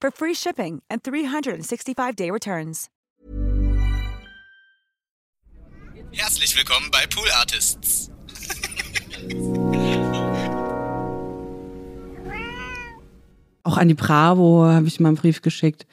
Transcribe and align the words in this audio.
for 0.00 0.10
free 0.10 0.34
shipping 0.34 0.82
and 0.90 1.02
365-day 1.02 2.30
returns. 2.30 2.88
Herzlich 6.12 6.56
willkommen 6.56 6.90
bei 6.90 7.06
Pool 7.06 7.28
Artists. 7.32 8.10
Auch 13.62 13.76
an 13.76 13.88
die 13.88 13.94
Bravo 13.94 14.64
habe 14.64 14.86
ich 14.88 15.00
mal 15.00 15.08
einen 15.08 15.18
Brief 15.18 15.42
geschickt. 15.42 15.86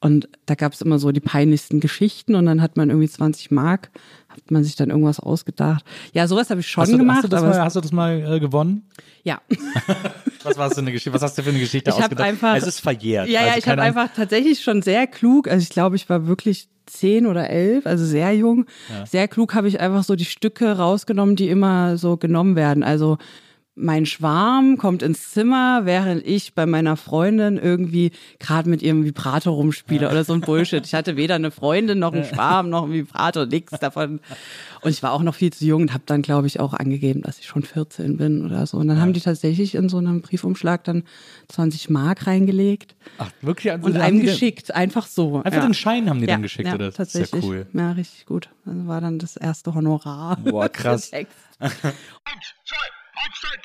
Und 0.00 0.28
da 0.46 0.54
gab 0.54 0.74
es 0.74 0.80
immer 0.80 0.98
so 1.00 1.10
die 1.10 1.20
peinlichsten 1.20 1.80
Geschichten 1.80 2.36
und 2.36 2.46
dann 2.46 2.62
hat 2.62 2.76
man 2.76 2.88
irgendwie 2.88 3.08
20 3.08 3.50
Mark, 3.50 3.90
hat 4.28 4.48
man 4.50 4.62
sich 4.62 4.76
dann 4.76 4.90
irgendwas 4.90 5.18
ausgedacht. 5.18 5.84
Ja, 6.12 6.28
sowas 6.28 6.50
habe 6.50 6.60
ich 6.60 6.68
schon 6.68 6.82
Hast 6.82 6.92
du, 6.92 6.98
gemacht. 6.98 7.16
hast 7.16 7.24
du 7.24 7.28
das 7.28 7.42
mal, 7.42 7.60
hast 7.60 7.76
du 7.76 7.80
das 7.80 7.90
mal 7.92 8.34
äh, 8.36 8.38
gewonnen? 8.40 8.82
ja. 9.24 9.40
Was 10.44 10.56
war 10.56 10.68
das 10.68 10.74
für 10.74 10.82
eine 10.82 10.92
Geschichte? 10.92 11.12
Was 11.12 11.22
hast 11.22 11.36
du 11.36 11.42
für 11.42 11.50
eine 11.50 11.58
Geschichte 11.58 11.90
Ich 11.90 11.96
ausgedacht? 11.96 12.26
einfach- 12.28 12.54
es 12.56 12.64
ist 12.66 12.80
verjährt. 12.80 13.28
Ja, 13.28 13.40
ja, 13.42 13.46
Also 13.48 13.58
ich 13.58 13.68
habe 13.68 13.82
einfach 13.82 14.08
tatsächlich 14.14 14.62
schon 14.62 14.82
sehr 14.82 15.06
klug, 15.08 15.48
also 15.48 15.62
ich 15.62 15.68
glaube, 15.68 15.96
ich 15.96 16.08
war 16.08 16.26
wirklich 16.28 16.68
zehn 16.86 17.26
oder 17.26 17.50
elf, 17.50 17.84
also 17.86 18.04
sehr 18.06 18.32
jung. 18.34 18.64
Sehr 19.04 19.26
klug 19.28 19.54
habe 19.54 19.66
ich 19.68 19.80
einfach 19.80 20.04
so 20.04 20.14
die 20.14 20.24
Stücke 20.24 20.76
rausgenommen, 20.78 21.34
die 21.36 21.48
immer 21.48 21.98
so 21.98 22.16
genommen 22.16 22.54
werden. 22.56 22.82
Also 22.84 23.18
mein 23.78 24.06
Schwarm 24.06 24.76
kommt 24.76 25.02
ins 25.02 25.30
Zimmer, 25.30 25.82
während 25.84 26.26
ich 26.26 26.54
bei 26.54 26.66
meiner 26.66 26.96
Freundin 26.96 27.56
irgendwie 27.56 28.10
gerade 28.38 28.68
mit 28.68 28.82
ihrem 28.82 29.04
Vibrator 29.04 29.54
rumspiele 29.54 30.10
oder 30.10 30.24
so 30.24 30.32
ein 30.32 30.40
Bullshit. 30.40 30.84
Ich 30.84 30.94
hatte 30.94 31.16
weder 31.16 31.36
eine 31.36 31.50
Freundin 31.50 31.98
noch 31.98 32.12
einen 32.12 32.24
Schwarm 32.24 32.68
noch 32.70 32.84
einen 32.84 32.92
Vibrator, 32.92 33.46
nichts 33.46 33.78
davon. 33.78 34.20
Und 34.80 34.90
ich 34.90 35.02
war 35.02 35.12
auch 35.12 35.22
noch 35.22 35.34
viel 35.34 35.52
zu 35.52 35.64
jung 35.64 35.82
und 35.82 35.92
habe 35.92 36.04
dann, 36.06 36.22
glaube 36.22 36.46
ich, 36.46 36.60
auch 36.60 36.74
angegeben, 36.74 37.22
dass 37.22 37.38
ich 37.38 37.46
schon 37.46 37.62
14 37.62 38.16
bin 38.16 38.44
oder 38.44 38.66
so. 38.66 38.76
Und 38.76 38.88
dann 38.88 39.00
haben 39.00 39.12
die 39.12 39.20
tatsächlich 39.20 39.74
in 39.74 39.88
so 39.88 39.98
einem 39.98 40.20
Briefumschlag 40.20 40.84
dann 40.84 41.04
20 41.48 41.90
Mark 41.90 42.26
reingelegt 42.26 42.94
Ach, 43.18 43.30
wirklich? 43.40 43.72
Also 43.72 43.86
und 43.86 43.96
einem 43.96 44.20
geschickt, 44.20 44.74
einfach 44.74 45.06
so. 45.06 45.36
Einfach 45.42 45.60
ja. 45.60 45.66
den 45.66 45.74
Schein 45.74 46.08
haben 46.10 46.20
die 46.20 46.26
ja, 46.26 46.34
dann 46.34 46.42
geschickt, 46.42 46.68
ja, 46.68 46.74
oder? 46.74 46.92
Tatsächlich. 46.92 47.42
Sehr 47.42 47.50
cool. 47.50 47.66
Ja, 47.72 47.92
richtig 47.92 48.26
gut. 48.26 48.50
Das 48.64 48.74
war 48.86 49.00
dann 49.00 49.18
das 49.18 49.36
erste 49.36 49.74
Honorar. 49.74 50.36
Boah, 50.36 50.68
krass. 50.72 51.10
Text. 53.18 53.58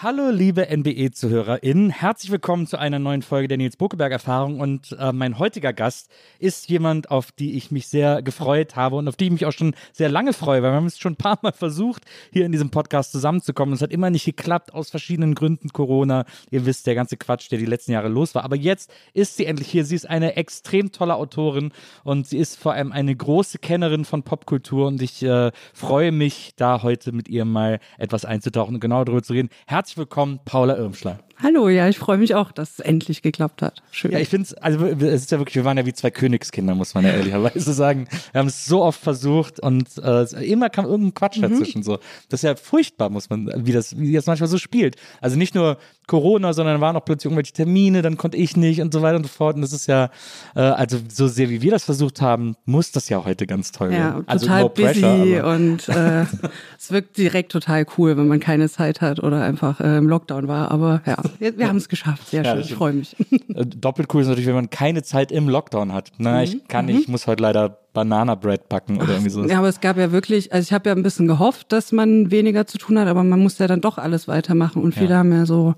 Hallo, 0.00 0.30
liebe 0.30 0.64
NBE-ZuhörerInnen. 0.70 1.90
Herzlich 1.90 2.30
willkommen 2.30 2.68
zu 2.68 2.78
einer 2.78 3.00
neuen 3.00 3.22
Folge 3.22 3.48
der 3.48 3.58
Nils 3.58 3.76
Bokeberg-Erfahrung. 3.76 4.60
Und 4.60 4.96
äh, 4.96 5.12
mein 5.12 5.40
heutiger 5.40 5.72
Gast 5.72 6.08
ist 6.38 6.68
jemand, 6.68 7.10
auf 7.10 7.32
die 7.32 7.56
ich 7.56 7.72
mich 7.72 7.88
sehr 7.88 8.22
gefreut 8.22 8.76
habe 8.76 8.94
und 8.94 9.08
auf 9.08 9.16
die 9.16 9.24
ich 9.24 9.32
mich 9.32 9.44
auch 9.44 9.50
schon 9.50 9.74
sehr 9.92 10.08
lange 10.08 10.34
freue, 10.34 10.62
weil 10.62 10.70
wir 10.70 10.76
haben 10.76 10.86
es 10.86 11.00
schon 11.00 11.14
ein 11.14 11.16
paar 11.16 11.40
Mal 11.42 11.50
versucht, 11.50 12.04
hier 12.32 12.46
in 12.46 12.52
diesem 12.52 12.70
Podcast 12.70 13.10
zusammenzukommen. 13.10 13.74
Es 13.74 13.82
hat 13.82 13.90
immer 13.90 14.08
nicht 14.08 14.24
geklappt, 14.24 14.72
aus 14.72 14.88
verschiedenen 14.88 15.34
Gründen. 15.34 15.70
Corona, 15.70 16.26
ihr 16.52 16.64
wisst, 16.64 16.86
der 16.86 16.94
ganze 16.94 17.16
Quatsch, 17.16 17.50
der 17.50 17.58
die 17.58 17.66
letzten 17.66 17.90
Jahre 17.90 18.06
los 18.06 18.36
war. 18.36 18.44
Aber 18.44 18.54
jetzt 18.54 18.92
ist 19.14 19.36
sie 19.36 19.46
endlich 19.46 19.68
hier. 19.68 19.84
Sie 19.84 19.96
ist 19.96 20.08
eine 20.08 20.36
extrem 20.36 20.92
tolle 20.92 21.16
Autorin 21.16 21.72
und 22.04 22.28
sie 22.28 22.38
ist 22.38 22.54
vor 22.54 22.72
allem 22.74 22.92
eine 22.92 23.16
große 23.16 23.58
Kennerin 23.58 24.04
von 24.04 24.22
Popkultur. 24.22 24.86
Und 24.86 25.02
ich 25.02 25.24
äh, 25.24 25.50
freue 25.74 26.12
mich, 26.12 26.52
da 26.54 26.84
heute 26.84 27.10
mit 27.10 27.28
ihr 27.28 27.44
mal 27.44 27.80
etwas 27.96 28.24
einzutauchen 28.24 28.76
und 28.76 28.80
genau 28.80 29.02
darüber 29.02 29.24
zu 29.24 29.32
reden. 29.32 29.48
Herzlich 29.66 29.87
willkommen, 29.96 30.40
Paula 30.44 30.76
Irmschler. 30.76 31.20
Hallo, 31.40 31.68
ja, 31.68 31.88
ich 31.88 31.98
freue 31.98 32.18
mich 32.18 32.34
auch, 32.34 32.50
dass 32.50 32.72
es 32.72 32.78
endlich 32.80 33.22
geklappt 33.22 33.62
hat. 33.62 33.80
Schön. 33.92 34.10
Ja, 34.10 34.18
ich 34.18 34.28
finde 34.28 34.46
es, 34.46 34.54
also 34.54 34.84
es 34.86 35.22
ist 35.22 35.30
ja 35.30 35.38
wirklich, 35.38 35.54
wir 35.54 35.64
waren 35.64 35.76
ja 35.76 35.86
wie 35.86 35.92
zwei 35.92 36.10
Königskinder, 36.10 36.74
muss 36.74 36.94
man 36.94 37.04
ja 37.04 37.12
ehrlicherweise 37.12 37.72
sagen. 37.74 38.08
Wir 38.32 38.40
haben 38.40 38.48
es 38.48 38.66
so 38.66 38.82
oft 38.82 39.00
versucht 39.00 39.60
und 39.60 39.86
äh, 39.98 40.24
immer 40.44 40.68
kam 40.68 40.86
irgendein 40.86 41.14
Quatsch 41.14 41.40
dazwischen 41.40 41.84
so. 41.84 41.98
Das 42.28 42.40
ist 42.40 42.44
ja 42.44 42.56
furchtbar, 42.56 43.08
muss 43.10 43.30
man, 43.30 43.52
wie 43.56 43.70
das, 43.70 43.96
wie 43.96 44.12
das 44.12 44.26
manchmal 44.26 44.48
so 44.48 44.58
spielt. 44.58 44.96
Also 45.20 45.36
nicht 45.36 45.54
nur 45.54 45.78
Corona, 46.08 46.52
sondern 46.52 46.80
waren 46.80 46.96
auch 46.96 47.04
plötzlich 47.04 47.26
irgendwelche 47.26 47.52
Termine, 47.52 48.02
dann 48.02 48.16
konnte 48.16 48.36
ich 48.36 48.56
nicht 48.56 48.80
und 48.80 48.92
so 48.92 49.02
weiter 49.02 49.16
und 49.16 49.24
so 49.24 49.28
fort. 49.28 49.54
Und 49.54 49.62
das 49.62 49.72
ist 49.72 49.86
ja, 49.86 50.10
äh, 50.56 50.60
also 50.60 50.98
so 51.08 51.28
sehr 51.28 51.50
wie 51.50 51.62
wir 51.62 51.70
das 51.70 51.84
versucht 51.84 52.20
haben, 52.20 52.56
muss 52.64 52.90
das 52.90 53.08
ja 53.08 53.24
heute 53.24 53.46
ganz 53.46 53.70
toll 53.70 53.92
ja, 53.92 53.98
werden. 53.98 54.24
Also 54.26 54.46
total 54.46 54.62
no 54.62 54.68
pressure, 54.70 55.18
busy 55.18 55.38
aber- 55.38 55.54
und 55.54 55.88
äh, 55.88 56.22
es 56.78 56.90
wirkt 56.90 57.16
direkt 57.16 57.52
total 57.52 57.86
cool, 57.96 58.16
wenn 58.16 58.26
man 58.26 58.40
keine 58.40 58.68
Zeit 58.68 59.00
hat 59.00 59.22
oder 59.22 59.44
einfach 59.44 59.80
äh, 59.80 59.98
im 59.98 60.08
Lockdown 60.08 60.48
war. 60.48 60.70
Aber 60.72 61.02
ja, 61.06 61.16
wir, 61.38 61.58
wir 61.58 61.68
haben 61.68 61.76
es 61.76 61.88
geschafft. 61.88 62.28
Sehr 62.28 62.44
schön, 62.44 62.60
ich 62.60 62.74
freue 62.74 62.92
mich. 62.92 63.16
Äh, 63.54 63.66
Doppelt 63.66 64.12
cool 64.14 64.22
ist 64.22 64.28
natürlich, 64.28 64.46
wenn 64.46 64.54
man 64.54 64.70
keine 64.70 65.02
Zeit 65.02 65.32
im 65.32 65.48
Lockdown 65.48 65.92
hat. 65.92 66.12
Na, 66.18 66.42
ich 66.42 66.66
kann 66.68 66.86
nicht, 66.86 67.02
ich 67.02 67.08
muss 67.08 67.26
heute 67.26 67.42
leider 67.42 67.78
Banana 67.92 68.34
Bread 68.36 68.68
backen 68.68 69.00
oder 69.00 69.10
irgendwie 69.12 69.30
so. 69.30 69.44
Ja, 69.44 69.58
aber 69.58 69.68
es 69.68 69.80
gab 69.80 69.96
ja 69.96 70.12
wirklich, 70.12 70.52
also 70.52 70.64
ich 70.66 70.72
habe 70.72 70.88
ja 70.90 70.94
ein 70.94 71.02
bisschen 71.02 71.26
gehofft, 71.26 71.72
dass 71.72 71.90
man 71.92 72.30
weniger 72.30 72.66
zu 72.66 72.78
tun 72.78 72.98
hat, 72.98 73.08
aber 73.08 73.24
man 73.24 73.40
muss 73.40 73.58
ja 73.58 73.66
dann 73.66 73.80
doch 73.80 73.98
alles 73.98 74.28
weitermachen. 74.28 74.82
Und 74.82 74.94
viele 74.94 75.10
Ja. 75.10 75.16
haben 75.18 75.32
ja 75.32 75.46
so 75.46 75.74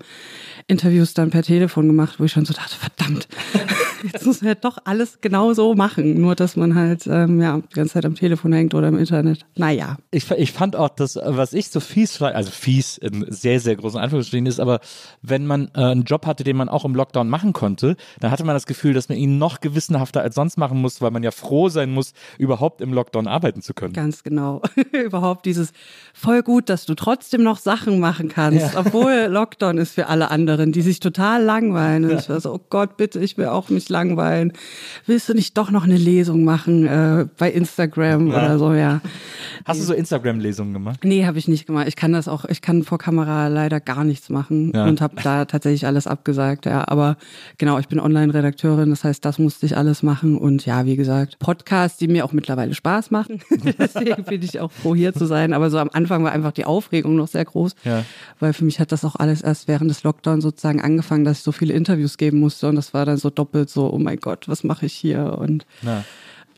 Interviews 0.67 1.13
dann 1.13 1.29
per 1.31 1.41
Telefon 1.43 1.87
gemacht, 1.87 2.19
wo 2.19 2.25
ich 2.25 2.31
schon 2.31 2.45
so 2.45 2.53
dachte, 2.53 2.75
verdammt, 2.75 3.27
jetzt 4.03 4.25
muss 4.25 4.41
man 4.41 4.49
ja 4.49 4.55
doch 4.55 4.77
alles 4.85 5.19
genau 5.21 5.53
so 5.53 5.75
machen. 5.75 6.19
Nur, 6.19 6.35
dass 6.35 6.55
man 6.55 6.75
halt 6.75 7.07
ähm, 7.07 7.41
ja, 7.41 7.57
die 7.57 7.75
ganze 7.75 7.93
Zeit 7.93 8.05
am 8.05 8.15
Telefon 8.15 8.53
hängt 8.53 8.73
oder 8.73 8.87
im 8.87 8.97
Internet. 8.97 9.45
Naja. 9.55 9.97
Ich, 10.11 10.29
ich 10.31 10.51
fand 10.51 10.75
auch, 10.75 10.89
dass, 10.89 11.19
was 11.23 11.53
ich 11.53 11.69
so 11.69 11.79
fies, 11.79 12.21
also 12.21 12.51
fies 12.51 12.97
in 12.97 13.25
sehr, 13.29 13.59
sehr 13.59 13.75
großen 13.75 13.99
Anführungsstrichen 13.99 14.45
ist, 14.45 14.59
aber 14.59 14.79
wenn 15.21 15.45
man 15.45 15.69
äh, 15.75 15.81
einen 15.81 16.03
Job 16.03 16.25
hatte, 16.25 16.43
den 16.43 16.57
man 16.57 16.69
auch 16.69 16.85
im 16.85 16.95
Lockdown 16.95 17.29
machen 17.29 17.53
konnte, 17.53 17.95
dann 18.19 18.31
hatte 18.31 18.43
man 18.43 18.55
das 18.55 18.65
Gefühl, 18.65 18.93
dass 18.93 19.09
man 19.09 19.17
ihn 19.17 19.37
noch 19.37 19.59
gewissenhafter 19.59 20.21
als 20.21 20.35
sonst 20.35 20.57
machen 20.57 20.79
muss, 20.81 21.01
weil 21.01 21.11
man 21.11 21.23
ja 21.23 21.31
froh 21.31 21.69
sein 21.69 21.91
muss, 21.91 22.13
überhaupt 22.37 22.81
im 22.81 22.93
Lockdown 22.93 23.27
arbeiten 23.27 23.61
zu 23.61 23.73
können. 23.73 23.93
Ganz 23.93 24.23
genau. 24.23 24.61
Überhaupt 24.91 25.45
dieses 25.45 25.71
voll 26.13 26.43
gut, 26.43 26.69
dass 26.69 26.85
du 26.85 26.95
trotzdem 26.95 27.43
noch 27.43 27.57
Sachen 27.57 27.99
machen 27.99 28.29
kannst, 28.29 28.75
obwohl 28.75 29.27
Lockdown 29.29 29.77
ist 29.77 29.93
für 29.93 30.07
alle 30.07 30.31
anderen, 30.31 30.71
die 30.71 30.81
sich 30.81 30.99
total 30.99 31.43
langweilen. 31.43 32.05
Und 32.05 32.19
ich 32.19 32.29
war 32.29 32.39
so, 32.39 32.53
oh 32.53 32.59
Gott, 32.69 32.97
bitte, 32.97 33.19
ich 33.19 33.37
will 33.37 33.47
auch 33.47 33.69
mich 33.69 33.89
langweilen. 33.91 34.53
Willst 35.05 35.29
du 35.29 35.33
nicht 35.35 35.55
doch 35.57 35.69
noch 35.69 35.83
eine 35.83 35.97
Lesung 35.97 36.43
machen 36.43 36.87
äh, 36.87 37.27
bei 37.37 37.51
Instagram 37.51 38.29
oder 38.29 38.57
so, 38.57 38.73
ja. 38.73 39.01
Hast 39.65 39.79
du 39.79 39.83
so 39.85 39.93
Instagram-Lesungen 39.93 40.73
gemacht? 40.73 41.01
Nee, 41.03 41.25
habe 41.27 41.37
ich 41.37 41.47
nicht 41.47 41.67
gemacht. 41.67 41.87
Ich 41.87 41.95
kann 41.95 42.13
das 42.13 42.27
auch, 42.27 42.45
ich 42.45 42.61
kann 42.61 42.81
vor 42.83 42.97
Kamera 42.97 43.47
leider 43.47 43.79
gar 43.79 44.03
nichts 44.03 44.29
machen 44.29 44.71
Ja. 44.73 44.85
und 44.85 45.01
habe 45.01 45.15
da 45.21 45.45
tatsächlich 45.45 45.85
alles 45.85 46.07
abgesagt. 46.07 46.65
Ja, 46.65 46.87
aber 46.87 47.17
genau, 47.59 47.77
ich 47.77 47.87
bin 47.87 47.99
Online-Redakteurin, 47.99 48.89
das 48.89 49.03
heißt, 49.03 49.23
das 49.23 49.37
musste 49.37 49.65
ich 49.67 49.77
alles 49.77 50.01
machen 50.01 50.37
und 50.37 50.65
ja, 50.65 50.85
wie 50.85 50.95
gesagt, 50.95 51.37
Podcasts, 51.39 51.97
die 51.99 52.07
mir 52.07 52.25
auch 52.25 52.31
mittlerweile 52.31 52.73
Spaß 52.73 53.11
machen. 53.11 53.41
Deswegen 53.77 54.23
bin 54.23 54.41
ich 54.41 54.59
auch 54.59 54.71
froh 54.71 54.95
hier 54.95 55.13
zu 55.13 55.25
sein. 55.25 55.53
Aber 55.53 55.69
so 55.69 55.77
am 55.77 55.89
Anfang 55.93 56.23
war 56.23 56.31
einfach 56.31 56.51
die 56.53 56.65
Aufregung 56.65 57.15
noch 57.15 57.27
sehr 57.27 57.45
groß, 57.45 57.75
Ja. 57.83 58.03
weil 58.39 58.53
für 58.53 58.65
mich 58.65 58.79
hat 58.79 58.91
das 58.91 59.03
auch 59.05 59.15
alles 59.17 59.41
erst 59.41 59.67
während 59.67 59.89
des 59.89 60.03
Lockdowns 60.03 60.43
sozusagen 60.43 60.81
angefangen, 60.81 61.25
dass 61.25 61.39
ich 61.39 61.43
so 61.43 61.51
viele 61.51 61.73
Interviews 61.73 62.17
geben 62.17 62.39
musste 62.39 62.67
und 62.69 62.75
das 62.75 62.93
war 62.93 63.05
dann 63.05 63.17
so 63.17 63.29
doppelt 63.29 63.69
so, 63.69 63.80
oh 63.89 63.99
mein 63.99 64.19
Gott, 64.19 64.47
was 64.47 64.63
mache 64.63 64.85
ich 64.85 64.93
hier 64.93 65.37
und 65.37 65.65
Na. 65.81 66.03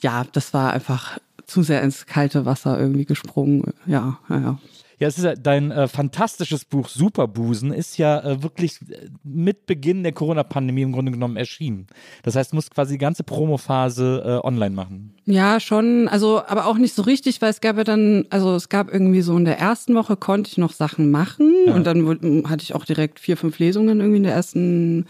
ja, 0.01 0.25
das 0.31 0.53
war 0.53 0.73
einfach 0.73 1.17
zu 1.45 1.63
sehr 1.63 1.81
ins 1.81 2.05
kalte 2.05 2.45
Wasser 2.45 2.79
irgendwie 2.79 3.05
gesprungen. 3.05 3.73
Ja, 3.85 4.19
ja, 4.29 4.39
ja. 4.39 4.59
Ja, 4.99 5.07
es 5.09 5.17
ist 5.17 5.25
ja 5.25 5.35
dein 5.35 5.71
äh, 5.71 5.89
fantastisches 5.89 6.63
Buch 6.63 6.87
Superbusen 6.87 7.73
ist 7.73 7.97
ja 7.97 8.19
äh, 8.21 8.41
wirklich 8.41 8.79
äh, 8.89 9.09
mit 9.23 9.65
Beginn 9.65 10.01
der 10.03 10.13
Corona-Pandemie 10.13 10.83
im 10.83 10.93
Grunde 10.93 11.11
genommen 11.11 11.35
erschienen. 11.35 11.87
Das 12.21 12.37
heißt, 12.37 12.53
du 12.53 12.55
musst 12.55 12.73
quasi 12.73 12.93
die 12.93 12.99
ganze 12.99 13.23
Promophase 13.23 14.23
äh, 14.25 14.47
online 14.47 14.73
machen. 14.73 15.13
Ja, 15.25 15.59
schon, 15.59 16.07
also 16.07 16.41
aber 16.47 16.67
auch 16.67 16.77
nicht 16.77 16.93
so 16.93 17.01
richtig, 17.01 17.41
weil 17.41 17.49
es 17.49 17.59
gab 17.59 17.75
ja 17.75 17.83
dann, 17.83 18.27
also 18.29 18.55
es 18.55 18.69
gab 18.69 18.93
irgendwie 18.93 19.21
so 19.21 19.35
in 19.35 19.43
der 19.43 19.59
ersten 19.59 19.93
Woche 19.95 20.15
konnte 20.15 20.49
ich 20.49 20.57
noch 20.57 20.71
Sachen 20.71 21.11
machen 21.11 21.51
ja. 21.67 21.73
und 21.73 21.85
dann 21.85 22.47
hatte 22.47 22.63
ich 22.63 22.73
auch 22.73 22.85
direkt 22.85 23.19
vier, 23.19 23.35
fünf 23.35 23.59
Lesungen 23.59 23.99
irgendwie 23.99 24.17
in 24.17 24.23
der 24.23 24.33
ersten 24.33 25.07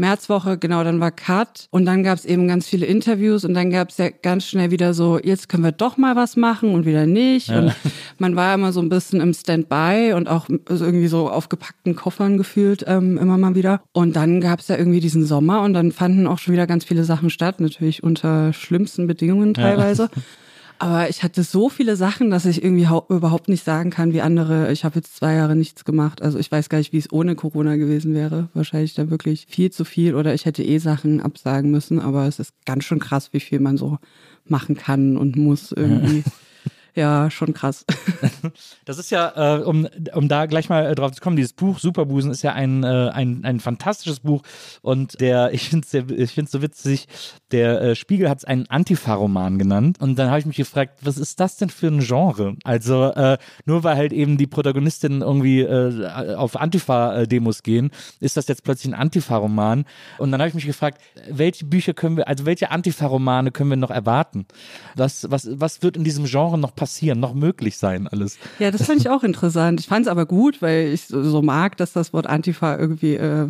Märzwoche, 0.00 0.58
genau, 0.58 0.82
dann 0.82 0.98
war 0.98 1.12
Cut 1.12 1.68
und 1.70 1.84
dann 1.84 2.02
gab 2.02 2.18
es 2.18 2.24
eben 2.24 2.48
ganz 2.48 2.66
viele 2.66 2.86
Interviews 2.86 3.44
und 3.44 3.54
dann 3.54 3.70
gab 3.70 3.90
es 3.90 3.98
ja 3.98 4.08
ganz 4.10 4.46
schnell 4.46 4.70
wieder 4.70 4.94
so, 4.94 5.18
jetzt 5.18 5.48
können 5.48 5.62
wir 5.62 5.72
doch 5.72 5.96
mal 5.96 6.16
was 6.16 6.36
machen 6.36 6.74
und 6.74 6.86
wieder 6.86 7.06
nicht. 7.06 7.48
Ja. 7.48 7.60
Und 7.60 7.74
man 8.18 8.34
war 8.34 8.54
immer 8.54 8.72
so 8.72 8.80
ein 8.80 8.88
bisschen 8.88 9.20
im 9.20 9.32
Standby 9.32 10.14
und 10.14 10.28
auch 10.28 10.48
irgendwie 10.48 11.06
so 11.06 11.30
auf 11.30 11.48
gepackten 11.48 11.94
Koffern 11.94 12.38
gefühlt 12.38 12.84
ähm, 12.86 13.18
immer 13.18 13.38
mal 13.38 13.54
wieder. 13.54 13.82
Und 13.92 14.16
dann 14.16 14.40
gab 14.40 14.60
es 14.60 14.68
ja 14.68 14.76
irgendwie 14.76 15.00
diesen 15.00 15.24
Sommer 15.24 15.62
und 15.62 15.74
dann 15.74 15.92
fanden 15.92 16.26
auch 16.26 16.38
schon 16.38 16.54
wieder 16.54 16.66
ganz 16.66 16.84
viele 16.84 17.04
Sachen 17.04 17.30
statt, 17.30 17.60
natürlich 17.60 18.02
unter 18.02 18.52
schlimmsten 18.52 19.06
Bedingungen 19.06 19.54
teilweise. 19.54 20.10
Ja. 20.14 20.22
Aber 20.80 21.10
ich 21.10 21.22
hatte 21.22 21.42
so 21.42 21.68
viele 21.68 21.94
Sachen, 21.94 22.30
dass 22.30 22.46
ich 22.46 22.64
irgendwie 22.64 22.88
überhaupt 23.10 23.48
nicht 23.50 23.64
sagen 23.64 23.90
kann, 23.90 24.14
wie 24.14 24.22
andere. 24.22 24.72
Ich 24.72 24.82
habe 24.82 24.94
jetzt 24.94 25.14
zwei 25.14 25.34
Jahre 25.34 25.54
nichts 25.54 25.84
gemacht. 25.84 26.22
Also 26.22 26.38
ich 26.38 26.50
weiß 26.50 26.70
gar 26.70 26.78
nicht, 26.78 26.94
wie 26.94 26.98
es 26.98 27.12
ohne 27.12 27.34
Corona 27.34 27.76
gewesen 27.76 28.14
wäre. 28.14 28.48
Wahrscheinlich 28.54 28.94
da 28.94 29.10
wirklich 29.10 29.46
viel 29.50 29.70
zu 29.70 29.84
viel 29.84 30.14
oder 30.14 30.32
ich 30.32 30.46
hätte 30.46 30.64
eh 30.64 30.78
Sachen 30.78 31.20
absagen 31.20 31.70
müssen. 31.70 32.00
Aber 32.00 32.26
es 32.26 32.38
ist 32.38 32.54
ganz 32.64 32.84
schön 32.84 32.98
krass, 32.98 33.28
wie 33.34 33.40
viel 33.40 33.60
man 33.60 33.76
so 33.76 33.98
machen 34.46 34.74
kann 34.74 35.18
und 35.18 35.36
muss 35.36 35.70
irgendwie. 35.76 36.24
ja, 36.24 36.32
schon 37.30 37.54
krass. 37.54 37.84
Das 38.84 38.98
ist 38.98 39.10
ja, 39.10 39.58
äh, 39.58 39.62
um, 39.62 39.86
um 40.14 40.28
da 40.28 40.46
gleich 40.46 40.68
mal 40.68 40.86
äh, 40.86 40.94
drauf 40.94 41.12
zu 41.12 41.20
kommen, 41.20 41.36
dieses 41.36 41.52
Buch 41.52 41.78
Superbusen 41.78 42.30
ist 42.30 42.42
ja 42.42 42.52
ein, 42.52 42.82
äh, 42.82 43.10
ein, 43.12 43.44
ein 43.44 43.60
fantastisches 43.60 44.20
Buch 44.20 44.42
und 44.82 45.20
der, 45.20 45.52
ich 45.54 45.68
finde 45.68 45.86
es 45.86 46.50
so 46.50 46.62
witzig, 46.62 47.06
der 47.52 47.80
äh, 47.80 47.94
Spiegel 47.94 48.28
hat 48.28 48.38
es 48.38 48.44
einen 48.44 48.66
Antifa-Roman 48.66 49.58
genannt 49.58 49.98
und 50.00 50.18
dann 50.18 50.30
habe 50.30 50.40
ich 50.40 50.46
mich 50.46 50.56
gefragt, 50.56 50.98
was 51.02 51.18
ist 51.18 51.38
das 51.38 51.56
denn 51.56 51.70
für 51.70 51.88
ein 51.88 52.00
Genre? 52.00 52.56
Also 52.64 53.12
äh, 53.12 53.38
nur 53.64 53.84
weil 53.84 53.96
halt 53.96 54.12
eben 54.12 54.36
die 54.38 54.46
Protagonistinnen 54.46 55.22
irgendwie 55.22 55.60
äh, 55.60 56.34
auf 56.34 56.56
Antifa-Demos 56.56 57.62
gehen, 57.62 57.90
ist 58.18 58.36
das 58.36 58.48
jetzt 58.48 58.64
plötzlich 58.64 58.92
ein 58.92 58.98
Antifa-Roman 58.98 59.84
und 60.18 60.32
dann 60.32 60.40
habe 60.40 60.48
ich 60.48 60.54
mich 60.54 60.66
gefragt, 60.66 61.00
welche 61.28 61.64
Bücher 61.64 61.94
können 61.94 62.16
wir, 62.16 62.26
also 62.26 62.46
welche 62.46 62.70
Antifa-Romane 62.70 63.52
können 63.52 63.70
wir 63.70 63.76
noch 63.76 63.90
erwarten? 63.90 64.46
Was, 64.96 65.30
was, 65.30 65.48
was 65.52 65.82
wird 65.82 65.96
in 65.96 66.04
diesem 66.04 66.24
Genre 66.24 66.58
noch 66.58 66.74
passieren, 66.80 67.20
noch 67.20 67.34
möglich 67.34 67.76
sein 67.76 68.08
alles. 68.08 68.38
Ja, 68.58 68.70
das 68.70 68.84
fand 68.84 69.00
ich 69.00 69.10
auch 69.10 69.22
interessant. 69.22 69.80
Ich 69.80 69.86
fand 69.86 70.06
es 70.06 70.10
aber 70.10 70.24
gut, 70.24 70.62
weil 70.62 70.88
ich 70.94 71.02
so, 71.02 71.22
so, 71.22 71.42
mag, 71.42 71.76
dass 71.76 71.92
das 71.92 72.14
Wort 72.14 72.26
Antifa 72.26 72.78
irgendwie 72.78 73.16
äh, 73.16 73.48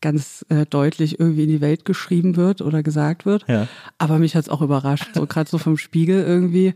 ganz 0.00 0.44
äh, 0.48 0.66
deutlich 0.66 1.20
irgendwie 1.20 1.44
in 1.44 1.50
die 1.50 1.60
Welt 1.60 1.84
geschrieben 1.84 2.34
wird 2.34 2.60
oder 2.60 2.82
gesagt 2.82 3.26
wird. 3.26 3.44
Ja. 3.46 3.68
Aber 3.96 4.18
mich 4.18 4.34
hat 4.34 4.42
es 4.42 4.48
auch 4.48 4.60
überrascht, 4.60 5.10
so 5.14 5.26
gerade 5.26 5.48
so 5.48 5.58
vom 5.58 5.76
Spiegel 5.76 6.24
irgendwie. 6.24 6.74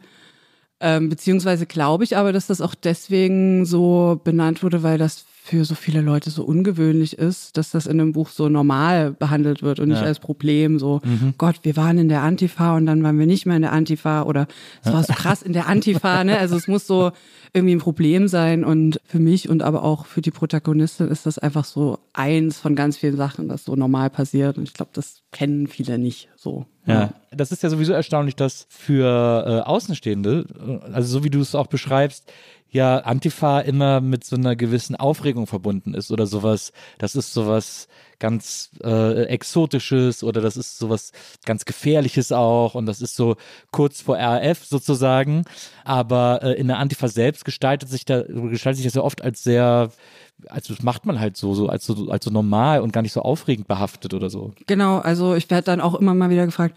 Ähm, 0.79 1.09
beziehungsweise 1.09 1.67
glaube 1.67 2.05
ich 2.05 2.17
aber, 2.17 2.33
dass 2.33 2.47
das 2.47 2.61
auch 2.61 2.77
deswegen 2.77 3.67
so 3.67 4.21
benannt 4.23 4.63
wurde, 4.63 4.85
weil 4.85 4.99
das 4.99 5.25
für 5.45 5.65
so 5.65 5.75
viele 5.75 6.03
Leute 6.03 6.31
so 6.31 6.45
ungewöhnlich 6.45 7.19
ist, 7.19 7.57
dass 7.57 7.73
das 7.73 7.87
in 7.87 8.01
einem 8.01 8.13
Buch 8.13 8.29
so 8.29 8.49
normal 8.49 9.11
behandelt 9.11 9.61
wird 9.65 9.81
und 9.81 9.89
nicht 9.89 10.01
ja. 10.01 10.07
als 10.07 10.21
Problem. 10.21 10.79
So, 10.79 11.01
mhm. 11.03 11.35
Gott, 11.37 11.57
wir 11.65 11.77
waren 11.77 11.99
in 11.99 12.09
der 12.09 12.23
Antifa 12.23 12.77
und 12.77 12.87
dann 12.87 13.03
waren 13.03 13.19
wir 13.19 13.27
nicht 13.27 13.45
mehr 13.45 13.57
in 13.57 13.63
der 13.63 13.73
Antifa 13.73 14.23
oder 14.23 14.47
es 14.85 14.93
war 14.93 15.03
so 15.03 15.13
krass 15.13 15.43
in 15.43 15.53
der 15.53 15.67
Antifa. 15.67 16.23
Ne? 16.23 16.39
Also 16.39 16.55
es 16.55 16.69
muss 16.69 16.87
so 16.87 17.11
irgendwie 17.53 17.75
ein 17.75 17.81
Problem 17.81 18.29
sein 18.29 18.65
und 18.65 19.01
für 19.05 19.19
mich 19.19 19.49
und 19.49 19.65
aber 19.65 19.83
auch 19.83 20.07
für 20.07 20.23
die 20.23 20.31
Protagonistin 20.31 21.09
ist 21.09 21.27
das 21.27 21.41
einfach 21.41 21.65
so 21.65 21.99
eins 22.13 22.61
von 22.61 22.77
ganz 22.77 22.99
vielen 22.99 23.17
Sachen, 23.17 23.49
das 23.49 23.65
so 23.65 23.75
normal 23.75 24.11
passiert. 24.11 24.59
Und 24.59 24.69
ich 24.69 24.75
glaube, 24.75 24.93
das 24.95 25.23
kennen 25.33 25.67
viele 25.67 25.99
nicht 25.99 26.29
so. 26.37 26.67
Ja. 26.87 27.13
Das 27.31 27.53
ist 27.53 27.63
ja 27.63 27.71
sowieso 27.71 27.93
erstaunlich, 27.93 28.35
dass 28.35 28.67
für 28.69 29.45
äh, 29.47 29.69
Außenstehende, 29.69 30.47
äh, 30.59 30.93
also 30.93 31.19
so 31.19 31.25
wie 31.25 31.31
du 31.31 31.41
es 31.41 31.55
auch 31.55 31.69
beschreibst, 31.69 32.31
ja 32.71 32.99
Antifa 32.99 33.61
immer 33.61 34.01
mit 34.01 34.25
so 34.25 34.35
einer 34.37 34.57
gewissen 34.57 34.97
Aufregung 34.97 35.47
verbunden 35.47 35.95
ist 35.95 36.11
oder 36.11 36.27
sowas. 36.27 36.73
Das 36.99 37.15
ist 37.15 37.33
sowas 37.33 37.87
ganz 38.23 38.71
äh, 38.85 39.25
Exotisches 39.25 40.23
oder 40.23 40.41
das 40.41 40.57
ist 40.57 40.79
sowas 40.79 41.11
ganz 41.45 41.65
Gefährliches 41.65 42.31
auch 42.31 42.77
und 42.77 42.87
das 42.87 43.03
ist 43.03 43.17
so 43.17 43.35
kurz 43.73 44.01
vor 44.01 44.17
RAF 44.17 44.65
sozusagen. 44.65 45.45
Aber 45.85 46.41
äh, 46.43 46.53
in 46.53 46.69
der 46.69 46.79
Antifa 46.79 47.09
selbst 47.09 47.45
gestaltet 47.45 47.89
sich 47.89 48.05
da 48.05 48.23
gestaltet 48.23 48.77
sich 48.77 48.87
das 48.87 48.95
ja 48.95 49.03
oft 49.03 49.23
als 49.23 49.43
sehr 49.43 49.91
also 50.49 50.73
das 50.75 50.85
macht 50.85 51.05
man 51.05 51.19
halt 51.19 51.37
so, 51.37 51.55
so 51.55 51.69
als 51.69 51.85
so 51.85 52.11
als 52.11 52.25
so 52.25 52.31
normal 52.31 52.81
und 52.81 52.93
gar 52.93 53.03
nicht 53.03 53.13
so 53.13 53.23
aufregend 53.23 53.67
behaftet 53.67 54.15
oder 54.15 54.31
so. 54.31 54.53
Genau, 54.67 54.99
also 54.99 55.35
ich 55.35 55.51
werde 55.51 55.65
dann 55.65 55.81
auch 55.81 55.97
immer 55.97 56.15
mal 56.15 56.31
wieder 56.31 56.47
gefragt, 56.47 56.77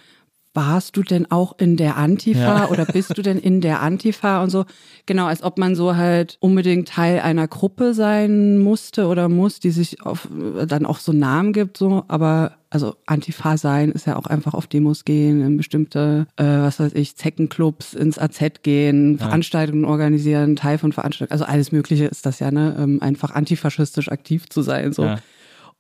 warst 0.56 0.98
du 0.98 1.04
denn 1.04 1.30
auch 1.30 1.58
in 1.60 1.78
der 1.78 1.98
Antifa 1.98 2.40
ja. 2.40 2.70
oder 2.70 2.86
bist 2.86 3.18
du 3.18 3.22
denn 3.22 3.38
in 3.38 3.62
der 3.62 3.82
Antifa 3.82 4.42
und 4.42 4.50
so? 4.50 4.66
Genau, 5.06 5.26
als 5.26 5.44
ob 5.44 5.58
man 5.58 5.76
so 5.76 5.96
halt 5.96 6.38
unbedingt 6.40 6.88
Teil 6.88 7.20
einer 7.20 7.48
Gruppe 7.48 7.94
sein 7.94 8.58
musste 8.60 9.08
oder 9.08 9.30
muss, 9.30 9.60
die 9.60 9.72
sich 9.72 10.02
auf, 10.02 10.28
dann 10.68 10.86
auch 10.86 11.00
so 11.00 11.12
Namen 11.12 11.54
gibt, 11.54 11.78
so. 11.78 12.04
Aber 12.08 12.54
also 12.70 12.96
Antifa 13.06 13.58
sein 13.58 13.92
ist 13.92 14.08
ja 14.08 14.16
auch 14.16 14.26
einfach 14.26 14.54
auf 14.54 14.68
Demos 14.68 15.06
gehen, 15.06 15.42
in 15.42 15.58
bestimmte, 15.58 16.28
äh, 16.38 16.44
was 16.44 16.80
weiß 16.80 16.94
ich, 16.94 17.16
Zeckenclubs, 17.16 17.94
ins 17.94 18.18
AZ 18.18 18.62
gehen, 18.64 19.18
ja. 19.18 19.26
Veranstaltungen 19.26 19.86
organisieren, 19.86 20.56
Teil 20.56 20.78
von 20.78 20.92
Veranstaltungen, 20.92 21.34
also 21.34 21.46
alles 21.46 21.72
Mögliche 21.72 22.06
ist 22.06 22.26
das 22.26 22.40
ja, 22.40 22.52
ne? 22.52 22.76
Ähm, 22.80 23.02
einfach 23.02 23.32
antifaschistisch 23.32 24.10
aktiv 24.10 24.50
zu 24.50 24.62
sein, 24.62 24.94
so. 24.94 25.04
Ja. 25.04 25.20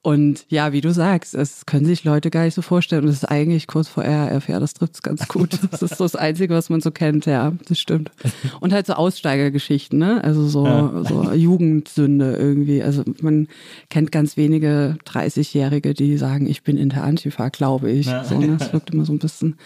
Und 0.05 0.45
ja, 0.49 0.71
wie 0.71 0.81
du 0.81 0.93
sagst, 0.93 1.33
es 1.33 1.65
können 1.65 1.87
sich 1.87 2.03
Leute 2.03 2.29
gar 2.29 2.43
nicht 2.43 2.53
so 2.53 2.61
vorstellen. 2.61 3.05
Und 3.05 3.09
es 3.09 3.23
ist 3.23 3.25
eigentlich 3.25 3.65
kurz 3.65 3.87
vor 3.87 4.03
RAF, 4.03 4.47
ja, 4.47 4.59
das 4.59 4.75
trifft 4.75 4.93
es 4.93 5.01
ganz 5.01 5.27
gut. 5.27 5.57
Das 5.71 5.81
ist 5.81 5.97
so 5.97 6.03
das 6.03 6.15
Einzige, 6.15 6.53
was 6.53 6.69
man 6.69 6.79
so 6.79 6.91
kennt, 6.91 7.25
ja, 7.25 7.53
das 7.67 7.79
stimmt. 7.79 8.11
Und 8.59 8.71
halt 8.71 8.85
so 8.85 8.93
Aussteigergeschichten, 8.93 9.97
ne? 9.97 10.23
Also 10.23 10.47
so, 10.47 10.63
ja. 10.63 11.03
so 11.09 11.31
Jugendsünde 11.31 12.35
irgendwie. 12.35 12.83
Also 12.83 13.03
man 13.21 13.47
kennt 13.89 14.11
ganz 14.11 14.37
wenige 14.37 14.95
30-Jährige, 15.07 15.95
die 15.95 16.17
sagen, 16.17 16.45
ich 16.45 16.61
bin 16.61 16.77
in 16.77 16.89
der 16.89 17.03
Antifa, 17.03 17.49
glaube 17.49 17.89
ich. 17.89 18.05
Ja. 18.05 18.23
So, 18.25 18.39
ne? 18.39 18.57
Das 18.59 18.73
wirkt 18.73 18.91
immer 18.91 19.05
so 19.05 19.13
ein 19.13 19.17
bisschen 19.17 19.57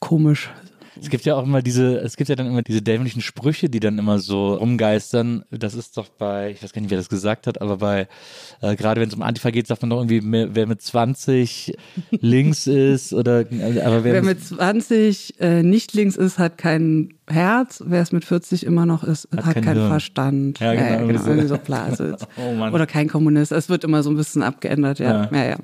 komisch, 0.00 0.48
es 1.00 1.10
gibt 1.10 1.24
ja 1.24 1.34
auch 1.36 1.44
immer 1.44 1.62
diese, 1.62 1.98
es 1.98 2.16
gibt 2.16 2.28
ja 2.28 2.36
dann 2.36 2.46
immer 2.46 2.62
diese 2.62 2.82
dämlichen 2.82 3.22
Sprüche, 3.22 3.68
die 3.68 3.80
dann 3.80 3.98
immer 3.98 4.18
so 4.18 4.54
rumgeistern. 4.54 5.44
Das 5.50 5.74
ist 5.74 5.96
doch 5.96 6.08
bei, 6.08 6.50
ich 6.50 6.62
weiß 6.62 6.72
gar 6.72 6.80
nicht, 6.80 6.90
wer 6.90 6.98
das 6.98 7.08
gesagt 7.08 7.46
hat, 7.46 7.60
aber 7.60 7.78
bei, 7.78 8.08
äh, 8.60 8.76
gerade 8.76 9.00
wenn 9.00 9.08
es 9.08 9.14
um 9.14 9.22
Antifa 9.22 9.50
geht, 9.50 9.66
sagt 9.66 9.82
man 9.82 9.90
doch 9.90 9.98
irgendwie, 9.98 10.20
wer 10.22 10.66
mit 10.66 10.82
20 10.82 11.76
links 12.10 12.66
ist 12.66 13.12
oder, 13.12 13.40
aber 13.40 14.04
wer, 14.04 14.14
wer 14.14 14.22
mit 14.22 14.42
20 14.44 15.40
äh, 15.40 15.62
nicht 15.62 15.94
links 15.94 16.16
ist, 16.16 16.38
hat 16.38 16.58
kein 16.58 17.14
Herz. 17.28 17.82
Wer 17.86 18.02
es 18.02 18.12
mit 18.12 18.24
40 18.24 18.64
immer 18.64 18.86
noch 18.86 19.04
ist, 19.04 19.28
hat, 19.36 19.46
hat 19.46 19.54
keinen 19.62 19.76
Hirn. 19.76 19.88
Verstand. 19.88 20.60
Ja, 20.60 20.72
genau. 20.72 20.84
Ja, 20.84 20.96
genau 21.06 21.26
irgendwie 21.26 21.48
so 21.48 21.58
Blase. 21.64 22.16
oh, 22.36 22.64
oder 22.72 22.86
kein 22.86 23.08
Kommunist. 23.08 23.52
Es 23.52 23.68
wird 23.68 23.84
immer 23.84 24.02
so 24.02 24.10
ein 24.10 24.16
bisschen 24.16 24.42
abgeändert, 24.42 24.98
ja. 24.98 25.24
ja. 25.24 25.30
ja, 25.32 25.44
ja. 25.50 25.56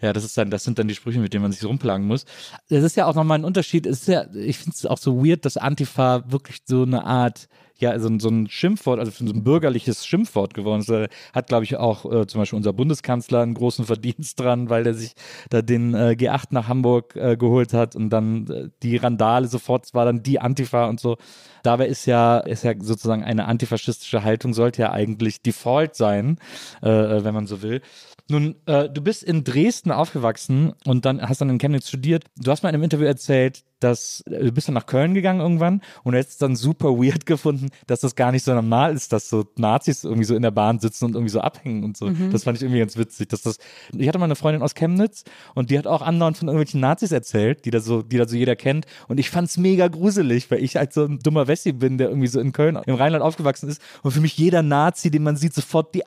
Ja, 0.00 0.12
das 0.12 0.24
ist 0.24 0.36
dann, 0.36 0.50
das 0.50 0.64
sind 0.64 0.78
dann 0.78 0.88
die 0.88 0.94
Sprüche, 0.94 1.20
mit 1.20 1.32
denen 1.32 1.42
man 1.42 1.52
sich 1.52 1.64
rumplagen 1.64 2.06
muss. 2.06 2.24
Das 2.68 2.82
ist 2.82 2.96
ja 2.96 3.06
auch 3.06 3.14
nochmal 3.14 3.38
ein 3.38 3.44
Unterschied. 3.44 3.86
Es 3.86 4.02
ist 4.02 4.08
ja, 4.08 4.26
ich 4.34 4.58
finde 4.58 4.76
es 4.76 4.86
auch 4.86 4.98
so 4.98 5.24
weird, 5.24 5.44
dass 5.44 5.56
Antifa 5.56 6.24
wirklich 6.30 6.58
so 6.66 6.82
eine 6.82 7.04
Art 7.04 7.48
ja 7.78 7.98
so, 7.98 8.18
so 8.18 8.28
ein 8.28 8.48
Schimpfwort, 8.48 8.98
also 8.98 9.10
so 9.10 9.32
ein 9.32 9.44
bürgerliches 9.44 10.06
Schimpfwort 10.06 10.54
geworden 10.54 10.80
ist. 10.80 10.90
Da 10.90 11.06
hat, 11.32 11.48
glaube 11.48 11.64
ich, 11.64 11.76
auch 11.76 12.10
äh, 12.10 12.26
zum 12.26 12.40
Beispiel 12.40 12.56
unser 12.56 12.72
Bundeskanzler 12.72 13.40
einen 13.40 13.54
großen 13.54 13.84
Verdienst 13.84 14.38
dran, 14.40 14.70
weil 14.70 14.86
er 14.86 14.94
sich 14.94 15.14
da 15.50 15.62
den 15.62 15.94
äh, 15.94 16.16
G8 16.18 16.46
nach 16.50 16.68
Hamburg 16.68 17.16
äh, 17.16 17.36
geholt 17.36 17.72
hat 17.72 17.96
und 17.96 18.10
dann 18.10 18.46
äh, 18.48 18.68
die 18.82 18.96
Randale 18.96 19.48
sofort, 19.48 19.92
war 19.92 20.04
dann 20.04 20.22
die 20.22 20.40
Antifa 20.40 20.86
und 20.86 21.00
so. 21.00 21.16
Dabei 21.62 21.88
ist 21.88 22.06
ja, 22.06 22.38
ist 22.38 22.64
ja 22.64 22.74
sozusagen 22.78 23.24
eine 23.24 23.46
antifaschistische 23.46 24.22
Haltung, 24.22 24.54
sollte 24.54 24.82
ja 24.82 24.92
eigentlich 24.92 25.42
Default 25.42 25.94
sein, 25.94 26.38
äh, 26.82 26.88
äh, 26.88 27.24
wenn 27.24 27.34
man 27.34 27.46
so 27.46 27.62
will. 27.62 27.80
Nun, 28.28 28.56
äh, 28.66 28.88
du 28.88 29.02
bist 29.02 29.22
in 29.22 29.44
Dresden 29.44 29.90
aufgewachsen 29.90 30.72
und 30.86 31.04
dann 31.04 31.20
hast 31.20 31.40
dann 31.40 31.50
in 31.50 31.58
Chemnitz 31.58 31.88
studiert. 31.88 32.24
Du 32.36 32.50
hast 32.50 32.62
mal 32.62 32.70
in 32.70 32.74
einem 32.74 32.84
Interview 32.84 33.06
erzählt, 33.06 33.64
dass 33.84 34.22
äh, 34.22 34.44
du 34.44 34.52
bist 34.52 34.68
dann 34.68 34.74
nach 34.74 34.86
Köln 34.86 35.14
gegangen 35.14 35.40
irgendwann 35.40 35.82
und 36.02 36.14
hättest 36.14 36.42
dann 36.42 36.56
super 36.56 36.90
weird 36.90 37.26
gefunden, 37.26 37.68
dass 37.86 38.00
das 38.00 38.16
gar 38.16 38.32
nicht 38.32 38.44
so 38.44 38.54
normal 38.54 38.94
ist, 38.94 39.12
dass 39.12 39.28
so 39.28 39.44
Nazis 39.56 40.04
irgendwie 40.04 40.24
so 40.24 40.34
in 40.34 40.42
der 40.42 40.50
Bahn 40.50 40.80
sitzen 40.80 41.04
und 41.04 41.14
irgendwie 41.14 41.30
so 41.30 41.40
abhängen 41.40 41.84
und 41.84 41.96
so. 41.96 42.06
Mhm. 42.06 42.30
Das 42.32 42.44
fand 42.44 42.56
ich 42.56 42.62
irgendwie 42.62 42.80
ganz 42.80 42.96
witzig, 42.96 43.28
dass 43.28 43.42
das. 43.42 43.58
Ich 43.96 44.08
hatte 44.08 44.18
mal 44.18 44.24
eine 44.24 44.36
Freundin 44.36 44.62
aus 44.62 44.74
Chemnitz 44.74 45.24
und 45.54 45.70
die 45.70 45.78
hat 45.78 45.86
auch 45.86 46.02
anderen 46.02 46.34
von 46.34 46.48
irgendwelchen 46.48 46.80
Nazis 46.80 47.12
erzählt, 47.12 47.64
die 47.64 47.70
da 47.70 47.80
so, 47.80 48.02
die 48.02 48.16
da 48.16 48.26
so 48.26 48.36
jeder 48.36 48.56
kennt 48.56 48.86
und 49.08 49.20
ich 49.20 49.30
fand's 49.30 49.56
mega 49.56 49.88
gruselig, 49.88 50.50
weil 50.50 50.62
ich 50.62 50.76
halt 50.76 50.92
so 50.92 51.04
ein 51.04 51.18
dummer 51.18 51.46
Wessi 51.46 51.72
bin, 51.72 51.98
der 51.98 52.08
irgendwie 52.08 52.28
so 52.28 52.40
in 52.40 52.52
Köln 52.52 52.78
im 52.86 52.94
Rheinland 52.94 53.22
aufgewachsen 53.22 53.68
ist 53.68 53.82
und 54.02 54.12
für 54.12 54.20
mich 54.20 54.36
jeder 54.38 54.62
Nazi, 54.62 55.10
den 55.10 55.22
man 55.22 55.36
sieht, 55.36 55.54
sofort 55.54 55.94
die 55.94 56.02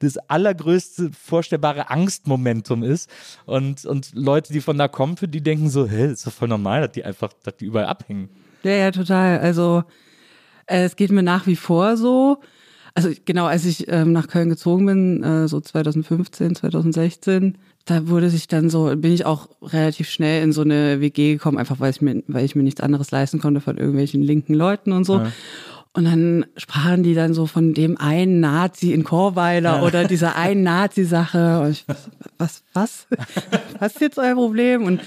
das 0.00 0.18
allergrößte 0.18 1.10
vorstellbare 1.12 1.90
Angstmomentum 1.90 2.82
ist 2.82 3.10
und 3.46 3.84
und 3.86 4.12
Leute, 4.14 4.52
die 4.52 4.60
von 4.60 4.76
da 4.76 4.88
kommen, 4.88 5.16
für 5.16 5.28
die 5.28 5.42
denken 5.42 5.70
so, 5.70 5.86
hä, 5.86 6.06
ist 6.06 6.26
doch 6.26 6.32
voll 6.32 6.48
normal, 6.48 6.82
dass 6.82 6.92
die 6.92 7.04
einfach 7.04 7.21
einfach, 7.22 7.36
dass 7.42 7.56
die 7.56 7.66
überall 7.66 7.86
abhängen. 7.86 8.28
Ja, 8.62 8.72
ja, 8.72 8.90
total. 8.90 9.40
Also 9.40 9.84
äh, 10.66 10.84
es 10.84 10.96
geht 10.96 11.10
mir 11.10 11.22
nach 11.22 11.46
wie 11.46 11.56
vor 11.56 11.96
so. 11.96 12.38
Also 12.94 13.10
genau, 13.24 13.46
als 13.46 13.64
ich 13.64 13.90
ähm, 13.90 14.12
nach 14.12 14.28
Köln 14.28 14.50
gezogen 14.50 14.86
bin, 14.86 15.22
äh, 15.22 15.48
so 15.48 15.60
2015, 15.60 16.56
2016, 16.56 17.58
da 17.86 18.08
wurde 18.08 18.28
sich 18.28 18.48
dann 18.48 18.68
so, 18.68 18.94
bin 18.96 19.12
ich 19.12 19.24
auch 19.24 19.48
relativ 19.62 20.08
schnell 20.08 20.42
in 20.42 20.52
so 20.52 20.60
eine 20.60 21.00
WG 21.00 21.32
gekommen, 21.32 21.58
einfach 21.58 21.80
weil 21.80 21.90
ich 21.90 22.00
mir, 22.00 22.22
weil 22.28 22.44
ich 22.44 22.54
mir 22.54 22.62
nichts 22.62 22.80
anderes 22.80 23.10
leisten 23.10 23.40
konnte 23.40 23.60
von 23.60 23.78
irgendwelchen 23.78 24.22
linken 24.22 24.54
Leuten 24.54 24.92
und 24.92 25.04
so. 25.04 25.18
Ja. 25.18 25.32
Und 25.94 26.04
dann 26.04 26.46
sprachen 26.56 27.02
die 27.02 27.14
dann 27.14 27.34
so 27.34 27.46
von 27.46 27.74
dem 27.74 27.98
einen 27.98 28.40
Nazi 28.40 28.92
in 28.92 29.04
Chorweiler 29.04 29.78
ja. 29.78 29.82
oder 29.82 30.04
dieser 30.04 30.36
einen 30.36 30.62
Nazi-Sache. 30.62 31.60
Und 31.60 31.70
ich, 31.70 31.84
was, 32.38 32.62
was? 32.72 33.06
was 33.78 33.94
ist 33.94 34.00
jetzt 34.00 34.18
euer 34.18 34.34
Problem? 34.34 34.84
Und 34.84 35.00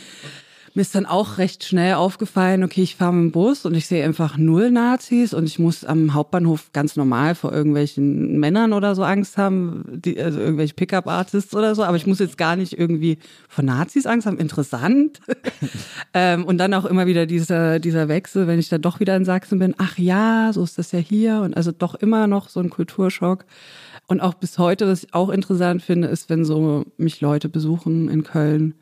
mir 0.76 0.82
ist 0.82 0.94
dann 0.94 1.06
auch 1.06 1.38
recht 1.38 1.64
schnell 1.64 1.94
aufgefallen, 1.94 2.64
okay, 2.64 2.84
ich 2.84 2.96
fahre 2.96 3.14
mit 3.14 3.24
dem 3.24 3.32
Bus 3.32 3.66
und 3.66 3.76
ich 3.76 3.88
sehe 3.88 4.04
einfach 4.04 4.38
null 4.38 4.72
Nazis 4.72 5.34
und 5.34 5.46
ich 5.46 5.58
muss 5.58 5.86
am 5.86 6.14
Hauptbahnhof 6.14 6.72
ganz 6.74 6.98
normal 6.98 7.34
vor 7.34 7.54
irgendwelchen 7.54 8.38
Männern 8.40 8.74
oder 8.74 8.94
so 8.94 9.04
Angst 9.04 9.38
haben, 9.38 9.86
die, 9.88 10.22
also 10.22 10.40
irgendwelche 10.40 10.74
Pickup-Artists 10.74 11.56
oder 11.56 11.74
so, 11.76 11.84
aber 11.84 11.96
ich 11.96 12.06
muss 12.06 12.20
jetzt 12.20 12.38
gar 12.38 12.58
nicht 12.58 12.78
irgendwie 12.78 13.18
vor 13.48 13.64
Nazis 13.64 14.06
Angst 14.06 14.28
haben. 14.28 14.38
Interessant. 14.38 15.22
ähm, 16.14 16.44
und 16.44 16.58
dann 16.58 16.74
auch 16.74 16.86
immer 16.86 17.08
wieder 17.08 17.26
dieser, 17.26 17.80
dieser 17.80 18.10
Wechsel, 18.10 18.48
wenn 18.48 18.60
ich 18.60 18.68
dann 18.68 18.82
doch 18.82 19.00
wieder 19.00 19.16
in 19.16 19.24
Sachsen 19.24 19.60
bin, 19.60 19.76
ach 19.78 19.98
ja, 19.98 20.52
so 20.54 20.62
ist 20.62 20.78
das 20.78 20.92
ja 20.92 21.00
hier 21.00 21.40
und 21.40 21.56
also 21.56 21.72
doch 21.72 21.96
immer 21.96 22.28
noch 22.28 22.50
so 22.50 22.60
ein 22.60 22.70
Kulturschock. 22.70 23.46
Und 24.08 24.20
auch 24.20 24.34
bis 24.36 24.60
heute, 24.60 24.88
was 24.88 25.04
ich 25.04 25.14
auch 25.14 25.30
interessant 25.30 25.82
finde, 25.82 26.10
ist, 26.10 26.30
wenn 26.30 26.46
so 26.46 26.84
mich 26.98 27.22
Leute 27.22 27.50
besuchen 27.50 28.10
in 28.10 28.24
Köln, 28.24 28.76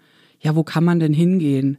ja, 0.43 0.55
wo 0.55 0.63
kann 0.63 0.83
man 0.83 0.99
denn 0.99 1.13
hingehen? 1.13 1.77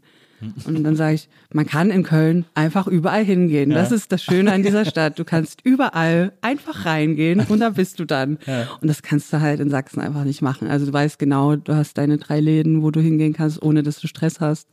Und 0.66 0.84
dann 0.84 0.96
sage 0.96 1.14
ich, 1.14 1.28
man 1.52 1.66
kann 1.66 1.90
in 1.90 2.02
Köln 2.02 2.44
einfach 2.54 2.86
überall 2.86 3.24
hingehen. 3.24 3.70
Ja. 3.70 3.78
Das 3.78 3.92
ist 3.92 4.12
das 4.12 4.22
Schöne 4.22 4.52
an 4.52 4.62
dieser 4.62 4.84
Stadt. 4.84 5.18
Du 5.18 5.24
kannst 5.24 5.60
überall 5.64 6.32
einfach 6.42 6.84
reingehen 6.84 7.40
und 7.48 7.60
da 7.60 7.70
bist 7.70 7.98
du 7.98 8.04
dann. 8.04 8.38
Ja. 8.46 8.68
Und 8.80 8.88
das 8.88 9.02
kannst 9.02 9.32
du 9.32 9.40
halt 9.40 9.60
in 9.60 9.70
Sachsen 9.70 10.00
einfach 10.00 10.24
nicht 10.24 10.42
machen. 10.42 10.68
Also 10.68 10.86
du 10.86 10.92
weißt 10.92 11.18
genau, 11.18 11.56
du 11.56 11.74
hast 11.74 11.96
deine 11.96 12.18
drei 12.18 12.40
Läden, 12.40 12.82
wo 12.82 12.90
du 12.90 13.00
hingehen 13.00 13.32
kannst, 13.32 13.62
ohne 13.62 13.82
dass 13.82 14.00
du 14.00 14.06
Stress 14.06 14.40
hast. 14.40 14.68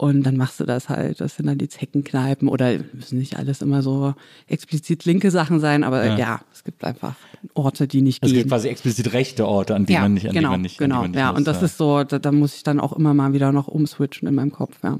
Und 0.00 0.22
dann 0.22 0.38
machst 0.38 0.58
du 0.58 0.64
das 0.64 0.88
halt. 0.88 1.20
Das 1.20 1.36
sind 1.36 1.44
dann 1.44 1.58
die 1.58 1.68
Zeckenkneipen 1.68 2.48
oder 2.48 2.78
müssen 2.94 3.18
nicht 3.18 3.36
alles 3.36 3.60
immer 3.60 3.82
so 3.82 4.14
explizit 4.46 5.04
linke 5.04 5.30
Sachen 5.30 5.60
sein, 5.60 5.84
aber 5.84 6.02
ja, 6.06 6.16
ja 6.16 6.40
es 6.54 6.64
gibt 6.64 6.82
einfach 6.84 7.16
Orte, 7.52 7.86
die 7.86 8.00
nicht 8.00 8.22
also 8.22 8.32
gehen. 8.32 8.38
Es 8.38 8.44
gibt 8.44 8.50
quasi 8.50 8.68
explizit 8.68 9.12
rechte 9.12 9.46
Orte, 9.46 9.74
an 9.74 9.84
die 9.84 9.92
ja, 9.92 10.00
man 10.00 10.14
nicht, 10.14 10.26
an 10.26 10.32
genau, 10.32 10.48
die 10.48 10.52
man 10.52 10.60
nicht, 10.62 10.78
genau, 10.78 11.02
man 11.02 11.10
nicht 11.10 11.20
ja. 11.20 11.32
Muss, 11.32 11.38
und 11.40 11.46
das 11.46 11.58
ja. 11.58 11.66
ist 11.66 11.76
so, 11.76 12.02
da, 12.02 12.18
da, 12.18 12.32
muss 12.32 12.56
ich 12.56 12.62
dann 12.62 12.80
auch 12.80 12.94
immer 12.94 13.12
mal 13.12 13.34
wieder 13.34 13.52
noch 13.52 13.68
umswitchen 13.68 14.26
in 14.26 14.34
meinem 14.34 14.52
Kopf, 14.52 14.78
ja. 14.82 14.96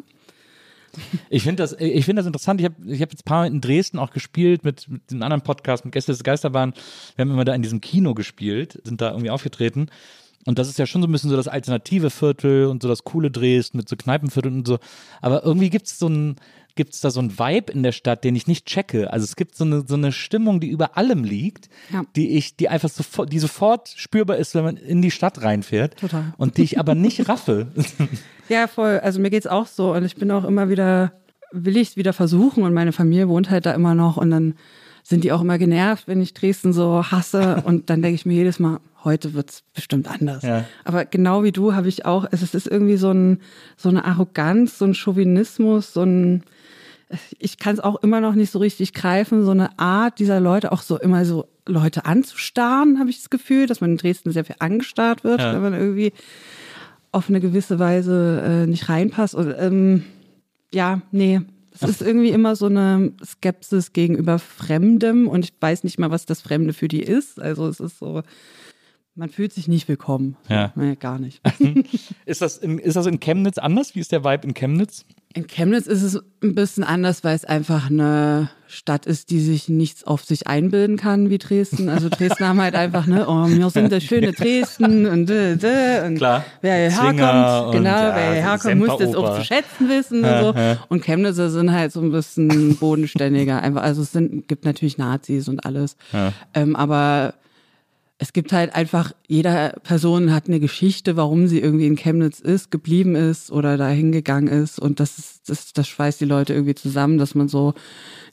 Ich 1.31 1.45
finde 1.45 1.63
das, 1.63 1.75
ich 1.79 2.05
finde 2.05 2.21
das 2.21 2.27
interessant. 2.27 2.61
Ich 2.61 2.67
habe 2.67 2.75
ich 2.85 3.01
hab 3.01 3.11
jetzt 3.11 3.23
ein 3.23 3.25
paar 3.25 3.41
Mal 3.43 3.47
in 3.47 3.63
Dresden 3.63 3.99
auch 3.99 4.11
gespielt 4.11 4.65
mit, 4.65 4.87
mit 4.87 5.11
dem 5.11 5.23
anderen 5.23 5.41
Podcast, 5.41 5.87
mit 5.87 5.95
Gäste 5.95 6.13
des 6.13 6.25
Geisterbahn. 6.25 6.75
Wir 7.17 7.23
haben 7.23 7.31
immer 7.31 7.47
da 7.47 7.55
in 7.55 7.63
diesem 7.63 7.81
Kino 7.81 8.13
gespielt, 8.13 8.79
sind 8.85 9.01
da 9.01 9.13
irgendwie 9.13 9.31
aufgetreten. 9.31 9.89
Und 10.47 10.59
das 10.59 10.69
ist 10.69 10.79
ja 10.79 10.87
schon 10.87 11.03
so 11.03 11.09
ein 11.09 11.13
bisschen 11.13 11.31
so 11.31 11.37
das 11.37 11.49
alternative 11.49 12.11
Viertel 12.11 12.67
und 12.67 12.83
so 12.83 12.89
das 12.89 13.05
coole 13.05 13.31
Dresden 13.31 13.77
mit 13.77 13.89
so 13.89 13.97
Kneipenvierteln 13.97 14.59
und 14.59 14.67
so. 14.67 14.79
Aber 15.21 15.45
irgendwie 15.45 15.69
gibt 15.69 15.87
es 15.87 15.99
so 15.99 16.09
ein, 16.09 16.37
gibt 16.77 16.95
es 16.95 17.01
da 17.01 17.11
so 17.11 17.21
ein 17.21 17.39
Vibe 17.39 17.73
in 17.73 17.83
der 17.83 17.93
Stadt, 17.93 18.25
den 18.25 18.35
ich 18.35 18.47
nicht 18.47 18.65
checke. 18.65 19.13
Also 19.13 19.25
es 19.25 19.37
gibt 19.37 19.55
so 19.55 19.65
eine, 19.65 19.85
so 19.87 19.97
eine 19.97 20.13
Stimmung, 20.13 20.61
die 20.61 20.71
über 20.71 20.97
allem 20.97 21.25
liegt, 21.25 21.69
ja. 21.93 22.05
die 22.17 22.31
ich, 22.31 22.57
die 22.57 22.71
einfach 22.71 22.89
sofort, 22.89 23.33
die 23.33 23.39
sofort 23.39 23.93
spürbar 23.97 24.39
ist, 24.39 24.55
wenn 24.55 24.65
man 24.65 24.77
in 24.79 25.03
die 25.03 25.11
Stadt 25.11 25.43
reinfährt. 25.43 25.99
Total. 25.99 26.33
Und 26.39 26.57
die 26.57 26.63
ich 26.63 26.79
aber 26.79 26.95
nicht 26.95 27.29
raffe. 27.29 27.69
Ja, 28.49 28.67
voll. 28.67 28.99
Also 29.01 29.21
mir 29.21 29.31
geht's 29.31 29.47
auch 29.47 29.67
so. 29.67 29.93
Und 29.93 30.05
ich 30.05 30.17
bin 30.17 30.31
auch 30.31 30.45
immer 30.45 30.71
wieder, 30.71 31.13
will 31.53 31.77
ich 31.77 31.91
es 31.91 31.97
wieder 31.97 32.15
versuchen. 32.15 32.63
Und 32.63 32.73
meine 32.73 32.93
Familie 32.93 33.29
wohnt 33.29 33.51
halt 33.51 33.67
da 33.67 33.73
immer 33.73 33.95
noch. 33.95 34.17
Und 34.17 34.31
dann 34.31 34.55
sind 35.03 35.25
die 35.25 35.33
auch 35.33 35.43
immer 35.43 35.59
genervt, 35.59 36.09
wenn 36.09 36.23
ich 36.23 36.33
Dresden 36.33 36.73
so 36.73 37.05
hasse. 37.05 37.63
Und 37.65 37.91
dann 37.91 38.01
denke 38.01 38.15
ich 38.15 38.25
mir 38.25 38.35
jedes 38.35 38.59
Mal, 38.59 38.81
heute 39.05 39.35
wird's 39.35 39.63
bestimmt 39.75 40.09
anders. 40.09 40.43
Ja. 40.43 40.65
Aber 40.85 41.05
genau 41.05 41.43
wie 41.43 41.53
du 41.53 41.75
habe 41.75 41.89
ich 41.89 42.05
auch, 42.05 42.27
es 42.31 42.43
ist 42.55 42.67
irgendwie 42.67 42.97
so, 42.97 43.11
ein, 43.11 43.41
so 43.77 43.89
eine 43.89 44.05
Arroganz, 44.05 44.79
so 44.79 44.85
ein 44.85 44.95
Chauvinismus, 44.95 45.93
so 45.93 46.03
ein, 46.03 46.43
ich 47.39 47.59
kann 47.59 47.75
es 47.75 47.81
auch 47.81 48.03
immer 48.03 48.21
noch 48.21 48.35
nicht 48.35 48.51
so 48.51 48.59
richtig 48.59 48.93
greifen, 48.93 49.45
so 49.45 49.51
eine 49.51 49.79
Art 49.79 50.19
dieser 50.19 50.41
Leute, 50.41 50.73
auch 50.73 50.83
so 50.83 50.99
immer 50.99 51.25
so 51.25 51.47
Leute 51.67 52.05
anzustarren, 52.05 52.99
habe 52.99 53.11
ich 53.11 53.19
das 53.19 53.31
Gefühl, 53.31 53.67
dass 53.67 53.81
man 53.81 53.93
in 53.93 53.97
Dresden 53.97 54.33
sehr 54.33 54.45
viel 54.45 54.57
angestarrt 54.59 55.25
wird, 55.25 55.41
ja. 55.41 55.53
wenn 55.53 55.63
man 55.63 55.75
irgendwie 55.75 56.13
auf 57.13 57.29
eine 57.29 57.41
gewisse 57.41 57.79
Weise 57.79 58.43
äh, 58.45 58.67
nicht 58.67 58.89
reinpasst. 58.89 59.35
Und, 59.35 59.55
ähm, 59.59 60.05
ja, 60.73 61.01
nee, 61.11 61.41
es 61.73 61.83
ist 61.83 62.03
irgendwie 62.03 62.31
immer 62.31 62.57
so 62.57 62.67
eine 62.67 63.13
Skepsis 63.25 63.93
gegenüber 63.93 64.39
Fremdem 64.39 65.29
und 65.29 65.45
ich 65.45 65.53
weiß 65.61 65.85
nicht 65.85 65.99
mal, 65.99 66.11
was 66.11 66.27
das 66.27 66.41
Fremde 66.43 66.73
für 66.73 66.89
die 66.89 67.03
ist. 67.03 67.41
Also 67.41 67.67
es 67.69 67.81
ist 67.81 67.99
so, 67.99 68.23
man 69.21 69.29
fühlt 69.29 69.53
sich 69.53 69.69
nicht 69.69 69.87
willkommen. 69.87 70.39
Ja. 70.49 70.73
Nee, 70.75 70.97
gar 70.97 71.19
nicht. 71.19 71.43
ist, 72.25 72.41
das 72.41 72.57
in, 72.57 72.79
ist 72.79 72.97
das 72.97 73.05
in 73.05 73.21
Chemnitz 73.21 73.59
anders? 73.59 73.95
Wie 73.95 74.01
ist 74.01 74.13
der 74.13 74.25
Vibe 74.25 74.49
in 74.49 74.55
Chemnitz? 74.55 75.05
In 75.35 75.47
Chemnitz 75.47 75.87
ist 75.87 76.03
es 76.03 76.19
ein 76.43 76.55
bisschen 76.55 76.85
anders, 76.85 77.23
weil 77.23 77.37
es 77.37 77.45
einfach 77.45 77.91
eine 77.91 78.49
Stadt 78.67 79.05
ist, 79.05 79.29
die 79.29 79.41
sich 79.41 79.69
nichts 79.69 80.05
auf 80.05 80.25
sich 80.25 80.47
einbilden 80.47 80.97
kann 80.97 81.29
wie 81.29 81.37
Dresden. 81.37 81.91
Also 81.91 82.09
Dresden 82.09 82.49
haben 82.49 82.63
halt 82.63 82.75
einfach, 82.75 83.07
ne, 83.07 83.27
oh, 83.29 83.47
wir 83.47 83.69
sind 83.69 83.93
das 83.93 84.03
schöne 84.05 84.33
Dresden 84.33 85.07
und, 85.07 85.29
äh, 85.29 85.53
äh, 85.53 86.07
und 86.07 86.17
Klar. 86.17 86.43
wer 86.63 86.89
hierher 86.89 87.09
kommt, 87.09 87.73
genau, 87.75 87.91
ja, 87.91 88.17
wer 88.17 88.33
hierher 88.33 88.59
kommt, 88.59 88.77
muss 88.79 88.99
das 88.99 89.15
auch 89.15 89.37
zu 89.37 89.45
schätzen 89.45 89.91
wissen 89.91 90.25
und 90.25 90.41
so. 90.41 90.55
Und 90.89 91.05
Chemnitzer 91.05 91.51
sind 91.51 91.71
halt 91.73 91.93
so 91.93 92.01
ein 92.01 92.11
bisschen 92.11 92.77
bodenständiger. 92.77 93.63
Einfach, 93.63 93.83
also 93.83 94.01
es 94.01 94.13
sind, 94.13 94.49
gibt 94.49 94.65
natürlich 94.65 94.97
Nazis 94.97 95.47
und 95.47 95.67
alles. 95.67 95.97
Ja. 96.15 96.33
Ähm, 96.55 96.75
aber 96.75 97.35
es 98.23 98.35
gibt 98.35 98.53
halt 98.53 98.75
einfach, 98.75 99.13
jeder 99.27 99.71
Person 99.83 100.31
hat 100.31 100.47
eine 100.47 100.61
Geschichte, 100.61 101.17
warum 101.17 101.49
sie 101.49 101.59
irgendwie 101.59 101.87
in 101.87 101.97
Chemnitz 101.97 102.39
ist, 102.39 102.71
geblieben 102.71 103.15
ist 103.17 103.51
oder 103.51 103.79
da 103.79 103.89
hingegangen 103.89 104.47
ist. 104.47 104.79
Und 104.79 105.01
das, 105.01 105.19
ist, 105.19 105.49
das, 105.49 105.73
das 105.73 105.89
schweißt 105.89 106.21
die 106.21 106.27
Leute 106.27 106.53
irgendwie 106.53 106.75
zusammen, 106.75 107.17
dass 107.17 107.35
man 107.35 107.49
so 107.49 107.73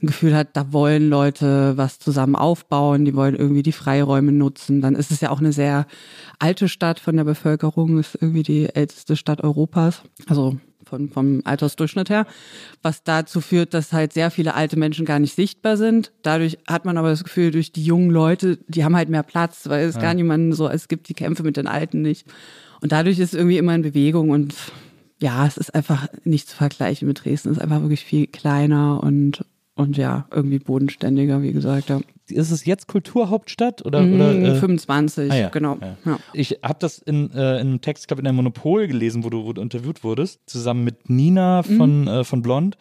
ein 0.02 0.08
Gefühl 0.08 0.36
hat, 0.36 0.58
da 0.58 0.74
wollen 0.74 1.10
Leute 1.10 1.78
was 1.78 2.00
zusammen 2.00 2.36
aufbauen, 2.36 3.06
die 3.06 3.16
wollen 3.16 3.34
irgendwie 3.34 3.64
die 3.64 3.72
Freiräume 3.72 4.34
nutzen. 4.34 4.82
Dann 4.82 4.94
ist 4.94 5.10
es 5.10 5.22
ja 5.22 5.30
auch 5.30 5.40
eine 5.40 5.54
sehr 5.54 5.88
alte 6.38 6.68
Stadt 6.68 7.00
von 7.00 7.16
der 7.16 7.24
Bevölkerung, 7.24 7.98
ist 7.98 8.18
irgendwie 8.20 8.44
die 8.44 8.66
älteste 8.66 9.16
Stadt 9.16 9.42
Europas. 9.42 10.02
Also 10.28 10.58
von, 10.88 11.10
vom 11.10 11.42
Altersdurchschnitt 11.44 12.10
her, 12.10 12.26
was 12.82 13.04
dazu 13.04 13.42
führt, 13.42 13.74
dass 13.74 13.94
halt 13.94 14.14
sehr 14.14 14.32
viele 14.32 14.56
alte 14.56 14.78
Menschen 14.78 15.06
gar 15.06 15.20
nicht 15.20 15.36
sichtbar 15.36 15.78
sind. 15.78 16.12
Dadurch 16.24 16.58
hat 16.68 16.86
man 16.86 16.98
aber 16.98 17.10
das 17.10 17.24
Gefühl, 17.24 17.52
durch 17.52 17.72
die 17.72 17.84
jungen 17.84 18.10
Leute, 18.10 18.58
die 18.68 18.84
haben 18.84 18.96
halt 18.96 19.10
mehr 19.10 19.24
Platz, 19.24 19.68
weil 19.68 19.86
es 19.86 19.96
ja. 19.96 20.02
gar 20.02 20.14
niemanden 20.14 20.54
so, 20.54 20.68
es 20.68 20.88
gibt 20.88 21.10
die 21.10 21.14
Kämpfe 21.14 21.44
mit 21.44 21.58
den 21.58 21.68
Alten 21.68 22.02
nicht. 22.02 22.26
Und 22.82 22.92
dadurch 22.92 23.20
ist 23.20 23.34
irgendwie 23.34 23.58
immer 23.58 23.76
in 23.76 23.82
Bewegung 23.82 24.30
und 24.30 24.56
ja, 25.20 25.48
es 25.48 25.58
ist 25.58 25.74
einfach 25.74 26.08
nicht 26.24 26.48
zu 26.50 26.56
vergleichen 26.56 27.08
mit 27.08 27.24
Dresden. 27.26 27.50
Es 27.50 27.58
ist 27.58 27.64
einfach 27.64 27.82
wirklich 27.82 28.06
viel 28.06 28.28
kleiner 28.28 29.02
und 29.04 29.44
und 29.78 29.96
ja, 29.96 30.26
irgendwie 30.32 30.60
bodenständiger, 30.60 31.44
wie 31.44 31.54
gesagt. 31.54 31.90
Ja. 31.90 32.00
Ist 32.30 32.52
es 32.52 32.66
jetzt 32.66 32.88
Kulturhauptstadt 32.88 33.86
oder? 33.86 34.02
Mm, 34.02 34.16
oder 34.16 34.56
äh? 34.56 34.56
25, 34.56 35.32
ah, 35.32 35.36
ja. 35.36 35.50
genau. 35.50 35.78
Ja. 35.82 35.98
Ja. 36.06 36.20
Ich 36.34 36.60
habe 36.64 36.78
das 36.80 37.00
in, 37.00 37.32
äh, 37.32 37.60
in 37.62 37.68
einem 37.68 37.82
Text, 37.82 38.04
ich 38.04 38.08
glaube, 38.08 38.22
in 38.22 38.26
der 38.26 38.34
Monopol 38.34 38.88
gelesen, 38.88 39.24
wo 39.24 39.30
du, 39.30 39.46
wo 39.46 39.54
du 39.54 39.62
interviewt 39.62 40.04
wurdest, 40.04 40.42
zusammen 40.46 40.84
mit 40.84 41.10
Nina 41.10 41.64
von, 41.64 42.06
mm. 42.06 42.08
äh, 42.08 42.24
von 42.24 42.42
Blond 42.42 42.78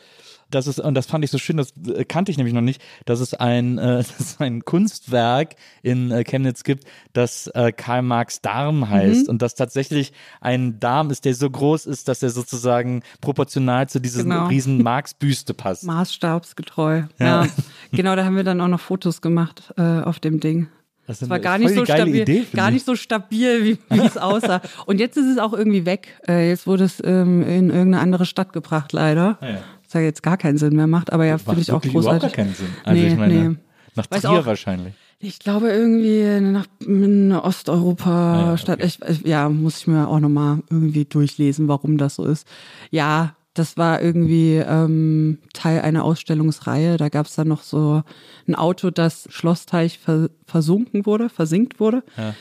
dass 0.51 0.67
es, 0.67 0.79
und 0.79 0.95
das 0.95 1.07
fand 1.07 1.25
ich 1.25 1.31
so 1.31 1.39
schön, 1.39 1.57
das 1.57 1.73
äh, 1.87 2.05
kannte 2.05 2.31
ich 2.31 2.37
nämlich 2.37 2.55
noch 2.55 2.61
nicht, 2.61 2.81
dass 3.05 3.21
es 3.21 3.35
ein, 3.35 3.79
äh, 3.79 3.97
dass 3.97 4.21
es 4.21 4.41
ein 4.41 4.65
Kunstwerk 4.65 5.57
in 5.83 6.11
äh, 6.11 6.25
Chemnitz 6.25 6.65
gibt, 6.65 6.85
das 7.13 7.49
äh, 7.49 7.73
Karl 7.73 8.03
Marx 8.03 8.41
Darm 8.41 8.89
heißt 8.89 9.25
mhm. 9.25 9.31
und 9.31 9.43
das 9.43 9.55
tatsächlich 9.55 10.13
ein 10.41 10.79
Darm 10.79 11.11
ist, 11.11 11.25
der 11.25 11.35
so 11.35 11.51
groß 11.51 11.87
ist, 11.87 12.09
dass 12.09 12.23
er 12.23 12.31
sozusagen 12.31 13.03
proportional 13.21 13.89
zu 13.89 14.01
dieser 14.01 14.23
genau. 14.23 14.47
riesen 14.49 14.83
Marx-Büste 14.83 15.55
passt. 15.55 15.85
Maßstabsgetreu. 15.85 17.05
Ja. 17.19 17.45
ja. 17.45 17.47
genau, 17.93 18.17
da 18.17 18.25
haben 18.25 18.37
wir 18.37 18.45
dann 18.45 18.61
auch 18.61 18.69
noch 18.69 18.81
Fotos 18.81 19.21
gemacht 19.21 19.73
äh, 19.77 19.83
auf 19.83 20.21
dem 20.21 20.41
Ding. 20.41 20.69
Das, 21.07 21.21
das 21.21 21.31
war 21.31 21.39
gar 21.39 21.59
nicht 21.59 21.73
so 21.73 21.85
stabil, 21.85 22.23
Idee, 22.23 22.47
gar 22.53 22.73
nicht 22.73 22.85
so 22.85 22.97
stabil, 22.97 23.65
wie, 23.65 23.79
wie 23.95 24.05
es 24.05 24.17
aussah. 24.17 24.61
Und 24.87 24.99
jetzt 24.99 25.17
ist 25.17 25.27
es 25.27 25.39
auch 25.39 25.53
irgendwie 25.53 25.87
weg. 25.87 26.21
Äh, 26.27 26.49
jetzt 26.49 26.67
wurde 26.67 26.83
es 26.83 27.01
ähm, 27.05 27.43
in 27.43 27.71
irgendeine 27.71 28.01
andere 28.01 28.27
Stadt 28.27 28.53
gebracht, 28.53 28.93
leider. 28.93 29.39
Ah, 29.41 29.49
ja 29.49 29.59
ja 29.95 30.01
jetzt 30.01 30.23
gar 30.23 30.37
keinen 30.37 30.59
Sinn 30.59 30.77
mehr 30.77 30.87
macht, 30.87 31.13
aber 31.13 31.25
ja, 31.25 31.39
finde 31.39 31.61
ich 31.61 31.73
auch 31.73 31.83
großartig. 31.83 32.05
Überhaupt 32.05 32.35
keinen 32.35 32.55
Sinn. 32.55 32.69
Also 32.85 33.03
nee, 33.03 33.09
ich 33.09 33.17
meine, 33.17 33.35
nee. 33.35 33.57
nach 33.95 34.11
Weiß 34.11 34.23
Trier 34.23 34.41
auch, 34.41 34.47
wahrscheinlich. 34.47 34.95
Ich 35.19 35.39
glaube 35.39 35.71
irgendwie 35.71 36.41
nach 36.41 36.67
eine 36.87 37.43
Osteuropa-Stadt. 37.43 38.81
Ah, 38.83 38.85
ja, 38.85 39.09
okay. 39.09 39.21
ja, 39.25 39.49
muss 39.49 39.79
ich 39.79 39.87
mir 39.87 40.09
auch 40.09 40.21
nochmal 40.21 40.63
irgendwie 40.71 41.07
durchlesen, 41.07 41.69
warum 41.69 41.97
das 41.97 42.17
so 42.17 42.25
ist. 42.25 42.47
Ja, 42.91 43.35
das 43.55 43.79
war 43.79 44.03
irgendwie 44.03 44.57
ähm, 44.57 45.39
Teil 45.55 45.81
einer 45.81 46.05
Ausstellungsreihe. 46.05 46.99
Da 46.99 47.09
gab 47.09 47.27
es 47.27 47.35
dann 47.35 47.49
noch 47.49 47.63
so 47.63 48.03
ein 48.47 48.55
Auto, 48.55 48.91
das 48.91 49.27
Schlossteich 49.31 50.01
versunken 50.45 51.07
wurde, 51.07 51.31
versinkt 51.31 51.81
wurde. 51.81 52.03
Ja 52.19 52.35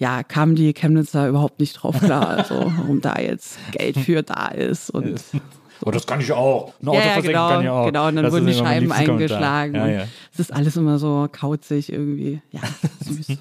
ja, 0.00 0.22
kamen 0.22 0.54
die 0.54 0.72
Chemnitzer 0.72 1.28
überhaupt 1.28 1.60
nicht 1.60 1.74
drauf 1.74 2.00
klar, 2.00 2.26
also 2.26 2.72
warum 2.74 3.02
da 3.02 3.20
jetzt 3.20 3.58
Geld 3.70 3.98
für 3.98 4.22
da 4.22 4.48
ist 4.48 4.88
und 4.90 5.20
Oh, 5.84 5.90
das 5.90 6.06
kann 6.06 6.20
ich 6.20 6.30
auch. 6.32 6.72
Ein 6.80 6.88
Auto 6.88 6.98
ja, 6.98 7.06
ja, 7.06 7.20
genau, 7.20 7.48
kann 7.48 7.62
ich 7.62 7.68
auch. 7.68 7.86
genau. 7.86 8.08
Und 8.08 8.16
dann 8.16 8.24
Das 8.24 8.32
wurden 8.32 8.46
die 8.46 8.54
Scheiben 8.54 8.92
eingeschlagen. 8.92 9.74
Ja, 9.74 9.86
ja. 9.88 10.04
Es 10.32 10.40
ist 10.40 10.52
alles 10.52 10.76
immer 10.76 10.98
so 10.98 11.28
kauzig 11.30 11.92
irgendwie. 11.92 12.40
Ja, 12.50 12.60
süß. 13.04 13.38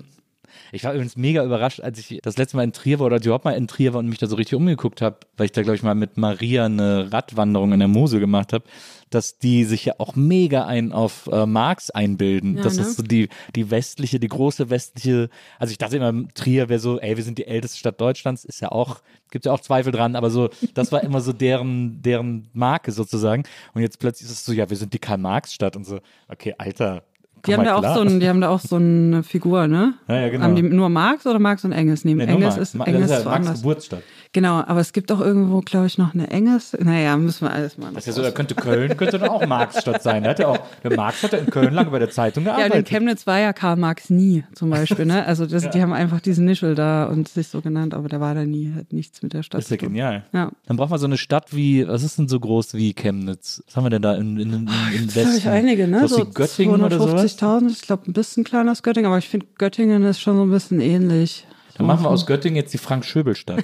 Ich 0.72 0.84
war 0.84 0.94
übrigens 0.94 1.16
mega 1.18 1.44
überrascht, 1.44 1.82
als 1.82 1.98
ich 2.00 2.20
das 2.22 2.38
letzte 2.38 2.58
Mal 2.58 2.64
in 2.64 2.74
Trier 2.74 3.00
war 3.00 3.08
oder 3.08 3.18
überhaupt 3.18 3.46
mal 3.46 3.52
in 3.52 3.68
Trier 3.68 3.94
war 3.94 4.00
und 4.00 4.08
mich 4.08 4.20
da 4.20 4.28
so 4.28 4.36
richtig 4.36 4.56
umgeguckt 4.56 5.02
habe, 5.02 5.18
weil 5.36 5.46
ich 5.46 5.52
da, 5.52 5.64
glaube 5.64 5.76
ich, 5.76 5.84
mal 5.84 5.96
mit 5.96 6.18
Maria 6.18 6.66
eine 6.66 7.12
Radwanderung 7.12 7.74
in 7.74 7.80
der 7.80 7.88
Mosel 7.88 8.20
gemacht 8.20 8.54
habe, 8.54 8.64
dass 9.10 9.38
die 9.38 9.64
sich 9.66 9.86
ja 9.86 9.96
auch 9.98 10.16
mega 10.16 10.66
ein 10.66 10.92
auf 10.92 11.28
äh, 11.32 11.46
Marx 11.46 11.90
einbilden. 11.90 12.58
Ja, 12.58 12.64
das 12.64 12.78
ne? 12.78 12.84
ist 12.84 12.98
so 12.98 13.04
die, 13.04 13.30
die 13.56 13.72
westliche, 13.72 14.20
die 14.20 14.28
große 14.28 14.70
westliche, 14.70 15.30
also 15.58 15.72
ich 15.72 15.78
dachte 15.78 15.98
immer, 15.98 16.28
Trier 16.34 16.70
wäre 16.70 16.80
so, 16.80 17.00
ey, 17.00 17.18
wir 17.18 17.24
sind 17.24 17.38
die 17.38 17.48
älteste 17.48 17.78
Stadt 17.78 18.00
Deutschlands, 18.00 18.46
ist 18.46 18.60
ja 18.60 18.72
auch, 18.72 19.02
gibt 19.32 19.46
ja 19.46 19.52
auch 19.52 19.60
Zweifel 19.60 19.92
dran, 19.92 20.16
aber 20.16 20.30
so, 20.30 20.50
das 20.74 20.92
war 20.92 21.04
immer 21.04 21.22
so 21.22 21.34
deren, 21.34 22.02
deren 22.02 22.50
Marke 22.54 22.92
sozusagen. 22.92 23.44
Und 23.74 23.82
jetzt 23.82 24.00
plötzlich 24.00 24.30
ist 24.30 24.34
es 24.38 24.46
so, 24.46 24.54
ja, 24.54 24.70
wir 24.70 24.78
sind 24.78 24.94
die 24.94 25.00
Karl-Marx-Stadt 25.00 25.76
und 25.76 25.86
so, 25.86 26.00
okay, 26.28 26.56
Alter. 26.58 27.04
Die 27.46 27.54
haben, 27.54 27.64
da 27.64 27.76
auch 27.76 27.80
klar. 27.82 27.96
so 27.96 28.02
ein, 28.02 28.20
die 28.20 28.28
haben 28.30 28.42
da 28.42 28.50
auch 28.50 28.60
so 28.60 28.76
eine 28.78 29.24
Figur, 29.24 29.68
ne? 29.68 29.94
Ja, 30.08 30.16
ja, 30.22 30.30
genau. 30.30 30.44
Haben 30.44 30.56
die 30.56 30.62
nur 30.64 30.90
Marx 30.90 31.26
oder 31.26 31.40
Marx 31.40 31.64
und 31.66 31.72
Engels? 31.72 32.04
Nee, 32.06 32.14
Nee, 32.16 32.26
Engels 32.26 32.58
ist, 32.58 32.76
Ma- 32.76 32.86
Engels 32.86 33.08
das 33.10 33.20
ist 33.20 33.26
ja 33.26 33.30
Marx. 33.40 33.54
Geburtsstadt. 33.62 34.04
Genau, 34.32 34.58
aber 34.66 34.80
es 34.80 34.94
gibt 34.94 35.12
auch 35.12 35.22
irgendwo, 35.22 35.62
glaube 35.62 35.88
ich, 35.88 35.98
noch 35.98 36.14
eine 36.14 36.30
Engels. 36.30 36.78
Naja, 36.80 37.18
müssen 37.18 37.48
wir 37.48 37.52
alles 37.52 37.80
mal. 37.80 37.90
Das 37.94 38.04
ist 38.04 38.08
ja 38.08 38.14
so, 38.14 38.22
da 38.22 38.30
könnte 38.30 38.54
Köln, 38.54 38.96
könnte 38.96 39.18
dann 39.18 39.30
auch 39.30 39.44
Marxstadt 39.48 40.04
sein. 40.04 40.24
Da 40.24 40.30
hat 40.32 40.40
ja 40.40 40.48
auch, 40.50 40.60
der 40.84 40.96
Marx 40.96 41.24
hat 41.24 41.34
ja 41.34 41.40
in 41.40 41.48
Köln 41.48 41.74
lange 41.74 41.90
bei 41.90 41.98
der 41.98 42.12
Zeitung 42.12 42.46
Ja, 42.46 42.52
und 42.54 42.58
in 42.60 42.64
gearbeitet. 42.68 42.90
Chemnitz 42.90 43.26
war 43.26 43.40
ja 43.40 43.54
Karl 43.54 43.76
Marx 43.78 44.12
nie, 44.12 44.44
zum 44.54 44.70
Beispiel, 44.70 45.06
ne? 45.08 45.26
Also 45.26 45.48
das, 45.48 45.70
die 45.72 45.82
haben 45.82 45.94
einfach 45.94 46.20
diesen 46.22 46.46
Nischel 46.46 46.76
da 46.76 47.06
und 47.06 47.28
sich 47.28 47.48
so 47.48 47.62
genannt, 47.62 47.96
aber 47.96 48.08
der 48.08 48.20
war 48.22 48.36
da 48.36 48.46
nie, 48.46 48.72
hat 48.76 48.94
nichts 48.94 49.24
mit 49.24 49.34
der 49.34 49.42
Stadt 49.42 49.60
das 49.60 49.66
ist 49.66 49.72
ja 49.72 49.78
genial. 49.78 50.24
Ja. 50.32 50.52
Dann 50.68 50.78
braucht 50.78 50.92
man 50.92 51.00
so 51.00 51.08
eine 51.08 51.18
Stadt 51.18 51.56
wie, 51.56 51.88
was 51.88 52.04
ist 52.04 52.20
denn 52.20 52.28
so 52.28 52.40
groß 52.40 52.76
wie 52.76 52.94
Chemnitz? 52.94 53.64
Was 53.66 53.78
haben 53.78 53.86
wir 53.86 53.90
denn 53.90 54.04
da 54.04 54.14
in, 54.14 54.38
in, 54.38 54.54
in, 54.54 54.54
in 54.54 54.66
Das 54.68 55.16
habe 55.16 55.26
Westen? 55.26 55.38
ich 55.38 55.48
einige, 55.50 55.88
ne? 55.88 56.08
So 56.08 56.18
So 56.18 56.26
Göttingen 56.26 56.82
oder 56.84 57.00
sowas? 57.00 57.22
250.000, 57.38 57.72
ich 57.72 57.82
glaube 57.82 58.10
ein 58.10 58.14
bisschen 58.14 58.44
kleiner 58.44 58.72
als 58.72 58.84
Göttingen, 58.84 59.08
aber 59.08 59.18
ich 59.18 59.30
finde 59.30 59.48
Göttingen 59.58 60.04
ist 60.04 60.22
schon 60.22 60.38
so 60.38 60.44
ein 60.44 60.52
bisschen 60.52 60.80
ähnlich. 60.82 61.46
Dann 61.80 61.88
machen 61.88 62.04
wir 62.04 62.10
aus 62.10 62.26
Göttingen 62.26 62.58
jetzt 62.58 62.74
die 62.74 62.78
Frank-Schöbel-Stadt. 62.78 63.64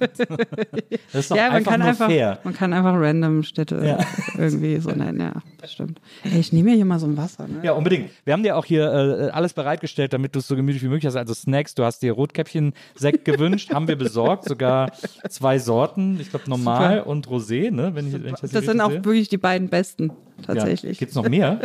das 0.00 1.20
ist 1.20 1.30
doch 1.30 1.36
ja, 1.36 1.44
man 1.48 1.52
einfach 1.56 1.70
kann 1.72 1.80
nur 1.80 1.88
einfach, 1.90 2.06
fair. 2.08 2.38
man 2.42 2.54
kann 2.54 2.72
einfach 2.72 2.94
random 2.94 3.42
Städte 3.42 3.80
Ja. 3.84 3.98
irgendwie 4.38 4.78
so 4.78 4.90
nennen, 4.90 5.20
ja, 5.20 5.32
stimmt. 5.68 6.00
Ey, 6.24 6.40
ich 6.40 6.52
nehme 6.52 6.70
mir 6.70 6.76
hier 6.76 6.84
mal 6.86 6.98
so 6.98 7.06
ein 7.06 7.16
Wasser, 7.18 7.46
ne? 7.46 7.60
Ja, 7.62 7.72
unbedingt. 7.72 8.10
Wir 8.24 8.32
haben 8.32 8.42
dir 8.42 8.56
auch 8.56 8.64
hier 8.64 8.90
äh, 8.92 9.30
alles 9.30 9.52
bereitgestellt, 9.52 10.12
damit 10.14 10.34
du 10.34 10.38
es 10.38 10.48
so 10.48 10.56
gemütlich 10.56 10.82
wie 10.82 10.88
möglich 10.88 11.06
hast. 11.06 11.16
Also 11.16 11.34
Snacks, 11.34 11.74
du 11.74 11.84
hast 11.84 12.02
dir 12.02 12.12
Rotkäppchen-Sekt 12.12 13.24
gewünscht, 13.24 13.72
haben 13.74 13.88
wir 13.88 13.96
besorgt. 13.96 14.46
Sogar 14.48 14.90
zwei 15.28 15.58
Sorten. 15.58 16.18
Ich 16.20 16.30
glaube 16.30 16.48
normal 16.48 16.98
Super. 16.98 17.06
und 17.10 17.28
Rosé, 17.28 17.70
ne? 17.70 17.94
Wenn 17.94 18.08
ich, 18.08 18.14
wenn 18.14 18.34
ich 18.34 18.40
das, 18.40 18.50
Das 18.52 18.64
sind 18.64 18.80
auch 18.80 18.88
richtig 18.88 19.04
wirklich 19.04 19.28
die 19.28 19.36
beiden 19.38 19.68
besten, 19.68 20.08
sehe. 20.08 20.46
tatsächlich. 20.46 20.96
Ja. 20.96 20.98
Gibt 21.00 21.10
es 21.10 21.16
noch 21.16 21.28
mehr? 21.28 21.60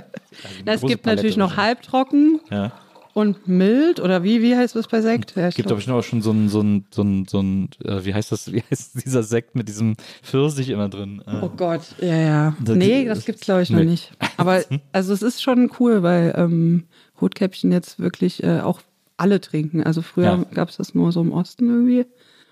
Na, 0.65 0.73
es 0.73 0.81
gibt 0.81 1.05
natürlich 1.05 1.35
Palette 1.35 1.39
noch 1.39 1.49
wahrscheinlich. 1.57 1.77
halbtrocken 1.77 2.39
Ja. 2.49 2.71
Und 3.13 3.47
mild, 3.47 3.99
oder 3.99 4.23
wie, 4.23 4.41
wie 4.41 4.55
heißt 4.55 4.75
das 4.75 4.87
bei 4.87 5.01
Sekt? 5.01 5.35
Ja, 5.35 5.45
Gibt, 5.49 5.55
glaub- 5.55 5.65
glaube 5.67 5.81
ich, 5.81 5.87
noch 5.87 6.01
schon 6.03 6.21
so 6.21 6.31
ein, 6.31 6.49
so 6.49 6.61
ein, 6.61 6.85
so 6.91 7.03
ein, 7.03 7.25
so 7.27 7.39
ein 7.41 7.69
äh, 7.85 8.03
wie 8.05 8.13
heißt 8.13 8.31
das, 8.31 8.51
wie 8.53 8.63
heißt 8.69 9.05
dieser 9.05 9.23
Sekt 9.23 9.55
mit 9.55 9.67
diesem 9.67 9.95
Pfirsich 10.21 10.69
immer 10.69 10.89
drin? 10.89 11.21
Äh, 11.27 11.39
Oh 11.41 11.49
Gott, 11.49 11.81
ja, 12.01 12.15
ja. 12.17 12.57
Da- 12.63 12.75
Nee, 12.75 13.05
das 13.05 13.25
gibt's 13.25 13.41
glaube 13.45 13.61
ich 13.61 13.69
noch 13.69 13.79
Nee. 13.79 13.85
nicht. 13.85 14.11
Aber 14.37 14.63
also 14.91 15.13
es 15.13 15.21
ist 15.21 15.41
schon 15.43 15.71
cool, 15.79 16.01
weil 16.03 16.33
ähm, 16.37 16.85
Rotkäppchen 17.21 17.71
jetzt 17.71 17.99
wirklich 17.99 18.41
äh, 18.43 18.61
auch 18.61 18.81
alle 19.17 19.39
trinken. 19.39 19.83
Also 19.83 20.01
früher 20.01 20.25
Ja. 20.25 20.45
gab's 20.53 20.77
das 20.77 20.95
nur 20.95 21.11
so 21.11 21.21
im 21.21 21.31
Osten 21.31 21.69
irgendwie, 21.69 22.05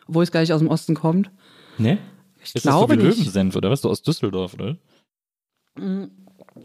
obwohl 0.07 0.23
es 0.23 0.31
gar 0.31 0.41
nicht 0.41 0.53
aus 0.53 0.59
dem 0.59 0.67
Osten 0.69 0.93
kommt. 0.93 1.31
ne? 1.77 1.97
Ich 2.43 2.55
ist 2.55 2.63
glaube 2.63 2.95
das 2.95 3.03
so 3.03 3.03
wie 3.03 3.07
nicht. 3.07 3.17
Löwensenf 3.19 3.55
oder 3.55 3.69
was? 3.71 3.81
Du 3.81 3.89
aus 3.89 4.01
Düsseldorf, 4.03 4.53
oder? 4.55 4.77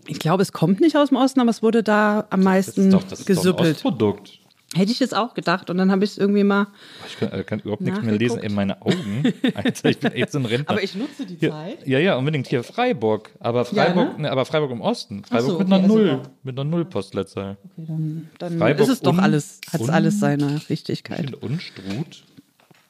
Ich 0.07 0.19
glaube, 0.19 0.43
es 0.43 0.53
kommt 0.53 0.81
nicht 0.81 0.97
aus 0.97 1.09
dem 1.11 1.17
Osten, 1.19 1.41
aber 1.41 1.51
es 1.51 1.63
wurde 1.63 1.83
da 1.83 2.27
am 2.31 2.41
Das 2.41 2.45
meisten 2.45 2.87
ist 2.89 2.93
doch, 2.95 3.03
das 3.05 3.21
ist 3.21 3.29
doch 3.29 3.35
ein 3.35 3.37
gesüppelt. 3.37 3.75
Ostprodukt. 3.77 4.39
Hätte 4.75 4.91
ich 4.91 4.99
jetzt 4.99 5.17
auch 5.17 5.33
gedacht 5.33 5.71
und 5.71 5.79
dann 5.79 5.91
habe 5.93 6.05
ich 6.05 6.11
es 6.11 6.19
irgendwie 6.19 6.43
mal. 6.43 6.67
Ich 7.09 7.17
kann, 7.19 7.31
äh, 7.33 7.45
kann 7.45 7.61
überhaupt 7.61 7.83
nichts 7.83 8.03
mehr 8.03 8.19
lesen 8.19 8.41
in 8.41 8.53
meine 8.53 8.83
Augen. 8.83 9.23
Alter, 9.55 9.89
ich 9.91 9.99
bin 9.99 10.13
echt 10.13 10.33
so 10.33 10.39
ein 10.39 10.45
Rentner. 10.45 10.71
Aber 10.71 10.83
ich 10.83 10.95
nutze 10.97 11.25
die 11.25 11.37
Hier, 11.37 11.51
Zeit. 11.53 11.87
ja, 11.87 11.99
ja, 12.01 12.17
unbedingt 12.17 12.49
hier 12.49 12.63
Freiburg. 12.65 13.31
Aber 13.39 13.61
Ja, 13.61 13.65
Freiburg, 13.85 14.17
ne? 14.17 14.23
ne, 14.23 14.31
aber 14.33 14.45
Freiburg 14.45 14.73
im 14.73 14.81
Osten. 14.81 15.25
Freiburg 15.25 15.51
so, 15.51 15.59
mit 15.61 15.67
einer 15.69 15.77
okay, 15.77 15.85
also 15.85 15.97
Null, 15.97 16.21
doch. 16.25 16.31
mit 16.43 16.59
einer 16.59 16.65
Null-Postleitzahl. 16.69 17.57
Dann 17.77 18.59
Freiburg 18.59 18.81
ist 18.87 18.93
es 18.93 19.01
doch 19.01 19.17
alles, 19.17 19.61
hat 19.73 19.81
es 19.81 19.89
alles 19.89 20.19
seine 20.21 20.57
Ich 20.57 20.69
Richtigkeit. 20.69 21.33
Unstrut. 21.43 22.25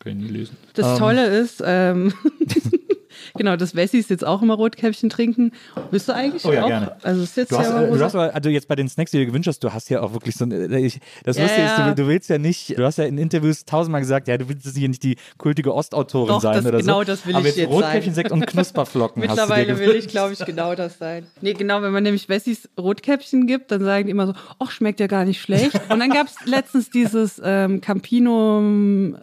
Kann 0.01 0.13
ich 0.19 0.25
nie 0.25 0.29
lesen. 0.39 0.57
Das 0.75 0.87
Ähm, 0.95 0.99
Tolle 0.99 1.27
ist, 1.27 1.63
ähm, 1.65 2.13
genau, 3.37 3.57
dass 3.57 3.75
Wessis 3.75 4.09
jetzt 4.09 4.25
auch 4.25 4.43
immer 4.43 4.55
Rotkäppchen 4.55 5.09
trinken. 5.11 5.53
Bist 5.91 6.09
du 6.09 6.15
eigentlich 6.15 6.45
Oh 6.45 6.53
ja, 6.53 6.65
auch? 6.65 6.69
gerne. 6.69 6.97
Also 7.03 7.23
ist 7.23 7.37
jetzt 7.37 7.53
Du 7.53 7.59
hast, 7.59 7.69
ja 7.71 7.83
äh, 7.83 7.91
du 7.91 8.01
hast 8.05 8.15
aber, 8.15 8.35
also 8.35 8.49
jetzt 8.49 8.69
bei 8.69 8.75
den 8.77 8.89
Snacks, 8.89 9.11
die 9.11 9.19
du 9.19 9.23
dir 9.25 9.27
gewünscht 9.27 9.49
hast, 9.49 9.61
du 9.63 9.73
hast 9.73 9.89
ja 9.91 10.01
auch 10.03 10.13
wirklich 10.13 10.35
so 10.37 10.45
ein, 10.45 10.53
äh, 10.53 10.79
ich, 10.79 11.01
das 11.25 11.37
Ja, 11.37 11.43
Lustige 11.45 11.67
ist, 11.67 11.79
du, 11.79 11.95
du 12.03 12.09
willst 12.09 12.29
ja 12.31 12.39
nicht, 12.39 12.79
du 12.79 12.85
hast 12.85 12.99
ja 12.99 13.05
in 13.05 13.19
Interviews 13.19 13.65
tausendmal 13.65 14.01
gesagt, 14.01 14.29
ja, 14.29 14.37
du 14.39 14.49
willst 14.49 14.67
hier 14.77 14.89
nicht 14.89 15.03
die 15.03 15.17
kultige 15.39 15.75
Ostautorin 15.75 16.29
Doch, 16.29 16.41
sein 16.41 16.55
das- 16.57 16.67
oder 16.67 16.79
genau 16.79 16.99
so. 17.01 17.05
das 17.05 17.27
will 17.27 17.35
aber 17.35 17.41
ich 17.49 17.57
jetzt 17.57 17.57
jetzt 17.59 17.71
Rotkäppchensekt 17.71 18.33
und 18.33 18.47
Knusperflocken 18.47 19.23
hast 19.29 19.31
Mittlerweile 19.31 19.79
will 19.79 19.95
ich, 19.97 20.09
glaube 20.09 20.33
ich, 20.33 20.45
genau 20.45 20.75
das 20.75 20.99
sein. 20.99 21.27
Nee, 21.41 21.53
genau, 21.55 21.83
wenn 21.83 21.93
man 21.93 22.03
nämlich 22.03 22.29
Wessis 22.29 22.69
Rotkäppchen 22.79 23.47
gibt, 23.47 23.71
dann 23.71 23.83
sagen 23.85 24.07
die 24.07 24.11
immer 24.11 24.27
so, 24.27 24.33
ach, 24.59 24.71
schmeckt 24.71 25.01
ja 25.01 25.07
gar 25.07 25.25
nicht 25.25 25.41
schlecht. 25.41 25.73
Und 25.89 26.01
dann 26.01 26.11
gab 26.11 26.27
es 26.29 26.35
letztens 26.47 26.91
dieses 26.91 27.41
ähm, 27.45 27.81
Campino 27.81 28.61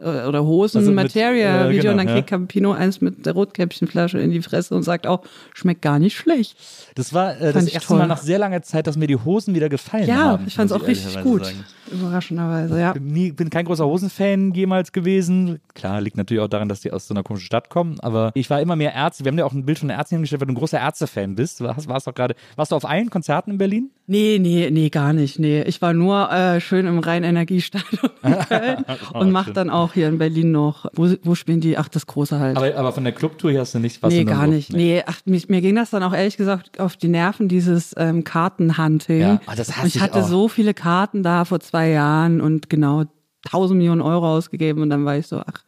äh, 0.02 0.28
oder 0.28 0.44
Hosen 0.44 0.78
Also 0.80 0.92
Materia 0.92 1.66
äh, 1.66 1.70
Video 1.70 1.82
genau, 1.84 1.92
und 1.94 1.98
dann 2.00 2.08
kriegt 2.08 2.28
Campino 2.30 2.72
eins 2.74 3.02
mit 3.02 3.26
der 3.26 3.34
Rotkäppchenflasche 3.34 4.03
in 4.12 4.32
die 4.32 4.42
Fresse 4.42 4.76
und 4.76 4.84
sagt 4.84 5.08
auch, 5.08 5.22
schmeckt 5.54 5.82
gar 5.82 6.00
nicht 6.00 6.16
schlecht. 6.16 6.58
Das 6.96 7.14
war 7.14 7.40
äh, 7.40 7.54
das 7.54 7.68
erste 7.68 7.88
toll. 7.90 7.98
Mal 8.00 8.08
nach 8.08 8.22
sehr 8.22 8.40
langer 8.40 8.62
Zeit, 8.62 8.88
dass 8.88 8.98
mir 8.98 9.08
die 9.08 9.16
Hosen 9.18 9.56
wieder 9.56 9.70
gefallen 9.70 10.08
Ja, 10.08 10.16
haben. 10.16 10.46
ich 10.48 10.56
fand 10.56 10.72
es 10.72 10.78
auch 10.78 10.86
richtig 10.88 11.22
gut. 11.24 11.46
sagen. 11.46 11.64
Überraschenderweise, 11.92 12.80
ja. 12.80 12.94
Bin, 12.94 13.08
nie, 13.08 13.32
bin 13.32 13.50
kein 13.50 13.66
großer 13.66 13.86
Hosenfan 13.86 14.54
jemals 14.54 14.92
gewesen. 14.92 15.60
Klar, 15.76 16.02
liegt 16.02 16.18
natürlich 16.18 16.42
auch 16.44 16.48
daran, 16.48 16.70
dass 16.70 16.82
die 16.82 16.92
aus 16.92 17.08
so 17.08 17.14
einer 17.14 17.24
komischen 17.24 17.46
Stadt 17.46 17.70
kommen. 17.70 18.00
Aber 18.00 18.32
ich 18.36 18.50
war 18.50 18.62
immer 18.62 18.76
mehr 18.76 18.94
Ärzte. 18.94 19.24
Wir 19.24 19.30
haben 19.32 19.38
dir 19.38 19.46
auch 19.46 19.54
ein 19.54 19.66
Bild 19.66 19.80
von 19.80 19.90
einer 19.90 20.00
Ärztin 20.00 20.18
hingestellt, 20.18 20.42
weil 20.42 20.48
du 20.48 20.54
ein 20.54 20.58
großer 20.58 20.80
Ärztefan 20.80 21.36
bist. 21.36 21.62
Warst, 21.62 21.88
warst, 21.88 22.08
doch 22.08 22.14
gerade, 22.16 22.36
warst 22.56 22.72
du 22.72 22.76
auf 22.76 22.86
allen 22.86 23.10
Konzerten 23.10 23.52
in 23.52 23.58
Berlin? 23.58 23.92
Nee, 24.06 24.38
nee, 24.40 24.70
nee, 24.70 24.90
gar 24.90 25.14
nicht. 25.14 25.40
Nee, 25.40 25.62
ich 25.64 25.82
war 25.82 25.94
nur 25.94 26.30
äh, 26.30 26.60
schön 26.60 26.86
im 26.88 27.00
Rhein-Energiestadion 27.00 28.12
in 28.22 28.40
Köln 28.50 28.86
und 29.14 29.32
mach 29.32 29.50
dann 29.52 29.70
auch 29.70 29.94
hier 29.94 30.10
in 30.10 30.18
Berlin 30.18 30.52
noch. 30.52 30.88
Wo, 30.94 31.10
wo 31.24 31.36
spielen 31.36 31.62
die? 31.62 31.78
Ach, 31.78 31.88
das 31.88 32.06
große 32.06 32.38
halt. 32.38 32.58
Aber, 32.58 32.76
aber 32.76 32.92
von 32.92 33.06
der 33.06 33.14
Clubtour 33.14 33.52
hier 33.52 33.62
hast 33.62 33.76
du 33.76 33.80
nicht 33.80 34.04
was 34.04 34.14
nee, 34.14 34.26
gar 34.26 34.46
nicht. 34.48 34.74
Nee, 34.74 35.04
ach, 35.06 35.22
mich, 35.26 35.48
mir 35.48 35.62
ging 35.62 35.76
das 35.76 35.90
dann 35.90 36.04
auch 36.04 36.14
ehrlich 36.14 36.36
gesagt 36.36 36.82
auf 36.82 36.98
die 36.98 37.08
Nerven, 37.08 37.48
dieses 37.48 37.96
ähm, 37.98 38.26
Kartenhunting. 38.26 39.22
Ja, 39.22 39.42
ah, 39.46 39.56
das 39.56 39.78
hasse 39.78 39.88
ich 39.88 39.96
ich 39.96 40.02
hatte 40.02 40.22
auch. 40.22 40.28
so 40.28 40.48
viele 40.50 40.74
Karten 40.74 41.24
da 41.24 41.46
vor 41.46 41.62
zwei 41.62 41.90
Jahren 41.90 42.42
und 42.42 42.70
genau 42.70 43.06
1000 43.46 43.78
Millionen 43.78 44.02
Euro 44.02 44.36
ausgegeben 44.36 44.82
und 44.82 44.90
dann 44.90 45.06
war 45.06 45.18
ich 45.18 45.28
so, 45.28 45.40
ach, 45.40 45.64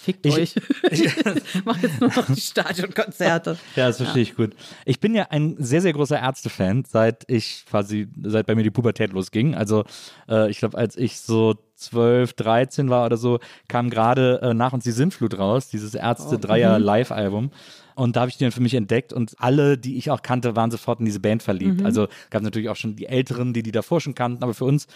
fickt 0.00 0.26
Ich- 0.26 0.36
euch. 0.36 0.54
Mach 1.64 1.80
jetzt 1.82 2.00
nur 2.00 2.10
noch 2.10 2.26
die 2.26 2.40
Stadionkonzerte. 2.40 3.56
Ja, 3.76 3.86
das 3.88 3.98
verstehe 3.98 4.22
ich 4.22 4.34
gut. 4.34 4.54
Ich 4.84 5.00
bin 5.00 5.14
ja 5.14 5.26
ein 5.30 5.56
sehr, 5.58 5.80
sehr 5.82 5.92
großer 5.92 6.18
Ärztefan, 6.18 6.84
seit 6.88 7.24
ich 7.28 7.64
quasi, 7.68 8.08
seit 8.22 8.46
bei 8.46 8.54
mir 8.54 8.62
die 8.62 8.70
Pubertät 8.70 9.12
losging. 9.12 9.54
Also 9.54 9.84
äh, 10.28 10.50
ich 10.50 10.58
glaube, 10.58 10.76
als 10.78 10.96
ich 10.96 11.20
so 11.20 11.54
12, 11.76 12.32
13 12.34 12.90
war 12.90 13.06
oder 13.06 13.16
so, 13.16 13.38
kam 13.68 13.90
gerade 13.90 14.40
äh, 14.42 14.54
nach 14.54 14.72
uns 14.72 14.84
die 14.84 14.90
Sintflut 14.92 15.38
raus, 15.38 15.68
dieses 15.68 15.94
Ärzte-Dreier-Live-Album. 15.94 17.50
Und 17.94 18.16
da 18.16 18.20
habe 18.20 18.30
ich 18.30 18.38
den 18.38 18.50
für 18.50 18.62
mich 18.62 18.74
entdeckt 18.74 19.12
und 19.12 19.34
alle, 19.38 19.76
die 19.76 19.96
ich 19.98 20.10
auch 20.10 20.22
kannte, 20.22 20.56
waren 20.56 20.70
sofort 20.70 21.00
in 21.00 21.04
diese 21.06 21.20
Band 21.20 21.42
verliebt. 21.42 21.84
Also 21.84 22.08
gab 22.30 22.42
natürlich 22.42 22.68
auch 22.70 22.76
schon 22.76 22.96
die 22.96 23.06
Älteren, 23.06 23.52
die 23.52 23.62
die 23.62 23.72
davor 23.72 24.00
schon 24.00 24.14
kannten, 24.14 24.42
aber 24.42 24.54
für 24.54 24.64
uns 24.64 24.86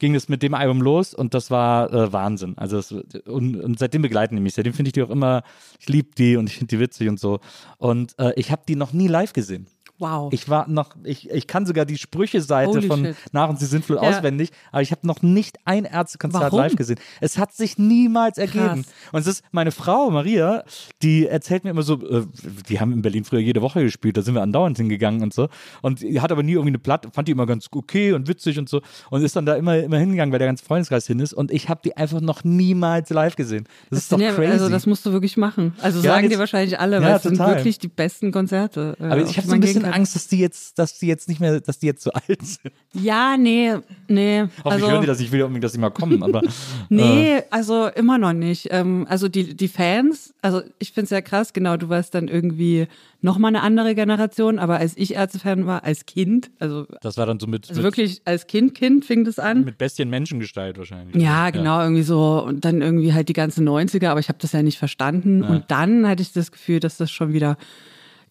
ging 0.00 0.16
es 0.16 0.28
mit 0.28 0.42
dem 0.42 0.54
Album 0.54 0.82
los 0.82 1.14
und 1.14 1.34
das 1.34 1.50
war 1.50 1.92
äh, 1.92 2.12
Wahnsinn. 2.12 2.54
Also 2.56 2.78
es, 2.78 2.90
und, 2.90 3.56
und 3.56 3.78
seitdem 3.78 4.02
begleiten 4.02 4.34
die 4.34 4.42
mich. 4.42 4.54
Seitdem 4.54 4.72
finde 4.72 4.88
ich 4.88 4.94
die 4.94 5.02
auch 5.02 5.10
immer, 5.10 5.44
ich 5.78 5.88
liebe 5.88 6.08
die 6.18 6.36
und 6.36 6.48
ich 6.48 6.54
finde 6.58 6.74
die 6.74 6.80
witzig 6.80 7.08
und 7.08 7.20
so. 7.20 7.38
Und 7.78 8.18
äh, 8.18 8.32
ich 8.34 8.50
habe 8.50 8.62
die 8.66 8.74
noch 8.74 8.92
nie 8.92 9.06
live 9.06 9.32
gesehen. 9.32 9.66
Wow. 10.00 10.32
Ich 10.32 10.48
war 10.48 10.66
noch, 10.68 10.90
ich, 11.04 11.30
ich 11.30 11.46
kann 11.46 11.66
sogar 11.66 11.84
die 11.84 11.98
Sprüche-Seite 11.98 12.70
Holy 12.70 12.86
von 12.88 13.04
shit. 13.04 13.16
Nach 13.32 13.48
uns 13.48 13.58
die 13.60 13.66
Sintflut 13.66 14.02
Ja. 14.02 14.08
auswendig, 14.08 14.50
aber 14.72 14.82
ich 14.82 14.90
habe 14.92 15.06
noch 15.06 15.22
nicht 15.22 15.58
ein 15.64 15.84
Ärztekonzert 15.84 16.42
Warum? 16.44 16.58
live 16.58 16.74
gesehen. 16.76 16.98
Es 17.20 17.38
hat 17.38 17.52
sich 17.52 17.78
niemals 17.78 18.38
ergeben. 18.38 18.84
Krass. 18.84 18.92
Und 19.12 19.20
es 19.20 19.26
ist 19.26 19.44
meine 19.52 19.72
Frau, 19.72 20.10
Maria, 20.10 20.64
die 21.02 21.26
erzählt 21.26 21.64
mir 21.64 21.70
immer 21.70 21.82
so, 21.82 21.94
äh, 22.08 22.24
die 22.68 22.80
haben 22.80 22.92
in 22.92 23.02
Berlin 23.02 23.24
früher 23.24 23.40
jede 23.40 23.62
Woche 23.62 23.82
gespielt, 23.82 24.16
da 24.16 24.22
sind 24.22 24.34
wir 24.34 24.42
andauernd 24.42 24.76
hingegangen 24.78 25.22
und 25.22 25.34
so. 25.34 25.48
Und 25.82 26.00
die 26.00 26.20
hat 26.20 26.32
aber 26.32 26.42
nie 26.42 26.52
irgendwie 26.52 26.70
eine 26.70 26.78
Platte, 26.78 27.10
fand 27.12 27.28
die 27.28 27.32
immer 27.32 27.46
ganz 27.46 27.66
okay 27.70 28.12
und 28.12 28.26
witzig 28.28 28.58
und 28.58 28.68
so. 28.68 28.80
Und 29.10 29.22
ist 29.22 29.36
dann 29.36 29.46
da 29.46 29.54
immer, 29.54 29.76
immer 29.78 29.98
hingegangen, 29.98 30.32
weil 30.32 30.38
der 30.38 30.48
ganze 30.48 30.64
Freundeskreis 30.64 31.06
hin 31.06 31.20
ist. 31.20 31.32
Und 31.34 31.50
ich 31.50 31.68
habe 31.68 31.80
die 31.84 31.96
einfach 31.96 32.20
noch 32.20 32.42
niemals 32.44 33.10
live 33.10 33.36
gesehen. 33.36 33.66
Das, 33.90 33.98
ist 34.00 34.12
doch 34.12 34.18
sind 34.18 34.26
ja, 34.26 34.32
crazy. 34.34 34.52
Also 34.52 34.68
das 34.68 34.86
musst 34.86 35.04
du 35.04 35.12
wirklich 35.12 35.36
machen. 35.36 35.74
Also 35.82 35.98
Ja, 35.98 36.12
sagen 36.12 36.24
jetzt- 36.24 36.34
dir 36.34 36.38
wahrscheinlich 36.38 36.78
alle, 36.80 37.02
weil 37.02 37.16
es 37.16 37.22
sind 37.22 37.38
wirklich 37.38 37.78
die 37.78 37.88
besten 37.88 38.32
Konzerte. 38.32 38.96
äh, 39.00 39.04
Aber 39.04 39.18
ich 39.22 39.36
habe 39.36 39.46
so 39.46 39.54
ein 39.54 39.60
bisschen 39.60 39.84
Angst, 39.94 40.14
dass 40.14 40.28
die 40.28 40.38
jetzt, 40.38 40.78
dass 40.78 40.98
die 40.98 41.06
jetzt 41.06 41.28
nicht 41.28 41.40
mehr, 41.40 41.60
dass 41.60 41.78
die 41.78 41.86
jetzt 41.86 42.02
so 42.02 42.10
alt 42.28 42.42
sind. 42.42 42.72
Ja, 42.92 43.36
nee, 43.36 43.74
nee. 44.08 44.40
Hoffentlich 44.40 44.64
also, 44.64 44.90
hören 44.90 45.00
die 45.02 45.06
das, 45.06 45.20
ich 45.20 45.32
will 45.32 45.42
unbedingt, 45.42 45.64
dass 45.64 45.72
sie 45.72 45.78
mal 45.78 45.90
kommen, 45.90 46.22
aber. 46.22 46.42
Nee, 46.88 47.36
äh, 47.36 47.42
also 47.50 47.86
immer 47.86 48.18
noch 48.18 48.32
nicht. 48.32 48.68
Ähm, 48.70 49.06
also 49.08 49.28
die, 49.28 49.54
die 49.54 49.68
Fans, 49.68 50.34
also 50.42 50.62
ich 50.78 50.92
finde 50.92 51.04
es 51.04 51.10
ja 51.10 51.20
krass, 51.20 51.52
genau, 51.52 51.76
du 51.76 51.88
warst 51.88 52.14
dann 52.14 52.28
irgendwie 52.28 52.88
nochmal 53.22 53.50
eine 53.50 53.62
andere 53.62 53.94
Generation, 53.94 54.58
aber 54.58 54.78
als 54.78 54.96
ich 54.96 55.14
Ärztefan 55.14 55.66
war, 55.66 55.84
als 55.84 56.06
Kind, 56.06 56.50
also, 56.58 56.86
das 57.00 57.16
war 57.16 57.26
dann 57.26 57.38
so 57.38 57.46
mit. 57.46 57.68
also 57.68 57.80
mit, 57.80 57.84
wirklich 57.84 58.22
als 58.24 58.46
Kind, 58.46 58.74
Kind 58.74 59.04
fing 59.04 59.24
das 59.24 59.38
an. 59.38 59.64
Mit 59.64 59.78
Bestien 59.78 60.08
Menschengestalt 60.10 60.78
wahrscheinlich. 60.78 61.22
Ja, 61.22 61.50
genau, 61.50 61.82
irgendwie 61.82 62.02
so. 62.02 62.42
Und 62.42 62.64
dann 62.64 62.82
irgendwie 62.82 63.12
halt 63.12 63.28
die 63.28 63.34
ganzen 63.34 63.68
90er, 63.68 64.08
aber 64.08 64.20
ich 64.20 64.28
habe 64.28 64.38
das 64.40 64.52
ja 64.52 64.62
nicht 64.62 64.78
verstanden. 64.78 65.42
Und 65.42 65.64
dann 65.68 66.06
hatte 66.06 66.22
ich 66.22 66.32
das 66.32 66.52
Gefühl, 66.52 66.80
dass 66.80 66.96
das 66.96 67.10
schon 67.10 67.32
wieder, 67.32 67.56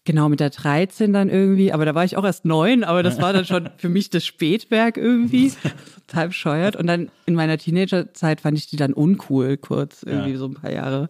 genau, 0.04 0.28
mit 0.28 0.40
der 0.40 0.50
13 0.50 1.12
dann 1.12 1.28
irgendwie, 1.28 1.72
aber 1.72 1.84
da 1.84 1.94
war 1.94 2.04
ich 2.04 2.16
auch 2.16 2.24
erst 2.24 2.44
neun, 2.44 2.84
aber 2.84 3.02
das 3.02 3.20
war 3.20 3.32
dann 3.32 3.44
schon 3.44 3.68
für 3.76 3.88
mich 3.88 4.10
das 4.10 4.24
Spätwerk 4.26 4.96
irgendwie. 4.96 5.52
Total 6.08 6.28
bescheuert. 6.28 6.76
Und 6.76 6.86
dann 6.86 7.10
in 7.26 7.34
meiner 7.34 7.58
Teenagerzeit 7.58 8.40
fand 8.40 8.58
ich 8.58 8.66
die 8.66 8.76
dann 8.76 8.92
uncool, 8.92 9.56
kurz, 9.56 10.02
irgendwie 10.02 10.32
Ja. 10.32 10.38
so 10.38 10.46
ein 10.46 10.54
paar 10.54 10.72
Jahre. 10.72 11.08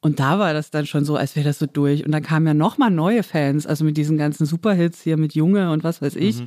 Und 0.00 0.20
da 0.20 0.38
war 0.38 0.52
das 0.52 0.70
dann 0.70 0.84
schon 0.86 1.04
so, 1.06 1.16
als 1.16 1.34
wäre 1.34 1.46
das 1.46 1.58
so 1.58 1.66
durch. 1.66 2.04
Und 2.04 2.12
dann 2.12 2.22
kamen 2.22 2.46
ja 2.46 2.52
nochmal 2.54 2.90
neue 2.90 3.22
Fans, 3.22 3.66
also 3.66 3.84
mit 3.86 3.96
diesen 3.96 4.18
ganzen 4.18 4.44
Superhits 4.46 5.00
hier 5.02 5.16
mit 5.16 5.34
Junge 5.34 5.70
und 5.72 5.82
was 5.82 6.02
weiß 6.02 6.16
ich. 6.16 6.42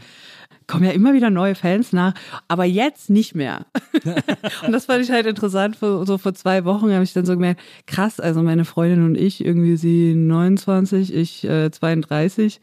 Kommen 0.67 0.83
ja 0.83 0.91
immer 0.91 1.13
wieder 1.13 1.29
neue 1.29 1.55
Fans 1.55 1.93
nach, 1.93 2.13
aber 2.49 2.65
jetzt 2.65 3.09
nicht 3.09 3.35
mehr. 3.35 3.65
und 4.65 4.71
das 4.73 4.85
fand 4.85 5.03
ich 5.03 5.11
halt 5.11 5.25
interessant. 5.25 5.77
Vor, 5.77 6.05
so 6.05 6.17
vor 6.17 6.33
zwei 6.33 6.65
Wochen 6.65 6.91
habe 6.91 7.03
ich 7.03 7.13
dann 7.13 7.25
so 7.25 7.33
gemerkt, 7.33 7.61
krass, 7.85 8.19
also 8.19 8.43
meine 8.43 8.65
Freundin 8.65 9.05
und 9.05 9.17
ich, 9.17 9.43
irgendwie 9.43 9.77
sie 9.77 10.13
29, 10.13 11.13
ich 11.13 11.45
äh, 11.45 11.71
32. 11.71 12.59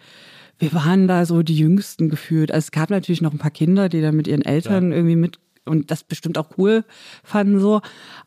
Wir 0.58 0.72
waren 0.74 1.08
da 1.08 1.24
so 1.24 1.42
die 1.42 1.56
Jüngsten 1.56 2.10
gefühlt. 2.10 2.52
Also 2.52 2.66
es 2.66 2.70
gab 2.72 2.90
natürlich 2.90 3.22
noch 3.22 3.32
ein 3.32 3.38
paar 3.38 3.50
Kinder, 3.50 3.88
die 3.88 4.02
da 4.02 4.12
mit 4.12 4.28
ihren 4.28 4.42
Eltern 4.42 4.92
irgendwie 4.92 5.16
mit 5.16 5.38
und 5.64 5.90
das 5.90 6.04
bestimmt 6.04 6.36
auch 6.38 6.50
cool 6.58 6.84
fanden 7.22 7.58
so. 7.58 7.80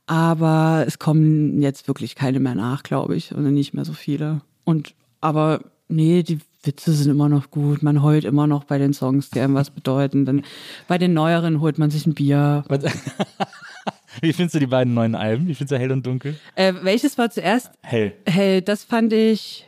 Aber 0.06 0.84
es 0.88 1.00
kommen 1.00 1.62
jetzt 1.62 1.88
wirklich 1.88 2.16
keine 2.16 2.40
mehr 2.40 2.56
nach, 2.56 2.84
glaube 2.84 3.16
ich, 3.16 3.34
und 3.34 3.54
nicht 3.54 3.74
mehr 3.74 3.86
so 3.86 3.94
viele. 3.94 4.42
Und 4.64 4.96
aber 5.22 5.62
nee, 5.88 6.24
die 6.24 6.40
Witze 6.68 6.92
sind 6.94 7.10
immer 7.10 7.30
noch 7.30 7.50
gut. 7.50 7.82
Man 7.82 8.04
heult 8.04 8.26
immer 8.26 8.46
noch 8.46 8.66
bei 8.66 8.78
den 8.78 8.94
Songs, 8.94 9.30
die 9.32 9.40
einem 9.40 9.56
was 9.56 9.70
bedeuten. 9.72 10.26
Dann 10.26 10.44
bei 10.88 10.98
den 10.98 11.14
neueren 11.14 11.62
holt 11.62 11.78
man 11.80 11.90
sich 11.90 12.06
ein 12.06 12.14
Bier. 12.14 12.64
Wie 14.22 14.34
findest 14.34 14.56
du 14.56 14.60
die 14.60 14.68
beiden 14.68 14.94
neuen 14.94 15.16
Alben? 15.16 15.48
Wie 15.48 15.56
findest 15.56 15.72
du 15.72 15.80
Hell 15.80 15.92
und 15.92 16.06
Dunkel? 16.06 16.36
Äh, 16.56 16.74
welches 16.82 17.18
war 17.18 17.30
zuerst? 17.30 17.72
Hell. 17.84 18.14
Hell, 18.26 18.62
das 18.62 18.84
fand 18.84 19.14
ich 19.14 19.68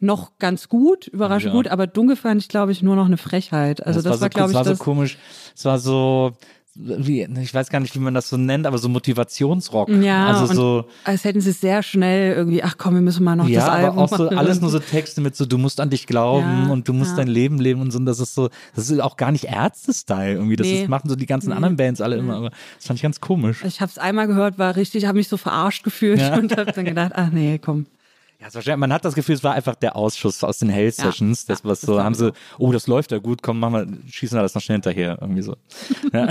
noch 0.00 0.38
ganz 0.38 0.68
gut, 0.68 1.08
überraschend 1.08 1.52
Ja. 1.52 1.56
gut, 1.58 1.68
aber 1.68 1.86
dunkel 1.88 2.14
fand 2.16 2.40
ich, 2.40 2.48
glaube 2.48 2.70
ich, 2.70 2.82
nur 2.82 2.94
noch 2.96 3.06
eine 3.06 3.16
Frechheit. 3.16 3.84
Also 3.84 4.00
das, 4.00 4.20
war, 4.20 4.28
so, 4.28 4.28
glaube 4.28 4.40
das 4.40 4.50
ich, 4.52 4.54
war 4.56 4.64
das. 4.64 4.78
so 4.78 4.84
komisch. 4.84 5.18
Es 5.56 5.64
war 5.64 5.78
so, 5.78 6.32
wie, 6.80 7.22
ich 7.42 7.52
weiß 7.52 7.70
gar 7.70 7.80
nicht, 7.80 7.94
wie 7.96 7.98
man 7.98 8.14
das 8.14 8.28
so 8.28 8.36
nennt, 8.36 8.66
aber 8.66 8.78
so 8.78 8.88
Motivationsrock. 8.88 9.88
Ja, 9.88 10.28
also 10.28 10.54
so. 10.54 10.84
als 11.04 11.24
hätten 11.24 11.40
sie 11.40 11.50
sehr 11.52 11.82
schnell 11.82 12.34
irgendwie, 12.36 12.62
ach 12.62 12.76
komm, 12.78 12.94
wir 12.94 13.00
müssen 13.00 13.24
mal 13.24 13.34
noch 13.36 13.48
Ja, 13.48 13.60
das 13.60 13.68
Album 13.68 13.90
aber 13.90 14.02
auch 14.02 14.08
so 14.16 14.24
machen. 14.24 14.38
alles 14.38 14.60
nur 14.60 14.70
so 14.70 14.78
Texte 14.78 15.20
mit 15.20 15.34
so, 15.34 15.44
du 15.44 15.58
musst 15.58 15.80
an 15.80 15.90
dich 15.90 16.06
glauben 16.06 16.66
Ja, 16.66 16.72
und 16.72 16.86
du 16.88 16.92
musst 16.92 17.10
ja. 17.12 17.16
dein 17.16 17.28
Leben 17.28 17.58
leben 17.60 17.80
und 17.80 17.90
so. 17.90 17.98
Und 17.98 18.06
das 18.06 18.20
ist 18.20 18.34
so, 18.34 18.48
das 18.76 18.90
ist 18.90 19.00
auch 19.00 19.16
gar 19.16 19.32
nicht 19.32 19.44
Ärzte-Style 19.44 20.34
irgendwie. 20.34 20.56
Das 20.56 20.66
Nee. 20.66 20.82
ist, 20.82 20.88
machen 20.88 21.08
so 21.08 21.16
die 21.16 21.26
ganzen 21.26 21.52
anderen 21.52 21.76
Bands 21.76 22.00
alle 22.00 22.16
immer, 22.16 22.36
aber 22.36 22.50
das 22.76 22.86
fand 22.86 22.98
ich 22.98 23.02
ganz 23.02 23.20
komisch. 23.20 23.64
Ich 23.64 23.80
habe 23.80 23.90
es 23.90 23.98
einmal 23.98 24.26
gehört, 24.28 24.58
war 24.58 24.76
richtig, 24.76 25.04
habe 25.06 25.18
mich 25.18 25.28
so 25.28 25.36
verarscht 25.36 25.82
gefühlt 25.82 26.20
und 26.38 26.56
habe 26.56 26.72
dann 26.72 26.84
gedacht, 26.84 27.12
ach 27.14 27.30
nee, 27.30 27.58
komm. 27.58 27.86
Ja, 28.40 28.62
schwer. 28.62 28.76
man 28.76 28.92
hat 28.92 29.04
das 29.04 29.14
Gefühl, 29.14 29.34
es 29.34 29.42
war 29.42 29.54
einfach 29.54 29.74
der 29.74 29.96
Ausschuss 29.96 30.44
aus 30.44 30.58
den 30.58 30.68
Hell 30.68 30.92
Sessions. 30.92 31.44
das 31.46 31.64
was 31.64 31.80
so, 31.80 32.00
haben 32.00 32.14
sie, 32.14 32.32
oh, 32.58 32.70
das 32.70 32.86
läuft 32.86 33.10
ja 33.10 33.18
gut, 33.18 33.42
komm, 33.42 33.58
machen 33.58 34.02
wir, 34.04 34.12
schießen 34.12 34.38
wir 34.38 34.42
das 34.42 34.54
noch 34.54 34.62
schnell 34.62 34.76
hinterher, 34.76 35.18
irgendwie 35.20 35.42
so. 35.42 35.56
ja. 36.12 36.28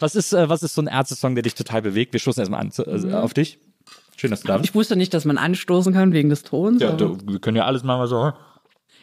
Was 0.00 0.16
ist, 0.16 0.32
äh, 0.32 0.48
was 0.48 0.64
ist 0.64 0.74
so 0.74 0.82
ein 0.82 0.88
Ärzte-Song, 0.88 1.36
der 1.36 1.42
dich 1.42 1.54
total 1.54 1.82
bewegt? 1.82 2.12
Wir 2.12 2.20
stoßen 2.20 2.40
erstmal 2.40 2.60
an 2.60 2.72
zu, 2.72 2.84
also, 2.84 3.10
auf 3.10 3.32
dich. 3.32 3.60
Schön, 4.16 4.30
dass 4.30 4.42
du 4.42 4.48
da 4.48 4.58
bist. 4.58 4.70
Ich 4.70 4.74
wusste 4.74 4.96
nicht, 4.96 5.14
dass 5.14 5.24
man 5.24 5.38
anstoßen 5.38 5.92
kann 5.92 6.12
wegen 6.12 6.28
des 6.28 6.42
Tons. 6.42 6.82
Ja, 6.82 6.92
du, 6.92 7.16
wir 7.24 7.38
können 7.38 7.56
ja 7.56 7.64
alles 7.64 7.84
machen, 7.84 8.00
was 8.00 8.10
so. 8.10 8.32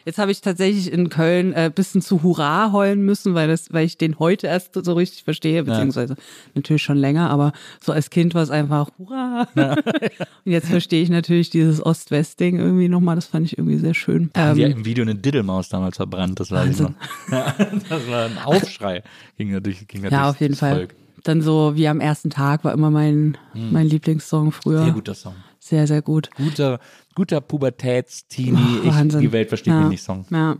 Jetzt 0.08 0.16
habe 0.16 0.32
ich 0.32 0.40
tatsächlich 0.40 0.90
in 0.90 1.10
Köln 1.10 1.52
äh, 1.52 1.70
bisschen 1.72 2.00
zu 2.00 2.22
Hurra 2.22 2.72
heulen 2.72 3.04
müssen, 3.04 3.34
weil 3.34 3.46
das, 3.46 3.70
weil 3.74 3.84
ich 3.84 3.98
den 3.98 4.18
heute 4.18 4.46
erst 4.46 4.70
so 4.74 4.94
richtig 4.94 5.22
verstehe, 5.22 5.62
beziehungsweise 5.64 6.16
natürlich 6.54 6.82
schon 6.82 6.96
länger, 6.96 7.28
aber 7.28 7.52
so 7.84 7.92
als 7.92 8.08
Kind 8.08 8.34
war 8.34 8.42
es 8.42 8.48
einfach 8.48 8.88
Hurra. 8.96 9.46
Und 9.54 10.50
jetzt 10.50 10.68
verstehe 10.68 11.02
ich 11.02 11.10
natürlich 11.10 11.50
dieses 11.50 11.84
Ost-West-Ding 11.84 12.58
irgendwie 12.58 12.88
nochmal, 12.88 13.16
das 13.16 13.26
fand 13.26 13.44
ich 13.44 13.58
irgendwie 13.58 13.76
sehr 13.76 13.92
schön. 13.92 14.30
Haben 14.34 14.54
die 14.54 14.62
ja 14.62 14.68
Ähm, 14.68 14.78
im 14.78 14.84
Video 14.86 15.02
eine 15.02 15.14
Diddelmaus 15.14 15.68
damals 15.68 15.96
verbrannt, 15.96 16.40
das 16.40 16.48
noch. 16.48 16.92
Ja, 17.30 17.54
das 17.90 18.08
war 18.08 18.24
ein 18.24 18.38
Aufschrei. 18.38 19.02
Ging 19.36 19.52
natürlich, 19.52 19.86
ging 19.88 20.04
ja, 20.08 20.30
auf 20.30 20.40
jeden 20.40 20.54
Fall. 20.54 20.74
Volk. 20.74 20.94
Dann 21.24 21.42
so 21.42 21.72
wie 21.74 21.86
am 21.86 22.00
ersten 22.00 22.30
Tag 22.30 22.64
war 22.64 22.72
immer 22.72 22.90
mein, 22.90 23.36
mein 23.52 23.86
Lieblingssong 23.86 24.52
früher. 24.52 24.84
Sehr 24.84 24.92
guter 24.92 25.14
Song. 25.14 25.34
Sehr, 25.68 25.86
sehr 25.86 26.00
gut. 26.00 26.30
Guter, 26.34 26.80
guter 27.14 27.42
Pubertätsteenie, 27.42 28.80
Oh, 28.84 28.88
ich, 28.88 29.16
die 29.18 29.32
Welt 29.32 29.48
versteht 29.50 29.74
ja. 29.74 29.80
mich 29.80 29.90
nicht 29.90 30.02
Song. 30.02 30.24
Ja. 30.30 30.56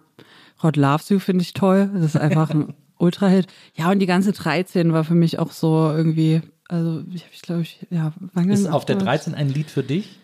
Rod 0.62 0.76
Loves 0.76 1.08
You 1.08 1.18
finde 1.18 1.42
ich 1.42 1.54
toll. 1.54 1.90
Das 1.94 2.04
ist 2.04 2.16
einfach 2.16 2.50
ein 2.50 2.74
Ultra-Hit. 2.98 3.46
Ja, 3.74 3.90
und 3.90 4.00
die 4.00 4.06
ganze 4.06 4.32
13 4.32 4.92
war 4.92 5.04
für 5.04 5.14
mich 5.14 5.38
auch 5.38 5.52
so 5.52 5.90
irgendwie, 5.90 6.42
also 6.68 7.02
ich, 7.14 7.24
ich 7.32 7.40
glaube, 7.40 7.62
ich, 7.62 7.86
ja, 7.88 8.12
wann 8.34 8.50
Ist 8.50 8.66
auf 8.66 8.84
der 8.84 8.96
13 8.96 9.34
ein 9.34 9.48
Lied 9.48 9.70
für 9.70 9.82
dich? 9.82 10.18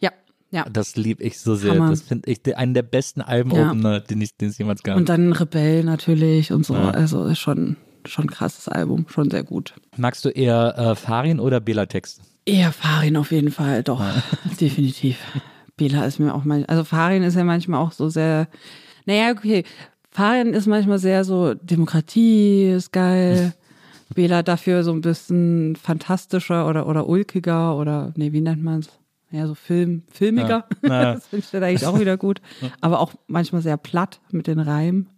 Ja, 0.00 0.10
ja. 0.50 0.66
Das 0.70 0.96
liebe 0.96 1.22
ich 1.22 1.40
so 1.40 1.54
sehr. 1.54 1.72
Hammer. 1.72 1.88
Das 1.88 2.02
finde 2.02 2.30
ich 2.30 2.56
einen 2.58 2.74
der 2.74 2.82
besten 2.82 3.22
Alben-Opener, 3.22 4.00
den, 4.00 4.20
ich, 4.20 4.36
den 4.36 4.50
es 4.50 4.58
jemals 4.58 4.82
gab. 4.82 4.98
Und 4.98 5.08
dann 5.08 5.32
Rebell 5.32 5.82
natürlich 5.82 6.52
und 6.52 6.66
so. 6.66 6.74
Also 6.74 7.24
ist 7.24 7.38
schon, 7.38 7.76
schon 8.04 8.26
ein 8.26 8.30
krasses 8.30 8.68
Album, 8.68 9.06
schon 9.08 9.30
sehr 9.30 9.44
gut. 9.44 9.72
Magst 9.96 10.26
du 10.26 10.28
eher 10.28 10.74
äh, 10.76 10.94
Farin 10.94 11.40
oder 11.40 11.60
Bela-Texte? 11.60 12.20
Eher 12.46 12.72
Farin 12.72 13.16
auf 13.16 13.32
jeden 13.32 13.50
Fall, 13.50 13.82
doch, 13.82 14.02
definitiv. 14.60 15.18
Bela 15.76 16.06
ist 16.06 16.18
mir 16.18 16.34
auch 16.34 16.44
mal, 16.44 16.64
also 16.66 16.84
Farin 16.84 17.22
ist 17.22 17.34
ja 17.34 17.44
manchmal 17.44 17.80
auch 17.80 17.92
so 17.92 18.08
sehr, 18.08 18.48
naja, 19.04 19.32
okay, 19.32 19.64
Farin 20.10 20.54
ist 20.54 20.66
manchmal 20.66 20.98
sehr 20.98 21.24
so, 21.24 21.54
Demokratie 21.54 22.70
ist 22.70 22.92
geil. 22.92 23.52
Bela 24.14 24.42
dafür 24.44 24.84
so 24.84 24.92
ein 24.92 25.00
bisschen 25.00 25.74
fantastischer 25.76 26.68
oder, 26.68 26.86
oder 26.86 27.08
ulkiger 27.08 27.76
oder, 27.76 28.12
nee, 28.16 28.32
wie 28.32 28.40
nennt 28.40 28.62
man 28.62 28.78
es? 28.78 28.88
Ja, 29.32 29.46
so 29.48 29.54
Film, 29.54 30.04
filmiger. 30.10 30.64
Ja. 30.82 30.88
Ja. 30.88 31.12
Das 31.14 31.26
finde 31.26 31.44
ich 31.44 31.50
dann 31.50 31.62
eigentlich 31.64 31.86
auch 31.86 31.98
wieder 31.98 32.16
gut. 32.16 32.40
Aber 32.80 33.00
auch 33.00 33.12
manchmal 33.26 33.60
sehr 33.62 33.76
platt 33.76 34.20
mit 34.30 34.46
den 34.46 34.60
Reimen. 34.60 35.08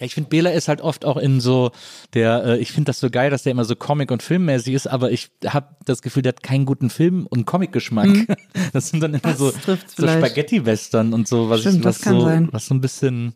Ja, 0.00 0.06
ich 0.06 0.14
finde, 0.14 0.30
Bela 0.30 0.50
ist 0.50 0.68
halt 0.68 0.80
oft 0.80 1.04
auch 1.04 1.16
in 1.16 1.40
so 1.40 1.72
der, 2.14 2.44
äh, 2.44 2.58
ich 2.58 2.70
finde 2.70 2.86
das 2.90 3.00
so 3.00 3.10
geil, 3.10 3.30
dass 3.30 3.42
der 3.42 3.50
immer 3.52 3.64
so 3.64 3.74
Comic- 3.74 4.12
und 4.12 4.22
Filmmäßig 4.22 4.74
ist, 4.74 4.86
aber 4.86 5.10
ich 5.10 5.30
habe 5.44 5.74
das 5.86 6.02
Gefühl, 6.02 6.22
der 6.22 6.30
hat 6.34 6.42
keinen 6.44 6.66
guten 6.66 6.88
Film- 6.88 7.26
und 7.26 7.46
Comic-Geschmack. 7.46 8.08
Das 8.72 8.90
sind 8.90 9.00
dann 9.02 9.14
immer 9.14 9.22
Mhm. 9.24 9.28
Das 9.28 9.38
so, 9.38 9.52
so. 9.96 10.06
Spaghetti-Western 10.08 11.12
und 11.12 11.26
so, 11.26 11.50
was, 11.50 11.60
Stimmt, 11.60 11.78
ich, 11.78 11.84
was 11.84 12.00
so, 12.00 12.20
sein. 12.20 12.48
was 12.52 12.66
so 12.66 12.74
ein 12.74 12.80
bisschen, 12.80 13.34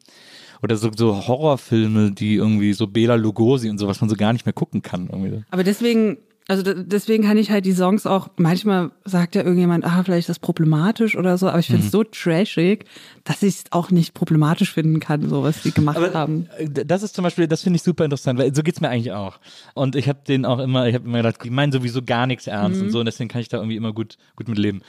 oder 0.62 0.76
so, 0.76 0.90
so 0.96 1.26
Horrorfilme, 1.26 2.12
die 2.12 2.34
irgendwie 2.36 2.72
so 2.74 2.86
Bela 2.86 3.14
Lugosi 3.16 3.68
und 3.68 3.78
so, 3.78 3.88
was 3.88 4.00
man 4.00 4.08
so 4.08 4.14
gar 4.16 4.32
nicht 4.32 4.46
mehr 4.46 4.52
gucken 4.52 4.82
kann. 4.82 5.08
Irgendwie. 5.10 5.42
Aber 5.50 5.64
deswegen, 5.64 6.18
also 6.48 6.62
deswegen 6.74 7.24
kann 7.24 7.36
ich 7.38 7.50
halt 7.50 7.64
die 7.64 7.72
Songs 7.72 8.04
auch, 8.06 8.28
manchmal 8.36 8.90
sagt 9.04 9.34
ja 9.36 9.42
irgendjemand, 9.42 9.84
ah, 9.84 10.02
vielleicht 10.04 10.20
ist 10.24 10.28
das 10.28 10.38
problematisch 10.38 11.16
oder 11.16 11.38
so, 11.38 11.48
aber 11.48 11.58
ich 11.60 11.68
Mhm. 11.68 11.74
finde 11.74 11.86
es 11.86 11.92
so 11.92 12.04
trashig, 12.04 12.84
dass 13.24 13.42
ich 13.42 13.54
es 13.56 13.64
auch 13.70 13.90
nicht 13.90 14.12
problematisch 14.14 14.72
finden 14.72 14.98
kann, 15.00 15.28
so 15.28 15.42
was 15.42 15.62
die 15.62 15.72
gemacht 15.72 15.98
haben. 16.14 16.48
Äh, 16.58 16.68
Das 16.84 17.02
ist 17.02 17.14
zum 17.14 17.22
Beispiel, 17.22 17.46
das 17.46 17.62
finde 17.62 17.76
ich 17.76 17.82
super 17.82 18.04
interessant, 18.04 18.38
weil 18.38 18.54
so 18.54 18.62
geht's 18.62 18.80
mir 18.80 18.88
eigentlich 18.88 19.12
auch. 19.12 19.38
Und 19.74 19.94
ich 19.96 20.08
habe 20.08 20.18
den 20.26 20.44
auch 20.44 20.58
immer, 20.58 20.86
ich 20.88 20.94
habe 20.94 21.06
immer 21.06 21.18
gedacht, 21.18 21.42
die 21.44 21.50
meinen 21.50 21.72
sowieso 21.72 22.02
gar 22.02 22.26
nichts 22.26 22.46
ernst 22.46 22.80
Mhm. 22.80 22.86
und 22.86 22.90
so, 22.92 22.98
und 23.00 23.06
deswegen 23.06 23.28
kann 23.28 23.40
ich 23.40 23.48
da 23.48 23.58
irgendwie 23.58 23.76
immer 23.76 23.92
gut, 23.92 24.16
gut 24.36 24.48
mit 24.48 24.58
leben. 24.58 24.82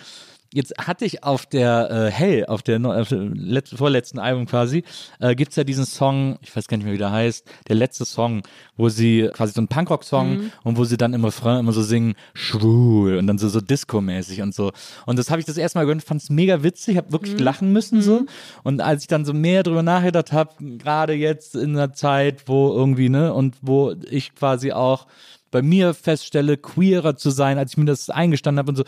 Jetzt 0.54 0.74
hatte 0.78 1.04
ich 1.06 1.24
auf 1.24 1.46
der 1.48 1.90
äh, 1.90 2.12
Hell, 2.12 2.46
auf 2.46 2.62
der, 2.62 2.80
auf 2.86 3.10
der 3.10 3.20
letz- 3.20 3.76
vorletzten 3.76 4.20
Album 4.20 4.46
quasi, 4.46 4.84
äh, 5.20 5.34
gibt's 5.36 5.56
ja 5.56 5.64
diesen 5.64 5.86
Song, 5.86 6.38
ich 6.42 6.56
weiß 6.56 6.68
gar 6.68 6.78
nicht 6.78 6.86
mehr, 6.86 6.94
wie 6.94 7.00
der 7.00 7.12
heißt, 7.12 7.46
der 7.68 7.76
letzte 7.76 8.06
Song, 8.06 8.44
wo 8.78 8.90
sie 8.90 9.30
quasi 9.34 9.54
so 9.54 9.62
ein 9.62 9.68
Punkrock-Song 9.68 10.30
Mhm. 10.38 10.52
und 10.64 10.78
wo 10.78 10.84
sie 10.86 10.98
dann 10.98 11.14
im 11.14 11.26
Refrain 11.26 11.60
immer 11.60 11.72
so 11.74 11.82
singen, 11.82 12.14
schwul 12.34 13.18
und 13.18 13.28
dann 13.28 13.38
so, 13.38 13.50
so 13.50 13.62
Disco-mäßig 13.62 14.42
und 14.42 14.54
so. 14.54 14.72
Und 15.06 15.18
das 15.18 15.30
habe 15.32 15.40
ich 15.40 15.46
das 15.46 15.58
erste 15.58 15.78
Mal 15.80 15.86
gehört, 15.86 16.04
fand 16.04 16.22
es 16.22 16.30
mega 16.30 16.62
witzig, 16.64 16.98
habe 16.98 17.12
wirklich 17.12 17.40
lachen 17.40 17.72
müssen 17.74 18.02
so. 18.02 18.26
Und 18.64 18.82
als 18.82 19.02
ich 19.02 19.08
dann 19.08 19.26
so 19.26 19.34
mehr 19.34 19.64
drüber 19.64 19.84
nachgedacht 19.84 20.32
habe, 20.32 20.52
gerade 20.78 21.14
jetzt 21.14 21.56
in 21.56 21.72
einer 21.72 21.94
Zeit, 21.94 22.48
wo 22.48 22.72
irgendwie, 22.74 23.10
ne, 23.10 23.34
und 23.34 23.56
wo 23.62 23.94
ich 24.10 24.36
quasi 24.36 24.72
auch 24.72 25.08
bei 25.54 25.62
mir 25.62 25.94
feststelle, 25.94 26.58
queerer 26.58 27.16
zu 27.16 27.30
sein, 27.30 27.58
als 27.58 27.72
ich 27.72 27.78
mir 27.78 27.86
das 27.86 28.10
eingestanden 28.10 28.60
habe 28.60 28.72
und 28.72 28.76
so, 28.76 28.84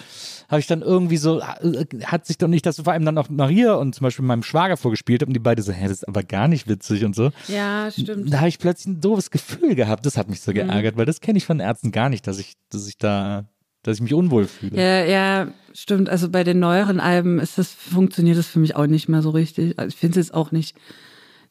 habe 0.50 0.60
ich 0.60 0.68
dann 0.68 0.82
irgendwie 0.82 1.18
so, 1.18 1.40
äh, 1.40 1.86
hat 2.04 2.26
sich 2.26 2.38
doch 2.38 2.48
nicht 2.50 2.66
das 2.66 2.82
vor 2.82 2.92
allem 2.92 3.06
dann 3.06 3.18
auch 3.18 3.30
Maria 3.30 3.76
und 3.76 3.96
zum 3.96 4.04
Beispiel 4.04 4.26
meinem 4.26 4.44
Schwager 4.44 4.76
vorgespielt 4.76 5.22
habe 5.22 5.30
und 5.30 5.34
die 5.34 5.40
beide 5.40 5.62
so, 5.62 5.72
hä, 5.72 5.84
das 5.84 6.00
ist 6.00 6.08
aber 6.08 6.24
gar 6.24 6.48
nicht 6.50 6.68
witzig 6.68 7.06
und 7.06 7.16
so. 7.16 7.32
Ja, 7.48 7.90
stimmt. 7.92 8.34
Da 8.34 8.40
habe 8.40 8.50
ich 8.50 8.60
plötzlich 8.60 8.88
ein 8.96 9.00
doofes 9.02 9.32
Gefühl 9.32 9.76
gehabt. 9.76 10.06
Das 10.06 10.18
hat 10.18 10.30
mich 10.30 10.42
so 10.42 10.52
Mhm. 10.52 10.56
geärgert, 10.56 10.98
weil 10.98 11.06
das 11.06 11.22
kenne 11.22 11.38
ich 11.38 11.46
von 11.46 11.60
Ärzten 11.60 11.92
gar 11.92 12.10
nicht, 12.10 12.28
dass 12.28 12.40
ich, 12.40 12.54
dass 12.72 12.88
ich 12.88 12.98
da, 12.98 13.46
dass 13.84 13.98
ich 13.98 14.02
mich 14.02 14.14
unwohl 14.16 14.46
fühle. 14.48 14.76
Ja, 14.82 15.06
ja, 15.06 15.48
stimmt. 15.74 16.10
Also 16.10 16.30
bei 16.30 16.44
den 16.44 16.60
neueren 16.60 17.00
Alben 17.00 17.40
ist 17.40 17.58
das, 17.60 17.72
funktioniert 17.72 18.38
das 18.38 18.48
für 18.48 18.60
mich 18.60 18.76
auch 18.76 18.88
nicht 18.88 19.08
mehr 19.08 19.22
so 19.22 19.30
richtig. 19.30 19.78
Also 19.78 19.90
ich 19.90 19.96
finde 19.98 20.20
es 20.20 20.28
jetzt 20.28 20.34
auch 20.34 20.52
nicht, 20.52 20.76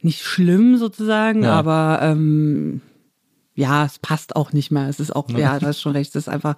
nicht 0.00 0.22
schlimm 0.22 0.77
sozusagen, 0.77 1.44
Ja. 1.44 1.53
aber 1.53 2.00
ähm, 2.03 2.81
ja, 3.54 3.84
es 3.84 3.98
passt 3.98 4.36
auch 4.36 4.52
nicht 4.52 4.70
mehr. 4.70 4.88
Es 4.88 5.00
ist 5.00 5.14
auch, 5.14 5.28
ja, 5.30 5.58
du 5.58 5.66
hast 5.66 5.80
schon 5.80 5.92
recht, 5.92 6.10
es 6.10 6.24
ist 6.24 6.28
einfach 6.28 6.56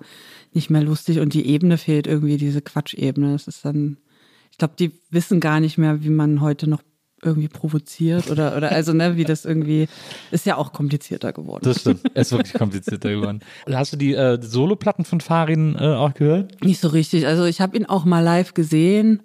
nicht 0.53 0.71
mehr 0.71 0.83
lustig 0.83 1.21
und 1.21 1.35
die 1.35 1.47
Ebene 1.47 1.79
fehlt 1.79 2.07
irgendwie, 2.07 2.39
diese 2.39 2.63
Quatschebene. 2.63 3.35
Es 3.35 3.47
ist 3.47 3.65
dann, 3.65 3.99
ich 4.51 4.59
glaube, 4.59 4.75
die 4.79 4.93
wissen 5.11 5.41
gar 5.41 5.61
nicht 5.61 5.77
mehr, 5.77 6.03
wie 6.03 6.11
man 6.11 6.41
heute 6.41 6.69
noch 6.69 6.83
irgendwie 7.23 7.49
provoziert 7.49 8.31
oder, 8.31 8.57
oder 8.57 8.73
also, 8.73 8.93
ne, 8.93 9.17
wie 9.17 9.25
das 9.25 9.45
irgendwie, 9.45 9.89
ist 10.31 10.47
ja 10.47 10.57
auch 10.57 10.73
komplizierter 10.73 11.33
geworden. 11.33 11.63
Das 11.65 11.81
stimmt. 11.81 12.03
Es 12.15 12.29
ist 12.29 12.33
wirklich 12.33 12.55
komplizierter 12.55 13.11
geworden. 13.11 13.41
Hast 13.71 13.93
du 13.93 13.97
die 13.97 14.15
äh, 14.15 14.39
Soloplatten 14.41 15.05
von 15.05 15.21
Farin 15.21 15.77
äh, 15.79 15.95
auch 15.95 16.15
gehört? 16.15 16.63
Nicht 16.63 16.81
so 16.81 16.89
richtig. 16.89 17.27
Also 17.27 17.45
ich 17.45 17.61
habe 17.61 17.77
ihn 17.77 17.87
auch 17.87 18.05
mal 18.05 18.21
live 18.21 18.55
gesehen 18.55 19.23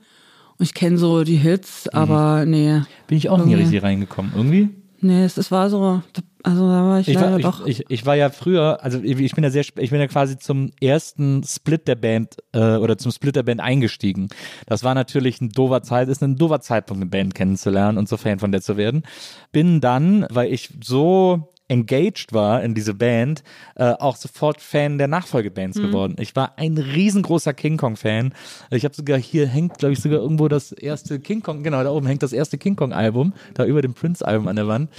und 0.58 0.66
ich 0.66 0.74
kenne 0.74 0.98
so 0.98 1.24
die 1.24 1.36
Hits, 1.36 1.90
aber 1.90 2.46
nee. 2.46 2.82
Bin 3.08 3.18
ich 3.18 3.30
auch 3.30 3.44
nie 3.44 3.56
richtig 3.56 3.84
reingekommen. 3.84 4.32
Irgendwie? 4.36 4.70
Nee, 5.02 5.24
es, 5.26 5.38
es 5.38 5.52
war 5.52 5.70
so, 5.70 6.02
also 6.44 6.68
da 6.68 6.84
war 6.84 7.00
ich, 7.00 7.08
Ich 7.08 7.16
leider 7.16 7.32
war, 7.32 7.38
ich, 7.40 7.46
doch. 7.46 7.66
ich, 7.66 7.86
ich 7.90 8.06
war 8.06 8.16
ja 8.16 8.30
früher, 8.30 8.84
also 8.84 9.00
ich 9.02 9.20
ich 9.20 9.34
bin 9.34 9.44
ja 9.44 9.50
sehr, 9.50 9.64
ich 9.64 9.90
bin 9.90 10.00
ja 10.00 10.08
quasi 10.08 10.38
zum 10.38 10.72
ersten 10.82 11.44
Split 11.44 11.88
der 11.88 11.96
Band 11.96 12.38
äh, 12.54 12.76
oder 12.76 12.98
zum 12.98 13.12
Split 13.12 13.36
der 13.36 13.44
Band 13.44 13.62
eingestiegen. 13.62 14.30
Das 14.66 14.84
war 14.84 14.94
natürlich 14.94 15.42
ein 15.42 15.50
doofer 15.50 15.84
Zeit, 15.84 16.08
ist 16.10 16.24
ein 16.24 16.36
doofer 16.36 16.62
Zeitpunkt, 16.62 17.02
eine 17.02 17.10
Band 17.10 17.36
kennenzulernen 17.36 17.98
und 17.98 18.10
so 18.10 18.18
Fan 18.18 18.40
von 18.40 18.52
der 18.52 18.62
zu 18.62 18.78
werden. 18.78 19.04
Bin 19.52 19.82
dann, 19.82 20.26
weil 20.30 20.52
ich 20.52 20.70
so 20.84 21.52
engaged 21.72 22.34
war 22.34 22.62
in 22.62 22.76
diese 22.76 22.94
Band, 22.94 23.44
äh, 23.76 23.94
auch 23.94 24.18
sofort 24.18 24.60
Fan 24.62 24.98
der 24.98 25.08
Nachfolgebands 25.08 25.78
Mhm. 25.78 25.84
geworden. 25.84 26.16
Ich 26.20 26.36
war 26.36 26.58
ein 26.58 26.78
riesengroßer 26.78 27.54
King 27.54 27.78
Kong-Fan. 27.78 28.34
Ich 28.72 28.84
habe 28.84 28.94
sogar, 28.94 29.18
hier 29.18 29.48
hängt, 29.48 29.78
glaube 29.78 29.94
ich, 29.94 30.00
sogar 30.02 30.20
irgendwo 30.20 30.48
das 30.50 30.74
erste 30.74 31.20
King 31.20 31.42
Kong, 31.42 31.64
genau, 31.64 31.82
da 31.84 31.90
oben 31.92 32.08
hängt 32.08 32.24
das 32.24 32.34
erste 32.34 32.58
King 32.58 32.76
Kong-Album, 32.76 33.34
da 33.54 33.66
über 33.66 33.82
dem 33.82 33.94
Prince-Album 33.94 34.48
an 34.50 34.58
der 34.58 34.68
Wand, 34.68 34.90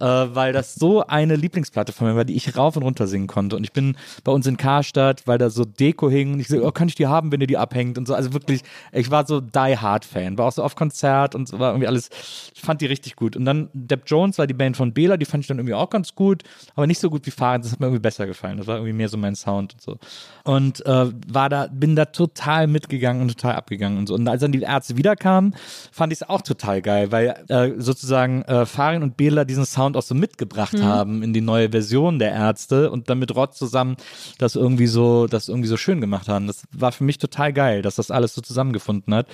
äh, 0.00 0.04
weil 0.04 0.52
das 0.52 0.74
so 0.74 1.06
eine 1.06 1.36
Lieblingsplatte 1.36 1.92
von 1.92 2.08
mir 2.08 2.16
war, 2.16 2.24
die 2.24 2.34
ich 2.34 2.56
rauf 2.56 2.76
und 2.76 2.82
runter 2.82 3.06
singen 3.06 3.28
konnte. 3.28 3.54
Und 3.56 3.62
ich 3.62 3.72
bin 3.72 3.96
bei 4.24 4.32
uns 4.32 4.46
in 4.46 4.56
Karstadt, 4.56 5.26
weil 5.28 5.38
da 5.38 5.48
so 5.48 5.64
Deko 5.64 6.10
hing 6.10 6.32
und 6.34 6.40
ich 6.40 6.48
so, 6.48 6.62
oh, 6.66 6.72
kann 6.72 6.88
ich 6.88 6.96
die 6.96 7.06
haben, 7.06 7.30
wenn 7.30 7.40
ihr 7.40 7.46
die 7.46 7.56
abhängt 7.56 7.98
und 7.98 8.08
so. 8.08 8.14
Also 8.14 8.32
wirklich, 8.32 8.62
ich 8.92 9.10
war 9.12 9.26
so 9.26 9.40
Die 9.40 9.76
Hard-Fan, 9.78 10.36
war 10.38 10.46
auch 10.46 10.52
so 10.52 10.64
auf 10.64 10.74
Konzert 10.74 11.34
und 11.36 11.46
so 11.46 11.60
war 11.60 11.70
irgendwie 11.70 11.86
alles, 11.86 12.10
ich 12.52 12.60
fand 12.60 12.80
die 12.80 12.86
richtig 12.86 13.14
gut. 13.14 13.36
Und 13.36 13.44
dann 13.44 13.68
Depp 13.72 14.02
Jones 14.06 14.38
war 14.38 14.46
die 14.48 14.54
Band 14.54 14.76
von 14.76 14.92
Bela, 14.92 15.16
die 15.16 15.24
fand 15.24 15.44
ich 15.44 15.48
dann 15.48 15.58
irgendwie 15.58 15.74
auch 15.74 15.88
ganz 15.90 16.15
gut, 16.16 16.42
aber 16.74 16.86
nicht 16.86 17.00
so 17.00 17.10
gut 17.10 17.24
wie 17.26 17.30
Fahrrad, 17.30 17.64
das 17.64 17.72
hat 17.72 17.80
mir 17.80 17.86
irgendwie 17.86 18.02
besser 18.02 18.26
gefallen. 18.26 18.58
Das 18.58 18.66
war 18.66 18.76
irgendwie 18.76 18.92
mehr 18.92 19.08
so 19.08 19.16
mein 19.16 19.36
Sound 19.36 19.74
und 19.74 19.80
so. 19.80 19.98
Und 20.44 20.84
äh, 20.84 21.06
war 21.28 21.48
da, 21.48 21.68
bin 21.70 21.94
da 21.94 22.06
total 22.06 22.66
mitgegangen 22.66 23.22
und 23.22 23.28
total 23.28 23.54
abgegangen 23.54 23.98
und 23.98 24.08
so. 24.08 24.14
Und 24.14 24.26
als 24.28 24.40
dann 24.40 24.52
die 24.52 24.62
Ärzte 24.62 24.96
wiederkamen, 24.96 25.54
fand 25.92 26.12
ich 26.12 26.20
es 26.20 26.28
auch 26.28 26.42
total 26.42 26.82
geil, 26.82 27.12
weil 27.12 27.44
äh, 27.48 27.72
sozusagen 27.78 28.42
äh, 28.42 28.66
Farin 28.66 29.02
und 29.02 29.16
Bela 29.16 29.44
diesen 29.44 29.66
Sound 29.66 29.96
auch 29.96 30.02
so 30.02 30.14
mitgebracht 30.14 30.80
haben 30.82 31.22
in 31.22 31.32
die 31.32 31.40
neue 31.40 31.70
Version 31.70 32.18
der 32.18 32.32
Ärzte 32.32 32.90
und 32.90 33.08
dann 33.10 33.18
mit 33.18 33.34
Rod 33.34 33.54
zusammen 33.54 33.96
das 34.38 34.56
irgendwie 34.56 34.86
so, 34.86 35.26
das 35.26 35.48
irgendwie 35.48 35.68
so 35.68 35.76
schön 35.76 36.00
gemacht 36.00 36.28
haben. 36.28 36.46
Das 36.46 36.64
war 36.72 36.92
für 36.92 37.04
mich 37.04 37.18
total 37.18 37.52
geil, 37.52 37.82
dass 37.82 37.96
das 37.96 38.10
alles 38.10 38.34
so 38.34 38.40
zusammengefunden 38.40 39.14
hat. 39.14 39.26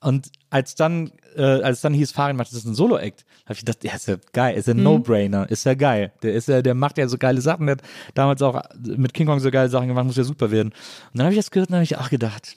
Und 0.00 0.30
als 0.50 0.76
dann, 0.76 1.10
äh, 1.36 1.42
als 1.42 1.80
dann 1.80 1.92
hieß, 1.92 2.12
Farin 2.12 2.36
macht 2.36 2.48
das 2.52 2.58
ist 2.58 2.66
ein 2.66 2.74
Solo-Act, 2.74 3.24
habe 3.44 3.54
ich 3.54 3.60
gedacht, 3.60 3.82
ja, 3.82 3.94
ist 3.94 4.06
ja 4.06 4.16
geil, 4.32 4.56
ist 4.56 4.68
ja 4.68 4.74
ein 4.74 4.82
No-Brainer, 4.82 5.50
ist 5.50 5.64
ja 5.64 5.74
geil. 5.74 6.12
Der 6.22 6.34
ist 6.34 6.46
ja, 6.48 6.62
der 6.62 6.74
macht 6.74 6.98
ja 6.98 7.08
so 7.08 7.18
geile 7.18 7.40
Sachen, 7.40 7.66
der 7.66 7.76
hat 7.76 7.82
damals 8.14 8.40
auch 8.42 8.62
mit 8.80 9.12
King 9.12 9.26
Kong 9.26 9.40
so 9.40 9.50
geile 9.50 9.68
Sachen 9.68 9.88
gemacht, 9.88 10.06
muss 10.06 10.16
ja 10.16 10.22
super 10.24 10.50
werden. 10.52 10.68
Und 10.68 11.18
dann 11.18 11.24
habe 11.24 11.34
ich 11.34 11.38
das 11.38 11.50
gehört 11.50 11.70
und 11.70 11.74
habe 11.74 11.84
ich 11.84 11.96
auch 11.98 12.10
gedacht, 12.10 12.56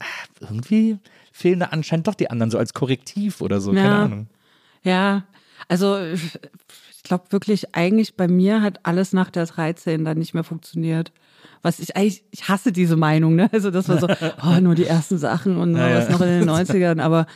ah, 0.00 0.04
irgendwie 0.40 0.98
fehlen 1.32 1.60
da 1.60 1.66
anscheinend 1.66 2.08
doch 2.08 2.14
die 2.16 2.28
anderen 2.28 2.50
so 2.50 2.58
als 2.58 2.74
Korrektiv 2.74 3.40
oder 3.40 3.60
so, 3.60 3.72
keine 3.72 3.88
Ja. 3.88 4.02
Ahnung. 4.04 4.26
Ja, 4.82 5.24
also 5.68 5.98
ich 6.00 7.02
glaube 7.04 7.30
wirklich, 7.30 7.74
eigentlich 7.76 8.16
bei 8.16 8.26
mir 8.26 8.62
hat 8.62 8.80
alles 8.84 9.12
nach 9.12 9.30
der 9.30 9.46
13 9.46 10.04
dann 10.04 10.18
nicht 10.18 10.34
mehr 10.34 10.44
funktioniert. 10.44 11.12
Was 11.62 11.78
ich 11.78 11.96
eigentlich, 11.96 12.24
ich 12.30 12.48
hasse 12.48 12.72
diese 12.72 12.96
Meinung, 12.96 13.34
ne? 13.34 13.48
Also 13.52 13.70
das 13.70 13.88
war 13.88 13.98
so, 13.98 14.08
oh, 14.46 14.60
nur 14.60 14.74
die 14.74 14.86
ersten 14.86 15.18
Sachen 15.18 15.56
und 15.56 15.76
Ja, 15.76 15.94
was 15.96 16.06
ja. 16.06 16.12
noch 16.12 16.20
in 16.20 16.28
den 16.28 16.48
90ern, 16.50 17.00
aber 17.00 17.26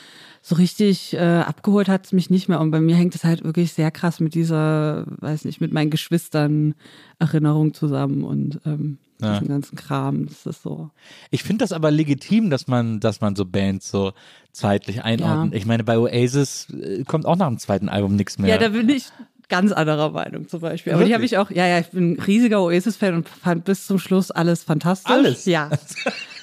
so 0.46 0.56
richtig 0.56 1.14
äh, 1.14 1.18
abgeholt 1.18 1.88
hat 1.88 2.04
es 2.04 2.12
mich 2.12 2.28
nicht 2.28 2.48
mehr. 2.48 2.60
Und 2.60 2.70
bei 2.70 2.80
mir 2.80 2.96
hängt 2.96 3.14
es 3.14 3.24
halt 3.24 3.44
wirklich 3.44 3.72
sehr 3.72 3.90
krass 3.90 4.20
mit 4.20 4.34
dieser, 4.34 5.04
weiß 5.20 5.46
nicht, 5.46 5.60
mit 5.60 5.72
meinen 5.72 5.90
Geschwistern 5.90 6.74
Erinnerung 7.18 7.72
zusammen 7.72 8.24
und 8.24 8.60
ähm, 8.66 8.98
Ja. 9.22 9.32
diesem 9.34 9.48
ganzen 9.48 9.76
Kram. 9.76 10.26
Das 10.26 10.44
ist 10.44 10.62
so. 10.62 10.90
Ich 11.30 11.42
finde 11.44 11.64
das 11.64 11.72
aber 11.72 11.90
legitim, 11.90 12.50
dass 12.50 12.66
man, 12.66 13.00
dass 13.00 13.22
man 13.22 13.36
so 13.36 13.46
Bands 13.46 13.90
so 13.90 14.12
zeitlich 14.52 15.02
einordnet. 15.02 15.52
Ja. 15.54 15.58
Ich 15.58 15.64
meine, 15.64 15.82
bei 15.82 15.98
Oasis 15.98 16.68
äh, 16.70 17.04
kommt 17.04 17.24
auch 17.24 17.36
nach 17.36 17.48
dem 17.48 17.58
zweiten 17.58 17.88
Album 17.88 18.14
nichts 18.14 18.38
mehr. 18.38 18.50
Ja, 18.50 18.58
da 18.58 18.68
bin 18.68 18.88
ich 18.90 19.06
ganz 19.48 19.72
anderer 19.72 20.10
Meinung 20.10 20.48
zum 20.48 20.60
Beispiel. 20.60 20.92
Aber 20.92 21.04
die 21.04 21.12
habe 21.12 21.22
Wirklich? 21.22 21.32
ich 21.32 21.38
auch, 21.38 21.50
ja, 21.50 21.66
ja, 21.66 21.78
ich 21.78 21.88
bin 21.88 22.12
ein 22.12 22.20
riesiger 22.20 22.62
Oasis-Fan 22.62 23.14
und 23.14 23.28
fand 23.28 23.64
bis 23.64 23.86
zum 23.86 23.98
Schluss 23.98 24.30
alles 24.30 24.64
fantastisch. 24.64 25.10
Alles? 25.10 25.44
Ja. 25.44 25.70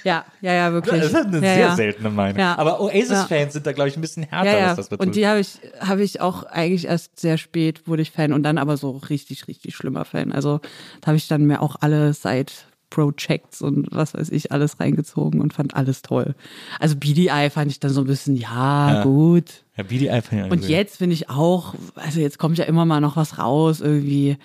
Ja, 0.04 0.26
ja, 0.42 0.54
ja, 0.54 0.74
wirklich. 0.74 1.00
das 1.00 1.12
ist 1.12 1.16
eine 1.16 1.36
ja, 1.36 1.42
sehr 1.42 1.60
ja. 1.60 1.76
seltene 1.76 2.10
Meinung. 2.10 2.40
Ja. 2.40 2.58
Aber 2.58 2.82
Oasis-Fans 2.82 3.54
sind 3.54 3.68
da, 3.68 3.72
glaube 3.72 3.90
ich, 3.90 3.98
ein 3.98 4.02
bisschen 4.02 4.24
härter, 4.24 4.70
was 4.70 4.78
das 4.78 4.90
betrifft. 4.90 5.08
Und 5.08 5.16
die 5.16 5.28
habe 5.28 5.40
ich, 5.40 5.60
habe 5.80 6.04
ich 6.04 6.22
auch 6.22 6.44
eigentlich 6.44 6.88
erst 6.88 7.20
sehr 7.20 7.38
spät 7.38 7.88
wurde 7.88 8.02
ich 8.02 8.12
Fan 8.12 8.34
und 8.34 8.44
dann 8.44 8.58
aber 8.58 8.78
so 8.78 8.92
richtig, 8.92 9.48
richtig 9.48 9.76
schlimmer 9.76 10.06
Fan. 10.06 10.32
Also 10.32 10.60
da 11.02 11.08
habe 11.08 11.18
ich 11.18 11.28
dann 11.28 11.46
mir 11.46 11.62
auch 11.62 11.76
alle 11.82 12.14
Side 12.14 12.52
Projects 12.92 13.62
und 13.62 13.88
was 13.92 14.14
weiß 14.14 14.30
ich 14.30 14.52
alles 14.52 14.80
reingezogen 14.80 15.42
und 15.42 15.54
fand 15.54 15.76
alles 15.76 16.04
toll. 16.04 16.36
Also 16.80 16.96
BDI 16.96 17.50
fand 17.50 17.72
ich 17.72 17.80
dann 17.80 17.92
so 17.92 18.02
ein 18.02 18.08
bisschen, 18.08 18.36
Ja. 18.36 19.02
gut. 19.04 19.64
Ja, 19.84 19.90
wie 19.90 19.98
die 19.98 20.10
einfach 20.10 20.50
Und 20.50 20.68
jetzt 20.68 20.98
finde 20.98 21.14
ich 21.14 21.30
auch, 21.30 21.76
also 21.96 22.20
jetzt 22.20 22.38
kommt 22.38 22.58
ja 22.58 22.66
immer 22.66 22.86
mal 22.86 23.02
noch 23.02 23.16
was 23.16 23.38
raus 23.38 23.82
irgendwie. 23.82 24.38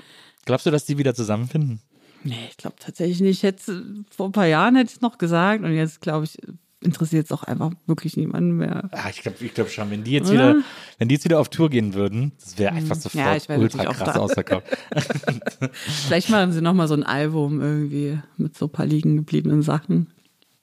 Glaubst 0.44 0.66
du, 0.66 0.70
dass 0.70 0.84
die 0.84 0.98
wieder 0.98 1.14
zusammenfinden? 1.14 1.80
Nee, 2.24 2.48
ich 2.50 2.56
glaube 2.56 2.76
tatsächlich 2.78 3.20
nicht. 3.20 3.42
Jetzt, 3.42 3.70
vor 4.10 4.26
ein 4.26 4.32
paar 4.32 4.46
Jahren 4.46 4.76
hätte 4.76 4.90
ich 4.90 4.96
es 4.96 5.00
noch 5.00 5.18
gesagt 5.18 5.64
und 5.64 5.72
jetzt 5.72 6.00
glaube 6.00 6.24
ich, 6.24 6.38
interessiert 6.80 7.26
es 7.26 7.32
auch 7.32 7.42
einfach 7.42 7.70
wirklich 7.86 8.16
niemanden 8.16 8.56
mehr. 8.56 8.88
Ah, 8.92 9.08
ich 9.10 9.22
glaube 9.22 9.36
ich 9.40 9.54
glaub 9.54 9.68
schon, 9.68 9.90
wenn 9.90 10.04
die 10.04 10.12
jetzt 10.12 10.30
Oder? 10.30 10.54
wieder, 10.54 10.64
wenn 10.98 11.08
die 11.08 11.14
jetzt 11.14 11.24
wieder 11.24 11.40
auf 11.40 11.48
Tour 11.48 11.70
gehen 11.70 11.94
würden, 11.94 12.32
das 12.40 12.58
wäre 12.58 12.72
einfach 12.72 12.96
sofort 12.96 13.24
Ja, 13.24 13.36
ich 13.36 13.48
ultra 13.48 13.84
krass 13.84 14.16
ausverkauft. 14.16 14.66
Vielleicht 16.06 16.30
machen 16.30 16.52
sie 16.52 16.60
nochmal 16.60 16.88
so 16.88 16.94
ein 16.94 17.02
Album 17.02 17.60
irgendwie 17.60 18.18
mit 18.36 18.56
so 18.56 18.66
ein 18.66 18.72
paar 18.72 18.86
liegen 18.86 19.16
gebliebenen 19.16 19.62
Sachen. 19.62 20.12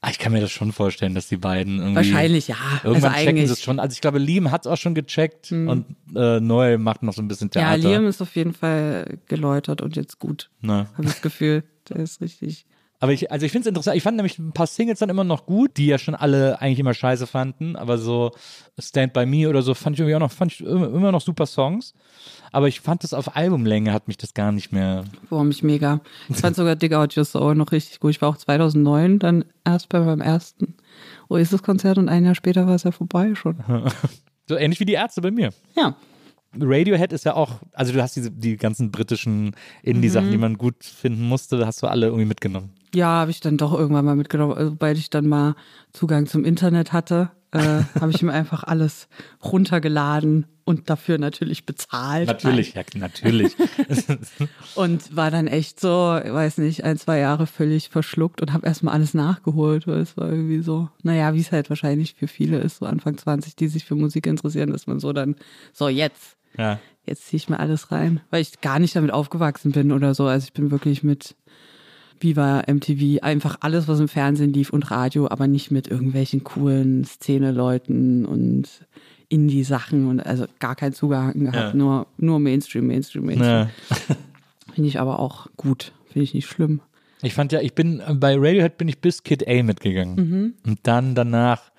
Ah, 0.06 0.10
ich 0.10 0.20
kann 0.20 0.34
mir 0.34 0.42
das 0.42 0.52
schon 0.52 0.74
vorstellen, 0.74 1.16
dass 1.16 1.30
die 1.30 1.38
beiden 1.38 1.80
irgendwie. 1.80 1.96
Wahrscheinlich, 1.96 2.50
ja. 2.50 2.58
Irgendwann 2.84 3.14
also 3.14 3.26
checken 3.26 3.48
sie 3.48 3.54
es 3.54 3.64
schon. 3.64 3.80
Also 3.80 3.94
ich 3.94 4.02
glaube, 4.02 4.20
Liam 4.20 4.52
hat 4.52 4.66
es 4.66 4.68
auch 4.72 4.76
schon 4.76 4.96
gecheckt 4.96 5.50
und 5.54 5.86
äh, 6.14 6.42
Noel 6.42 6.78
macht 6.78 7.04
noch 7.04 7.14
so 7.14 7.22
ein 7.22 7.30
bisschen 7.30 7.50
Ja, 7.54 7.74
Theater. 7.74 7.78
Liam 7.78 8.06
ist 8.06 8.22
auf 8.22 8.36
jeden 8.36 8.52
Fall 8.54 9.18
geläutert 9.30 9.82
und 9.82 9.96
jetzt 9.96 10.20
gut. 10.20 10.50
Habe 10.98 11.04
ich 11.04 11.06
das 11.14 11.22
Gefühl. 11.22 11.64
Der 11.88 11.98
ist 11.98 12.20
richtig. 12.20 12.66
Aber 13.04 13.12
ich, 13.12 13.30
also 13.34 13.46
ich 13.46 13.52
finde 13.52 13.64
es 13.64 13.68
interessant. 13.68 13.98
Ich 13.98 14.04
fand 14.04 14.16
nämlich 14.16 14.40
ein 14.40 14.54
paar 14.54 14.66
Singles 14.66 15.00
dann 15.00 15.10
immer 15.10 15.26
noch 15.26 15.46
gut, 15.46 15.76
die 15.76 15.88
ja 15.88 15.98
schon 15.98 16.16
alle 16.16 16.62
eigentlich 16.62 16.80
immer 16.80 16.94
scheiße 16.94 17.28
fanden. 17.28 17.76
Aber 17.76 17.98
so 17.98 18.32
Stand 18.80 19.12
By 19.12 19.26
Me 19.26 19.50
oder 19.50 19.62
so 19.62 19.74
fand 19.74 19.98
ich 19.98 20.00
irgendwie 20.00 20.16
auch 20.16 20.22
noch, 20.22 20.32
fand 20.32 20.54
ich 20.54 20.62
immer, 20.62 21.12
noch 21.12 21.20
super 21.20 21.46
Songs. 21.46 21.94
Aber 22.54 22.70
ich 22.70 22.80
fand 22.80 23.04
das 23.04 23.14
auf 23.14 23.36
Albumlänge 23.36 23.92
hat 23.92 24.08
mich 24.08 24.16
das 24.16 24.34
gar 24.34 24.54
nicht 24.54 24.72
mehr. 24.72 25.04
Boah, 25.30 25.44
mich 25.44 25.64
mega. 25.64 26.00
Ich 26.30 26.38
fand 26.38 26.56
sogar 26.56 26.78
Dig 26.78 26.94
Out 26.94 27.18
Your 27.18 27.26
Soul 27.26 27.56
noch 27.56 27.74
richtig 27.74 28.00
gut. 28.00 28.12
Ich 28.12 28.22
war 28.22 28.30
auch 28.30 28.38
2009 28.38 29.20
dann 29.20 29.44
erst 29.66 29.90
bei 29.90 30.00
meinem 30.00 30.22
ersten 30.22 30.76
Oasis-Konzert 31.28 31.98
und 31.98 32.08
ein 32.08 32.24
Jahr 32.24 32.36
später 32.36 32.68
war 32.68 32.76
es 32.76 32.84
ja 32.84 32.92
vorbei 32.94 33.36
schon. 33.36 33.58
So 34.50 34.56
ähnlich 34.58 34.80
wie 34.82 34.86
die 34.86 34.94
Ärzte 34.94 35.22
bei 35.22 35.32
mir. 35.32 35.52
Ja. 35.76 35.96
Radiohead 36.60 37.14
ist 37.14 37.24
ja 37.26 37.34
auch, 37.36 37.62
also 37.72 37.94
du 37.94 38.02
hast 38.02 38.16
diese, 38.18 38.30
die 38.30 38.58
ganzen 38.58 38.92
britischen 38.92 39.56
Indie-Sachen, 39.84 40.28
Mhm. 40.28 40.32
die 40.32 40.38
man 40.38 40.58
gut 40.58 40.84
finden 40.84 41.24
musste, 41.28 41.66
hast 41.66 41.82
du 41.82 41.88
alle 41.88 42.08
irgendwie 42.08 42.26
mitgenommen. 42.26 42.70
Ja, 42.94 43.08
habe 43.08 43.32
ich 43.32 43.40
dann 43.40 43.58
doch 43.58 43.74
irgendwann 43.74 44.06
mal 44.06 44.16
mitgenommen. 44.16 44.54
Also, 44.54 44.70
Sobald 44.72 44.98
ich 44.98 45.10
dann 45.10 45.28
mal 45.28 45.56
Zugang 45.92 46.28
zum 46.28 46.46
Internet 46.46 46.94
hatte, 46.94 47.32
äh, 47.52 47.60
habe 48.00 48.12
ich 48.12 48.22
mir 48.22 48.34
einfach 48.34 48.64
alles 48.64 49.08
runtergeladen 49.44 50.46
und 50.66 50.90
dafür 50.90 51.18
natürlich 51.18 51.66
bezahlt. 51.66 52.28
Natürlich, 52.28 52.74
ja, 52.74 52.84
natürlich. 52.96 53.56
Und 54.76 55.16
war 55.16 55.30
dann 55.30 55.48
echt 55.48 55.80
so, 55.80 55.90
weiß 55.90 56.60
nicht, 56.60 56.84
ein, 56.84 56.98
zwei 56.98 57.20
Jahre 57.20 57.48
völlig 57.48 57.90
verschluckt 57.90 58.42
und 58.42 58.54
habe 58.54 58.66
erstmal 58.66 58.94
alles 58.94 59.14
nachgeholt, 59.14 59.88
weil 59.88 60.00
es 60.00 60.16
war 60.16 60.30
irgendwie 60.30 60.62
so, 60.62 60.90
naja, 61.02 61.34
wie 61.34 61.42
es 61.42 61.52
halt 61.52 61.70
wahrscheinlich 61.70 62.14
für 62.14 62.28
viele 62.28 62.60
ist, 62.60 62.78
so 62.78 62.86
Anfang 62.86 63.18
20, 63.18 63.58
die 63.58 63.68
sich 63.68 63.84
für 63.84 63.96
Musik 63.96 64.26
interessieren, 64.26 64.72
dass 64.72 64.88
man 64.88 65.00
so 65.00 65.12
dann, 65.12 65.36
so 65.74 65.90
jetzt, 65.90 66.38
ja. 66.58 66.80
jetzt 67.06 67.28
ziehe 67.28 67.38
ich 67.38 67.50
mir 67.50 67.60
alles 67.60 67.92
rein, 67.92 68.22
weil 68.30 68.42
ich 68.42 68.62
gar 68.62 68.80
nicht 68.80 68.96
damit 68.96 69.12
aufgewachsen 69.12 69.74
bin 69.74 69.92
oder 69.92 70.16
so. 70.16 70.26
Also 70.28 70.46
ich 70.46 70.54
bin 70.54 70.72
wirklich 70.72 71.04
mit 71.04 71.36
Viva, 72.24 72.64
MTV, 72.68 73.22
einfach 73.22 73.58
alles, 73.62 73.88
was 73.88 74.00
im 74.00 74.08
Fernsehen 74.08 74.54
lief 74.54 74.72
und 74.72 74.90
Radio, 74.92 75.28
aber 75.30 75.48
nicht 75.48 75.70
mit 75.72 75.88
irgendwelchen 75.88 76.44
coolen 76.44 77.04
Szene-Leuten 77.06 78.26
und 78.26 78.68
Indie-Sachen 79.30 80.08
und 80.08 80.20
also 80.26 80.46
gar 80.60 80.76
keinen 80.76 80.94
Zugang 80.94 81.34
gehabt, 81.40 81.56
Ja. 81.56 81.74
nur, 81.74 82.08
nur 82.18 82.40
Mainstream, 82.40 82.88
Mainstream, 82.88 83.26
Mainstream. 83.26 83.50
Ja. 83.52 83.70
Finde 84.74 84.88
ich 84.88 85.00
aber 85.00 85.20
auch 85.20 85.48
gut, 85.58 85.92
finde 86.08 86.24
ich 86.24 86.34
nicht 86.34 86.48
schlimm. 86.48 86.82
Ich 87.22 87.34
fand 87.36 87.52
ja, 87.52 87.62
ich 87.62 87.74
bin 87.74 88.02
bei 88.16 88.36
Radiohead 88.36 88.78
bin 88.78 88.88
ich 88.88 89.00
bis 89.00 89.24
Kid 89.24 89.48
A 89.48 89.64
mitgegangen. 89.64 90.16
Mhm. 90.16 90.54
Und 90.66 90.80
dann 90.84 91.16
danach 91.16 91.72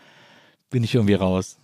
bin 0.70 0.84
ich 0.84 0.94
irgendwie 0.94 1.14
raus. 1.14 1.58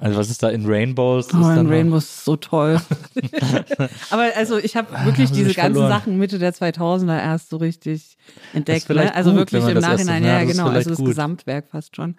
Also 0.00 0.18
was 0.18 0.30
ist 0.30 0.42
da 0.42 0.48
in 0.48 0.64
Rainbows? 0.66 1.28
Oh, 1.34 1.38
ist 1.50 1.56
in 1.58 1.66
Rainbows 1.68 2.04
ist 2.04 2.24
so 2.24 2.36
toll. 2.36 2.80
Aber 4.10 4.30
also 4.36 4.56
ich 4.58 4.76
habe 4.76 4.88
wirklich 5.04 5.28
haben 5.28 5.34
sie 5.34 5.42
diese 5.44 5.54
ganzen 5.54 5.74
verloren. 5.74 5.88
Sachen 5.90 6.18
Mitte 6.18 6.38
der 6.38 6.54
2000er 6.54 7.18
erst 7.18 7.50
so 7.50 7.58
richtig 7.58 8.16
entdeckt. 8.54 8.88
Ne? 8.88 9.14
Also 9.14 9.30
gut, 9.30 9.52
wirklich 9.52 9.68
im 9.68 9.78
Nachhinein, 9.78 10.24
ja, 10.24 10.40
ja, 10.40 10.44
genau, 10.44 10.68
also 10.68 10.90
das 10.90 10.98
gut. 10.98 11.08
Gesamtwerk 11.08 11.66
fast 11.70 11.96
schon. 11.96 12.14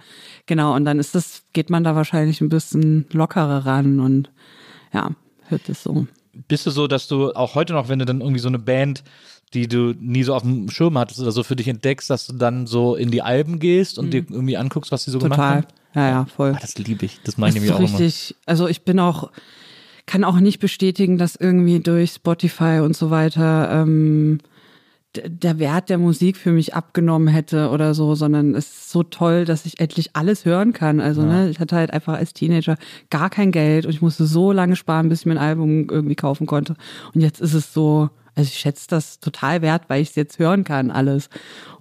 Genau, 0.45 0.75
und 0.75 0.85
dann 0.85 0.99
ist 0.99 1.15
das, 1.15 1.43
geht 1.53 1.69
man 1.69 1.83
da 1.83 1.95
wahrscheinlich 1.95 2.39
ein 2.41 2.49
bisschen 2.49 3.05
lockerer 3.11 3.65
ran 3.65 3.99
und 3.99 4.29
ja, 4.93 5.11
hört 5.47 5.67
es 5.67 5.83
so. 5.83 6.05
Bist 6.47 6.65
du 6.65 6.69
so, 6.71 6.87
dass 6.87 7.07
du 7.07 7.31
auch 7.33 7.55
heute 7.55 7.73
noch, 7.73 7.89
wenn 7.89 7.99
du 7.99 8.05
dann 8.05 8.21
irgendwie 8.21 8.39
so 8.39 8.47
eine 8.47 8.59
Band, 8.59 9.03
die 9.53 9.67
du 9.67 9.93
nie 9.99 10.23
so 10.23 10.33
auf 10.33 10.43
dem 10.43 10.69
Schirm 10.69 10.97
hattest 10.97 11.19
oder 11.19 11.31
so 11.31 11.43
für 11.43 11.55
dich 11.57 11.67
entdeckst, 11.67 12.09
dass 12.09 12.27
du 12.27 12.33
dann 12.33 12.67
so 12.67 12.95
in 12.95 13.11
die 13.11 13.21
Alben 13.21 13.59
gehst 13.59 13.97
und 13.99 14.11
dir 14.11 14.23
irgendwie 14.29 14.55
anguckst, 14.55 14.91
was 14.91 15.03
sie 15.03 15.11
so 15.11 15.19
gemacht 15.19 15.39
Mhm. 15.39 15.41
Total. 15.43 15.55
haben? 15.57 15.67
Ja, 15.93 16.09
ja, 16.09 16.25
voll. 16.25 16.53
Ah, 16.55 16.59
das 16.61 16.77
liebe 16.77 17.05
ich. 17.05 17.19
Das 17.23 17.37
mache 17.37 17.49
ich 17.49 17.55
Das 17.55 17.71
auch 17.71 17.79
immer. 17.79 17.89
richtig, 17.99 18.35
also 18.45 18.67
ich 18.67 18.83
bin 18.83 18.99
auch, 18.99 19.29
kann 20.05 20.23
auch 20.23 20.39
nicht 20.39 20.59
bestätigen, 20.59 21.17
dass 21.17 21.35
irgendwie 21.35 21.79
durch 21.79 22.11
Spotify 22.11 22.79
und 22.81 22.95
so 22.95 23.09
weiter 23.09 23.69
ähm, 23.71 24.39
der 25.15 25.59
Wert 25.59 25.89
der 25.89 25.97
Musik 25.97 26.37
für 26.37 26.51
mich 26.51 26.73
abgenommen 26.73 27.27
hätte 27.27 27.69
oder 27.69 27.93
so, 27.93 28.15
sondern 28.15 28.55
es 28.55 28.67
ist 28.67 28.91
so 28.91 29.03
toll, 29.03 29.45
dass 29.45 29.65
ich 29.65 29.79
endlich 29.79 30.15
alles 30.15 30.45
hören 30.45 30.71
kann. 30.73 30.99
Also 30.99 31.23
ne, 31.23 31.49
ich 31.49 31.59
hatte 31.59 31.75
halt 31.75 31.91
einfach 31.91 32.13
als 32.13 32.33
Teenager 32.33 32.77
gar 33.09 33.29
kein 33.29 33.51
Geld 33.51 33.85
und 33.85 33.91
ich 33.91 34.01
musste 34.01 34.25
so 34.25 34.51
lange 34.51 34.75
sparen, 34.75 35.09
bis 35.09 35.21
ich 35.21 35.25
mir 35.25 35.33
ein 35.33 35.37
Album 35.37 35.89
irgendwie 35.89 36.15
kaufen 36.15 36.47
konnte. 36.47 36.75
Und 37.13 37.21
jetzt 37.21 37.41
ist 37.41 37.53
es 37.53 37.73
so, 37.73 38.09
also 38.35 38.47
ich 38.47 38.57
schätze 38.57 38.87
das 38.87 39.19
total 39.19 39.61
wert, 39.61 39.83
weil 39.89 40.01
ich 40.01 40.09
es 40.09 40.15
jetzt 40.15 40.39
hören 40.39 40.63
kann, 40.63 40.91
alles. 40.91 41.29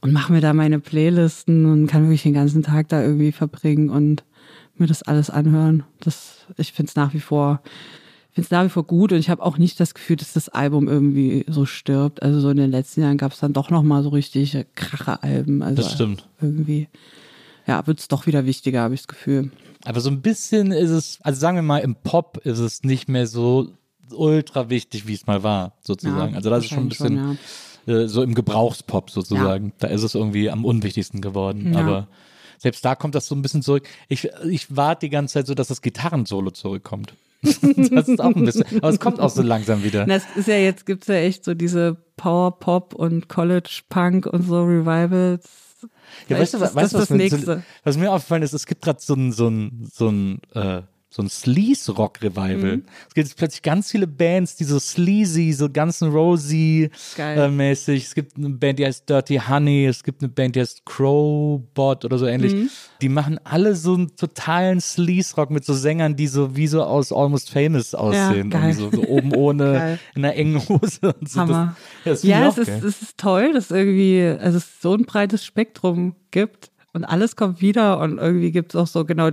Und 0.00 0.12
mache 0.12 0.32
mir 0.32 0.40
da 0.40 0.52
meine 0.52 0.80
Playlisten 0.80 1.66
und 1.66 1.86
kann 1.86 2.02
wirklich 2.02 2.24
den 2.24 2.34
ganzen 2.34 2.62
Tag 2.62 2.88
da 2.88 3.00
irgendwie 3.00 3.32
verbringen 3.32 3.90
und 3.90 4.24
mir 4.76 4.88
das 4.88 5.02
alles 5.02 5.30
anhören. 5.30 5.84
Das, 6.00 6.46
ich 6.56 6.72
finde 6.72 6.90
es 6.90 6.96
nach 6.96 7.14
wie 7.14 7.20
vor, 7.20 7.62
finde 8.40 8.46
es 8.46 8.50
nach 8.50 8.64
wie 8.64 8.68
vor 8.68 8.84
gut 8.84 9.12
und 9.12 9.18
ich 9.18 9.30
habe 9.30 9.42
auch 9.42 9.58
nicht 9.58 9.78
das 9.80 9.94
Gefühl, 9.94 10.16
dass 10.16 10.32
das 10.32 10.48
Album 10.48 10.88
irgendwie 10.88 11.44
so 11.48 11.66
stirbt. 11.66 12.22
Also 12.22 12.40
so 12.40 12.50
in 12.50 12.56
den 12.56 12.70
letzten 12.70 13.02
Jahren 13.02 13.18
gab 13.18 13.32
es 13.32 13.40
dann 13.40 13.52
doch 13.52 13.70
noch 13.70 13.82
mal 13.82 14.02
so 14.02 14.10
richtig 14.10 14.56
Kracher-Alben. 14.74 15.62
Also 15.62 15.82
Das 15.82 15.92
stimmt. 15.92 16.28
Irgendwie, 16.40 16.88
ja, 17.66 17.86
wird 17.86 18.00
es 18.00 18.08
doch 18.08 18.26
wieder 18.26 18.46
wichtiger, 18.46 18.82
habe 18.82 18.94
ich 18.94 19.00
das 19.00 19.08
Gefühl. 19.08 19.50
Aber 19.84 20.00
so 20.00 20.10
ein 20.10 20.20
bisschen 20.20 20.72
ist 20.72 20.90
es, 20.90 21.18
also 21.22 21.38
sagen 21.40 21.56
wir 21.56 21.62
mal, 21.62 21.78
im 21.78 21.94
Pop 21.96 22.38
ist 22.44 22.58
es 22.58 22.82
nicht 22.82 23.08
mehr 23.08 23.26
so 23.26 23.70
ultra 24.12 24.70
wichtig, 24.70 25.06
wie 25.06 25.14
es 25.14 25.26
mal 25.26 25.42
war, 25.42 25.74
sozusagen. 25.80 26.32
Ja, 26.32 26.36
also 26.36 26.50
das 26.50 26.64
ist 26.64 26.70
schon 26.70 26.84
ein 26.84 26.88
bisschen 26.88 27.16
wahrscheinlich 27.16 27.40
äh, 27.86 28.06
so 28.06 28.22
im 28.22 28.34
Gebrauchspop 28.34 29.10
sozusagen. 29.10 29.72
Da 29.78 29.88
ist 29.88 30.02
es 30.02 30.14
irgendwie 30.14 30.50
am 30.50 30.64
unwichtigsten 30.64 31.20
geworden. 31.20 31.72
Ja. 31.72 31.80
Aber 31.80 32.08
selbst 32.58 32.84
da 32.84 32.94
kommt 32.94 33.14
das 33.14 33.26
so 33.26 33.34
ein 33.34 33.42
bisschen 33.42 33.62
zurück. 33.62 33.88
Ich, 34.08 34.28
ich 34.48 34.76
warte 34.76 35.06
die 35.06 35.10
ganze 35.10 35.34
Zeit 35.34 35.46
so, 35.46 35.54
dass 35.54 35.68
das 35.68 35.82
Gitarrensolo 35.82 36.50
zurückkommt. 36.50 37.14
das 37.42 38.08
ist 38.08 38.20
auch 38.20 38.34
ein 38.34 38.44
bisschen, 38.44 38.64
aber 38.78 38.90
es 38.90 39.00
kommt 39.00 39.18
auch 39.18 39.30
so 39.30 39.42
langsam 39.42 39.82
wieder. 39.82 40.04
Das 40.04 40.24
ist 40.36 40.48
ja 40.48 40.56
jetzt, 40.56 40.84
gibt's 40.84 41.06
ja 41.06 41.14
echt 41.14 41.44
so 41.44 41.54
diese 41.54 41.96
Power-Pop 42.16 42.94
und 42.94 43.28
College-Punk 43.28 44.26
und 44.26 44.42
so 44.42 44.62
Revivals. 44.62 45.48
Ja, 46.28 46.38
weißt 46.38 46.54
du, 46.54 46.58
Vielleicht 46.58 46.74
weißt, 46.74 46.94
was, 46.94 47.08
das 47.08 47.10
mir, 47.10 47.30
so, 47.30 47.62
was 47.84 47.96
mir 47.96 48.12
aufgefallen 48.12 48.42
ist, 48.42 48.52
es 48.52 48.66
gibt 48.66 48.82
gerade 48.82 49.00
so 49.00 49.14
ein, 49.14 49.32
so 49.32 49.48
ein, 49.48 49.88
so 49.90 50.08
ein, 50.08 50.40
äh, 50.54 50.82
so 51.12 51.22
ein 51.22 51.28
Sleaze-Rock-Revival. 51.28 52.76
Mhm. 52.76 52.84
Es 53.08 53.14
gibt 53.14 53.26
jetzt 53.26 53.36
plötzlich 53.36 53.62
ganz 53.62 53.90
viele 53.90 54.06
Bands, 54.06 54.54
die 54.54 54.62
so 54.62 54.78
sleazy, 54.78 55.52
so 55.52 55.68
ganz 55.68 56.00
Rosy 56.02 56.88
Geil. 57.16 57.36
äh, 57.36 57.48
mäßig. 57.48 58.04
Es 58.04 58.14
gibt 58.14 58.36
eine 58.36 58.50
Band, 58.50 58.78
die 58.78 58.86
heißt 58.86 59.10
Dirty 59.10 59.40
Honey. 59.48 59.86
Es 59.86 60.04
gibt 60.04 60.22
eine 60.22 60.28
Band, 60.28 60.54
die 60.54 60.60
heißt 60.60 60.86
Crowbot 60.86 62.04
oder 62.04 62.16
so 62.16 62.26
ähnlich. 62.26 62.54
Mhm. 62.54 62.70
Die 63.02 63.08
machen 63.08 63.40
alle 63.42 63.74
so 63.74 63.94
einen 63.94 64.14
totalen 64.14 64.80
Sleaze-Rock 64.80 65.50
mit 65.50 65.64
so 65.64 65.74
Sängern, 65.74 66.14
die 66.14 66.28
so 66.28 66.54
wie 66.54 66.68
so 66.68 66.84
aus 66.84 67.12
Almost 67.12 67.50
Famous 67.50 67.92
aussehen. 67.92 68.52
Irgendwie 68.52 68.72
so, 68.74 68.90
so 68.92 69.02
oben 69.02 69.34
ohne, 69.34 69.98
in 70.14 70.24
einer 70.24 70.36
engen 70.36 70.60
Hose. 70.68 71.12
Und 71.18 71.28
so. 71.28 71.40
Hammer. 71.40 71.76
Das, 72.04 72.22
ja, 72.22 72.44
das 72.44 72.56
Ja, 72.56 72.62
es 72.62 72.68
ist, 72.68 72.84
es 72.84 73.02
ist 73.02 73.18
toll, 73.18 73.52
dass 73.52 73.72
irgendwie, 73.72 74.24
also 74.40 74.58
es 74.58 74.80
so 74.80 74.94
ein 74.94 75.06
breites 75.06 75.44
Spektrum 75.44 76.14
gibt 76.30 76.69
und 76.92 77.04
alles 77.04 77.36
kommt 77.36 77.60
wieder 77.60 77.98
und 78.00 78.18
irgendwie 78.18 78.50
gibt 78.50 78.74
es 78.74 78.76
auch 78.76 78.86
so 78.86 79.04
genau, 79.04 79.30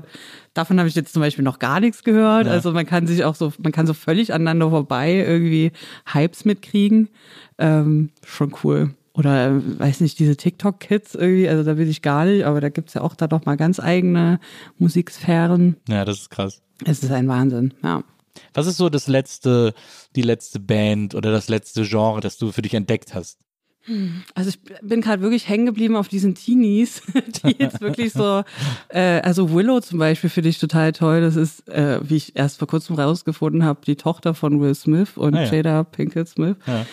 davon 0.54 0.80
habe 0.80 0.88
ich 0.90 0.96
jetzt 0.96 1.14
zum 1.14 1.22
Beispiel 1.22 1.44
noch 1.44 1.60
gar 1.60 1.80
nichts 1.80 2.04
gehört. 2.04 2.48
Also 2.48 2.72
man 2.72 2.86
kann 2.86 3.08
sich 3.08 3.24
auch 3.24 3.36
so, 3.36 3.54
man 3.60 3.72
kann 3.72 3.88
so 3.88 3.94
völlig 3.94 4.34
aneinander 4.34 4.70
vorbei 4.70 5.14
irgendwie 5.16 5.72
Hypes 6.14 6.46
mitkriegen. 6.46 7.10
Ähm, 7.58 8.12
schon 8.26 8.54
cool. 8.64 8.94
Oder 9.14 9.48
äh, 9.48 9.80
weiß 9.80 10.02
nicht, 10.02 10.20
diese 10.20 10.38
TikTok-Kids 10.38 11.16
irgendwie, 11.16 11.50
also 11.50 11.64
da 11.64 11.78
will 11.78 11.90
ich 11.90 12.04
gar 12.04 12.26
nicht, 12.26 12.46
aber 12.46 12.62
da 12.62 12.70
gibt's 12.70 12.94
ja 12.94 13.02
auch 13.02 13.16
da 13.16 13.28
noch 13.28 13.46
mal 13.46 13.58
ganz 13.58 13.80
eigene 13.80 14.40
Musiksphären. 14.78 15.78
ja, 15.90 16.06
das 16.06 16.20
ist 16.20 16.30
krass. 16.30 16.62
Es 16.86 17.02
ist 17.02 17.12
ein 17.12 17.28
Wahnsinn, 17.28 17.74
ja. 17.84 18.04
Was 18.54 18.68
ist 18.68 18.78
so 18.78 18.90
das 18.90 19.08
letzte, 19.08 19.74
die 20.16 20.22
letzte 20.22 20.60
Band 20.60 21.16
oder 21.16 21.32
das 21.32 21.50
letzte 21.50 21.84
Genre, 21.84 22.22
das 22.22 22.38
du 22.38 22.52
für 22.52 22.62
dich 22.62 22.76
entdeckt 22.76 23.16
hast? 23.16 23.40
Also 24.36 24.50
ich 24.50 24.60
bin 24.82 25.02
gerade 25.02 25.22
wirklich 25.22 25.48
hängen 25.48 25.66
geblieben 25.66 25.96
auf 25.96 26.08
diesen 26.10 26.36
Teenies, 26.36 27.02
die 27.46 27.56
jetzt 27.58 27.80
wirklich 27.80 28.12
so, 28.14 28.44
äh, 28.90 29.22
also 29.22 29.54
Willow 29.54 29.80
zum 29.80 30.00
Beispiel 30.00 30.30
finde 30.30 30.50
ich 30.50 30.60
total 30.60 30.92
toll. 30.92 31.22
Das 31.22 31.36
ist, 31.36 31.68
äh, 31.70 32.00
wie 32.04 32.18
ich 32.18 32.36
erst 32.36 32.60
vor 32.60 32.68
kurzem 32.68 32.96
rausgefunden 32.98 33.64
habe, 33.64 33.80
die 33.86 33.96
Tochter 33.96 34.34
von 34.34 34.60
Will 34.60 34.76
Smith 34.76 35.16
und 35.16 35.36
Ah 35.36 35.44
ja. 35.46 35.54
Jada 35.54 35.84
Pinkett 35.84 36.28
Smith, 36.28 36.58
Ja. 36.66 36.86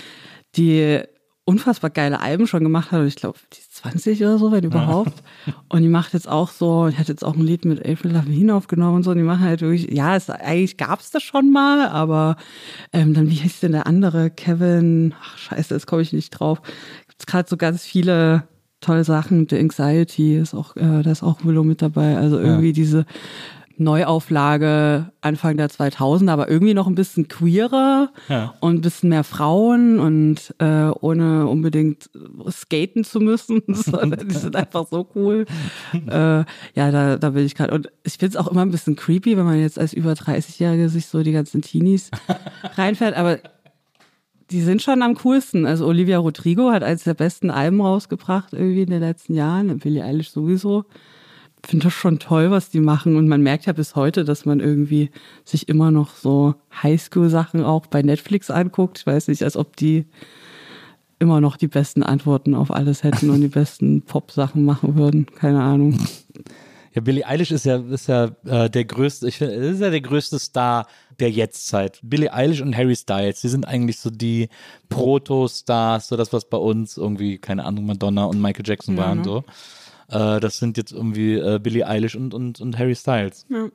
die 0.57 1.00
unfassbar 1.44 1.90
geile 1.90 2.20
Alben 2.20 2.46
schon 2.46 2.62
gemacht 2.62 2.90
hat. 2.92 3.00
Und 3.00 3.07
ich 3.09 3.16
glaube, 3.16 3.38
die 3.52 3.61
20 3.85 4.20
oder 4.23 4.38
so, 4.38 4.51
wenn 4.51 4.64
überhaupt. 4.64 5.23
Und 5.68 5.83
die 5.83 5.88
macht 5.88 6.14
jetzt 6.14 6.29
auch 6.29 6.49
so, 6.49 6.88
die 6.88 6.97
hat 6.97 7.09
jetzt 7.09 7.25
auch 7.25 7.35
ein 7.35 7.42
Lied 7.42 7.64
mit 7.66 7.87
April 7.87 8.12
Lavigne 8.12 8.55
aufgenommen 8.55 8.97
und 8.97 9.03
so. 9.03 9.11
Und 9.11 9.18
die 9.18 9.23
machen 9.23 9.44
halt 9.44 9.61
wirklich, 9.61 9.90
ja, 9.92 10.16
es, 10.16 10.31
eigentlich 10.31 10.79
gab's 10.79 11.11
das 11.11 11.23
schon 11.23 11.53
mal, 11.53 11.88
aber 11.88 12.37
ähm, 12.92 13.12
dann, 13.12 13.31
wie 13.31 13.40
heißt 13.40 13.62
denn 13.62 13.73
der 13.73 13.87
andere? 13.87 14.31
Kevin, 14.31 15.14
ach 15.23 15.37
scheiße, 15.37 15.75
jetzt 15.75 15.87
komme 15.87 16.03
ich 16.03 16.12
nicht 16.12 16.31
drauf. 16.31 16.62
Gibt's 17.09 17.27
gerade 17.27 17.49
so 17.49 17.57
ganz 17.57 17.85
viele 17.85 18.44
tolle 18.81 19.05
Sachen. 19.05 19.47
The 19.49 19.59
Anxiety 19.59 20.37
ist 20.37 20.55
auch, 20.55 20.77
äh, 20.77 21.03
da 21.03 21.11
ist 21.11 21.23
auch 21.23 21.44
Willow 21.44 21.64
mit 21.64 21.83
dabei. 21.83 22.16
Also 22.16 22.38
irgendwie 22.38 22.73
diese 22.73 23.05
Neuauflage 23.76 25.10
Anfang 25.20 25.56
der 25.56 25.68
2000er, 25.70 26.30
aber 26.30 26.48
irgendwie 26.48 26.74
noch 26.74 26.87
ein 26.87 26.94
bisschen 26.94 27.28
queerer 27.28 28.10
Ja. 28.28 28.54
und 28.60 28.76
ein 28.76 28.80
bisschen 28.80 29.08
mehr 29.10 29.24
Frauen 29.24 29.98
und 29.98 30.54
äh, 30.58 30.90
ohne 31.00 31.46
unbedingt 31.46 32.10
skaten 32.50 33.04
zu 33.04 33.20
müssen, 33.20 33.62
sondern 33.68 34.28
die 34.28 34.34
sind 34.34 34.56
einfach 34.56 34.87
so 34.88 35.08
cool. 35.14 35.46
äh, 35.92 36.08
ja, 36.08 36.44
da, 36.74 37.16
da 37.16 37.30
bin 37.30 37.44
ich 37.46 37.54
gerade. 37.54 37.74
Und 37.74 37.90
ich 38.04 38.14
finde 38.14 38.37
es 38.38 38.44
auch 38.44 38.50
immer 38.50 38.62
ein 38.62 38.70
bisschen 38.70 38.96
creepy, 38.96 39.37
wenn 39.37 39.44
man 39.44 39.60
jetzt 39.60 39.78
als 39.78 39.92
über 39.92 40.12
30-Jährige 40.12 40.88
sich 40.88 41.06
so 41.06 41.22
die 41.22 41.32
ganzen 41.32 41.62
Teenies 41.62 42.10
reinfährt, 42.76 43.16
aber 43.16 43.38
die 44.50 44.60
sind 44.60 44.82
schon 44.82 45.02
am 45.02 45.14
coolsten. 45.16 45.66
Also 45.66 45.87
Olivia 45.87 46.18
Rodrigo 46.18 46.70
hat 46.70 46.82
eines 46.82 47.04
der 47.04 47.14
besten 47.14 47.50
Alben 47.50 47.80
rausgebracht 47.80 48.52
irgendwie 48.52 48.82
in 48.82 48.90
den 48.90 49.00
letzten 49.00 49.34
Jahren, 49.34 49.78
Billie 49.78 50.04
Eilish 50.04 50.30
sowieso. 50.30 50.84
Finde 51.66 51.85
das 51.85 51.94
schon 51.94 52.18
toll, 52.18 52.50
was 52.50 52.70
die 52.70 52.81
machen. 52.81 53.16
Und 53.16 53.27
man 53.27 53.42
merkt 53.42 53.66
ja 53.66 53.72
bis 53.72 53.96
heute, 53.96 54.24
dass 54.24 54.44
man 54.44 54.61
irgendwie 54.61 55.11
sich 55.44 55.68
immer 55.68 55.90
noch 55.90 56.14
so 56.14 56.55
Highschool-Sachen 56.83 57.64
auch 57.64 57.87
bei 57.87 58.03
Netflix 58.03 58.50
anguckt. 58.50 58.98
Ich 58.98 59.07
weiß 59.07 59.29
nicht, 59.29 59.42
als 59.42 59.57
ob 59.57 59.77
die 59.77 60.05
immer 61.18 61.40
noch 61.40 61.57
die 61.57 61.68
besten 61.68 62.03
Antworten 62.03 62.55
auf 62.55 62.70
alles 62.70 63.03
hätten 63.03 63.31
und 63.31 63.40
die 63.40 63.48
besten 63.61 64.03
Pop-Sachen 64.03 64.64
machen 64.64 64.96
würden. 64.96 65.27
Keine 65.27 65.62
Ahnung. 65.62 65.98
Ja, 66.94 67.00
Billie 67.00 67.27
Eilish 67.27 67.50
ist 67.50 67.64
ja, 67.64 67.77
ist 67.77 68.09
ja 68.09 68.31
äh, 68.44 68.70
der 68.70 68.85
größte, 68.85 69.27
ich 69.27 69.38
finde, 69.38 69.55
ist 69.55 69.81
ja 69.81 69.90
der 69.90 70.00
größte 70.00 70.38
Star 70.38 70.87
der 71.18 71.31
Jetztzeit. 71.31 71.98
Billie 72.03 72.33
Eilish 72.33 72.61
und 72.61 72.77
Harry 72.77 72.94
Styles, 72.94 73.40
die 73.40 73.48
sind 73.48 73.66
eigentlich 73.66 73.98
so 73.98 74.11
die 74.11 74.48
Proto-Stars, 74.90 76.09
so 76.09 76.16
das, 76.16 76.33
was 76.33 76.44
bei 76.48 76.59
uns 76.59 76.96
irgendwie, 76.96 77.38
keine 77.38 77.64
Ahnung, 77.64 77.87
Madonna 77.87 78.27
und 78.27 78.40
Michael 78.40 78.64
Jackson 78.66 78.96
waren, 78.96 79.18
ne? 79.18 79.24
so. 79.24 79.44
Äh, 80.09 80.40
das 80.40 80.59
sind 80.59 80.77
jetzt 80.77 80.93
irgendwie 80.93 81.35
äh, 81.35 81.59
Billie 81.62 81.87
Eilish 81.87 82.14
und, 82.17 82.35
und, 82.35 82.61
und 82.61 82.79
Harry 82.79 82.95
Styles. 82.95 83.47
Ja. 83.49 83.69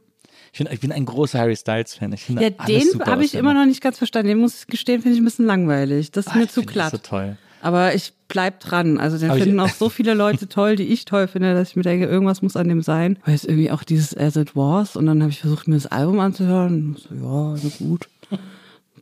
Ich, 0.52 0.58
find, 0.58 0.72
ich 0.72 0.80
bin 0.80 0.92
ein 0.92 1.06
großer 1.06 1.38
Harry 1.40 1.56
Styles-Fan. 1.56 2.16
Ja, 2.40 2.50
den 2.50 3.00
habe 3.06 3.24
ich 3.24 3.36
immer 3.36 3.54
noch 3.54 3.66
nicht 3.66 3.82
ganz 3.82 3.98
verstanden. 3.98 4.30
Den 4.30 4.40
muss 4.40 4.62
ich 4.62 4.68
gestehen, 4.68 5.02
finde 5.02 5.16
ich 5.16 5.22
ein 5.22 5.26
bisschen 5.26 5.46
langweilig. 5.46 6.12
Das 6.12 6.28
ist 6.28 6.34
Ah, 6.34 6.38
mir 6.38 6.48
zu 6.48 6.62
find 6.62 6.68
das 6.68 6.74
glatt. 6.74 6.92
so 6.92 6.98
toll. 6.98 7.38
Aber 7.62 7.94
ich 7.94 8.14
bleib 8.30 8.62
dran. 8.62 9.00
Also 9.00 9.18
den 9.18 9.30
Aber 9.32 9.40
finden 9.40 9.60
auch 9.60 9.70
so 9.70 9.90
viele 9.90 10.14
Leute 10.14 10.48
toll, 10.48 10.76
die 10.76 10.86
ich 10.86 11.06
toll 11.06 11.28
finde, 11.28 11.54
dass 11.54 11.70
ich 11.70 11.76
mir 11.76 11.84
denke, 11.84 12.06
irgendwas 12.06 12.42
muss 12.42 12.56
an 12.56 12.70
dem 12.70 12.82
sein. 12.82 13.20
Weil 13.26 13.36
es 13.36 13.44
irgendwie 13.44 13.70
auch 13.70 13.84
dieses 13.84 14.16
As 14.18 14.38
It 14.38 14.56
Was 14.56 14.96
und 14.96 15.06
dann 15.08 15.22
habe 15.22 15.32
ich 15.32 15.42
versucht, 15.42 15.68
mir 15.68 15.76
das 15.76 15.88
Album 15.88 16.20
anzuhören. 16.20 16.96
So, 16.98 17.14
ja, 17.14 17.56
na 17.62 17.70
gut. 17.86 18.08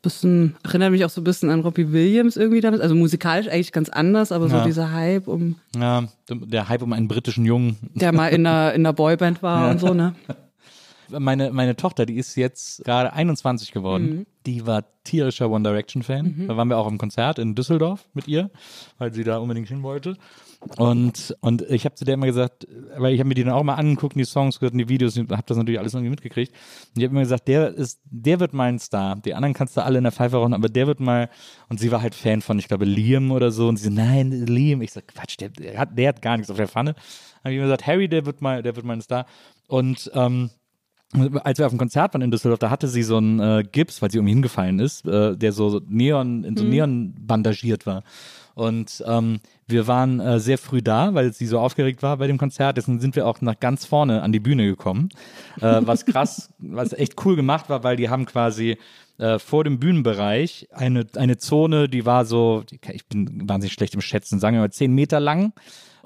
Bisschen, 0.02 0.56
erinnert 0.64 0.92
mich 0.92 1.04
auch 1.06 1.10
so 1.10 1.22
ein 1.22 1.24
bisschen 1.24 1.50
an 1.50 1.62
Robbie 1.62 1.92
Williams 1.92 2.38
irgendwie 2.38 2.62
damit. 2.62 2.82
Also 2.82 2.96
musikalisch 2.96 3.48
eigentlich 3.48 3.72
ganz 3.72 3.90
anders, 3.90 4.32
aber 4.32 4.48
so 4.50 4.58
Ja. 4.58 4.64
dieser 4.66 4.92
Hype, 4.92 5.28
um 5.28 5.56
Ja, 5.76 6.06
der 6.30 6.70
Hype 6.70 6.82
um 6.82 6.94
einen 6.94 7.08
britischen 7.08 7.46
Jungen. 7.46 7.78
der 7.96 8.14
mal 8.14 8.28
in 8.30 8.46
einer, 8.46 8.74
in 8.74 8.82
einer 8.86 8.94
Boyband 8.94 9.42
war 9.44 9.70
und 9.72 9.80
so, 9.80 9.94
ne? 9.94 10.14
Meine, 11.10 11.52
meine 11.54 11.78
Tochter, 11.78 12.06
die 12.06 12.16
ist 12.18 12.36
jetzt 12.36 12.84
gerade 12.84 13.14
21 13.14 13.72
geworden. 13.72 14.26
die 14.46 14.66
war 14.68 14.84
tierischer 15.06 15.50
One 15.50 15.64
Direction 15.64 16.04
Fan. 16.04 16.36
Mhm. 16.38 16.48
Da 16.50 16.58
waren 16.58 16.68
wir 16.68 16.78
auch 16.78 16.88
im 16.90 16.98
Konzert 16.98 17.40
in 17.40 17.56
Düsseldorf 17.56 18.04
mit 18.14 18.28
ihr, 18.28 18.50
weil 18.98 19.14
sie 19.14 19.24
da 19.24 19.38
unbedingt 19.38 19.70
hin 19.70 19.84
wollte. 19.84 20.18
Und, 20.78 21.36
und 21.42 21.62
ich 21.64 21.86
habe 21.86 21.96
zu 21.96 22.06
der 22.06 22.16
immer 22.16 22.26
gesagt, 22.26 22.68
weil 22.98 23.14
ich 23.14 23.20
habe 23.20 23.30
mir 23.30 23.36
die 23.36 23.44
dann 23.44 23.54
auch 23.54 23.64
mal 23.64 23.76
angeguckt, 23.76 24.16
die 24.16 24.26
Songs 24.26 24.60
gehört, 24.60 24.74
und 24.74 24.80
die 24.80 24.90
Videos, 24.90 25.18
habe 25.18 25.44
das 25.46 25.58
natürlich 25.58 25.80
alles 25.80 25.94
irgendwie 25.94 26.10
mitgekriegt. 26.10 26.54
Und 26.54 27.02
ich 27.02 27.04
habe 27.06 27.12
immer 27.14 27.22
gesagt, 27.22 27.48
der 27.48 27.74
ist, 27.74 28.00
der 28.06 28.40
wird 28.40 28.54
mal 28.54 28.70
ein 28.70 28.80
Star. 28.80 29.16
Die 29.18 29.34
anderen 29.34 29.54
kannst 29.54 29.78
du 29.78 29.84
alle 29.84 29.98
in 29.98 30.04
der 30.04 30.12
Pfeife 30.12 30.38
rauchen, 30.38 30.54
aber 30.54 30.70
der 30.70 30.88
wird 30.88 31.00
mal. 31.00 31.30
Und 31.70 31.80
sie 31.80 31.92
war 31.92 32.02
halt 32.02 32.16
Fan 32.16 32.42
von, 32.42 32.60
ich 32.60 32.68
glaube, 32.68 32.86
Liam 32.86 33.32
oder 33.32 33.52
so. 33.52 33.68
Und 33.68 33.78
sie 33.78 33.86
so, 33.86 33.92
nein, 33.92 34.32
Liam. 34.32 34.82
Ich 34.82 34.92
sag, 34.92 35.08
Quatsch, 35.08 35.38
der, 35.40 35.50
der 35.50 35.78
hat, 35.78 35.98
der 35.98 36.10
hat 36.10 36.22
gar 36.22 36.38
nichts 36.38 36.52
auf 36.52 36.58
der 36.58 36.68
Pfanne. 36.68 36.94
Dann 36.94 37.04
habe 37.44 37.52
ich 37.52 37.58
immer 37.58 37.66
gesagt, 37.66 37.88
Harry, 37.88 38.08
der 38.10 38.26
wird 38.26 38.42
mal, 38.42 38.64
der 38.64 38.76
wird 38.76 38.86
mal 38.86 38.94
ein 38.94 39.02
Star. 39.02 39.26
Und 39.68 40.12
ähm, 40.14 40.50
als 41.44 41.60
wir 41.60 41.66
auf 41.66 41.72
dem 41.72 41.80
Konzert 41.80 42.14
waren 42.14 42.22
in 42.22 42.32
Düsseldorf, 42.32 42.60
da 42.60 42.70
hatte 42.70 42.88
sie 42.88 43.04
so 43.04 43.18
einen 43.18 43.40
äh, 43.40 43.64
Gips, 43.64 44.02
weil 44.02 44.12
sie 44.12 44.18
irgendwie 44.18 44.34
hingefallen 44.34 44.80
ist, 44.80 45.06
äh, 45.06 45.38
der 45.38 45.54
so 45.54 45.82
Neon, 45.88 46.44
in 46.44 46.58
so 46.58 46.66
Neon 46.66 47.16
bandagiert 47.20 47.86
war. 47.86 48.04
Und 48.56 49.04
ähm, 49.08 49.40
wir 49.68 49.88
waren 49.88 50.20
äh, 50.20 50.40
sehr 50.40 50.58
früh 50.58 50.82
da, 50.82 51.14
weil 51.14 51.34
sie 51.34 51.46
so 51.46 51.60
aufgeregt 51.60 52.02
war 52.02 52.18
bei 52.18 52.28
dem 52.28 52.38
Konzert. 52.38 52.78
Deswegen 52.78 53.00
sind 53.00 53.16
wir 53.16 53.28
auch 53.28 53.42
nach 53.42 53.60
ganz 53.60 53.86
vorne 53.86 54.22
an 54.22 54.32
die 54.32 54.40
Bühne 54.40 54.66
gekommen. 54.66 55.10
Äh, 55.58 55.82
was 55.82 56.06
krass, 56.06 56.54
was 56.60 56.94
echt 56.94 57.24
cool 57.26 57.36
gemacht 57.36 57.70
war, 57.70 57.84
weil 57.84 57.98
die 57.98 58.10
haben 58.10 58.26
quasi 58.26 58.78
äh, 59.18 59.40
vor 59.40 59.64
dem 59.64 59.80
Bühnenbereich 59.80 60.70
eine, 60.72 61.06
eine 61.16 61.38
Zone, 61.38 61.90
die 61.90 62.06
war 62.06 62.26
so, 62.26 62.64
ich 62.92 63.06
bin 63.08 63.48
wahnsinnig 63.50 63.74
schlecht 63.74 63.94
im 63.94 64.02
Schätzen, 64.02 64.40
sagen 64.40 64.56
wir 64.56 64.62
mal 64.62 64.72
zehn 64.72 64.94
Meter 64.94 65.20
lang 65.20 65.54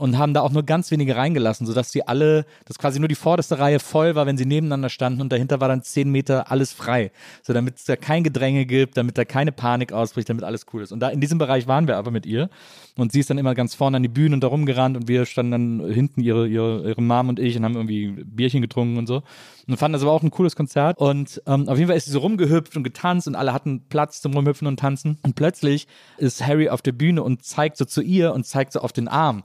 und 0.02 0.18
haben 0.18 0.34
da 0.34 0.42
auch 0.42 0.52
nur 0.52 0.64
ganz 0.64 0.90
wenige 0.90 1.16
reingelassen, 1.16 1.68
sodass 1.68 1.92
die 1.92 2.08
alle, 2.08 2.48
dass 2.66 2.80
quasi 2.80 3.00
nur 3.00 3.08
die 3.08 3.14
vorderste 3.14 3.60
Reihe 3.60 3.78
voll 3.78 4.16
war, 4.16 4.26
wenn 4.26 4.36
sie 4.36 4.48
nebeneinander 4.48 4.90
standen 4.90 5.22
und 5.22 5.32
dahinter 5.32 5.62
war 5.62 5.68
dann 5.68 5.84
zehn 5.84 6.10
Meter 6.10 6.50
alles 6.50 6.74
frei. 6.74 7.12
So 7.44 7.54
damit 7.54 7.78
es 7.78 7.84
da 7.84 7.96
kein 7.96 8.24
Gedränge 8.24 8.66
gibt, 8.66 8.98
damit 8.98 9.20
da 9.20 9.26
keine 9.26 9.52
Panik 9.52 9.94
ausbricht, 9.94 10.28
damit 10.28 10.44
alles 10.44 10.66
cool 10.74 10.82
ist. 10.82 10.92
Und 10.92 11.02
da 11.02 11.10
in 11.10 11.22
diesem 11.22 11.38
Bereich 11.38 11.68
waren 11.68 11.88
wir 11.88 11.98
aber 11.98 12.10
mit 12.10 12.26
ihr 12.26 12.50
und 12.96 13.12
sie 13.12 13.20
ist 13.20 13.30
dann 13.30 13.38
immer 13.38 13.54
ganz 13.54 13.76
vorne 13.76 13.98
an 13.98 14.02
die 14.02 14.10
Bühne 14.10 14.34
und 14.34 14.42
da 14.44 14.48
rumgerannt 14.48 14.98
und 14.98 15.08
wir 15.08 15.28
standen 15.28 15.52
dann 15.52 15.94
hinten, 15.94 16.22
ihre, 16.22 16.48
ihre, 16.48 16.90
ihre 16.90 17.02
Mom 17.04 17.30
und 17.30 17.38
ich 17.38 17.56
und 17.56 17.64
haben 17.64 17.76
irgendwie 17.76 18.08
Bierchen 18.26 18.64
getrunken 18.64 18.98
und 18.98 19.06
so. 19.06 19.22
Und 19.68 19.78
fanden 19.78 19.94
das 19.94 20.02
aber 20.02 20.14
auch 20.14 20.24
ein 20.24 20.32
cooles 20.32 20.56
Konzert. 20.56 20.98
Und 20.98 21.44
ähm, 21.46 21.70
auf 21.70 21.78
jeden 21.78 21.90
Fall 21.90 21.98
ist 21.98 22.06
sie 22.06 22.12
so 22.12 22.20
rumgehüpft 22.20 22.76
und 22.76 22.84
getanzt 22.84 23.28
und 23.28 23.36
alle 23.36 23.54
hatten 23.54 23.84
Platz 23.88 24.20
zum 24.20 24.34
Rumhüpfen 24.34 24.68
und 24.68 24.80
Tanzen. 24.80 25.20
Und 25.22 25.36
plötzlich 25.36 25.88
ist 26.18 26.44
Harry 26.46 26.70
auf 26.70 26.82
der 26.82 26.92
Bühne 26.92 27.22
und 27.22 27.44
zeigt 27.44 27.78
so 27.78 27.86
zu 27.86 28.02
ihr 28.02 28.34
und 28.34 28.48
zeigt 28.48 28.74
so 28.74 28.80
auf 28.80 28.92
den 28.92 29.08
Arm 29.08 29.44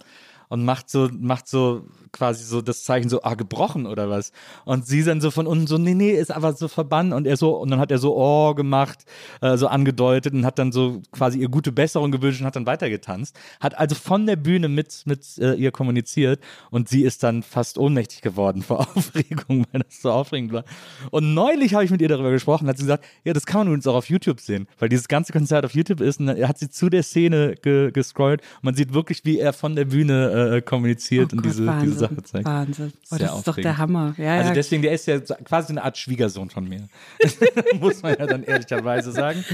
und 0.49 0.65
macht 0.65 0.91
so, 0.91 1.09
macht 1.19 1.49
so 1.49 1.87
quasi 2.13 2.45
so 2.45 2.61
das 2.61 2.85
Zeichen 2.85 3.09
so, 3.09 3.23
ah, 3.23 3.35
gebrochen 3.35 3.87
oder 3.87 4.11
was. 4.11 4.33
Und 4.65 4.87
sie 4.87 5.03
dann 5.05 5.21
so 5.21 5.31
von 5.31 5.47
unten 5.47 5.67
so, 5.67 5.79
nee, 5.79 5.95
nee, 5.95 6.13
ist 6.13 6.31
aber 6.31 6.53
so 6.55 6.69
verbannt 6.69 7.13
und 7.13 7.27
er 7.27 7.37
so, 7.37 7.57
und 7.57 7.71
dann 7.71 7.81
hat 7.81 7.91
er 7.91 7.99
so, 7.99 8.17
oh, 8.17 8.55
gemacht, 8.55 9.05
äh, 9.41 9.57
so 9.57 9.69
angedeutet 9.69 10.35
und 10.35 10.45
hat 10.45 10.59
dann 10.59 10.73
so 10.73 11.03
quasi 11.13 11.39
ihr 11.39 11.49
gute 11.49 11.73
Besserung 11.73 12.11
gewünscht 12.11 12.41
und 12.41 12.47
hat 12.47 12.57
dann 12.57 12.67
weitergetanzt. 12.67 13.37
Hat 13.61 13.77
also 13.79 13.95
von 13.95 14.27
der 14.27 14.37
Bühne 14.37 14.69
mit, 14.69 15.03
mit 15.07 15.39
äh, 15.39 15.55
ihr 15.55 15.71
kommuniziert 15.71 16.41
und 16.71 16.89
sie 16.89 17.03
ist 17.03 17.23
dann 17.23 17.43
fast 17.43 17.79
ohnmächtig 17.79 18.23
geworden 18.23 18.63
vor 18.63 18.81
Aufregung, 18.97 19.67
weil 19.73 19.83
das 19.83 20.03
so 20.03 20.11
aufregend 20.11 20.53
war. 20.53 20.65
Und 21.11 21.35
neulich 21.35 21.75
habe 21.75 21.85
ich 21.85 21.91
mit 21.91 22.01
ihr 22.03 22.09
darüber 22.09 22.31
gesprochen, 22.31 22.69
hat 22.69 22.77
sie 22.77 22.85
gesagt, 22.85 23.05
ja, 23.25 23.33
das 23.33 23.47
kann 23.47 23.61
man 23.61 23.69
übrigens 23.69 23.87
auch 23.87 23.95
auf 23.95 24.09
YouTube 24.09 24.41
sehen, 24.41 24.67
weil 24.79 24.89
dieses 24.89 25.09
ganze 25.09 25.33
Konzert 25.33 25.65
auf 25.65 25.75
YouTube 25.75 26.01
ist 26.01 26.21
und 26.21 26.27
dann 26.27 26.49
hat 26.49 26.59
sie 26.59 26.69
zu 26.69 26.89
der 26.89 27.03
Szene 27.03 27.55
ge 27.63 27.91
gescrollt 27.91 28.41
und 28.57 28.65
man 28.65 28.75
sieht 28.75 28.93
wirklich, 28.93 29.25
wie 29.25 29.39
er 29.39 29.53
von 29.53 29.77
der 29.77 29.87
Bühne 29.87 30.57
äh, 30.57 30.63
kommuniziert 30.63 31.33
Oh 31.33 31.37
und 31.37 31.43
Gott, 31.43 31.53
diese, 31.53 31.67
Wahnsinn, 31.67 31.91
diese 31.91 31.96
Sache 31.99 32.23
zeigt. 32.23 32.45
Wahnsinn. 32.45 32.93
Oh, 33.11 33.17
Sehr 33.17 33.27
das 33.27 33.39
ist 33.39 33.49
doch 33.49 33.57
der 33.57 33.79
Hammer. 33.79 34.15
Ja, 34.17 34.35
Also 34.37 34.49
ja. 34.49 34.55
deswegen, 34.55 34.83
der 34.83 34.93
ist 34.93 35.07
ja 35.07 35.19
quasi 35.21 35.73
eine 35.73 35.83
Art 35.83 35.97
Schwiegersohn 35.99 36.51
von 36.51 36.69
mir. 36.69 36.89
Muss 37.81 38.03
man 38.03 38.17
ja 38.19 38.27
dann 38.27 38.43
ehrlicherweise 38.45 39.13
sagen. 39.13 39.45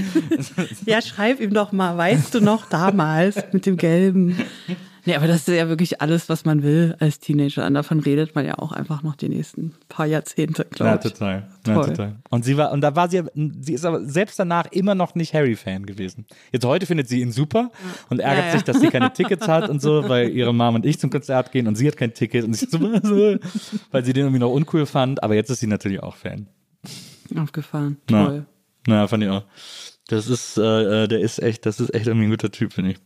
ja, 0.85 1.01
schreib 1.01 1.39
ihm 1.39 1.53
doch 1.53 1.71
mal, 1.71 1.97
weißt 1.97 2.33
du 2.35 2.41
noch 2.41 2.65
damals 2.67 3.35
mit 3.51 3.65
dem 3.65 3.77
Gelben. 3.77 4.37
Nee, 5.05 5.15
aber 5.15 5.27
das 5.27 5.47
ist 5.47 5.49
ja 5.49 5.67
wirklich 5.67 6.01
alles, 6.01 6.29
was 6.29 6.45
man 6.45 6.63
will 6.63 6.95
als 6.99 7.19
Teenager. 7.19 7.65
Und 7.67 7.73
davon 7.73 7.99
redet 7.99 8.35
man 8.35 8.45
ja 8.45 8.57
auch 8.57 8.71
einfach 8.71 9.03
noch 9.03 9.15
die 9.15 9.27
nächsten 9.27 9.73
paar 9.89 10.05
Jahrzehnte, 10.05 10.63
Ja, 10.63 10.69
glaube 10.69 10.99
ich. 11.07 11.11
total. 11.13 11.49
Ja, 11.67 11.81
total. 11.83 12.15
Und 12.29 12.45
sie 12.45 12.55
war, 12.55 12.71
und 12.71 12.81
da 12.81 12.95
war 12.95 13.09
sie, 13.09 13.21
sie 13.59 13.73
ist 13.73 13.83
aber 13.85 14.05
selbst 14.05 14.39
danach 14.39 14.71
immer 14.71 14.95
noch 14.95 15.15
nicht 15.15 15.33
Harry-Fan 15.33 15.85
gewesen. 15.85 16.25
Jetzt 16.51 16.65
heute 16.65 16.85
findet 16.85 17.09
sie 17.09 17.19
ihn 17.21 17.31
super 17.31 17.71
und 18.09 18.19
ärgert 18.19 18.39
Ja, 18.39 18.45
ja. 18.47 18.51
sich, 18.53 18.63
dass 18.63 18.79
sie 18.79 18.87
keine 18.87 19.11
Tickets 19.13 19.47
hat 19.47 19.69
und 19.69 19.81
so, 19.81 20.07
weil 20.07 20.29
ihre 20.29 20.53
Mom 20.53 20.75
und 20.75 20.85
ich 20.85 20.99
zum 20.99 21.09
Konzert 21.09 21.51
gehen 21.51 21.67
und 21.67 21.75
sie 21.75 21.87
hat 21.87 21.97
kein 21.97 22.13
Ticket 22.13 22.45
und 22.45 22.53
sie 22.53 22.65
ist 22.65 22.71
so, 22.71 22.79
weil 23.91 24.05
sie 24.05 24.13
den 24.13 24.23
irgendwie 24.23 24.39
noch 24.39 24.51
uncool 24.51 24.85
fand. 24.85 25.21
Aber 25.21 25.35
jetzt 25.35 25.49
ist 25.49 25.59
sie 25.59 25.67
natürlich 25.67 26.01
auch 26.01 26.15
Fan. 26.15 26.47
Aufgefahren. 27.37 27.97
Ja. 28.09 28.25
Toll. 28.25 28.45
Na, 28.87 29.07
fand 29.07 29.23
ich 29.23 29.29
auch. 29.29 29.43
Das 30.07 30.27
ist, 30.27 30.57
äh, 30.57 31.03
äh, 31.03 31.07
der 31.07 31.19
ist 31.21 31.41
echt, 31.41 31.65
das 31.65 31.79
ist 31.79 31.93
echt 31.93 32.07
irgendwie 32.07 32.27
ein 32.27 32.31
guter 32.31 32.51
Typ, 32.51 32.73
finde 32.73 32.91
ich. 32.91 32.97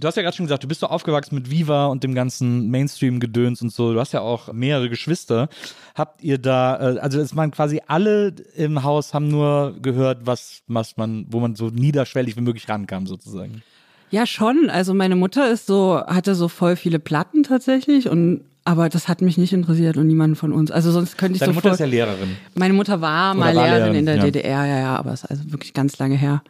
Du 0.00 0.08
hast 0.08 0.16
ja 0.16 0.22
gerade 0.22 0.34
schon 0.34 0.46
gesagt, 0.46 0.64
du 0.64 0.68
bist 0.68 0.80
so 0.80 0.86
aufgewachsen 0.86 1.34
mit 1.34 1.50
Viva 1.50 1.86
und 1.86 2.02
dem 2.02 2.14
ganzen 2.14 2.70
Mainstream-Gedöns 2.70 3.60
und 3.60 3.70
so. 3.70 3.92
Du 3.92 4.00
hast 4.00 4.12
ja 4.12 4.20
auch 4.20 4.50
mehrere 4.52 4.88
Geschwister. 4.88 5.48
Habt 5.94 6.22
ihr 6.22 6.38
da, 6.38 6.94
äh, 6.94 6.98
also 6.98 7.20
es 7.20 7.36
waren 7.36 7.50
quasi 7.50 7.82
alle 7.86 8.34
im 8.56 8.82
Haus 8.84 9.12
haben 9.12 9.28
nur 9.28 9.76
gehört, 9.82 10.20
was, 10.24 10.62
was 10.66 10.96
man, 10.96 11.26
wo 11.28 11.40
man 11.40 11.56
so 11.56 11.68
niederschwellig 11.68 12.36
wie 12.36 12.40
möglich 12.40 12.68
rankam, 12.70 13.06
sozusagen. 13.06 13.62
Ja, 14.10 14.24
schon. 14.26 14.70
Also 14.70 14.94
meine 14.94 15.14
Mutter 15.14 15.50
ist 15.50 15.66
so, 15.66 16.02
hatte 16.06 16.34
so 16.34 16.48
voll 16.48 16.76
viele 16.76 16.98
Platten 16.98 17.42
tatsächlich 17.42 18.08
und 18.08 18.42
aber 18.64 18.88
das 18.88 19.08
hat 19.08 19.22
mich 19.22 19.38
nicht 19.38 19.52
interessiert 19.52 19.96
und 19.96 20.06
niemanden 20.06 20.36
von 20.36 20.52
uns. 20.52 20.70
Also 20.70 20.92
sonst 20.92 21.18
könnte 21.18 21.34
ich 21.34 21.40
Deine 21.40 21.52
Mutter 21.52 21.70
sofort. 21.70 21.74
ist 21.74 21.80
ja 21.80 21.86
Lehrerin. 21.86 22.36
Meine 22.54 22.74
Mutter 22.74 23.00
war 23.00 23.34
mal 23.34 23.54
war 23.54 23.64
Lehrerin 23.64 23.92
Lehrerin, 23.92 23.96
in 23.96 24.06
der 24.06 24.16
ja. 24.16 24.22
DDR, 24.22 24.66
ja, 24.66 24.78
ja, 24.78 24.96
aber 24.96 25.12
es 25.12 25.24
ist 25.24 25.30
also 25.30 25.52
wirklich 25.52 25.74
ganz 25.74 25.98
lange 25.98 26.14
her. 26.14 26.42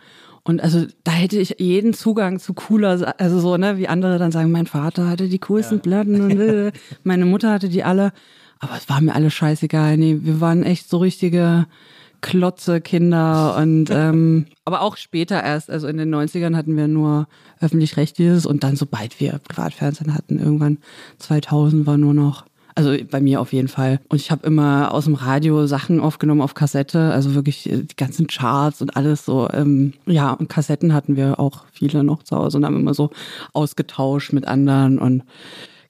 Und 0.45 0.61
also 0.61 0.87
da 1.05 1.13
hätte 1.13 1.39
ich 1.39 1.57
jeden 1.59 1.95
Zugang 1.95 2.41
zu 2.41 2.53
cooler, 2.55 3.15
also 3.19 3.39
so, 3.39 3.57
ne, 3.57 3.79
wie 3.79 3.87
andere 3.87 4.19
dann 4.19 4.33
sagen, 4.33 4.51
mein 4.51 4.67
Vater 4.67 5.09
hatte 5.09 5.29
die 5.29 5.39
coolsten 5.39 5.81
Platten 5.81 6.21
und 6.21 6.73
meine 7.05 7.27
Mutter 7.27 7.53
hatte 7.53 7.69
die 7.69 7.85
alle. 7.85 8.13
Aber 8.59 8.77
es 8.77 8.89
war 8.89 9.01
mir 9.01 9.15
alles 9.15 9.35
scheißegal. 9.35 9.97
Nee, 9.97 10.19
wir 10.23 10.41
waren 10.41 10.63
echt 10.63 10.89
so 10.89 10.99
richtige 10.99 11.67
Klotze 12.23 12.81
Kinder 12.81 13.57
und 13.57 13.91
ähm, 13.91 14.47
aber 14.65 14.81
auch 14.81 14.97
später 14.97 15.43
erst, 15.43 15.69
also 15.71 15.89
in 15.89 15.99
den 15.99 16.15
90ern 16.15 16.57
hatten 16.57 16.77
wir 16.77 16.89
nur 16.89 17.27
öffentlich-rechtliches 17.61 18.47
und 18.47 18.65
dann 18.65 18.77
sobald 18.77 19.21
wir 19.21 19.39
Privatfernsehen 19.39 20.15
hatten, 20.15 20.39
irgendwann 20.39 20.79
2000 21.19 21.87
war 21.87 21.99
nur 21.99 22.15
noch 22.15 22.47
also 22.75 22.95
bei 23.11 23.21
mir 23.21 23.41
auf 23.41 23.53
jeden 23.53 23.69
Fall. 23.69 24.01
Und 24.09 24.21
ich 24.21 24.31
habe 24.31 24.47
immer 24.47 24.93
aus 24.93 25.05
dem 25.05 25.15
Radio 25.15 25.67
Sachen 25.67 26.01
aufgenommen 26.01 26.41
auf 26.41 26.55
Kassette, 26.55 27.13
also 27.13 27.35
wirklich 27.35 27.71
äh, 27.71 27.79
die 27.83 27.97
ganzen 27.97 28.27
Charts 28.27 28.81
und 28.83 28.97
alles 28.97 29.25
so. 29.25 29.49
Ähm, 29.53 29.93
ja, 30.07 30.33
und 30.33 30.49
Kassetten 30.49 30.95
hatten 30.95 31.17
wir 31.17 31.39
auch 31.39 31.65
viele 31.73 32.03
noch 32.05 32.23
zu 32.23 32.37
Hause 32.37 32.59
und 32.59 32.65
haben 32.65 32.77
immer 32.77 32.95
so 32.95 33.11
ausgetauscht 33.53 34.33
mit 34.33 34.47
anderen. 34.47 34.99
Und 34.99 35.23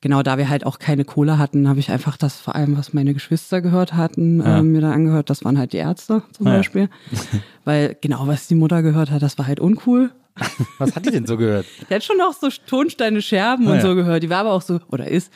genau 0.00 0.22
da 0.22 0.38
wir 0.38 0.48
halt 0.48 0.66
auch 0.66 0.78
keine 0.78 1.04
Kohle 1.04 1.38
hatten, 1.38 1.68
habe 1.68 1.78
ich 1.80 1.90
einfach 1.90 2.16
das 2.16 2.36
vor 2.40 2.54
allem, 2.56 2.76
was 2.76 2.92
meine 2.92 3.14
Geschwister 3.14 3.60
gehört 3.60 3.94
hatten, 3.94 4.40
Ja. 4.40 4.58
ähm, 4.58 4.72
mir 4.72 4.80
da 4.80 4.92
angehört. 4.92 5.30
Das 5.30 5.44
waren 5.44 5.58
halt 5.58 5.72
die 5.72 5.78
Ärzte 5.78 6.22
zum 6.32 6.46
Ah 6.46 6.50
ja. 6.50 6.56
Beispiel. 6.58 6.88
Weil 7.64 7.96
genau, 8.00 8.26
was 8.26 8.48
die 8.48 8.54
Mutter 8.56 8.82
gehört 8.82 9.10
hat, 9.10 9.22
das 9.22 9.38
war 9.38 9.46
halt 9.46 9.60
uncool. 9.60 10.10
Was 10.78 10.96
hat 10.96 11.04
die 11.06 11.10
denn 11.10 11.26
so 11.26 11.36
gehört? 11.36 11.66
Der 11.90 11.96
hat 11.96 12.04
schon 12.04 12.16
noch 12.16 12.32
so 12.32 12.48
Tonsteine 12.66 13.20
Scherben 13.20 13.66
Ah, 13.68 13.72
und 13.72 13.76
ja. 13.76 13.82
so 13.82 13.94
gehört. 13.94 14.22
Die 14.22 14.30
war 14.30 14.38
aber 14.38 14.52
auch 14.52 14.62
so, 14.62 14.80
oder 14.90 15.06
ist 15.08 15.30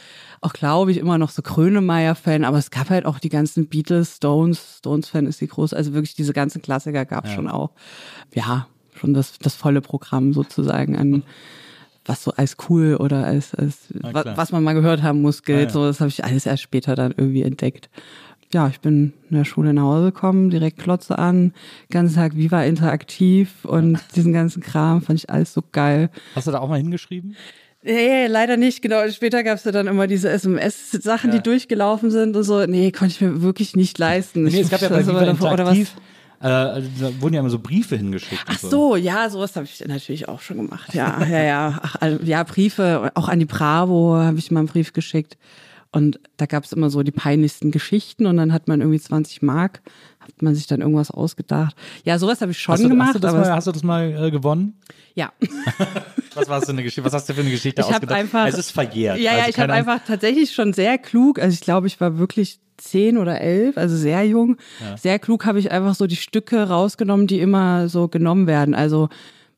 auch, 0.47 0.53
glaube 0.53 0.91
ich, 0.91 0.97
immer 0.99 1.19
noch 1.19 1.31
so 1.31 1.43
Krönemeyer-Fan. 1.43 2.45
Aber 2.45 2.59
es 2.59 2.71
gab 2.71 2.91
halt 2.91 3.05
auch 3.07 3.19
die 3.19 3.29
ganzen 3.29 3.67
Beatles, 3.67 4.17
Stones. 4.17 4.79
Stones-Fan 4.79 5.27
ist 5.27 5.41
die 5.41 5.49
groß. 5.49 5.75
Also 5.75 5.93
wirklich 5.93 6.15
diese 6.15 6.33
ganzen 6.33 6.63
Klassiker 6.63 7.05
gab 7.05 7.25
es 7.27 7.33
schon 7.33 7.49
auch. 7.49 7.71
Ja, 8.35 8.67
schon 8.95 9.13
das, 9.15 9.39
das 9.39 9.55
volle 9.55 9.81
Programm 9.81 10.33
sozusagen 10.33 10.97
an 10.97 11.23
was 12.09 12.23
so 12.23 12.31
als 12.33 12.57
cool 12.69 12.95
oder 13.01 13.25
als, 13.27 13.53
als 13.55 13.89
wa- 13.91 14.23
klar. 14.23 14.37
was 14.37 14.53
man 14.53 14.63
mal 14.63 14.75
gehört 14.75 15.03
haben 15.03 15.23
muss, 15.23 15.43
gilt. 15.43 15.59
Ah, 15.59 15.63
ja. 15.65 15.71
So, 15.71 15.85
das 15.87 15.99
habe 16.01 16.09
ich 16.09 16.23
alles 16.25 16.47
erst 16.47 16.63
später 16.63 16.95
dann 16.95 17.13
irgendwie 17.17 17.43
entdeckt. 17.43 17.91
Ja, 18.53 18.69
ich 18.69 18.79
bin 18.81 19.13
in 19.29 19.37
der 19.37 19.45
Schule 19.45 19.75
nach 19.75 19.83
Hause 19.83 20.13
gekommen, 20.13 20.51
direkt 20.51 20.79
Klotze 20.79 21.19
an, 21.19 21.53
ganzen 21.91 22.15
Tag 22.15 22.37
Viva 22.37 22.63
interaktiv 22.63 23.65
und 23.65 23.99
diesen 24.15 24.33
ganzen 24.33 24.63
Kram 24.63 25.03
fand 25.03 25.19
ich 25.19 25.31
alles 25.31 25.53
so 25.53 25.65
geil. 25.73 26.11
Hast 26.37 26.47
du 26.47 26.53
da 26.53 26.61
auch 26.61 26.69
mal 26.69 26.79
hingeschrieben? 26.79 27.35
Nee, 27.87 28.27
leider 28.27 28.57
nicht. 28.57 28.83
Genau, 28.83 29.09
später 29.11 29.45
gab 29.45 29.59
es 29.59 29.65
ja 29.65 29.71
dann 29.71 29.87
immer 29.87 30.09
diese 30.09 30.29
SMS-Sachen, 30.29 31.31
die 31.31 31.41
durchgelaufen 31.41 32.11
sind 32.11 32.35
und 32.37 32.43
so. 32.43 32.67
Nee, 32.67 32.91
konnte 32.91 33.15
ich 33.15 33.21
mir 33.21 33.43
wirklich 33.43 33.77
nicht 33.77 33.97
leisten. 33.99 34.43
Nee, 34.43 34.61
es 34.61 34.71
gab 34.71 34.83
ja 34.83 34.89
bei 34.89 35.07
Viva 35.07 35.25
davor- 35.25 35.53
oder 35.53 35.67
was? 35.67 35.79
Äh, 36.41 36.49
also 36.49 36.89
da 37.01 37.21
wurden 37.21 37.35
ja 37.35 37.41
immer 37.41 37.51
so 37.51 37.61
Briefe 37.61 37.97
hingeschickt. 37.97 38.43
Ach 38.47 38.59
so, 38.59 38.97
ja, 38.97 39.31
sowas 39.31 39.55
habe 39.57 39.67
ich 39.67 39.87
natürlich 39.87 40.29
auch 40.29 40.41
schon 40.41 40.57
gemacht. 40.57 40.95
Ja, 40.95 41.25
ja, 41.31 41.43
ja. 41.43 41.81
Ach, 41.81 41.97
ja, 42.25 42.43
Briefe, 42.43 43.13
auch 43.15 43.29
an 43.29 43.39
die 43.39 43.47
Bravo 43.47 44.17
habe 44.17 44.39
ich 44.39 44.51
mal 44.51 44.61
einen 44.61 44.69
Brief 44.69 44.93
geschickt. 44.93 45.39
Und 45.93 46.21
da 46.37 46.47
gab 46.47 46.65
es 46.65 46.73
immer 46.73 46.91
so 46.91 47.03
die 47.03 47.13
peinlichsten 47.13 47.71
Geschichten 47.71 48.27
und 48.27 48.37
dann 48.37 48.53
hat 48.53 48.69
man 48.69 48.81
irgendwie 48.81 49.01
20 49.01 49.43
Mark, 49.43 49.81
hat 50.27 50.43
man 50.43 50.55
sich 50.55 50.67
dann 50.67 50.81
irgendwas 50.81 51.11
ausgedacht. 51.11 51.75
Ja, 52.05 52.19
sowas 52.19 52.41
habe 52.41 52.53
ich 52.53 52.59
schon 52.59 52.73
Hast 52.75 52.85
du, 52.85 52.89
gemacht. 52.89 53.09
hast 53.09 53.15
du 53.17 53.19
das 53.21 53.33
mal, 53.35 53.51
hast 53.53 53.67
du 53.67 53.73
das 53.73 53.83
mal 53.83 54.27
äh, 54.27 54.31
gewonnen? 54.31 54.75
ja. 55.15 55.33
Was 56.35 56.49
warst 56.51 56.69
du 56.69 56.73
eine 56.73 56.83
Geschichte? 56.83 57.03
Was 57.03 57.15
hast 57.15 57.27
du 57.31 57.33
für 57.35 57.41
eine 57.41 57.51
Geschichte 57.51 57.81
Ich 57.81 57.87
ausgedacht? 57.89 58.13
einfach- 58.21 58.47
es 58.47 58.59
ist 58.59 58.71
verjährt. 58.71 59.17
Ja, 59.19 59.33
ja, 59.33 59.39
Also 59.39 59.51
ich 59.51 59.59
habe 59.59 59.73
einfach 59.73 60.01
tatsächlich 60.07 60.53
schon 60.53 60.75
sehr 60.75 60.99
klug, 60.99 61.39
also 61.39 61.55
ich 61.55 61.63
glaube, 61.63 61.87
ich 61.87 61.99
war 61.99 62.19
wirklich 62.19 62.61
zehn 62.77 63.17
oder 63.17 63.41
elf, 63.41 63.79
also 63.79 63.97
sehr 63.97 64.23
jung. 64.27 64.59
Sehr 64.99 65.19
klug 65.19 65.47
habe 65.47 65.59
ich 65.59 65.71
einfach 65.71 65.95
so 65.95 66.07
die 66.07 66.17
Stücke 66.17 66.69
rausgenommen, 66.69 67.27
die 67.27 67.41
immer 67.41 67.89
so 67.89 68.09
genommen 68.09 68.47
werden. 68.47 68.75
Also 68.75 69.09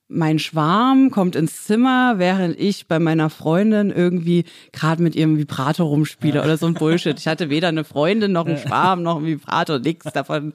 mein 0.09 0.39
Schwarm 0.39 1.11
kommt 1.11 1.37
ins 1.37 1.65
Zimmer, 1.65 2.15
während 2.17 2.59
ich 2.59 2.87
bei 2.87 2.99
meiner 2.99 3.29
Freundin 3.29 3.91
irgendwie 3.91 4.45
gerade 4.73 5.03
mit 5.03 5.15
ihrem 5.15 5.37
Vibrator 5.37 5.87
rumspiele 5.87 6.43
oder 6.43 6.57
so 6.57 6.67
ein 6.67 6.75
Bullshit. 6.75 7.19
Ich 7.19 7.29
hatte 7.29 7.51
weder 7.51 7.69
eine 7.69 7.85
Freundin 7.85 8.33
noch 8.33 8.47
einen 8.47 8.57
Schwarm 8.57 9.03
noch 9.03 9.17
einen 9.17 9.27
Vibrator, 9.27 9.79
nichts 9.79 10.11
davon. 10.13 10.55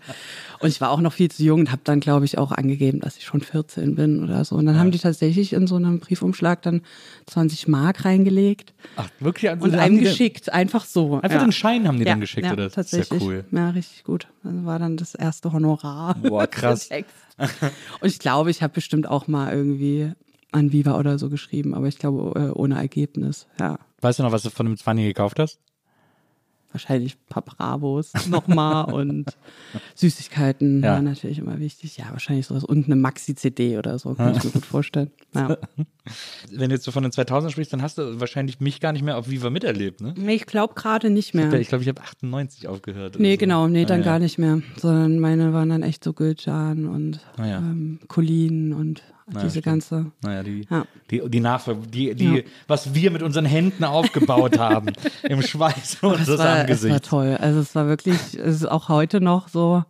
Und 0.64 0.70
ich 0.70 0.80
war 0.80 0.92
auch 0.92 1.02
noch 1.02 1.12
viel 1.12 1.30
zu 1.30 1.44
jung 1.44 1.60
und 1.60 1.72
habe 1.72 1.82
dann, 1.84 2.00
glaube 2.00 2.24
ich, 2.24 2.38
auch 2.38 2.54
angegeben, 2.54 3.02
dass 3.02 3.18
ich 3.18 3.26
schon 3.26 3.42
14 3.42 3.96
bin 3.96 4.24
oder 4.24 4.46
so. 4.46 4.56
Und 4.56 4.66
dann 4.66 4.80
haben 4.80 4.92
die 4.92 4.98
tatsächlich 4.98 5.52
in 5.52 5.68
so 5.68 5.76
einem 5.76 6.00
Briefumschlag 6.00 6.62
dann 6.62 6.84
20 7.26 7.68
Mark 7.68 8.06
reingelegt 8.06 8.74
Ach, 8.96 9.10
wirklich? 9.20 9.52
Also, 9.52 9.66
und 9.66 9.76
einem 9.76 10.00
geschickt, 10.00 10.54
einfach 10.54 10.86
so. 10.86 11.16
Einfach 11.16 11.40
ja. 11.40 11.44
den 11.44 11.52
Schein 11.52 11.86
haben 11.86 11.98
die 11.98 12.06
ja, 12.06 12.12
dann 12.12 12.22
geschickt, 12.22 12.48
ja, 12.48 12.54
oder? 12.54 12.64
Das 12.64 12.76
Tatsächlich. 12.76 13.22
ja 13.22 13.28
cool. 13.28 13.46
Ja, 13.52 13.72
richtig 13.72 14.06
gut. 14.06 14.30
Das 14.42 14.54
war 14.64 14.80
dann 14.80 14.96
das 14.96 15.16
erste 15.16 15.52
Honorar. 15.52 16.16
Boah, 16.16 16.48
krass. 16.48 16.88
den. 16.88 17.04
Und 18.00 18.08
ich 18.08 18.20
glaube, 18.20 18.50
ich 18.50 18.64
habe 18.64 18.74
bestimmt 18.74 19.06
auch 19.06 19.28
mal 19.28 19.54
irgendwie 19.54 20.14
an 20.54 20.72
Viva 20.72 20.98
oder 20.98 21.20
so 21.20 21.30
geschrieben, 21.30 21.74
aber 21.74 21.90
ich 21.90 21.98
glaube 21.98 22.40
äh, 22.40 22.52
ohne 22.52 22.76
Ergebnis. 22.76 23.48
Ja, 23.60 23.80
Weißt 24.04 24.20
du 24.20 24.24
noch, 24.24 24.34
was 24.34 24.44
du 24.44 24.50
von 24.50 24.66
dem 24.66 24.76
20 24.76 25.06
gekauft 25.06 25.40
hast? 25.40 25.60
Wahrscheinlich 26.74 27.16
ein 27.16 27.30
paar 27.30 27.44
Bravos 27.44 28.12
nochmal 28.30 28.86
und 28.94 29.26
Süßigkeiten 29.96 30.84
Ja. 30.84 30.94
waren 30.94 31.06
natürlich 31.06 31.40
immer 31.40 31.60
wichtig. 31.60 31.98
Ja, 31.98 32.06
wahrscheinlich 32.12 32.48
sowas 32.48 32.64
und 32.64 32.86
eine 32.86 32.96
Maxi-CD 32.96 33.78
oder 33.78 33.98
so, 34.00 34.14
kann 34.16 34.36
ich 34.36 34.44
mir 34.44 34.52
gut 34.52 34.66
vorstellen. 34.66 35.12
Ja. 35.34 35.58
Wenn 36.52 36.70
du 36.70 36.76
jetzt 36.76 36.84
so 36.84 36.92
von 36.92 37.04
den 37.04 37.12
2000 37.12 37.52
sprichst, 37.52 37.72
dann 37.72 37.82
hast 37.82 37.98
du 37.98 38.20
wahrscheinlich 38.20 38.60
mich 38.60 38.80
gar 38.82 38.92
nicht 38.92 39.04
mehr 39.04 39.18
auf 39.18 39.30
Viva 39.30 39.50
miterlebt, 39.50 40.02
ne? 40.02 40.14
Nee, 40.18 40.36
ich 40.36 40.46
glaube 40.46 40.74
gerade 40.74 41.10
nicht 41.10 41.34
mehr. 41.34 41.52
Ich 41.54 41.70
glaube, 41.70 41.84
ich 41.84 41.88
habe 41.88 42.02
98 42.02 42.68
aufgehört. 42.68 43.18
Nee, 43.20 43.34
so. 43.34 43.38
genau, 43.38 43.68
nee, 43.68 43.86
dann 43.86 44.02
Ah, 44.02 44.04
ja. 44.06 44.12
gar 44.12 44.20
nicht 44.20 44.38
mehr. 44.38 44.62
Sondern 44.78 45.20
meine 45.20 45.54
waren 45.54 45.70
dann 45.70 45.84
echt 45.84 46.04
so 46.04 46.14
Gülcan 46.14 46.88
und 46.88 47.20
Ah, 47.38 47.46
ja. 47.46 47.58
ähm, 47.60 48.00
Colin 48.08 48.74
und 48.74 49.02
diese 49.28 49.50
stimmt. 49.50 49.66
ganze. 49.66 50.12
Naja, 50.22 50.44
die, 50.44 50.66
Ja. 50.70 50.86
die, 51.12 51.22
die 51.30 51.40
Nachfolge, 51.40 51.88
die, 51.88 52.14
die, 52.16 52.26
Ja. 52.26 52.42
was 52.68 52.94
wir 52.94 53.12
mit 53.12 53.22
unseren 53.24 53.46
Händen 53.46 53.84
aufgebaut 53.84 54.58
haben, 54.60 54.88
im 55.24 55.42
Schweiß 55.42 55.96
Es 55.96 56.04
unseres 56.04 56.28
war, 56.28 56.34
es 56.34 56.40
war 56.40 56.60
Angesichts. 56.62 57.10
toll. 57.10 57.38
Also 57.40 57.60
es 57.60 57.74
war 57.76 57.88
wirklich, 57.88 58.16
es 58.38 58.56
ist 58.58 58.66
auch 58.70 58.90
heute 58.90 59.22
noch 59.22 59.48
so, 59.48 59.84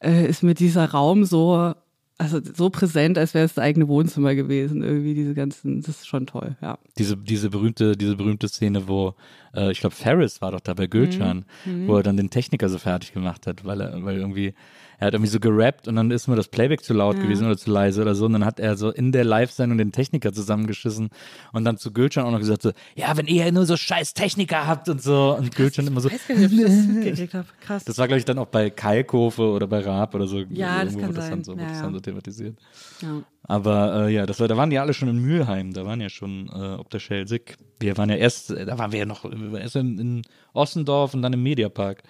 äh, 0.00 0.26
ist 0.26 0.42
mir 0.42 0.54
dieser 0.54 0.90
Raum 0.90 1.24
so, 1.24 1.74
also 2.18 2.38
so 2.42 2.68
präsent, 2.68 3.16
als 3.16 3.32
wäre 3.32 3.46
es 3.46 3.54
das 3.54 3.64
eigene 3.64 3.88
Wohnzimmer 3.88 4.34
gewesen. 4.34 4.82
Irgendwie 4.82 5.14
diese 5.14 5.32
ganzen, 5.34 5.80
das 5.80 5.88
ist 6.00 6.06
schon 6.06 6.26
toll, 6.26 6.56
ja. 6.60 6.78
Diese, 6.98 7.16
diese 7.16 7.48
berühmte, 7.48 7.96
diese 7.96 8.16
berühmte 8.16 8.46
Szene, 8.48 8.88
wo, 8.88 9.14
äh, 9.54 9.72
ich 9.72 9.80
glaube, 9.80 9.94
Ferris 9.94 10.42
war 10.42 10.52
doch 10.52 10.60
da 10.60 10.74
bei 10.74 10.86
Gülcan, 10.86 11.46
Mhm. 11.64 11.88
wo 11.88 11.96
er 11.96 12.02
dann 12.02 12.18
den 12.18 12.28
Techniker 12.28 12.68
so 12.68 12.76
fertig 12.78 13.12
gemacht 13.14 13.46
hat, 13.46 13.64
weil 13.64 13.80
er, 13.80 14.04
weil 14.04 14.18
irgendwie, 14.18 14.52
er 15.00 15.06
hat 15.06 15.14
irgendwie 15.14 15.30
so 15.30 15.40
gerappt 15.40 15.88
und 15.88 15.96
dann 15.96 16.10
ist 16.10 16.28
mir 16.28 16.36
das 16.36 16.48
Playback 16.48 16.84
zu 16.84 16.92
laut 16.92 17.16
gewesen 17.18 17.46
oder 17.46 17.56
zu 17.56 17.70
leise 17.70 18.02
oder 18.02 18.14
so. 18.14 18.26
Und 18.26 18.34
dann 18.34 18.44
hat 18.44 18.60
er 18.60 18.76
so 18.76 18.90
in 18.90 19.12
der 19.12 19.24
Live-Sendung 19.24 19.78
den 19.78 19.92
Techniker 19.92 20.30
zusammengeschissen 20.30 21.08
und 21.54 21.64
dann 21.64 21.78
zu 21.78 21.90
Gülcan 21.90 22.26
auch 22.26 22.30
noch 22.30 22.38
gesagt 22.38 22.60
so, 22.60 22.72
ja, 22.94 23.16
wenn 23.16 23.26
ihr 23.26 23.50
nur 23.50 23.64
so 23.64 23.78
scheiß 23.78 24.12
Techniker 24.12 24.66
habt 24.66 24.90
und 24.90 25.02
so. 25.02 25.34
Und 25.38 25.56
Gülcan 25.56 25.86
immer 25.86 26.02
so, 26.02 26.08
Ich 26.08 26.14
weiß 26.14 26.28
gar 26.28 26.36
nicht, 26.36 26.46
ob 26.46 26.52
ich 26.52 26.60
das 26.66 26.86
mitgekriegt 26.86 27.32
habe. 27.32 27.46
Krass. 27.62 27.84
das 27.84 27.96
war, 27.96 28.08
glaube 28.08 28.18
ich, 28.18 28.26
dann 28.26 28.38
auch 28.38 28.48
bei 28.48 28.68
Kalkofe 28.68 29.42
oder 29.42 29.66
bei 29.66 29.80
Raab 29.80 30.14
oder 30.14 30.26
so. 30.26 30.40
Ja, 30.50 30.84
das 30.84 30.98
kann 30.98 31.14
das 31.14 31.24
sein. 31.28 31.30
Dann 31.30 31.44
so, 31.44 31.52
Ja, 31.54 31.66
das 31.66 31.76
ja. 31.78 31.82
dann 31.82 31.94
so 31.94 32.00
thematisiert. 32.00 32.58
ja. 33.00 33.22
Aber 33.44 34.06
äh, 34.06 34.14
ja, 34.14 34.26
das 34.26 34.38
war, 34.38 34.48
da 34.48 34.56
waren 34.58 34.68
die 34.68 34.78
alle 34.78 34.92
schon 34.92 35.08
in 35.08 35.18
Mülheim, 35.18 35.72
da 35.72 35.86
waren 35.86 36.00
ja 36.00 36.10
schon 36.10 36.48
äh, 36.50 36.74
ob 36.78 36.90
der 36.90 36.98
Schelsig. 36.98 37.56
Wir 37.80 37.96
waren 37.96 38.10
ja 38.10 38.16
erst, 38.16 38.50
äh, 38.50 38.66
da 38.66 38.76
waren 38.78 38.92
wir 38.92 38.98
ja 38.98 39.06
noch 39.06 39.24
wir 39.24 39.52
waren 39.52 39.62
erst 39.62 39.76
in, 39.76 39.98
in 39.98 40.22
Ossendorf 40.52 41.14
und 41.14 41.22
dann 41.22 41.32
im 41.32 41.42
Mediapark. 41.42 42.02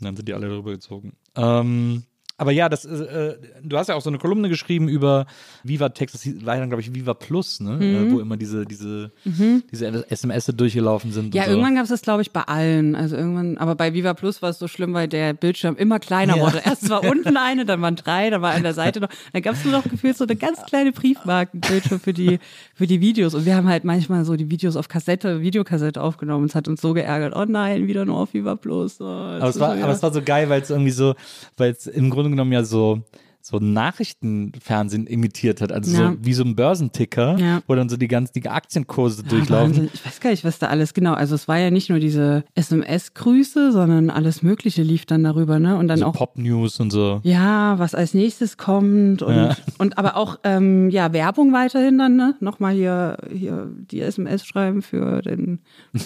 Und 0.00 0.06
dann 0.06 0.16
sind 0.16 0.26
die 0.26 0.34
alle 0.34 0.50
rübergezogen. 0.50 1.12
Ähm, 1.36 2.04
aber 2.42 2.50
ja, 2.50 2.68
das, 2.68 2.84
äh, 2.84 2.90
äh, 2.90 3.36
du 3.62 3.78
hast 3.78 3.86
ja 3.88 3.94
auch 3.94 4.02
so 4.02 4.10
eine 4.10 4.18
Kolumne 4.18 4.48
geschrieben 4.48 4.88
über 4.88 5.26
Viva 5.62 5.90
Text, 5.90 6.16
das 6.16 6.44
war 6.44 6.56
dann, 6.56 6.68
glaube 6.68 6.80
ich, 6.82 6.92
Viva 6.92 7.14
Plus, 7.14 7.60
ne? 7.60 7.78
Äh, 7.80 8.10
wo 8.10 8.18
immer 8.18 8.36
diese, 8.36 8.66
diese, 8.66 9.12
diese 9.24 10.10
SMS 10.10 10.46
durchgelaufen 10.46 11.12
sind. 11.12 11.26
Mhm. 11.26 11.32
Ja, 11.32 11.44
so. 11.44 11.50
irgendwann 11.50 11.76
gab 11.76 11.84
es 11.84 11.90
das, 11.90 12.02
glaube 12.02 12.22
ich, 12.22 12.32
bei 12.32 12.42
allen. 12.42 12.96
Also 12.96 13.16
irgendwann, 13.16 13.58
aber 13.58 13.76
bei 13.76 13.94
Viva 13.94 14.12
Plus 14.14 14.42
war 14.42 14.50
es 14.50 14.58
so 14.58 14.66
schlimm, 14.66 14.92
weil 14.92 15.06
der 15.06 15.34
Bildschirm 15.34 15.76
immer 15.76 16.00
kleiner 16.00 16.36
Ja. 16.36 16.42
wurde. 16.42 16.62
Erst 16.64 16.90
war 16.90 17.04
unten 17.04 17.36
eine, 17.36 17.64
dann 17.64 17.80
waren 17.80 17.94
drei, 17.94 18.28
dann 18.30 18.42
war 18.42 18.52
an 18.54 18.64
der 18.64 18.74
Seite 18.74 19.00
noch. 19.00 19.08
Dann 19.32 19.42
gab 19.42 19.54
es 19.54 19.64
nur 19.64 19.72
noch 19.72 19.84
gefühlt 19.84 20.16
so 20.16 20.24
eine 20.24 20.34
ganz 20.34 20.60
kleine 20.66 20.90
Briefmarkenbildschirm 20.90 22.00
für 22.00 22.12
die, 22.12 22.40
für 22.74 22.88
die 22.88 23.00
Videos. 23.00 23.34
Und 23.34 23.46
wir 23.46 23.54
haben 23.54 23.68
halt 23.68 23.84
manchmal 23.84 24.24
so 24.24 24.34
die 24.34 24.50
Videos 24.50 24.74
auf 24.74 24.88
Kassette, 24.88 25.40
Videokassette 25.42 26.02
aufgenommen. 26.02 26.46
Es 26.46 26.56
hat 26.56 26.66
uns 26.66 26.80
so 26.80 26.92
geärgert. 26.92 27.34
Oh 27.36 27.44
nein, 27.46 27.86
wieder 27.86 28.04
nur 28.04 28.16
auf 28.18 28.34
Viva 28.34 28.56
Plus. 28.56 29.00
Oh, 29.00 29.04
Aber 29.04 29.48
es, 29.48 29.60
war, 29.60 29.70
aber 29.72 29.92
es 29.92 30.02
war 30.02 30.12
so 30.12 30.22
geil, 30.22 30.48
weil 30.48 30.60
es 30.62 30.70
irgendwie 30.70 30.90
so, 30.90 31.14
weil 31.56 31.70
es 31.70 31.86
im 31.86 32.10
Grunde 32.10 32.31
genommen 32.32 32.52
ja 32.52 32.64
so, 32.64 33.02
so 33.44 33.58
Nachrichtenfernsehen 33.58 35.06
imitiert 35.08 35.60
hat. 35.60 35.72
Also 35.72 35.90
Ja. 36.00 36.10
so 36.12 36.16
wie 36.24 36.32
so 36.32 36.44
ein 36.44 36.54
Börsenticker, 36.54 37.36
Ja. 37.38 37.60
wo 37.66 37.74
dann 37.74 37.88
so 37.88 37.96
die 37.96 38.06
ganzen 38.06 38.34
die 38.34 38.48
Aktienkurse 38.48 39.22
Ja, 39.22 39.28
durchlaufen. 39.30 39.68
Wahnsinn. 39.76 39.90
Ich 39.92 40.06
weiß 40.06 40.20
gar 40.20 40.30
nicht, 40.30 40.44
was 40.44 40.60
da 40.60 40.68
alles 40.68 40.94
genau. 40.94 41.14
Also 41.14 41.34
es 41.34 41.48
war 41.48 41.58
ja 41.58 41.70
nicht 41.72 41.90
nur 41.90 41.98
diese 41.98 42.44
SMS-Grüße, 42.54 43.72
sondern 43.72 44.10
alles 44.10 44.42
Mögliche 44.42 44.82
lief 44.82 45.06
dann 45.06 45.24
darüber, 45.24 45.58
ne? 45.58 45.76
Und 45.76 45.88
dann 45.88 45.98
So 45.98 46.06
auch 46.06 46.12
Pop-News 46.12 46.78
und 46.80 46.90
so. 46.90 47.20
Ja, 47.24 47.78
was 47.80 47.94
als 47.96 48.14
nächstes 48.14 48.56
kommt 48.56 49.22
und, 49.22 49.56
und 49.78 49.98
aber 49.98 50.16
auch 50.16 50.38
ähm, 50.44 50.88
ja 50.90 51.12
Werbung 51.12 51.52
weiterhin 51.52 51.98
dann, 51.98 52.14
ne? 52.16 52.36
Nochmal 52.40 52.74
hier, 52.74 53.16
hier 53.32 53.68
die 53.90 54.00
SMS 54.02 54.44
schreiben 54.46 54.82
für 54.82 55.20
den 55.22 55.58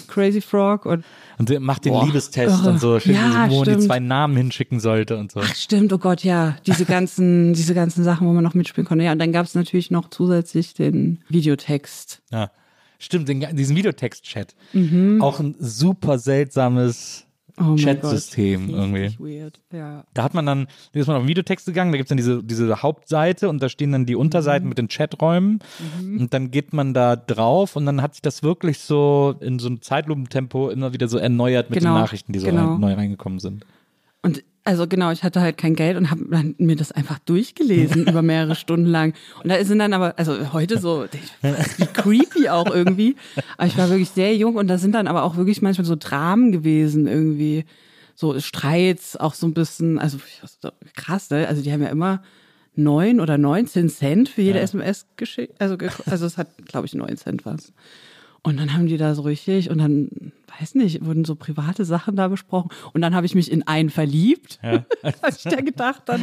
Crazy 0.07 0.41
Frog 0.41 0.85
und 0.87 1.03
Und 1.39 1.59
macht 1.59 1.85
den 1.85 1.93
Boah, 1.93 2.05
Liebestest 2.05 2.61
irre. 2.63 2.69
und 2.71 2.79
so, 2.79 2.97
Ja, 2.97 3.47
wo 3.49 3.63
man 3.63 3.77
die 3.77 3.85
zwei 3.85 3.99
Namen 3.99 4.35
hinschicken 4.35 4.79
sollte 4.79 5.17
und 5.17 5.31
so. 5.31 5.39
ach 5.41 5.53
stimmt, 5.55 5.93
oh 5.93 5.99
Gott, 5.99 6.23
ja, 6.23 6.57
diese 6.65 6.85
ganzen, 6.95 7.53
diese 7.53 7.75
ganzen 7.75 8.03
Sachen, 8.03 8.27
wo 8.27 8.33
man 8.33 8.43
noch 8.43 8.55
mitspielen 8.55 8.87
konnte. 8.87 9.05
Ja, 9.05 9.11
und 9.11 9.19
dann 9.19 9.31
gab 9.31 9.45
es 9.45 9.53
natürlich 9.53 9.91
noch 9.91 10.09
zusätzlich 10.09 10.73
den 10.73 11.19
Videotext. 11.29 12.21
Ja. 12.31 12.49
Stimmt, 12.99 13.29
den, 13.29 13.45
diesen 13.55 13.75
Videotext-Chat. 13.75 14.55
Mhm. 14.73 15.21
Auch 15.21 15.39
ein 15.39 15.53
super 15.59 16.17
seltsames 16.17 17.26
Oh 17.59 17.75
Chatsystem 17.75 18.69
irgendwie. 18.69 19.15
weird. 19.19 19.59
Ja. 19.73 20.03
Da 20.13 20.23
hat 20.23 20.33
man 20.35 20.45
dann, 20.45 20.67
da 20.93 20.99
ist 20.99 21.07
man 21.07 21.15
auf 21.15 21.23
den 21.23 21.27
Videotext 21.27 21.65
gegangen, 21.65 21.91
da 21.91 21.97
gibt's 21.97 22.09
dann 22.09 22.17
diese, 22.17 22.43
diese 22.43 22.83
Hauptseite 22.83 23.49
und 23.49 23.61
da 23.63 23.69
stehen 23.69 23.91
dann 23.91 24.05
die 24.05 24.15
Unterseiten 24.15 24.65
Mhm. 24.65 24.69
mit 24.69 24.77
den 24.77 24.87
Chaträumen 24.89 25.59
und 26.19 26.33
dann 26.33 26.51
geht 26.51 26.73
man 26.73 26.93
da 26.93 27.15
drauf 27.15 27.75
und 27.75 27.85
dann 27.87 28.01
hat 28.01 28.13
sich 28.13 28.21
das 28.21 28.43
wirklich 28.43 28.79
so 28.79 29.35
in 29.39 29.57
so 29.59 29.67
einem 29.67 29.81
Zeitlupentempo 29.81 30.69
immer 30.69 30.93
wieder 30.93 31.07
so 31.07 31.17
erneuert 31.17 31.69
mit 31.71 31.79
Genau, 31.79 31.95
den 31.95 32.01
Nachrichten, 32.01 32.31
die 32.33 32.39
so 32.39 32.45
genau. 32.47 32.73
rein, 32.73 32.79
neu 32.79 32.93
reingekommen 32.93 33.39
sind. 33.39 33.65
Und 34.21 34.43
also 34.67 34.85
genau, 34.85 35.11
ich 35.11 35.23
hatte 35.23 35.39
halt 35.39 35.57
kein 35.57 35.75
Geld 35.75 35.95
und 35.95 36.11
habe 36.11 36.25
mir 36.57 36.75
das 36.75 36.91
einfach 36.91 37.19
durchgelesen 37.19 38.05
über 38.07 38.21
mehrere 38.21 38.53
Stunden 38.53 38.87
lang. 38.87 39.13
Und 39.41 39.49
da 39.49 39.63
sind 39.63 39.79
dann 39.79 39.93
aber, 39.93 40.19
also 40.19 40.51
heute 40.51 40.77
so, 40.77 41.05
wie 41.41 41.85
creepy 41.85 42.49
auch 42.49 42.69
irgendwie. 42.69 43.15
Aber 43.57 43.67
ich 43.67 43.77
war 43.77 43.87
wirklich 43.87 44.09
sehr 44.09 44.35
jung 44.35 44.55
und 44.55 44.67
da 44.67 44.77
sind 44.77 44.91
dann 44.91 45.07
aber 45.07 45.23
auch 45.23 45.37
wirklich 45.37 45.61
manchmal 45.61 45.85
so 45.85 45.95
Dramen 45.95 46.51
gewesen 46.51 47.07
irgendwie. 47.07 47.63
So 48.13 48.37
Streits, 48.41 49.15
auch 49.15 49.35
so 49.35 49.47
ein 49.47 49.53
bisschen, 49.53 49.99
also 49.99 50.17
krass, 50.95 51.29
ne? 51.29 51.47
Also 51.47 51.61
die 51.61 51.71
haben 51.71 51.81
ja 51.81 51.89
immer 51.89 52.21
neun 52.75 53.21
oder 53.21 53.37
19 53.37 53.89
Cent 53.89 54.27
für 54.27 54.41
jede 54.41 54.59
SMS 54.59 55.05
geschickt. 55.15 55.55
Also, 55.59 55.77
also 56.07 56.25
es 56.25 56.37
hat, 56.37 56.49
glaube 56.65 56.87
ich, 56.87 56.93
neun 56.93 57.15
Cent 57.15 57.45
was. 57.45 57.71
Und 58.47 58.55
dann 58.61 58.71
haben 58.73 58.87
die 58.87 58.95
da 58.95 59.13
so 59.13 59.23
richtig 59.23 59.69
und 59.69 59.79
dann, 59.79 60.31
weiß 60.57 60.75
nicht, 60.75 61.03
wurden 61.05 61.25
so 61.25 61.35
private 61.35 61.83
Sachen 61.83 62.15
da 62.15 62.29
besprochen. 62.29 62.69
Und 62.93 63.01
dann 63.01 63.13
habe 63.13 63.25
ich 63.25 63.35
mich 63.35 63.51
in 63.51 63.67
einen 63.67 63.89
verliebt, 63.89 64.57
Ja. 64.63 64.85
habe 65.03 65.35
ich 65.35 65.43
da 65.43 65.57
gedacht 65.57 66.03
dann. 66.05 66.21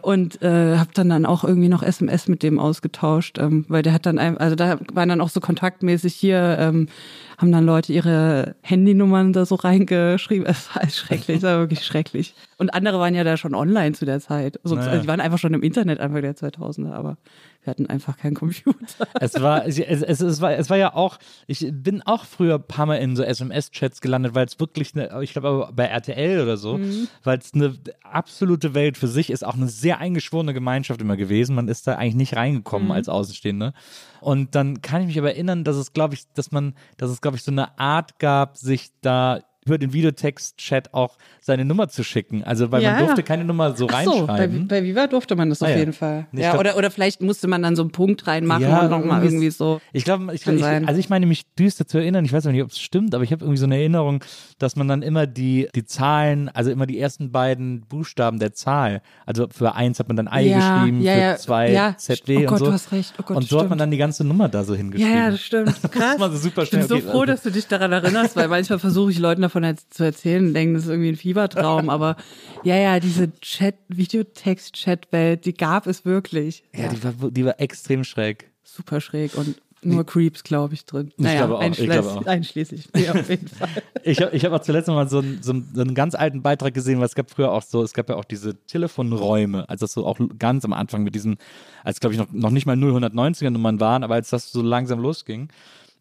Und 0.00 0.40
äh, 0.40 0.78
habe 0.78 0.88
dann 0.94 1.10
dann 1.10 1.26
auch 1.26 1.44
irgendwie 1.44 1.68
noch 1.68 1.82
SMS 1.82 2.28
mit 2.28 2.42
dem 2.42 2.58
ausgetauscht, 2.58 3.36
ähm, 3.36 3.66
weil 3.68 3.82
der 3.82 3.92
hat 3.92 4.06
dann, 4.06 4.18
ein, 4.18 4.38
also 4.38 4.56
da 4.56 4.78
waren 4.94 5.10
dann 5.10 5.20
auch 5.20 5.28
so 5.28 5.40
kontaktmäßig 5.40 6.14
hier, 6.14 6.56
ähm, 6.58 6.88
haben 7.36 7.52
dann 7.52 7.66
Leute 7.66 7.92
ihre 7.92 8.56
Handynummern 8.62 9.34
da 9.34 9.44
so 9.44 9.56
reingeschrieben. 9.56 10.46
Es 10.50 10.74
war 10.74 10.80
alles 10.82 10.96
schrecklich, 10.96 11.36
es 11.36 11.42
war 11.42 11.58
wirklich 11.58 11.84
schrecklich. 11.84 12.34
Und 12.58 12.72
andere 12.72 12.98
waren 12.98 13.14
ja 13.14 13.22
da 13.22 13.36
schon 13.36 13.54
online 13.54 13.92
zu 13.92 14.06
der 14.06 14.18
Zeit. 14.20 14.58
Also, 14.64 14.76
Naja. 14.76 14.88
also 14.88 15.02
die 15.02 15.08
waren 15.08 15.20
einfach 15.20 15.38
schon 15.38 15.52
im 15.52 15.62
Internet 15.62 16.00
Anfang 16.00 16.22
der 16.22 16.34
2000er, 16.34 16.92
aber 16.92 17.18
wir 17.62 17.70
hatten 17.70 17.86
einfach 17.86 18.16
keinen 18.16 18.34
Computer. 18.34 18.78
Es 19.20 19.40
war, 19.42 19.66
es, 19.66 19.78
es, 19.78 20.20
es, 20.22 20.40
war, 20.40 20.52
es 20.52 20.70
war 20.70 20.76
ja 20.78 20.94
auch, 20.94 21.18
ich 21.46 21.68
bin 21.70 22.00
auch 22.02 22.24
früher 22.24 22.54
ein 22.54 22.62
paar 22.66 22.86
Mal 22.86 22.96
in 22.96 23.14
so 23.14 23.22
SMS-Chats 23.22 24.00
gelandet, 24.00 24.34
weil 24.34 24.46
es 24.46 24.58
wirklich, 24.58 24.94
eine, 24.94 25.22
ich 25.22 25.32
glaube 25.34 25.70
bei 25.74 25.84
RTL 25.84 26.40
oder 26.42 26.56
so, 26.56 26.78
Mhm. 26.78 27.08
weil 27.24 27.38
es 27.38 27.52
eine 27.52 27.74
absolute 28.02 28.72
Welt 28.74 28.96
für 28.96 29.08
sich 29.08 29.28
ist, 29.30 29.44
auch 29.44 29.54
eine 29.54 29.68
sehr 29.68 29.98
eingeschworene 29.98 30.54
Gemeinschaft 30.54 31.00
immer 31.02 31.16
gewesen. 31.18 31.54
Man 31.56 31.68
ist 31.68 31.86
da 31.86 31.96
eigentlich 31.96 32.14
nicht 32.14 32.32
Mhm. 32.32 32.38
reingekommen 32.38 32.90
als 32.90 33.08
Außenstehende. 33.10 33.74
Und 34.20 34.54
dann 34.54 34.80
kann 34.80 35.02
ich 35.02 35.08
mich 35.08 35.18
aber 35.18 35.32
erinnern, 35.32 35.62
dass 35.64 35.76
es, 35.76 35.92
glaube 35.92 36.14
ich, 36.14 36.24
dass 36.34 36.52
man, 36.52 36.74
dass 36.96 37.10
es, 37.10 37.20
glaube 37.20 37.36
ich, 37.36 37.42
so 37.42 37.50
eine 37.52 37.78
Art 37.78 38.18
gab, 38.18 38.56
sich 38.56 38.88
da 39.02 39.40
über 39.66 39.78
den 39.78 39.92
Videotext-Chat 39.92 40.94
auch 40.94 41.16
seine 41.40 41.64
Nummer 41.64 41.88
zu 41.88 42.02
schicken. 42.04 42.44
Also, 42.44 42.70
weil 42.72 42.82
Ja, 42.82 42.92
man 42.92 43.06
durfte 43.06 43.22
keine 43.22 43.44
Nummer 43.44 43.76
so 43.76 43.86
Ach 43.90 44.02
so, 44.04 44.10
bei, 44.26 44.32
reinschreiben. 44.32 44.68
bei 44.68 44.82
Viva 44.84 45.06
durfte 45.06 45.36
man 45.36 45.48
das 45.50 45.62
Ah, 45.62 45.66
auf 45.66 45.70
ja. 45.72 45.78
jeden 45.78 45.92
Fall. 45.92 46.26
Ich 46.32 46.40
Ja, 46.40 46.50
glaub- 46.52 46.60
oder, 46.60 46.76
oder 46.76 46.90
vielleicht 46.90 47.20
musste 47.22 47.48
man 47.48 47.62
dann 47.62 47.76
so 47.76 47.82
einen 47.82 47.90
Punkt 47.92 48.26
reinmachen 48.26 48.62
Ja, 48.62 48.82
und 48.82 48.90
nochmal 48.90 49.24
irgendwie 49.24 49.50
so. 49.50 49.80
Ich 49.92 50.04
glaube, 50.04 50.32
ich, 50.34 50.46
ich, 50.46 50.64
also 50.64 50.98
ich 51.00 51.08
meine 51.08 51.26
mich 51.26 51.44
düster 51.54 51.86
zu 51.86 51.98
erinnern, 51.98 52.24
ich 52.24 52.32
weiß 52.32 52.46
auch 52.46 52.52
nicht, 52.52 52.62
ob 52.62 52.70
es 52.70 52.78
stimmt, 52.80 53.14
aber 53.14 53.24
ich 53.24 53.32
habe 53.32 53.44
irgendwie 53.44 53.58
so 53.58 53.66
eine 53.66 53.76
Erinnerung, 53.76 54.22
dass 54.58 54.76
man 54.76 54.88
dann 54.88 55.02
immer 55.02 55.26
die, 55.26 55.68
die 55.74 55.84
Zahlen, 55.84 56.48
also 56.48 56.70
immer 56.70 56.86
die 56.86 56.98
ersten 56.98 57.32
beiden 57.32 57.82
Buchstaben 57.82 58.38
der 58.38 58.52
Zahl, 58.52 59.02
also 59.26 59.46
für 59.50 59.74
eins 59.74 59.98
hat 59.98 60.08
man 60.08 60.16
dann 60.16 60.26
I 60.32 60.52
geschrieben, 60.52 61.00
ja, 61.02 61.12
für 61.14 61.20
ja, 61.20 61.36
zwei 61.36 61.70
ja. 61.72 61.96
ZW 61.96 62.36
Oh 62.36 62.40
und 62.40 62.46
Gott, 62.46 62.58
so. 62.60 62.64
du 62.66 62.72
hast 62.72 62.92
recht. 62.92 63.14
Oh 63.18 63.22
Gott, 63.24 63.36
und 63.38 63.48
so 63.48 63.56
hat 63.58 63.64
man 63.64 63.70
stimmt. 63.70 63.80
dann 63.80 63.90
die 63.90 63.96
ganze 63.96 64.24
Nummer 64.24 64.48
da 64.48 64.64
so 64.64 64.74
hingeschrieben. 64.74 65.12
ja, 65.14 65.30
das 65.30 65.40
stimmt. 65.40 65.74
Krass. 65.90 66.18
war 66.20 66.30
so 66.30 66.36
super 66.36 66.62
ich 66.62 66.70
bin 66.70 66.82
so 66.82 66.98
froh, 67.00 67.24
dass 67.24 67.42
du 67.42 67.50
dich 67.50 67.66
daran 67.66 67.92
erinnerst, 67.92 68.36
weil 68.36 68.48
manchmal 68.48 68.78
versuche 68.78 69.10
ich 69.10 69.18
Leuten 69.18 69.42
davon 69.42 69.55
jetzt 69.64 69.94
zu 69.94 70.04
erzählen 70.04 70.46
und 70.46 70.54
denken, 70.54 70.74
das 70.74 70.84
ist 70.84 70.90
irgendwie 70.90 71.10
ein 71.10 71.16
Fiebertraum. 71.16 71.90
Aber 71.90 72.16
ja, 72.62 72.76
ja, 72.76 73.00
diese 73.00 73.32
Chat, 73.40 73.76
Videotext-Chat-Welt, 73.88 75.44
die 75.44 75.54
gab 75.54 75.86
es 75.86 76.04
wirklich. 76.04 76.64
ja, 76.74 76.88
die 76.88 77.02
war, 77.02 77.30
die 77.30 77.44
war 77.44 77.60
extrem 77.60 78.04
schräg. 78.04 78.50
Super 78.64 79.00
schräg 79.00 79.36
und 79.36 79.56
nur 79.86 80.04
Creeps, 80.04 80.42
glaube 80.42 80.74
ich, 80.74 80.84
drin. 80.84 81.12
Naja, 81.16 81.46
glaube 81.46 81.56
auch, 81.56 81.60
ich 81.60 81.66
einschließlich, 81.66 82.00
glaube 82.00 82.20
auch. 82.20 82.26
einschließlich 82.26 82.88
mir 82.94 83.14
auf 83.14 83.28
jeden 83.28 83.48
Fall. 83.48 83.68
Ich 84.02 84.20
habe 84.20 84.34
ich 84.34 84.44
hab 84.44 84.52
auch 84.52 84.60
zuletzt 84.60 84.88
mal 84.88 85.08
so 85.08 85.18
einen, 85.18 85.42
so, 85.42 85.52
einen, 85.52 85.70
so 85.74 85.80
einen 85.80 85.94
ganz 85.94 86.14
alten 86.14 86.42
Beitrag 86.42 86.74
gesehen, 86.74 86.98
weil 86.98 87.06
es 87.06 87.14
gab 87.14 87.30
früher 87.30 87.52
auch 87.52 87.62
so, 87.62 87.82
es 87.82 87.92
gab 87.92 88.08
ja 88.08 88.16
auch 88.16 88.24
diese 88.24 88.56
Telefonräume, 88.66 89.68
als 89.68 89.80
das 89.80 89.92
so 89.92 90.06
auch 90.06 90.18
ganz 90.38 90.64
am 90.64 90.72
Anfang 90.72 91.02
mit 91.04 91.14
diesen, 91.14 91.36
als 91.84 92.00
glaube 92.00 92.14
ich 92.14 92.18
noch, 92.18 92.32
noch 92.32 92.50
nicht 92.50 92.66
mal 92.66 92.76
090er 92.76 93.50
Nummern 93.50 93.80
waren, 93.80 94.02
aber 94.02 94.14
als 94.14 94.30
das 94.30 94.50
so 94.50 94.62
langsam 94.62 94.98
losging, 95.00 95.48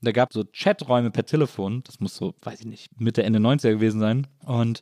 da 0.02 0.12
gab 0.12 0.30
es 0.30 0.36
so 0.36 0.44
Chaträume 0.52 1.12
per 1.12 1.26
Telefon, 1.26 1.82
das 1.86 2.00
muss 2.00 2.16
so, 2.16 2.36
weiß 2.42 2.62
ich 2.62 2.66
nicht, 2.66 3.00
Mitte, 3.00 3.24
Ende 3.24 3.40
90er 3.40 3.72
gewesen 3.72 4.00
sein. 4.00 4.28
Und 4.46 4.82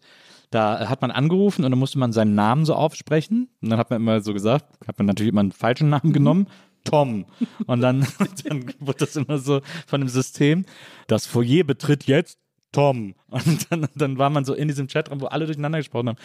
da 0.49 0.87
hat 0.87 1.01
man 1.01 1.11
angerufen 1.11 1.65
und 1.65 1.71
dann 1.71 1.79
musste 1.79 1.97
man 1.97 2.13
seinen 2.13 2.35
Namen 2.35 2.65
so 2.65 2.75
aufsprechen. 2.75 3.49
Und 3.61 3.69
dann 3.69 3.79
hat 3.79 3.89
man 3.89 4.01
immer 4.01 4.21
so 4.21 4.33
gesagt, 4.33 4.65
hat 4.87 4.97
man 4.97 5.07
natürlich 5.07 5.31
immer 5.31 5.41
einen 5.41 5.51
falschen 5.51 5.89
Namen 5.89 6.13
genommen, 6.13 6.47
Tom. 6.83 7.25
Und 7.65 7.81
dann, 7.81 8.05
dann 8.43 8.73
wurde 8.79 8.99
das 8.99 9.15
immer 9.15 9.37
so 9.37 9.61
von 9.87 10.01
dem 10.01 10.09
System, 10.09 10.65
das 11.07 11.25
Foyer 11.25 11.63
betritt 11.63 12.05
jetzt 12.05 12.37
Tom. 12.73 13.15
Und 13.33 13.71
dann, 13.71 13.87
dann 13.95 14.17
war 14.19 14.29
man 14.29 14.45
so 14.45 14.53
in 14.53 14.67
diesem 14.67 14.87
Chatraum, 14.87 15.19
wo 15.21 15.25
alle 15.25 15.45
durcheinander 15.45 15.79
gesprochen 15.79 16.09
haben. 16.09 16.17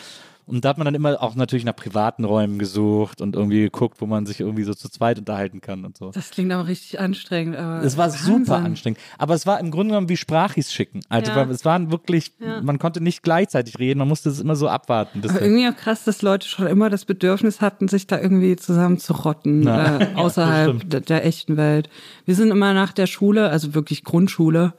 Und 0.45 0.65
da 0.65 0.71
hat 0.71 0.79
man 0.79 0.87
dann 0.87 0.95
immer 0.95 1.23
auch 1.23 1.35
natürlich 1.37 1.65
nach 1.65 1.77
privaten 1.77 2.25
Räumen 2.25 2.59
gesucht 2.59 3.21
und 3.21 3.35
irgendwie 3.37 3.61
geguckt, 3.61 4.01
wo 4.01 4.07
man 4.07 4.25
sich 4.27 4.41
irgendwie 4.41 4.63
so 4.65 4.73
zu 4.75 4.89
zweit 4.91 5.19
unterhalten 5.19 5.61
kann 5.61 5.85
und 5.85 5.97
so. 5.99 6.11
Das 6.11 6.31
klingt 6.31 6.51
aber 6.53 6.67
richtig 6.67 7.01
anstrengend. 7.01 7.57
Aber 7.57 7.83
Es 7.83 7.97
war 7.99 8.07
Wahnsinn. 8.11 8.45
super 8.45 8.57
anstrengend. 8.57 8.99
Aber 9.19 9.35
es 9.35 9.47
war 9.47 9.61
im 9.61 9.71
Grunde 9.71 9.89
genommen 9.93 10.09
wie 10.09 10.17
Sprachis 10.19 10.73
schicken. 10.73 11.01
Also 11.11 11.33
Ja. 11.33 11.45
es 11.51 11.65
waren 11.67 11.91
wirklich, 11.91 12.33
man 12.63 12.79
konnte 12.79 13.03
nicht 13.03 13.23
gleichzeitig 13.23 13.79
reden, 13.79 13.99
man 13.99 14.09
musste 14.09 14.31
es 14.31 14.41
immer 14.41 14.57
so 14.57 14.69
abwarten. 14.69 15.21
bis 15.21 15.31
Aber 15.33 15.43
irgendwie 15.43 15.69
auch 15.69 15.77
krass, 15.77 16.05
dass 16.05 16.23
Leute 16.23 16.47
schon 16.49 16.67
immer 16.67 16.89
das 16.91 17.05
Bedürfnis 17.05 17.61
hatten, 17.61 17.89
sich 17.89 18.07
da 18.07 18.19
irgendwie 18.19 18.57
zusammenzurotten, 18.57 19.61
Na, 19.61 20.01
äh, 20.01 20.09
außerhalb 20.15 20.77
stimmt. 20.77 20.93
der, 20.95 21.01
der 21.03 21.27
echten 21.27 21.57
Welt. 21.59 21.89
Wir 22.25 22.35
sind 22.35 22.51
immer 22.51 22.73
nach 22.75 22.93
der 22.93 23.07
Schule, 23.07 23.51
also 23.51 23.75
wirklich 23.75 24.03
Grundschule, 24.05 24.73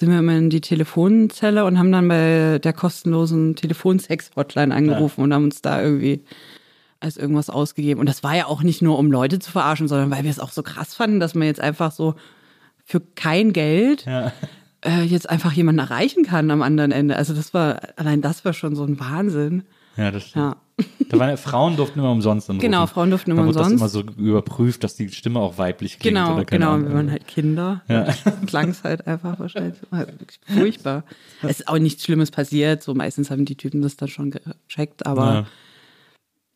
sind 0.00 0.10
wir 0.10 0.18
immer 0.18 0.36
in 0.38 0.48
die 0.48 0.62
Telefonzelle 0.62 1.66
und 1.66 1.78
haben 1.78 1.92
dann 1.92 2.08
bei 2.08 2.58
der 2.58 2.72
kostenlosen 2.72 3.54
Telefonsex-Hotline 3.54 4.74
angerufen 4.74 5.20
und 5.22 5.34
haben 5.34 5.44
uns 5.44 5.60
da 5.60 5.82
irgendwie 5.82 6.24
als 7.00 7.18
irgendwas 7.18 7.50
ausgegeben. 7.50 8.00
Und 8.00 8.08
das 8.08 8.22
war 8.22 8.34
ja 8.34 8.46
auch 8.46 8.62
nicht 8.62 8.80
nur, 8.80 8.98
um 8.98 9.12
Leute 9.12 9.38
zu 9.40 9.50
verarschen, 9.50 9.88
sondern 9.88 10.10
weil 10.10 10.24
wir 10.24 10.30
es 10.30 10.40
auch 10.40 10.52
so 10.52 10.62
krass 10.62 10.94
fanden, 10.94 11.20
dass 11.20 11.34
man 11.34 11.46
jetzt 11.46 11.60
einfach 11.60 11.92
so 11.92 12.14
für 12.82 13.00
kein 13.14 13.52
Geld 13.52 14.06
äh, 14.82 15.02
jetzt 15.02 15.28
einfach 15.28 15.52
jemanden 15.52 15.80
erreichen 15.80 16.24
kann 16.24 16.50
am 16.50 16.62
anderen 16.62 16.92
Ende. 16.92 17.16
Also 17.16 17.34
das 17.34 17.52
war, 17.52 17.80
allein 17.96 18.22
das 18.22 18.42
war 18.46 18.54
schon 18.54 18.74
so 18.76 18.84
ein 18.84 18.98
Wahnsinn. 18.98 19.64
Ja, 19.96 20.10
das 20.10 20.28
stimmt. 20.28 20.54
Ja. 20.54 20.56
Da 21.10 21.18
waren 21.18 21.28
ja, 21.28 21.36
Frauen 21.36 21.76
durften 21.76 21.98
immer 21.98 22.10
umsonst 22.10 22.48
anrufen. 22.48 22.62
Genau, 22.62 22.86
Frauen 22.86 23.10
durften 23.10 23.32
immer 23.32 23.42
da 23.42 23.48
wurde 23.48 23.58
umsonst. 23.58 23.82
das 23.82 23.94
immer 23.94 24.12
so 24.14 24.22
überprüft, 24.22 24.82
dass 24.82 24.94
die 24.94 25.10
Stimme 25.10 25.38
auch 25.40 25.58
weiblich 25.58 25.98
klingt. 25.98 26.16
Genau, 26.16 26.34
oder 26.34 26.44
keine 26.44 26.60
genau. 26.60 26.72
Ahnung. 26.72 26.88
Wir 26.88 26.94
waren 26.94 27.10
halt 27.10 27.26
Kinder. 27.26 27.82
Ja. 27.88 28.04
Klang 28.46 28.70
es 28.70 28.82
halt 28.82 29.06
einfach 29.06 29.38
wahrscheinlich. 29.38 29.78
Wirklich 29.90 30.40
furchtbar. 30.46 31.04
Es 31.42 31.60
ist 31.60 31.68
auch 31.68 31.78
nichts 31.78 32.04
Schlimmes 32.04 32.30
passiert. 32.30 32.82
So 32.82 32.94
meistens 32.94 33.30
haben 33.30 33.44
die 33.44 33.56
Typen 33.56 33.82
das 33.82 33.96
dann 33.96 34.08
schon 34.08 34.30
gecheckt, 34.30 35.04
aber 35.04 35.46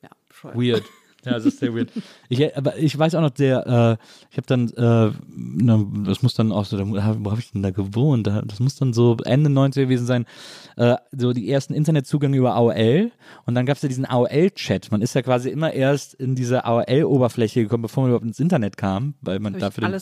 Ja. 0.03 0.11
ja. 0.45 0.55
Weird. 0.55 0.85
Ja, 1.24 1.32
das 1.32 1.44
ist 1.46 1.58
sehr 1.58 1.74
weird. 1.74 1.90
Ich, 2.28 2.56
aber 2.56 2.76
ich 2.78 2.98
weiß 2.98 3.14
auch 3.14 3.20
noch, 3.20 3.30
der, 3.30 3.98
äh, 4.00 4.04
ich 4.30 4.36
habe 4.36 4.46
dann, 4.46 4.68
äh, 4.70 5.12
na, 5.36 5.84
das 6.04 6.22
muss 6.22 6.34
dann 6.34 6.52
auch 6.52 6.64
so, 6.64 6.76
da, 6.76 6.84
wo 6.86 7.30
habe 7.30 7.40
ich 7.40 7.50
denn 7.52 7.62
da 7.62 7.70
gewohnt? 7.70 8.26
Da- 8.26 8.42
Das 8.42 8.60
muss 8.60 8.76
dann 8.76 8.92
so 8.92 9.16
Ende 9.24 9.50
90er 9.50 9.82
gewesen 9.84 10.06
sein, 10.06 10.26
äh, 10.76 10.96
so 11.12 11.32
die 11.32 11.48
ersten 11.50 11.74
Internetzugänge 11.74 12.36
über 12.36 12.54
AOL 12.54 13.10
und 13.46 13.54
dann 13.54 13.66
gab 13.66 13.76
es 13.76 13.82
ja 13.82 13.88
diesen 13.88 14.04
AOL-Chat. 14.06 14.90
Man 14.90 15.02
ist 15.02 15.14
ja 15.14 15.22
quasi 15.22 15.48
immer 15.50 15.72
erst 15.72 16.14
in 16.14 16.34
diese 16.34 16.64
AOL-Oberfläche 16.64 17.62
gekommen, 17.62 17.82
bevor 17.82 18.02
man 18.02 18.10
überhaupt 18.10 18.26
ins 18.26 18.40
Internet 18.40 18.76
kam, 18.76 19.14
weil 19.20 19.38
man 19.40 19.58
dafür 19.58 19.88
den, 19.88 20.00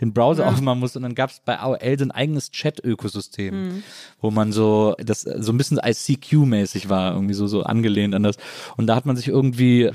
den 0.00 0.12
Browser 0.12 0.44
Ja. 0.44 0.50
aufmachen 0.50 0.80
musste 0.80 0.98
und 0.98 1.04
dann 1.04 1.14
gab 1.14 1.30
es 1.30 1.40
bei 1.44 1.58
AOL 1.58 1.98
so 1.98 2.04
ein 2.04 2.10
eigenes 2.10 2.50
Chat-Ökosystem, 2.50 3.54
Mhm. 3.68 3.82
wo 4.20 4.30
man 4.30 4.52
so, 4.52 4.94
das 4.98 5.22
so 5.22 5.52
ein 5.52 5.58
bisschen 5.58 5.78
ICQ-mäßig 5.78 6.88
war, 6.88 7.14
irgendwie 7.14 7.34
so, 7.34 7.46
so 7.46 7.62
angelehnt 7.62 8.14
an 8.14 8.22
das. 8.22 8.36
Und 8.76 8.86
da 8.86 8.96
hat 8.96 9.06
man 9.06 9.16
sich 9.16 9.28
irgendwie, 9.28 9.90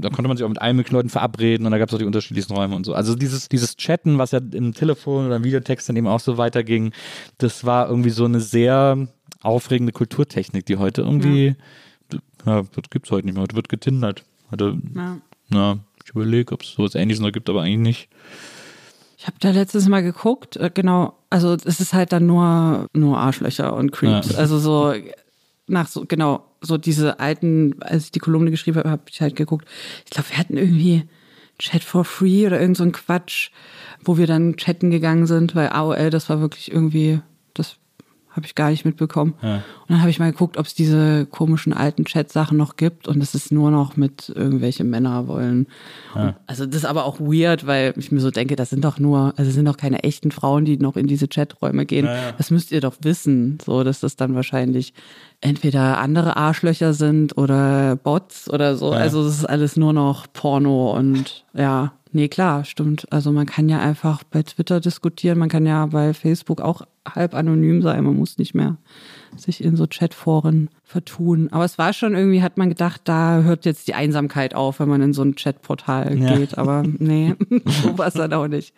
da 0.00 0.08
konnte 0.14 0.28
man 0.28 0.36
sich 0.36 0.44
auch 0.44 0.48
mit 0.48 0.60
möglichen 0.62 0.94
Leuten 0.94 1.08
verabreden 1.10 1.66
und 1.66 1.72
da 1.72 1.78
gab 1.78 1.88
es 1.88 1.94
auch 1.94 1.98
die 1.98 2.04
unterschiedlichsten 2.04 2.54
Räume 2.54 2.74
und 2.76 2.84
so. 2.86 2.94
Also 2.94 3.14
dieses, 3.14 3.48
dieses 3.48 3.76
Chatten, 3.76 4.18
was 4.18 4.30
ja 4.32 4.40
im 4.52 4.72
Telefon 4.72 5.26
oder 5.26 5.36
im 5.36 5.44
Videotext 5.44 5.88
dann 5.88 5.96
eben 5.96 6.06
auch 6.06 6.20
so 6.20 6.38
weiterging, 6.38 6.92
das 7.38 7.64
war 7.64 7.88
irgendwie 7.88 8.10
so 8.10 8.24
eine 8.24 8.40
sehr 8.40 9.08
aufregende 9.42 9.92
Kulturtechnik, 9.92 10.64
die 10.66 10.76
heute 10.76 11.02
irgendwie, 11.02 11.56
ja, 12.46 12.62
das 12.62 12.90
gibt's 12.90 13.10
heute 13.10 13.26
nicht 13.26 13.34
mehr. 13.34 13.42
Heute 13.42 13.56
wird 13.56 13.68
getindert. 13.68 14.24
Heute, 14.50 14.78
Ja. 14.94 15.18
na, 15.48 15.78
ich 16.04 16.10
überlege, 16.10 16.52
ob 16.54 16.62
es 16.62 16.72
sowas 16.72 16.94
ähnliches 16.94 17.20
noch 17.20 17.32
gibt, 17.32 17.48
aber 17.50 17.62
eigentlich 17.62 17.78
nicht. 17.78 18.08
Ich 19.16 19.26
habe 19.26 19.36
da 19.40 19.50
letztes 19.50 19.88
Mal 19.88 20.02
geguckt, 20.02 20.56
äh, 20.56 20.70
genau, 20.72 21.14
also 21.30 21.54
es 21.54 21.80
ist 21.80 21.94
halt 21.94 22.12
dann 22.12 22.26
nur, 22.26 22.88
nur 22.92 23.18
Arschlöcher 23.18 23.74
und 23.74 23.90
Creeps. 23.90 24.32
Ja. 24.32 24.38
Also 24.38 24.58
so 24.58 24.92
nach 25.66 25.88
so, 25.88 26.04
genau, 26.06 26.44
so 26.60 26.76
diese 26.76 27.20
alten, 27.20 27.82
als 27.82 28.06
ich 28.06 28.12
die 28.12 28.18
Kolumne 28.18 28.50
geschrieben 28.50 28.78
habe, 28.78 28.90
habe 28.90 29.02
ich 29.08 29.20
halt 29.20 29.36
geguckt. 29.36 29.66
Ich 30.04 30.10
glaube, 30.10 30.30
wir 30.30 30.38
hatten 30.38 30.56
irgendwie 30.56 31.04
Chat 31.58 31.84
for 31.84 32.04
Free 32.04 32.46
oder 32.46 32.60
irgend 32.60 32.76
so 32.76 32.84
ein 32.84 32.92
Quatsch, 32.92 33.50
wo 34.04 34.18
wir 34.18 34.26
dann 34.26 34.56
chatten 34.56 34.90
gegangen 34.90 35.26
sind, 35.26 35.54
weil 35.54 35.68
AOL, 35.68 36.10
das 36.10 36.28
war 36.28 36.40
wirklich 36.40 36.72
irgendwie, 36.72 37.20
habe 38.34 38.46
ich 38.46 38.54
gar 38.54 38.70
nicht 38.70 38.84
mitbekommen. 38.84 39.34
Und 39.40 39.62
dann 39.88 40.00
habe 40.00 40.10
ich 40.10 40.18
mal 40.18 40.32
geguckt, 40.32 40.56
ob 40.56 40.66
es 40.66 40.74
diese 40.74 41.24
komischen 41.26 41.72
alten 41.72 42.04
Chat-Sachen 42.04 42.56
noch 42.56 42.76
gibt 42.76 43.06
und 43.06 43.22
es 43.22 43.34
ist 43.34 43.52
nur 43.52 43.70
noch 43.70 43.96
mit 43.96 44.32
irgendwelche 44.34 44.82
Männer 44.82 45.28
wollen. 45.28 45.68
Und, 46.14 46.34
also 46.46 46.66
das 46.66 46.76
ist 46.76 46.84
aber 46.84 47.04
auch 47.04 47.20
weird, 47.20 47.66
weil 47.66 47.94
ich 47.96 48.10
mir 48.10 48.20
so 48.20 48.30
denke, 48.30 48.56
das 48.56 48.70
sind 48.70 48.84
doch 48.84 48.98
nur, 48.98 49.34
also 49.36 49.50
sind 49.50 49.66
doch 49.66 49.76
keine 49.76 50.02
echten 50.02 50.32
Frauen, 50.32 50.64
die 50.64 50.76
noch 50.78 50.96
in 50.96 51.06
diese 51.06 51.28
Chaträume 51.28 51.86
gehen. 51.86 52.08
Das 52.36 52.50
müsst 52.50 52.72
ihr 52.72 52.80
doch 52.80 52.96
wissen, 53.02 53.58
so 53.64 53.84
dass 53.84 54.00
das 54.00 54.16
dann 54.16 54.34
wahrscheinlich 54.34 54.94
entweder 55.40 55.98
andere 55.98 56.36
Arschlöcher 56.36 56.92
sind 56.92 57.38
oder 57.38 57.96
Bots 57.96 58.50
oder 58.50 58.76
so. 58.76 58.90
Also 58.90 59.24
es 59.26 59.38
ist 59.38 59.44
alles 59.44 59.76
nur 59.76 59.92
noch 59.92 60.26
Porno 60.32 60.96
und 60.96 61.44
ja. 61.54 61.92
Nee, 62.16 62.28
klar, 62.28 62.64
stimmt. 62.64 63.12
Also 63.12 63.32
man 63.32 63.44
kann 63.44 63.68
ja 63.68 63.80
einfach 63.80 64.22
bei 64.22 64.44
Twitter 64.44 64.78
diskutieren, 64.78 65.36
man 65.36 65.48
kann 65.48 65.66
ja 65.66 65.84
bei 65.86 66.14
Facebook 66.14 66.60
auch 66.60 66.82
halb 67.04 67.34
anonym 67.34 67.82
sein, 67.82 68.04
man 68.04 68.14
muss 68.14 68.38
nicht 68.38 68.54
mehr 68.54 68.76
sich 69.36 69.64
in 69.64 69.74
so 69.74 69.88
Chatforen 69.88 70.70
vertun. 70.86 71.48
Aber 71.50 71.64
es 71.64 71.78
war 71.78 71.92
schon 71.92 72.14
irgendwie, 72.14 72.42
hat 72.42 72.56
man 72.58 72.68
gedacht, 72.68 73.00
da 73.04 73.42
hört 73.42 73.64
jetzt 73.64 73.88
die 73.88 73.94
Einsamkeit 73.94 74.54
auf, 74.54 74.80
wenn 74.80 74.88
man 74.88 75.00
in 75.02 75.12
so 75.12 75.22
ein 75.22 75.34
Chatportal 75.34 76.18
Ja. 76.18 76.36
geht. 76.36 76.58
Aber 76.58 76.82
nee, 76.86 77.34
so 77.64 77.96
war 77.98 78.08
es 78.08 78.14
dann 78.14 78.32
auch 78.32 78.46
nicht. 78.48 78.74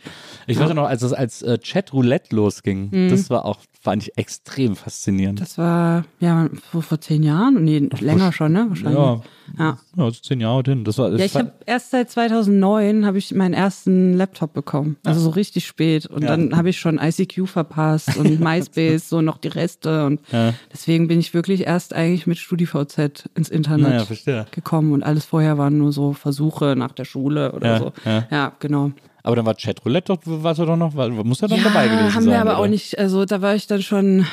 Ich 0.46 0.58
weiß 0.58 0.70
auch 0.70 0.74
noch, 0.74 0.86
als 0.86 1.00
das 1.02 1.12
als 1.12 1.42
äh, 1.42 1.58
Chat-Roulette 1.58 2.34
losging, 2.34 2.88
Mhm. 2.92 3.08
das 3.10 3.28
war 3.28 3.44
auch, 3.44 3.58
fand 3.80 4.02
ich 4.04 4.16
extrem 4.18 4.76
faszinierend. 4.76 5.40
Das 5.40 5.58
war 5.58 6.04
ja 6.20 6.48
vor, 6.70 6.82
vor 6.82 7.00
zehn 7.00 7.22
Jahren, 7.22 7.64
nee, 7.64 7.88
länger 8.00 8.32
schon, 8.32 8.52
ne? 8.52 8.66
Wahrscheinlich. 8.68 8.98
ja, 8.98 9.20
Ja. 9.58 9.78
ja, 9.96 10.04
also 10.04 10.20
zehn 10.20 10.40
Jahre 10.40 10.62
hin. 10.64 10.84
Das 10.84 10.98
war, 10.98 11.10
das 11.10 11.20
Ja, 11.20 11.26
ich 11.26 11.34
habe 11.36 11.52
erst 11.66 11.90
seit 11.90 12.10
2009 12.10 13.04
habe 13.06 13.18
ich 13.18 13.32
meinen 13.34 13.54
ersten 13.54 14.14
Laptop 14.14 14.52
bekommen, 14.54 14.96
also 15.04 15.20
so 15.20 15.30
richtig 15.30 15.66
spät. 15.66 16.06
Und 16.06 16.22
Ja. 16.22 16.28
dann 16.36 16.56
habe 16.56 16.68
ich 16.70 16.78
schon 16.78 16.98
ICQ 16.98 17.46
verpasst 17.46 18.16
und 18.16 18.40
MySpace, 18.40 19.08
so 19.08 19.20
noch 19.22 19.38
die 19.38 19.48
Reste. 19.48 20.04
Und 20.06 20.20
Ja. 20.32 20.54
deswegen 20.72 21.08
bin 21.08 21.18
ich 21.20 21.34
wirklich 21.34 21.66
erst 21.66 21.92
eigentlich 21.96 22.26
mit 22.26 22.38
StudiVZ 22.38 23.28
ins 23.34 23.48
Internet 23.48 24.06
Naja, 24.26 24.46
gekommen. 24.50 24.92
Und 24.92 25.02
alles 25.02 25.24
vorher 25.24 25.58
waren 25.58 25.78
nur 25.78 25.92
so 25.92 26.12
Versuche 26.12 26.74
nach 26.76 26.92
der 26.92 27.04
Schule 27.04 27.52
oder 27.52 27.66
Ja, 27.72 27.78
so. 27.78 27.92
ja. 28.04 28.26
Ja, 28.30 28.52
genau. 28.60 28.92
aber 29.22 29.36
dann 29.36 29.46
war 29.46 29.56
Chat-Roulette 29.56 30.12
doch, 30.14 30.18
warst 30.24 30.60
du 30.60 30.64
doch 30.66 30.76
noch, 30.76 30.94
war, 30.94 31.08
muss 31.08 31.40
ja 31.40 31.48
dann 31.48 31.62
dabei 31.64 31.88
gewesen 31.88 32.14
haben 32.14 32.22
sein. 32.24 32.32
wir 32.32 32.40
aber 32.40 32.50
oder? 32.52 32.58
auch 32.60 32.66
nicht, 32.68 32.98
also 32.98 33.24
da 33.24 33.42
war 33.42 33.54
ich 33.54 33.66
dann 33.66 33.82
schon, 33.82 34.26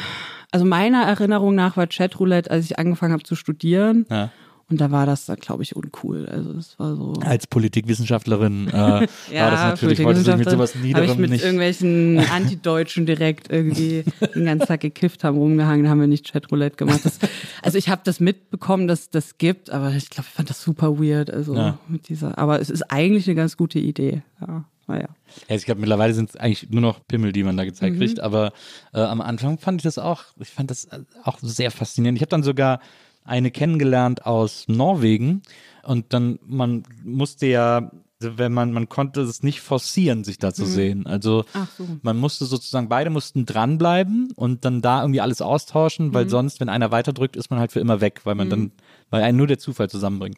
also 0.52 0.66
meiner 0.66 1.04
Erinnerung 1.04 1.56
nach 1.56 1.78
war 1.78 1.88
Chatroulette, 1.88 2.52
als 2.52 2.66
ich 2.66 2.78
angefangen 2.78 3.14
habe 3.14 3.24
zu 3.24 3.36
studieren. 3.36 4.06
Ja. 4.10 4.30
Und 4.74 4.82
da 4.82 4.90
war 4.90 5.06
das 5.06 5.28
dann, 5.28 5.36
glaube 5.38 5.62
ich, 5.62 5.76
uncool. 5.76 6.26
Also 6.26 6.52
das 6.54 6.80
war 6.80 6.96
so. 6.96 7.14
Als 7.22 7.46
Politikwissenschaftlerin 7.46 8.70
äh, 8.70 8.72
ja, 8.72 9.00
war 9.44 9.52
das 9.52 9.60
natürlich, 9.62 10.04
wollte 10.04 10.22
sich 10.22 10.36
mit 10.36 10.50
sowas 10.50 10.74
Niederem 10.74 11.04
Habe 11.04 11.14
ich 11.14 11.18
mit 11.20 11.30
nicht. 11.30 11.44
irgendwelchen 11.44 12.18
Antideutschen 12.32 13.06
direkt 13.06 13.52
irgendwie 13.52 14.04
den 14.34 14.46
ganzen 14.46 14.66
Tag 14.68 14.80
gekifft 14.82 15.24
haben, 15.24 15.38
rumgehangen, 15.38 15.88
haben 15.90 16.00
wir 16.00 16.08
nicht 16.08 16.32
Chatroulette 16.32 16.76
gemacht. 16.78 17.02
Das, 17.04 17.20
also 17.62 17.78
ich 17.78 17.90
habe 17.90 18.02
das 18.04 18.20
mitbekommen, 18.20 18.88
dass 18.88 19.12
das 19.12 19.38
gibt, 19.38 19.70
aber 19.70 19.92
ich 19.92 20.10
glaube, 20.10 20.26
ich 20.28 20.34
fand 20.36 20.50
das 20.50 20.62
super 20.64 20.98
weird. 21.00 21.30
Also 21.32 21.56
Ja. 21.56 21.78
mit 21.88 22.10
dieser, 22.10 22.36
aber 22.40 22.60
es 22.60 22.72
ist 22.72 22.82
eigentlich 22.92 23.28
eine 23.28 23.36
ganz 23.36 23.56
gute 23.58 23.78
Idee. 23.78 24.24
Ja, 24.42 24.66
naja. 24.88 25.08
Ja, 25.48 25.56
ich 25.56 25.66
glaube, 25.66 25.82
mittlerweile 25.82 26.14
sind 26.16 26.32
es 26.32 26.36
eigentlich 26.36 26.70
nur 26.72 26.82
noch 26.82 27.00
Pimmel, 27.08 27.32
die 27.32 27.44
man 27.44 27.56
da 27.58 27.64
gezeigt 27.64 27.98
kriegt. 27.98 28.20
Aber 28.20 28.52
äh, 28.94 29.00
am 29.02 29.22
Anfang 29.22 29.58
fand 29.60 29.82
ich 29.82 29.84
das 29.84 29.98
auch, 30.00 30.24
ich 30.40 30.50
fand 30.50 30.72
das 30.72 30.86
äh, 30.86 31.00
auch 31.24 31.38
sehr 31.42 31.70
faszinierend. 31.72 32.18
Ich 32.18 32.22
habe 32.22 32.30
dann 32.30 32.44
sogar 32.44 32.80
eine 33.26 33.52
kennengelernt 33.52 34.26
aus 34.26 34.66
Norwegen 34.68 35.42
und 35.84 36.14
dann, 36.14 36.40
man 36.46 36.84
musste 37.04 37.48
ja, 37.48 37.92
also 38.22 38.38
wenn 38.38 38.54
man, 38.54 38.72
man 38.72 38.88
konnte 38.88 39.22
es 39.22 39.44
nicht 39.44 39.60
forcieren, 39.60 40.24
sich 40.24 40.38
da 40.38 40.54
zu 40.54 40.66
sehen. 40.66 41.06
Also 41.08 41.44
so. 41.78 41.86
man 42.02 42.18
musste 42.18 42.46
sozusagen, 42.46 42.88
beide 42.88 43.10
mussten 43.10 43.46
dranbleiben 43.46 44.32
und 44.36 44.64
dann 44.64 44.82
da 44.82 45.02
irgendwie 45.02 45.20
alles 45.22 45.42
austauschen, 45.42 46.14
weil 46.14 46.30
sonst, 46.30 46.60
wenn 46.62 46.70
einer 46.70 46.92
weiterdrückt, 46.92 47.36
ist 47.36 47.50
man 47.50 47.60
halt 47.60 47.74
für 47.74 47.82
immer 47.82 48.00
weg, 48.00 48.22
weil 48.24 48.36
man 48.36 48.50
dann, 48.50 48.72
weil 49.10 49.24
einen 49.24 49.38
nur 49.38 49.48
der 49.48 49.60
Zufall 49.60 49.90
zusammenbringt. 49.90 50.38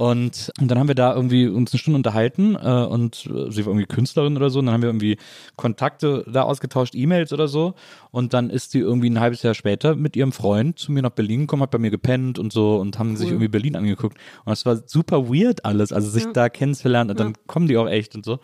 Und, 0.00 0.50
und 0.58 0.70
dann 0.70 0.78
haben 0.78 0.88
wir 0.88 0.94
da 0.94 1.14
irgendwie 1.14 1.46
uns 1.46 1.74
eine 1.74 1.78
Stunde 1.78 1.98
unterhalten 1.98 2.54
äh, 2.54 2.86
und 2.86 3.26
äh, 3.26 3.50
sie 3.50 3.66
war 3.66 3.72
irgendwie 3.72 3.84
Künstlerin 3.84 4.34
oder 4.34 4.48
so. 4.48 4.60
Und 4.60 4.64
dann 4.64 4.72
haben 4.72 4.80
wir 4.80 4.88
irgendwie 4.88 5.18
Kontakte 5.56 6.24
da 6.26 6.44
ausgetauscht, 6.44 6.94
E-Mails 6.94 7.34
oder 7.34 7.48
so. 7.48 7.74
Und 8.10 8.32
dann 8.32 8.48
ist 8.48 8.70
sie 8.70 8.78
irgendwie 8.78 9.10
ein 9.10 9.20
halbes 9.20 9.42
Jahr 9.42 9.52
später 9.52 9.96
mit 9.96 10.16
ihrem 10.16 10.32
Freund 10.32 10.78
zu 10.78 10.90
mir 10.90 11.02
nach 11.02 11.10
Berlin 11.10 11.40
gekommen, 11.40 11.64
hat 11.64 11.70
bei 11.70 11.76
mir 11.76 11.90
gepennt 11.90 12.38
und 12.38 12.50
so 12.50 12.78
und 12.78 12.98
haben 12.98 13.14
sich 13.14 13.28
irgendwie 13.28 13.48
Berlin 13.48 13.76
angeguckt. 13.76 14.16
Und 14.46 14.50
das 14.50 14.64
war 14.64 14.78
super 14.86 15.28
weird 15.28 15.66
alles, 15.66 15.92
also 15.92 16.08
sich 16.08 16.24
da 16.32 16.48
kennenzulernen 16.48 17.10
und 17.10 17.20
dann 17.20 17.34
kommen 17.46 17.68
die 17.68 17.76
auch 17.76 17.86
echt 17.86 18.14
und 18.14 18.24
so. 18.24 18.38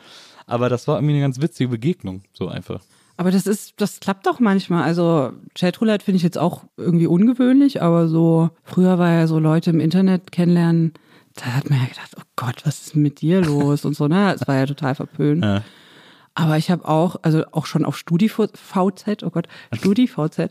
Aber 0.46 0.68
das 0.68 0.86
war 0.86 0.98
irgendwie 0.98 1.14
eine 1.14 1.22
ganz 1.22 1.40
witzige 1.40 1.70
Begegnung, 1.70 2.20
so 2.34 2.48
einfach. 2.48 2.82
Aber 3.16 3.30
das 3.30 3.46
ist, 3.46 3.80
das 3.80 4.00
klappt 4.00 4.26
doch 4.26 4.40
manchmal. 4.40 4.82
Also 4.82 5.32
Chatroulette 5.59 6.04
finde 6.04 6.16
ich 6.16 6.22
jetzt 6.22 6.36
auch 6.36 6.64
irgendwie 6.76 7.07
ungewöhnlich, 7.07 7.80
aber 7.80 8.09
so 8.09 8.50
früher 8.62 8.98
war 8.98 9.11
ja 9.11 9.26
so 9.26 9.38
Leute 9.38 9.70
im 9.70 9.80
Internet 9.80 10.32
kennenlernen, 10.32 10.92
da 11.37 11.47
hat 11.55 11.70
man 11.70 11.78
ja 11.78 11.87
gedacht, 11.87 12.14
oh 12.18 12.24
Gott, 12.34 12.62
was 12.64 12.87
ist 12.87 12.97
mit 12.97 13.20
dir 13.20 13.41
los 13.43 13.84
und 13.84 13.95
so, 13.95 14.09
ne? 14.09 14.34
Es 14.34 14.47
war 14.49 14.57
ja 14.57 14.66
total 14.66 14.95
verpönt. 14.95 15.45
Ja. 15.45 15.62
Aber 16.34 16.59
ich 16.59 16.70
habe 16.70 16.87
auch, 16.87 17.16
also 17.22 17.45
auch 17.53 17.66
schon 17.66 17.84
auf 17.84 17.97
StudiVZ, 17.97 19.22
oh 19.22 19.30
Gott, 19.30 19.47
StudiVZ, 19.74 20.51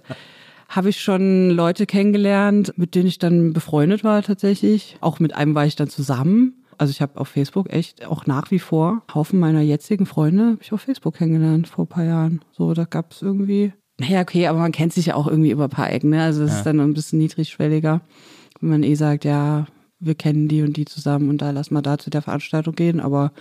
habe 0.69 0.89
ich 0.89 0.99
schon 0.99 1.51
Leute 1.51 1.85
kennengelernt, 1.85 2.73
mit 2.75 2.95
denen 2.95 3.07
ich 3.07 3.19
dann 3.19 3.53
befreundet 3.53 4.03
war 4.03 4.23
tatsächlich. 4.23 4.97
Auch 5.01 5.19
mit 5.19 5.35
einem 5.35 5.53
war 5.53 5.65
ich 5.65 5.75
dann 5.75 5.89
zusammen. 5.89 6.65
Also 6.77 6.91
ich 6.91 7.01
habe 7.01 7.19
auf 7.19 7.29
Facebook 7.29 7.71
echt 7.71 8.05
auch 8.05 8.25
nach 8.25 8.51
wie 8.51 8.59
vor 8.59 9.03
Haufen 9.13 9.39
meiner 9.39 9.61
jetzigen 9.61 10.05
Freunde 10.05 10.43
habe 10.43 10.57
ich 10.61 10.73
auf 10.73 10.81
Facebook 10.81 11.15
kennengelernt 11.15 11.67
vor 11.67 11.85
ein 11.85 11.89
paar 11.89 12.03
Jahren. 12.03 12.41
So, 12.51 12.73
da 12.73 12.85
gab 12.85 13.11
es 13.11 13.21
irgendwie. 13.21 13.71
Naja, 13.99 14.21
okay, 14.21 14.47
aber 14.47 14.59
man 14.59 14.73
kennt 14.73 14.91
sich 14.91 15.05
ja 15.05 15.15
auch 15.15 15.27
irgendwie 15.27 15.51
über 15.51 15.65
ein 15.65 15.69
paar 15.69 15.89
Ecken, 15.89 16.09
ne? 16.09 16.23
Also 16.23 16.43
das 16.43 16.57
ist 16.57 16.65
dann 16.65 16.81
ein 16.81 16.93
bisschen 16.93 17.19
niedrigschwelliger, 17.19 18.01
wenn 18.59 18.69
man 18.69 18.83
eh 18.83 18.95
sagt, 18.95 19.23
ja, 19.23 19.67
wir 19.99 20.15
kennen 20.15 20.47
die 20.47 20.61
und 20.61 20.77
die 20.77 20.85
zusammen 20.85 21.29
und 21.29 21.41
da 21.41 21.51
lass 21.51 21.71
mal 21.71 21.81
da 21.81 21.97
zu 21.97 22.09
der 22.09 22.21
Veranstaltung 22.21 22.75
gehen. 22.75 22.99
Aber 22.99 23.31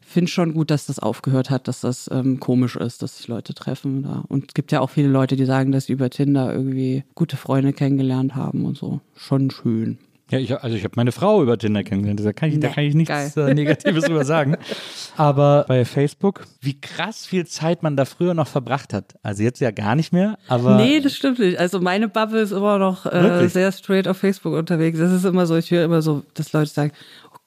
finde 0.00 0.30
schon 0.30 0.54
gut, 0.54 0.70
dass 0.70 0.86
das 0.86 0.98
aufgehört 0.98 1.50
hat, 1.50 1.68
dass 1.68 1.80
das 1.80 2.10
ähm, 2.12 2.40
komisch 2.40 2.76
ist, 2.76 3.02
dass 3.02 3.18
sich 3.18 3.28
Leute 3.28 3.54
treffen. 3.54 4.02
Da. 4.02 4.24
Und 4.28 4.46
es 4.48 4.54
gibt 4.54 4.72
ja 4.72 4.80
auch 4.80 4.90
viele 4.90 5.08
Leute, 5.08 5.36
die 5.36 5.44
sagen, 5.44 5.72
dass 5.72 5.86
sie 5.86 5.92
über 5.92 6.10
Tinder 6.10 6.52
irgendwie 6.52 7.04
gute 7.14 7.36
Freunde 7.36 7.72
kennengelernt 7.72 8.34
haben 8.34 8.64
und 8.64 8.76
so. 8.76 9.00
Schon 9.14 9.50
schön. 9.50 9.98
Ja, 10.30 10.38
ich, 10.38 10.54
also 10.56 10.76
ich 10.76 10.84
habe 10.84 10.92
meine 10.96 11.12
Frau 11.12 11.42
über 11.42 11.58
Tinder 11.58 11.82
kennengelernt, 11.82 12.20
da 12.24 12.32
kann 12.32 12.50
ich, 12.50 12.60
da 12.60 12.68
Nee, 12.68 12.74
kann 12.74 12.84
ich 12.84 12.94
nichts 12.94 13.34
geil. 13.34 13.48
äh, 13.48 13.54
Negatives 13.54 14.04
drüber 14.04 14.24
sagen. 14.24 14.56
Aber 15.16 15.64
bei 15.68 15.84
Facebook, 15.84 16.46
wie 16.60 16.80
krass 16.80 17.26
viel 17.26 17.46
Zeit 17.46 17.82
man 17.82 17.96
da 17.96 18.04
früher 18.04 18.34
noch 18.34 18.46
verbracht 18.48 18.92
hat. 18.92 19.14
Also 19.22 19.42
jetzt 19.42 19.60
ja 19.60 19.70
gar 19.70 19.94
nicht 19.94 20.12
mehr, 20.12 20.38
aber 20.48 20.76
nee, 20.76 21.00
das 21.00 21.14
stimmt 21.14 21.38
nicht. 21.38 21.58
Also 21.58 21.80
meine 21.80 22.08
Bubble 22.08 22.40
ist 22.40 22.52
immer 22.52 22.78
noch 22.78 23.06
äh, 23.06 23.48
sehr 23.48 23.70
straight 23.72 24.08
auf 24.08 24.16
Facebook 24.18 24.54
unterwegs. 24.54 24.98
Das 24.98 25.12
ist 25.12 25.24
immer 25.24 25.46
so, 25.46 25.56
ich 25.56 25.70
höre 25.70 25.84
immer 25.84 26.00
so, 26.02 26.22
dass 26.34 26.52
Leute 26.52 26.70
sagen, 26.70 26.92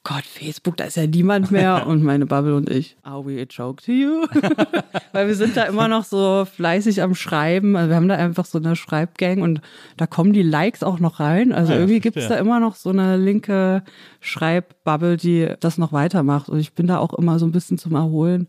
Gott, 0.06 0.24
Facebook, 0.26 0.76
da 0.76 0.84
ist 0.84 0.98
ja 0.98 1.06
niemand 1.06 1.50
mehr. 1.50 1.86
und 1.88 2.02
meine 2.02 2.26
Bubble 2.26 2.54
und 2.54 2.68
ich, 2.68 2.96
are 3.02 3.24
we 3.24 3.40
a 3.40 3.46
joke 3.48 3.82
to 3.82 3.90
you? 3.90 4.26
Weil 5.12 5.28
wir 5.28 5.34
sind 5.34 5.56
da 5.56 5.62
immer 5.64 5.88
noch 5.88 6.04
so 6.04 6.44
fleißig 6.44 7.00
am 7.00 7.14
Schreiben. 7.14 7.74
Also 7.74 7.88
wir 7.88 7.96
haben 7.96 8.08
da 8.08 8.16
einfach 8.16 8.44
so 8.44 8.58
eine 8.58 8.76
Schreibgang 8.76 9.40
und 9.40 9.62
da 9.96 10.06
kommen 10.06 10.34
die 10.34 10.42
Likes 10.42 10.82
auch 10.82 11.00
noch 11.00 11.20
rein. 11.20 11.52
Also 11.52 11.72
Ah 11.72 11.76
ja, 11.76 11.80
irgendwie 11.80 12.00
gibt 12.00 12.16
es 12.16 12.24
verstehe. 12.24 12.36
da 12.36 12.42
immer 12.48 12.60
noch 12.60 12.76
so 12.76 12.90
eine 12.90 13.16
linke 13.16 13.82
Schreibbubble, 14.20 15.16
die 15.16 15.48
das 15.60 15.78
noch 15.78 15.92
weitermacht. 15.92 16.50
Und 16.50 16.60
ich 16.60 16.74
bin 16.74 16.86
da 16.86 16.98
auch 16.98 17.14
immer 17.14 17.38
so 17.38 17.46
ein 17.46 17.52
bisschen 17.52 17.78
zum 17.78 17.94
Erholen 17.94 18.48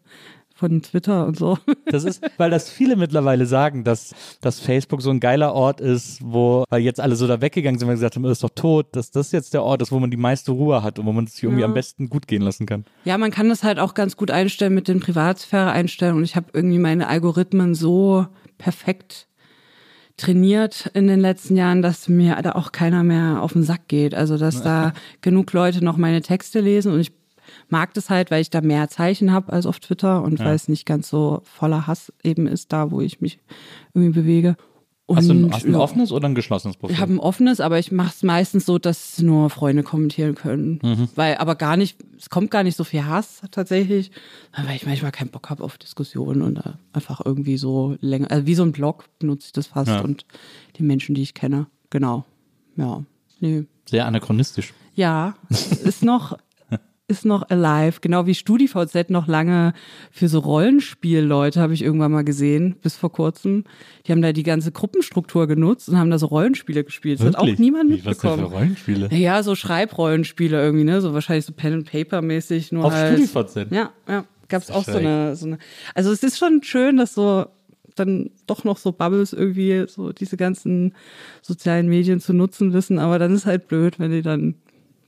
von 0.56 0.82
Twitter 0.82 1.28
und 1.28 1.38
so. 1.38 1.58
das 1.86 2.06
ist, 2.06 2.24
weil 2.38 2.49
das 2.49 2.70
viele 2.70 2.95
mittlerweile 2.95 3.45
sagen, 3.45 3.84
dass, 3.84 4.16
dass 4.39 4.62
Facebook 4.62 5.01
so 5.01 5.10
ein 5.10 5.20
geiler 5.20 5.53
Ort 5.53 5.82
ist, 5.82 6.20
wo, 6.24 6.64
weil 6.70 6.82
jetzt 6.82 7.01
alle 7.01 7.18
so 7.18 7.28
da 7.28 7.41
weggegangen 7.41 7.78
sind 7.78 7.89
und 7.89 7.95
gesagt 7.95 8.16
haben, 8.16 8.24
das 8.24 8.38
ist 8.38 8.43
doch 8.43 8.49
tot, 8.56 8.88
dass 8.93 9.12
das 9.12 9.34
jetzt 9.34 9.53
der 9.53 9.64
Ort 9.64 9.82
ist, 9.82 9.91
wo 9.91 9.99
man 9.99 10.10
die 10.10 10.18
meiste 10.18 10.53
Ruhe 10.53 10.82
hat 10.82 10.97
und 10.97 11.06
wo 11.06 11.12
man 11.12 11.26
es 11.26 11.34
sich 11.34 11.43
irgendwie 11.43 11.66
am 11.66 11.74
besten 11.74 12.10
gut 12.10 12.28
gehen 12.28 12.41
lassen 12.41 12.66
kann. 12.66 12.86
Ja, 13.03 13.18
man 13.18 13.32
kann 13.32 13.49
das 13.49 13.64
halt 13.64 13.80
auch 13.80 13.93
ganz 13.93 14.16
gut 14.16 14.32
einstellen 14.32 14.74
mit 14.74 14.88
den 14.88 15.01
Privatsphäre-Einstellungen. 15.01 16.20
Und 16.20 16.24
ich 16.24 16.38
habe 16.38 16.47
irgendwie 16.53 16.80
meine 16.80 17.10
Algorithmen 17.10 17.76
so 17.76 18.26
perfekt 18.58 19.28
trainiert 20.16 20.89
in 20.93 21.08
den 21.08 21.20
letzten 21.20 21.58
Jahren, 21.58 21.82
dass 21.82 22.08
mir 22.08 22.38
da 22.41 22.53
auch 22.53 22.72
keiner 22.72 23.03
mehr 23.03 23.41
auf 23.41 23.51
den 23.51 23.64
Sack 23.64 23.89
geht. 23.89 24.16
Also, 24.16 24.38
dass 24.38 24.62
da 24.64 24.93
genug 25.20 25.51
Leute 25.51 25.84
noch 25.84 25.97
meine 25.97 26.22
Texte 26.22 26.62
lesen 26.62 26.93
und 26.93 27.01
ich 27.01 27.12
mag 27.70 27.93
das 27.93 28.10
halt, 28.10 28.32
weil 28.32 28.41
ich 28.41 28.50
da 28.50 28.62
mehr 28.62 28.88
Zeichen 28.89 29.32
habe 29.32 29.52
als 29.54 29.66
auf 29.66 29.80
Twitter 29.80 30.22
und 30.24 30.39
weil 30.39 30.56
es 30.56 30.68
nicht 30.68 30.86
ganz 30.86 31.10
so 31.10 31.41
voller 31.43 31.88
Hass 31.88 32.12
eben 32.24 32.48
ist, 32.48 32.72
da 32.74 32.91
wo 32.91 33.02
ich 33.02 33.22
mich 33.22 33.39
irgendwie 33.93 34.20
bewege. 34.20 34.56
Und, 35.08 35.18
Hast 35.18 35.30
du 35.30 35.34
ein, 35.34 35.54
hast 35.54 35.66
ein 35.66 35.74
ja. 35.74 35.78
offenes 35.80 36.12
oder 36.12 36.28
ein 36.28 36.34
geschlossenes 36.34 36.78
Profil? 36.78 36.96
Ich 36.96 37.00
habe 37.00 37.14
ein 37.14 37.20
offenes, 37.20 37.60
aber 37.60 37.78
ich 37.78 37.91
mache 37.91 38.10
es 38.10 38.24
meistens 38.24 38.66
so, 38.66 38.80
dass 38.80 39.20
nur 39.22 39.52
Freunde 39.52 39.84
kommentieren 39.84 40.34
können. 40.34 40.80
Mhm. 40.82 41.10
Weil 41.14 41.36
aber 41.38 41.54
gar 41.54 41.78
nicht, 41.78 42.00
es 42.18 42.32
kommt 42.32 42.50
gar 42.50 42.64
nicht 42.64 42.76
so 42.76 42.84
viel 42.84 43.06
Hass 43.06 43.41
tatsächlich, 43.52 44.10
weil 44.66 44.76
ich 44.76 44.86
manchmal 44.88 45.12
keinen 45.12 45.30
Bock 45.30 45.52
habe 45.52 45.64
auf 45.64 45.78
Diskussionen 45.78 46.41
und 46.41 46.60
einfach 46.91 47.22
irgendwie 47.24 47.58
so 47.58 47.96
länger, 48.02 48.32
also 48.32 48.48
wie 48.48 48.56
so 48.56 48.64
ein 48.64 48.72
Blog 48.72 49.06
benutze 49.20 49.46
ich 49.46 49.54
das 49.54 49.68
fast 49.68 49.89
Ja. 49.91 50.02
und 50.02 50.26
die 50.78 50.84
Menschen, 50.84 51.14
die 51.14 51.22
ich 51.22 51.36
kenne. 51.36 51.68
Genau. 51.91 52.26
Ja. 52.76 53.04
Nee. 53.39 53.66
Sehr 53.88 54.08
anachronistisch. 54.08 54.74
Ja, 54.96 55.36
ist 55.50 56.04
noch, 56.04 56.36
ist 57.08 57.26
noch 57.26 57.49
alive. 57.49 57.99
Genau 58.01 58.26
wie 58.26 58.34
StudiVZ 58.34 59.10
noch 59.10 59.28
lange 59.28 59.74
für 60.12 60.28
so 60.28 60.39
Rollenspielleute 60.39 61.60
habe 61.62 61.74
ich 61.74 61.84
irgendwann 61.84 62.12
mal 62.12 62.24
gesehen, 62.24 62.76
bis 62.82 62.95
vor 62.95 63.12
kurzem. 63.12 63.64
Die 64.06 64.12
haben 64.12 64.22
da 64.22 64.32
die 64.32 64.43
ganze 64.43 64.72
Gruppenstruktur 64.72 65.47
genutzt 65.47 65.89
und 65.89 65.97
haben 65.97 66.10
da 66.10 66.18
so 66.18 66.26
Rollenspiele 66.28 66.84
gespielt. 66.84 67.20
Das 67.20 67.28
hat 67.28 67.36
auch 67.38 67.45
niemand 67.45 67.91
Wie, 67.91 68.06
Was 68.06 68.18
denn 68.18 68.32
für 68.32 68.38
mitbekommen. 68.38 68.53
Rollenspiele? 68.53 69.10
Ja, 69.14 69.43
so 69.43 69.56
Schreibrollenspiele 69.56 70.60
irgendwie, 70.60 70.86
ne? 70.86 71.01
So 71.01 71.14
wahrscheinlich 71.14 71.45
so 71.45 71.53
Pen 71.53 71.74
and 71.74 71.91
Paper 71.91 72.22
mäßig, 72.22 72.72
nur 72.72 72.86
Auf 72.86 72.93
halt. 72.93 73.20
StudiVZ? 73.20 73.72
Ja, 73.72 73.91
ja. 74.08 74.26
Gab's 74.47 74.70
auch 74.70 74.84
so 74.84 74.97
eine, 74.97 75.36
so 75.36 75.47
eine. 75.47 75.58
Also 75.95 76.12
es 76.12 76.22
ist 76.22 76.38
schon 76.38 76.62
schön, 76.62 76.97
dass 76.97 77.16
so 77.16 77.45
dann 77.95 78.30
doch 78.45 78.64
noch 78.64 78.78
so 78.78 78.91
Bubbles 78.91 79.34
irgendwie 79.34 79.86
so 79.88 80.12
diese 80.12 80.38
ganzen 80.38 80.93
sozialen 81.41 81.88
Medien 81.88 82.20
zu 82.20 82.34
nutzen 82.34 82.74
wissen, 82.74 82.99
aber 82.99 83.20
dann 83.20 83.34
ist 83.34 83.45
halt 83.45 83.68
blöd, 83.68 83.99
wenn 83.99 84.12
die 84.12 84.22
dann 84.22 84.56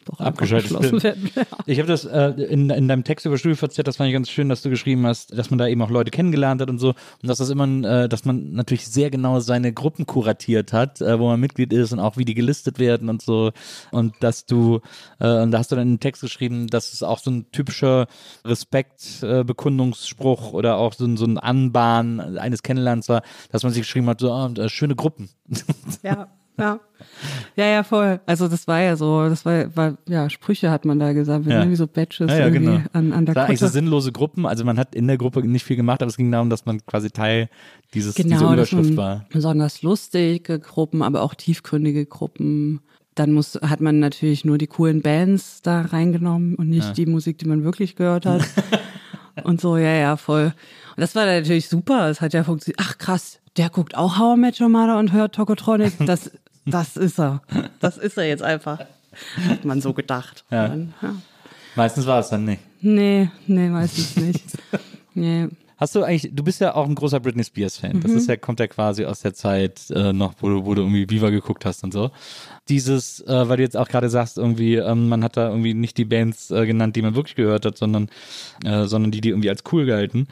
doch 0.08 0.20
Abgeschaltet 0.20 0.72
werden. 0.72 1.30
Ich 1.66 1.80
habe 1.80 1.88
das 1.88 2.06
äh, 2.06 2.30
in, 2.30 2.70
in 2.70 2.88
deinem 2.88 3.04
Text 3.04 3.26
über 3.26 3.38
StudiVZ, 3.38 3.86
das 3.86 3.98
fand 3.98 4.08
ich 4.08 4.14
ganz 4.14 4.30
schön, 4.30 4.48
dass 4.50 4.62
du 4.62 4.70
geschrieben 4.70 5.06
hast, 5.06 5.38
dass 5.38 5.50
man 5.50 5.58
da 5.58 5.68
eben 5.68 5.82
auch 5.82 5.90
Leute 5.90 6.12
kennengelernt 6.12 6.62
hat 6.62 6.70
und 6.70 6.80
so. 6.80 6.90
Und 6.90 7.28
dass 7.28 7.40
das 7.40 7.50
immer, 7.50 7.68
äh, 7.68 8.08
dass 8.08 8.24
man 8.26 8.54
natürlich 8.54 8.88
sehr 8.88 9.10
genau 9.10 9.40
seine 9.40 9.74
Gruppen 9.74 10.06
kuratiert 10.06 10.74
hat, 10.74 11.02
äh, 11.02 11.20
wo 11.20 11.28
man 11.28 11.40
Mitglied 11.40 11.74
ist 11.74 11.94
und 11.94 12.00
auch 12.00 12.18
wie 12.18 12.26
die 12.26 12.34
gelistet 12.34 12.80
werden 12.80 13.10
und 13.10 13.22
so. 13.22 13.52
Und 13.92 14.16
dass 14.22 14.46
du, 14.46 14.82
äh, 15.20 15.42
und 15.42 15.52
da 15.52 15.60
hast 15.60 15.72
du 15.72 15.76
dann 15.76 15.88
einen 15.88 16.00
Text 16.00 16.22
geschrieben, 16.22 16.68
dass 16.68 16.94
es 16.94 17.04
auch 17.04 17.20
so 17.20 17.30
ein 17.32 17.52
typischer 17.52 18.08
Respektbekundungsspruch 18.46 20.54
oder 20.54 20.78
auch 20.78 20.94
so 20.94 21.06
ein, 21.06 21.18
so 21.18 21.26
ein 21.26 21.38
Anbahn 21.38 22.38
eines 22.38 22.64
Kennenlernens 22.64 23.10
war, 23.10 23.24
dass 23.52 23.64
man 23.64 23.74
sich 23.74 23.82
geschrieben 23.82 24.08
hat, 24.08 24.22
so 24.22 24.34
äh, 24.34 24.70
schöne 24.70 24.96
Gruppen. 24.96 25.30
Ja, 26.04 26.30
ja. 26.58 26.80
Ja, 27.56 27.66
ja, 27.66 27.84
voll. 27.84 28.20
Also 28.26 28.48
das 28.48 28.68
war 28.68 28.82
ja 28.82 28.96
so, 28.96 29.30
das 29.30 29.46
war, 29.46 29.76
war 29.76 29.98
ja, 30.08 30.30
Sprüche 30.30 30.72
hat 30.72 30.84
man 30.86 30.98
da 31.00 31.14
gesammelt, 31.14 31.52
Ja. 31.52 31.64
ne? 31.66 31.72
wie 31.72 31.76
so 31.76 31.86
Badges 31.88 32.32
Ja, 32.32 32.38
ja, 32.40 32.46
irgendwie 32.48 32.66
genau. 32.78 32.82
an, 32.94 33.14
an 33.14 33.26
der 33.26 33.36
war 33.36 33.46
eigentlich 33.46 33.60
so 33.60 33.66
Kutte. 33.68 33.74
sinnlose 33.74 34.12
Gruppen. 34.12 34.46
Also 34.48 34.66
man 34.66 34.78
hat 34.80 34.96
in 34.96 35.08
der 35.08 35.18
Gruppe 35.18 35.42
nicht 35.48 35.64
viel 35.64 35.76
gemacht, 35.76 36.02
aber 36.02 36.10
es 36.10 36.18
ging 36.18 36.32
darum, 36.32 36.50
dass 36.50 36.66
man 36.66 36.84
quasi 36.86 37.12
Teil 37.12 37.50
dieses, 37.94 38.16
dieser 38.16 38.28
Genau, 38.30 38.56
das 38.56 38.72
Überschrift 38.72 38.98
war. 38.98 39.26
besonders 39.32 39.82
lustige 39.84 40.60
Gruppen, 40.60 41.02
aber 41.04 41.22
auch 41.22 41.36
tiefgründige 41.36 42.06
Gruppen. 42.08 42.82
Dann 43.16 43.32
muss, 43.32 43.56
hat 43.62 43.82
man 43.82 44.00
natürlich 44.00 44.46
nur 44.46 44.58
die 44.58 44.68
coolen 44.68 45.02
Bands 45.02 45.62
da 45.64 45.82
reingenommen 45.82 46.56
und 46.56 46.70
nicht 46.70 46.98
die 46.98 47.06
Musik, 47.08 47.38
die 47.40 47.48
man 47.48 47.64
wirklich 47.64 47.96
gehört 47.96 48.26
hat. 48.26 48.42
und 49.44 49.62
so, 49.62 49.78
ja, 49.78 49.94
ja, 49.94 50.18
voll. 50.18 50.46
Und 50.96 51.02
das 51.02 51.16
war 51.16 51.26
natürlich 51.26 51.70
super. 51.70 52.10
Es 52.10 52.22
hat 52.22 52.34
ja 52.34 52.44
funktioniert. 52.44 52.80
Ach 52.82 52.98
krass, 52.98 53.40
der 53.56 53.70
guckt 53.70 53.96
auch 53.96 54.18
How 54.20 54.38
I 54.38 54.40
Met 54.40 54.62
Your 54.62 54.70
Mother 54.70 54.98
und 55.00 55.14
hört 55.14 55.36
Tokotronic. 55.36 55.94
Das, 56.06 56.32
das 56.68 56.98
ist 56.98 57.20
er. 57.20 57.42
Das 57.80 57.98
ist 57.98 58.18
er 58.18 58.28
jetzt 58.28 58.44
einfach. 58.44 58.80
hat 59.48 59.66
man 59.66 59.82
so 59.82 59.94
gedacht. 59.94 60.44
Ja. 60.52 60.68
Dann, 60.68 60.94
ja. 61.02 61.16
Meistens 61.76 62.06
war 62.06 62.20
es 62.20 62.30
dann 62.30 62.46
nicht. 62.46 62.62
Nee, 62.82 63.30
nee, 63.46 63.70
meistens 63.70 64.16
nicht. 64.16 64.44
nee. 65.14 65.48
Hast 65.78 65.94
du 65.94 66.02
eigentlich, 66.02 66.34
du 66.34 66.44
bist 66.44 66.60
ja 66.60 66.74
auch 66.74 66.88
ein 66.88 66.96
großer 66.96 67.20
Britney 67.20 67.44
Spears-Fan. 67.44 67.98
Mhm. 67.98 68.02
Das 68.02 68.12
ist 68.12 68.28
ja, 68.28 68.36
kommt 68.36 68.60
ja 68.60 68.66
quasi 68.66 69.06
aus 69.06 69.22
der 69.22 69.36
Zeit 69.36 69.92
äh, 69.92 70.12
noch, 70.12 70.34
wo 70.40 70.50
du, 70.50 70.66
wo 70.66 70.74
du 70.74 70.82
irgendwie 70.82 71.08
Viva 71.08 71.30
geguckt 71.30 71.66
hast 71.66 71.84
und 71.84 71.94
so. 71.94 72.10
Dieses, 72.68 73.22
äh, 73.22 73.48
weil 73.48 73.58
du 73.58 73.64
jetzt 73.64 73.78
auch 73.78 73.88
gerade 73.88 74.10
sagst, 74.10 74.40
irgendwie, 74.40 74.76
ähm, 74.76 75.08
man 75.08 75.24
hat 75.24 75.38
da 75.38 75.50
irgendwie 75.50 75.76
nicht 75.76 75.98
die 76.00 76.06
Bands 76.06 76.50
äh, 76.50 76.66
genannt, 76.66 76.96
die 76.96 77.04
man 77.04 77.14
wirklich 77.14 77.36
gehört 77.36 77.64
hat, 77.66 77.78
sondern, 77.78 78.10
äh, 78.66 78.86
sondern 78.86 79.12
die, 79.12 79.22
die 79.22 79.30
irgendwie 79.30 79.52
als 79.52 79.64
cool 79.72 79.86
galten. 79.86 80.28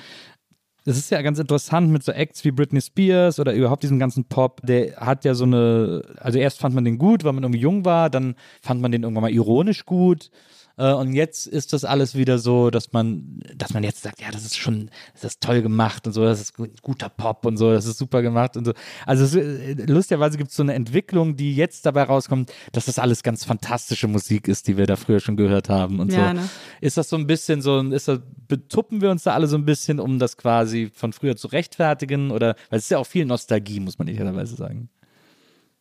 Es 0.87 0.97
ist 0.97 1.09
ja 1.09 1.21
ganz 1.23 1.39
interessant 1.39 1.89
mit 1.89 2.03
so 2.03 2.11
Acts 2.11 2.45
wie 2.45 2.51
Britney 2.51 2.79
Spears 2.79 3.39
oder 3.39 3.53
überhaupt 3.53 3.81
diesem 3.81 3.97
ganzen 3.97 4.25
Pop. 4.25 4.61
Der 4.63 4.97
hat 4.97 5.25
ja 5.25 5.33
so 5.33 5.43
eine, 5.43 6.03
also 6.17 6.37
erst 6.37 6.59
fand 6.59 6.75
man 6.75 6.85
den 6.85 6.99
gut, 6.99 7.23
weil 7.23 7.33
man 7.33 7.43
irgendwie 7.43 7.59
jung 7.59 7.85
war, 7.85 8.11
dann 8.11 8.35
fand 8.61 8.81
man 8.81 8.91
den 8.91 9.01
irgendwann 9.01 9.23
mal 9.23 9.31
ironisch 9.31 9.85
gut. 9.85 10.29
Äh, 10.77 10.91
Und 10.93 11.13
jetzt 11.13 11.47
ist 11.47 11.71
das 11.73 11.85
alles 11.85 12.15
wieder 12.15 12.37
so, 12.37 12.69
dass 12.69 12.91
man, 12.93 13.39
dass 13.55 13.73
man 13.73 13.83
jetzt 13.83 14.03
sagt, 14.03 14.21
ja, 14.21 14.29
das 14.31 14.43
ist 14.45 14.57
schon, 14.57 14.89
das 15.13 15.23
ist 15.23 15.41
toll 15.41 15.61
gemacht 15.61 16.05
und 16.05 16.13
so, 16.13 16.23
das 16.25 16.41
ist 16.41 16.53
gu- 16.55 16.67
guter 16.81 17.07
Pop 17.09 17.45
und 17.45 17.57
so, 17.57 17.71
das 17.71 17.85
ist 17.85 17.97
super 17.97 18.21
gemacht 18.21 18.57
und 18.57 18.65
so. 18.65 18.73
Also 19.05 19.23
es, 19.23 19.35
äh, 19.35 19.73
lustigerweise 19.85 20.37
gibt 20.37 20.49
es 20.51 20.55
so 20.57 20.63
eine 20.63 20.73
Entwicklung, 20.73 21.35
die 21.37 21.55
jetzt 21.55 21.85
dabei 21.85 22.03
rauskommt, 22.03 22.51
dass 22.73 22.85
das 22.85 22.99
alles 22.99 23.23
ganz 23.23 23.45
fantastische 23.45 24.07
Musik 24.07 24.47
ist, 24.47 24.67
die 24.67 24.75
wir 24.77 24.85
da 24.85 24.95
früher 24.97 25.19
schon 25.19 25.37
gehört 25.37 25.69
haben 25.69 25.99
und 25.99 26.11
Ja, 26.11 26.27
so. 26.29 26.33
ne? 26.33 26.49
Ist 26.81 26.97
das 26.97 27.09
so 27.09 27.15
ein 27.15 27.25
bisschen 27.27 27.61
so, 27.61 27.79
ist 27.81 28.07
das, 28.07 28.19
betuppen 28.47 29.01
wir 29.01 29.11
uns 29.11 29.23
da 29.23 29.33
alle 29.33 29.47
so 29.47 29.55
ein 29.57 29.65
bisschen, 29.65 29.99
um 29.99 30.19
das 30.19 30.35
quasi 30.37 30.91
von 30.93 31.13
früher 31.13 31.35
zu 31.37 31.47
rechtfertigen 31.47 32.31
oder, 32.31 32.55
weil 32.69 32.79
es 32.79 32.85
ist 32.85 32.89
ja 32.91 32.97
auch 32.97 33.07
viel 33.07 33.25
Nostalgie, 33.25 33.79
muss 33.79 33.97
man 33.97 34.07
ehrlicherweise 34.07 34.55
sagen. 34.55 34.89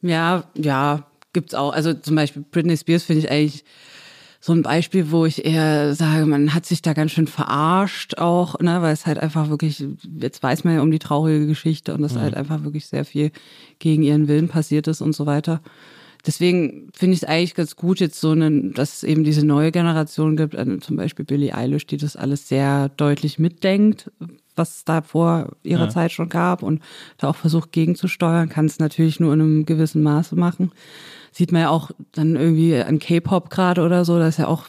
Ja, 0.03 0.45
ja, 0.57 1.07
gibt's 1.32 1.55
auch. 1.55 1.72
Also 1.72 1.95
zum 1.95 2.14
Beispiel 2.16 2.45
Britney 2.51 2.76
Spears 2.76 3.03
finde 3.05 3.20
ich 3.20 3.30
eigentlich 3.30 3.64
so 4.45 4.53
ein 4.53 4.61
Beispiel, 4.61 5.11
wo 5.11 5.24
ich 5.24 5.47
eher 5.47 5.95
sage, 5.95 6.26
man 6.26 6.53
hat 6.53 6.66
sich 6.66 6.82
da 6.82 6.92
ganz 6.92 7.12
schön 7.12 7.26
verarscht 7.26 8.18
auch, 8.18 8.61
ne, 8.61 8.82
weil 8.82 8.92
es 8.92 9.07
halt 9.07 9.18
einfach 9.18 9.49
wirklich, 9.49 9.82
jetzt 10.20 10.42
weiß 10.42 10.64
man 10.64 10.74
ja 10.74 10.82
um 10.82 10.90
die 10.90 10.99
traurige 10.99 11.47
Geschichte 11.47 11.95
und 11.95 12.03
dass 12.03 12.14
halt 12.14 12.34
einfach 12.36 12.62
wirklich 12.62 12.84
sehr 12.84 13.07
viel 13.07 13.30
gegen 13.78 14.03
ihren 14.03 14.28
Willen 14.28 14.49
passiert 14.49 14.86
ist 14.86 15.01
und 15.01 15.14
so 15.14 15.24
weiter. 15.24 15.62
Deswegen 16.27 16.89
finde 16.95 17.14
ich 17.14 17.22
es 17.22 17.29
eigentlich 17.29 17.55
ganz 17.55 17.77
gut, 17.77 18.01
jetzt 18.01 18.20
so 18.20 18.31
einen, 18.31 18.72
dass 18.72 18.97
es 18.97 19.03
eben 19.03 19.25
diese 19.25 19.45
neue 19.45 19.72
Generation 19.72 20.37
gibt, 20.37 20.57
also 20.57 20.77
zum 20.79 20.97
Beispiel 20.97 21.25
Billie 21.25 21.55
Eilish, 21.55 21.87
die 21.87 21.99
das 21.99 22.16
alles 22.16 22.49
sehr 22.49 22.89
deutlich 22.91 23.39
mitdenkt, 23.39 24.11
was 24.57 24.79
es 24.79 24.85
da 24.85 25.03
vor 25.03 25.51
ihrer 25.62 25.91
Zeit 25.91 26.12
schon 26.12 26.29
gab 26.29 26.62
und 26.62 26.81
da 27.18 27.29
auch 27.29 27.37
versucht 27.37 27.72
gegenzusteuern, 27.72 28.49
kann 28.49 28.66
es 28.66 28.79
natürlich 28.79 29.20
nur 29.20 29.35
in 29.35 29.41
einem 29.41 29.66
gewissen 29.66 30.03
Maße 30.03 30.37
machen. 30.37 30.72
Sieht 31.33 31.53
man 31.53 31.62
ja 31.62 31.68
auch 31.70 31.91
dann 32.12 32.37
irgendwie 32.37 32.77
an 32.77 33.01
K-Pop 33.01 33.51
gerade 33.51 33.83
oder 33.83 34.05
so, 34.05 34.18
da 34.18 34.29
ist 34.29 34.39
ja 34.39 34.47
auch 34.47 34.66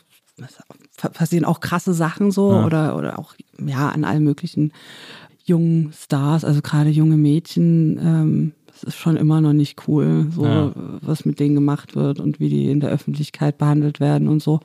passieren 1.13 1.45
auch 1.45 1.61
krasse 1.61 1.93
Sachen 1.93 2.31
so 2.31 2.51
oder 2.51 2.97
oder 2.97 3.19
auch 3.19 3.35
ja 3.63 3.89
an 3.89 4.03
allen 4.03 4.23
möglichen 4.23 4.73
jungen 5.45 5.93
Stars, 5.93 6.43
also 6.43 6.61
gerade 6.61 6.89
junge 6.89 7.17
Mädchen, 7.17 7.99
ähm, 7.99 8.51
ist 8.85 8.95
schon 8.97 9.17
immer 9.17 9.41
noch 9.41 9.53
nicht 9.53 9.87
cool, 9.87 10.27
so 10.33 10.45
Ja. 10.45 10.71
was 11.01 11.25
mit 11.25 11.39
denen 11.39 11.55
gemacht 11.55 11.95
wird 11.95 12.19
und 12.19 12.39
wie 12.39 12.49
die 12.49 12.69
in 12.69 12.79
der 12.79 12.89
Öffentlichkeit 12.91 13.57
behandelt 13.57 13.99
werden 13.99 14.27
und 14.27 14.41
so. 14.41 14.59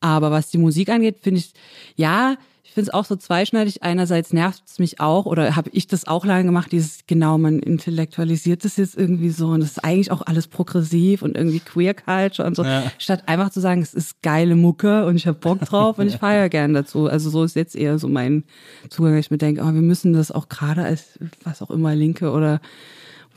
Aber 0.00 0.30
was 0.30 0.50
die 0.50 0.58
Musik 0.58 0.88
angeht, 0.88 1.18
finde 1.20 1.40
ich, 1.40 1.52
ja, 1.96 2.36
ich 2.62 2.74
finde 2.74 2.88
es 2.88 2.94
auch 2.94 3.04
so 3.04 3.16
zweischneidig. 3.16 3.82
Einerseits 3.82 4.32
nervt 4.32 4.62
es 4.64 4.78
mich 4.78 5.00
auch, 5.00 5.26
oder 5.26 5.56
habe 5.56 5.70
ich 5.72 5.88
das 5.88 6.06
auch 6.06 6.24
lange 6.24 6.44
gemacht, 6.44 6.70
dieses, 6.70 7.00
genau, 7.08 7.36
man 7.36 7.58
intellektualisiert 7.58 8.64
das 8.64 8.76
jetzt 8.76 8.96
irgendwie 8.96 9.30
so 9.30 9.48
und 9.48 9.60
das 9.60 9.72
ist 9.72 9.84
eigentlich 9.84 10.12
auch 10.12 10.22
alles 10.22 10.46
progressiv 10.46 11.22
und 11.22 11.36
irgendwie 11.36 11.58
Queer 11.58 11.94
Culture 11.94 12.46
und 12.46 12.54
so. 12.54 12.64
Statt 12.98 13.24
einfach 13.26 13.50
zu 13.50 13.58
sagen, 13.58 13.82
es 13.82 13.92
ist 13.92 14.22
geile 14.22 14.54
Mucke 14.54 15.04
und 15.06 15.16
ich 15.16 15.26
habe 15.26 15.36
Bock 15.38 15.58
drauf 15.62 15.98
und 15.98 16.06
ich 16.08 16.16
feiere 16.18 16.48
gern 16.48 16.72
dazu. 16.72 17.08
Also 17.08 17.28
so 17.28 17.42
ist 17.42 17.56
jetzt 17.56 17.74
eher 17.74 17.98
so 17.98 18.06
mein 18.06 18.44
Zugang, 18.88 19.18
ich 19.18 19.32
mir 19.32 19.38
denke, 19.38 19.62
oh, 19.62 19.74
wir 19.74 19.82
müssen 19.82 20.12
das 20.12 20.30
auch 20.30 20.48
gerade 20.48 20.84
als, 20.84 21.18
was 21.42 21.62
auch 21.62 21.70
immer, 21.70 21.96
Linke 21.96 22.30
oder 22.30 22.60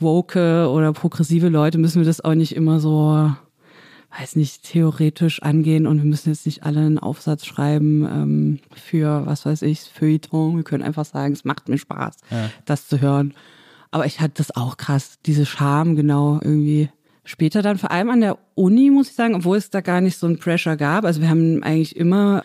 woke 0.00 0.68
oder 0.70 0.92
progressive 0.92 1.48
Leute, 1.48 1.78
müssen 1.78 2.00
wir 2.00 2.06
das 2.06 2.22
auch 2.22 2.34
nicht 2.34 2.54
immer 2.54 2.80
so 2.80 3.30
weiß 4.18 4.36
nicht, 4.36 4.62
theoretisch 4.62 5.42
angehen 5.42 5.86
und 5.86 5.98
wir 5.98 6.04
müssen 6.04 6.30
jetzt 6.30 6.46
nicht 6.46 6.62
alle 6.62 6.80
einen 6.80 6.98
Aufsatz 6.98 7.44
schreiben 7.44 8.04
ähm, 8.04 8.60
für, 8.72 9.26
was 9.26 9.44
weiß 9.44 9.62
ich, 9.62 9.80
Feuilleton. 9.80 10.56
Wir 10.56 10.62
können 10.62 10.84
einfach 10.84 11.04
sagen, 11.04 11.32
es 11.32 11.44
macht 11.44 11.68
mir 11.68 11.78
Spaß, 11.78 12.18
das 12.64 12.86
zu 12.86 13.00
hören. 13.00 13.34
Aber 13.90 14.06
ich 14.06 14.20
hatte 14.20 14.34
das 14.36 14.54
auch 14.54 14.76
krass, 14.76 15.18
diese 15.26 15.46
Scham 15.46 15.96
genau 15.96 16.34
irgendwie 16.42 16.90
später 17.24 17.62
dann, 17.62 17.78
vor 17.78 17.90
allem 17.90 18.10
an 18.10 18.20
der 18.20 18.38
Uni, 18.54 18.90
muss 18.90 19.10
ich 19.10 19.14
sagen, 19.14 19.34
obwohl 19.34 19.56
es 19.56 19.70
da 19.70 19.80
gar 19.80 20.00
nicht 20.00 20.18
so 20.18 20.26
ein 20.26 20.38
Pressure 20.38 20.76
gab. 20.76 21.04
Also 21.04 21.20
wir 21.20 21.28
haben 21.28 21.62
eigentlich 21.62 21.96
immer 21.96 22.44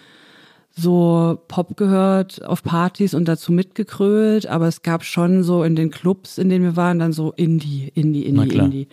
so 0.75 1.41
Pop 1.47 1.75
gehört 1.77 2.43
auf 2.45 2.63
Partys 2.63 3.13
und 3.13 3.27
dazu 3.27 3.51
mitgekrölt, 3.51 4.47
aber 4.47 4.67
es 4.67 4.81
gab 4.81 5.03
schon 5.03 5.43
so 5.43 5.63
in 5.63 5.75
den 5.75 5.91
Clubs, 5.91 6.37
in 6.37 6.49
denen 6.49 6.63
wir 6.63 6.75
waren, 6.75 6.99
dann 6.99 7.11
so 7.11 7.31
Indie, 7.31 7.91
Indie, 7.95 8.25
Indie. 8.25 8.57
Indie. 8.57 8.87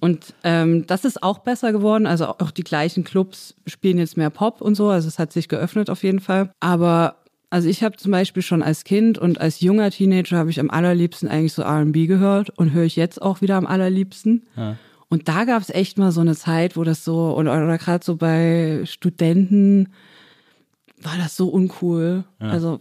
Und 0.00 0.34
ähm, 0.42 0.86
das 0.86 1.04
ist 1.04 1.22
auch 1.22 1.38
besser 1.40 1.72
geworden. 1.72 2.06
Also 2.06 2.26
auch 2.26 2.50
die 2.50 2.64
gleichen 2.64 3.04
Clubs 3.04 3.54
spielen 3.66 3.98
jetzt 3.98 4.16
mehr 4.16 4.30
Pop 4.30 4.60
und 4.60 4.74
so. 4.74 4.88
Also 4.88 5.08
es 5.08 5.18
hat 5.18 5.32
sich 5.32 5.48
geöffnet 5.48 5.90
auf 5.90 6.02
jeden 6.02 6.20
Fall. 6.20 6.50
Aber 6.60 7.16
also 7.50 7.68
ich 7.68 7.82
habe 7.82 7.96
zum 7.96 8.12
Beispiel 8.12 8.42
schon 8.42 8.62
als 8.62 8.84
Kind 8.84 9.18
und 9.18 9.38
als 9.38 9.60
junger 9.60 9.90
Teenager 9.90 10.38
habe 10.38 10.48
ich 10.48 10.58
am 10.58 10.70
allerliebsten 10.70 11.28
eigentlich 11.28 11.52
so 11.52 11.62
R&B 11.62 12.06
gehört 12.06 12.50
und 12.50 12.72
höre 12.72 12.84
ich 12.84 12.96
jetzt 12.96 13.20
auch 13.20 13.42
wieder 13.42 13.56
am 13.56 13.66
allerliebsten. 13.66 14.46
Und 15.10 15.28
da 15.28 15.44
gab 15.44 15.60
es 15.60 15.68
echt 15.68 15.98
mal 15.98 16.12
so 16.12 16.22
eine 16.22 16.34
Zeit, 16.34 16.78
wo 16.78 16.84
das 16.84 17.04
so, 17.04 17.36
oder, 17.36 17.52
oder 17.52 17.76
gerade 17.76 18.02
so 18.02 18.16
bei 18.16 18.80
Studenten 18.86 19.88
war 21.04 21.16
das 21.18 21.36
so 21.36 21.48
uncool. 21.48 22.24
also 22.38 22.80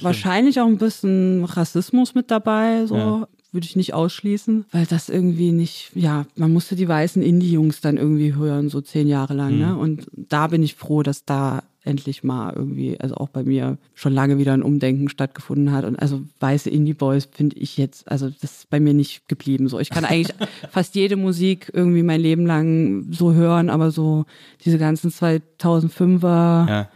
wahrscheinlich 0.00 0.60
auch 0.60 0.66
ein 0.66 0.78
bisschen 0.78 1.44
Rassismus 1.44 2.14
mit 2.14 2.30
dabei, 2.30 2.84
so 2.86 2.96
Ja. 2.96 3.28
würde 3.52 3.64
ich 3.66 3.74
nicht 3.76 3.94
ausschließen, 3.94 4.66
weil 4.70 4.84
das 4.86 5.08
irgendwie 5.08 5.52
nicht, 5.52 5.90
ja, 5.94 6.26
man 6.36 6.52
musste 6.52 6.76
die 6.76 6.86
weißen 6.88 7.22
Indie-Jungs 7.22 7.80
dann 7.80 7.96
irgendwie 7.96 8.34
hören, 8.34 8.68
so 8.68 8.80
zehn 8.82 9.08
Jahre 9.08 9.32
lang, 9.34 9.56
ne? 9.58 9.76
Und 9.76 10.06
da 10.12 10.48
bin 10.48 10.62
ich 10.62 10.74
froh, 10.74 11.02
dass 11.02 11.24
da 11.24 11.62
endlich 11.84 12.22
mal 12.22 12.52
irgendwie, 12.54 13.00
also 13.00 13.14
auch 13.14 13.30
bei 13.30 13.42
mir 13.44 13.78
schon 13.94 14.12
lange 14.12 14.36
wieder 14.36 14.52
ein 14.52 14.62
Umdenken 14.62 15.08
stattgefunden 15.08 15.72
hat. 15.72 15.86
Und 15.86 15.96
also 15.96 16.20
weiße 16.38 16.68
Indie-Boys 16.68 17.30
finde 17.32 17.56
ich 17.56 17.78
jetzt, 17.78 18.10
also 18.10 18.28
das 18.28 18.42
ist 18.58 18.68
bei 18.68 18.78
mir 18.78 18.92
nicht 18.92 19.26
geblieben. 19.26 19.68
So, 19.70 19.78
ich 19.80 19.88
kann 19.88 20.04
eigentlich 20.04 20.36
fast 20.70 20.94
jede 20.96 21.16
Musik 21.16 21.70
irgendwie 21.72 22.02
mein 22.02 22.20
Leben 22.20 22.44
lang 22.44 23.06
so 23.10 23.32
hören, 23.32 23.70
aber 23.70 23.90
so 23.90 24.26
diese 24.66 24.76
ganzen 24.76 25.10
2005er, 25.10 26.68
Ja. 26.68 26.88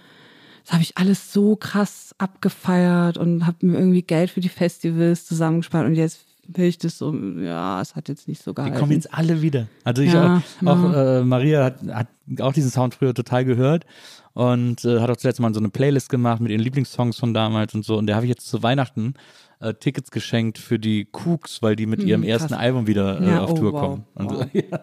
Das 0.64 0.72
habe 0.72 0.82
ich 0.82 0.96
alles 0.96 1.32
so 1.32 1.56
krass 1.56 2.14
abgefeiert 2.18 3.16
und 3.18 3.46
habe 3.46 3.66
mir 3.66 3.78
irgendwie 3.78 4.02
Geld 4.02 4.30
für 4.30 4.40
die 4.40 4.48
Festivals 4.48 5.26
zusammengespart 5.26 5.86
und 5.86 5.94
jetzt 5.94 6.24
will 6.48 6.66
ich 6.66 6.78
das 6.78 6.98
so, 6.98 7.14
ja, 7.14 7.80
es 7.80 7.94
hat 7.94 8.08
jetzt 8.08 8.28
nicht 8.28 8.42
so 8.42 8.50
Die 8.50 8.56
gehalten. 8.56 8.76
kommen 8.78 8.92
jetzt 8.92 9.12
alle 9.14 9.42
wieder. 9.42 9.68
Also 9.84 10.02
ich 10.02 10.12
Ja, 10.12 10.42
auch, 10.64 10.66
auch 10.66 10.92
äh, 10.92 11.22
Maria 11.24 11.64
hat, 11.64 11.82
hat 11.88 12.08
auch 12.40 12.52
diesen 12.52 12.70
Sound 12.70 12.94
früher 12.94 13.14
total 13.14 13.44
gehört 13.44 13.86
und 14.34 14.84
äh, 14.84 15.00
hat 15.00 15.10
auch 15.10 15.16
zuletzt 15.16 15.40
mal 15.40 15.52
so 15.54 15.60
eine 15.60 15.68
Playlist 15.68 16.08
gemacht 16.08 16.40
mit 16.40 16.50
ihren 16.50 16.60
Lieblingssongs 16.60 17.16
von 17.18 17.32
damals 17.32 17.74
und 17.74 17.84
so. 17.84 17.96
Und 17.96 18.06
der 18.06 18.16
habe 18.16 18.26
ich 18.26 18.30
jetzt 18.30 18.48
zu 18.48 18.62
Weihnachten 18.62 19.14
äh, 19.60 19.74
Tickets 19.74 20.10
geschenkt 20.10 20.58
für 20.58 20.78
die 20.78 21.06
Cooks, 21.12 21.62
weil 21.62 21.76
die 21.76 21.86
mit 21.86 22.02
ihrem 22.02 22.22
ersten 22.24 22.48
krass. 22.48 22.58
Album 22.58 22.86
wieder 22.86 23.20
äh, 23.20 23.26
Ja, 23.28 23.40
auf 23.44 23.52
oh, 23.52 23.54
Tour 23.54 23.72
wow, 23.72 23.80
kommen. 23.80 24.04
Und, 24.14 24.30
wow. 24.32 24.46
ja. 24.52 24.80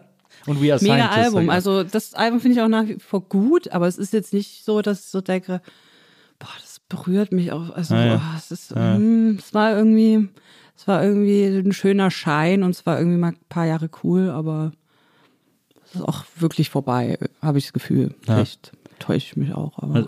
Und 0.49 0.61
We 0.61 0.73
Are 0.73 0.81
Mega 0.83 0.95
Scientists, 1.07 1.35
Album. 1.35 1.49
Also 1.49 1.83
das 1.83 2.13
Album 2.13 2.39
finde 2.39 2.57
ich 2.57 2.61
auch 2.63 2.67
nach 2.67 2.87
wie 2.87 2.97
vor 2.99 3.21
gut, 3.21 3.71
aber 3.71 3.87
es 3.87 3.97
ist 3.97 4.13
jetzt 4.13 4.33
nicht 4.33 4.65
so, 4.65 4.81
dass 4.81 4.99
ich 5.01 5.05
so 5.05 5.21
denke, 5.21 5.61
boah, 6.39 6.49
das 6.59 6.79
berührt 6.89 7.31
mich 7.31 7.51
auch. 7.51 7.69
Also 7.69 7.95
Ah, 7.95 8.05
ja. 8.05 8.15
boah, 8.17 8.33
es 8.37 8.51
ist, 8.51 8.75
mm, 8.75 9.37
es 9.37 9.53
war 9.53 9.75
irgendwie, 9.75 10.27
es 10.75 10.87
war 10.87 11.03
irgendwie 11.03 11.45
ein 11.45 11.71
schöner 11.73 12.09
Schein 12.11 12.63
und 12.63 12.71
es 12.71 12.85
war 12.85 12.97
irgendwie 12.97 13.17
mal 13.17 13.29
ein 13.33 13.37
paar 13.47 13.65
Jahre 13.65 13.89
cool, 14.03 14.29
aber 14.29 14.71
es 15.85 15.95
ist 15.95 16.01
auch 16.01 16.23
wirklich 16.37 16.69
vorbei, 16.69 17.17
habe 17.41 17.57
ich 17.57 17.65
das 17.65 17.73
Gefühl. 17.73 18.15
Vielleicht 18.21 18.71
täusche 18.99 19.27
ich 19.27 19.35
mich 19.37 19.53
auch, 19.53 19.77
aber. 19.79 20.07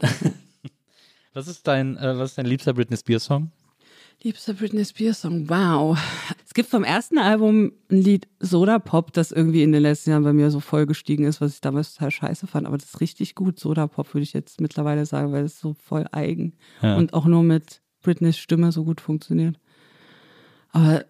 was 1.34 1.48
ist 1.48 1.68
dein, 1.68 1.98
äh, 1.98 2.18
was 2.18 2.32
ist 2.32 2.38
dein 2.38 2.46
liebster 2.46 2.74
Britney 2.74 2.98
Spears 2.98 3.26
Song? 3.26 3.52
Liebster 4.24 4.53
Britney 4.53 4.86
Spears 4.86 5.22
Song, 5.22 5.49
wow. 5.49 5.97
Es 6.45 6.53
gibt 6.53 6.69
vom 6.69 6.84
ersten 6.84 7.17
Album 7.17 7.72
ein 7.89 8.01
Lied 8.01 8.28
Soda 8.39 8.78
Pop, 8.78 9.13
das 9.13 9.32
irgendwie 9.32 9.63
in 9.63 9.72
den 9.72 9.82
letzten 9.82 10.11
Jahren 10.11 10.24
bei 10.24 10.34
mir 10.34 10.51
so 10.51 10.59
voll 10.59 10.86
gestiegen 10.86 11.24
ist, 11.24 11.41
was 11.41 11.55
ich 11.55 11.61
damals 11.61 11.95
total 11.95 12.11
scheiße 12.11 12.45
fand. 12.45 12.67
Aber 12.67 12.78
das 12.78 12.89
ist 12.89 13.01
richtig 13.01 13.34
gut. 13.34 13.59
Soda 13.59 13.88
Pop 13.88 14.13
würde 14.13 14.24
ich 14.24 14.34
jetzt 14.34 14.61
mittlerweile 14.61 15.05
sagen, 15.07 15.32
weil 15.32 15.45
es 15.45 15.59
so 15.59 15.74
voll 15.74 16.05
eigen 16.11 16.53
und 16.82 17.13
auch 17.13 17.26
nur 17.26 17.41
mit 17.41 17.82
Britneys 18.01 18.38
Stimme 18.38 18.72
so 18.72 18.84
gut 18.84 19.01
funktioniert. 19.01 19.59
Aber 20.69 21.05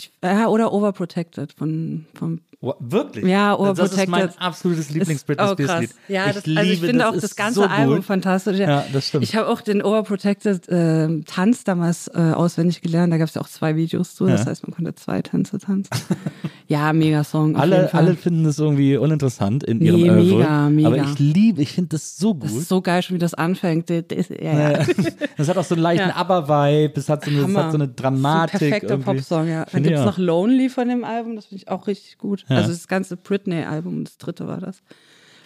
Ich, 0.00 0.12
ja, 0.24 0.48
oder 0.48 0.72
Overprotected 0.72 1.52
von, 1.52 2.06
von 2.14 2.40
Oh, 2.62 2.74
wirklich? 2.78 3.24
Ja, 3.24 3.56
Das 3.56 3.90
ist 3.92 3.96
mein 4.06 4.24
Overprotected. 4.24 4.42
absoles 4.42 4.90
Lieblings-Britney 4.90 5.44
oh, 5.48 5.52
Spears 5.54 5.70
krass. 5.70 5.80
Lied. 5.80 5.90
Ja, 6.08 6.26
ich 6.26 6.34
das, 6.34 6.44
liebe 6.46 6.60
also 6.60 6.72
ich 6.72 6.80
finde 6.80 7.08
auch 7.08 7.14
ist 7.14 7.22
das 7.22 7.34
ganze 7.34 7.54
so 7.60 7.62
Album 7.66 7.96
gut. 7.96 8.04
fantastisch. 8.04 8.58
Ja, 8.58 8.84
das 8.92 9.06
stimmt. 9.08 9.24
Ich 9.24 9.34
habe 9.34 9.48
auch 9.48 9.62
den 9.62 9.82
Overprotected 9.82 10.68
äh, 10.68 11.20
Tanz 11.22 11.64
damals 11.64 12.08
äh, 12.08 12.18
auswendig 12.18 12.82
gelernt. 12.82 13.14
Da 13.14 13.16
gab 13.16 13.28
es 13.28 13.34
ja 13.34 13.40
auch 13.40 13.48
zwei 13.48 13.76
Videos 13.76 14.14
zu. 14.14 14.26
Das 14.26 14.40
Ja. 14.44 14.50
heißt, 14.50 14.68
man 14.68 14.74
konnte 14.76 14.94
zwei 14.94 15.22
Tänze 15.22 15.56
tanzen. 15.58 15.88
ja, 16.68 16.92
mega 16.92 17.24
Song. 17.24 17.56
alle, 17.56 17.94
alle 17.94 18.14
finden 18.14 18.44
das 18.44 18.58
irgendwie 18.58 18.94
uninteressant 18.98 19.64
in 19.64 19.78
Nee, 19.78 19.86
ihrem 19.88 20.18
Oeuvre. 20.18 20.36
mega, 20.36 20.68
mega. 20.68 20.88
Aber 20.88 20.96
ich 20.98 21.18
liebe, 21.18 21.62
ich 21.62 21.72
finde 21.72 21.88
das 21.96 22.18
so 22.18 22.34
gut. 22.34 22.44
Das 22.44 22.52
ist 22.56 22.68
so 22.68 22.82
geil, 22.82 23.02
schon 23.02 23.14
wie 23.14 23.20
das 23.20 23.32
anfängt. 23.32 23.88
Das, 23.88 24.04
das, 24.06 24.28
ja, 24.28 24.72
ja. 24.72 24.86
Das 25.38 25.48
hat 25.48 25.56
auch 25.56 25.64
so 25.64 25.74
einen 25.76 25.82
leichten 25.82 26.08
Ja. 26.10 26.16
ABBA-Vibe, 26.16 27.00
es 27.00 27.08
hat 27.08 27.24
so 27.24 27.30
eine, 27.30 27.54
hat 27.58 27.70
so 27.72 27.78
eine 27.78 27.88
Dramatik. 27.88 28.58
So 28.58 28.64
ein 28.66 28.70
perfekter. 28.70 28.98
Popsong, 28.98 29.48
ja. 29.48 29.64
Finde 29.64 29.89
gibt 29.90 29.98
es 30.08 30.10
ich 30.12 30.18
noch 30.18 30.18
Lonely 30.18 30.68
von 30.68 30.88
dem 30.88 31.04
Album, 31.04 31.36
das 31.36 31.46
finde 31.46 31.62
ich 31.62 31.68
auch 31.68 31.86
richtig 31.86 32.18
gut. 32.18 32.44
Ja. 32.48 32.56
Also 32.56 32.70
das 32.70 32.88
ganze 32.88 33.16
Britney-Album, 33.16 34.04
das 34.04 34.18
dritte 34.18 34.46
war 34.46 34.58
das. 34.58 34.82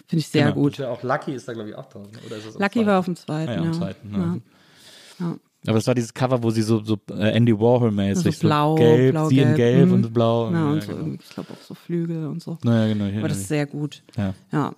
Finde 0.07 0.19
ich 0.21 0.27
sehr 0.27 0.43
Genau. 0.43 0.55
gut. 0.55 0.77
Ja 0.77 0.89
auch 0.89 1.01
Lucky 1.03 1.33
ist 1.33 1.47
da, 1.47 1.53
glaube 1.53 1.69
ich, 1.69 1.75
auch 1.75 1.85
drauf. 1.87 2.03
ne? 2.11 2.19
Oder 2.25 2.37
ist 2.37 2.47
das 2.47 2.53
Lucky 2.55 2.69
zweiten? 2.79 2.85
war 2.87 2.99
auf 2.99 3.05
dem 3.05 3.15
zweiten, 3.15 3.49
Ah, 3.51 3.55
ja. 3.55 3.61
ja, 3.61 3.67
am 3.67 3.73
zweiten, 3.73 4.13
ja. 4.13 5.25
ja. 5.27 5.35
Aber 5.67 5.77
es 5.79 5.87
war 5.87 5.95
dieses 5.95 6.13
Cover, 6.13 6.43
wo 6.43 6.51
sie 6.51 6.61
so, 6.61 6.83
so 6.83 6.99
äh, 7.09 7.31
Andy 7.35 7.51
Warhol-mäßig, 7.53 8.35
So 8.37 8.47
blau, 8.47 8.77
so 8.77 8.83
gelb, 8.83 9.11
blau, 9.13 9.29
sie 9.29 9.39
in 9.39 9.55
gelb, 9.55 9.57
gelb 9.57 9.87
mhm. 9.87 9.93
und 9.93 10.13
blau. 10.13 10.51
Ja, 10.51 10.65
und 10.67 10.81
so, 10.83 10.87
genau. 10.89 10.99
irgendwie, 10.99 11.19
ich 11.23 11.29
glaube 11.31 11.53
auch 11.53 11.61
so 11.65 11.73
Flügel 11.73 12.27
und 12.27 12.43
so. 12.43 12.59
Naja, 12.63 12.93
genau. 12.93 13.05
Hier, 13.05 13.17
Aber 13.19 13.29
das 13.29 13.39
ist 13.39 13.47
sehr 13.47 13.65
gut. 13.65 14.03
ja. 14.15 14.35
Ja, 14.51 14.73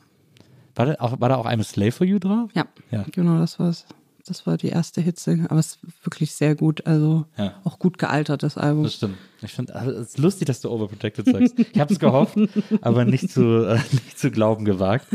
war, 0.75 0.85
da 0.85 0.95
auch, 0.99 1.19
war 1.19 1.27
da 1.27 1.35
auch 1.35 1.45
I'm 1.45 1.59
a 1.59 1.63
Slave 1.63 1.91
for 1.91 2.07
You 2.07 2.19
drauf? 2.19 2.51
ja, 2.53 2.65
Ja. 2.91 3.03
genau, 3.11 3.37
das 3.39 3.59
war's. 3.59 3.85
Das 4.27 4.45
war 4.45 4.57
die 4.57 4.67
erste 4.67 5.01
Hitsingle, 5.01 5.49
aber 5.49 5.59
es 5.59 5.67
ist 5.75 5.79
wirklich 6.05 6.33
sehr 6.33 6.55
gut. 6.55 6.85
Also 6.85 7.25
Ja. 7.37 7.53
auch 7.65 7.79
gut 7.79 7.97
gealtert, 7.97 8.43
das 8.43 8.57
Album. 8.57 8.83
Das 8.83 8.93
stimmt. 8.95 9.17
Ich 9.41 9.53
finde 9.53 9.73
es 9.73 10.09
ist 10.09 10.17
lustig, 10.17 10.47
dass 10.47 10.61
du 10.61 10.69
Overprotected 10.69 11.25
sagst. 11.25 11.59
Ich 11.59 11.79
habe 11.79 11.93
es 11.93 11.99
gehofft, 11.99 12.37
aber 12.81 13.05
nicht 13.05 13.29
zu, 13.29 13.65
äh, 13.67 13.75
nicht 13.91 14.17
zu 14.17 14.31
glauben 14.31 14.65
gewagt. 14.65 15.07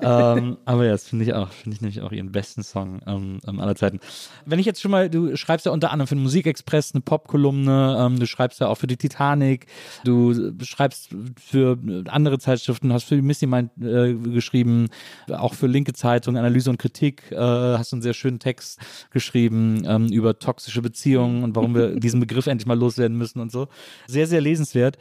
ähm, 0.00 0.56
aber 0.64 0.84
ja, 0.84 0.92
das 0.92 1.06
finde 1.08 1.24
ich 1.24 1.34
auch, 1.34 1.50
finde 1.50 1.74
ich 1.76 1.80
nämlich 1.80 2.00
auch 2.00 2.12
ihren 2.12 2.32
besten 2.32 2.62
Song 2.62 3.00
ähm, 3.06 3.40
ähm, 3.46 3.60
aller 3.60 3.74
Zeiten. 3.74 4.00
Wenn 4.46 4.58
ich 4.58 4.66
jetzt 4.66 4.80
schon 4.80 4.90
mal, 4.90 5.10
du 5.10 5.36
schreibst 5.36 5.66
ja 5.66 5.72
unter 5.72 5.90
anderem 5.90 6.06
für 6.06 6.14
den 6.14 6.22
Musikexpress 6.22 6.94
eine 6.94 7.02
Popkolumne, 7.02 7.96
ähm, 8.00 8.18
du 8.18 8.26
schreibst 8.26 8.60
ja 8.60 8.68
auch 8.68 8.76
für 8.76 8.86
die 8.86 8.96
Titanic, 8.96 9.66
du 10.04 10.52
schreibst 10.62 11.10
für 11.38 11.78
andere 12.08 12.38
Zeitschriften, 12.38 12.92
hast 12.92 13.04
für 13.04 13.20
Missy 13.20 13.46
Mind 13.46 13.70
äh, 13.80 14.14
geschrieben, 14.14 14.88
auch 15.30 15.54
für 15.54 15.66
linke 15.66 15.92
Zeitung, 15.92 16.36
Analyse 16.36 16.70
und 16.70 16.78
Kritik, 16.78 17.30
äh, 17.32 17.36
hast 17.36 17.92
einen 17.92 18.02
sehr 18.02 18.14
schönen 18.14 18.38
Text 18.38 18.80
geschrieben 19.10 19.82
ähm, 19.86 20.08
über 20.08 20.38
toxische 20.38 20.82
Beziehungen 20.82 21.42
und 21.42 21.56
warum 21.56 21.74
wir 21.74 21.98
diesen 21.98 22.20
Begriff 22.20 22.46
endlich 22.46 22.66
mal 22.66 22.78
loswerden 22.78 23.16
müssen 23.16 23.40
und 23.40 23.50
so. 23.50 23.57
Sehr, 24.06 24.26
sehr 24.26 24.40
lesenswert. 24.40 24.98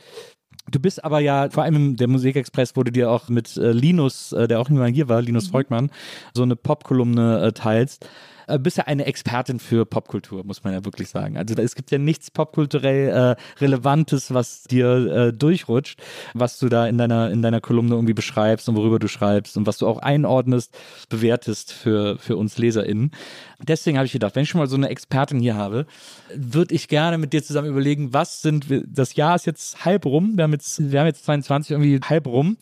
Du 0.69 0.79
bist 0.79 1.03
aber 1.03 1.19
ja, 1.19 1.49
vor 1.49 1.63
allem 1.63 1.95
der 1.95 2.07
Musikexpress 2.07 2.75
wurde 2.75 2.91
dir 2.91 3.09
auch 3.09 3.29
mit 3.29 3.55
äh, 3.57 3.71
Linus, 3.71 4.33
äh, 4.33 4.47
der 4.47 4.59
auch 4.59 4.69
immer 4.69 4.87
hier 4.87 5.07
war, 5.07 5.21
Linus 5.21 5.47
Volkmann, 5.47 5.91
so 6.33 6.43
eine 6.43 6.55
Popkolumne 6.55 7.47
äh, 7.47 7.51
teilst. 7.53 8.07
Äh, 8.47 8.59
bist 8.59 8.77
ja 8.77 8.85
eine 8.85 9.05
Expertin 9.05 9.59
für 9.59 9.85
Popkultur, 9.85 10.43
muss 10.43 10.63
man 10.63 10.73
ja 10.73 10.85
wirklich 10.85 11.09
sagen. 11.09 11.37
Also 11.37 11.53
da, 11.53 11.61
es 11.61 11.75
gibt 11.75 11.91
ja 11.91 11.97
nichts 11.97 12.31
popkulturell 12.31 13.09
äh, 13.09 13.61
Relevantes, 13.61 14.33
was 14.33 14.63
dir 14.63 14.87
äh, 14.87 15.33
durchrutscht, 15.33 16.01
was 16.33 16.57
du 16.57 16.69
da 16.69 16.87
in 16.87 16.97
deiner, 16.97 17.29
in 17.29 17.41
deiner 17.41 17.61
Kolumne 17.61 17.95
irgendwie 17.95 18.13
beschreibst 18.13 18.69
und 18.69 18.75
worüber 18.75 18.99
du 18.99 19.07
schreibst 19.07 19.57
und 19.57 19.67
was 19.67 19.77
du 19.77 19.87
auch 19.87 19.99
einordnest, 19.99 20.77
bewertest 21.09 21.73
für, 21.73 22.17
für 22.17 22.37
uns 22.37 22.57
LeserInnen. 22.57 23.11
Deswegen 23.59 23.97
habe 23.97 24.05
ich 24.05 24.13
gedacht, 24.13 24.35
wenn 24.35 24.43
ich 24.43 24.49
schon 24.49 24.59
mal 24.59 24.67
so 24.67 24.77
eine 24.77 24.89
Expertin 24.89 25.39
hier 25.39 25.55
habe, 25.55 25.85
würde 26.33 26.73
ich 26.73 26.87
gerne 26.87 27.17
mit 27.17 27.33
dir 27.33 27.43
zusammen 27.43 27.69
überlegen, 27.69 28.13
was 28.13 28.41
sind 28.41 28.69
wir, 28.69 28.83
das 28.87 29.15
Jahr 29.15 29.35
ist 29.35 29.45
jetzt 29.45 29.83
halb 29.83 30.05
rum, 30.05 30.37
wir 30.37 30.43
haben 30.43 30.53
jetzt, 30.53 30.91
wir 30.91 30.99
haben 30.99 31.07
jetzt 31.07 31.25
22 31.25 31.71
irgendwie 31.71 31.99
halb 32.03 32.27
rum. 32.27 32.57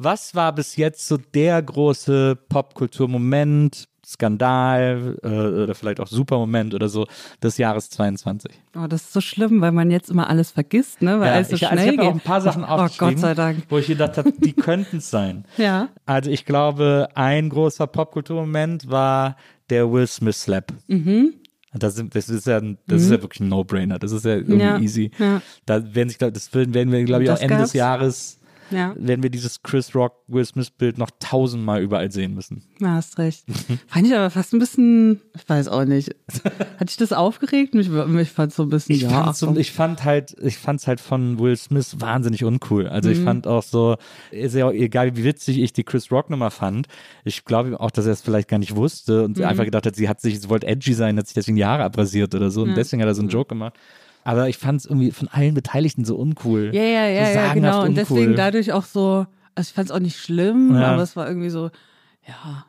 Was 0.00 0.36
war 0.36 0.54
bis 0.54 0.76
jetzt 0.76 1.08
so 1.08 1.16
der 1.16 1.60
große 1.60 2.38
Popkulturmoment, 2.48 3.87
Skandal 4.08 5.18
äh, 5.22 5.28
oder 5.28 5.74
vielleicht 5.74 6.00
auch 6.00 6.06
Supermoment 6.06 6.74
oder 6.74 6.88
so 6.88 7.06
des 7.42 7.58
Jahres 7.58 7.90
22? 7.90 8.50
Oh, 8.76 8.86
das 8.88 9.02
ist 9.02 9.12
so 9.12 9.20
schlimm, 9.20 9.60
weil 9.60 9.72
man 9.72 9.90
jetzt 9.90 10.10
immer 10.10 10.30
alles 10.30 10.50
vergisst, 10.50 11.02
ne? 11.02 11.20
Weil 11.20 11.30
alles 11.32 11.48
so 11.48 11.54
ich, 11.54 11.60
schnell 11.60 11.70
also 11.72 11.82
ich 11.84 11.88
habe 11.88 11.96
geht. 11.98 12.06
auch 12.08 12.14
ein 12.14 12.20
paar 12.20 12.40
Sachen 12.40 12.64
oh, 12.64 12.66
aufgeschrieben, 12.68 13.14
Gott 13.14 13.20
sei 13.20 13.34
Dank. 13.34 13.62
wo 13.68 13.78
ich 13.78 13.86
gedacht 13.86 14.16
habe, 14.16 14.32
die 14.32 14.52
könnten 14.54 14.96
es 14.98 15.10
sein. 15.10 15.44
Ja. 15.58 15.88
Also 16.06 16.30
ich 16.30 16.44
glaube, 16.46 17.08
ein 17.14 17.48
großer 17.50 17.86
Popkulturmoment 17.86 18.90
war 18.90 19.36
der 19.70 19.90
Will 19.92 20.06
Smith 20.06 20.40
Slap. 20.42 20.72
Mhm. 20.86 21.34
Das, 21.74 22.02
das 22.10 22.28
ist 22.30 22.46
ja, 22.46 22.56
ein, 22.56 22.78
das 22.86 23.02
ist 23.02 23.10
ja 23.10 23.20
wirklich 23.20 23.40
ein 23.40 23.48
No-Brainer. 23.48 23.98
Das 23.98 24.10
ist 24.12 24.24
ja 24.24 24.36
irgendwie 24.36 24.58
Ja, 24.60 24.78
easy. 24.78 25.10
ja. 25.18 25.42
Da 25.66 25.94
werden 25.94 26.08
sich, 26.08 26.16
das 26.16 26.54
werden 26.54 26.72
werden 26.72 26.90
wir, 26.90 27.04
glaube 27.04 27.24
ich, 27.24 27.30
auch 27.30 27.34
Das 27.34 27.42
Ende 27.42 27.58
des. 27.58 27.74
Jahres 27.74 28.40
Ja. 28.70 28.94
werden 28.98 29.22
wir 29.22 29.30
dieses 29.30 29.62
Chris 29.62 29.94
Rock 29.94 30.12
Will 30.26 30.44
Smith 30.44 30.70
Bild 30.70 30.98
noch 30.98 31.10
tausendmal 31.20 31.80
überall 31.82 32.10
sehen 32.12 32.34
müssen. 32.34 32.62
Ja, 32.80 32.94
hast 32.94 33.18
recht. 33.18 33.44
Fand 33.86 34.06
ich 34.06 34.14
aber 34.14 34.30
fast 34.30 34.52
ein 34.52 34.58
bisschen, 34.58 35.20
ich 35.34 35.48
weiß 35.48 35.68
auch 35.68 35.84
nicht. 35.84 36.14
Hat 36.78 36.88
dich 36.88 36.96
das 36.96 37.12
aufgeregt? 37.12 37.74
Mich, 37.74 37.88
mich 37.88 38.30
fand 38.30 38.52
so 38.52 38.62
ein 38.64 38.68
bisschen, 38.68 38.94
Ich, 38.96 39.02
ja. 39.02 39.32
so, 39.32 39.56
ich 39.56 39.72
fand 39.72 40.04
halt, 40.04 40.34
ich 40.42 40.58
fand's 40.58 40.86
halt 40.86 41.00
von 41.00 41.38
Will 41.38 41.56
Smith 41.56 41.96
wahnsinnig 42.00 42.44
uncool. 42.44 42.86
Also 42.88 43.08
Mhm. 43.08 43.14
ich 43.14 43.20
fand 43.22 43.46
auch 43.46 43.62
so, 43.62 43.96
ist 44.30 44.54
ja 44.54 44.66
auch 44.66 44.72
egal 44.72 45.16
wie 45.16 45.24
witzig 45.24 45.58
ich 45.58 45.72
die 45.72 45.84
Chris 45.84 46.10
Rock 46.12 46.30
Nummer 46.30 46.50
fand. 46.50 46.88
Ich 47.24 47.44
glaube 47.44 47.78
auch, 47.80 47.90
dass 47.90 48.06
er 48.06 48.12
es 48.12 48.20
vielleicht 48.20 48.48
gar 48.48 48.58
nicht 48.58 48.76
wusste 48.76 49.24
und 49.24 49.38
Mhm. 49.38 49.44
einfach 49.44 49.64
gedacht 49.64 49.86
hat, 49.86 49.96
sie 49.96 50.08
hat 50.08 50.20
sich, 50.20 50.40
sie 50.40 50.48
wollte 50.48 50.66
edgy 50.66 50.92
sein, 50.94 51.16
hat 51.18 51.26
sich 51.26 51.34
deswegen 51.34 51.56
die 51.56 51.64
Haare 51.64 51.84
abrasiert 51.84 52.34
oder 52.34 52.50
so 52.50 52.62
und 52.62 52.74
deswegen 52.74 53.00
hat 53.02 53.08
er 53.08 53.14
so 53.14 53.22
einen 53.22 53.30
Joke 53.30 53.48
gemacht. 53.48 53.74
Aber 54.28 54.48
ich 54.48 54.58
fand's 54.58 54.84
irgendwie 54.84 55.10
von 55.10 55.28
allen 55.28 55.54
Beteiligten 55.54 56.04
so 56.04 56.16
uncool. 56.16 56.70
ja, 56.74 56.82
ja, 56.82 57.06
ja, 57.06 57.24
so 57.26 57.32
ja, 57.32 57.52
genau. 57.54 57.68
sagenhaft 57.72 57.88
Und 57.88 57.94
deswegen 57.96 58.20
uncool. 58.20 58.34
dadurch 58.36 58.72
auch 58.72 58.84
so, 58.84 59.26
also 59.54 59.68
ich 59.68 59.72
fand 59.72 59.88
es 59.88 59.90
auch 59.94 60.00
nicht 60.00 60.18
schlimm, 60.18 60.74
Ja. 60.74 60.92
aber 60.92 61.02
es 61.02 61.16
war 61.16 61.26
irgendwie 61.26 61.48
so, 61.48 61.70
ja. 62.26 62.66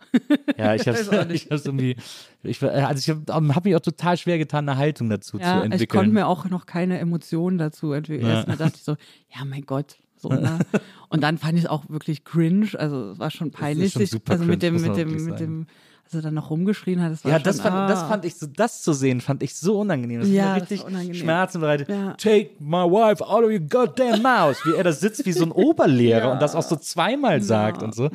Ja, 0.58 0.76
ich 0.76 0.88
hab's, 0.88 1.02
ich 1.34 1.50
hab's 1.52 1.66
irgendwie, 1.66 1.98
ich, 2.44 2.64
also 2.64 3.00
ich 3.00 3.10
habe 3.34 3.54
hab 3.56 3.66
mich 3.66 3.76
auch 3.76 3.82
total 3.82 4.16
schwer 4.16 4.38
getan, 4.38 4.70
eine 4.70 4.78
Haltung 4.78 5.10
dazu 5.10 5.38
zu 5.38 5.44
Ja, 5.44 5.56
entwickeln. 5.64 5.82
ich 5.82 5.90
konnte 5.90 6.12
mir 6.14 6.28
auch 6.28 6.46
noch 6.50 6.66
keine 6.66 6.98
Emotionen 7.00 7.58
dazu 7.58 7.92
entwickeln. 7.92 8.28
Ja. 8.30 8.36
Erstmal 8.36 8.56
dachte 8.56 8.76
ich 8.78 8.84
so, 8.84 8.96
ja, 9.38 9.44
mein 9.44 9.66
Gott. 9.66 9.98
So, 10.16 10.30
ne? 10.30 10.60
Und 11.10 11.24
dann 11.24 11.38
fand 11.38 11.58
ich 11.58 11.66
es 11.66 11.70
auch 11.70 11.90
wirklich 11.90 12.24
cringe. 12.24 12.68
Also 12.78 13.12
es 13.12 13.20
war 13.20 13.32
schon 13.32 13.52
peinlich. 13.52 13.94
schon 13.94 14.02
also 14.30 14.46
mit 14.46 14.62
dem, 14.64 14.76
muss 14.76 14.84
man 14.84 14.92
mit 14.92 14.98
dem, 14.98 15.26
mit 15.26 15.40
dem, 15.42 15.68
als 16.10 16.16
er 16.16 16.22
dann 16.24 16.34
noch 16.34 16.50
rumgeschrien 16.50 17.02
hat, 17.04 17.12
das 17.12 17.24
war 17.24 17.32
Ja, 17.32 17.38
schon, 17.38 17.44
das 17.44 17.62
fand, 17.62 17.76
ah. 17.76 17.88
das 17.88 18.02
fand 18.02 18.26
ich 18.26 18.36
so, 18.36 18.48
das 18.48 18.82
zu 18.82 18.94
sehen, 18.94 19.22
fand 19.22 19.44
ich 19.44 19.56
so 19.56 19.80
unangenehm. 19.82 20.22
Das 20.22 20.30
Ja, 20.30 20.54
das 20.54 20.64
richtig 20.64 20.80
war 20.82 20.88
unangenehm. 20.88 21.14
Schmerzen 21.22 21.62
bereitet. 21.62 21.88
Ja. 21.90 22.14
Take 22.14 22.50
my 22.60 22.78
wife 22.86 23.24
out 23.24 23.44
of 23.44 23.52
your 23.52 23.60
goddamn 23.60 24.24
mouth. 24.24 24.58
Wie 24.66 24.74
er 24.74 24.84
da 24.84 24.92
sitzt 24.92 25.24
wie 25.28 25.32
so 25.34 25.46
ein 25.46 25.52
Oberlehrer 25.52 26.32
und 26.32 26.42
das 26.42 26.56
auch 26.56 26.64
so 26.64 26.76
zweimal 26.78 27.44
sagt 27.44 27.84
und 27.84 27.94
so. 27.94 28.10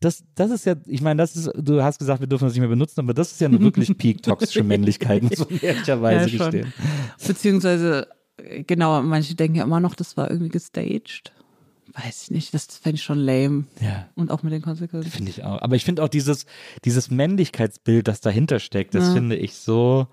Das, 0.00 0.22
das 0.34 0.50
ist 0.50 0.66
ja, 0.66 0.74
ich 0.84 1.00
meine, 1.00 1.22
das 1.22 1.34
ist, 1.34 1.50
du 1.56 1.82
hast 1.82 1.98
gesagt, 1.98 2.20
wir 2.20 2.26
dürfen 2.26 2.44
das 2.44 2.52
nicht 2.52 2.60
mehr 2.60 2.68
benutzen, 2.68 3.00
aber 3.00 3.14
das 3.14 3.32
ist 3.32 3.40
ja 3.40 3.48
eine 3.48 3.58
wirklich 3.58 3.96
peak-toxische 3.96 4.62
Männlichkeit, 4.62 5.22
muss 5.22 5.38
man 5.38 5.58
ehrlicherweise 5.62 6.28
Ja, 6.28 6.44
gestehen. 6.44 6.74
Beziehungsweise, 7.26 8.06
äh, 8.36 8.62
genau, 8.64 9.00
manche 9.00 9.34
denken 9.34 9.56
ja 9.56 9.64
immer 9.64 9.80
noch, 9.80 9.94
das 9.94 10.16
war 10.18 10.30
irgendwie 10.30 10.50
gestaged. 10.50 11.32
Weiß 11.94 12.24
ich 12.24 12.30
nicht, 12.30 12.54
das 12.54 12.66
fände 12.66 12.96
ich 12.96 13.02
schon 13.02 13.18
lame. 13.18 13.64
Ja. 13.80 14.08
Und 14.16 14.30
auch 14.30 14.42
mit 14.42 14.52
den 14.52 14.62
Konsequenzen. 14.62 15.10
Finde 15.10 15.30
ich 15.30 15.44
auch. 15.44 15.62
Aber 15.62 15.76
ich 15.76 15.84
finde 15.84 16.02
auch 16.02 16.08
dieses, 16.08 16.44
dieses 16.84 17.10
Männlichkeitsbild, 17.10 18.08
das 18.08 18.20
dahinter 18.20 18.58
steckt, 18.58 18.94
das 18.94 19.12
finde 19.12 19.36
ich 19.36 19.54
so 19.54 20.08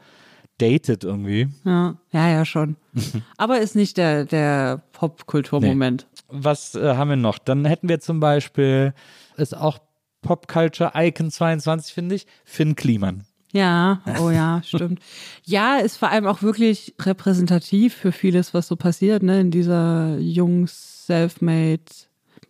dated 0.60 1.04
irgendwie. 1.04 1.50
Ja, 1.66 1.98
ja, 2.12 2.30
ja, 2.30 2.46
schon. 2.46 2.76
Aber 3.38 3.60
ist 3.60 3.76
nicht 3.76 3.98
der, 3.98 4.26
der 4.26 4.84
Popkulturmoment. 4.94 6.08
Was 6.28 6.76
äh, 6.76 6.96
haben 6.96 7.10
wir 7.10 7.18
noch? 7.18 7.40
Dann 7.40 7.66
hätten 7.66 7.90
wir 7.90 8.00
zum 8.00 8.20
Beispiel, 8.20 8.94
ist 9.38 9.58
auch 9.58 9.80
Popculture 10.22 10.92
Icon 10.96 11.32
22, 11.32 11.94
finde 11.94 12.16
ich, 12.16 12.28
Finn 12.46 12.76
Kliman. 12.76 13.24
Ja, 13.54 14.02
oh 14.22 14.30
ja, 14.30 14.62
stimmt. 14.64 15.00
Ja, 15.44 15.78
ist 15.78 15.98
vor 15.98 16.10
allem 16.10 16.28
auch 16.28 16.42
wirklich 16.42 16.94
repräsentativ 17.02 17.96
für 17.96 18.12
vieles, 18.12 18.54
was 18.54 18.68
so 18.68 18.76
passiert, 18.76 19.24
ne, 19.24 19.42
in 19.42 19.52
dieser 19.52 20.18
Jungs 20.20 21.01
Selfmade 21.06 21.82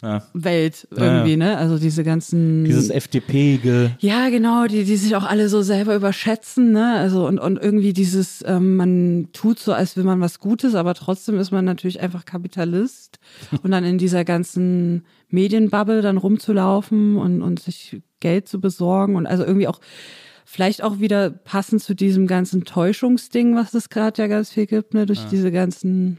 Ja. 0.04 0.24
Welt 0.34 0.88
irgendwie, 0.90 1.32
Ja. 1.32 1.38
ne? 1.38 1.58
Also 1.58 1.78
diese 1.78 2.04
ganzen 2.04 2.64
Dieses 2.64 2.90
FDP-ge. 2.90 3.92
Ja, 4.00 4.30
genau, 4.30 4.66
die, 4.66 4.84
die 4.84 4.96
sich 4.96 5.16
auch 5.16 5.24
alle 5.24 5.48
so 5.48 5.62
selber 5.62 5.96
überschätzen, 5.96 6.72
ne? 6.72 6.96
Also 6.96 7.28
und, 7.28 7.38
und 7.40 7.58
irgendwie 7.62 7.94
dieses, 7.94 8.44
ähm, 8.48 8.78
man 8.78 9.28
tut 9.32 9.60
so, 9.60 9.74
als 9.74 9.96
will 9.98 10.04
man 10.04 10.20
was 10.20 10.40
Gutes, 10.40 10.74
aber 10.74 10.96
trotzdem 10.96 11.38
ist 11.38 11.52
man 11.52 11.66
natürlich 11.66 12.02
einfach 12.02 12.26
Kapitalist 12.26 13.20
und 13.64 13.70
dann 13.70 13.84
in 13.84 14.00
dieser 14.00 14.26
ganzen 14.26 15.06
Medienbubble 15.30 16.02
dann 16.02 16.18
rumzulaufen 16.18 17.18
und, 17.18 17.44
und 17.44 17.60
sich 17.60 18.02
Geld 18.22 18.48
zu 18.48 18.60
besorgen 18.60 19.16
und 19.16 19.28
also 19.28 19.44
irgendwie 19.46 19.68
auch 19.68 19.80
vielleicht 20.46 20.84
auch 20.84 21.00
wieder 21.00 21.30
passend 21.30 21.84
zu 21.84 21.94
diesem 21.94 22.26
ganzen 22.28 22.66
Täuschungsding, 22.66 23.56
was 23.56 23.74
es 23.76 23.90
gerade 23.90 24.20
ja 24.22 24.28
ganz 24.28 24.50
viel 24.52 24.66
gibt, 24.66 24.96
ne? 24.96 25.06
Durch 25.06 25.26
diese 25.26 25.52
ganzen 25.52 26.18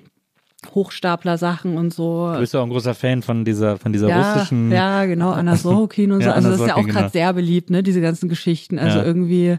Hochstapler-Sachen 0.74 1.76
und 1.76 1.92
so. 1.92 2.32
Du 2.32 2.40
bist 2.40 2.54
ja 2.54 2.60
auch 2.60 2.64
ein 2.64 2.70
großer 2.70 2.94
Fan 2.94 3.22
von 3.22 3.44
dieser, 3.44 3.76
von 3.76 3.92
dieser 3.92 4.08
Ja, 4.08 4.32
russischen. 4.34 4.70
ja, 4.70 5.04
genau, 5.06 5.30
Anna 5.30 5.56
Sorokin 5.56 6.12
und 6.12 6.22
so. 6.22 6.28
Ja, 6.28 6.34
also 6.34 6.50
das 6.50 6.60
ist 6.60 6.66
ja 6.66 6.74
auch 6.74 6.86
gerade 6.86 6.98
genau. 6.98 7.08
sehr 7.10 7.32
beliebt, 7.32 7.70
ne, 7.70 7.82
diese 7.82 8.00
ganzen 8.00 8.28
Geschichten. 8.28 8.78
Also 8.78 8.98
Ja. 8.98 9.04
irgendwie, 9.04 9.56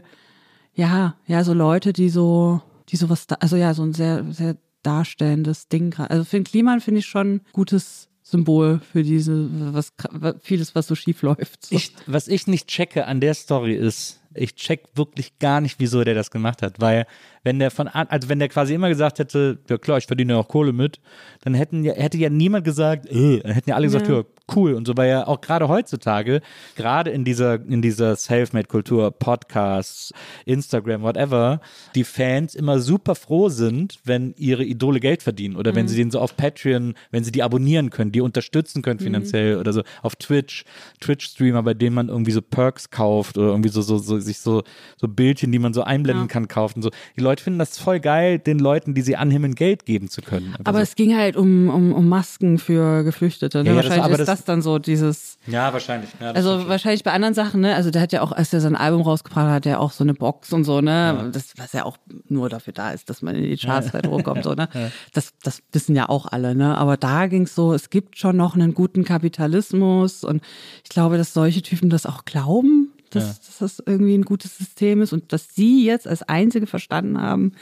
ja, 0.74 1.14
ja, 1.26 1.44
so 1.44 1.52
Leute, 1.52 1.92
die 1.92 2.08
so, 2.08 2.60
die 2.88 2.96
sowas, 2.96 3.26
da, 3.26 3.36
also 3.40 3.56
ja, 3.56 3.74
so 3.74 3.82
ein 3.82 3.92
sehr, 3.92 4.24
sehr 4.30 4.56
darstellendes 4.82 5.68
Ding 5.68 5.90
gerade. 5.90 6.10
Also 6.10 6.24
Finn 6.24 6.44
Kliman 6.44 6.80
finde 6.80 7.00
ich 7.00 7.06
schon 7.06 7.40
gutes 7.52 8.08
Symbol 8.22 8.80
für 8.92 9.02
diese, 9.02 9.48
was 9.74 9.92
vieles, 10.40 10.74
was 10.74 10.86
so 10.86 10.94
schief 10.94 11.22
läuft. 11.22 11.66
So. 11.66 11.76
Ich, 11.76 11.94
was 12.06 12.28
ich 12.28 12.46
nicht 12.46 12.68
checke 12.68 13.06
an 13.06 13.20
der 13.20 13.34
Story 13.34 13.74
ist, 13.74 14.20
ich 14.34 14.54
check 14.56 14.84
wirklich 14.94 15.38
gar 15.38 15.60
nicht, 15.60 15.76
wieso 15.78 16.04
der 16.04 16.14
das 16.14 16.30
gemacht 16.30 16.62
hat, 16.62 16.80
weil 16.80 17.06
wenn 17.42 17.58
der 17.58 17.70
von 17.70 17.88
also 17.88 18.28
wenn 18.28 18.38
der 18.38 18.48
quasi 18.48 18.74
immer 18.74 18.88
gesagt 18.88 19.18
hätte, 19.18 19.58
ja 19.68 19.78
klar, 19.78 19.98
ich 19.98 20.06
verdiene 20.06 20.34
ja 20.34 20.38
auch 20.38 20.48
Kohle 20.48 20.72
mit, 20.72 21.00
dann 21.42 21.54
hätten 21.54 21.84
ja, 21.84 21.94
hätte 21.94 22.18
ja 22.18 22.30
niemand 22.30 22.64
gesagt, 22.64 23.06
äh, 23.10 23.40
dann 23.40 23.52
hätten 23.52 23.70
ja 23.70 23.76
alle 23.76 23.86
gesagt, 23.86 24.08
ja, 24.08 24.18
ja 24.18 24.24
cool 24.54 24.74
und 24.74 24.86
so, 24.86 24.96
weil 24.96 25.08
ja 25.08 25.26
auch 25.26 25.40
gerade 25.40 25.68
heutzutage, 25.68 26.40
gerade 26.76 27.10
in 27.10 27.24
dieser, 27.24 27.54
in 27.54 27.80
dieser 27.80 28.16
Selfmade-Kultur, 28.16 29.10
Podcasts, 29.10 30.12
Instagram, 30.44 31.02
whatever, 31.02 31.60
die 31.94 32.04
Fans 32.04 32.54
immer 32.54 32.78
super 32.80 33.14
froh 33.14 33.48
sind, 33.48 33.98
wenn 34.04 34.34
ihre 34.36 34.64
Idole 34.64 35.00
Geld 35.00 35.22
verdienen 35.22 35.56
oder 35.56 35.72
mhm. 35.72 35.76
wenn 35.76 35.88
sie 35.88 35.96
den 35.96 36.10
so 36.10 36.20
auf 36.20 36.36
Patreon, 36.36 36.94
wenn 37.10 37.24
sie 37.24 37.32
die 37.32 37.42
abonnieren 37.42 37.90
können, 37.90 38.12
die 38.12 38.20
unterstützen 38.20 38.82
können 38.82 39.00
mhm. 39.00 39.04
finanziell 39.04 39.54
mhm. 39.54 39.60
oder 39.60 39.72
so 39.72 39.82
auf 40.02 40.16
Twitch, 40.16 40.64
Twitch-Streamer, 41.00 41.62
bei 41.62 41.74
denen 41.74 41.94
man 41.94 42.08
irgendwie 42.08 42.32
so 42.32 42.42
Perks 42.42 42.90
kauft 42.90 43.38
oder 43.38 43.48
irgendwie 43.48 43.70
so, 43.70 43.80
so, 43.80 43.98
so 43.98 44.20
sich 44.24 44.40
so, 44.40 44.62
so 44.96 45.08
Bildchen, 45.08 45.52
die 45.52 45.58
man 45.58 45.72
so 45.72 45.82
einblenden 45.82 46.24
ja. 46.24 46.32
kann, 46.32 46.48
kauft 46.48 46.76
und 46.76 46.82
so. 46.82 46.90
Die 47.16 47.20
Leute 47.20 47.42
finden 47.42 47.58
das 47.58 47.78
voll 47.78 48.00
geil, 48.00 48.38
den 48.38 48.58
Leuten, 48.58 48.94
die 48.94 49.02
sie 49.02 49.16
anhimmeln, 49.16 49.54
Geld 49.54 49.86
geben 49.86 50.08
zu 50.08 50.22
können. 50.22 50.54
Aber, 50.58 50.68
aber 50.70 50.78
so. 50.78 50.82
es 50.82 50.94
ging 50.96 51.16
halt 51.16 51.36
um, 51.36 51.68
um, 51.68 51.92
um 51.92 52.08
Masken 52.08 52.58
für 52.58 53.04
Geflüchtete. 53.04 53.62
Ne? 53.62 53.70
Ja, 53.70 53.76
Wahrscheinlich 53.76 54.06
das, 54.06 54.20
ist 54.20 54.28
das, 54.28 54.38
das 54.38 54.44
dann 54.44 54.62
so 54.62 54.78
dieses. 54.78 55.38
Ja, 55.46 55.72
wahrscheinlich. 55.72 56.10
Ja, 56.20 56.32
also 56.32 56.68
wahrscheinlich 56.68 57.04
bei 57.04 57.12
anderen 57.12 57.34
Sachen, 57.34 57.60
ne? 57.60 57.74
Also 57.74 57.90
der 57.90 58.02
hat 58.02 58.12
ja 58.12 58.22
auch, 58.22 58.32
als 58.32 58.52
er 58.52 58.60
sein 58.60 58.76
Album 58.76 59.02
rausgebracht 59.02 59.46
hat, 59.46 59.52
hat 59.52 59.66
er 59.66 59.80
auch 59.80 59.92
so 59.92 60.04
eine 60.04 60.14
Box 60.14 60.52
und 60.52 60.64
so, 60.64 60.80
ne? 60.80 60.90
Ja. 60.90 61.28
Das, 61.28 61.54
was 61.56 61.72
ja 61.72 61.84
auch 61.84 61.98
nur 62.28 62.48
dafür 62.48 62.72
da 62.72 62.90
ist, 62.90 63.10
dass 63.10 63.22
man 63.22 63.34
in 63.34 63.44
die 63.44 63.56
Charts 63.56 63.92
halt 63.92 64.06
hochkommt, 64.06 64.44
so, 64.44 64.54
ne? 64.54 64.68
Das, 65.12 65.32
das 65.42 65.62
wissen 65.72 65.94
ja 65.94 66.08
auch 66.08 66.26
alle, 66.26 66.54
ne? 66.54 66.76
Aber 66.76 66.96
da 66.96 67.26
ging 67.26 67.42
es 67.42 67.54
so, 67.54 67.72
es 67.72 67.90
gibt 67.90 68.18
schon 68.18 68.36
noch 68.36 68.54
einen 68.54 68.74
guten 68.74 69.04
Kapitalismus 69.04 70.24
und 70.24 70.42
ich 70.82 70.90
glaube, 70.90 71.18
dass 71.18 71.32
solche 71.34 71.62
Typen 71.62 71.90
das 71.90 72.06
auch 72.06 72.24
glauben 72.24 72.93
dass, 73.14 73.24
ja. 73.24 73.34
dass 73.46 73.58
das 73.58 73.82
irgendwie 73.86 74.14
ein 74.14 74.22
gutes 74.22 74.56
System 74.58 75.02
ist 75.02 75.12
und 75.12 75.32
dass 75.32 75.54
sie 75.54 75.84
jetzt 75.84 76.06
als 76.06 76.22
Einzige 76.22 76.66
verstanden 76.66 77.20
haben, 77.20 77.52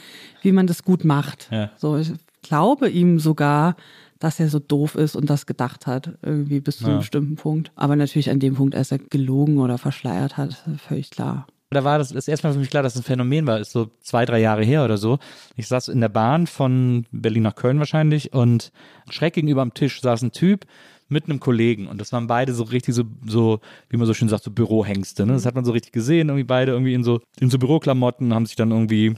wie 0.41 0.51
man 0.51 0.67
das 0.67 0.83
gut 0.83 1.05
macht. 1.05 1.49
Ja. 1.51 1.71
So, 1.77 1.97
ich 1.97 2.11
glaube 2.41 2.89
ihm 2.89 3.19
sogar, 3.19 3.75
dass 4.19 4.39
er 4.39 4.49
so 4.49 4.59
doof 4.59 4.95
ist 4.95 5.15
und 5.15 5.29
das 5.29 5.45
gedacht 5.45 5.85
hat, 5.85 6.13
irgendwie 6.21 6.61
bis 6.61 6.77
zu 6.77 6.85
einem 6.85 6.99
bestimmten 6.99 7.35
Punkt. 7.35 7.71
Aber 7.75 7.95
natürlich 7.95 8.29
an 8.29 8.39
dem 8.39 8.55
Punkt, 8.55 8.75
als 8.75 8.91
er 8.91 8.99
gelogen 8.99 9.57
oder 9.57 9.77
verschleiert 9.77 10.37
hat, 10.37 10.63
völlig 10.87 11.09
klar. 11.09 11.47
Da 11.73 11.83
war 11.83 11.97
das, 11.97 12.09
das 12.09 12.27
erste 12.27 12.47
Mal 12.47 12.53
für 12.53 12.59
mich 12.59 12.69
klar, 12.69 12.83
dass 12.83 12.93
es 12.93 13.01
ein 13.01 13.03
Phänomen 13.03 13.47
war. 13.47 13.59
Ist 13.59 13.71
so 13.71 13.89
zwei, 14.01 14.25
drei 14.25 14.39
Jahre 14.39 14.63
her 14.63 14.85
oder 14.85 14.97
so. 14.97 15.19
Ich 15.55 15.67
saß 15.67 15.87
in 15.89 15.99
der 15.99 16.09
Bahn 16.09 16.47
von 16.47 17.05
Berlin 17.11 17.43
nach 17.43 17.55
Köln 17.55 17.79
wahrscheinlich 17.79 18.31
und 18.33 18.71
schräg 19.09 19.33
gegenüber 19.33 19.61
am 19.61 19.73
Tisch 19.73 19.99
saß 20.01 20.21
ein 20.21 20.31
Typ, 20.31 20.65
mit 21.13 21.25
einem 21.25 21.39
Kollegen 21.39 21.87
und 21.87 22.01
das 22.01 22.11
waren 22.11 22.27
beide 22.27 22.53
so 22.53 22.63
richtig 22.63 22.95
so, 22.95 23.03
so 23.25 23.59
wie 23.89 23.97
man 23.97 24.07
so 24.07 24.13
schön 24.13 24.29
sagt, 24.29 24.43
so 24.43 24.51
Bürohengste. 24.51 25.25
Ne? 25.25 25.33
Das 25.33 25.45
hat 25.45 25.55
man 25.55 25.63
so 25.63 25.71
richtig 25.71 25.93
gesehen, 25.93 26.29
irgendwie 26.29 26.43
beide 26.43 26.73
irgendwie 26.73 26.93
in 26.93 27.03
so, 27.03 27.21
in 27.39 27.49
so 27.49 27.57
Büroklamotten, 27.57 28.33
haben 28.33 28.45
sich 28.45 28.55
dann 28.55 28.71
irgendwie, 28.71 29.15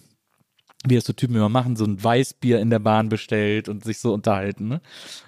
wie 0.86 0.96
das 0.96 1.06
so 1.06 1.14
Typen 1.14 1.36
immer 1.36 1.50
machen, 1.50 1.76
so 1.76 1.86
ein 1.86 2.04
Weißbier 2.04 2.60
in 2.60 2.70
der 2.70 2.80
Bahn 2.80 3.10
bestellt 3.10 3.70
und 3.70 3.84
sich 3.84 4.00
so 4.00 4.14
unterhalten. 4.14 4.68
Ne? 4.68 4.82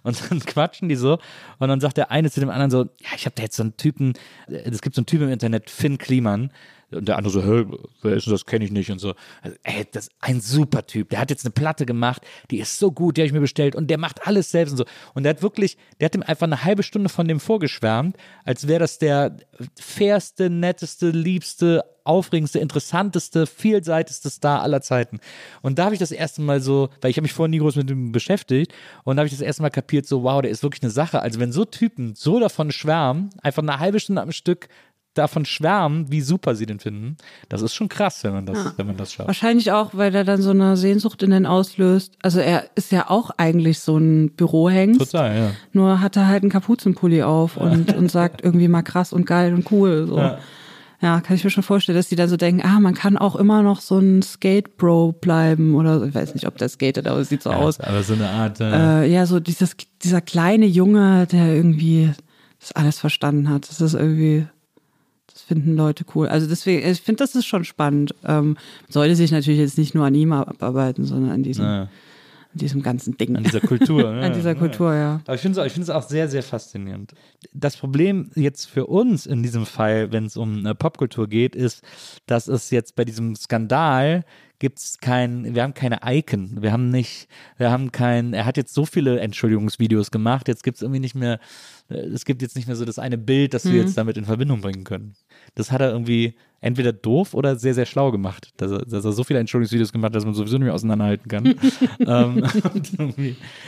Und 0.04 0.22
dann 0.30 0.40
quatschen 0.42 0.90
die 0.90 0.96
so 0.96 1.18
und 1.58 1.68
dann 1.68 1.80
sagt 1.80 1.98
der 1.98 2.12
eine 2.12 2.30
zu 2.30 2.40
dem 2.40 2.50
anderen 2.50 2.70
so, 2.70 2.84
ja, 2.84 3.10
ich 3.16 3.26
habe 3.26 3.36
da 3.36 3.44
jetzt 3.44 3.56
so 3.56 3.64
einen 3.64 3.78
Typen, 3.78 4.14
es 4.48 4.82
gibt 4.82 4.96
so 4.96 5.00
einen 5.00 5.08
Typen 5.08 5.26
im 5.26 5.34
Internet, 5.34 5.70
Finn 5.70 5.98
Kliman, 5.98 6.52
und 6.92 7.08
der 7.08 7.18
andere 7.18 7.34
so, 7.34 7.44
hä, 7.44 7.66
wer 8.02 8.16
ist 8.16 8.28
denn 8.28 8.34
das, 8.34 8.46
kenne 8.46 8.64
ich 8.64 8.72
nicht 8.72 8.90
und 8.92 9.00
so. 9.00 9.14
Also, 9.42 9.58
ey, 9.64 9.86
das 9.92 10.08
ist 10.08 10.16
ein 10.20 10.40
super 10.40 10.86
Typ. 10.86 11.10
Der 11.10 11.20
hat 11.20 11.30
jetzt 11.30 11.46
eine 11.46 11.52
Platte 11.52 11.86
gemacht, 11.86 12.22
die 12.50 12.60
ist 12.60 12.80
so 12.80 12.92
gut, 12.92 13.18
die 13.18 13.22
habe 13.22 13.28
ich 13.28 13.34
mir 13.34 13.42
bestellt 13.42 13.76
und 13.76 13.90
der 13.90 13.98
macht 13.98 14.26
alles 14.26 14.52
selbst 14.52 14.72
und 14.72 14.78
so. 14.78 14.86
Und 15.14 15.24
der 15.24 15.32
hat 15.32 15.42
wirklich, 15.42 15.78
der 16.00 16.06
hat 16.06 16.16
ihm 16.16 16.24
einfach 16.24 16.48
eine 16.48 16.64
halbe 16.64 16.84
Stunde 16.84 17.10
von 17.10 17.28
dem 17.28 17.40
vorgeschwärmt, 17.40 18.16
als 18.46 18.68
wäre 18.68 18.80
das 18.80 19.00
der 19.00 19.38
fairste, 19.80 20.50
netteste, 20.50 21.10
liebste, 21.10 21.84
aufregendste, 22.06 22.60
interessanteste, 22.60 23.46
vielseitigste 23.46 24.30
Star 24.30 24.62
aller 24.62 24.82
Zeiten. 24.82 25.20
Und 25.62 25.78
da 25.78 25.86
habe 25.86 25.94
ich 25.96 26.00
das 26.00 26.12
erste 26.12 26.42
Mal 26.42 26.62
so, 26.62 26.88
weil 27.02 27.12
ich 27.12 27.18
habe 27.18 27.24
mich 27.24 27.34
vorher 27.34 27.50
nie 27.50 27.60
groß 27.60 27.76
mit 27.76 27.90
ihm 27.90 28.14
beschäftigt, 28.14 28.74
und 29.04 29.18
da 29.18 29.22
habe 29.22 29.28
ich 29.28 29.34
das 29.34 29.42
erste 29.42 29.62
Mal 29.62 29.72
kapiert, 29.72 30.08
so 30.08 30.24
wow, 30.24 30.42
der 30.42 30.52
ist 30.52 30.64
wirklich 30.64 30.84
eine 30.84 30.92
Sache. 30.92 31.22
Also 31.22 31.42
wenn 31.42 31.52
so 31.52 31.66
Typen 31.66 32.16
so 32.16 32.40
davon 32.40 32.72
schwärmen, 32.72 33.30
einfach 33.44 33.62
eine 33.62 33.80
halbe 33.80 34.00
Stunde 34.00 34.22
am 34.22 34.32
Stück 34.32 34.70
davon 35.18 35.46
schwärmen, 35.46 36.12
wie 36.12 36.22
super 36.22 36.56
sie 36.56 36.66
den 36.66 36.80
finden. 36.80 37.18
Das 37.50 37.62
ist 37.62 37.74
schon 37.74 37.90
krass, 37.90 38.24
wenn 38.24 38.34
man 38.34 38.46
das, 38.46 38.58
ja. 38.58 38.74
wenn 38.78 38.88
man 38.88 38.98
das 38.98 39.14
schafft. 39.14 39.28
Wahrscheinlich 39.28 39.72
auch, 39.72 39.92
weil 39.94 40.14
er 40.14 40.24
dann 40.24 40.42
so 40.42 40.52
eine 40.52 40.78
Sehnsucht 40.78 41.24
in 41.24 41.32
den 41.32 41.46
auslöst. 41.46 42.14
Also 42.22 42.40
er 42.40 42.66
ist 42.76 42.92
ja 42.92 43.10
auch 43.10 43.32
eigentlich 43.38 43.80
so 43.80 43.98
ein 43.98 44.32
Bürohengst. 44.32 45.00
Total, 45.00 45.38
ja. 45.38 45.52
Nur 45.74 46.02
hat 46.02 46.16
er 46.16 46.28
halt 46.28 46.44
einen 46.44 46.52
Kapuzenpulli 46.52 47.24
auf 47.24 47.58
und, 47.58 47.96
und 47.96 48.12
sagt 48.12 48.44
irgendwie 48.44 48.68
mal 48.68 48.84
krass 48.84 49.14
und 49.14 49.26
geil 49.26 49.54
und 49.54 49.72
cool. 49.72 50.06
So. 50.08 50.18
Ja. 50.18 50.40
Ja, 51.00 51.22
kann 51.22 51.36
ich 51.36 51.44
mir 51.44 51.52
schon 51.52 51.64
vorstellen, 51.64 51.96
dass 51.96 52.10
die 52.10 52.16
dann 52.16 52.28
so 52.28 52.38
denken, 52.38 52.64
ah, 52.66 52.80
man 52.80 52.96
kann 52.96 53.18
auch 53.18 53.36
immer 53.36 53.62
noch 53.62 53.82
so 53.82 54.00
ein 54.00 54.24
Skate-Bro 54.24 55.14
bleiben 55.22 55.76
oder 55.76 56.02
ich 56.04 56.16
weiß 56.16 56.34
nicht, 56.34 56.48
ob 56.48 56.58
der 56.58 56.70
skatet, 56.70 57.08
aber 57.08 57.20
es 57.20 57.30
sieht 57.30 57.44
so 57.44 57.52
ja, 57.52 57.58
aus. 57.58 57.80
Aber 57.80 58.02
so 58.02 58.14
eine 58.14 58.28
Art. 58.28 58.60
Äh, 58.60 59.04
äh, 59.04 59.12
ja, 59.12 59.28
so 59.28 59.40
dieses, 59.40 59.76
dieser 60.02 60.22
kleine 60.22 60.66
Junge, 60.66 61.28
der 61.28 61.54
irgendwie 61.54 62.12
das 62.60 62.72
alles 62.72 62.98
verstanden 62.98 63.48
hat. 63.50 63.70
Das 63.70 63.80
ist 63.80 63.94
irgendwie 63.94 64.48
finden 65.48 65.76
Leute 65.76 66.06
cool. 66.14 66.28
Also 66.28 66.48
deswegen, 66.48 66.88
ich 66.88 67.02
finde, 67.02 67.20
das 67.20 67.36
ist 67.36 67.46
schon 67.46 67.64
spannend. 67.64 68.14
Ähm, 68.26 68.58
sollte 68.90 69.16
sich 69.16 69.32
natürlich 69.32 69.60
jetzt 69.60 69.78
nicht 69.78 69.96
nur 69.96 70.06
an 70.06 70.14
ihm 70.14 70.34
abarbeiten, 70.34 71.06
sondern 71.06 71.32
an 71.32 71.44
diesem, 71.44 71.66
naja. 71.66 71.82
an 71.84 71.90
diesem 72.54 72.84
ganzen 72.84 73.18
Ding. 73.18 73.36
An 73.36 73.44
dieser 73.44 73.62
Kultur. 73.62 74.10
an 74.10 74.34
dieser 74.34 74.56
Kultur, 74.56 74.94
ja. 74.94 75.22
Aber 75.26 75.36
ich 75.36 75.42
finde 75.42 75.62
es 75.62 75.74
find 75.74 75.90
auch 75.90 76.04
sehr, 76.04 76.28
sehr 76.28 76.44
faszinierend. 76.44 77.14
Das 77.54 77.78
Problem 77.78 78.30
jetzt 78.36 78.66
für 78.66 78.88
uns 78.88 79.26
in 79.26 79.42
diesem 79.42 79.66
Fall, 79.66 80.12
wenn 80.12 80.26
es 80.26 80.36
um 80.36 80.66
äh, 80.66 80.76
Popkultur 80.76 81.28
geht, 81.28 81.56
ist, 81.56 81.82
dass 82.26 82.48
es 82.48 82.70
jetzt 82.70 82.96
bei 82.96 83.06
diesem 83.06 83.36
Skandal 83.36 84.26
gibt 84.60 84.80
es 84.80 84.98
kein, 85.00 85.54
wir 85.54 85.64
haben 85.64 85.74
keine 85.74 86.00
Icon, 86.04 86.62
wir 86.62 86.72
haben 86.72 86.90
nicht, 86.90 87.28
wir 87.58 87.70
haben 87.70 87.92
kein, 87.92 88.34
er 88.34 88.46
hat 88.46 88.58
jetzt 88.58 88.74
so 88.74 88.86
viele 88.86 89.20
Entschuldigungsvideos 89.20 90.12
gemacht, 90.12 90.48
jetzt 90.48 90.64
gibt 90.64 90.78
es 90.78 90.82
irgendwie 90.82 91.00
nicht 91.00 91.16
mehr, 91.16 91.40
äh, 91.90 91.96
es 91.96 92.26
gibt 92.26 92.42
jetzt 92.42 92.56
nicht 92.56 92.68
mehr 92.68 92.76
so 92.76 92.86
das 92.86 93.00
eine 93.00 93.18
Bild, 93.18 93.54
das 93.54 93.66
mhm. 93.66 93.74
wir 93.74 93.82
jetzt 93.82 93.98
damit 93.98 94.18
in 94.18 94.26
Verbindung 94.26 94.62
bringen 94.62 94.84
können. 94.84 95.14
Das 95.56 95.72
hat 95.72 95.82
er 95.82 95.92
irgendwie 95.92 96.36
entweder 96.60 96.92
doof 96.92 97.34
oder 97.34 97.56
sehr, 97.56 97.74
sehr 97.74 97.86
schlau 97.86 98.12
gemacht, 98.12 98.50
dass 98.58 98.72
er, 98.72 98.80
dass 98.80 99.06
er 99.06 99.12
so 99.12 99.24
viele 99.24 99.40
Entschuldigungsvideos 99.40 99.92
gemacht 99.92 100.08
hat, 100.08 100.16
dass 100.16 100.26
man 100.26 100.34
sowieso 100.34 100.58
nicht 100.58 100.66
mehr 100.66 100.74
auseinanderhalten 100.74 101.28
kann. 101.28 101.56
ähm, 102.00 102.44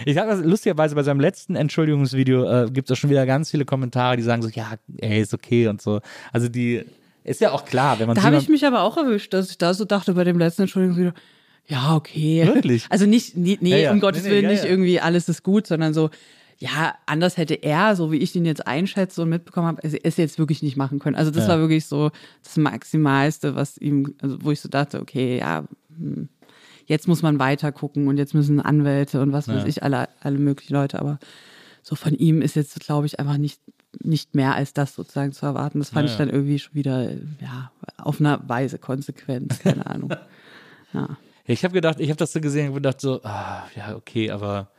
ich 0.05 0.17
habe 0.17 0.41
lustigerweise 0.41 0.95
bei 0.95 1.03
seinem 1.03 1.19
letzten 1.19 1.55
Entschuldigungsvideo 1.55 2.65
äh, 2.65 2.71
gibt 2.71 2.89
es 2.89 2.97
auch 2.97 2.99
schon 2.99 3.09
wieder 3.09 3.25
ganz 3.25 3.51
viele 3.51 3.65
Kommentare, 3.65 4.17
die 4.17 4.23
sagen 4.23 4.41
so, 4.41 4.49
ja, 4.49 4.73
ey, 4.97 5.21
ist 5.21 5.33
okay 5.33 5.67
und 5.67 5.81
so. 5.81 6.01
Also 6.33 6.49
die 6.49 6.83
ist 7.23 7.41
ja 7.41 7.51
auch 7.51 7.65
klar, 7.65 7.99
wenn 7.99 8.07
man 8.07 8.15
Da 8.15 8.23
habe 8.23 8.37
ich 8.37 8.49
mich 8.49 8.65
aber 8.65 8.81
auch 8.81 8.97
erwischt, 8.97 9.33
dass 9.33 9.51
ich 9.51 9.57
da 9.57 9.73
so 9.73 9.85
dachte 9.85 10.13
bei 10.13 10.23
dem 10.23 10.39
letzten 10.39 10.63
Entschuldigungsvideo, 10.63 11.13
ja, 11.67 11.95
okay. 11.95 12.47
Wirklich? 12.47 12.87
Also 12.89 13.05
nicht, 13.05 13.37
nee, 13.37 13.59
nee 13.61 13.69
ja, 13.69 13.77
ja. 13.77 13.91
um 13.91 13.99
Gottes 13.99 14.23
nee, 14.23 14.31
Willen, 14.31 14.45
ja, 14.45 14.49
nicht 14.49 14.65
irgendwie 14.65 14.99
alles 14.99 15.29
ist 15.29 15.43
gut, 15.43 15.67
sondern 15.67 15.93
so, 15.93 16.09
ja, 16.59 16.95
anders 17.05 17.37
hätte 17.37 17.53
er, 17.55 17.95
so 17.95 18.11
wie 18.11 18.17
ich 18.17 18.35
ihn 18.35 18.45
jetzt 18.45 18.67
einschätze 18.67 19.21
und 19.21 19.29
mitbekommen 19.29 19.67
habe, 19.67 19.81
es 19.83 20.17
jetzt 20.17 20.39
wirklich 20.39 20.61
nicht 20.61 20.75
machen 20.75 20.99
können. 20.99 21.15
Also 21.15 21.31
das 21.31 21.47
war 21.47 21.59
wirklich 21.59 21.85
so 21.85 22.11
das 22.43 22.57
Maximalste, 22.57 23.55
was 23.55 23.77
ihm, 23.77 24.15
also 24.21 24.43
wo 24.43 24.51
ich 24.51 24.59
so 24.59 24.67
dachte, 24.67 24.99
okay, 24.99 25.37
ja, 25.37 25.63
hm, 25.97 26.27
jetzt 26.85 27.07
muss 27.07 27.21
man 27.21 27.39
weiter 27.39 27.71
gucken 27.71 28.07
und 28.09 28.17
jetzt 28.17 28.33
müssen 28.33 28.59
Anwälte 28.59 29.21
und 29.21 29.31
was 29.31 29.47
weiß 29.47 29.65
ich, 29.65 29.83
alle, 29.83 30.09
alle 30.19 30.37
möglichen 30.37 30.73
Leute, 30.73 30.99
aber 30.99 31.19
so 31.81 31.95
von 31.95 32.13
ihm 32.13 32.41
ist 32.41 32.55
jetzt, 32.55 32.77
glaube 32.81 33.05
ich, 33.05 33.19
einfach 33.19 33.37
nicht 33.37 33.61
nicht 34.01 34.35
mehr 34.35 34.55
als 34.55 34.73
das 34.73 34.93
sozusagen 34.93 35.31
zu 35.31 35.45
erwarten. 35.45 35.79
Das 35.79 35.89
fand 35.89 36.07
ja, 36.07 36.11
ich 36.11 36.17
dann 36.17 36.29
irgendwie 36.29 36.59
schon 36.59 36.75
wieder, 36.75 37.11
ja, 37.41 37.71
auf 37.97 38.19
einer 38.19 38.47
Weise 38.47 38.77
konsequent, 38.77 39.59
keine 39.61 39.85
Ahnung. 39.85 40.13
Ja. 40.91 41.17
Ich 41.45 41.63
habe 41.63 41.75
gedacht, 41.75 41.99
ich 41.99 42.09
habe 42.09 42.17
das 42.17 42.33
so 42.33 42.41
gesehen 42.41 42.69
und 42.69 42.73
gedacht 42.73 42.99
so, 42.99 43.21
ah, 43.21 43.67
ja, 43.75 43.95
okay, 43.95 44.31
aber 44.31 44.71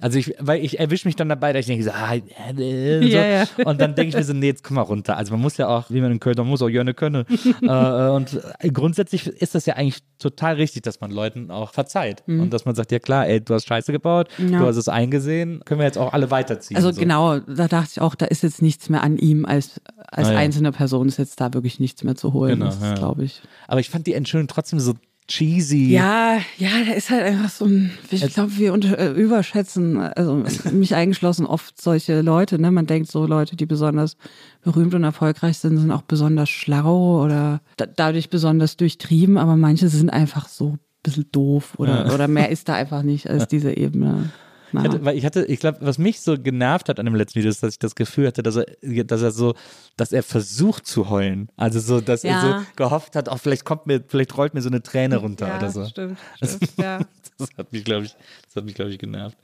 also 0.00 0.18
ich, 0.18 0.34
weil 0.38 0.64
ich 0.64 0.78
erwische 0.78 1.08
mich 1.08 1.16
dann 1.16 1.28
dabei, 1.28 1.52
dass 1.52 1.60
ich 1.60 1.66
denke 1.66 1.84
so, 1.84 1.90
ah, 1.90 2.14
äh, 2.14 2.20
so. 2.54 2.62
Ja, 3.06 3.26
ja. 3.26 3.44
und 3.64 3.80
dann 3.80 3.94
denke 3.94 4.10
ich 4.10 4.16
mir 4.16 4.24
so, 4.24 4.32
nee, 4.32 4.46
jetzt 4.46 4.62
komm 4.62 4.76
mal 4.76 4.82
runter. 4.82 5.16
Also 5.16 5.32
man 5.32 5.40
muss 5.40 5.56
ja 5.56 5.68
auch, 5.68 5.90
wie 5.90 6.00
man 6.00 6.12
in 6.12 6.20
Köln, 6.20 6.36
man 6.36 6.46
muss 6.46 6.62
auch 6.62 6.68
gerne 6.68 6.94
können. 6.94 7.24
äh, 7.62 8.08
und 8.08 8.38
grundsätzlich 8.72 9.26
ist 9.26 9.54
das 9.54 9.66
ja 9.66 9.74
eigentlich 9.74 10.02
total 10.18 10.54
richtig, 10.54 10.82
dass 10.82 11.00
man 11.00 11.10
Leuten 11.10 11.50
auch 11.50 11.72
verzeiht 11.72 12.22
mhm. 12.26 12.42
und 12.42 12.52
dass 12.52 12.64
man 12.64 12.74
sagt, 12.74 12.92
ja 12.92 12.98
klar, 12.98 13.26
ey, 13.26 13.40
du 13.40 13.54
hast 13.54 13.66
Scheiße 13.66 13.92
gebaut, 13.92 14.28
ja. 14.38 14.58
du 14.58 14.66
hast 14.66 14.76
es 14.76 14.88
eingesehen, 14.88 15.62
können 15.64 15.80
wir 15.80 15.86
jetzt 15.86 15.98
auch 15.98 16.12
alle 16.12 16.30
weiterziehen. 16.30 16.76
Also 16.76 16.92
so. 16.92 17.00
genau, 17.00 17.38
da 17.40 17.68
dachte 17.68 17.90
ich 17.92 18.00
auch, 18.00 18.14
da 18.14 18.26
ist 18.26 18.42
jetzt 18.42 18.62
nichts 18.62 18.88
mehr 18.88 19.02
an 19.02 19.16
ihm 19.16 19.44
als 19.44 19.80
als 20.10 20.28
ah, 20.28 20.36
einzelne 20.36 20.72
Person 20.72 21.08
ist 21.08 21.18
jetzt 21.18 21.40
da 21.40 21.52
wirklich 21.52 21.80
nichts 21.80 22.02
mehr 22.02 22.16
zu 22.16 22.32
holen, 22.32 22.60
genau, 22.60 22.94
glaube 22.94 23.24
ich. 23.24 23.42
Aber 23.66 23.80
ich 23.80 23.90
fand 23.90 24.06
die 24.06 24.14
Entschuldigung 24.14 24.48
trotzdem 24.48 24.80
so 24.80 24.94
cheesy. 25.28 25.92
Ja, 25.92 26.38
ja, 26.56 26.70
da 26.86 26.92
ist 26.94 27.10
halt 27.10 27.22
einfach 27.22 27.50
so 27.50 27.66
ein, 27.66 27.90
ich 28.10 28.26
glaube, 28.32 28.56
wir 28.56 28.72
unter, 28.72 28.98
äh, 28.98 29.10
überschätzen, 29.12 29.98
also 30.00 30.42
mich 30.72 30.94
eingeschlossen, 30.94 31.46
oft 31.46 31.80
solche 31.80 32.22
Leute, 32.22 32.58
ne? 32.58 32.70
Man 32.70 32.86
denkt 32.86 33.10
so 33.10 33.26
Leute, 33.26 33.54
die 33.54 33.66
besonders 33.66 34.16
berühmt 34.62 34.94
und 34.94 35.04
erfolgreich 35.04 35.58
sind, 35.58 35.76
sind 35.78 35.90
auch 35.92 36.02
besonders 36.02 36.48
schlau 36.48 37.22
oder 37.22 37.60
da, 37.76 37.86
dadurch 37.86 38.30
besonders 38.30 38.76
durchtrieben, 38.76 39.38
aber 39.38 39.56
manche 39.56 39.88
sind 39.88 40.10
einfach 40.10 40.48
so 40.48 40.78
bisschen 41.02 41.26
doof 41.30 41.74
oder, 41.78 42.06
Ja. 42.08 42.14
oder 42.14 42.26
mehr 42.26 42.48
ist 42.50 42.68
da 42.68 42.74
einfach 42.74 43.02
nicht 43.02 43.30
als 43.30 43.46
diese 43.46 43.76
Ebene. 43.76 44.30
Ich 44.72 44.78
hatte, 44.78 45.04
weil 45.04 45.16
ich 45.16 45.24
hatte, 45.24 45.44
ich 45.46 45.60
glaube, 45.60 45.78
was 45.80 45.98
mich 45.98 46.20
so 46.20 46.36
genervt 46.38 46.88
hat 46.88 46.98
an 46.98 47.06
dem 47.06 47.14
letzten 47.14 47.38
Video, 47.38 47.50
ist, 47.50 47.62
dass 47.62 47.72
ich 47.74 47.78
das 47.78 47.94
Gefühl 47.94 48.26
hatte, 48.26 48.42
dass 48.42 48.56
er, 48.56 48.66
dass 49.04 49.22
er 49.22 49.30
so, 49.30 49.54
dass 49.96 50.12
er 50.12 50.22
versucht 50.22 50.86
zu 50.86 51.08
heulen. 51.08 51.48
Also 51.56 51.80
so, 51.80 52.00
dass 52.00 52.24
er 52.24 52.30
Ja. 52.30 52.40
so 52.60 52.66
gehofft 52.76 53.16
hat, 53.16 53.28
auch 53.28 53.38
vielleicht 53.38 53.64
kommt 53.64 53.86
mir, 53.86 54.02
vielleicht 54.06 54.36
rollt 54.36 54.54
mir 54.54 54.60
so 54.62 54.68
eine 54.68 54.82
Träne 54.82 55.16
runter 55.16 55.48
ja, 55.48 55.56
oder 55.56 55.70
so. 55.70 55.84
Stimmt, 55.86 56.18
stimmt, 56.36 56.76
ja. 56.76 57.00
Das 57.38 57.50
hat 57.56 57.72
mich, 57.72 57.84
glaube 57.84 58.06
ich, 58.06 58.16
das 58.46 58.56
hat 58.56 58.64
mich, 58.64 58.74
glaube 58.74 58.90
ich, 58.90 58.98
genervt. 58.98 59.36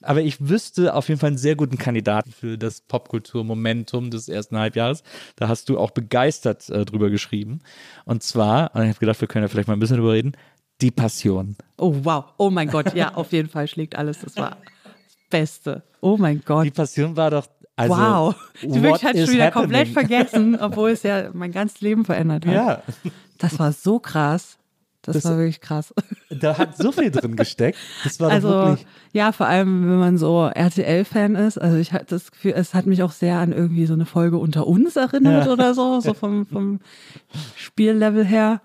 Aber 0.00 0.20
ich 0.22 0.48
wüsste 0.48 0.94
auf 0.94 1.08
jeden 1.08 1.20
Fall 1.20 1.28
einen 1.28 1.38
sehr 1.38 1.56
guten 1.56 1.76
Kandidaten 1.76 2.30
für 2.30 2.56
das 2.56 2.80
Popkultur-Momentum 2.82 4.10
des 4.10 4.28
ersten 4.28 4.56
Halbjahres. 4.58 5.02
Da 5.36 5.48
hast 5.48 5.68
du 5.68 5.78
auch 5.78 5.90
begeistert 5.90 6.68
äh, 6.70 6.84
drüber 6.84 7.10
geschrieben. 7.10 7.60
Und 8.04 8.22
zwar, 8.22 8.74
und 8.74 8.82
ich 8.82 8.88
habe 8.90 8.98
gedacht, 9.00 9.20
wir 9.20 9.28
können 9.28 9.44
ja 9.44 9.48
vielleicht 9.48 9.68
mal 9.68 9.74
ein 9.74 9.80
bisschen 9.80 9.96
drüber 9.96 10.12
reden, 10.12 10.32
die 10.82 10.90
Passion. 10.90 11.56
Oh, 11.78 11.94
wow. 12.02 12.24
Oh 12.36 12.50
mein 12.50 12.68
Gott. 12.68 12.94
Ja, 12.94 13.14
auf 13.14 13.32
jeden 13.32 13.48
Fall 13.48 13.66
schlägt 13.68 13.96
alles. 13.96 14.20
Das 14.20 14.36
war 14.36 14.50
das 14.84 14.92
Beste. 15.30 15.82
Oh 16.00 16.16
mein 16.18 16.42
Gott. 16.44 16.66
Die 16.66 16.70
Passion 16.70 17.16
war 17.16 17.30
doch, 17.30 17.46
also, 17.76 17.94
wow. 17.94 18.34
What 18.62 18.82
wirklich 18.82 19.14
is 19.14 19.24
schon 19.26 19.34
wieder 19.34 19.44
happening? 19.46 19.62
komplett 19.62 19.88
vergessen, 19.88 20.56
obwohl 20.60 20.90
es 20.90 21.02
ja 21.04 21.30
mein 21.32 21.52
ganzes 21.52 21.80
Leben 21.80 22.04
verändert 22.04 22.44
hat. 22.46 22.54
Ja, 22.54 22.82
Das 23.38 23.58
war 23.58 23.72
so 23.72 23.98
krass. 23.98 24.58
Das, 25.04 25.14
Das- 25.16 25.24
war 25.24 25.36
wirklich 25.38 25.60
krass. 25.60 25.92
da 26.30 26.56
hat 26.58 26.76
so 26.76 26.92
viel 26.92 27.10
drin 27.10 27.34
gesteckt. 27.34 27.76
Das 28.04 28.20
war 28.20 28.30
Also 28.30 28.48
wirklich. 28.50 28.86
ja, 29.12 29.32
vor 29.32 29.46
allem 29.46 29.88
wenn 29.90 29.98
man 29.98 30.16
so 30.18 30.46
RTL-Fan 30.46 31.34
ist. 31.34 31.58
Also 31.58 31.76
ich 31.78 31.92
hatte 31.92 32.06
das 32.10 32.30
Gefühl, 32.30 32.52
es 32.54 32.72
hat 32.74 32.86
mich 32.86 33.02
auch 33.02 33.10
sehr 33.10 33.38
an 33.38 33.52
irgendwie 33.52 33.86
so 33.86 33.94
eine 33.94 34.06
Folge 34.06 34.38
unter 34.38 34.66
uns 34.68 34.94
erinnert 34.94 35.46
Ja. 35.46 35.52
oder 35.52 35.74
so, 35.74 35.98
so 35.98 36.14
vom, 36.14 36.46
vom 36.46 36.78
Spiellevel 37.56 38.24
her. 38.24 38.60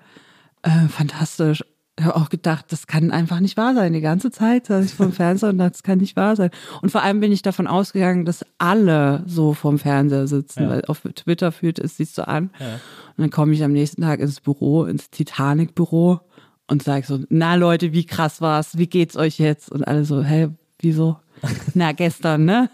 Äh, 0.62 0.88
fantastisch. 0.90 1.64
Ich 2.00 2.06
habe 2.06 2.16
auch 2.16 2.30
gedacht, 2.30 2.66
das 2.72 2.86
kann 2.86 3.10
einfach 3.12 3.40
nicht 3.40 3.58
wahr 3.58 3.74
sein. 3.74 3.92
Die 3.94 4.02
ganze 4.02 4.30
Zeit 4.30 4.68
saß 4.68 4.86
ich 4.86 4.94
vom 4.94 5.12
Fernseher 5.12 5.50
und 5.50 5.58
dachte, 5.58 5.72
das 5.72 5.82
kann 5.84 5.98
nicht 5.98 6.16
wahr 6.16 6.36
sein. 6.36 6.52
Und 6.84 6.92
vor 6.92 7.02
allem 7.02 7.20
bin 7.20 7.32
ich 7.32 7.42
davon 7.42 7.66
ausgegangen, 7.66 8.24
dass 8.24 8.46
alle 8.60 9.24
so 9.26 9.56
vorm 9.56 9.80
Fernseher 9.80 10.28
sitzen, 10.28 10.64
Ja. 10.64 10.70
weil 10.70 10.86
auf 10.86 11.02
Twitter 11.16 11.52
fühlt 11.52 11.80
es 11.80 11.98
sich 11.98 12.12
so 12.12 12.22
an. 12.22 12.52
Und 12.60 13.18
dann 13.18 13.30
komme 13.32 13.54
ich 13.54 13.64
am 13.64 13.72
nächsten 13.72 14.04
Tag 14.04 14.20
ins 14.20 14.42
Büro, 14.42 14.86
ins 14.86 15.10
Titanic-Büro 15.10 16.20
und 16.68 16.84
sage 16.84 17.06
so, 17.08 17.20
na 17.30 17.56
Leute, 17.56 17.94
wie 17.94 18.06
krass 18.06 18.42
war's? 18.42 18.78
Wie 18.78 18.88
geht's 18.88 19.16
euch 19.18 19.40
jetzt? 19.40 19.72
Und 19.72 19.88
alle 19.88 20.06
so, 20.06 20.22
hä, 20.24 20.50
wieso? 20.80 21.18
na, 21.74 21.94
gestern, 21.94 22.46
ne? 22.46 22.70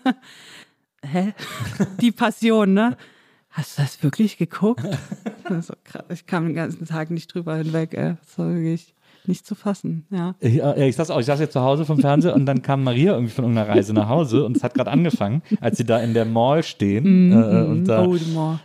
hä? 1.02 1.34
Die 2.02 2.12
Passion, 2.12 2.74
ne? 2.74 2.98
Hast 3.52 3.78
du 3.78 3.84
das 3.84 4.04
wirklich 4.04 4.38
geguckt? 4.38 4.84
Ich 6.10 6.26
kam 6.26 6.46
den 6.46 6.56
ganzen 6.56 6.86
Tag 6.88 7.12
nicht 7.12 7.34
drüber 7.34 7.56
hinweg, 7.58 7.94
ey. 7.94 8.16
Das 8.22 8.38
war 8.40 8.50
wirklich 8.50 8.96
nicht 9.28 9.46
zu 9.46 9.56
fassen, 9.56 10.06
ja. 10.10 10.36
Ich, 10.40 10.62
äh, 10.62 10.88
ich 10.90 10.96
saß 10.96 11.10
auch, 11.12 11.20
ich 11.20 11.26
saß 11.26 11.40
jetzt 11.40 11.54
zu 11.54 11.62
Hause 11.62 11.86
vom 11.86 12.00
Fernseher 12.00 12.36
und 12.36 12.46
dann 12.46 12.62
kam 12.62 12.84
Maria 12.84 13.14
irgendwie 13.14 13.34
von 13.34 13.46
irgendeiner 13.46 13.70
Reise 13.70 13.94
nach 13.94 14.10
Hause 14.10 14.46
und 14.46 14.58
es 14.58 14.64
hat 14.64 14.74
gerade 14.74 14.92
angefangen, 14.92 15.42
als 15.62 15.78
sie 15.78 15.86
da 15.86 16.00
in 16.00 16.14
der 16.14 16.26
Mall 16.26 16.64
stehen 16.64 17.32
äh, 17.32 17.66
und 17.66 17.86
da 17.86 18.04
Oh, 18.06 18.16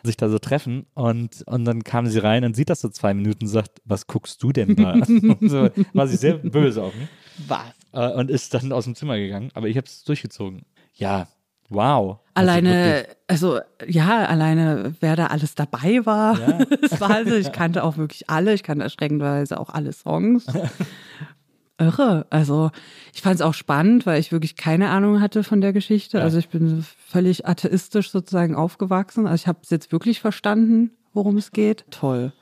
sich 0.02 0.16
da 0.16 0.28
so 0.28 0.39
treffen 0.39 0.86
und, 0.94 1.43
und 1.47 1.64
dann 1.64 1.85
kam 1.85 2.06
sie 2.06 2.18
rein 2.18 2.44
und 2.44 2.56
sieht 2.56 2.70
das 2.70 2.80
so 2.80 2.89
zwei 2.89 3.14
Minuten 3.14 3.44
und 3.44 3.48
sagt, 3.51 3.80
was 3.85 4.06
guckst 4.06 4.43
du 4.43 4.52
denn 4.52 4.74
da? 4.76 4.94
So, 5.40 5.68
war 5.94 6.06
sie 6.06 6.16
sehr 6.16 6.35
böse 6.39 6.82
auf 6.82 6.94
mich 6.94 7.09
Was? 7.47 7.60
äh, 7.93 8.18
und 8.18 8.30
ist 8.30 8.52
dann 8.55 8.72
aus 8.72 8.85
dem 8.85 8.94
Zimmer 8.94 9.16
gegangen, 9.18 9.51
aber 9.55 9.68
ich 9.68 9.76
habe 9.76 9.86
es 9.86 10.02
durchgezogen. 10.05 10.62
Ja, 10.94 11.28
wow. 11.68 12.18
Alleine, 12.39 13.06
also 13.27 13.60
ja, 13.86 14.24
alleine 14.27 14.94
wer 15.01 15.16
da 15.16 15.27
alles 15.27 15.55
dabei 15.55 16.01
war. 16.05 16.39
Ja. 16.39 16.59
Es 16.82 17.01
war 17.01 17.10
also, 17.10 17.35
ich 17.35 17.52
kannte 17.52 17.85
auch 17.85 17.97
wirklich 17.97 18.28
alle, 18.31 18.55
ich 18.55 18.62
kannte 18.62 18.85
erschreckenderweise 18.85 19.59
auch 19.60 19.70
alle 19.70 19.93
Songs. 19.93 20.47
Irre. 21.81 22.27
Also 22.31 22.70
ich 23.15 23.23
fand 23.23 23.36
es 23.36 23.40
auch 23.40 23.55
spannend, 23.55 24.05
weil 24.05 24.19
ich 24.19 24.32
wirklich 24.32 24.56
keine 24.56 24.89
Ahnung 24.90 25.20
hatte 25.20 25.44
von 25.44 25.60
der 25.60 25.73
Geschichte. 25.73 26.20
Also 26.20 26.39
ich 26.39 26.48
bin 26.48 26.85
völlig 27.06 27.47
atheistisch 27.47 28.10
sozusagen 28.10 28.56
aufgewachsen. 28.56 29.27
Also 29.28 29.43
ich 29.43 29.47
habe 29.47 29.60
es 29.62 29.70
jetzt 29.70 29.93
wirklich 29.93 30.20
verstanden, 30.20 30.90
worum 31.15 31.36
es 31.36 31.52
geht. 31.52 31.85
Toll. 31.90 32.32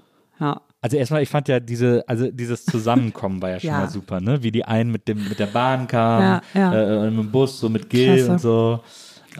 Ja. 0.40 0.62
Also 0.80 0.96
erstmal, 0.96 1.22
ich 1.22 1.28
fand 1.28 1.48
ja 1.48 1.60
diese, 1.60 2.04
also 2.06 2.30
dieses 2.30 2.64
Zusammenkommen 2.64 3.42
war 3.42 3.50
ja 3.50 3.60
schon 3.60 3.68
Ja. 3.70 3.80
mal 3.80 3.90
super, 3.90 4.20
ne? 4.20 4.42
Wie 4.42 4.52
die 4.52 4.64
einen 4.64 4.90
mit 4.90 5.06
dem, 5.06 5.28
mit 5.28 5.38
der 5.38 5.46
Bahn 5.46 5.86
kamen, 5.86 6.40
Ja, 6.54 6.72
ja. 6.72 7.04
Äh, 7.04 7.10
mit 7.10 7.24
dem 7.24 7.30
Bus, 7.30 7.60
so 7.60 7.68
mit 7.68 7.90
Gil 7.90 8.14
Klasse. 8.16 8.32
und 8.32 8.40
so. 8.40 8.80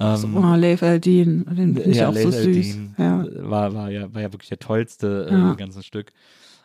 Ähm, 0.01 0.37
Oh, 0.37 0.55
Leif 0.55 0.83
Eldin, 0.83 1.45
den 1.47 1.75
finde 1.77 1.83
ich 1.83 1.97
ja, 1.97 2.09
auch 2.09 2.15
so 2.15 2.25
Laser 2.29 2.43
süß. 2.43 2.79
Ja. 2.99 3.25
war, 3.39 3.75
war, 3.75 3.91
ja, 3.91 4.13
war 4.15 4.23
ja 4.23 4.33
wirklich 4.33 4.49
der 4.49 4.59
tollste 4.59 5.27
äh, 5.31 5.33
Ja. 5.35 5.51
im 5.53 5.57
ganzen 5.57 5.83
Stück. 5.83 6.13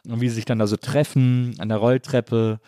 Und 0.08 0.20
wie 0.22 0.30
sie 0.30 0.36
sich 0.36 0.46
dann 0.46 0.60
da 0.60 0.68
so 0.68 0.78
treffen 0.78 1.56
an 1.60 1.70
der 1.70 1.78
Rolltreppe, 1.78 2.60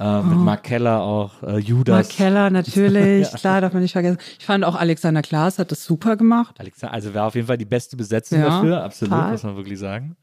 äh, 0.00 0.22
mit 0.22 0.38
Mark 0.38 0.62
Keller 0.62 1.00
auch, 1.02 1.42
äh, 1.42 1.58
Judas. 1.58 1.92
Oh. 1.92 1.96
Mark 1.96 2.08
Keller, 2.08 2.50
natürlich, 2.50 3.28
klar, 3.32 3.60
darf 3.60 3.72
man 3.72 3.82
nicht 3.82 3.92
vergessen. 3.92 4.18
Ich 4.38 4.46
fand 4.46 4.64
auch 4.64 4.76
Alexander 4.76 5.22
Klaas 5.22 5.58
hat 5.58 5.72
das 5.72 5.84
super 5.84 6.16
gemacht. 6.16 6.54
Alexander, 6.60 6.94
also 6.94 7.12
war 7.14 7.26
auf 7.26 7.34
jeden 7.34 7.48
Fall 7.48 7.58
die 7.58 7.64
beste 7.64 7.96
Besetzung 7.96 8.38
Ja, 8.38 8.46
dafür, 8.46 8.84
absolut, 8.84 9.12
total. 9.12 9.32
muss 9.32 9.42
man 9.42 9.56
wirklich 9.56 9.78
sagen. 9.78 10.16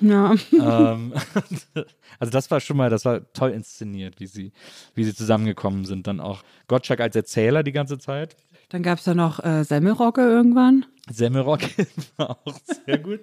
Ja. 0.00 0.34
ähm, 0.52 1.12
also 2.20 2.30
das 2.30 2.50
war 2.50 2.60
schon 2.60 2.76
mal, 2.76 2.90
das 2.90 3.04
war 3.04 3.20
toll 3.32 3.50
inszeniert, 3.50 4.20
wie 4.20 4.26
sie, 4.26 4.52
wie 4.94 5.04
sie 5.04 5.14
zusammengekommen 5.14 5.84
sind. 5.86 6.06
Dann 6.06 6.20
auch 6.20 6.42
Gottschalk 6.68 7.00
als 7.00 7.16
Erzähler 7.16 7.62
die 7.62 7.72
ganze 7.72 7.98
Zeit. 7.98 8.36
Dann 8.68 8.82
gab 8.82 8.98
es 8.98 9.06
ja 9.06 9.14
noch 9.14 9.42
äh, 9.44 9.62
Semmelrogge 9.64 10.22
irgendwann. 10.22 10.86
Semmelrogge 11.10 11.68
war 12.16 12.30
auch 12.44 12.58
sehr 12.84 12.98
gut. 12.98 13.20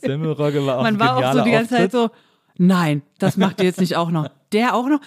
Semmelrogge 0.00 0.64
war 0.66 0.78
auch 0.78 0.82
Man 0.82 1.00
war 1.00 1.16
auch 1.16 1.32
so 1.32 1.42
die 1.42 1.52
ganze 1.52 1.70
Zeit 1.70 1.94
Auftritt. 1.94 2.12
so, 2.12 2.33
nein, 2.58 3.02
das 3.18 3.36
macht 3.36 3.60
ihr 3.60 3.66
jetzt 3.66 3.80
nicht 3.80 3.96
auch 3.96 4.10
noch. 4.10 4.28
Der 4.52 4.76
auch 4.76 4.88
noch? 4.88 5.00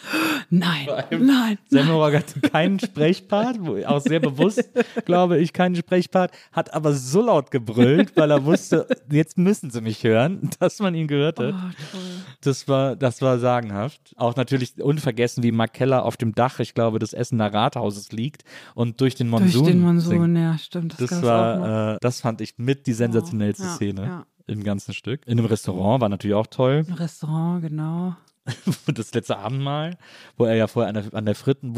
Nein, 0.49 0.87
nein. 1.09 1.57
Semmelrogge 1.69 2.17
hatte 2.17 2.41
keinen 2.41 2.79
Sprechpart, 2.79 3.57
auch 3.85 4.01
sehr 4.01 4.19
bewusst, 4.19 4.69
glaube 5.05 5.37
ich, 5.37 5.53
keinen 5.53 5.75
Sprechpart, 5.75 6.31
hat 6.51 6.73
aber 6.73 6.91
so 6.93 7.21
laut 7.21 7.49
gebrüllt, 7.49 8.17
weil 8.17 8.29
er 8.29 8.43
wusste, 8.43 8.87
jetzt 9.09 9.37
müssen 9.37 9.69
sie 9.69 9.79
mich 9.79 10.03
hören, 10.03 10.49
dass 10.59 10.79
man 10.79 10.95
ihn 10.95 11.07
gehört 11.07 11.39
hat. 11.39 11.53
Oh, 11.53 11.97
Das 12.41 12.67
war, 12.67 12.97
das 12.97 13.21
war 13.21 13.39
sagenhaft. 13.39 14.13
Auch 14.17 14.35
natürlich 14.35 14.81
unvergessen, 14.81 15.43
wie 15.43 15.53
Mark 15.53 15.73
Keller 15.73 16.03
auf 16.03 16.17
dem 16.17 16.35
Dach, 16.35 16.59
ich 16.59 16.73
glaube, 16.73 16.99
des 16.99 17.13
Essener 17.13 17.53
Rathauses 17.53 18.11
liegt 18.11 18.43
und 18.75 18.99
durch 18.99 19.15
den 19.15 19.29
Monsun. 19.29 19.63
Durch 19.63 19.71
den 19.71 19.81
Monsun, 19.81 20.23
singt. 20.25 20.37
ja, 20.37 20.57
stimmt. 20.57 20.99
Das, 20.99 21.09
Das 21.09 21.23
war, 21.23 21.93
äh, 21.93 21.97
das 22.01 22.19
fand 22.19 22.41
ich 22.41 22.55
mit 22.57 22.85
die 22.85 22.93
sensationellste 22.93 23.63
ja, 23.63 23.69
Szene 23.75 24.01
ja. 24.03 24.25
Im 24.47 24.63
ganzen 24.63 24.93
Stück. 24.93 25.21
In 25.27 25.37
einem 25.37 25.45
Restaurant 25.47 26.01
war 26.01 26.09
natürlich 26.09 26.35
auch 26.35 26.47
toll. 26.47 26.85
Ein 26.87 26.93
Restaurant, 26.93 27.61
genau. 27.61 28.15
Das 28.93 29.13
letzte 29.13 29.37
Abendmahl, 29.37 29.97
wo 30.37 30.45
er 30.45 30.55
ja 30.55 30.67
vorher 30.67 30.87
an 30.89 30.93
der, 30.95 31.13
an 31.13 31.25
der 31.25 31.35
Fritten 31.35 31.75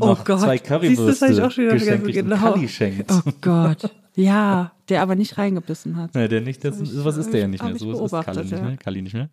Oh 0.00 0.06
noch 0.06 0.24
Gott. 0.24 0.40
zwei 0.40 0.56
Siehst 0.56 0.64
du, 0.70 0.74
Currywürste 0.74 1.06
das 1.06 1.20
hab 1.22 1.30
ich 1.30 1.42
auch 1.42 1.50
schon 1.50 1.64
wieder 1.64 1.78
vergessen, 1.80 2.12
genau. 2.12 2.66
Schenkt. 2.68 3.10
Oh 3.12 3.30
Gott. 3.40 3.90
Ja, 4.14 4.70
der 4.88 5.02
aber 5.02 5.16
nicht 5.16 5.36
reingebissen 5.38 5.96
hat. 5.96 6.14
Nee, 6.14 6.28
der 6.28 6.40
nicht, 6.42 6.64
das, 6.64 6.80
ich- 6.80 6.90
sowas 6.90 7.16
ist 7.16 7.32
der 7.32 7.40
ja 7.40 7.46
ich- 7.46 7.50
nicht 7.50 7.64
mehr. 7.64 7.76
So 7.76 8.04
ist 8.04 8.12
Kalli 8.24 8.42
nicht 8.44 8.52
mehr. 8.62 8.76
Kalli 8.76 9.02
nicht 9.02 9.14
mehr. 9.14 9.28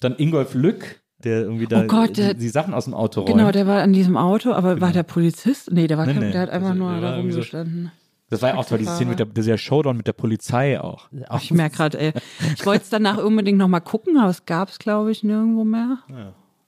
Dann 0.00 0.14
Ingolf 0.18 0.52
Lück, 0.52 1.00
der 1.24 1.40
irgendwie 1.40 1.66
da 1.66 1.84
Oh 1.84 1.86
Gott, 1.86 2.18
der- 2.18 2.34
die, 2.34 2.48
Sachen 2.50 2.74
aus 2.74 2.84
dem 2.84 2.92
Auto 2.92 3.22
räumt. 3.22 3.32
Genau, 3.38 3.50
der 3.50 3.66
war 3.66 3.80
an 3.82 3.94
diesem 3.94 4.18
Auto, 4.18 4.52
aber 4.52 4.82
war 4.82 4.92
der 4.92 5.04
Polizist? 5.04 5.72
Nee, 5.72 5.86
der 5.86 5.96
war 5.96 6.04
Nee, 6.04 6.12
kein, 6.12 6.22
nee. 6.24 6.32
der 6.32 6.42
hat 6.42 6.50
einfach 6.50 6.70
Also, 6.70 6.78
nur 6.82 7.00
da 7.00 7.16
irgendwie 7.16 7.30
so- 7.32 7.38
rumgestanden. 7.38 7.92
Das 8.30 8.42
war 8.42 8.50
ja 8.50 8.56
auch 8.56 8.64
toll, 8.64 8.78
diese 8.78 8.94
Szene 8.94 9.10
mit 9.10 9.18
der, 9.18 9.26
dieser 9.26 9.56
Showdown 9.56 9.96
mit 9.96 10.06
der 10.06 10.12
Polizei 10.12 10.80
auch. 10.80 11.08
Ich 11.40 11.50
merke 11.50 11.76
gerade, 11.76 12.00
ey, 12.00 12.12
ich 12.54 12.64
wollte 12.66 12.82
es 12.82 12.90
danach 12.90 13.18
unbedingt 13.18 13.58
nochmal 13.58 13.80
gucken, 13.80 14.18
aber 14.18 14.30
es 14.30 14.44
gab 14.44 14.68
es, 14.68 14.78
glaube 14.78 15.10
ich, 15.10 15.22
nirgendwo 15.22 15.64
mehr. 15.64 15.98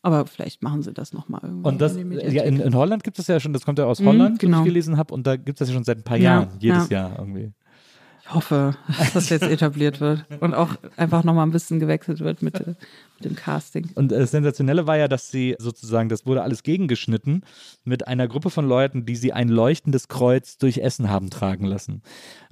Aber 0.03 0.25
vielleicht 0.27 0.63
machen 0.63 0.83
sie 0.83 0.95
das 0.95 1.13
nochmal 1.13 1.41
irgendwo. 1.45 1.69
Und 1.69 1.81
das, 1.81 1.95
in 1.97 2.13
ja, 2.13 2.45
in, 2.45 2.59
in 2.59 2.75
Holland 2.75 3.05
gibt 3.05 3.19
es 3.19 3.27
ja 3.27 3.39
schon, 3.39 3.53
das 3.53 3.67
kommt 3.67 3.79
ja 3.79 3.85
aus 3.85 4.01
Holland, 4.01 4.41
wie 4.41 4.47
genau. 4.47 4.61
ich 4.61 4.65
gelesen 4.65 4.97
habe, 4.97 5.13
und 5.13 5.27
da 5.27 5.37
gibt 5.37 5.61
es 5.61 5.67
das 5.67 5.69
ja 5.69 5.75
schon 5.75 5.85
seit 5.85 5.99
ein 5.99 6.05
paar 6.05 6.17
Ja, 6.17 6.41
Jahren, 6.41 6.49
jedes 6.59 6.89
ja. 6.89 7.09
Jahr 7.09 7.19
irgendwie. 7.19 7.53
Ich 8.31 8.35
hoffe, 8.37 8.77
dass 8.97 9.13
das 9.13 9.29
jetzt 9.29 9.43
etabliert 9.51 10.01
wird 10.01 10.25
und 10.39 10.55
auch 10.55 10.77
einfach 10.97 11.25
nochmal 11.25 11.45
ein 11.45 11.51
bisschen 11.51 11.81
gewechselt 11.81 12.21
wird 12.21 12.43
mit, 12.43 12.61
äh, 12.61 12.75
mit 13.19 13.25
dem 13.25 13.35
Casting. 13.35 13.89
Und 13.97 14.13
das 14.13 14.31
Sensationelle 14.31 14.87
war 14.87 14.97
ja, 14.97 15.09
dass 15.09 15.33
sie 15.33 15.57
sozusagen, 15.59 16.09
das 16.09 16.27
wurde 16.27 16.43
alles 16.43 16.63
gegengeschnitten 16.63 17.43
mit 17.83 18.07
einer 18.07 18.29
Gruppe 18.29 18.51
von 18.51 18.69
Leuten, 18.69 19.05
die 19.05 19.17
sie 19.17 19.33
ein 19.33 19.49
leuchtendes 19.49 20.07
Kreuz 20.07 20.59
durch 20.59 20.79
Essen 20.79 21.11
haben 21.11 21.29
tragen 21.31 21.65
lassen, 21.65 22.03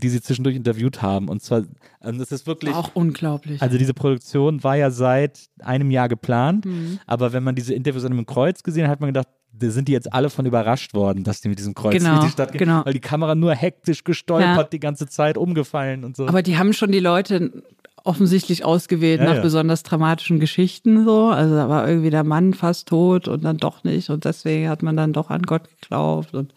die 0.03 0.09
sie 0.09 0.21
zwischendurch 0.21 0.57
interviewt 0.57 1.01
haben. 1.01 1.29
Und 1.29 1.43
zwar, 1.43 1.63
ähm, 2.03 2.19
das 2.19 2.33
ist 2.33 2.49
wirklich. 2.49 2.75
Auch 2.75 2.91
unglaublich. 2.95 3.63
Also 3.63 3.79
diese 3.79 3.95
Produktion 3.95 4.65
war 4.65 4.75
ja 4.77 4.91
seit 4.91 5.49
einem 5.61 5.93
Jahr 5.93 6.09
geplant, 6.09 6.65
Mhm. 6.65 6.99
aber 7.07 7.33
wenn 7.33 7.45
man 7.45 7.55
diese 7.55 7.73
Interviews 7.73 8.05
an 8.05 8.11
einem 8.13 8.27
Kreuz 8.27 8.65
gesehen 8.65 8.85
hat, 8.87 8.91
hat 8.91 9.01
man 9.01 9.11
gedacht, 9.11 9.29
da 9.53 9.71
sind 9.71 9.89
die 9.89 9.93
jetzt 9.93 10.13
alle 10.13 10.31
von 10.31 10.47
überrascht 10.47 10.95
worden, 10.95 11.25
dass 11.25 11.41
die 11.41 11.49
mit 11.49 11.59
diesem 11.59 11.75
Kreuz 11.75 11.95
Genau, 11.95 12.15
durch 12.17 12.27
die 12.27 12.31
Stadt 12.33 12.53
gehen, 12.53 12.59
genau. 12.61 12.85
weil 12.85 12.93
die 12.93 13.01
Kamera 13.01 13.35
nur 13.35 13.55
hektisch 13.55 14.05
gestolpert 14.05 14.57
Ja. 14.57 14.65
die 14.65 14.81
ganze 14.81 15.07
Zeit, 15.09 15.37
umgefallen 15.37 16.05
und 16.05 16.17
so. 16.17 16.27
Aber 16.29 16.43
die 16.43 16.59
haben 16.59 16.73
schon 16.73 16.93
die 16.93 17.01
Leute 17.01 17.63
offensichtlich 18.05 18.65
ausgewählt 18.65 19.21
Ja, 19.21 19.27
nach 19.27 19.35
ja. 19.37 19.43
besonders 19.43 19.83
dramatischen 19.83 20.39
Geschichten 20.41 21.05
so. 21.05 21.27
Also 21.27 21.55
da 21.57 21.69
war 21.69 21.89
irgendwie 21.89 22.11
der 22.11 22.25
Mann 22.25 22.55
fast 22.55 22.89
tot 22.89 23.27
und 23.29 23.45
dann 23.45 23.57
doch 23.59 23.85
nicht 23.85 24.11
und 24.11 24.25
deswegen 24.25 24.69
hat 24.69 24.83
man 24.83 24.97
dann 24.97 25.13
doch 25.13 25.31
an 25.31 25.43
Gott 25.43 25.63
geglaubt 25.81 26.35
und 26.35 26.55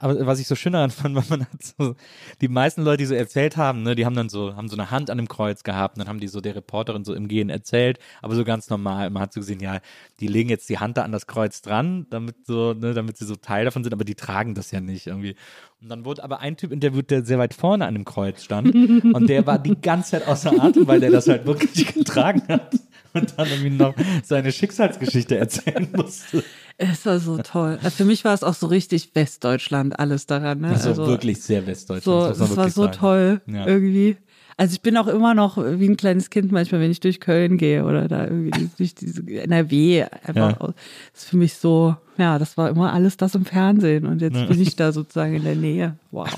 Aber 0.00 0.26
was 0.26 0.40
ich 0.40 0.46
so 0.46 0.54
schön 0.54 0.72
daran 0.72 0.90
fand, 0.90 1.14
weil 1.16 1.24
man 1.28 1.40
hat 1.42 1.62
so, 1.62 1.94
die 2.40 2.48
meisten 2.48 2.82
Leute, 2.82 2.98
die 2.98 3.06
so 3.06 3.14
erzählt 3.14 3.56
haben, 3.56 3.82
ne, 3.82 3.94
die 3.94 4.06
haben 4.06 4.14
dann 4.14 4.28
so, 4.28 4.56
haben 4.56 4.68
so 4.68 4.76
eine 4.76 4.90
Hand 4.90 5.10
an 5.10 5.18
dem 5.18 5.28
Kreuz 5.28 5.62
gehabt 5.62 5.96
und 5.96 6.00
dann 6.00 6.08
haben 6.08 6.20
die 6.20 6.28
so 6.28 6.40
der 6.40 6.54
Reporterin 6.56 7.04
so 7.04 7.14
im 7.14 7.28
Gehen 7.28 7.50
erzählt, 7.50 7.98
aber 8.22 8.34
so 8.34 8.44
ganz 8.44 8.70
normal. 8.70 9.10
Man 9.10 9.22
hat 9.22 9.32
so 9.32 9.40
gesehen, 9.40 9.60
ja, 9.60 9.80
die 10.20 10.26
legen 10.26 10.48
jetzt 10.48 10.68
die 10.68 10.78
Hand 10.78 10.96
da 10.96 11.02
an 11.02 11.12
das 11.12 11.26
Kreuz 11.26 11.62
dran, 11.62 12.06
damit 12.10 12.46
so, 12.46 12.74
ne, 12.74 12.94
damit 12.94 13.16
sie 13.16 13.26
so 13.26 13.36
Teil 13.36 13.64
davon 13.64 13.84
sind, 13.84 13.92
aber 13.92 14.04
die 14.04 14.14
tragen 14.14 14.54
das 14.54 14.70
ja 14.70 14.80
nicht 14.80 15.06
irgendwie. 15.06 15.34
Und 15.80 15.88
dann 15.88 16.04
wurde 16.04 16.24
aber 16.24 16.40
ein 16.40 16.56
Typ 16.56 16.72
interviewt, 16.72 17.10
der 17.10 17.24
sehr 17.24 17.38
weit 17.38 17.54
vorne 17.54 17.86
an 17.86 17.94
dem 17.94 18.04
Kreuz 18.04 18.42
stand 18.42 18.74
und 19.14 19.28
der 19.28 19.46
war 19.46 19.58
die 19.58 19.80
ganze 19.80 20.12
Zeit 20.12 20.26
außer 20.26 20.52
Atem, 20.62 20.86
weil 20.86 21.00
der 21.00 21.10
das 21.10 21.28
halt 21.28 21.46
wirklich 21.46 21.86
getragen 21.94 22.42
hat 22.48 22.74
und 23.18 23.34
dann 23.36 23.48
irgendwie 23.48 23.70
noch 23.70 23.94
seine 24.22 24.52
Schicksalsgeschichte 24.52 25.36
erzählen 25.36 25.88
musste. 25.94 26.44
Es 26.76 27.04
war 27.06 27.18
so 27.18 27.38
toll. 27.38 27.78
Also 27.82 27.96
für 27.96 28.04
mich 28.04 28.24
war 28.24 28.34
es 28.34 28.44
auch 28.44 28.54
so 28.54 28.68
richtig 28.68 29.10
Westdeutschland, 29.14 29.98
alles 29.98 30.26
daran. 30.26 30.60
Ne? 30.60 30.70
War 30.70 30.84
also, 30.84 31.06
wirklich 31.06 31.42
sehr 31.42 31.66
Westdeutschland. 31.66 32.36
so, 32.36 32.44
das 32.44 32.56
war 32.56 32.70
so 32.70 32.82
sagen. 32.84 32.96
toll 32.96 33.40
Ja. 33.46 33.66
irgendwie. 33.66 34.16
Also 34.56 34.74
ich 34.74 34.82
bin 34.82 34.96
auch 34.96 35.06
immer 35.06 35.34
noch 35.34 35.56
wie 35.56 35.88
ein 35.88 35.96
kleines 35.96 36.30
Kind 36.30 36.50
manchmal, 36.50 36.80
wenn 36.80 36.90
ich 36.90 36.98
durch 36.98 37.20
Köln 37.20 37.58
gehe 37.58 37.84
oder 37.84 38.08
da 38.08 38.24
irgendwie 38.24 38.68
durch 38.76 38.94
diese 38.94 39.22
NRW 39.22 40.04
einfach. 40.24 40.60
Ja. 40.60 40.74
ist 41.14 41.28
für 41.28 41.36
mich 41.36 41.54
so, 41.54 41.96
ja, 42.16 42.38
das 42.40 42.56
war 42.56 42.68
immer 42.68 42.92
alles 42.92 43.16
das 43.16 43.36
im 43.36 43.44
Fernsehen 43.44 44.04
und 44.04 44.20
jetzt 44.20 44.48
bin 44.48 44.60
ich 44.60 44.74
da 44.74 44.90
sozusagen 44.90 45.34
in 45.34 45.44
der 45.44 45.54
Nähe. 45.54 45.96
Wow, 46.10 46.28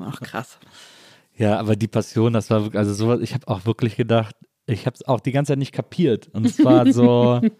ach 0.00 0.20
krass. 0.20 0.58
Ja, 1.36 1.58
aber 1.58 1.76
die 1.76 1.88
Passion, 1.88 2.32
das 2.32 2.50
war 2.50 2.62
wirklich, 2.62 2.78
also 2.78 2.94
sowas, 2.94 3.20
ich 3.20 3.32
habe 3.32 3.46
auch 3.48 3.64
wirklich 3.64 3.96
gedacht, 3.96 4.34
ich 4.66 4.86
habe 4.86 4.94
es 4.94 5.06
auch 5.06 5.20
die 5.20 5.32
ganze 5.32 5.52
Zeit 5.52 5.58
nicht 5.58 5.72
kapiert. 5.72 6.28
Und 6.32 6.46
es 6.46 6.64
war 6.64 6.90
so, 6.92 7.40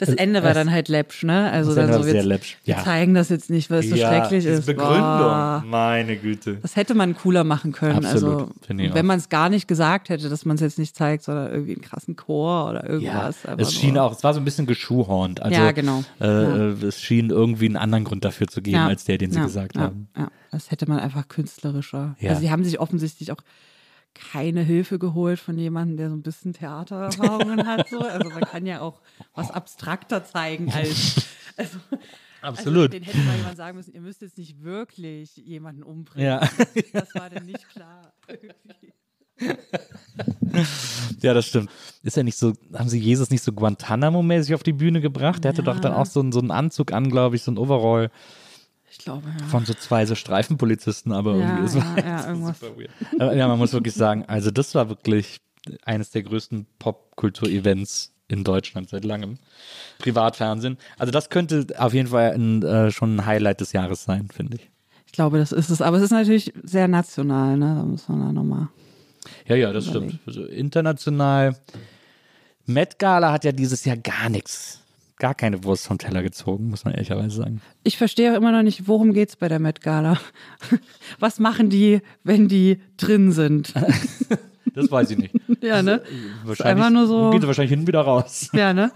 Das 0.00 0.10
Ende 0.10 0.44
war 0.44 0.54
dann 0.54 0.70
halt 0.70 0.86
läppsch, 0.86 1.24
ne? 1.24 1.50
Also 1.50 1.74
Das 1.74 1.86
dann 1.86 1.92
so 1.92 1.98
war 1.98 2.04
sehr 2.04 2.14
wir, 2.14 2.22
läppsch, 2.22 2.56
wir 2.62 2.76
ja. 2.76 2.84
zeigen 2.84 3.14
das 3.14 3.30
jetzt 3.30 3.50
nicht, 3.50 3.68
weil 3.68 3.80
es 3.80 3.88
so 3.88 3.96
ja, 3.96 4.06
schrecklich 4.08 4.44
ist. 4.46 4.64
Begründung, 4.66 4.94
Boah. 5.00 5.64
meine 5.66 6.16
Güte. 6.16 6.58
Das 6.62 6.76
hätte 6.76 6.94
man 6.94 7.16
cooler 7.16 7.42
machen 7.42 7.72
können. 7.72 7.96
Absolut, 7.96 8.42
also, 8.42 8.50
finde 8.64 8.84
ich 8.84 8.94
wenn 8.94 9.06
man 9.06 9.18
es 9.18 9.28
gar 9.28 9.48
nicht 9.48 9.66
gesagt 9.66 10.08
hätte, 10.08 10.28
dass 10.28 10.44
man 10.44 10.54
es 10.54 10.60
jetzt 10.60 10.78
nicht 10.78 10.94
zeigt, 10.94 11.24
sondern 11.24 11.50
irgendwie 11.50 11.72
einen 11.72 11.82
krassen 11.82 12.14
Chor 12.14 12.70
oder 12.70 12.84
Ja, 12.84 12.90
irgendwas. 12.92 13.44
Einfach 13.44 13.58
es 13.66 13.74
schien 13.74 13.98
auch, 13.98 14.12
es 14.12 14.22
war 14.22 14.34
so 14.34 14.40
ein 14.40 14.44
bisschen 14.44 14.66
geschuhhornt. 14.66 15.42
Also, 15.42 15.60
Ja, 15.60 15.72
genau. 15.72 16.04
Äh, 16.20 16.26
Ja. 16.26 16.56
äh, 16.68 16.86
Es 16.86 17.02
schien 17.02 17.30
irgendwie 17.30 17.66
einen 17.66 17.76
anderen 17.76 18.04
Grund 18.04 18.24
dafür 18.24 18.46
zu 18.46 18.62
geben, 18.62 18.76
Ja, 18.76 18.86
als 18.86 19.04
der, 19.04 19.18
den 19.18 19.32
sie 19.32 19.38
ja, 19.38 19.46
gesagt 19.46 19.74
ja, 19.74 19.82
haben. 19.82 20.06
Ja, 20.16 20.28
das 20.52 20.70
hätte 20.70 20.88
man 20.88 21.00
einfach 21.00 21.26
künstlerischer. 21.26 22.14
Ja. 22.20 22.30
Also 22.30 22.42
sie 22.42 22.52
haben 22.52 22.62
sich 22.62 22.78
offensichtlich 22.78 23.32
auch 23.32 23.40
keine 24.32 24.62
Hilfe 24.62 24.98
geholt 24.98 25.38
von 25.38 25.58
jemandem, 25.58 25.96
der 25.96 26.10
so 26.10 26.16
ein 26.16 26.22
bisschen 26.22 26.52
Theatererfahrungen 26.52 27.66
hat. 27.66 27.88
So. 27.88 28.00
Also 28.00 28.28
man 28.30 28.42
kann 28.42 28.66
ja 28.66 28.80
auch 28.80 29.00
was 29.34 29.50
abstrakter 29.50 30.24
zeigen 30.24 30.72
als. 30.72 31.26
Also, 31.56 31.78
Absolut. 32.40 32.76
Also, 32.82 32.88
den 32.90 33.02
hätte 33.02 33.18
mal 33.18 33.36
jemand 33.36 33.56
sagen 33.56 33.76
müssen, 33.76 33.92
ihr 33.94 34.00
müsst 34.00 34.22
jetzt 34.22 34.38
nicht 34.38 34.62
wirklich 34.62 35.36
jemanden 35.38 35.82
umbringen. 35.82 36.24
Ja. 36.28 36.48
Das 36.92 37.12
war 37.16 37.28
dann 37.30 37.46
nicht 37.46 37.68
klar. 37.68 38.12
Ja, 41.20 41.34
das 41.34 41.46
stimmt. 41.46 41.70
Ist 42.02 42.16
ja 42.16 42.22
nicht 42.22 42.36
so, 42.36 42.52
haben 42.74 42.88
sie 42.88 42.98
Jesus 42.98 43.30
nicht 43.30 43.42
so 43.42 43.52
Guantanamo-mäßig 43.52 44.54
auf 44.54 44.62
die 44.62 44.72
Bühne 44.72 45.00
gebracht? 45.00 45.44
Der 45.44 45.50
hatte 45.52 45.62
doch 45.62 45.80
dann 45.80 45.92
auch 45.92 46.06
so, 46.06 46.20
einen- 46.20 46.32
so 46.32 46.40
einen 46.40 46.50
Anzug 46.50 46.92
an, 46.92 47.10
glaube 47.10 47.36
ich, 47.36 47.42
so 47.42 47.50
ein 47.50 47.58
Overall 47.58 48.10
Ich 48.90 48.98
glaube, 48.98 49.28
ja. 49.38 49.46
von 49.46 49.64
so 49.66 49.74
zwei 49.74 50.06
so 50.06 50.14
Streifenpolizisten, 50.14 51.12
aber 51.12 51.36
Ja, 51.36 51.56
irgendwie, 51.58 51.64
es 51.66 51.74
war 51.76 51.98
ja, 51.98 52.04
ja, 52.06 52.28
irgendwas. 52.28 52.58
super 52.60 52.78
weird. 52.78 52.90
Aber 53.18 53.34
ja, 53.34 53.46
man 53.48 53.58
muss 53.58 53.72
wirklich 53.72 53.94
sagen, 53.94 54.24
also 54.26 54.50
das 54.50 54.74
war 54.74 54.88
wirklich 54.88 55.40
eines 55.84 56.10
der 56.10 56.22
größten 56.22 56.66
Popkultur-Events 56.78 58.12
in 58.28 58.44
Deutschland 58.44 58.88
seit 58.90 59.04
langem. 59.04 59.38
Privatfernsehen. 59.98 60.78
Also 60.98 61.10
das 61.10 61.30
könnte 61.30 61.66
auf 61.78 61.94
jeden 61.94 62.08
Fall 62.08 62.32
ein, 62.32 62.62
äh, 62.62 62.90
schon 62.90 63.16
ein 63.16 63.26
Highlight 63.26 63.60
des 63.60 63.72
Jahres 63.72 64.04
sein, 64.04 64.28
finde 64.32 64.56
ich. 64.56 64.70
Ich 65.06 65.12
glaube, 65.12 65.38
das 65.38 65.52
ist 65.52 65.70
es. 65.70 65.80
Aber 65.82 65.96
es 65.96 66.02
ist 66.02 66.10
natürlich 66.10 66.52
sehr 66.62 66.86
national, 66.88 67.56
ne? 67.56 67.74
Da 67.76 67.82
muss 67.82 68.08
man 68.08 68.20
da 68.20 68.32
nochmal. 68.32 68.68
Ja, 69.46 69.56
ja, 69.56 69.72
das 69.72 69.86
stimmt. 69.86 70.18
Also 70.26 70.44
international. 70.44 71.56
Met 72.66 72.98
Gala 72.98 73.32
hat 73.32 73.44
ja 73.44 73.52
dieses 73.52 73.84
Jahr 73.86 73.96
gar 73.96 74.28
nichts, 74.28 74.77
gar 75.18 75.34
keine 75.34 75.64
Wurst 75.64 75.86
vom 75.86 75.98
Teller 75.98 76.22
gezogen, 76.22 76.68
muss 76.70 76.84
man 76.84 76.94
ehrlicherweise 76.94 77.36
sagen. 77.36 77.60
Ich 77.84 77.96
verstehe 77.96 78.32
auch 78.32 78.36
immer 78.36 78.52
noch 78.52 78.62
nicht, 78.62 78.86
worum 78.88 79.12
geht's 79.12 79.36
bei 79.36 79.48
der 79.48 79.58
Met 79.58 79.80
Gala? 79.80 80.18
Was 81.18 81.38
machen 81.38 81.70
die, 81.70 82.00
wenn 82.24 82.48
die 82.48 82.80
drin 82.96 83.32
sind? 83.32 83.74
Das 84.74 84.92
weiß 84.92 85.10
ich 85.10 85.18
nicht. 85.18 85.34
ja, 85.60 85.82
ne? 85.82 86.02
Wahrscheinlich 86.44 86.76
einfach 86.76 86.90
nur 86.90 87.06
so- 87.08 87.30
Gehen 87.30 87.40
sie 87.40 87.46
wahrscheinlich 87.48 87.70
hin 87.70 87.80
und 87.80 87.86
wieder 87.88 88.02
raus. 88.02 88.48
Ja, 88.52 88.72
ne? 88.72 88.92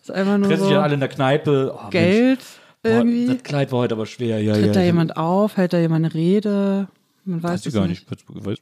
Ist 0.00 0.10
einfach 0.10 0.38
nur 0.38 0.48
Treffen 0.48 0.62
sich 0.62 0.72
ja 0.72 0.80
alle 0.80 0.90
so 0.90 0.94
in 0.94 1.00
der 1.00 1.08
Kneipe. 1.10 1.74
Oh, 1.76 1.90
Geld 1.90 2.40
boah, 2.82 2.88
irgendwie. 2.88 3.26
das 3.26 3.42
Kleid 3.42 3.70
war 3.70 3.80
heute 3.80 3.94
aber 3.94 4.06
schwer. 4.06 4.40
Ja, 4.42 4.54
Tritt 4.54 4.66
ja, 4.66 4.72
da 4.72 4.80
ja. 4.80 4.86
jemand 4.86 5.16
auf? 5.18 5.58
Hält 5.58 5.74
da 5.74 5.78
jemand 5.78 6.06
eine 6.06 6.14
Rede? 6.14 6.88
Man 7.24 7.42
weiß, 7.42 7.50
Weiß 7.52 7.60
ich 7.60 7.66
es 7.66 7.74
gar 7.74 7.86
nicht. 7.86 8.06
Ich 8.10 8.46
weiß, 8.46 8.58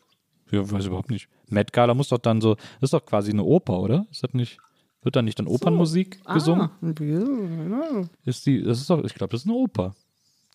ja, 0.50 0.70
weiß 0.70 0.86
überhaupt 0.86 1.10
nicht. 1.10 1.28
Met 1.48 1.72
Gala 1.72 1.94
muss 1.94 2.08
doch 2.08 2.18
dann 2.18 2.40
so, 2.40 2.54
das 2.54 2.88
ist 2.88 2.94
doch 2.94 3.04
quasi 3.04 3.30
eine 3.30 3.44
Oper, 3.44 3.78
oder? 3.78 4.06
Ist 4.10 4.24
das 4.24 4.32
nicht, 4.32 4.58
wird 5.04 5.16
da 5.16 5.22
nicht 5.22 5.38
dann 5.38 5.46
Opernmusik 5.46 6.24
gesungen? 6.24 6.70
Ah, 6.82 8.04
Ist 8.24 8.46
die, 8.46 8.62
das 8.62 8.80
ist 8.80 8.90
doch, 8.90 9.02
ich 9.04 9.14
glaube, 9.14 9.32
das 9.32 9.42
ist 9.42 9.46
eine 9.46 9.56
Oper. 9.56 9.94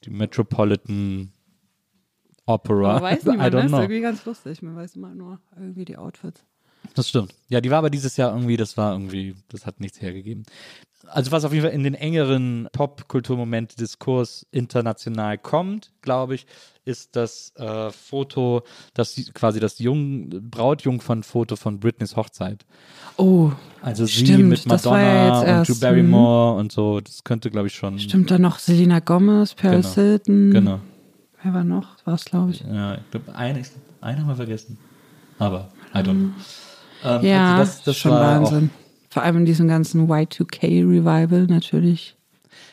Die 0.05 0.09
Metropolitan 0.09 1.31
Opera. 2.45 2.95
aber 2.97 3.01
weiß 3.05 3.23
I 3.25 3.29
niemand, 3.31 3.53
ne? 3.53 3.59
don't 3.59 3.65
Ist 3.65 3.69
know. 3.71 3.79
irgendwie 3.81 4.01
ganz 4.01 4.25
lustig. 4.25 4.61
Man 4.61 4.75
weiß 4.75 4.95
immer 4.95 5.13
nur 5.13 5.39
irgendwie 5.55 5.85
die 5.85 5.97
Outfits. 5.97 6.45
Das 6.99 7.07
stimmt. 7.07 7.33
Ja, 7.47 7.61
die 7.61 7.71
war 7.71 7.77
aber 7.77 7.89
dieses 7.89 8.17
Jahr 8.17 8.33
irgendwie, 8.35 8.57
das 8.57 8.75
war 8.75 8.91
irgendwie, 8.91 9.33
das 9.47 9.65
hat 9.65 9.79
nichts 9.79 10.01
hergegeben. 10.01 10.43
Also 11.07 11.31
was 11.31 11.45
auf 11.45 11.53
jeden 11.53 11.63
Fall 11.63 11.73
in 11.73 11.83
den 11.85 11.93
engeren 11.93 12.67
Popkulturmoment-Diskurs 12.73 14.45
international 14.51 15.37
kommt, 15.37 15.93
glaube 16.01 16.35
ich, 16.35 16.45
ist 16.83 17.15
das 17.15 17.53
äh, 17.55 17.89
Foto, 17.91 18.63
das 18.93 19.15
quasi 19.33 19.61
das 19.61 19.79
Jung, 19.79 20.29
Brautjungfern-Foto 20.51 21.55
von 21.55 21.79
Britneys 21.79 22.17
Hochzeit. 22.17 22.65
Oh, 23.15 23.53
Also 23.81 24.05
sie 24.05 24.25
Stimmt, 24.25 24.49
mit 24.49 24.65
ja 24.65 24.73
Madonna 24.73 25.59
jetzt 25.61 25.69
und 25.69 25.77
Drew 25.77 25.79
Barrymore 25.79 26.59
und 26.59 26.73
so. 26.73 26.99
Das 26.99 27.23
könnte, 27.23 27.49
glaube 27.49 27.67
ich, 27.67 27.75
schon. 27.75 27.97
stimmt 27.97 28.29
da 28.29 28.37
noch 28.37 28.59
Selena 28.59 28.99
Gomez, 28.99 29.53
Paris 29.55 29.95
Genau. 29.95 30.05
Hilton. 30.09 30.51
Genau. 30.51 30.79
Wer 31.43 31.53
war 31.53 31.63
noch? 31.63 31.95
War 32.05 32.15
es, 32.15 32.25
glaube 32.25 32.51
ich. 32.51 32.59
Ja, 32.59 32.95
ich 32.95 33.09
glaube, 33.09 33.33
eine, 33.33 33.63
eine 34.01 34.19
haben 34.19 34.27
wir 34.27 34.35
vergessen. 34.35 34.77
Aber, 35.37 35.71
I 35.95 35.99
don't 35.99 36.11
know. 36.11 36.31
Ähm, 37.03 37.23
Ja, 37.25 37.57
also 37.57 37.63
das, 37.71 37.83
das 37.83 37.97
schon 37.97 38.11
war 38.11 38.41
Wahnsinn. 38.41 38.69
Vor 39.09 39.23
allem 39.23 39.37
in 39.37 39.45
diesem 39.45 39.67
ganzen 39.67 40.07
Y2K-Revival 40.07 41.47
natürlich. 41.47 42.15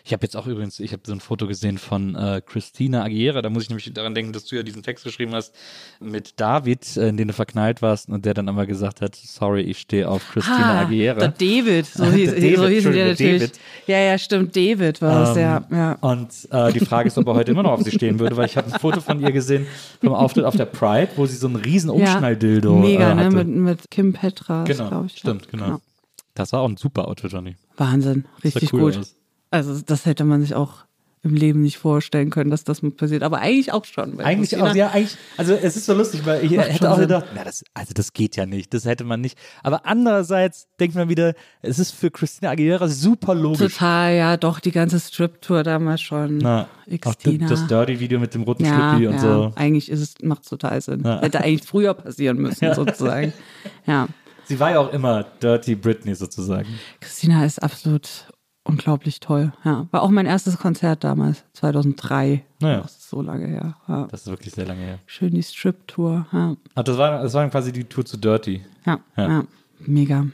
Ich 0.07 0.13
habe 0.13 0.23
jetzt 0.23 0.37
auch 0.37 0.47
übrigens, 0.47 0.79
ich 0.79 0.93
habe 0.93 1.03
so 1.05 1.13
ein 1.13 1.19
Foto 1.19 1.49
gesehen 1.49 1.79
von 1.79 2.15
äh, 2.15 2.41
Christina 2.47 3.03
Aguilera. 3.03 3.43
Da 3.43 3.51
muss 3.51 3.65
ich 3.65 3.71
nämlich 3.71 3.93
daran 3.93 4.15
denken, 4.15 4.33
dass 4.33 4.45
du 4.45 4.55
ja 4.55 4.63
diesen 4.63 4.85
Text 4.85 5.03
geschrieben 5.03 5.35
hast 5.35 5.53
mit 5.99 6.39
David, 6.39 6.97
äh, 6.97 7.09
in 7.09 7.17
den 7.17 7.27
du 7.27 7.35
verknallt 7.35 7.83
warst 7.83 8.09
und 8.09 8.25
der 8.25 8.33
dann 8.33 8.49
aber 8.49 8.67
gesagt 8.67 9.01
hat, 9.01 9.17
sorry, 9.17 9.63
ich 9.63 9.79
stehe 9.79 10.09
auf 10.09 10.23
Christina 10.31 10.83
Aguilera. 10.83 11.17
Ah, 11.17 11.29
Der 11.29 11.29
David, 11.31 11.87
so 11.87 12.05
hieß, 12.13 12.31
Der 12.31 12.41
David, 12.41 12.57
so 12.57 12.69
hieß 12.69 12.85
der 12.85 13.07
natürlich. 13.09 13.43
David. 13.43 13.61
Ja, 13.89 13.99
ja, 13.99 14.17
stimmt, 14.17 14.55
David 14.55 15.03
war 15.03 15.25
es, 15.33 15.37
Ähm, 15.37 15.43
ja. 15.43 15.67
ja. 15.73 15.93
Und 16.01 16.29
äh, 16.53 16.73
die 16.73 16.85
Frage 16.87 17.09
ist, 17.09 17.19
ob 17.19 17.27
er 17.27 17.35
heute 17.35 17.51
immer 17.51 17.65
noch 17.65 17.73
auf 17.73 17.83
sie 17.83 17.91
stehen 17.91 18.21
würde, 18.21 18.37
weil 18.37 18.47
ich 18.47 18.57
habe 18.57 18.73
ein 18.73 18.79
Foto 18.79 19.01
von 19.01 19.19
ihr 19.21 19.33
gesehen 19.33 19.67
vom 20.01 20.15
Auftritt 20.15 20.45
auf 20.45 20.55
der 20.57 20.67
Pride, 20.67 21.09
wo 21.17 21.27
sie 21.27 21.35
so 21.37 21.49
einen 21.49 21.57
riesen 21.57 21.91
Umschnalldildo 21.91 22.77
ja, 22.77 22.81
Mega, 22.81 23.11
äh, 23.11 23.15
ne, 23.17 23.25
hatte. 23.25 23.37
mit, 23.39 23.49
mit 23.49 23.91
Kim 23.91 24.13
Petras, 24.13 24.69
genau, 24.69 24.87
glaube 24.89 25.07
ich. 25.07 25.19
stimmt, 25.19 25.49
genau. 25.51 25.67
Ja. 25.67 25.81
Das 26.35 26.53
war 26.53 26.61
auch 26.61 26.69
ein 26.69 26.77
super 26.77 27.09
Outfit, 27.09 27.33
Johnny. 27.33 27.57
Wahnsinn, 27.77 28.25
richtig 28.45 28.73
cool 28.73 28.93
gut. 28.93 28.99
aus. 28.99 29.16
Also 29.51 29.81
das 29.81 30.07
hätte 30.07 30.25
man 30.25 30.41
sich 30.41 30.55
auch 30.55 30.87
im 31.27 31.35
Leben 31.35 31.61
nicht 31.63 31.77
vorstellen 31.77 32.31
können, 32.31 32.51
dass 32.51 32.65
das 32.65 32.83
mit 32.83 32.97
passiert. 32.97 33.23
Aber 33.23 33.39
eigentlich 33.39 33.73
auch 33.73 33.85
schon. 33.85 34.21
Eigentlich 34.21 34.57
auch, 34.57 34.75
ja, 34.75 34.91
eigentlich, 34.91 35.17
also 35.37 35.55
es 35.55 35.77
ist 35.77 35.87
so 35.87 35.95
lustig, 35.95 36.25
weil 36.25 36.45
ich 36.45 36.53
hätte 36.57 36.91
auch 36.91 36.99
gedacht, 36.99 37.27
na, 37.35 37.45
das, 37.45 37.65
also 37.75 37.93
das 37.93 38.13
geht 38.13 38.37
ja 38.37 38.47
nicht, 38.47 38.73
das 38.73 38.85
hätte 38.85 39.05
man 39.05 39.21
nicht. 39.21 39.37
Aber 39.63 39.85
andererseits 39.85 40.69
denkt 40.81 40.95
man 40.95 41.09
wieder, 41.09 41.35
es 41.63 41.79
ist 41.79 41.93
für 41.93 42.11
Christina 42.11 42.53
Aguilera 42.53 42.89
super 42.89 43.35
logisch. 43.35 43.75
Total, 43.75 44.15
ja, 44.15 44.37
doch, 44.37 44.61
die 44.61 44.71
ganze 44.71 45.01
Strip-Tour 45.01 45.65
damals 45.65 46.01
schon. 46.01 46.39
Na, 46.39 46.69
auch 47.05 47.15
das 47.15 47.67
Dirty-Video 47.67 48.19
mit 48.21 48.33
dem 48.35 48.43
roten 48.43 48.65
ja, 48.65 48.91
Schlüppi 48.91 49.09
und 49.09 49.15
ja, 49.15 49.21
so. 49.21 49.53
eigentlich 49.57 49.91
ist 49.91 50.01
es, 50.01 50.15
macht 50.23 50.49
total 50.49 50.81
Sinn. 50.81 51.03
Ja. 51.05 51.21
Hätte 51.21 51.41
eigentlich 51.41 51.69
früher 51.69 51.95
passieren 51.95 52.39
müssen, 52.39 52.73
sozusagen. 52.75 53.33
Ja. 53.87 54.09
Sie 54.45 54.61
war 54.61 54.71
ja 54.71 54.79
auch 54.79 54.93
immer 54.93 55.25
Dirty 55.43 55.75
Britney 55.75 56.15
sozusagen. 56.15 56.69
Christina 57.01 57.45
ist 57.45 57.61
absolut 57.61 58.29
unglaublich 58.67 59.21
toll. 59.21 59.53
Ja. 59.65 59.87
War 59.91 60.03
auch 60.03 60.11
mein 60.11 60.27
erstes 60.27 60.59
Konzert 60.59 61.05
damals, 61.05 61.45
2003. 61.55 62.45
Naja. 62.61 62.81
Das 62.81 62.97
ist 62.97 63.11
so 63.11 63.23
lange 63.23 63.47
her. 63.47 63.77
Ja. 63.89 64.07
Das 64.11 64.23
ist 64.23 64.27
wirklich 64.29 64.55
sehr 64.55 64.67
lange 64.67 64.81
her. 64.81 64.99
Schön 65.07 65.33
die 65.35 65.43
Strip-Tour. 65.43 66.27
Ja. 66.33 66.57
Ach, 66.75 66.83
das 66.83 66.99
war, 66.99 67.23
das 67.23 67.35
war 67.35 67.49
quasi 67.51 67.73
die 67.73 67.85
Tour 67.85 68.05
zu 68.05 68.17
Dirty. 68.17 68.63
Ja, 68.85 69.01
Ja. 69.17 69.29
ja. 69.29 69.45
mega. 69.81 70.27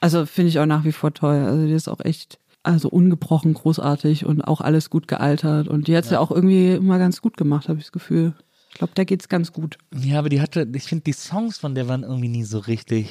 Also 0.00 0.26
finde 0.26 0.50
ich 0.50 0.58
auch 0.58 0.66
nach 0.66 0.84
wie 0.84 0.92
vor 0.92 1.12
toll. 1.14 1.36
Also 1.36 1.66
die 1.66 1.72
ist 1.72 1.88
auch 1.88 2.00
echt, 2.00 2.38
also 2.62 2.88
ungebrochen 2.88 3.54
großartig 3.54 4.26
und 4.26 4.42
auch 4.42 4.60
alles 4.60 4.90
gut 4.90 5.08
gealtert. 5.08 5.68
Und 5.68 5.88
die 5.88 5.96
hat 5.96 6.04
es 6.04 6.10
ja. 6.10 6.20
auch 6.20 6.30
irgendwie 6.30 6.72
immer 6.72 6.98
ganz 6.98 7.20
gut 7.22 7.36
gemacht, 7.36 7.68
habe 7.68 7.78
ich 7.78 7.84
das 7.86 7.92
Gefühl. 7.92 8.34
Ich 8.70 8.78
glaube, 8.78 8.92
da 8.94 9.04
geht's 9.04 9.28
ganz 9.28 9.52
gut. 9.52 9.78
Ja, 9.94 10.18
aber 10.18 10.28
die 10.28 10.40
hatte, 10.42 10.68
ich 10.74 10.84
finde, 10.84 11.04
die 11.04 11.12
Songs 11.14 11.56
von 11.56 11.74
der 11.74 11.88
waren 11.88 12.02
irgendwie 12.02 12.28
nie 12.28 12.44
so 12.44 12.58
richtig. 12.58 13.08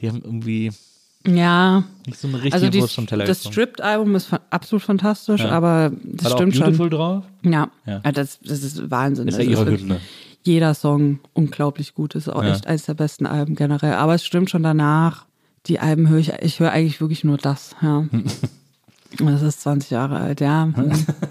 Die 0.00 0.08
haben 0.08 0.22
irgendwie, 0.22 0.70
Ja. 1.26 1.84
Nicht 2.06 2.18
so 2.18 2.28
ein 2.28 2.34
richtiger 2.34 2.54
Also 2.54 2.68
die, 2.70 2.80
Wurst 2.80 2.94
vom 2.94 3.06
Teller 3.06 3.24
das. 3.26 3.44
Stripped-Album 3.44 4.14
ist 4.14 4.30
absolut 4.50 4.82
fantastisch, 4.82 5.42
Ja. 5.42 5.50
aber 5.50 5.92
das 6.02 6.26
Hat 6.26 6.32
auch 6.32 6.36
stimmt 6.38 6.54
Beautiful 6.58 6.76
schon. 6.76 6.90
drauf? 6.90 7.24
Ja, 7.42 7.70
Ja. 7.86 8.00
ja. 8.04 8.12
das, 8.12 8.38
das 8.40 8.62
ist 8.62 8.90
Wahnsinn. 8.90 9.28
Ist 9.28 9.38
ja 9.38 9.44
Das 9.44 9.50
ihre 9.52 9.70
Hymne. 9.70 10.00
Jeder 10.42 10.72
Song 10.72 11.20
unglaublich 11.34 11.94
gut. 11.94 12.14
Ist 12.14 12.28
auch 12.28 12.42
echt 12.42 12.66
eines 12.66 12.86
der 12.86 12.94
besten 12.94 13.26
Alben 13.26 13.54
generell. 13.56 13.94
Aber 13.94 14.14
es 14.14 14.24
stimmt 14.24 14.48
schon 14.48 14.62
danach. 14.62 15.26
Die 15.66 15.78
Alben 15.78 16.08
höre 16.08 16.18
ich, 16.18 16.32
ich 16.40 16.58
höre 16.60 16.72
eigentlich 16.72 17.02
wirklich 17.02 17.24
nur 17.24 17.36
das. 17.36 17.76
Ja. 17.82 18.06
das 19.18 19.42
ist 19.42 19.60
20 19.60 19.90
Jahre 19.90 20.16
alt, 20.18 20.40
ja. 20.40 20.70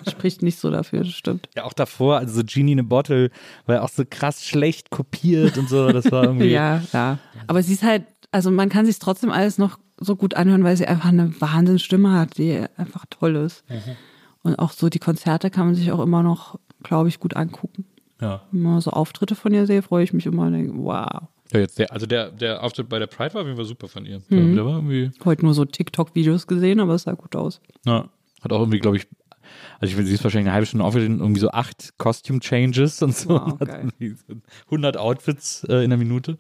Spricht 0.08 0.44
nicht 0.44 0.60
so 0.60 0.70
dafür, 0.70 1.00
das 1.00 1.14
stimmt. 1.14 1.50
Ja, 1.56 1.64
auch 1.64 1.74
davor, 1.74 2.18
also 2.18 2.36
so 2.36 2.44
Genie 2.46 2.74
in 2.74 2.80
a 2.82 2.84
Bottle, 2.84 3.32
war 3.66 3.76
ja 3.78 3.82
auch 3.82 3.90
so 3.90 4.04
krass 4.08 4.46
schlecht 4.46 4.92
kopiert 4.92 5.58
und 5.58 5.68
so. 5.70 5.92
Das 5.92 6.12
war 6.12 6.26
irgendwie. 6.26 6.50
Ja, 6.52 6.84
ja. 6.94 7.18
Aber 7.48 7.64
sie 7.64 7.74
ist 7.74 7.82
halt, 7.84 8.04
also 8.32 8.52
man 8.52 8.70
kann 8.70 8.86
sich 8.86 9.00
trotzdem 9.00 9.32
alles 9.32 9.58
noch 9.58 9.80
so 10.00 10.16
gut 10.16 10.36
anhören, 10.36 10.64
weil 10.64 10.78
sie 10.78 10.88
einfach 10.88 11.10
eine 11.10 11.40
Wahnsinnsstimme 11.42 12.14
hat, 12.14 12.38
die 12.38 12.64
einfach 12.78 13.06
toll 13.10 13.36
ist. 13.36 13.64
Mhm. 13.70 13.96
Und 14.44 14.60
auch 14.60 14.72
so 14.72 14.90
die 14.90 15.00
Konzerte 15.00 15.50
kann 15.50 15.66
man 15.66 15.76
sich 15.76 15.92
auch 15.92 16.00
immer 16.00 16.24
noch, 16.24 16.60
glaube 16.84 17.10
ich, 17.10 17.20
gut 17.20 17.36
angucken. 17.36 17.86
ja. 18.22 18.42
Wenn 18.52 18.62
man 18.62 18.82
so 18.82 18.92
Auftritte 18.92 19.36
von 19.36 19.54
ihr 19.54 19.66
sehe, 19.66 19.82
freue 19.82 20.04
ich 20.04 20.14
mich 20.14 20.26
immer 20.26 20.44
und 20.44 20.54
denke, 20.54 20.74
wow. 20.78 21.24
Ja, 21.52 21.60
jetzt 21.60 21.80
der, 21.80 21.92
also 21.92 22.06
der, 22.06 22.32
der 22.32 22.64
Auftritt 22.64 22.88
bei 22.90 23.00
der 23.00 23.08
Pride 23.08 23.34
war 23.34 23.42
auf 23.42 23.48
jeden 23.48 23.58
Fall 23.58 23.66
super 23.66 23.88
von 23.88 24.06
ihr. 24.06 24.22
Mhm. 24.30 24.56
Der 24.56 24.66
war 24.66 24.76
irgendwie, 24.76 25.12
Heute 25.26 25.44
nur 25.44 25.54
so 25.54 25.66
TikTok-Videos 25.66 26.48
gesehen, 26.48 26.80
aber 26.80 26.94
es 26.94 27.04
sah 27.04 27.14
gut 27.14 27.36
aus. 27.36 27.60
ja, 27.86 28.08
hat 28.42 28.54
auch 28.54 28.60
irgendwie, 28.60 28.80
glaube 28.80 28.98
ich, 28.98 29.08
also 29.80 29.92
ich 29.92 29.98
will, 29.98 30.06
sie 30.06 30.14
ist 30.14 30.24
wahrscheinlich 30.24 30.48
eine 30.48 30.54
halbe 30.54 30.68
Stunde 30.68 30.86
aufgetreten, 30.86 31.20
irgendwie 31.20 31.42
so 31.42 31.50
acht 31.50 31.98
Costume-Changes 31.98 33.02
und 33.02 33.16
so. 33.16 33.30
Wow, 33.30 33.54
und 33.54 33.60
hat 33.62 33.68
geil. 33.68 33.90
irgendwie 34.00 34.16
so 34.28 34.36
100 34.66 34.98
Outfits 34.98 35.64
äh, 35.66 35.84
in 35.84 35.90
der 35.90 35.98
Minute. 35.98 36.38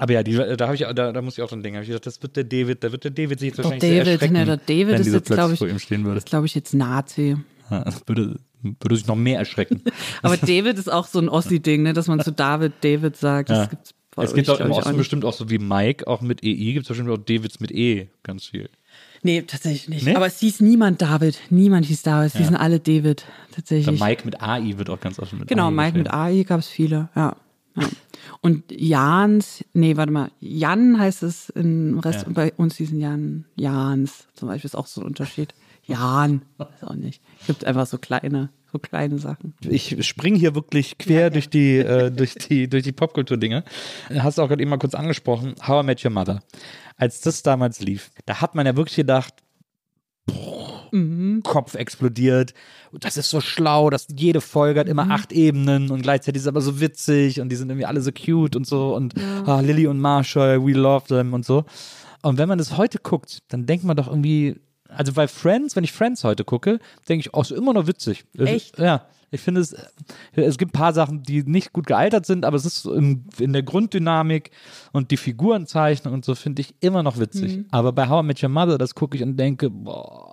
Aber 0.00 0.14
ja, 0.14 0.22
die, 0.22 0.32
da 0.34 0.64
habe 0.66 0.74
ich, 0.74 0.80
da, 0.80 1.12
da 1.12 1.20
muss 1.22 1.36
ich 1.36 1.42
auch 1.44 1.48
dran 1.50 1.62
denken. 1.62 1.76
Hab 1.76 1.82
ich 1.82 1.88
gedacht, 1.88 2.06
das 2.06 2.22
wird 2.22 2.34
der 2.34 2.44
David, 2.44 2.82
da 2.82 2.90
wird 2.90 3.04
der 3.04 3.10
David 3.10 3.38
sich 3.38 3.48
jetzt 3.48 3.58
wahrscheinlich 3.58 3.82
sehr 3.82 3.98
David, 4.04 4.12
erschrecken, 4.14 4.32
ne, 4.32 4.44
der 4.46 4.56
David 4.56 4.88
wenn 4.88 4.94
ist 4.94 5.04
dieser 5.04 5.16
jetzt, 5.18 5.26
glaub 5.26 5.36
plötzlich 5.38 5.52
ich- 5.52 5.58
vor 5.58 5.68
ihm 5.68 5.78
stehen 5.78 6.04
würde. 6.04 6.14
Das 6.14 6.24
glaube 6.24 6.46
ich 6.46 6.54
jetzt 6.54 6.72
Nazi. 6.72 7.36
Ja, 7.70 7.84
das 7.84 8.02
würde, 8.06 8.36
würde 8.62 8.96
sich 8.96 9.06
noch 9.06 9.14
mehr 9.16 9.38
erschrecken. 9.38 9.82
Aber 10.22 10.38
David 10.38 10.78
ist 10.78 10.90
auch 10.90 11.06
so 11.06 11.18
ein 11.18 11.28
Ossi-Ding, 11.28 11.82
ne, 11.82 11.92
dass 11.92 12.08
man 12.08 12.20
zu 12.20 12.32
David 12.32 12.72
David 12.80 13.16
sagt. 13.16 13.50
Ja. 13.50 13.56
Das 13.58 13.70
gibt's 13.70 13.94
bei 14.16 14.24
Es 14.24 14.34
gibt 14.34 14.48
auch 14.48 14.58
im 14.60 14.70
Osten 14.72 14.96
bestimmt 14.96 15.24
auch 15.26 15.34
so 15.34 15.50
wie 15.50 15.58
Mike, 15.58 16.06
auch 16.06 16.22
mit 16.22 16.42
EI, 16.42 16.72
gibt 16.72 16.84
es 16.84 16.88
bestimmt 16.88 17.10
auch 17.10 17.18
Davids 17.18 17.60
mit 17.60 17.70
E, 17.70 18.08
ganz 18.22 18.46
viel. 18.46 18.70
Nee, 19.22 19.42
tatsächlich 19.42 19.88
nicht. 19.88 20.06
Nee? 20.06 20.14
Aber 20.16 20.26
es 20.26 20.40
hieß 20.40 20.60
niemand 20.60 21.02
David. 21.02 21.38
Niemand 21.50 21.84
hieß 21.84 22.02
David. 22.02 22.32
Sie 22.32 22.38
hießen 22.38 22.56
alle 22.56 22.80
David. 22.80 23.26
Tatsächlich. 23.54 24.00
Mike 24.00 24.22
mit 24.24 24.40
AI 24.42 24.78
wird 24.78 24.88
auch 24.88 24.98
ganz 24.98 25.18
oft 25.18 25.34
mit 25.34 25.46
Genau, 25.46 25.66
AI 25.66 25.70
Mike 25.72 25.98
mit. 25.98 26.10
AI 26.10 26.42
gab 26.44 26.60
es 26.60 26.68
viele, 26.68 27.10
ja. 27.14 27.36
ja. 27.76 27.88
Und 28.42 28.64
Jans, 28.72 29.64
nee, 29.74 29.96
warte 29.98 30.12
mal, 30.12 30.30
Jan 30.40 30.98
heißt 30.98 31.22
es 31.22 31.50
im 31.50 31.98
Rest, 31.98 32.26
Ja. 32.26 32.32
bei 32.32 32.52
uns 32.54 32.76
hießen 32.76 32.98
Jan, 32.98 33.44
Jans 33.56 34.26
zum 34.34 34.48
Beispiel 34.48 34.68
ist 34.68 34.74
auch 34.76 34.86
so 34.86 35.02
ein 35.02 35.06
Unterschied. 35.06 35.54
Jan, 35.84 36.42
weiß 36.56 36.84
auch 36.84 36.94
nicht. 36.94 37.20
Es 37.40 37.48
gibt 37.48 37.64
einfach 37.66 37.86
so 37.86 37.98
kleine, 37.98 38.48
so 38.72 38.78
kleine 38.78 39.18
Sachen. 39.18 39.54
Ich 39.68 39.96
spring 40.06 40.36
hier 40.36 40.54
wirklich 40.54 40.96
quer 40.98 41.28
durch 41.30 41.50
die, 41.50 41.78
äh, 41.78 42.10
durch 42.10 42.34
die, 42.34 42.68
durch 42.68 42.84
die 42.84 42.92
Popkultur-Dinge. 42.92 43.64
Hast 44.08 44.38
du 44.38 44.42
auch 44.42 44.48
gerade 44.48 44.62
eben 44.62 44.70
mal 44.70 44.78
kurz 44.78 44.94
angesprochen, 44.94 45.54
How 45.66 45.82
I 45.82 45.86
Met 45.86 46.02
Your 46.04 46.12
Mother. 46.12 46.42
Als 46.96 47.20
das 47.20 47.42
damals 47.42 47.80
lief, 47.80 48.10
da 48.24 48.40
hat 48.40 48.54
man 48.54 48.64
ja 48.66 48.76
wirklich 48.76 48.96
gedacht, 48.96 49.34
boah, 50.26 50.79
Kopf 51.42 51.74
explodiert. 51.74 52.54
Das 52.92 53.16
ist 53.16 53.30
so 53.30 53.40
schlau, 53.40 53.90
dass 53.90 54.06
jede 54.14 54.40
Folge 54.40 54.80
hat 54.80 54.88
immer 54.88 55.10
acht 55.10 55.32
Ebenen 55.32 55.90
und 55.90 56.02
gleichzeitig 56.02 56.40
ist 56.40 56.42
es 56.44 56.48
aber 56.48 56.60
so 56.60 56.80
witzig 56.80 57.40
und 57.40 57.48
die 57.48 57.56
sind 57.56 57.70
irgendwie 57.70 57.86
alle 57.86 58.00
so 58.00 58.10
cute 58.12 58.56
und 58.56 58.66
so 58.66 58.94
und 58.94 59.14
ah, 59.46 59.60
Lily 59.60 59.86
und 59.86 60.00
Marshall, 60.00 60.64
we 60.64 60.72
love 60.72 61.06
them 61.06 61.32
und 61.32 61.44
so. 61.44 61.64
Und 62.22 62.38
wenn 62.38 62.48
man 62.48 62.58
das 62.58 62.76
heute 62.76 62.98
guckt, 62.98 63.40
dann 63.48 63.66
denkt 63.66 63.84
man 63.84 63.96
doch 63.96 64.08
irgendwie, 64.08 64.60
also 64.88 65.12
bei 65.12 65.28
Friends, 65.28 65.76
wenn 65.76 65.84
ich 65.84 65.92
Friends 65.92 66.24
heute 66.24 66.44
gucke, 66.44 66.78
denke 67.08 67.20
ich, 67.20 67.34
oh, 67.34 67.40
ist 67.40 67.52
immer 67.52 67.72
noch 67.72 67.86
witzig. 67.86 68.24
Echt? 68.36 68.78
Ja. 68.78 69.06
Ich 69.32 69.40
finde 69.40 69.60
es, 69.60 69.76
es 70.32 70.58
gibt 70.58 70.74
ein 70.74 70.78
paar 70.78 70.92
Sachen, 70.92 71.22
die 71.22 71.44
nicht 71.44 71.72
gut 71.72 71.86
gealtert 71.86 72.26
sind, 72.26 72.44
aber 72.44 72.56
es 72.56 72.64
ist 72.64 72.84
in, 72.84 73.24
in 73.38 73.52
der 73.52 73.62
Grunddynamik 73.62 74.50
und 74.92 75.12
die 75.12 75.16
Figurenzeichnung 75.16 76.14
und 76.14 76.24
so 76.24 76.34
finde 76.34 76.62
ich 76.62 76.74
immer 76.80 77.04
noch 77.04 77.18
witzig. 77.18 77.58
Mhm. 77.58 77.66
Aber 77.70 77.92
bei 77.92 78.08
How 78.08 78.24
I 78.24 78.26
Met 78.26 78.42
Your 78.42 78.48
Mother, 78.48 78.76
das 78.76 78.94
gucke 78.94 79.16
ich 79.16 79.22
und 79.22 79.36
denke, 79.36 79.70
boah, 79.70 80.29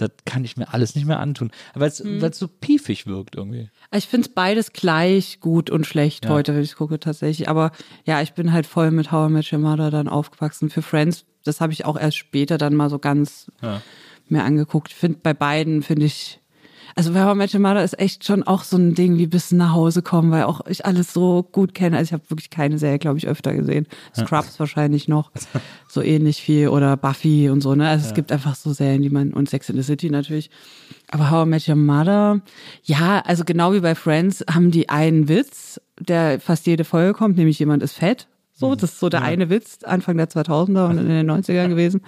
das 0.00 0.10
kann 0.24 0.44
ich 0.44 0.56
mir 0.56 0.72
alles 0.72 0.94
nicht 0.94 1.06
mehr 1.06 1.20
antun. 1.20 1.50
Weil 1.74 1.88
es 1.88 2.02
Mhm. 2.02 2.20
so 2.32 2.48
piefig 2.48 3.06
wirkt 3.06 3.34
irgendwie. 3.36 3.70
Ich 3.92 4.06
finde 4.06 4.28
es 4.28 4.34
beides 4.34 4.72
gleich 4.72 5.40
gut 5.40 5.70
und 5.70 5.86
schlecht 5.86 6.24
Ja. 6.24 6.30
heute, 6.30 6.54
wenn 6.54 6.62
ich 6.62 6.76
gucke 6.76 6.98
tatsächlich. 7.00 7.48
Aber 7.48 7.72
ja, 8.04 8.22
ich 8.22 8.32
bin 8.32 8.52
halt 8.52 8.66
voll 8.66 8.90
mit 8.90 9.12
How 9.12 9.28
I 9.28 9.32
Met 9.32 9.52
Your 9.52 9.58
Mother 9.58 9.90
dann 9.90 10.08
aufgewachsen. 10.08 10.70
Für 10.70 10.82
Friends, 10.82 11.24
das 11.44 11.60
habe 11.60 11.72
ich 11.72 11.84
auch 11.84 11.98
erst 11.98 12.16
später 12.16 12.58
dann 12.58 12.74
mal 12.74 12.90
so 12.90 12.98
ganz 12.98 13.50
Ja. 13.62 13.82
mir 14.28 14.44
angeguckt. 14.44 14.88
Ich 14.90 14.96
finde 14.96 15.18
bei 15.22 15.34
beiden 15.34 15.82
finde 15.82 16.06
ich, 16.06 16.40
also 16.98 17.12
bei 17.12 17.22
How 17.22 17.32
I 17.32 17.38
Met 17.38 17.54
Your 17.54 17.60
Mother 17.60 17.84
ist 17.84 17.96
echt 18.00 18.24
schon 18.24 18.42
auch 18.42 18.64
so 18.64 18.76
ein 18.76 18.96
Ding, 18.96 19.18
wie 19.18 19.28
bis 19.28 19.52
nach 19.52 19.72
Hause 19.72 20.02
kommen, 20.02 20.32
weil 20.32 20.42
auch 20.42 20.66
ich 20.66 20.84
alles 20.84 21.12
so 21.12 21.44
gut 21.44 21.72
kenne. 21.72 21.96
Also 21.96 22.08
ich 22.08 22.12
habe 22.12 22.28
wirklich 22.28 22.50
keine 22.50 22.76
Serie, 22.76 22.98
glaube 22.98 23.18
ich, 23.18 23.28
öfter 23.28 23.54
gesehen. 23.54 23.86
Scrubs 24.16 24.58
wahrscheinlich 24.58 25.06
noch, 25.06 25.30
so 25.88 26.02
ähnlich 26.02 26.42
viel 26.42 26.66
oder 26.66 26.96
Buffy 26.96 27.50
und 27.50 27.60
so. 27.60 27.76
Ne, 27.76 27.88
also 27.88 28.04
es 28.04 28.14
gibt 28.14 28.32
einfach 28.32 28.56
so 28.56 28.72
Serien, 28.72 29.00
die 29.00 29.10
man 29.10 29.32
und 29.32 29.48
Sex 29.48 29.68
in 29.68 29.76
the 29.76 29.84
City 29.84 30.10
natürlich. 30.10 30.50
Aber 31.12 31.30
How 31.30 31.46
I 31.46 31.48
Met 31.48 31.68
Your 31.68 31.76
Mother, 31.76 32.40
ja, 32.82 33.20
also 33.20 33.44
genau 33.44 33.72
wie 33.72 33.80
bei 33.80 33.94
Friends 33.94 34.44
haben 34.52 34.72
die 34.72 34.88
einen 34.88 35.28
Witz, 35.28 35.80
der 36.00 36.40
fast 36.40 36.66
jede 36.66 36.82
Folge 36.82 37.12
kommt, 37.12 37.36
nämlich 37.36 37.60
jemand 37.60 37.84
ist 37.84 37.92
fett. 37.92 38.26
So, 38.54 38.74
das 38.74 38.94
ist 38.94 38.98
so 38.98 39.08
der 39.08 39.22
eine 39.22 39.50
Witz 39.50 39.84
Anfang 39.84 40.16
der 40.16 40.28
2000er 40.28 40.88
und 40.88 40.98
in 40.98 41.06
den 41.06 41.30
90ern 41.30 41.68
gewesen. 41.68 42.00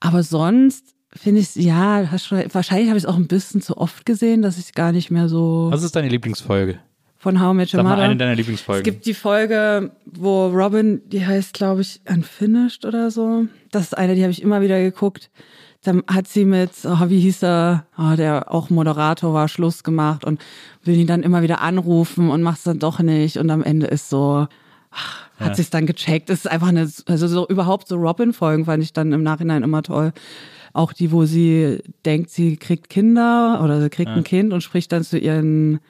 Aber 0.00 0.24
sonst 0.24 0.96
finde 1.14 1.40
ich 1.40 1.54
ja, 1.54 2.08
hast 2.10 2.30
wahrscheinlich 2.30 2.88
habe 2.88 2.98
ich 2.98 3.04
es 3.04 3.06
auch 3.08 3.16
ein 3.16 3.26
bisschen 3.28 3.60
zu 3.62 3.76
oft 3.78 4.04
gesehen, 4.06 4.42
dass 4.42 4.58
ich 4.58 4.74
gar 4.74 4.92
nicht 4.92 5.10
mehr 5.10 5.28
so 5.28 5.68
Was 5.70 5.82
ist 5.82 5.96
deine 5.96 6.08
Lieblingsfolge? 6.08 6.78
von 7.20 7.40
How 7.40 7.52
I 7.52 7.56
Met 7.56 7.74
Your 7.74 7.82
Mother. 7.82 7.98
eine 7.98 8.16
deiner 8.16 8.36
Lieblingsfolgen. 8.36 8.80
Es 8.82 8.84
gibt 8.84 9.04
die 9.06 9.12
Folge, 9.14 9.90
wo 10.06 10.46
Robin, 10.46 11.02
die 11.08 11.26
heißt, 11.26 11.52
glaube 11.52 11.80
ich, 11.80 12.00
Unfinished 12.08 12.84
oder 12.84 13.10
so. 13.10 13.46
Das 13.72 13.82
ist 13.84 13.98
eine, 13.98 14.14
die 14.14 14.22
habe 14.22 14.30
ich 14.30 14.40
immer 14.40 14.60
wieder 14.60 14.78
geguckt. 14.80 15.28
Dann 15.82 16.04
hat 16.06 16.28
sie 16.28 16.44
mit, 16.44 16.70
oh, 16.84 17.08
wie 17.08 17.18
hieß 17.18 17.42
er, 17.42 17.86
oh, 17.98 18.14
der 18.16 18.52
auch 18.54 18.70
Moderator 18.70 19.34
war, 19.34 19.48
Schluss 19.48 19.82
gemacht 19.82 20.24
und 20.24 20.40
will 20.84 20.94
ihn 20.96 21.08
dann 21.08 21.24
immer 21.24 21.42
wieder 21.42 21.60
anrufen 21.60 22.30
und 22.30 22.42
macht 22.42 22.58
es 22.58 22.64
dann 22.64 22.78
doch 22.78 23.00
nicht. 23.00 23.36
Und 23.36 23.50
am 23.50 23.64
Ende 23.64 23.86
ist 23.88 24.08
so, 24.10 24.46
ach, 24.92 25.26
hat 25.40 25.48
Ja. 25.48 25.54
sich's 25.54 25.70
dann 25.70 25.86
gecheckt. 25.86 26.30
Das 26.30 26.40
ist 26.40 26.46
einfach 26.50 26.68
eine, 26.68 26.88
also 27.06 27.26
so 27.26 27.48
überhaupt 27.48 27.88
so 27.88 27.96
Robin-Folgen 27.96 28.64
fand 28.64 28.82
ich 28.84 28.92
dann 28.92 29.12
im 29.12 29.24
Nachhinein 29.24 29.64
immer 29.64 29.82
toll. 29.82 30.12
Auch 30.72 30.92
die, 30.92 31.12
wo 31.12 31.24
sie 31.24 31.78
denkt, 32.04 32.30
sie 32.30 32.56
kriegt 32.56 32.88
Kinder 32.88 33.60
oder 33.62 33.80
sie 33.80 33.90
kriegt 33.90 34.10
ein 34.10 34.24
Kind 34.24 34.52
und 34.52 34.62
spricht 34.62 34.92
dann 34.92 35.02
zu 35.04 35.18
ihren 35.18 35.80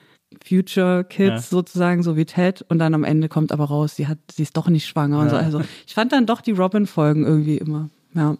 Future 0.47 1.03
Kids 1.03 1.29
Ja. 1.29 1.57
sozusagen, 1.57 2.03
so 2.03 2.15
wie 2.15 2.25
Ted. 2.25 2.63
Und 2.69 2.79
dann 2.79 2.93
am 2.93 3.03
Ende 3.03 3.29
kommt 3.29 3.51
aber 3.51 3.65
raus, 3.65 3.95
sie 3.95 4.07
hat, 4.07 4.19
sie 4.31 4.43
ist 4.43 4.55
doch 4.57 4.69
nicht 4.69 4.85
schwanger 4.87 5.19
und 5.19 5.29
so. 5.29 5.35
Also 5.35 5.61
ich 5.87 5.93
fand 5.93 6.11
dann 6.11 6.25
doch 6.25 6.41
die 6.41 6.51
Robin-Folgen 6.51 7.25
irgendwie 7.25 7.57
immer, 7.57 7.89
ja, 8.13 8.37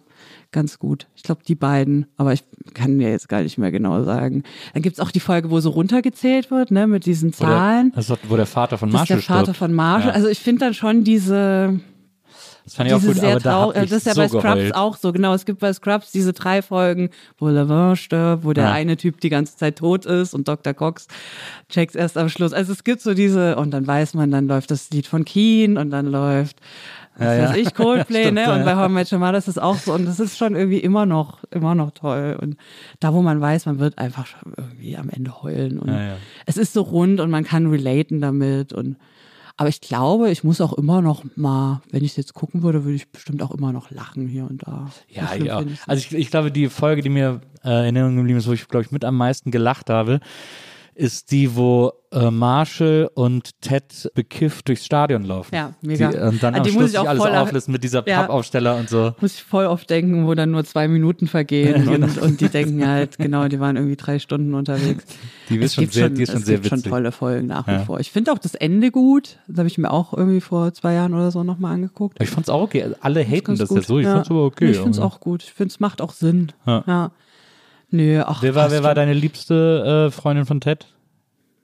ganz 0.52 0.78
gut. 0.78 1.06
Ich 1.14 1.22
glaube, 1.22 1.42
die 1.46 1.54
beiden, 1.54 2.06
aber 2.16 2.32
ich 2.32 2.42
kann 2.74 2.96
mir 2.96 3.10
jetzt 3.10 3.28
gar 3.28 3.42
nicht 3.42 3.58
mehr 3.58 3.70
genau 3.70 4.02
sagen. 4.04 4.42
Dann 4.72 4.82
gibt's 4.82 4.98
auch 5.00 5.10
die 5.10 5.20
Folge, 5.20 5.50
wo 5.50 5.60
so 5.60 5.70
runtergezählt 5.70 6.50
wird, 6.50 6.70
ne, 6.70 6.86
mit 6.86 7.06
diesen 7.06 7.32
wo 7.38 7.44
der, 7.44 7.48
Zahlen. 7.54 7.92
das 7.94 8.10
ist, 8.10 8.18
wo 8.28 8.36
der 8.36 8.46
Vater 8.46 8.78
von 8.78 8.90
Das 8.90 8.94
ist 8.94 9.00
Marshall 9.00 9.16
der 9.18 9.24
Vater 9.24 9.42
stirbt. 9.44 9.58
von 9.58 9.72
Marshall. 9.74 10.08
Ja. 10.10 10.14
Also 10.14 10.28
ich 10.28 10.38
finde 10.40 10.60
dann 10.64 10.74
schon 10.74 11.04
diese, 11.04 11.80
Das 12.70 12.76
fand 12.76 12.88
ich 12.88 12.94
auch 12.94 13.00
gut, 13.02 13.16
sehr 13.16 13.30
aber 13.32 13.40
da 13.40 13.50
traurig. 13.50 13.82
ich 13.82 13.90
Das 13.90 13.98
ist 13.98 14.06
ja 14.06 14.14
so 14.14 14.20
bei 14.20 14.28
Scrubs 14.28 14.42
geheult. 14.44 14.74
auch 14.76 14.96
so. 14.96 15.12
Genau, 15.12 15.34
es 15.34 15.44
gibt 15.44 15.58
bei 15.58 15.72
Scrubs 15.72 16.12
diese 16.12 16.32
drei 16.32 16.62
Folgen, 16.62 17.10
wo 17.38 17.48
Lavin 17.48 17.96
stirbt, 17.96 18.44
wo 18.44 18.52
der 18.52 18.64
Ja. 18.66 18.72
eine 18.72 18.96
Typ 18.96 19.20
die 19.20 19.28
ganze 19.28 19.56
Zeit 19.56 19.76
tot 19.78 20.06
ist 20.06 20.34
und 20.34 20.46
Dr. 20.46 20.72
Cox 20.72 21.08
checkt's 21.68 21.96
erst 21.96 22.16
am 22.16 22.28
Schluss. 22.28 22.52
Also 22.52 22.72
es 22.72 22.84
gibt 22.84 23.00
so 23.00 23.12
diese, 23.14 23.56
und 23.56 23.72
dann 23.72 23.86
weiß 23.88 24.14
man, 24.14 24.30
dann 24.30 24.46
läuft 24.46 24.70
das 24.70 24.88
Lied 24.90 25.08
von 25.08 25.24
Keen 25.24 25.76
und 25.78 25.90
dann 25.90 26.06
läuft, 26.06 26.58
was 27.16 27.26
Ja, 27.36 27.42
weiß 27.48 27.56
ja. 27.56 27.62
ich, 27.62 27.74
Coldplay, 27.74 28.22
Stimmt, 28.26 28.34
ne? 28.36 28.52
Und 28.54 28.64
bei. 28.64 28.76
How 28.76 28.88
I 28.88 28.92
Met 28.92 29.12
Your 29.12 29.18
Mother 29.18 29.38
ist 29.38 29.48
es 29.48 29.58
auch 29.58 29.74
so. 29.76 29.92
Und 29.92 30.06
das 30.06 30.20
ist 30.20 30.38
schon 30.38 30.54
irgendwie 30.54 30.78
immer 30.78 31.06
noch, 31.06 31.38
immer 31.50 31.74
noch 31.74 31.90
toll. 31.90 32.38
Und 32.40 32.56
da, 33.00 33.12
wo 33.12 33.20
man 33.20 33.40
weiß, 33.40 33.66
man 33.66 33.80
wird 33.80 33.98
einfach 33.98 34.26
schon 34.26 34.52
irgendwie 34.56 34.96
am 34.96 35.10
Ende 35.10 35.42
heulen. 35.42 35.80
Und 35.80 35.90
es 36.46 36.56
ist 36.56 36.72
so 36.72 36.82
rund 36.82 37.18
und 37.18 37.30
man 37.30 37.42
kann 37.42 37.66
relaten 37.66 38.20
damit 38.20 38.72
und 38.72 38.96
aber 39.60 39.68
ich 39.68 39.82
glaube, 39.82 40.30
ich 40.30 40.42
muss 40.42 40.62
auch 40.62 40.72
immer 40.72 41.02
noch 41.02 41.22
mal, 41.36 41.82
wenn 41.90 42.02
ich 42.02 42.12
es 42.12 42.16
jetzt 42.16 42.32
gucken 42.32 42.62
würde, 42.62 42.84
würde 42.84 42.96
ich 42.96 43.10
bestimmt 43.12 43.42
auch 43.42 43.50
immer 43.50 43.74
noch 43.74 43.90
lachen 43.90 44.26
hier 44.26 44.44
und 44.44 44.66
da. 44.66 44.90
Ja, 45.10 45.34
ja. 45.34 45.62
Also 45.86 45.98
ich, 46.00 46.14
ich 46.14 46.30
glaube, 46.30 46.50
die 46.50 46.70
Folge, 46.70 47.02
die 47.02 47.10
mir 47.10 47.42
äh, 47.62 47.86
in 47.86 47.94
Erinnerung 47.94 48.16
geblieben 48.16 48.38
ist, 48.38 48.48
wo 48.48 48.54
ich, 48.54 48.66
glaube 48.68 48.86
ich, 48.86 48.90
mit 48.90 49.04
am 49.04 49.18
meisten 49.18 49.50
gelacht 49.50 49.90
habe, 49.90 50.20
ist 51.00 51.30
die, 51.30 51.56
wo 51.56 51.92
äh, 52.12 52.30
Marshall 52.30 53.08
und 53.14 53.60
Ted 53.62 54.10
bekifft 54.14 54.68
durchs 54.68 54.84
Stadion 54.84 55.22
laufen. 55.24 55.54
Ja, 55.54 55.72
mega. 55.80 56.10
Die, 56.10 56.18
und 56.18 56.42
dann 56.42 56.54
An 56.54 56.60
am 56.60 56.66
die 56.66 56.72
muss 56.72 56.80
Schluss 56.82 56.92
ich 56.92 56.98
auch 56.98 57.06
alles 57.06 57.22
voll- 57.22 57.34
auflisten 57.36 57.72
mit 57.72 57.82
dieser 57.84 58.06
Ja. 58.06 58.20
Pappaufsteller 58.22 58.76
und 58.76 58.88
so. 58.90 59.14
Muss 59.20 59.34
ich 59.36 59.42
voll 59.42 59.66
oft 59.66 59.88
denken, 59.88 60.26
wo 60.26 60.34
dann 60.34 60.50
nur 60.50 60.64
zwei 60.64 60.88
Minuten 60.88 61.26
vergehen 61.26 61.84
Ja, 61.86 61.92
genau. 61.92 62.06
und, 62.06 62.18
und 62.18 62.40
die 62.40 62.48
denken 62.48 62.86
halt, 62.86 63.16
genau, 63.18 63.48
die 63.48 63.60
waren 63.60 63.76
irgendwie 63.76 63.96
drei 63.96 64.18
Stunden 64.18 64.54
unterwegs. 64.54 65.04
Die 65.48 65.56
ist 65.56 65.64
Es 65.64 65.74
schon 65.74 65.86
sehr, 65.88 66.08
die 66.10 66.22
ist 66.22 66.30
schon 66.30 66.40
es 66.40 66.46
sehr 66.46 66.56
gibt 66.58 66.68
schon 66.68 66.78
witzig. 66.78 66.90
tolle 66.92 67.10
Folgen 67.12 67.46
nach 67.48 67.66
Ja. 67.66 67.80
wie 67.80 67.84
vor. 67.86 67.98
Ich 67.98 68.12
finde 68.12 68.32
auch 68.32 68.38
das 68.38 68.54
Ende 68.54 68.90
gut. 68.92 69.38
Das 69.48 69.58
habe 69.58 69.66
ich 69.68 69.78
mir 69.78 69.90
auch 69.90 70.12
irgendwie 70.14 70.40
vor 70.40 70.72
zwei 70.74 70.92
Jahren 70.94 71.12
oder 71.14 71.30
so 71.32 71.42
nochmal 71.42 71.74
angeguckt. 71.74 72.22
Ich 72.22 72.30
fand's 72.30 72.48
auch 72.48 72.60
okay. 72.62 72.92
Alle 73.00 73.24
haten 73.24 73.56
das 73.56 73.68
gut. 73.68 73.78
ja 73.78 73.82
so. 73.84 73.98
Ich 73.98 74.06
fand's 74.06 74.30
aber 74.30 74.44
okay. 74.44 74.66
Nee, 74.66 74.70
Ich 74.72 74.76
finde 74.76 74.90
es 74.92 74.98
auch 75.00 75.18
gut. 75.18 75.42
Ich 75.42 75.52
finde, 75.52 75.72
es 75.72 75.80
macht 75.80 76.00
auch 76.02 76.12
Sinn. 76.12 76.52
Ja. 76.66 77.10
Ja. 77.90 77.96
Nö, 77.98 78.22
ach, 78.26 78.42
Wer 78.42 78.54
war, 78.54 78.70
wer 78.70 78.82
war 78.82 78.94
deine 78.94 79.12
liebste 79.14 80.08
äh, 80.08 80.10
Freundin 80.10 80.46
von 80.46 80.60
Ted? 80.60 80.86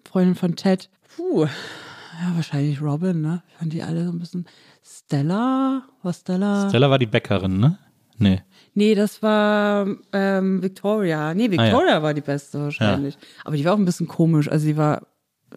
Freundin 0.04 0.34
von 0.34 0.56
Ted? 0.56 0.88
Puh. 1.16 1.44
Ja, 1.44 2.34
wahrscheinlich 2.34 2.80
Robin, 2.80 3.20
ne? 3.20 3.42
Ich 3.50 3.54
fand 3.56 3.72
die 3.72 3.82
alle 3.82 4.04
so 4.04 4.10
ein 4.12 4.18
bisschen. 4.18 4.46
Stella? 4.82 5.82
War 6.02 6.12
Stella? 6.12 6.68
Stella 6.68 6.88
war 6.90 6.98
die 6.98 7.06
Bäckerin, 7.06 7.58
ne? 7.58 7.78
Nee. 8.18 8.42
Nee, 8.74 8.94
das 8.94 9.22
war 9.22 9.86
ähm, 10.12 10.62
Victoria. 10.62 11.34
Nee, 11.34 11.50
Victoria 11.50 12.02
war 12.02 12.14
die 12.14 12.20
beste 12.22 12.60
wahrscheinlich. 12.60 13.18
Aber 13.44 13.56
die 13.56 13.64
war 13.64 13.74
auch 13.74 13.78
ein 13.78 13.84
bisschen 13.84 14.08
komisch. 14.08 14.48
Also 14.50 14.66
die 14.66 14.76
war 14.76 15.02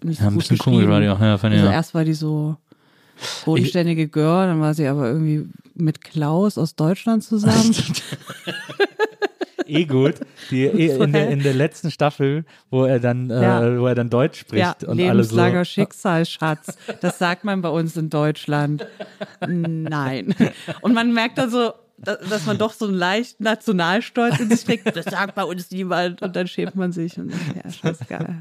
nicht 0.04 0.20
Ja, 0.20 0.28
ein 0.28 0.34
gut 0.34 0.40
bisschen 0.44 0.58
komisch 0.58 0.88
war 0.88 1.00
die 1.00 1.08
auch. 1.10 1.20
Ja, 1.22 1.38
fand 1.38 1.54
ich 1.56 1.60
Also 1.62 1.70
auch. 1.72 1.74
erst 1.76 1.94
war 1.94 2.04
die 2.04 2.14
so 2.14 2.58
bodenständige 3.46 4.08
Girl, 4.08 4.48
dann 4.48 4.60
war 4.62 4.74
sie 4.74 4.88
aber 4.88 5.08
irgendwie 5.08 5.48
mit 5.74 6.02
Klaus 6.04 6.58
aus 6.58 6.76
Deutschland 6.76 7.24
zusammen. 7.24 7.74
eh 9.70 9.86
gut. 9.86 10.16
Die, 10.52 10.64
eh, 10.66 10.96
in, 11.04 11.12
der, 11.14 11.30
in 11.30 11.44
der 11.44 11.54
letzten 11.54 11.92
Staffel, 11.92 12.46
wo 12.70 12.86
er 12.86 13.00
dann, 13.00 13.30
äh, 13.30 13.42
Ja. 13.42 13.80
wo 13.80 13.88
er 13.88 13.96
dann 13.96 14.10
Deutsch 14.10 14.40
spricht 14.40 14.82
ja, 14.82 14.88
und 14.88 15.00
alle 15.00 15.24
so. 15.24 15.36
Lebenslanger 15.36 15.66
Schicksalsschatz. 15.66 16.78
Das 17.02 17.18
sagt 17.20 17.44
man 17.44 17.62
bei 17.62 17.70
uns 17.70 17.96
in 17.98 18.10
Deutschland. 18.10 18.86
Nein. 19.48 20.36
Und 20.82 20.94
man 20.94 21.14
merkt 21.14 21.38
dann 21.38 21.50
so, 21.50 21.72
da- 21.98 22.16
dass 22.16 22.46
man 22.46 22.58
doch 22.58 22.74
so 22.74 22.86
einen 22.86 22.96
leichten 22.96 23.44
Nationalstolz 23.44 24.40
in 24.40 24.50
sich 24.50 24.64
trägt. 24.64 24.96
Das 24.96 25.06
sagt 25.06 25.36
bei 25.36 25.44
uns 25.44 25.70
niemand. 25.72 26.22
Und 26.22 26.36
dann 26.36 26.48
schämt 26.48 26.76
man 26.76 26.92
sich. 26.92 27.18
Und 27.18 27.32
ja, 27.32 27.70
scheißegal. 27.72 28.38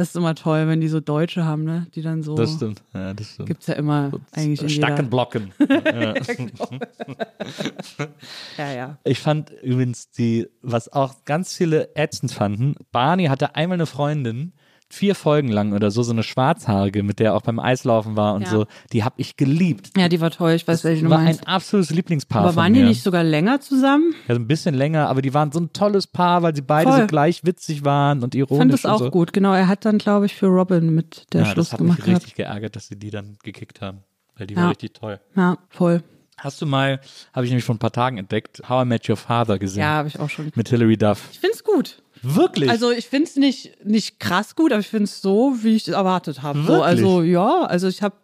Das 0.00 0.08
ist 0.08 0.16
immer 0.16 0.34
toll, 0.34 0.66
wenn 0.66 0.80
die 0.80 0.88
so 0.88 0.98
Deutsche 0.98 1.44
haben, 1.44 1.64
ne? 1.64 1.86
Die 1.94 2.00
dann 2.00 2.22
so. 2.22 2.34
Das 2.34 2.54
stimmt. 2.54 2.82
Ja, 2.94 3.12
das 3.12 3.34
stimmt. 3.34 3.48
Gibt's 3.48 3.66
ja 3.66 3.74
immer 3.74 4.10
eigentlich 4.32 4.62
in 4.62 4.68
jeder. 4.68 4.86
Starken 4.86 5.10
Blocken. 5.10 5.52
Ja, 8.56 8.72
ja. 8.72 8.98
Ich 9.04 9.20
fand 9.20 9.50
übrigens 9.62 10.10
die, 10.10 10.48
was 10.62 10.90
auch 10.90 11.26
ganz 11.26 11.54
viele 11.54 11.94
ätzend 11.96 12.32
fanden, 12.32 12.76
Barney 12.92 13.26
hatte 13.26 13.56
einmal 13.56 13.76
eine 13.76 13.84
Freundin, 13.84 14.54
vier 14.92 15.14
Folgen 15.14 15.48
lang 15.48 15.72
oder 15.72 15.90
so, 15.92 16.02
so 16.02 16.10
eine 16.12 16.24
Schwarzhaarige, 16.24 17.02
mit 17.04 17.20
der 17.20 17.26
er 17.28 17.34
auch 17.36 17.42
beim 17.42 17.60
Eislaufen 17.60 18.16
war 18.16 18.34
und 18.34 18.42
Ja. 18.42 18.48
so, 18.50 18.66
die 18.92 19.04
habe 19.04 19.14
ich 19.18 19.36
geliebt. 19.36 19.90
Ja, 19.96 20.08
die 20.08 20.20
war 20.20 20.30
toll. 20.32 20.50
Ich 20.52 20.66
weiß, 20.66 20.82
welche 20.82 21.04
du 21.04 21.10
war 21.10 21.18
meinst. 21.22 21.42
ein 21.42 21.46
absolutes 21.46 21.90
Lieblingspaar 21.90 22.42
Aber 22.44 22.56
waren 22.56 22.74
die 22.74 22.82
nicht 22.82 23.02
sogar 23.02 23.22
länger 23.22 23.60
zusammen? 23.60 24.14
Ja, 24.26 24.34
so 24.34 24.40
ein 24.40 24.48
bisschen 24.48 24.74
länger, 24.74 25.08
aber 25.08 25.22
die 25.22 25.32
waren 25.32 25.52
so 25.52 25.60
ein 25.60 25.72
tolles 25.72 26.08
Paar, 26.08 26.42
weil 26.42 26.54
sie 26.56 26.62
beide 26.62 26.90
Voll. 26.90 27.00
so 27.02 27.06
gleich 27.06 27.44
witzig 27.44 27.84
waren 27.84 28.22
und 28.24 28.34
Ich 28.34 28.40
ironisch 28.40 28.58
fand 28.60 28.72
das 28.72 28.84
auch 28.86 28.98
so. 28.98 29.10
gut. 29.10 29.32
Genau, 29.32 29.52
er 29.54 29.68
hat 29.68 29.84
dann, 29.84 29.98
glaube 29.98 30.26
ich, 30.26 30.34
für 30.34 30.46
Robin 30.46 30.92
mit 30.94 31.26
der 31.32 31.42
Ja, 31.42 31.46
Schluss 31.46 31.66
das 31.68 31.72
hat 31.74 31.78
gemacht. 31.78 31.98
mich 31.98 32.16
richtig 32.16 32.34
geärgert, 32.34 32.74
dass 32.74 32.88
sie 32.88 32.96
die 32.96 33.10
dann 33.10 33.36
gekickt 33.44 33.80
haben, 33.80 33.98
weil 34.36 34.48
die 34.48 34.54
Ja. 34.54 34.62
war 34.62 34.70
richtig 34.70 34.94
toll. 34.94 35.20
Ja, 35.36 35.56
voll. 35.68 36.02
Hast 36.36 36.60
du 36.62 36.66
mal, 36.66 37.00
habe 37.34 37.44
ich 37.44 37.50
nämlich 37.50 37.64
vor 37.66 37.74
ein 37.74 37.78
paar 37.78 37.92
Tagen 37.92 38.16
entdeckt, 38.16 38.62
How 38.66 38.84
I 38.84 38.88
Met 38.88 39.06
Your 39.08 39.16
Father 39.18 39.58
gesehen? 39.58 39.82
Ja, 39.82 39.88
habe 39.98 40.08
ich 40.08 40.18
auch 40.18 40.30
schon. 40.30 40.50
Mit 40.54 40.68
Hilary 40.70 40.96
Duff. 40.96 41.28
Ich 41.32 41.38
find's 41.38 41.62
gut. 41.62 42.02
Wirklich? 42.22 42.68
Also 42.70 42.90
ich 42.90 43.06
find's 43.06 43.36
nicht, 43.36 43.84
nicht 43.84 44.20
krass 44.20 44.54
gut, 44.56 44.72
aber 44.72 44.80
ich 44.80 44.88
find's 44.88 45.22
so, 45.22 45.54
wie 45.62 45.76
ich 45.76 45.88
es 45.88 45.94
erwartet 45.94 46.42
habe. 46.42 46.62
So, 46.64 46.82
also 46.82 47.22
ja, 47.22 47.62
also 47.62 47.88
ich 47.88 48.02
habe, 48.02 48.16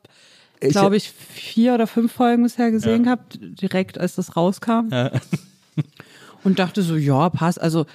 Ich- 0.61 0.71
glaube 0.71 0.97
ich, 0.97 1.11
vier 1.11 1.75
oder 1.75 1.87
fünf 1.87 2.13
Folgen 2.13 2.43
bisher 2.43 2.71
gesehen 2.71 3.05
gehabt, 3.05 3.39
direkt 3.41 3.99
als 3.99 4.15
das 4.17 4.37
rauskam. 4.37 4.89
Und 6.45 6.59
dachte 6.59 6.83
so, 6.83 6.97
ja, 6.97 7.29
passt. 7.31 7.61
Also 7.61 7.87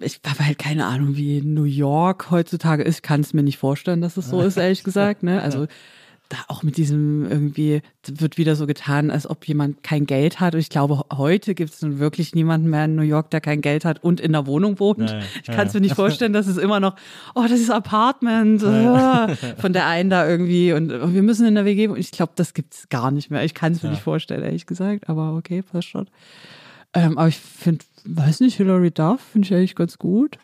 ich 0.00 0.20
habe 0.26 0.44
halt 0.46 0.58
keine 0.58 0.86
Ahnung, 0.86 1.16
wie 1.16 1.40
New 1.42 1.64
York 1.64 2.30
heutzutage 2.30 2.82
ist. 2.82 3.02
Kann 3.02 3.20
es 3.20 3.32
mir 3.32 3.42
nicht 3.42 3.58
vorstellen, 3.58 4.00
dass 4.00 4.16
es 4.16 4.28
so 4.28 4.40
ist, 4.42 4.56
ehrlich 4.56 4.84
gesagt. 4.84 5.22
Ne? 5.22 5.40
Also 5.42 5.66
da 6.30 6.38
auch 6.48 6.62
mit 6.62 6.78
diesem 6.78 7.30
irgendwie 7.30 7.82
wird 8.06 8.38
wieder 8.38 8.56
so 8.56 8.66
getan, 8.66 9.10
als 9.10 9.28
ob 9.28 9.46
jemand 9.46 9.82
kein 9.82 10.06
Geld 10.06 10.40
hat. 10.40 10.54
Und 10.54 10.60
ich 10.60 10.70
glaube, 10.70 11.04
heute 11.12 11.54
gibt 11.54 11.74
es 11.74 11.82
nun 11.82 11.98
wirklich 11.98 12.34
niemanden 12.34 12.70
mehr 12.70 12.86
in 12.86 12.94
New 12.94 13.02
York, 13.02 13.30
der 13.30 13.40
kein 13.42 13.60
Geld 13.60 13.84
hat 13.84 14.02
und 14.02 14.20
in 14.20 14.32
der 14.32 14.46
Wohnung 14.46 14.80
wohnt. 14.80 15.10
Ja, 15.10 15.18
ja, 15.18 15.24
ich 15.42 15.50
kann 15.50 15.66
es 15.66 15.74
mir 15.74 15.80
nicht 15.80 15.94
vorstellen, 15.94 16.32
dass 16.32 16.46
es 16.46 16.56
immer 16.56 16.80
noch, 16.80 16.96
oh, 17.34 17.42
das 17.42 17.60
ist 17.60 17.70
Apartment 17.70 18.64
ah, 18.64 19.28
von 19.58 19.72
der 19.74 19.86
einen 19.86 20.08
da 20.08 20.26
irgendwie 20.28 20.72
und 20.72 20.90
oh, 20.92 21.12
wir 21.12 21.22
müssen 21.22 21.46
in 21.46 21.54
der 21.54 21.66
WG 21.66 21.90
wohnen. 21.90 22.00
Ich 22.00 22.10
glaube, 22.10 22.32
das 22.36 22.54
gibt's 22.54 22.88
gar 22.88 23.10
nicht 23.10 23.30
mehr. 23.30 23.44
Ich 23.44 23.54
kann 23.54 23.72
es 23.72 23.82
mir 23.82 23.90
nicht 23.90 24.02
vorstellen, 24.02 24.42
ehrlich 24.42 24.66
gesagt. 24.66 25.08
Aber 25.10 25.34
okay, 25.36 25.62
passt 25.62 25.88
schon. 25.88 26.08
Ähm, 26.94 27.18
aber 27.18 27.28
ich 27.28 27.38
finde, 27.38 27.84
weiß 28.06 28.40
nicht, 28.40 28.56
Hilary 28.56 28.90
Duff 28.92 29.20
finde 29.32 29.46
ich 29.46 29.54
eigentlich 29.54 29.74
ganz 29.74 29.98
gut. 29.98 30.38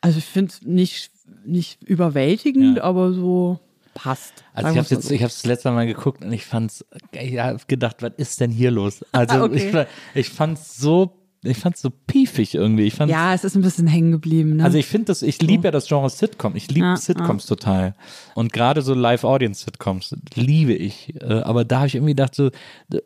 Also 0.00 0.18
ich 0.18 0.24
finde 0.24 0.52
es 0.52 0.62
nicht, 0.62 1.10
nicht 1.44 1.82
überwältigend, 1.82 2.78
Ja. 2.78 2.84
aber 2.84 3.12
so 3.12 3.58
passt. 3.96 4.44
Also 4.54 4.70
ich 4.70 4.78
habe 4.78 4.86
jetzt, 4.88 5.08
so. 5.08 5.14
ich 5.14 5.22
habe 5.22 5.32
das 5.32 5.44
letzte 5.44 5.70
Mal 5.72 5.86
geguckt 5.86 6.24
und 6.24 6.32
ich 6.32 6.44
fand's, 6.46 6.84
ich 7.12 7.38
habe 7.38 7.58
gedacht, 7.66 7.96
was 8.02 8.12
ist 8.18 8.40
denn 8.40 8.50
hier 8.50 8.70
los? 8.70 9.04
Also 9.12 9.42
Okay. 9.44 9.86
ich, 10.14 10.20
ich 10.26 10.30
fand's 10.30 10.76
so, 10.78 11.12
ich 11.42 11.58
fand's 11.58 11.80
so 11.82 11.90
piefig 11.90 12.54
irgendwie. 12.54 12.84
Ich 12.84 12.94
fand's, 12.94 13.12
ja, 13.12 13.32
es 13.34 13.44
ist 13.44 13.54
ein 13.56 13.62
bisschen 13.62 13.86
hängen 13.86 14.10
geblieben. 14.12 14.56
Ne? 14.56 14.64
also 14.64 14.78
ich 14.78 14.86
finde 14.86 15.06
das, 15.06 15.22
ich 15.22 15.40
liebe 15.42 15.64
ja 15.64 15.70
das 15.70 15.86
Genre 15.88 16.10
Sitcom. 16.10 16.56
Ich 16.56 16.68
liebe 16.70 16.86
Ja, 16.86 16.96
Sitcoms 16.96 17.46
total 17.46 17.94
und 18.34 18.52
gerade 18.52 18.82
so 18.82 18.94
Live-Audience-Sitcoms 18.94 20.16
liebe 20.34 20.72
ich. 20.74 21.14
Äh, 21.20 21.40
Aber 21.42 21.64
da 21.64 21.78
habe 21.78 21.86
ich 21.88 21.94
irgendwie 21.94 22.12
gedacht, 22.12 22.34
so 22.34 22.50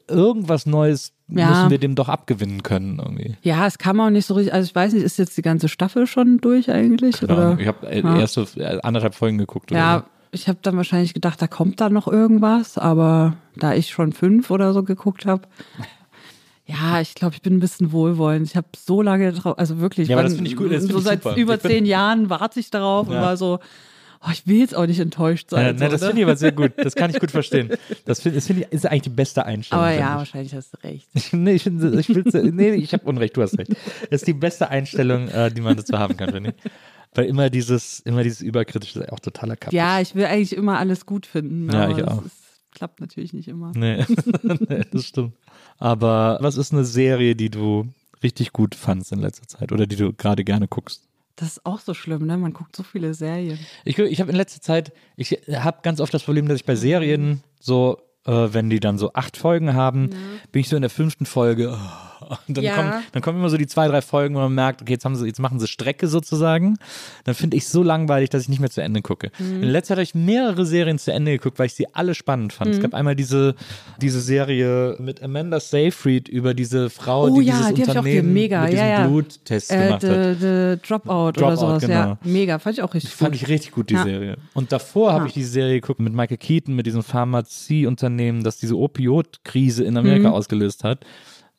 irgendwas 0.09 0.67
Neues 0.67 1.13
Ja. 1.29 1.49
müssen 1.51 1.71
wir 1.71 1.79
dem 1.79 1.95
doch 1.95 2.09
abgewinnen 2.09 2.63
können 2.63 2.99
irgendwie. 2.99 3.37
ja, 3.43 3.67
es 3.67 3.79
kann 3.79 3.97
man 3.97 4.07
auch 4.07 4.11
nicht 4.11 4.27
so 4.27 4.35
richtig. 4.35 4.53
Also 4.55 4.67
ich 4.67 4.75
weiß 4.75 4.93
nicht, 4.95 5.03
ist 5.05 5.19
jetzt 5.19 5.37
die 5.37 5.43
ganze 5.43 5.69
Staffel 5.69 6.07
schon 6.07 6.39
durch 6.39 6.71
eigentlich? 6.71 7.23
Oder? 7.23 7.57
ich 7.59 7.67
habe 7.67 7.87
äh, 7.89 8.01
Ja. 8.01 8.19
erste 8.19 8.47
äh, 8.57 8.81
anderthalb 8.83 9.15
Folgen 9.15 9.39
geguckt. 9.39 9.71
Oder 9.71 9.81
Ja, 9.81 10.05
ich 10.33 10.49
habe 10.49 10.59
dann 10.63 10.77
wahrscheinlich 10.77 11.15
gedacht, 11.15 11.41
da 11.43 11.47
kommt 11.47 11.81
dann 11.81 11.93
noch 11.93 12.07
irgendwas, 12.09 12.79
aber 12.79 13.37
da 13.57 13.75
ich 13.75 13.91
schon 13.91 14.13
fünf 14.13 14.51
oder 14.51 14.73
so 14.73 14.83
geguckt 14.83 15.27
habe, 15.27 15.43
ja, 16.67 17.01
ich 17.01 17.15
glaube, 17.15 17.35
ich 17.35 17.43
bin 17.43 17.55
ein 17.57 17.61
bisschen 17.61 17.91
wohlwollend. 17.93 18.47
Ich 18.47 18.57
habe 18.57 18.69
so 18.77 19.03
lange 19.03 19.33
drauf, 19.33 19.59
also 19.59 19.81
wirklich, 19.81 20.09
Ja, 20.09 20.17
aber 20.17 20.23
das 20.25 20.35
finde 20.35 20.51
ich 20.51 20.57
gut, 20.57 20.71
das 20.73 20.83
so 20.83 20.89
finde 20.89 21.01
ich 21.01 21.05
seit 21.05 21.23
super. 21.25 21.37
über 21.37 21.55
Ich 21.57 21.63
zehn 21.63 21.85
Jahren 21.85 22.31
warte 22.31 22.61
ich 22.61 22.71
darauf 22.71 23.09
und 23.09 23.15
Ja. 23.15 23.23
war 23.23 23.37
so, 23.37 23.59
oh, 24.25 24.29
ich 24.33 24.47
will 24.47 24.59
jetzt 24.59 24.77
auch 24.77 24.87
nicht 24.87 25.01
enttäuscht 25.01 25.51
sein. 25.51 25.67
Ja, 25.67 25.73
ne, 25.73 25.79
so, 25.79 25.89
das 25.89 26.01
ne? 26.03 26.07
finde 26.09 26.21
ich 26.23 26.27
aber 26.27 26.37
sehr 26.37 26.53
gut. 26.53 26.73
Das 26.77 26.95
kann 26.95 27.11
ich 27.11 27.19
gut 27.19 27.33
verstehen. 27.33 27.71
Das 28.05 28.21
finde 28.21 28.37
das 28.39 28.47
find 28.47 28.61
ich 28.61 28.67
ist 28.73 28.87
eigentlich 28.87 29.03
die 29.03 29.09
beste 29.11 29.45
Einstellung. 29.45 29.85
aber 29.85 29.95
ja, 29.95 30.13
ich. 30.13 30.19
wahrscheinlich 30.19 30.55
hast 30.55 30.75
du 30.75 30.79
recht. 30.87 31.09
nee, 31.33 31.53
ich, 31.55 31.67
ich 31.67 32.35
nee, 32.35 32.71
ich 32.75 32.93
habe 32.93 33.05
Unrecht, 33.05 33.37
du 33.37 33.43
hast 33.43 33.59
recht. 33.59 33.71
Das 34.11 34.23
ist 34.23 34.29
die 34.29 34.33
beste 34.33 34.69
Einstellung, 34.69 35.29
äh, 35.29 35.51
die 35.51 35.61
man 35.63 35.77
dazu 35.77 35.99
haben 35.99 36.17
kann, 36.17 36.31
finde 36.31 36.55
ich. 36.57 36.71
Weil 37.15 37.27
immer 37.27 37.51
dieses, 37.51 38.01
immer 38.01 38.23
dieses 38.23 38.41
Überkritische 38.41 39.01
ist 39.01 39.13
auch 39.13 39.21
totaler 39.21 39.57
Kappes. 39.57 39.77
Ja, 39.77 40.01
ich 40.01 40.15
will 40.15 40.27
eigentlich 40.27 40.57
immer 40.57 40.79
alles 40.79 41.07
gut 41.07 41.27
finden, 41.27 41.71
Ja, 41.71 41.91
ich 41.91 42.05
auch. 42.05 42.25
Ist, 42.25 42.37
klappt 42.73 43.01
natürlich 43.01 43.33
nicht 43.33 43.49
immer. 43.49 43.73
Nee. 43.75 44.05
nee, 44.69 44.85
das 44.93 45.07
stimmt. 45.07 45.35
Aber 45.79 46.39
was 46.41 46.57
ist 46.57 46.73
eine 46.73 46.85
Serie, 46.85 47.35
die 47.35 47.51
du 47.51 47.89
richtig 48.23 48.53
gut 48.53 48.75
fandst 48.75 49.13
in 49.13 49.19
letzter 49.19 49.49
Zeit 49.49 49.73
oder 49.73 49.87
die 49.87 49.97
du 49.97 50.13
gerade 50.13 50.45
gerne 50.45 50.69
guckst? 50.69 51.09
Das 51.37 51.49
ist 51.49 51.67
auch 51.67 51.81
so 51.81 51.95
schlimm, 51.95 52.27
ne? 52.27 52.37
Man 52.37 52.53
guckt 52.53 52.77
so 52.77 52.83
viele 52.83 53.15
Serien. 53.15 53.59
Ich, 53.85 53.99
ich 53.99 54.21
habe 54.21 54.31
in 54.31 54.37
letzter 54.37 54.61
Zeit, 54.61 54.93
ich 55.17 55.33
habe 55.53 55.79
ganz 55.83 56.01
oft 56.01 56.13
das 56.13 56.23
Problem, 56.23 56.47
dass 56.47 56.57
ich 56.57 56.67
bei 56.67 56.77
Serien 56.77 57.43
so, 57.59 57.99
äh, 58.27 58.49
wenn 58.53 58.69
die 58.69 58.79
dann 58.79 58.99
so 58.99 59.15
acht 59.15 59.37
Folgen 59.37 59.75
haben, 59.75 60.11
bin 60.53 60.61
ich 60.61 60.69
so 60.69 60.77
in 60.77 60.83
der 60.83 60.91
fünften 60.91 61.25
Folge. 61.25 61.77
oh, 61.77 62.10
Und 62.49 62.57
dann, 62.57 62.65
Ja. 62.65 62.75
kommen, 62.77 62.93
dann 63.13 63.23
kommen 63.23 63.39
immer 63.39 63.49
so 63.51 63.57
die 63.57 63.67
zwei, 63.67 63.89
drei 63.89 64.03
Folgen, 64.03 64.35
wo 64.35 64.39
man 64.41 64.55
merkt, 64.55 64.83
okay, 64.83 64.93
jetzt, 64.93 65.05
haben 65.05 65.17
sie, 65.17 65.27
jetzt 65.27 65.41
machen 65.41 65.59
sie 65.61 65.67
Strecke 65.67 66.07
sozusagen. 66.09 66.77
Dann 67.25 67.35
finde 67.35 67.57
ich 67.57 67.67
so 67.69 67.83
langweilig, 67.83 68.31
dass 68.31 68.43
ich 68.43 68.49
nicht 68.49 68.61
mehr 68.61 68.71
zu 68.71 68.83
Ende 68.83 69.03
gucke. 69.03 69.31
Mhm. 69.39 69.63
In 69.63 69.69
letzter 69.71 69.89
Zeit 69.95 69.97
habe 69.99 70.03
ich 70.05 70.15
mehrere 70.15 70.65
Serien 70.67 70.99
zu 70.99 71.13
Ende 71.13 71.33
geguckt, 71.33 71.59
weil 71.59 71.67
ich 71.67 71.75
sie 71.75 71.87
alle 71.95 72.15
spannend 72.15 72.53
fand. 72.53 72.71
Mhm. 72.71 72.77
Es 72.77 72.83
gab 72.83 72.95
einmal 72.95 73.17
diese, 73.17 73.55
diese 74.01 74.21
Serie 74.21 74.97
mit 74.99 75.23
Amanda 75.23 75.61
Seyfried 75.61 76.29
über 76.29 76.55
diese 76.55 76.91
Frau, 76.91 77.25
Oh 77.29 77.41
die 77.41 77.47
ja, 77.47 77.55
dieses 77.55 77.75
die 77.75 77.83
hab 77.83 77.89
ich 77.89 77.91
auch 77.91 77.97
Unternehmen 77.99 78.33
mit 78.33 78.51
diesem 78.53 78.77
ja, 78.77 78.87
ja. 78.89 79.07
Bluttest 79.07 79.71
Äh, 79.73 79.77
gemacht 79.87 80.05
hat. 80.05 80.11
the, 80.11 80.35
the 80.41 80.89
Dropout, 80.89 81.11
oder 81.29 81.33
Dropout, 81.33 81.57
sowas, 81.57 81.83
ja. 81.83 81.89
genau. 82.05 82.19
Mega, 82.25 82.59
fand 82.59 82.77
ich 82.79 82.83
auch 82.83 82.95
richtig 82.95 83.13
Fand 83.15 83.33
gut. 83.33 83.43
ich 83.43 83.49
richtig 83.49 83.73
gut, 83.73 83.91
die 83.91 83.95
Ja. 83.95 84.05
Serie. 84.05 84.37
Und 84.55 84.73
davor 84.73 85.13
habe 85.13 85.23
Ja. 85.25 85.27
ich 85.29 85.33
die 85.35 85.45
Serie 85.45 85.81
geguckt 85.81 86.01
mit 86.01 86.13
Michael 86.13 86.37
Keaton, 86.39 86.75
mit 86.75 86.87
diesem 86.87 87.03
Pharmazieunternehmen, 87.03 88.43
das 88.43 88.59
diese 88.59 88.77
Opiot-Krise 88.77 89.85
in 89.85 89.97
Amerika 89.97 90.29
Mhm. 90.29 90.35
ausgelöst 90.35 90.85
hat. 90.85 91.01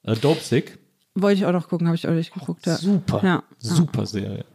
Äh, 0.04 0.16
Dope 0.16 0.42
Sick. 0.42 0.78
Wollte 1.16 1.40
ich 1.40 1.46
auch 1.46 1.52
noch 1.52 1.68
gucken, 1.68 1.88
habe 1.88 1.96
ich 1.96 2.08
auch 2.08 2.14
nicht 2.14 2.34
geguckt. 2.34 2.66
Ja. 2.66 2.78
Super. 2.78 3.22
Ja. 3.24 3.44
Super 3.60 4.06
Serie. 4.06 4.46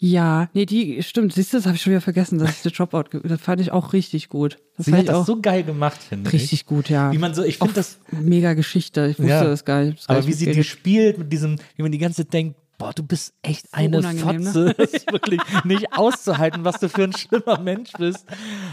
Ja, 0.00 0.48
nee, 0.54 0.64
die 0.64 1.02
stimmt. 1.02 1.32
Siehst 1.32 1.52
du, 1.52 1.56
das 1.56 1.66
habe 1.66 1.74
ich 1.74 1.82
schon 1.82 1.90
wieder 1.90 2.00
vergessen, 2.00 2.38
dass 2.38 2.50
ich 2.50 2.56
The 2.58 2.70
Dropout, 2.70 3.18
das 3.24 3.40
fand 3.40 3.60
ich 3.60 3.72
auch 3.72 3.92
richtig 3.92 4.28
gut. 4.28 4.58
Das 4.76 4.86
Sie 4.86 4.94
hat 4.94 5.08
das 5.08 5.16
auch 5.16 5.26
so 5.26 5.40
geil 5.40 5.64
gemacht, 5.64 6.00
finde 6.00 6.28
ich. 6.28 6.34
richtig 6.34 6.66
gut, 6.66 6.88
ja. 6.88 7.10
Wie 7.10 7.18
man 7.18 7.34
so, 7.34 7.42
ich 7.42 7.58
finde 7.58 7.74
das, 7.74 7.98
mega 8.12 8.54
Geschichte. 8.54 9.08
Ich 9.10 9.18
wusste 9.18 9.30
Ja. 9.32 9.42
das 9.44 9.64
gar 9.64 9.82
nicht. 9.82 10.06
gar 10.06 10.16
aber 10.16 10.24
nicht 10.24 10.28
wie 10.28 10.38
sie 10.44 10.52
die 10.52 10.62
spielt 10.62 11.18
mit 11.18 11.32
diesem, 11.32 11.56
wie 11.74 11.82
man 11.82 11.90
die 11.90 11.98
ganze 11.98 12.22
Zeit 12.24 12.32
denkt, 12.32 12.56
boah, 12.78 12.92
du 12.94 13.02
bist 13.02 13.34
echt 13.42 13.66
eine 13.72 13.98
unangenehm, 13.98 14.42
ne? 14.42 14.52
Fotze. 14.52 14.74
Das 14.78 14.92
ist 14.92 15.12
wirklich 15.12 15.40
nicht 15.64 15.92
auszuhalten, 15.96 16.64
was 16.64 16.78
du 16.78 16.88
für 16.88 17.02
ein 17.04 17.12
schlimmer 17.12 17.58
Mensch 17.60 17.90
bist. 17.98 18.24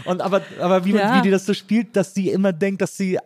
Und 0.04 0.22
aber, 0.22 0.42
aber 0.60 0.84
wie, 0.84 0.92
Ja. 0.94 1.16
wie 1.16 1.22
die 1.22 1.30
das 1.30 1.44
so 1.44 1.52
spielt, 1.54 1.96
dass 1.96 2.14
sie 2.14 2.30
immer 2.30 2.52
denkt, 2.52 2.80
dass 2.82 2.96
sie, 2.96 3.18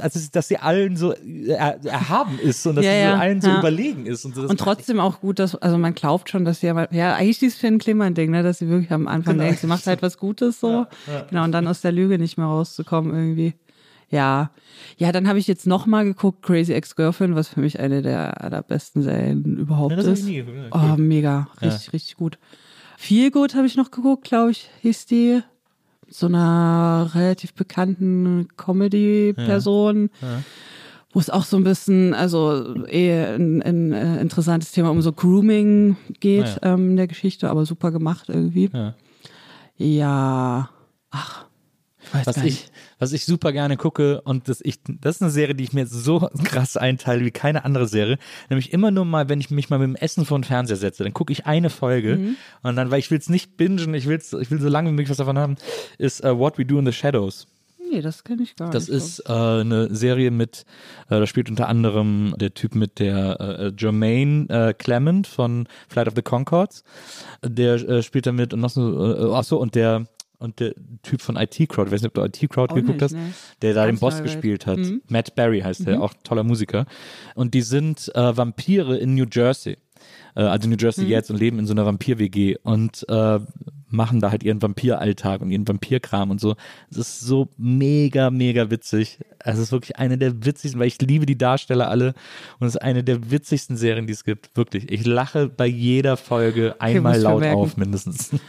also, 0.00 0.20
dass 0.32 0.48
sie 0.48 0.56
allen 0.56 0.96
so 0.96 1.12
er, 1.12 1.78
erhaben 1.84 2.38
ist 2.38 2.66
und 2.66 2.76
dass 2.76 2.84
Ja, 2.86 2.90
sie 2.92 2.96
so 2.98 3.04
ja, 3.04 3.18
allen 3.18 3.40
so 3.42 3.50
überlegen 3.50 4.06
ist. 4.06 4.24
Und, 4.24 4.34
so, 4.34 4.42
Und 4.42 4.58
trotzdem 4.58 4.98
auch 4.98 5.20
gut, 5.20 5.38
dass, 5.38 5.54
also 5.56 5.76
man 5.78 5.94
glaubt 5.94 6.30
schon, 6.30 6.44
dass 6.46 6.60
sie 6.60 6.70
aber, 6.70 6.92
ja, 6.92 7.14
eigentlich 7.14 7.38
dieses 7.38 7.58
Finn 7.58 7.78
Kliman-Ding, 7.78 8.30
ne, 8.30 8.42
dass 8.42 8.58
sie 8.58 8.68
wirklich 8.68 8.90
am 8.92 9.06
Anfang 9.06 9.34
Genau. 9.34 9.44
denkt, 9.44 9.60
sie 9.60 9.66
macht 9.66 9.86
halt 9.86 10.00
was 10.02 10.16
Gutes 10.18 10.58
so. 10.60 10.86
Genau, 11.28 11.44
und 11.44 11.52
dann 11.52 11.68
aus 11.68 11.82
der 11.82 11.92
Lüge 11.92 12.18
nicht 12.18 12.38
mehr 12.38 12.46
rauszukommen 12.46 13.14
irgendwie. 13.14 13.54
Ja. 14.14 14.50
Ja, 14.96 15.12
dann 15.12 15.26
habe 15.28 15.38
ich 15.38 15.46
jetzt 15.46 15.66
nochmal 15.66 16.04
geguckt, 16.04 16.42
Crazy 16.42 16.72
Ex-Girlfriend, 16.72 17.34
was 17.34 17.48
für 17.48 17.60
mich 17.60 17.80
eine 17.80 18.00
der 18.02 18.42
allerbesten 18.42 19.02
Serien 19.02 19.58
überhaupt 19.58 19.90
Ja, 19.92 19.96
das 19.96 20.06
ist. 20.06 20.24
nie- 20.26 20.38
ja, 20.38 20.70
oh, 20.94 20.96
mega. 20.96 21.48
Richtig, 21.60 21.92
richtig 21.92 22.16
gut. 22.16 22.38
Viel 22.96 23.30
gut 23.30 23.54
habe 23.54 23.66
ich 23.66 23.76
noch 23.76 23.90
geguckt, 23.90 24.24
glaube 24.24 24.52
ich, 24.52 24.70
hieß 24.82 25.06
die. 25.06 25.42
So 26.08 26.26
einer 26.26 27.10
relativ 27.14 27.54
bekannten 27.54 28.48
Comedy-Person 28.56 30.10
wo 31.12 31.20
es 31.20 31.30
auch 31.30 31.44
so 31.44 31.56
ein 31.56 31.62
bisschen, 31.62 32.12
also 32.12 32.84
eh 32.88 33.24
ein, 33.36 33.62
ein 33.62 33.92
äh, 33.92 34.20
interessantes 34.20 34.72
Thema 34.72 34.90
um 34.90 35.00
so 35.00 35.12
Grooming 35.12 35.96
geht 36.18 36.58
ähm, 36.62 36.90
in 36.90 36.96
der 36.96 37.06
Geschichte, 37.06 37.48
aber 37.48 37.64
super 37.66 37.92
gemacht 37.92 38.28
irgendwie. 38.28 38.68
Ja. 38.72 38.94
Ja, 39.76 40.70
ach, 41.10 41.46
ich 42.20 42.26
was 42.26 42.36
ich, 42.38 42.66
was 42.98 43.12
ich 43.12 43.24
super 43.24 43.52
gerne 43.52 43.76
gucke 43.76 44.20
und 44.22 44.48
das, 44.48 44.60
ich, 44.62 44.80
das 45.00 45.16
ist 45.16 45.22
eine 45.22 45.30
Serie, 45.30 45.54
die 45.54 45.64
ich 45.64 45.72
mir 45.72 45.86
so 45.86 46.28
krass 46.44 46.76
einteile 46.76 47.24
wie 47.24 47.30
keine 47.30 47.64
andere 47.64 47.86
Serie. 47.88 48.18
Nämlich 48.50 48.72
immer 48.72 48.90
nur 48.90 49.04
mal, 49.04 49.28
wenn 49.28 49.40
ich 49.40 49.50
mich 49.50 49.70
mal 49.70 49.78
mit 49.78 49.88
dem 49.88 49.96
Essen 49.96 50.24
vor 50.24 50.38
den 50.38 50.44
Fernseher 50.44 50.76
setze, 50.76 51.02
dann 51.04 51.12
gucke 51.14 51.32
ich 51.32 51.46
eine 51.46 51.70
Folge 51.70 52.16
Mhm. 52.16 52.36
und 52.62 52.76
dann, 52.76 52.90
weil 52.90 52.98
ich 53.00 53.10
will 53.10 53.18
es 53.18 53.28
nicht 53.28 53.56
bingen, 53.56 53.94
ich, 53.94 54.06
will's, 54.06 54.32
ich 54.32 54.50
will 54.50 54.60
so 54.60 54.68
lange 54.68 54.88
wie 54.90 54.92
möglich 54.94 55.10
was 55.10 55.16
davon 55.16 55.38
haben, 55.38 55.56
ist 55.98 56.22
äh, 56.24 56.36
What 56.38 56.58
We 56.58 56.64
Do 56.66 56.78
in 56.78 56.86
the 56.86 56.92
Shadows. 56.92 57.46
Nee, 57.90 58.00
das 58.00 58.24
kenne 58.24 58.42
ich 58.42 58.56
gar 58.56 58.70
Das 58.70 58.88
nicht. 58.88 58.96
ist 58.96 59.20
äh, 59.28 59.32
eine 59.32 59.94
Serie 59.94 60.30
mit, 60.30 60.64
äh, 61.10 61.20
da 61.20 61.26
spielt 61.26 61.50
unter 61.50 61.68
anderem 61.68 62.34
der 62.38 62.54
Typ 62.54 62.74
mit 62.74 62.98
der 62.98 63.38
äh, 63.40 63.72
Jermaine 63.78 64.46
äh, 64.48 64.72
Clement 64.74 65.26
von 65.26 65.68
Flight 65.88 66.08
of 66.08 66.14
the 66.16 66.22
Concords. 66.22 66.82
Der 67.44 67.74
äh, 67.74 68.02
spielt 68.02 68.26
da 68.26 68.32
mit 68.32 68.54
und 68.54 68.60
noch 68.60 68.70
so, 68.70 69.14
äh, 69.14 69.34
ach 69.34 69.44
so, 69.44 69.58
und 69.60 69.74
der 69.74 70.06
und 70.38 70.60
der 70.60 70.74
Typ 71.02 71.20
von 71.20 71.36
IT 71.36 71.56
Crowd, 71.68 71.86
ich 71.88 71.92
weiß 71.92 72.02
nicht, 72.02 72.08
ob 72.08 72.14
du 72.14 72.22
IT 72.24 72.50
Crowd 72.50 72.72
Auch 72.72 72.76
geguckt 72.76 73.00
nicht, 73.00 73.02
hast, 73.02 73.12
nee. 73.14 73.32
der 73.62 73.74
da 73.74 73.82
den 73.84 73.90
Ganz 73.92 74.00
Boss 74.00 74.14
neu 74.14 74.20
weit. 74.20 74.24
gespielt 74.26 74.66
hat. 74.66 74.78
Mhm. 74.78 75.02
Matt 75.08 75.34
Berry 75.34 75.60
heißt 75.60 75.86
der, 75.86 76.02
auch 76.02 76.14
toller 76.22 76.42
Musiker. 76.44 76.86
Und 77.34 77.54
die 77.54 77.62
sind 77.62 78.10
äh, 78.14 78.36
Vampire 78.36 78.96
in 78.96 79.14
New 79.14 79.26
Jersey. 79.30 79.76
Äh, 80.36 80.42
also 80.42 80.68
New 80.68 80.74
Mhm. 80.74 80.80
Jersey 80.80 81.06
jetzt 81.06 81.30
und 81.30 81.38
leben 81.38 81.58
in 81.58 81.66
so 81.66 81.72
einer 81.72 81.86
Vampir-WG 81.86 82.56
und 82.62 83.06
äh, 83.08 83.38
machen 83.88 84.20
da 84.20 84.32
halt 84.32 84.42
ihren 84.42 84.60
Vampiralltag 84.60 85.40
und 85.40 85.50
ihren 85.52 85.68
Vampirkram 85.68 86.30
und 86.32 86.40
so. 86.40 86.56
Es 86.90 86.96
ist 86.96 87.20
so 87.20 87.48
mega, 87.56 88.30
mega 88.30 88.68
witzig. 88.70 89.20
Es 89.38 89.58
ist 89.58 89.70
wirklich 89.70 89.96
eine 89.96 90.18
der 90.18 90.44
witzigsten, 90.44 90.80
weil 90.80 90.88
ich 90.88 91.00
liebe 91.00 91.26
die 91.26 91.38
Darsteller 91.38 91.88
alle 91.88 92.14
und 92.58 92.66
es 92.66 92.74
ist 92.74 92.82
eine 92.82 93.04
der 93.04 93.30
witzigsten 93.30 93.76
Serien, 93.76 94.08
die 94.08 94.12
es 94.12 94.24
gibt. 94.24 94.50
Wirklich. 94.56 94.90
Ich 94.90 95.06
lache 95.06 95.48
bei 95.48 95.66
jeder 95.66 96.16
Folge 96.16 96.74
einmal 96.80 97.16
ich 97.16 97.22
laut 97.22 97.44
auf, 97.44 97.76
mindestens. 97.76 98.30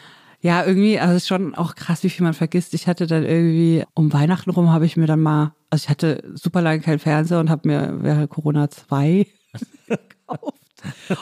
Ja, 0.46 0.64
irgendwie, 0.64 1.00
also 1.00 1.16
es 1.16 1.24
ist 1.24 1.28
schon 1.28 1.56
auch 1.56 1.74
krass, 1.74 2.04
wie 2.04 2.10
viel 2.12 2.24
man 2.24 2.36
vergisst. 2.36 2.76
Ich 2.76 2.86
hatte 2.86 3.08
dann 3.08 3.24
irgendwie, 3.24 3.84
um 3.96 4.14
Weihnachten 4.14 4.52
rum 4.52 4.72
habe 4.72 4.86
ich 4.86 4.96
mir 4.96 5.08
dann 5.08 5.20
mal, 5.20 5.56
also 5.72 5.86
ich 5.86 5.90
hatte 5.90 6.22
super 6.36 6.62
lange 6.62 6.82
keinen 6.82 7.00
Fernseher 7.00 7.40
und 7.40 7.50
habe 7.50 7.68
mir 7.68 7.98
während 8.02 8.30
Corona 8.30 8.70
zwei 8.70 9.26
gekauft. 9.88 10.62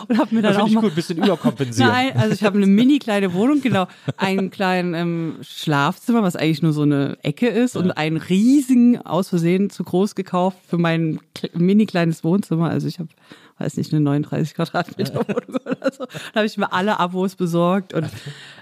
Und 0.09 0.17
habe 0.17 0.35
mir 0.35 0.41
dann 0.41 0.55
Das 0.55 0.61
auch 0.61 0.67
ich 0.67 0.73
mal, 0.73 0.81
gut, 0.81 0.95
bisschen 0.95 1.19
überkompensieren. 1.19 1.89
Nein, 1.89 2.17
also 2.17 2.33
ich 2.33 2.43
habe 2.43 2.57
eine 2.57 2.65
mini 2.67 2.99
kleine 2.99 3.33
Wohnung, 3.33 3.61
genau, 3.61 3.87
einen 4.17 4.51
kleinen 4.51 4.93
ähm, 4.93 5.37
Schlafzimmer, 5.41 6.21
was 6.21 6.35
eigentlich 6.35 6.61
nur 6.61 6.73
so 6.73 6.81
eine 6.81 7.17
Ecke 7.23 7.47
ist 7.47 7.77
und 7.77 7.91
einen 7.91 8.17
riesigen, 8.17 8.97
aus 8.97 9.29
Versehen 9.29 9.69
zu 9.69 9.85
groß 9.85 10.15
gekauft 10.15 10.57
für 10.67 10.77
mein 10.77 11.21
mini 11.53 11.85
kleines 11.85 12.25
Wohnzimmer. 12.25 12.69
Also 12.69 12.89
ich 12.89 12.99
habe, 12.99 13.07
weiß 13.59 13.77
nicht, 13.77 13.93
eine 13.93 14.01
39 14.01 14.55
Quadratmeter 14.55 15.15
Wohnung 15.27 15.61
oder 15.65 15.91
so. 15.91 16.05
Da 16.05 16.35
habe 16.35 16.45
ich 16.45 16.57
mir 16.57 16.71
alle 16.73 16.99
Abos 16.99 17.35
besorgt 17.35 17.93
und 17.93 18.07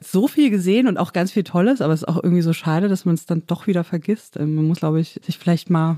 so 0.01 0.27
viel 0.27 0.49
gesehen 0.49 0.87
und 0.87 0.97
auch 0.97 1.13
ganz 1.13 1.31
viel 1.31 1.43
Tolles, 1.43 1.81
aber 1.81 1.93
es 1.93 2.01
ist 2.01 2.07
auch 2.07 2.21
irgendwie 2.21 2.41
so 2.41 2.53
schade, 2.53 2.87
dass 2.89 3.05
man 3.05 3.15
es 3.15 3.25
dann 3.25 3.43
doch 3.47 3.67
wieder 3.67 3.83
vergisst. 3.83 4.37
Ähm, 4.37 4.55
Man 4.55 4.65
muss, 4.65 4.79
glaube 4.79 4.99
ich, 4.99 5.19
sich 5.23 5.37
vielleicht 5.37 5.69
mal, 5.69 5.97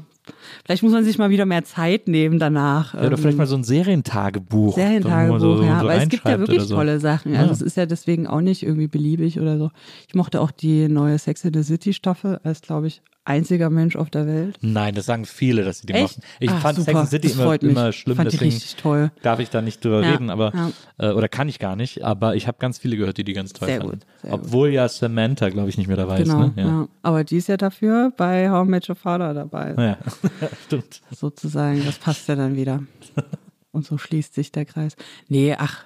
vielleicht 0.65 0.83
muss 0.83 0.91
man 0.91 1.03
sich 1.03 1.17
mal 1.17 1.29
wieder 1.29 1.45
mehr 1.45 1.63
Zeit 1.63 2.07
nehmen 2.07 2.39
danach. 2.39 2.93
Ja, 2.93 3.01
oder 3.01 3.11
Ähm, 3.11 3.17
vielleicht 3.17 3.37
mal 3.37 3.47
so 3.47 3.55
ein 3.55 3.63
Serientagebuch. 3.63 4.75
Serientagebuch, 4.75 5.39
so, 5.39 5.57
so, 5.57 5.63
ja. 5.63 5.79
so 5.81 5.87
Weil 5.87 6.01
es 6.01 6.09
gibt 6.09 6.27
ja 6.27 6.39
wirklich 6.39 6.67
tolle 6.67 6.99
Sachen. 6.99 7.35
Also 7.35 7.51
es 7.51 7.61
ist 7.61 7.77
ja 7.77 7.85
deswegen 7.85 8.27
auch 8.27 8.41
nicht 8.41 8.63
irgendwie 8.63 8.87
beliebig 8.87 9.39
oder 9.39 9.57
so. 9.57 9.71
Ich 10.07 10.15
mochte 10.15 10.39
auch 10.41 10.51
die 10.51 10.87
neue 10.87 11.17
Sex 11.17 11.43
in 11.45 11.53
the 11.53 11.63
City 11.63 11.93
Staffel 11.93 12.39
als, 12.43 12.61
glaube 12.61 12.87
ich, 12.87 13.01
einziger 13.25 13.69
Mensch 13.69 13.95
auf 13.95 14.09
der 14.09 14.27
Welt. 14.27 14.57
Nein, 14.61 14.95
das 14.95 15.05
sagen 15.05 15.25
viele, 15.25 15.63
dass 15.63 15.79
sie 15.79 15.87
die 15.87 15.93
Echt? 15.93 16.17
machen. 16.19 16.27
Ich 16.39 16.49
Ah, 16.51 16.57
fand 16.59 16.75
Sex 16.77 16.85
super. 16.87 16.99
and 16.99 17.09
the 17.09 17.15
City 17.15 17.27
Das 17.29 17.37
immer, 17.37 17.61
immer 17.61 17.91
schlimm, 17.91 18.17
Fand 18.17 18.31
deswegen 18.33 18.51
richtig 18.51 18.75
toll. 18.75 19.11
darf 19.21 19.39
ich 19.39 19.49
da 19.49 19.61
nicht 19.61 19.83
drüber 19.83 20.01
Ja, 20.03 20.11
reden, 20.11 20.29
aber 20.29 20.51
ja. 20.53 21.09
äh, 21.09 21.13
oder 21.13 21.29
kann 21.29 21.47
ich 21.49 21.59
gar 21.59 21.75
nicht, 21.75 22.03
aber 22.03 22.35
ich 22.35 22.47
habe 22.47 22.57
ganz 22.59 22.77
viele 22.77 22.97
gehört, 22.97 23.17
die 23.17 23.23
die 23.23 23.33
ganz 23.33 23.53
toll 23.53 23.67
Sehr 23.69 23.77
fanden. 23.79 23.91
gut, 23.99 24.05
sehr 24.21 24.33
Obwohl 24.33 24.69
ja 24.69 24.87
Samantha, 24.89 25.49
glaube 25.49 25.69
ich, 25.69 25.77
nicht 25.77 25.87
mehr 25.87 25.97
dabei 25.97 26.21
Genau, 26.23 26.45
ist. 26.47 26.55
Ne? 26.57 26.63
ja. 26.63 26.87
Aber 27.01 27.23
die 27.23 27.37
ist 27.37 27.47
ja 27.47 27.57
dafür 27.57 28.11
bei 28.17 28.49
How 28.49 28.65
I 28.67 28.69
Met 28.69 28.89
Your 28.89 28.95
Father 28.95 29.33
dabei. 29.33 29.73
Ja. 29.77 29.97
Stimmt. 30.65 31.01
Sozusagen. 31.11 31.83
Das 31.85 31.97
passt 31.99 32.27
ja 32.27 32.35
dann 32.35 32.55
wieder. 32.55 32.83
Und 33.71 33.85
so 33.87 33.97
schließt 33.97 34.33
sich 34.35 34.51
der 34.51 34.65
Kreis. 34.65 34.95
Nee, 35.29 35.55
ach. 35.57 35.85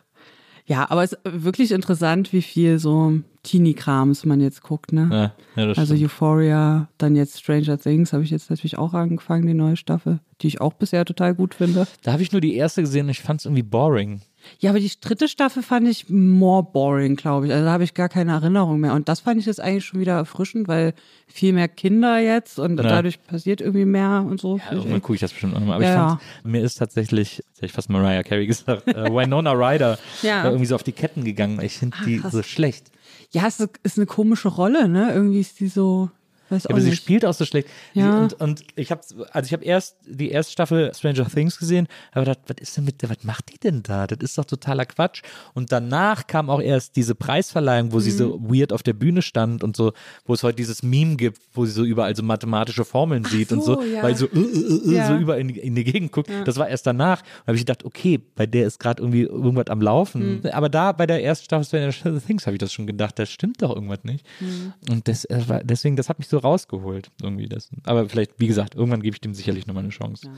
Ja, 0.68 0.91
aber 0.91 1.03
es 1.03 1.14
ist 1.14 1.22
wirklich 1.23 1.72
interessant, 1.72 2.34
wie 2.34 2.41
viel 2.41 2.77
so 2.77 3.19
Teenie-Krams 3.44 4.26
man 4.26 4.41
jetzt 4.41 4.61
guckt, 4.61 4.91
ne? 4.91 5.34
Ja, 5.56 5.64
ja, 5.64 5.69
Also 5.69 5.95
stimmt. 5.95 6.03
Euphoria, 6.03 6.89
dann 6.98 7.15
jetzt 7.15 7.39
Stranger 7.39 7.80
Things 7.80 8.11
habe 8.11 8.23
ich 8.23 8.31
jetzt 8.31 8.49
natürlich 8.49 8.77
auch 8.77 8.94
angefangen, 8.94 9.48
die 9.48 9.53
neue 9.53 9.77
Staffel, 9.77 10.19
die 10.41 10.48
ich 10.48 10.60
auch 10.60 10.73
bisher 10.73 11.06
total 11.06 11.34
gut 11.34 11.53
finde. 11.56 11.88
Da 12.03 12.11
habe 12.11 12.22
ich 12.22 12.34
nur 12.34 12.41
die 12.41 12.56
erste 12.56 12.81
gesehen 12.81 13.06
und 13.06 13.11
ich 13.11 13.22
fand 13.22 13.39
es 13.39 13.45
irgendwie 13.45 13.64
boring. 13.64 14.22
Ja, 14.59 14.71
aber 14.71 14.79
die 14.79 14.91
dritte 14.99 15.27
Staffel 15.27 15.63
fand 15.63 15.87
ich 15.87 16.09
more 16.09 16.63
boring, 16.63 17.15
glaube 17.15 17.47
ich. 17.47 17.51
Also 17.53 17.65
da 17.65 17.71
habe 17.71 17.83
ich 17.83 17.93
gar 17.93 18.09
keine 18.09 18.31
Erinnerung 18.31 18.79
mehr. 18.79 18.93
Und 18.93 19.07
das 19.09 19.19
fand 19.21 19.39
ich 19.39 19.45
jetzt 19.45 19.59
eigentlich 19.61 19.85
schon 19.85 19.99
wieder 19.99 20.13
erfrischend, 20.15 20.67
weil 20.67 20.93
viel 21.27 21.53
mehr 21.53 21.67
Kinder 21.67 22.19
jetzt 22.19 22.59
und 22.59 22.77
Ja. 22.77 22.83
dadurch 22.83 23.21
passiert 23.23 23.61
irgendwie 23.61 23.85
mehr 23.85 24.25
und 24.27 24.39
so. 24.41 24.57
Ja, 24.57 24.71
irgendwann 24.77 25.01
gucke 25.01 25.15
ich 25.15 25.21
das 25.21 25.31
bestimmt 25.31 25.55
auch 25.55 25.59
nochmal. 25.59 25.75
Aber 25.75 25.83
Ja, 25.85 25.89
ich 25.91 25.95
ja. 25.97 26.07
fand, 26.09 26.21
mir 26.45 26.61
ist 26.63 26.75
tatsächlich, 26.75 27.37
jetzt 27.37 27.57
hätte 27.57 27.65
ich 27.67 27.71
fast 27.73 27.89
Mariah 27.89 28.23
Carey 28.23 28.47
gesagt, 28.47 28.87
äh, 28.87 29.11
Winona 29.13 29.51
Ryder 29.51 29.97
Ja. 30.21 30.45
irgendwie 30.45 30.65
so 30.65 30.75
auf 30.75 30.83
die 30.83 30.91
Ketten 30.93 31.23
gegangen. 31.23 31.59
Ich 31.61 31.77
finde 31.77 31.97
die 32.05 32.17
krass. 32.19 32.31
so 32.31 32.43
schlecht. 32.43 32.91
Ja, 33.31 33.45
es 33.47 33.59
ist 33.83 33.97
eine 33.97 34.05
komische 34.05 34.47
Rolle, 34.47 34.87
ne? 34.87 35.11
Irgendwie 35.13 35.39
ist 35.41 35.59
die 35.59 35.67
so, 35.67 36.09
weiß 36.49 36.63
Ja, 36.63 36.69
aber 36.71 36.81
sie 36.81 36.89
nicht. 36.89 37.01
spielt 37.01 37.25
auch 37.25 37.33
so 37.33 37.45
schlecht. 37.45 37.67
Ja. 37.93 38.19
Und, 38.21 38.33
und 38.39 38.63
ich 38.75 38.91
habe, 38.91 39.01
also 39.31 39.45
ich 39.47 39.53
habe 39.53 39.63
erst 39.65 39.97
die 40.05 40.29
erste 40.31 40.51
Staffel 40.53 40.91
Stranger 40.93 41.27
Things 41.27 41.57
gesehen, 41.59 41.87
aber 42.11 42.21
gedacht, 42.25 42.39
was 42.47 42.55
ist 42.59 42.77
denn 42.77 42.85
mit 42.85 43.01
der, 43.01 43.09
was 43.09 43.23
macht 43.23 43.51
die 43.53 43.59
denn 43.59 43.83
da? 43.83 44.07
Das 44.07 44.19
ist 44.21 44.37
doch 44.37 44.45
totaler 44.45 44.85
Quatsch. 44.85 45.21
Und 45.53 45.71
danach 45.71 46.27
kam 46.27 46.49
auch 46.49 46.61
erst 46.61 46.95
diese 46.95 47.15
Preisverleihung, 47.15 47.91
wo 47.91 47.99
sie 47.99 48.11
so 48.11 48.37
Mhm. 48.37 48.49
weird 48.53 48.73
auf 48.73 48.83
der 48.83 48.93
Bühne 48.93 49.21
stand 49.21 49.63
und 49.63 49.75
so, 49.77 49.93
wo 50.25 50.33
es 50.33 50.43
heute 50.43 50.55
dieses 50.57 50.83
Meme 50.83 51.15
gibt, 51.15 51.41
wo 51.53 51.65
sie 51.65 51.71
so 51.71 51.83
überall 51.83 52.15
so 52.15 52.23
mathematische 52.23 52.85
Formeln 52.85 53.23
sieht 53.25 53.51
und 53.51 53.63
so, 53.63 53.75
so, 53.75 53.83
ja. 53.83 54.03
weil 54.03 54.15
so, 54.15 54.25
äh, 54.27 54.39
äh, 54.39 54.91
äh, 54.91 54.95
Ja. 54.95 55.07
so 55.07 55.15
überall 55.15 55.39
in, 55.41 55.49
die- 55.49 55.59
in 55.59 55.75
die 55.75 55.83
Gegend 55.83 56.11
guckt. 56.11 56.29
Das 56.45 56.57
war 56.57 56.67
erst 56.69 56.87
danach. 56.87 57.21
Da 57.21 57.47
habe 57.47 57.55
ich 57.55 57.61
gedacht, 57.61 57.83
okay, 57.85 58.17
bei 58.35 58.45
der 58.45 58.65
ist 58.67 58.79
gerade 58.79 59.01
irgendwie 59.01 59.23
irgendwas 59.23 59.67
am 59.67 59.81
Laufen. 59.81 60.41
Mhm. 60.41 60.45
Aber 60.51 60.69
da 60.69 60.91
bei 60.91 61.05
der 61.05 61.23
ersten 61.23 61.45
Staffel 61.45 61.65
Stranger 61.93 62.21
Things 62.25 62.45
habe 62.45 62.55
ich 62.55 62.59
das 62.59 62.71
schon 62.73 62.87
gedacht, 62.87 63.19
das 63.19 63.29
stimmt 63.29 63.61
doch 63.61 63.75
irgendwas 63.75 64.03
nicht. 64.03 64.25
Mhm. 64.39 64.73
Und 64.89 65.07
das, 65.07 65.25
äh, 65.25 65.41
deswegen, 65.63 65.95
das 65.95 66.09
hat 66.09 66.19
mich 66.19 66.27
so 66.27 66.36
rausgeholt 66.39 67.11
irgendwie 67.22 67.47
das. 67.47 67.69
Aber 67.85 68.07
vielleicht, 68.09 68.39
wie 68.39 68.47
gesagt, 68.47 68.76
irgendwann 68.76 69.01
gebe 69.01 69.15
ich 69.15 69.22
dem 69.22 69.34
sicherlich 69.34 69.68
nochmal 69.68 69.84
eine 69.84 69.91
Chance. 69.91 70.30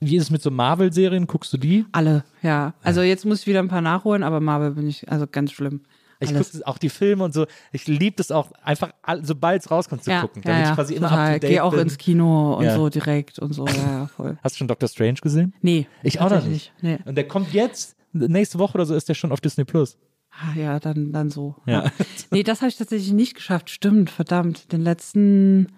Wie 0.00 0.16
ist 0.16 0.24
es 0.24 0.30
mit 0.30 0.42
so 0.42 0.50
Marvel-Serien? 0.50 1.26
Guckst 1.26 1.52
du 1.52 1.56
die? 1.58 1.84
Alle, 1.92 2.24
ja. 2.42 2.74
Also 2.82 3.02
jetzt 3.02 3.24
muss 3.24 3.40
ich 3.40 3.46
wieder 3.46 3.60
ein 3.60 3.68
paar 3.68 3.80
nachholen, 3.80 4.22
aber 4.22 4.40
Marvel 4.40 4.72
bin 4.72 4.88
ich, 4.88 5.10
also 5.10 5.26
ganz 5.26 5.52
schlimm. 5.52 5.82
Ich 6.22 6.34
gucke 6.34 6.66
auch 6.66 6.76
die 6.76 6.90
Filme 6.90 7.24
und 7.24 7.32
so. 7.32 7.46
Ich 7.72 7.86
liebe 7.86 8.16
das 8.16 8.30
auch 8.30 8.52
einfach, 8.62 8.90
sobald 9.22 9.62
es 9.62 9.70
rauskommt, 9.70 10.04
zu 10.04 10.10
ja, 10.10 10.20
gucken. 10.20 10.42
ja, 10.44 10.50
Damit 10.50 10.64
ja, 10.64 10.70
ich 10.70 10.74
quasi 10.76 10.94
immer 10.94 11.10
up 11.10 11.26
to 11.34 11.38
date 11.38 11.50
Geh 11.50 11.60
auch 11.60 11.70
bin. 11.70 11.80
ins 11.80 11.96
Kino 11.96 12.56
und 12.58 12.64
Ja. 12.64 12.74
so 12.76 12.90
direkt 12.90 13.38
und 13.38 13.54
so, 13.54 13.66
ja, 13.66 13.72
ja, 13.74 14.06
voll. 14.06 14.36
Hast 14.42 14.54
du 14.54 14.58
schon 14.58 14.68
Doctor 14.68 14.86
Strange 14.88 15.14
gesehen? 15.22 15.54
Nee. 15.62 15.86
Ich 16.02 16.20
auch 16.20 16.28
noch 16.28 16.44
nicht. 16.44 16.74
Nee. 16.82 16.98
Und 17.06 17.14
der 17.14 17.26
kommt 17.26 17.54
jetzt, 17.54 17.96
nächste 18.12 18.58
Woche 18.58 18.74
oder 18.74 18.84
so 18.84 18.94
ist 18.94 19.08
der 19.08 19.14
schon 19.14 19.32
auf 19.32 19.40
Disney 19.40 19.64
Plus. 19.64 19.96
Ah, 20.30 20.54
ja, 20.58 20.78
dann, 20.80 21.12
dann 21.12 21.30
so. 21.30 21.56
Ja. 21.66 21.84
Ja. 21.84 21.92
Nee, 22.30 22.42
das 22.42 22.60
habe 22.60 22.68
ich 22.68 22.76
tatsächlich 22.76 23.12
nicht 23.12 23.34
geschafft. 23.34 23.70
Stimmt, 23.70 24.10
verdammt. 24.10 24.72
Den 24.72 24.80
letzten 24.82 25.68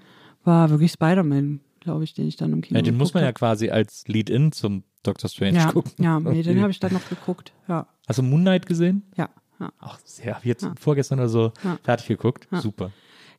war 0.44 0.70
wirklich 0.70 0.92
Spider-Man, 0.92 1.60
glaube 1.80 2.04
ich, 2.04 2.14
den 2.14 2.26
ich 2.28 2.36
dann 2.36 2.52
im 2.52 2.60
Kino 2.60 2.78
Ja, 2.78 2.82
den 2.82 2.96
muss 2.96 3.14
man 3.14 3.22
ja 3.22 3.30
geguckt 3.30 3.38
quasi 3.40 3.70
als 3.70 4.04
Lead-In 4.08 4.52
zum 4.52 4.84
Doctor 5.02 5.28
Strange 5.30 5.60
habe. 5.62 5.72
gucken. 5.72 5.92
Ja, 5.98 6.18
ja 6.18 6.20
nee, 6.20 6.42
den 6.42 6.60
habe 6.60 6.70
ich 6.70 6.78
dann 6.80 6.92
noch 6.92 7.08
geguckt. 7.08 7.52
Ja, 7.68 7.86
Hast 8.06 8.18
du 8.18 8.22
Moon 8.22 8.42
Knight 8.42 8.66
gesehen? 8.66 9.02
ja, 9.16 9.30
ja. 9.58 9.72
Auch 9.80 9.98
sehr, 10.04 10.34
hab 10.34 10.44
jetzt 10.44 10.66
vorgestern 10.78 11.18
oder 11.20 11.28
so 11.28 11.52
Ja. 11.64 11.78
fertig 11.82 12.08
geguckt. 12.08 12.46
Super. 12.52 12.90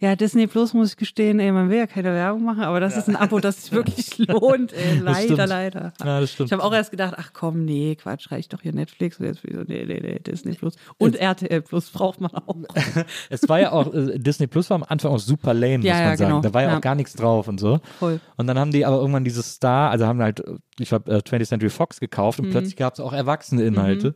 Ja, 0.03 0.17
Disney 0.17 0.47
Plus 0.47 0.73
muss 0.73 0.89
ich 0.91 0.97
gestehen, 0.97 1.39
ey, 1.39 1.49
man 1.53 1.69
will 1.69 1.77
ja 1.77 1.87
keine 1.87 2.09
Werbung 2.13 2.43
machen, 2.43 2.63
aber 2.63 2.81
das 2.81 2.97
ist 2.97 3.07
ein 3.07 3.15
Abo, 3.15 3.39
das 3.39 3.63
sich 3.63 3.71
wirklich 3.71 4.17
lohnt, 4.27 4.73
ey. 4.73 4.99
Leider, 4.99 5.47
leider. 5.47 5.93
Ja, 6.03 6.19
das 6.19 6.33
stimmt. 6.33 6.47
Ich 6.49 6.51
habe 6.51 6.61
auch 6.61 6.73
erst 6.73 6.91
gedacht, 6.91 7.13
ach 7.17 7.31
komm, 7.31 7.63
nee, 7.63 7.95
Quatsch, 7.95 8.29
reicht 8.29 8.51
doch 8.51 8.61
hier 8.61 8.73
Netflix 8.73 9.17
und 9.21 9.27
jetzt 9.27 9.45
wieder, 9.45 9.63
nee, 9.65 9.85
nee, 9.85 10.01
nee, 10.01 10.19
Disney 10.19 10.55
Plus. 10.55 10.75
Und 10.97 11.15
RTL 11.15 11.61
Plus 11.61 11.89
braucht 11.89 12.19
man 12.19 12.31
auch. 12.35 12.57
Es 13.29 13.47
war 13.47 13.61
ja 13.61 13.71
auch, 13.71 13.93
äh, 13.93 14.19
Disney 14.19 14.47
Plus 14.47 14.69
war 14.69 14.75
am 14.75 14.83
Anfang 14.83 15.11
auch 15.13 15.19
super 15.19 15.53
lame, 15.53 15.77
muss 15.77 15.85
Ja, 15.87 15.93
man 15.93 16.03
ja, 16.03 16.17
sagen. 16.17 16.29
genau. 16.31 16.41
Da 16.41 16.53
war 16.53 16.63
ja, 16.63 16.69
Ja. 16.71 16.77
auch 16.77 16.81
gar 16.81 16.95
nichts 16.95 17.13
drauf 17.13 17.47
und 17.47 17.59
so. 17.61 17.79
Voll. 17.99 18.19
Und 18.35 18.47
dann 18.47 18.59
haben 18.59 18.71
die 18.71 18.85
aber 18.85 18.97
irgendwann 18.97 19.23
dieses 19.23 19.53
Star, 19.53 19.89
also 19.89 20.05
haben 20.05 20.21
halt, 20.21 20.43
ich 20.79 20.89
glaube, 20.89 21.09
äh, 21.11 21.21
20th 21.21 21.47
Century 21.47 21.69
Fox 21.69 22.01
gekauft 22.01 22.39
Mhm. 22.39 22.45
und 22.47 22.51
plötzlich 22.51 22.75
gab 22.75 22.93
es 22.95 22.99
auch 22.99 23.13
erwachsene 23.13 23.63
Inhalte. 23.63 24.15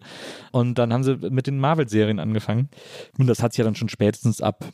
Und 0.52 0.78
dann 0.80 0.92
haben 0.92 1.04
sie 1.06 1.16
mit 1.30 1.48
den 1.48 1.60
Marvel-Serien 1.60 2.20
angefangen. 2.20 2.68
Und 3.18 3.28
das 3.28 3.42
hat 3.42 3.54
sich 3.54 3.60
ja 3.60 3.64
dann 3.64 3.76
schon 3.76 3.88
spätestens 3.88 4.42
ab 4.42 4.66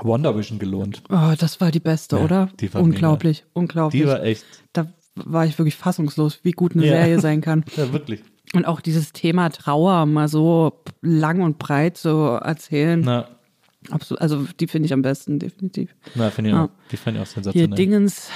Wonder 0.00 0.36
Vision 0.36 0.58
gelohnt. 0.58 1.02
Oh, 1.10 1.34
das 1.38 1.60
war 1.60 1.70
die 1.70 1.80
beste, 1.80 2.16
Ja, 2.16 2.24
oder? 2.24 2.48
die 2.60 2.72
war 2.72 2.82
unglaublich, 2.82 3.44
unglaublich. 3.52 4.02
Die 4.02 4.08
war 4.08 4.22
echt, 4.22 4.44
da 4.72 4.86
war 5.14 5.44
ich 5.46 5.58
wirklich 5.58 5.76
fassungslos, 5.76 6.40
wie 6.42 6.52
gut 6.52 6.74
eine 6.74 6.86
Ja. 6.86 6.92
Serie 6.94 7.20
sein 7.20 7.40
kann. 7.40 7.64
ja, 7.76 7.92
wirklich. 7.92 8.22
Und 8.54 8.66
auch 8.66 8.80
dieses 8.80 9.12
Thema 9.12 9.50
Trauer 9.50 10.06
mal 10.06 10.28
so 10.28 10.82
lang 11.00 11.40
und 11.42 11.58
breit 11.58 11.96
so 11.98 12.34
erzählen. 12.36 13.00
Na, 13.00 13.28
Absolut, 13.90 14.20
also 14.20 14.46
die 14.60 14.68
finde 14.68 14.86
ich 14.86 14.92
am 14.92 15.02
besten, 15.02 15.38
definitiv. 15.40 15.94
na 16.14 16.30
finde 16.30 16.50
ich 16.50 16.56
Ja. 16.56 16.64
auch, 16.64 16.68
die 16.92 16.96
fand 16.96 17.16
ich 17.16 17.22
auch 17.22 17.26
Hier 17.26 17.34
sensationell. 17.42 17.76
Dingens, 17.76 18.28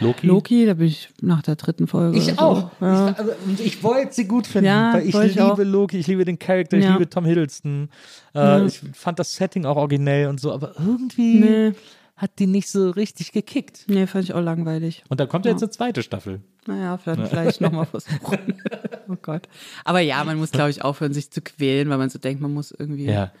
Loki. 0.00 0.26
Loki, 0.26 0.66
da 0.66 0.74
bin 0.74 0.86
ich 0.86 1.08
nach 1.20 1.42
der 1.42 1.56
dritten 1.56 1.86
Folge. 1.86 2.16
Ich 2.16 2.28
oder 2.32 2.42
auch. 2.42 2.70
So. 2.78 2.86
Ja. 2.86 3.10
Ich, 3.10 3.18
und 3.48 3.60
ich 3.60 3.82
wollte 3.82 4.12
sie 4.14 4.26
gut 4.26 4.46
finden, 4.46 4.66
Ja, 4.66 4.94
weil 4.94 5.06
ich 5.08 5.14
liebe 5.34 5.44
auch. 5.52 5.58
Loki, 5.58 5.98
ich 5.98 6.06
liebe 6.06 6.24
den 6.24 6.38
Charakter, 6.38 6.76
ich 6.78 6.84
Ja. 6.84 6.92
liebe 6.92 7.08
Tom 7.10 7.24
Hiddleston. 7.24 7.88
Äh, 8.34 8.66
Ich 8.66 8.80
fand 8.92 9.18
das 9.18 9.34
Setting 9.34 9.64
auch 9.66 9.76
originell 9.76 10.28
und 10.28 10.38
so, 10.40 10.52
aber 10.52 10.74
irgendwie 10.78 11.40
Nee. 11.40 11.72
hat 12.16 12.38
die 12.38 12.46
nicht 12.46 12.68
so 12.70 12.90
richtig 12.90 13.32
gekickt. 13.32 13.86
Nee, 13.88 14.06
fand 14.06 14.24
ich 14.24 14.32
auch 14.34 14.40
langweilig. 14.40 15.02
Und 15.08 15.18
dann 15.18 15.28
kommt 15.28 15.44
ja 15.44 15.50
jetzt 15.50 15.62
eine 15.62 15.70
zweite 15.70 16.02
Staffel. 16.04 16.40
Naja, 16.66 16.96
vielleicht, 16.98 17.28
vielleicht 17.28 17.60
nochmal 17.60 17.86
versuchen. 17.90 18.38
oh 19.08 19.16
Gott. 19.20 19.48
Aber 19.84 19.98
ja, 20.00 20.22
man 20.24 20.38
muss, 20.38 20.52
glaube 20.52 20.70
ich, 20.70 20.82
aufhören, 20.84 21.12
sich 21.12 21.30
zu 21.32 21.42
quälen, 21.42 21.90
weil 21.90 21.98
man 21.98 22.10
so 22.10 22.18
denkt, 22.20 22.40
man 22.40 22.54
muss 22.54 22.70
irgendwie, 22.70 23.06
Ja, 23.06 23.32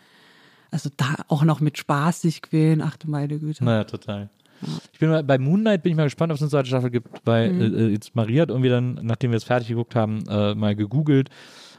also 0.74 0.90
da 0.96 1.06
auch 1.28 1.44
noch 1.44 1.60
mit 1.60 1.78
Spaß 1.78 2.20
sich 2.20 2.42
quälen. 2.42 2.82
Ach 2.82 2.96
du 2.96 3.08
meine 3.08 3.38
Güte. 3.38 3.64
naja, 3.64 3.84
total. 3.84 4.28
Ich 4.92 4.98
bin 4.98 5.10
mal, 5.10 5.22
bei 5.24 5.36
Moon 5.38 5.60
Knight 5.60 5.82
bin 5.82 5.90
ich 5.92 5.96
mal 5.96 6.04
gespannt, 6.04 6.30
ob 6.32 6.36
es 6.36 6.42
eine 6.42 6.50
zweite 6.50 6.68
Staffel 6.68 6.90
gibt, 6.90 7.08
weil 7.24 7.52
Mhm. 7.52 7.78
äh, 7.78 7.88
jetzt 7.88 8.14
Maria 8.14 8.42
hat 8.42 8.48
irgendwie 8.50 8.70
dann, 8.70 8.98
nachdem 9.02 9.30
wir 9.30 9.36
es 9.36 9.44
fertig 9.44 9.68
geguckt 9.68 9.94
haben, 9.94 10.24
äh, 10.28 10.54
mal 10.54 10.74
gegoogelt 10.74 11.28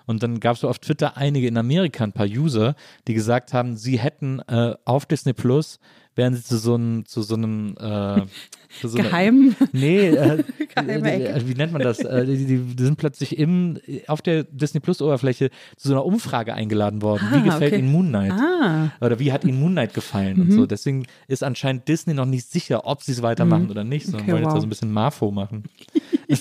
und 0.06 0.22
dann 0.22 0.40
gab 0.40 0.56
es 0.56 0.62
so 0.62 0.70
auf 0.70 0.78
Twitter 0.80 1.18
einige 1.18 1.48
in 1.48 1.58
Amerika, 1.58 2.04
ein 2.04 2.12
paar 2.12 2.28
User, 2.28 2.76
die 3.08 3.14
gesagt 3.14 3.54
haben, 3.54 3.76
sie 3.76 3.98
hätten 3.98 4.40
äh, 4.48 4.76
auf 4.86 5.06
Disney 5.06 5.34
Plus, 5.34 5.80
wären 6.16 6.34
sie 6.34 6.44
zu 6.44 6.58
so 6.58 6.76
einem, 6.76 7.06
zu 7.06 7.22
so 7.22 7.36
einem 7.36 7.76
äh, 7.80 8.22
zu 8.82 8.88
so 8.90 8.98
einer- 8.98 9.08
Geheim. 9.10 9.56
Nee, 9.74 10.08
äh, 10.10 10.44
äh, 10.76 10.82
Ecke. 10.82 11.48
wie 11.48 11.54
nennt 11.54 11.72
man 11.74 11.82
das? 11.82 12.00
Äh, 12.00 12.26
die, 12.26 12.46
die, 12.46 12.58
die 12.76 12.84
sind 12.84 12.98
plötzlich 12.98 13.38
im, 13.38 13.78
auf 14.08 14.22
der 14.22 14.44
Disney 14.46 14.80
Plus 14.80 15.02
Oberfläche 15.02 15.50
zu 15.78 15.90
so 15.90 15.94
einer 15.94 16.06
Umfrage 16.06 16.54
eingeladen 16.54 17.02
worden. 17.02 17.28
wie 17.32 17.36
Ah, 17.38 17.40
gefällt 17.42 17.74
okay. 17.74 17.82
Ihnen 17.82 17.92
Moon 17.92 18.08
Knight? 18.10 18.32
Ah. 18.32 18.92
Oder 19.02 19.20
wie 19.20 19.32
hat 19.32 19.44
Ihnen 19.46 19.60
Moon 19.60 19.72
Knight 19.74 19.94
gefallen 19.94 20.42
und 20.42 20.52
so. 20.52 20.66
Deswegen 20.66 21.06
ist 21.28 21.44
anscheinend 21.44 21.88
Disney 21.88 22.14
noch 22.14 22.26
nicht 22.26 22.50
sicher, 22.50 22.86
ob 22.86 23.02
sie 23.04 23.12
es 23.12 23.22
weitermachen 23.22 23.70
oder 23.70 23.84
nicht, 23.84 24.06
sondern 24.06 24.22
Okay, 24.24 24.32
wollen 24.34 24.44
jetzt 24.44 24.48
wow. 24.50 24.56
da 24.56 24.62
so 24.62 24.66
ein 24.68 24.70
bisschen 24.70 24.92
Marfo 24.92 25.32
machen. 25.32 25.64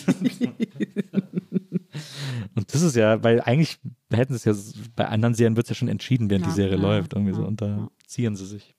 und 2.55 2.73
das 2.75 2.83
ist 2.83 2.97
ja, 2.97 3.23
weil 3.23 3.41
eigentlich 3.41 3.79
hätten 4.13 4.37
sie 4.37 4.49
es 4.51 4.75
ja, 4.75 4.83
bei 4.97 5.07
anderen 5.09 5.35
Serien 5.35 5.57
wird 5.57 5.67
es 5.67 5.71
ja 5.71 5.75
schon 5.75 5.89
entschieden, 5.89 6.31
während 6.31 6.47
die 6.47 6.51
Ja, 6.51 6.55
Serie 6.55 6.77
ja, 6.77 6.83
läuft 6.83 7.13
irgendwie 7.13 7.35
so. 7.35 7.43
Und 7.45 7.61
da 7.61 7.89
ziehen 8.07 8.37
sie 8.37 8.47
sich. 8.47 8.74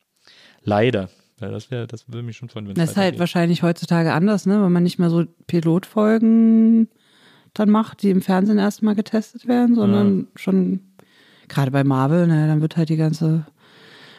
Leider. 0.66 1.10
Weil 1.40 1.52
das 1.52 1.70
wäre, 1.72 1.88
das 1.88 2.08
würde 2.08 2.24
mich 2.24 2.38
schon 2.38 2.50
freuen, 2.50 2.68
wenn 2.68 2.76
Das 2.76 2.92
ist 2.92 2.98
halt 2.98 3.20
wahrscheinlich 3.20 3.62
heutzutage 3.62 4.14
anders, 4.14 4.46
ne? 4.46 4.62
Wenn 4.62 4.72
man 4.72 4.84
nicht 4.84 5.00
mehr 5.00 5.10
so 5.10 5.26
Pilotfolgen 5.48 6.90
dann 7.54 7.70
macht, 7.70 8.04
die 8.04 8.10
im 8.10 8.22
Fernsehen 8.22 8.58
erstmal 8.58 8.96
getestet 8.96 9.48
werden, 9.48 9.76
sondern 9.76 10.28
schon 10.36 10.82
gerade 11.48 11.72
bei 11.72 11.84
Marvel, 11.84 12.28
naja, 12.28 12.48
dann 12.48 12.62
wird 12.62 12.76
halt 12.76 12.90
die 12.90 12.98
ganze 12.98 13.46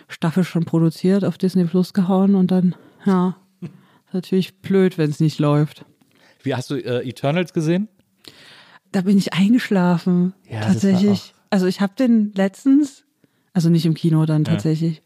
Staffel 0.08 0.44
schon 0.44 0.64
produziert, 0.64 1.24
auf 1.24 1.36
Disney 1.36 1.64
Plus 1.64 1.92
gehauen 1.92 2.34
und 2.34 2.50
dann, 2.50 2.74
ja, 3.04 3.36
ist 3.60 4.14
natürlich 4.14 4.58
blöd, 4.60 4.96
wenn 4.96 5.10
es 5.10 5.20
nicht 5.20 5.38
läuft. 5.38 5.84
Wie 6.42 6.54
hast 6.54 6.70
du 6.70 6.76
äh, 6.76 7.06
Eternals 7.06 7.52
gesehen? 7.52 7.88
Da 8.92 9.02
bin 9.02 9.18
ich 9.18 9.34
eingeschlafen, 9.34 10.32
Ja, 10.48 10.60
tatsächlich. 10.60 11.34
Also 11.50 11.66
ich 11.66 11.80
habe 11.80 11.92
den 11.98 12.32
letztens, 12.34 13.04
also 13.52 13.68
nicht 13.68 13.84
im 13.84 13.94
Kino 13.94 14.24
dann 14.26 14.44
tatsächlich, 14.44 14.98
äh, 14.98 15.05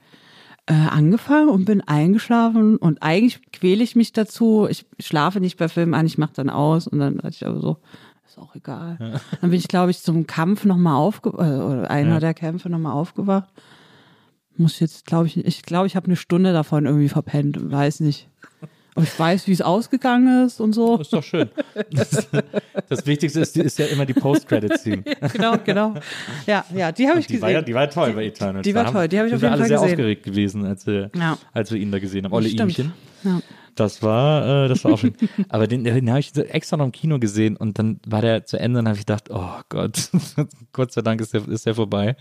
angefangen 0.74 1.48
und 1.48 1.64
bin 1.64 1.80
eingeschlafen 1.80 2.76
und 2.76 3.02
eigentlich 3.02 3.40
quäle 3.52 3.82
ich 3.82 3.96
mich 3.96 4.12
dazu. 4.12 4.66
Ich 4.70 4.86
schlafe 5.00 5.40
nicht 5.40 5.56
bei 5.58 5.68
Filmen 5.68 5.94
an, 5.94 6.06
ich 6.06 6.18
mache 6.18 6.32
dann 6.34 6.50
aus 6.50 6.86
und 6.86 6.98
dann 6.98 7.18
hatte 7.18 7.30
ich 7.34 7.46
aber 7.46 7.60
so, 7.60 7.78
ist 8.26 8.38
auch 8.38 8.54
egal. 8.54 8.96
Dann 9.40 9.50
bin 9.50 9.58
ich, 9.58 9.68
glaube 9.68 9.90
ich, 9.90 10.00
zum 10.02 10.26
Kampf 10.26 10.64
nochmal 10.64 10.94
aufgewacht, 10.96 11.40
äh, 11.40 11.60
oder 11.60 11.90
einer 11.90 12.14
Ja. 12.14 12.20
der 12.20 12.34
Kämpfe 12.34 12.68
nochmal 12.70 12.92
aufgewacht. 12.92 13.48
Muss 14.56 14.78
jetzt, 14.80 15.06
glaube 15.06 15.26
ich, 15.26 15.36
ich 15.44 15.62
glaube, 15.62 15.86
ich 15.86 15.96
habe 15.96 16.06
eine 16.06 16.16
Stunde 16.16 16.52
davon 16.52 16.84
irgendwie 16.86 17.08
verpennt, 17.08 17.70
weiß 17.70 18.00
nicht. 18.00 18.28
Aber 18.94 19.04
ich 19.04 19.18
weiß, 19.18 19.46
wie 19.46 19.52
es 19.52 19.62
ausgegangen 19.62 20.46
ist 20.46 20.60
und 20.60 20.72
so. 20.72 20.98
Ist 20.98 21.12
doch 21.12 21.22
schön. 21.22 21.48
Das, 21.92 22.28
das 22.88 23.06
Wichtigste 23.06 23.40
ist, 23.40 23.56
ist 23.56 23.78
ja 23.78 23.86
immer 23.86 24.04
die 24.04 24.14
Post-Credit-Scene. 24.14 25.02
genau, 25.32 25.56
genau. 25.64 25.94
Ja, 26.46 26.64
ja, 26.74 26.90
die 26.92 27.08
habe 27.08 27.20
ich 27.20 27.26
Die 27.26 27.34
gesehen. 27.34 27.42
war, 27.42 27.50
ja, 27.50 27.62
die 27.62 27.74
war 27.74 27.88
toll 27.88 28.12
bei 28.12 28.24
Eternals. 28.26 28.64
die 28.64 28.74
war 28.74 28.90
toll, 28.92 29.06
die 29.08 29.18
habe 29.18 29.28
ich 29.28 29.34
auf 29.34 29.40
wir 29.40 29.48
jeden 29.48 29.52
alle 29.52 29.62
Fall 29.62 29.68
sehr 29.68 29.78
gesehen. 29.78 29.92
aufgeregt 29.92 30.22
gewesen, 30.24 30.64
als 30.66 30.86
wir, 30.86 31.10
Ja. 31.14 31.38
als 31.52 31.70
wir 31.70 31.78
ihn 31.78 31.92
da 31.92 31.98
gesehen 31.98 32.24
haben. 32.24 32.32
Olle. 32.32 32.48
Ihmchen. 32.48 32.92
Ja. 33.22 33.40
Das 33.76 34.02
war, 34.02 34.64
äh, 34.64 34.68
das 34.68 34.82
war 34.84 34.92
auch 34.94 34.98
schön. 34.98 35.14
Aber 35.48 35.66
den, 35.68 35.84
den 35.84 36.10
habe 36.10 36.18
ich 36.20 36.36
extra 36.36 36.76
noch 36.76 36.84
im 36.86 36.92
Kino 36.92 37.18
gesehen 37.20 37.56
und 37.56 37.78
dann 37.78 38.00
war 38.06 38.20
der 38.20 38.44
zu 38.44 38.58
Ende 38.58 38.80
und 38.80 38.88
habe 38.88 38.98
ich 38.98 39.06
gedacht, 39.06 39.30
oh 39.30 39.60
Gott, 39.68 40.10
Gott 40.72 40.92
sei 40.92 41.00
Dank 41.02 41.20
ist 41.20 41.32
der, 41.32 41.46
ist 41.48 41.64
der 41.64 41.74
vorbei. 41.76 42.16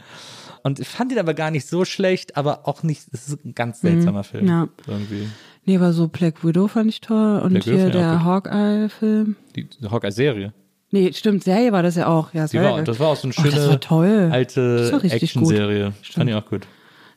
Und 0.64 0.80
ich 0.80 0.88
fand 0.88 1.12
ihn 1.12 1.20
aber 1.20 1.34
gar 1.34 1.52
nicht 1.52 1.68
so 1.68 1.86
schlecht, 1.86 2.38
aber 2.38 2.68
auch 2.68 2.84
nicht, 2.84 3.04
es 3.12 3.28
ist 3.28 3.46
ein 3.46 3.56
ganz 3.56 3.82
seltsamer 3.82 4.24
Film. 4.24 4.44
Mhm. 4.46 4.50
ja. 4.50 4.68
Irgendwie. 4.88 5.28
Nee, 5.66 5.78
aber 5.78 5.94
so 5.94 6.08
Black 6.08 6.44
Widow 6.44 6.68
fand 6.68 6.90
ich 6.90 7.02
toll 7.02 7.40
und 7.40 7.52
Black 7.54 7.64
hier 7.64 7.90
der. 7.90 8.24
Hawkeye-Film. 8.24 9.36
Die, 9.56 9.66
die 9.66 9.88
Hawkeye-Serie. 9.90 10.54
Nee, 10.92 11.14
stimmt, 11.14 11.44
Serie 11.44 11.72
war 11.72 11.84
das 11.84 11.96
ja 11.96 12.08
auch. 12.08 12.34
Ja, 12.34 12.52
war, 12.54 12.82
das 12.82 13.00
war 13.00 13.10
auch 13.10 13.16
so 13.16 13.28
eine 13.28 13.34
Oh, 13.38 13.42
schöne. 13.42 13.78
Das 13.80 14.32
alte 14.32 15.02
Action-Serie. 15.04 15.94
Fand 16.12 16.30
ich 16.30 16.36
auch 16.36 16.46
gut. 16.46 16.66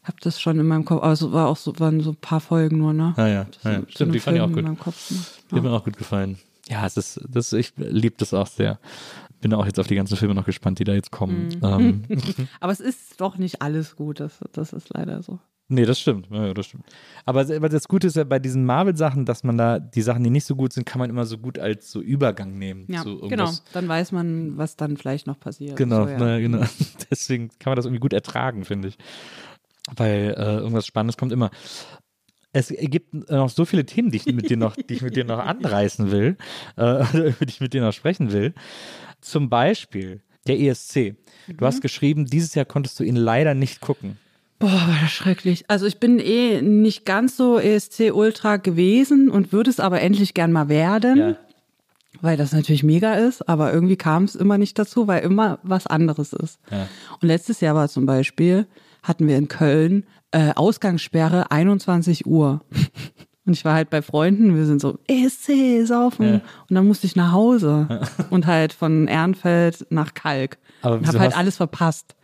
hab 0.05 0.21
das 0.21 0.39
schon 0.41 0.59
in 0.61 0.67
meinem 0.67 0.85
Kopf, 0.85 1.03
aber 1.03 1.13
es 1.13 1.33
war 1.33 1.49
auch 1.49 1.57
so, 1.57 1.79
waren 1.79 2.01
so 2.01 2.11
ein 2.11 2.17
paar 2.17 2.41
Folgen 2.41 2.79
nur, 2.79 2.93
ne? 2.93 3.15
Ah 3.17 3.27
ja, 3.29 3.47
So- 3.63 3.69
ja, 3.71 3.81
so 3.81 3.87
stimmt, 3.89 4.15
die 4.15 4.21
fand 4.21 4.37
ich 4.37 4.43
auch 4.43 4.53
gut. 4.53 4.79
Kopf, 4.79 5.11
ne? 5.11 5.19
Die 5.51 5.55
hat 5.57 5.63
mir 5.63 5.71
auch 5.71 5.85
gut 5.85 5.97
gefallen. 5.97 6.39
Ja, 6.69 6.85
es 6.85 6.97
ist, 6.99 7.21
das, 7.29 7.53
ich 7.55 7.73
liebe 7.77 8.17
das 8.19 8.35
auch 8.35 8.47
sehr. 8.47 8.79
Bin 9.43 9.53
auch 9.53 9.67
jetzt 9.67 9.79
auf 9.79 9.87
die 9.87 9.95
ganzen 9.97 10.17
Filme 10.17 10.35
noch 10.35 10.47
gespannt, 10.47 10.79
die 10.79 10.85
da 10.85 10.95
jetzt 10.95 11.11
kommen. 11.11 11.49
Mhm. 11.61 11.63
Ähm, 11.63 12.03
Aber 12.61 12.73
es 12.73 12.81
ist 12.81 13.21
doch 13.21 13.37
nicht 13.37 13.61
alles 13.61 13.97
gut, 13.97 14.21
das, 14.21 14.39
das 14.53 14.73
ist 14.73 14.89
leider 14.95 15.23
so. 15.23 15.39
nee, 15.69 15.85
das 15.85 16.01
stimmt. 16.01 16.29
Ja, 16.31 16.55
das 16.55 16.67
stimmt. 16.67 16.85
Aber, 17.25 17.45
das 17.45 17.89
Gute 17.89 18.07
ist 18.07 18.17
ja 18.17 18.25
bei 18.25 18.39
diesen 18.39 18.65
Marvel-Sachen, 18.65 19.25
dass 19.25 19.43
man 19.43 19.59
da 19.59 19.79
die 19.79 20.03
Sachen, 20.03 20.23
die 20.23 20.31
nicht 20.31 20.45
so 20.45 20.55
gut 20.55 20.73
sind, 20.73 20.85
kann 20.87 20.99
man 21.01 21.11
immer 21.11 21.25
so 21.27 21.39
gut 21.39 21.59
als 21.59 21.91
so 21.91 22.01
Übergang 22.01 22.57
nehmen. 22.59 22.87
Ja, 22.89 23.03
zu 23.03 23.19
genau. 23.29 23.51
Dann 23.73 23.89
weiß 23.89 24.13
man, 24.13 24.57
was 24.59 24.77
dann 24.77 24.97
vielleicht 24.97 25.27
noch 25.27 25.39
passiert. 25.41 25.77
Genau, 25.77 26.05
So, 26.05 26.11
ja. 26.11 26.19
na, 26.19 26.39
genau. 26.41 26.63
Deswegen 27.11 27.49
kann 27.59 27.73
man 27.73 27.77
das 27.77 27.87
irgendwie 27.87 28.01
gut 28.01 28.13
ertragen, 28.13 28.65
finde 28.65 28.89
ich. 28.89 28.99
Weil 29.97 30.35
äh, 30.37 30.57
irgendwas 30.59 30.87
Spannendes 30.87 31.17
kommt 31.17 31.33
immer. 31.33 31.51
Es 32.55 32.69
gibt 32.69 33.15
noch 33.31 33.49
so 33.49 33.65
viele 33.65 33.87
Themen, 33.87 34.11
die 34.11 34.19
ich 34.19 34.27
mit 34.27 34.51
dir 34.51 34.59
noch, 34.59 34.77
die 34.77 34.93
ich 34.95 35.01
mit 35.03 35.17
dir 35.17 35.25
noch 35.25 35.39
anreißen 35.45 36.11
will, 36.11 36.37
äh, 36.77 37.03
über 37.31 37.47
die 37.47 37.51
ich 37.51 37.61
mit 37.63 37.73
dir 37.73 37.81
noch 37.81 37.95
sprechen 37.95 38.31
will. 38.31 38.53
Zum 39.23 39.49
Beispiel 39.49 40.21
der 40.47 40.61
ESC. 40.61 41.15
Du 41.49 41.55
Mhm. 41.55 41.67
hast 41.67 41.81
geschrieben, 41.81 42.27
dieses 42.27 42.55
Jahr 42.55 42.65
konntest 42.67 43.01
du 43.01 43.05
ihn 43.05 43.17
leider 43.17 43.55
nicht 43.55 43.81
gucken. 43.81 44.19
Boah, 44.59 44.69
war 44.71 44.99
das 45.01 45.11
schrecklich. 45.11 45.65
Also 45.69 45.87
ich 45.87 45.99
bin 45.99 46.19
eh 46.21 46.61
nicht 46.63 47.05
ganz 47.07 47.37
so 47.37 47.59
ESC-Ultra 47.59 48.59
gewesen 48.59 49.29
und 49.31 49.53
würde 49.53 49.71
es 49.71 49.81
aber 49.81 50.01
endlich 50.03 50.35
gern 50.35 50.53
mal 50.53 50.69
werden, 50.69 51.37
weil 52.21 52.37
das 52.37 52.53
natürlich 52.53 52.85
mega 52.85 53.15
ist, 53.15 53.49
aber 53.49 53.73
irgendwie 53.73 53.97
kam 53.97 54.23
es 54.25 54.37
immer 54.37 54.59
nicht 54.59 54.79
dazu, 54.79 55.09
weil 55.09 55.23
immer 55.23 55.59
was 55.65 55.87
anderes 55.89 56.33
ist. 56.33 56.61
Ja. 56.71 56.89
Und 57.21 57.27
letztes 57.29 57.61
Jahr 57.61 57.75
war 57.75 57.89
zum 57.89 58.07
Beispiel, 58.07 58.67
hatten 59.03 59.27
wir 59.27 59.37
in 59.37 59.49
Köln 59.49 60.05
äh, 60.31 60.53
Ausgangssperre 60.55 61.51
21 61.51 62.27
Uhr. 62.27 62.61
Und 63.45 63.55
ich 63.55 63.65
war 63.65 63.75
halt 63.75 63.91
bei 63.91 64.03
Freunden, 64.03 64.55
wir 64.57 64.67
sind 64.67 64.81
so, 64.81 64.99
ESC, 65.09 65.85
saufen. 65.87 66.27
Ja. 66.27 66.35
Und 66.69 66.75
dann 66.77 66.87
musste 66.87 67.07
ich 67.07 67.17
nach 67.17 67.33
Hause 67.33 68.01
und 68.31 68.47
halt 68.47 68.73
von 68.73 69.09
Ehrenfeld 69.09 69.87
nach 69.91 70.15
Kalk. 70.15 70.59
Aber 70.83 70.97
und 70.97 71.07
habe 71.09 71.19
halt 71.19 71.37
alles 71.37 71.57
verpasst, 71.57 72.15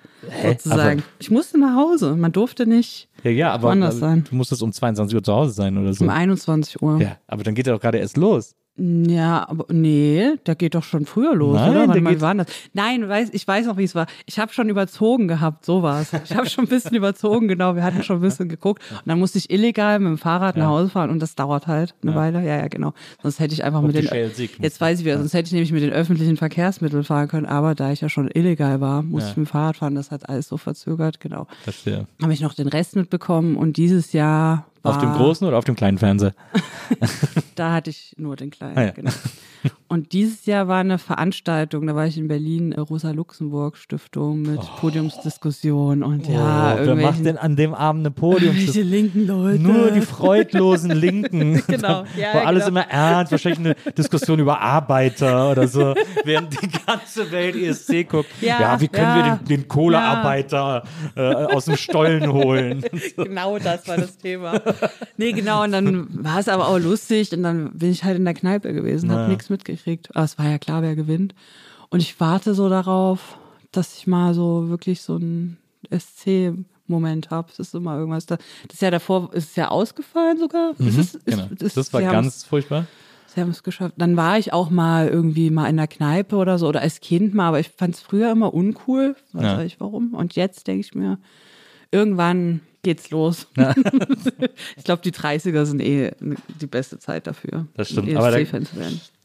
sozusagen. 0.44 1.00
Aber- 1.00 1.08
ich 1.18 1.30
musste 1.30 1.58
nach 1.58 1.74
Hause, 1.74 2.14
man 2.16 2.30
durfte 2.32 2.66
nicht 2.66 3.08
Ja, 3.24 3.30
ja, 3.30 3.52
aber 3.52 3.68
woanders 3.68 3.98
sein. 3.98 4.24
du 4.28 4.36
musstest 4.36 4.62
um 4.62 4.72
22 4.72 5.14
Uhr 5.16 5.22
zu 5.22 5.32
Hause 5.32 5.52
sein 5.52 5.76
oder 5.76 5.92
so. 5.92 6.04
Um 6.04 6.10
21 6.10 6.80
Uhr. 6.82 7.00
Ja, 7.00 7.16
aber 7.26 7.42
dann 7.42 7.54
geht 7.54 7.66
er 7.66 7.74
doch 7.74 7.80
gerade 7.80 7.98
erst 7.98 8.16
los. 8.16 8.54
Ja, 8.78 9.48
aber 9.48 9.66
nee, 9.72 10.36
der 10.46 10.54
geht 10.54 10.76
doch 10.76 10.84
schon 10.84 11.04
früher 11.04 11.34
los, 11.34 11.56
Nein, 11.56 11.70
oder? 11.70 11.86
der 11.88 12.04
Wann, 12.04 12.20
war 12.20 12.34
das? 12.36 12.46
Nein, 12.74 13.08
weiß, 13.08 13.30
ich 13.32 13.46
weiß 13.46 13.66
noch, 13.66 13.76
wie 13.76 13.84
es 13.84 13.96
war. 13.96 14.06
Ich 14.26 14.38
habe 14.38 14.52
schon 14.52 14.68
überzogen 14.68 15.26
gehabt, 15.26 15.64
so 15.64 15.82
war's. 15.82 16.12
Ich 16.24 16.36
habe 16.36 16.48
schon 16.48 16.64
ein 16.64 16.68
bisschen 16.68 16.94
überzogen, 16.94 17.48
genau. 17.48 17.74
Wir 17.74 17.82
hatten 17.82 18.04
schon 18.04 18.18
ein 18.18 18.22
bisschen 18.22 18.48
geguckt. 18.48 18.82
Und 18.90 19.02
dann 19.06 19.18
musste 19.18 19.38
ich 19.38 19.50
illegal 19.50 19.98
mit 19.98 20.08
dem 20.08 20.18
Fahrrad 20.18 20.56
nach 20.56 20.68
Hause 20.68 20.90
fahren 20.90 21.10
und 21.10 21.20
das 21.20 21.34
dauert 21.34 21.66
halt 21.66 21.96
eine 22.02 22.14
Weile. 22.14 22.38
Ja, 22.44 22.58
ja, 22.58 22.68
genau. 22.68 22.92
Sonst 23.20 23.40
hätte 23.40 23.52
ich 23.52 23.64
einfach 23.64 23.82
mit 23.82 23.96
die 23.96 24.02
den. 24.02 24.50
Jetzt 24.60 24.80
weiß 24.80 25.00
ich 25.00 25.04
wieder, 25.04 25.18
sonst 25.18 25.34
hätte 25.34 25.46
ich 25.48 25.52
nämlich 25.52 25.72
mit 25.72 25.82
den 25.82 25.92
öffentlichen 25.92 26.36
Verkehrsmitteln 26.36 27.02
fahren 27.02 27.26
können. 27.26 27.46
Aber 27.46 27.74
da 27.74 27.90
ich 27.90 28.00
ja 28.00 28.08
schon 28.08 28.30
illegal 28.32 28.80
war, 28.80 29.02
musste 29.02 29.30
ich 29.30 29.36
mit 29.36 29.48
dem 29.48 29.50
Fahrrad 29.50 29.78
fahren. 29.78 29.96
Das 29.96 30.12
hat 30.12 30.28
alles 30.28 30.46
so 30.46 30.56
verzögert, 30.56 31.18
genau. 31.18 31.48
Verstehe. 31.64 32.06
Habe 32.22 32.32
ich 32.32 32.40
noch 32.40 32.54
den 32.54 32.68
Rest 32.68 32.94
mitbekommen 32.94 33.56
und 33.56 33.76
dieses 33.76 34.12
Jahr. 34.12 34.66
War, 34.82 34.92
Auf 34.94 34.98
dem 34.98 35.12
großen 35.12 35.46
oder 35.46 35.58
auf 35.58 35.64
dem 35.64 35.74
kleinen 35.74 35.98
Fernseher? 35.98 36.34
da 37.56 37.72
hatte 37.72 37.90
ich 37.90 38.14
nur 38.16 38.36
den 38.36 38.50
kleinen, 38.50 38.78
Ah, 38.78 38.82
ja. 38.84 38.90
genau. 38.92 39.10
Und 39.90 40.12
dieses 40.12 40.44
Jahr 40.44 40.68
war 40.68 40.80
eine 40.80 40.98
Veranstaltung, 40.98 41.86
da 41.86 41.94
war 41.94 42.06
ich 42.06 42.18
in 42.18 42.28
Berlin, 42.28 42.72
äh, 42.72 42.80
Rosa-Luxemburg-Stiftung 42.80 44.42
mit 44.42 44.60
Podiumsdiskussion 44.80 46.02
und 46.02 46.28
ja, 46.28 46.34
oh, 46.34 46.76
wer 46.76 46.84
irgendwelche, 46.84 47.10
macht 47.10 47.24
denn 47.24 47.38
an 47.38 47.56
dem 47.56 47.72
Abend 47.72 48.02
eine 48.02 48.10
Podium? 48.10 48.54
irgendwelche 48.54 48.82
linken 48.82 49.26
Leute. 49.26 49.62
Nur 49.62 49.90
die 49.90 50.02
freudlosen 50.02 50.90
Linken. 50.90 51.62
Genau, 51.68 52.04
ja, 52.16 52.34
War 52.34 52.46
alles 52.46 52.64
genau. 52.64 52.80
immer 52.80 52.90
ernst, 52.90 53.30
wahrscheinlich 53.30 53.76
eine 53.84 53.92
Diskussion 53.92 54.38
über 54.38 54.60
Arbeiter 54.60 55.50
oder 55.50 55.68
so, 55.68 55.94
während 56.24 56.60
die 56.60 56.68
ganze 56.86 57.30
Welt 57.30 57.56
ESC 57.56 58.08
guckt. 58.08 58.28
Ja, 58.40 58.60
Ja, 58.60 58.80
wie 58.80 58.88
können 58.88 59.06
ja. 59.06 59.16
wir 59.16 59.36
den, 59.36 59.44
den 59.44 59.68
Kohlearbeiter 59.68 60.82
äh, 61.14 61.20
aus 61.20 61.66
dem 61.66 61.76
Stollen 61.76 62.30
holen? 62.32 62.84
Genau 63.16 63.58
das 63.58 63.86
war 63.88 63.96
das 63.96 64.16
Thema. 64.16 64.60
Nee, 65.16 65.32
genau, 65.32 65.64
und 65.64 65.72
dann 65.72 66.08
war 66.10 66.38
es 66.38 66.48
aber 66.48 66.68
auch 66.68 66.78
lustig 66.78 67.32
und 67.32 67.42
dann 67.42 67.70
bin 67.72 67.90
ich 67.90 68.04
halt 68.04 68.16
in 68.16 68.24
der 68.24 68.34
Kneipe 68.34 68.72
gewesen, 68.72 69.12
hab 69.12 69.28
nichts 69.28 69.50
mitgekriegt. 69.50 69.77
Aber 70.14 70.24
es 70.24 70.38
war 70.38 70.48
ja 70.48 70.58
klar, 70.58 70.82
wer 70.82 70.96
gewinnt. 70.96 71.34
Und 71.90 72.00
ich 72.00 72.18
warte 72.20 72.54
so 72.54 72.68
darauf, 72.68 73.38
dass 73.72 73.96
ich 73.96 74.06
mal 74.06 74.34
so 74.34 74.68
wirklich 74.68 75.00
so 75.02 75.16
ein 75.16 75.56
SC-Moment 75.90 77.30
habe. 77.30 77.48
Es 77.52 77.58
ist 77.58 77.74
immer 77.74 77.96
irgendwas 77.98 78.26
da. 78.26 78.36
Das 78.66 78.74
ist 78.74 78.82
ja 78.82 78.90
davor, 78.90 79.32
ist 79.34 79.50
es 79.50 79.56
ja 79.56 79.68
ausgefallen 79.68 80.38
sogar. 80.38 80.72
Es 80.78 80.96
ist, 80.96 81.14
ist, 81.14 81.26
Genau. 81.26 81.46
ist, 81.58 81.76
Das 81.76 81.92
war 81.92 82.02
ganz 82.02 82.44
furchtbar. 82.44 82.86
Sie 83.34 83.40
haben 83.40 83.50
es 83.50 83.62
geschafft. 83.62 83.94
Dann 83.98 84.16
war 84.16 84.38
ich 84.38 84.52
auch 84.52 84.70
mal 84.70 85.08
irgendwie 85.08 85.50
mal 85.50 85.68
in 85.68 85.76
der 85.76 85.86
Kneipe 85.86 86.36
oder 86.36 86.58
so 86.58 86.66
oder 86.66 86.80
als 86.80 87.00
Kind 87.00 87.34
mal, 87.34 87.48
aber 87.48 87.60
ich 87.60 87.68
fand 87.68 87.94
es 87.94 88.00
früher 88.00 88.32
immer 88.32 88.54
uncool. 88.54 89.16
Weiß 89.32 89.42
Ja. 89.42 89.58
ja. 89.58 89.64
ich 89.64 89.80
warum. 89.80 90.14
Und 90.14 90.34
jetzt 90.34 90.66
denke 90.66 90.80
ich 90.80 90.94
mir, 90.94 91.18
irgendwann 91.90 92.60
geht's 92.82 93.10
los. 93.10 93.46
ich 94.76 94.84
glaube, 94.84 95.02
die 95.02 95.12
30er 95.12 95.66
sind 95.66 95.80
eh 95.82 96.12
die 96.60 96.66
beste 96.66 96.98
Zeit 96.98 97.26
dafür. 97.26 97.66
Das 97.74 97.90
stimmt. 97.90 98.08
um 98.08 98.16
Aber 98.16 98.30
da-. 98.30 98.38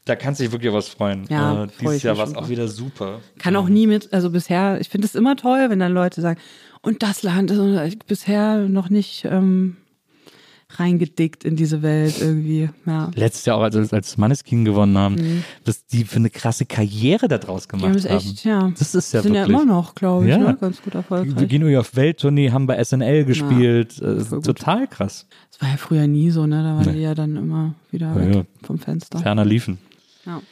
Da 0.06 0.16
kannst 0.16 0.38
du 0.40 0.44
dich 0.44 0.52
wirklich 0.52 0.72
was 0.72 0.88
freuen. 0.88 1.24
Ja, 1.30 1.64
äh, 1.64 1.68
dieses 1.80 2.02
Jahr 2.02 2.18
war 2.18 2.26
es 2.26 2.34
auch 2.34 2.48
wieder 2.50 2.68
super. 2.68 3.20
Kann 3.38 3.56
auch 3.56 3.68
nie 3.70 3.86
mit, 3.86 4.12
also 4.12 4.30
bisher, 4.30 4.78
ich 4.80 4.88
finde 4.90 5.06
es 5.06 5.14
immer 5.14 5.34
toll, 5.36 5.66
wenn 5.70 5.78
dann 5.78 5.92
Leute 5.94 6.20
sagen, 6.20 6.38
und 6.82 7.02
das 7.02 7.22
Land 7.22 7.50
ist 7.50 7.58
äh, 7.58 7.96
bisher 8.06 8.58
noch 8.68 8.90
nicht 8.90 9.24
ähm, 9.24 9.76
reingedickt 10.76 11.44
in 11.44 11.56
diese 11.56 11.82
Welt 11.82 12.16
irgendwie. 12.20 12.68
Ja. 12.84 13.10
Letztes 13.14 13.44
Jahr 13.46 13.56
auch, 13.58 13.62
als, 13.62 13.92
als 13.92 14.16
Manneskin 14.18 14.64
gewonnen 14.64 14.98
haben, 14.98 15.44
was 15.64 15.86
die 15.86 16.04
für 16.04 16.16
eine 16.16 16.30
krasse 16.30 16.66
Karriere 16.66 17.28
da 17.28 17.38
draus 17.38 17.66
Mhm. 17.68 17.78
Die 17.78 17.82
gemacht 17.84 18.04
haben 18.04 18.10
haben. 18.10 18.16
es 18.20 18.26
echt, 18.26 18.44
ja. 18.44 18.72
Das 18.78 18.94
ist 18.94 19.12
ja 19.14 19.22
sind 19.22 19.34
wirklich. 19.34 19.56
ja 19.56 19.62
immer 19.62 19.72
noch, 19.72 19.94
glaube 19.94 20.24
ich, 20.24 20.30
Ja. 20.30 20.38
ne? 20.38 20.56
ganz 20.60 20.82
gut 20.82 20.94
Wir 20.94 20.98
erfolgreich. 20.98 21.48
gehen 21.48 21.62
irgendwie 21.62 21.76
auf 21.78 21.94
Welttournee, 21.96 22.50
haben 22.50 22.66
bei 22.66 22.82
SNL 22.82 23.24
gespielt. 23.24 24.00
äh, 24.02 24.20
voll 24.20 24.38
gut. 24.38 24.44
total 24.46 24.86
krass. 24.88 25.26
Das 25.52 25.62
war 25.62 25.68
ja 25.70 25.76
früher 25.76 26.06
nie 26.06 26.30
so, 26.30 26.46
ne? 26.46 26.62
Da 26.62 26.74
waren 26.76 26.86
Nee. 26.86 26.92
die 26.98 27.02
ja 27.02 27.14
dann 27.14 27.36
immer 27.36 27.74
wieder 27.90 28.08
Ja, 28.08 28.16
weg 28.16 28.34
ja. 28.34 28.42
vom 28.66 28.78
Fenster. 28.78 29.18
Ferner 29.20 29.44
liefen. 29.44 29.78
Ja. 30.26 30.42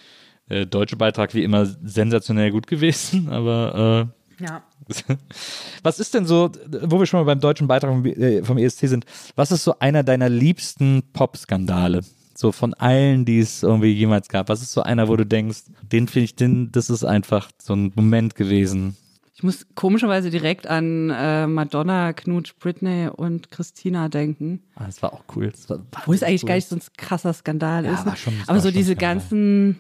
Äh, 0.49 0.67
deutsche 0.67 0.97
Beitrag 0.97 1.35
wie 1.35 1.45
immer 1.45 1.67
sensationell 1.67 2.51
gut 2.51 2.67
gewesen, 2.67 3.29
aber 3.31 4.09
ja. 4.41 4.63
äh, 5.09 5.17
was 5.83 6.01
ist 6.01 6.15
denn 6.15 6.27
so, 6.27 6.51
wo 6.83 6.99
wir 6.99 7.07
schon 7.07 7.21
mal 7.21 7.25
beim 7.25 7.41
deutschen 7.41 7.69
Beitrag 7.69 7.91
vom, 7.91 8.05
äh, 8.05 8.43
vom 8.43 8.59
ESC 8.59 8.89
sind, 8.89 9.05
was 9.37 9.53
ist 9.53 9.65
so 9.65 9.79
einer 9.79 10.03
deiner 10.03 10.29
liebsten 10.29 11.03
Pop-Skandale? 11.13 12.01
So 12.35 12.51
von 12.51 12.75
allen, 12.75 13.25
die 13.25 13.39
es 13.39 13.63
irgendwie 13.63 13.93
jemals 13.93 14.29
gab. 14.29 14.49
Was 14.49 14.63
ist 14.63 14.73
so 14.73 14.83
einer, 14.83 15.07
wo 15.07 15.17
du 15.17 15.27
denkst, 15.27 15.65
den 15.83 16.09
finde 16.09 16.25
ich, 16.25 16.35
den, 16.35 16.73
das 16.73 16.91
ist 16.91 17.05
einfach 17.05 17.51
so 17.59 17.75
ein 17.75 17.93
Moment 17.95 18.35
gewesen. 18.35 18.97
Ich 19.35 19.43
muss 19.43 19.67
komischerweise 19.75 20.29
direkt 20.31 20.67
an 20.67 21.09
äh, 21.11 21.47
Madonna, 21.47 22.13
Knutsch, 22.13 22.53
Britney 22.59 23.09
und 23.09 23.51
Christina 23.51 24.09
denken. 24.11 24.63
Ah, 24.75 24.85
das 24.87 25.01
war 25.03 25.13
auch 25.15 25.25
cool. 25.35 25.51
Das 25.51 25.71
war 25.71 25.81
Wo 26.05 26.13
es 26.13 26.23
eigentlich 26.23 26.43
cool. 26.45 26.49
gar 26.49 26.55
nicht 26.57 26.69
so 26.69 26.77
ein 26.77 26.83
krasser 26.99 27.33
Skandal 27.33 27.87
Ja, 27.87 27.95
ist. 27.95 28.05
war 28.05 28.13
ne? 28.13 28.17
schon- 28.19 28.35
Aber 28.47 28.61
so 28.61 28.71
diese 28.71 28.93
Skandal. 28.93 29.15
ganzen, 29.17 29.79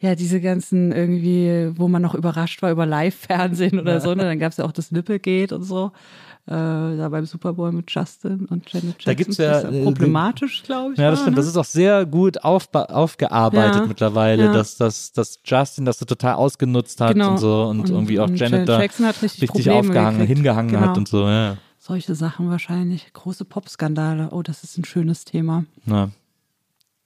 ja, 0.00 0.14
diese 0.14 0.40
ganzen 0.40 0.92
irgendwie, 0.92 1.72
wo 1.78 1.88
man 1.88 2.00
noch 2.00 2.14
überrascht 2.14 2.62
war 2.62 2.70
über 2.70 2.86
Live-Fernsehen 2.86 3.78
oder 3.78 4.00
so. 4.00 4.14
Ne? 4.14 4.22
Dann 4.22 4.38
gab 4.38 4.52
es 4.52 4.56
ja 4.58 4.64
auch 4.64 4.72
das 4.72 4.90
Nippelgate 4.90 5.54
und 5.54 5.62
so. 5.64 5.92
Äh, 6.46 6.50
da 6.50 7.08
beim 7.08 7.24
Super 7.24 7.54
Bowl 7.54 7.72
mit 7.72 7.90
Justin 7.90 8.44
und 8.46 8.70
Janet 8.70 9.02
Jackson. 9.02 9.04
Da 9.06 9.14
gibt's 9.14 9.36
ja, 9.38 9.62
Das 9.62 9.64
ist 9.64 9.74
äh, 9.80 9.82
problematisch, 9.84 10.62
glaube 10.62 10.92
ich. 10.92 10.98
Ja, 10.98 11.10
das 11.10 11.20
stimmt. 11.20 11.36
ne? 11.36 11.40
Das 11.40 11.46
ist 11.46 11.56
auch 11.56 11.64
sehr 11.64 12.04
gut 12.04 12.44
aufba- 12.44 12.84
aufgearbeitet 12.90 13.76
Ja, 13.82 13.86
mittlerweile, 13.86 14.44
ja. 14.44 14.52
dass, 14.52 14.76
dass, 14.76 15.12
dass 15.12 15.38
Justin 15.42 15.86
das 15.86 15.98
so 15.98 16.04
total 16.04 16.34
ausgenutzt 16.34 17.00
hat 17.00 17.14
Genau. 17.14 17.30
und 17.30 17.38
so 17.38 17.62
und, 17.64 17.80
Und- 17.80 17.88
irgendwie 17.90 18.20
auch 18.20 18.28
und 18.28 18.36
Janet 18.36 18.68
Janet 18.68 18.68
da 18.68 18.76
richtig 19.22 19.42
richtig 19.42 19.70
aufgehangen, 19.70 20.18
gekriegt. 20.20 20.36
hingehangen 20.36 20.72
Genau. 20.72 20.86
hat 20.88 20.96
und 20.98 21.08
so, 21.08 21.26
ja. 21.26 21.56
Solche 21.78 22.14
Sachen 22.14 22.50
wahrscheinlich. 22.50 23.10
Große 23.14 23.44
Popskandale. 23.46 24.28
Oh, 24.30 24.42
das 24.42 24.64
ist 24.64 24.76
ein 24.78 24.84
schönes 24.84 25.24
Thema. 25.24 25.64
ja. 25.86 26.10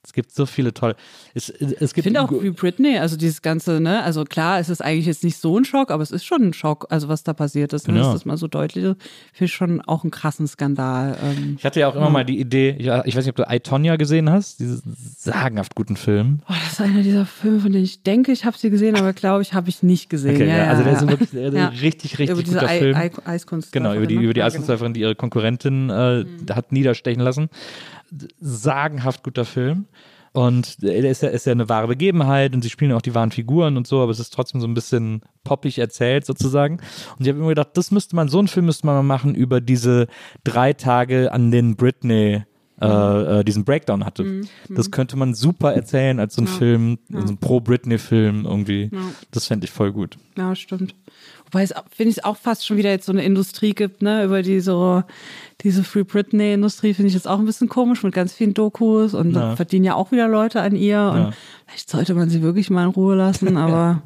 Es 0.09 0.13
gibt 0.13 0.31
so 0.33 0.47
viele 0.47 0.73
tolle. 0.73 0.95
Es, 1.35 1.49
es 1.49 1.71
Ich 1.81 1.93
gibt 1.93 2.05
finde 2.05 2.21
auch 2.23 2.31
wie 2.31 2.49
Britney, 2.49 2.97
also 2.97 3.15
dieses 3.15 3.43
ganze, 3.43 3.79
ne, 3.79 4.01
also 4.03 4.23
klar, 4.23 4.59
es 4.59 4.67
ist 4.67 4.81
eigentlich 4.83 5.05
jetzt 5.05 5.23
nicht 5.23 5.37
so 5.37 5.55
ein 5.55 5.65
Schock, 5.65 5.91
aber 5.91 6.01
es 6.01 6.09
ist 6.09 6.25
schon 6.25 6.41
ein 6.41 6.53
Schock, 6.53 6.87
also 6.89 7.09
was 7.09 7.23
da 7.23 7.33
passiert 7.33 7.73
ist, 7.73 7.87
ne, 7.87 7.93
Genau. 7.93 8.05
dass 8.05 8.13
das 8.13 8.25
mal 8.25 8.37
so 8.37 8.47
deutlich 8.47 8.83
ist. 8.85 8.95
Finde 9.33 9.45
ich 9.45 9.53
schon 9.53 9.81
auch 9.81 10.03
einen 10.03 10.09
krassen 10.09 10.47
Skandal. 10.47 11.15
Ähm, 11.23 11.57
ich 11.59 11.63
hatte 11.63 11.79
ja 11.79 11.87
auch 11.89 11.95
immer 11.95 12.09
mal 12.09 12.25
die 12.25 12.39
Idee, 12.39 12.71
ich, 12.79 12.87
ich 12.87 13.15
weiß 13.15 13.23
nicht, 13.25 13.29
ob 13.29 13.35
du 13.35 13.43
I, 13.53 13.59
Tonya 13.59 13.97
gesehen 13.97 14.31
hast, 14.31 14.59
diesen 14.59 14.81
sagenhaft 15.15 15.75
guten 15.75 15.95
Film. 15.95 16.39
oh, 16.49 16.53
das 16.63 16.73
ist 16.73 16.81
einer 16.81 17.03
dieser 17.03 17.27
Filme, 17.27 17.59
von 17.59 17.71
denen 17.71 17.83
ich 17.83 18.01
denke, 18.01 18.31
ich 18.31 18.45
habe 18.45 18.57
sie 18.57 18.71
gesehen, 18.71 18.95
aber 18.95 19.13
glaube 19.13 19.43
ich, 19.43 19.53
habe 19.53 19.69
ich 19.69 19.83
nicht 19.83 20.09
gesehen. 20.09 20.33
Okay, 20.37 20.47
ja, 20.47 20.57
ja, 20.57 20.63
ja, 20.63 20.69
also 20.71 20.81
der 20.83 20.93
ja. 20.93 20.99
ist 20.99 21.07
wirklich 21.07 21.33
äh, 21.35 21.55
Ja. 21.55 21.67
richtig, 21.67 22.17
richtig 22.17 22.29
über 22.31 22.41
diese 22.41 22.55
guter 22.57 22.67
Ei- 22.67 22.79
Film. 22.79 22.95
Ei- 22.95 23.11
Eiskunst. 23.25 23.71
Genau, 23.71 23.93
über 23.93 24.07
die, 24.07 24.15
über 24.15 24.33
die 24.33 24.39
Ja, 24.39 24.47
Eiskunstläuferin, 24.47 24.93
die 24.95 25.01
ihre 25.01 25.13
Konkurrentin 25.13 25.91
äh, 25.91 26.25
hat 26.51 26.71
niederstechen 26.71 27.21
lassen. 27.21 27.49
Sagenhaft 28.39 29.23
guter 29.23 29.45
Film. 29.45 29.87
Und 30.31 30.83
der 30.83 31.09
ist 31.09 31.23
ja, 31.23 31.29
ist 31.29 31.47
ja 31.47 31.53
eine 31.53 31.69
wahre 31.69 31.87
Begebenheit 31.87 32.53
und 32.53 32.61
sie 32.61 32.69
spielen 32.69 32.91
auch 32.91 33.01
die 33.01 33.15
wahren 33.15 33.31
Figuren 33.31 33.77
und 33.77 33.87
so, 33.87 34.01
aber 34.01 34.11
es 34.11 34.19
ist 34.19 34.31
trotzdem 34.31 34.61
so 34.61 34.67
ein 34.67 34.75
bisschen 34.75 35.21
poppig 35.43 35.79
erzählt 35.79 36.25
sozusagen. 36.25 36.75
Und 37.17 37.25
ich 37.25 37.29
habe 37.29 37.39
immer 37.39 37.49
gedacht, 37.49 37.69
das 37.73 37.89
müsste 37.89 38.15
man, 38.15 38.29
so 38.29 38.37
einen 38.37 38.47
Film 38.47 38.67
müsste 38.67 38.85
man 38.85 38.95
mal 38.95 39.03
machen 39.03 39.33
über 39.33 39.59
diese 39.59 40.07
drei 40.43 40.73
Tage, 40.73 41.31
an 41.31 41.49
denen 41.49 41.75
Britney 41.75 42.43
äh, 42.81 43.39
äh, 43.39 43.43
diesen 43.43 43.65
Breakdown 43.65 44.05
hatte. 44.05 44.43
Das 44.69 44.91
könnte 44.91 45.17
man 45.17 45.33
super 45.33 45.73
erzählen 45.73 46.19
als 46.19 46.35
so 46.35 46.43
ein 46.43 46.47
Film, 46.47 46.99
so 47.09 47.17
ein 47.17 47.37
Pro-Britney-Film 47.37 48.45
irgendwie. 48.45 48.89
Das 49.31 49.47
fände 49.47 49.65
ich 49.65 49.71
voll 49.71 49.91
gut. 49.91 50.17
Ja, 50.37 50.55
stimmt. 50.55 50.95
Wobei 51.51 51.63
es, 51.63 51.73
finde 51.89 52.11
ich, 52.11 52.25
auch 52.25 52.37
fast 52.37 52.65
schon 52.65 52.77
wieder 52.77 52.91
jetzt 52.91 53.05
so 53.07 53.11
eine 53.11 53.23
Industrie 53.23 53.73
gibt, 53.73 54.01
ne, 54.03 54.23
über 54.23 54.43
die 54.43 54.59
so, 54.59 55.03
diese 55.61 55.83
Free 55.83 56.03
Britney-Industrie 56.03 56.93
finde 56.93 57.07
ich 57.07 57.15
jetzt 57.15 57.27
auch 57.27 57.39
ein 57.39 57.45
bisschen 57.45 57.69
komisch 57.69 58.03
mit 58.03 58.13
ganz 58.13 58.33
vielen 58.33 58.53
Dokus 58.53 59.13
und 59.15 59.35
Ja. 59.35 59.55
verdienen 59.55 59.85
ja 59.85 59.95
auch 59.95 60.11
wieder 60.11 60.27
Leute 60.27 60.61
an 60.61 60.75
ihr 60.75 61.11
und 61.13 61.21
Ja. 61.23 61.29
vielleicht 61.65 61.89
sollte 61.89 62.13
man 62.13 62.29
sie 62.29 62.41
wirklich 62.43 62.69
mal 62.69 62.83
in 62.83 62.89
Ruhe 62.91 63.15
lassen, 63.15 63.57
aber 63.57 64.03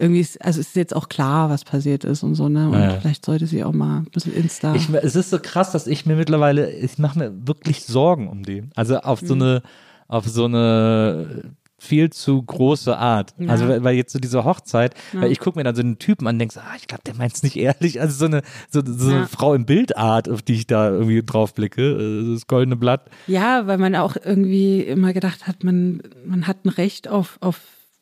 irgendwie 0.00 0.20
ist, 0.20 0.44
also 0.44 0.58
ist 0.58 0.74
jetzt 0.74 0.96
auch 0.96 1.08
klar, 1.08 1.48
was 1.48 1.62
passiert 1.64 2.02
ist 2.02 2.24
und 2.24 2.34
so, 2.34 2.48
ne, 2.48 2.66
und 2.66 2.74
Ja, 2.74 2.80
ja. 2.90 3.00
vielleicht 3.00 3.24
sollte 3.24 3.46
sie 3.46 3.62
auch 3.62 3.72
mal 3.72 3.98
ein 3.98 4.10
bisschen 4.12 4.32
Insta. 4.32 4.74
Ich, 4.74 4.88
es 4.88 5.14
ist 5.14 5.30
so 5.30 5.38
krass, 5.38 5.70
dass 5.70 5.86
ich 5.86 6.06
mir 6.06 6.16
mittlerweile, 6.16 6.72
ich 6.72 6.98
mache 6.98 7.18
mir 7.20 7.46
wirklich 7.46 7.84
Sorgen 7.84 8.28
um 8.28 8.42
die. 8.42 8.64
Also 8.74 8.98
auf 8.98 9.22
Mhm. 9.22 9.26
so 9.28 9.34
eine, 9.34 9.62
auf 10.08 10.26
so 10.26 10.44
eine 10.46 11.44
viel 11.84 12.10
zu 12.10 12.42
große 12.42 12.96
Art. 12.96 13.34
Ja. 13.38 13.50
Also 13.50 13.68
weil, 13.68 13.94
jetzt 13.94 14.12
so 14.12 14.18
diese 14.18 14.44
Hochzeit, 14.44 14.94
weil 15.12 15.30
ich 15.30 15.38
gucke 15.38 15.58
mir 15.58 15.64
dann 15.64 15.76
so 15.76 15.82
einen 15.82 15.98
Typen 15.98 16.26
an 16.26 16.36
und 16.36 16.38
denke, 16.40 16.54
so, 16.54 16.60
ah, 16.60 16.74
ich 16.76 16.86
glaube, 16.88 17.02
der 17.06 17.14
meint 17.14 17.34
es 17.34 17.42
nicht 17.42 17.56
ehrlich. 17.56 18.00
Also 18.00 18.16
so 18.16 18.24
eine, 18.24 18.42
so, 18.70 18.82
so 18.84 19.10
eine 19.10 19.20
Ja. 19.20 19.26
Frau 19.26 19.54
im 19.54 19.66
Bildart, 19.66 20.28
auf 20.28 20.42
die 20.42 20.54
ich 20.54 20.66
da 20.66 20.90
irgendwie 20.90 21.22
drauf 21.22 21.54
blicke, 21.54 21.82
äh, 21.82 22.32
das 22.32 22.46
goldene 22.46 22.76
Blatt. 22.76 23.02
Ja, 23.26 23.66
weil 23.66 23.78
man 23.78 23.94
auch 23.96 24.16
irgendwie 24.22 24.80
immer 24.80 25.12
gedacht 25.12 25.46
hat, 25.46 25.62
man, 25.62 26.02
man 26.26 26.46
hat 26.46 26.64
ein 26.64 26.70
Recht 26.70 27.08
auf, 27.08 27.38
auf 27.40 27.60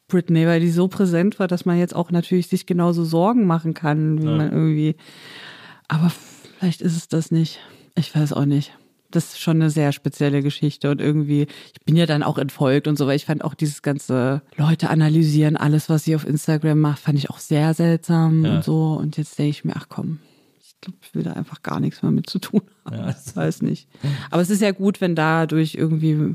Britney, 0.08 0.46
weil 0.46 0.60
die 0.60 0.70
so 0.70 0.88
präsent 0.88 1.38
war, 1.38 1.48
dass 1.48 1.64
man 1.64 1.78
jetzt 1.78 1.94
auch 1.96 2.10
natürlich 2.10 2.48
sich 2.48 2.66
genauso 2.66 3.04
Sorgen 3.04 3.46
machen 3.46 3.74
kann, 3.74 4.20
wie 4.22 4.26
man 4.26 4.52
irgendwie. 4.52 4.96
Aber 5.88 6.10
vielleicht 6.58 6.82
ist 6.82 6.96
es 6.96 7.08
das 7.08 7.30
nicht. 7.30 7.60
Ich 7.94 8.14
weiß 8.14 8.32
auch 8.32 8.44
nicht. 8.44 8.72
Das 9.14 9.26
ist 9.34 9.40
schon 9.40 9.56
eine 9.56 9.70
sehr 9.70 9.92
spezielle 9.92 10.42
Geschichte 10.42 10.90
und 10.90 11.00
irgendwie, 11.00 11.42
ich 11.74 11.80
bin 11.84 11.96
ja 11.96 12.06
dann 12.06 12.22
auch 12.22 12.38
entfolgt 12.38 12.88
und 12.88 12.96
so, 12.98 13.06
weil 13.06 13.16
ich 13.16 13.24
fand 13.26 13.44
auch 13.44 13.54
dieses 13.54 13.82
ganze 13.82 14.42
Leute 14.56 14.90
analysieren, 14.90 15.56
alles, 15.56 15.88
was 15.88 16.04
sie 16.04 16.16
auf 16.16 16.26
Instagram 16.26 16.80
macht, 16.80 16.98
fand 17.00 17.18
ich 17.18 17.30
auch 17.30 17.38
sehr 17.38 17.74
seltsam 17.74 18.44
Ja. 18.44 18.56
und 18.56 18.64
so. 18.64 18.94
Und 18.94 19.16
jetzt 19.16 19.38
denke 19.38 19.50
ich 19.50 19.64
mir, 19.64 19.74
ach 19.76 19.86
komm, 19.88 20.18
ich 20.60 20.74
glaube, 20.80 20.98
ich 21.02 21.14
will 21.14 21.22
da 21.22 21.32
einfach 21.34 21.62
gar 21.62 21.78
nichts 21.80 22.02
mehr 22.02 22.10
mit 22.12 22.28
zu 22.28 22.38
tun 22.40 22.62
haben. 22.84 22.96
Ja. 22.96 23.10
Ich 23.26 23.36
weiß 23.36 23.62
nicht. 23.62 23.88
Aber 24.30 24.42
es 24.42 24.50
ist 24.50 24.62
ja 24.62 24.72
gut, 24.72 25.00
wenn 25.00 25.14
dadurch 25.14 25.74
irgendwie 25.76 26.34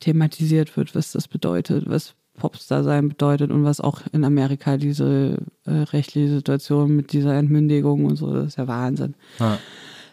thematisiert 0.00 0.76
wird, 0.76 0.94
was 0.94 1.12
das 1.12 1.28
bedeutet, 1.28 1.88
was 1.88 2.14
Popstar 2.36 2.84
sein 2.84 3.08
bedeutet 3.08 3.50
und 3.50 3.64
was 3.64 3.80
auch 3.80 4.02
in 4.12 4.22
Amerika 4.24 4.76
diese 4.76 5.38
äh, 5.64 5.70
rechtliche 5.70 6.28
Situation 6.28 6.94
mit 6.94 7.12
dieser 7.14 7.34
Entmündigung 7.34 8.04
und 8.04 8.16
so, 8.16 8.32
das 8.34 8.48
ist 8.48 8.58
ja 8.58 8.68
Wahnsinn. 8.68 9.14
Ja. 9.38 9.58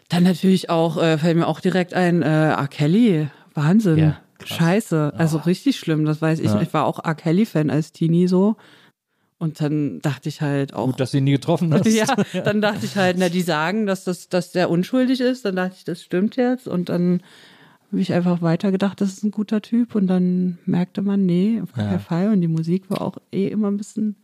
Dann 0.08 0.22
natürlich 0.24 0.70
auch, 0.70 0.96
äh, 1.02 1.18
fällt 1.18 1.36
mir 1.36 1.46
auch 1.46 1.60
direkt 1.60 1.94
ein, 1.94 2.22
äh, 2.22 2.50
R. 2.50 2.68
Kelly, 2.68 3.28
Wahnsinn. 3.54 3.98
Ja. 3.98 4.20
Scheiße, 4.44 5.14
also 5.16 5.38
richtig 5.38 5.78
schlimm, 5.78 6.04
das 6.04 6.20
weiß 6.20 6.40
ich. 6.40 6.46
Ja. 6.46 6.60
Ich 6.60 6.74
war 6.74 6.84
auch 6.84 7.02
R. 7.02 7.14
Kelly-Fan 7.14 7.70
als 7.70 7.92
Teenie 7.92 8.26
so. 8.28 8.56
Und 9.38 9.60
dann 9.60 10.00
dachte 10.00 10.28
ich 10.28 10.42
halt 10.42 10.74
auch. 10.74 10.86
Gut, 10.86 11.00
dass 11.00 11.12
du 11.12 11.18
ihn 11.18 11.24
nie 11.24 11.32
getroffen 11.32 11.72
hast. 11.72 11.86
ja, 11.92 12.04
dann 12.44 12.60
dachte 12.60 12.84
ich 12.84 12.96
halt, 12.96 13.16
na, 13.18 13.28
die 13.30 13.40
sagen, 13.42 13.86
dass 13.86 14.04
das, 14.04 14.28
dass 14.28 14.52
der 14.52 14.70
unschuldig 14.70 15.20
ist. 15.20 15.44
Dann 15.44 15.56
dachte 15.56 15.74
ich, 15.78 15.84
das 15.84 16.02
stimmt 16.02 16.36
jetzt. 16.36 16.68
Und 16.68 16.88
dann 16.90 17.22
habe 17.90 18.00
ich 18.02 18.12
einfach 18.12 18.42
weitergedacht, 18.42 19.00
das 19.00 19.10
ist 19.12 19.24
ein 19.24 19.30
guter 19.30 19.62
Typ. 19.62 19.94
Und 19.94 20.06
dann 20.08 20.58
merkte 20.66 21.00
man, 21.02 21.24
nee, 21.24 21.60
auf 21.62 21.72
keinen 21.72 21.92
Ja. 21.92 21.98
Fall. 21.98 22.28
Und 22.28 22.40
die 22.42 22.48
Musik 22.48 22.90
war 22.90 23.00
auch 23.00 23.16
eh 23.32 23.48
immer 23.48 23.70
ein 23.70 23.76
bisschen 23.78 24.16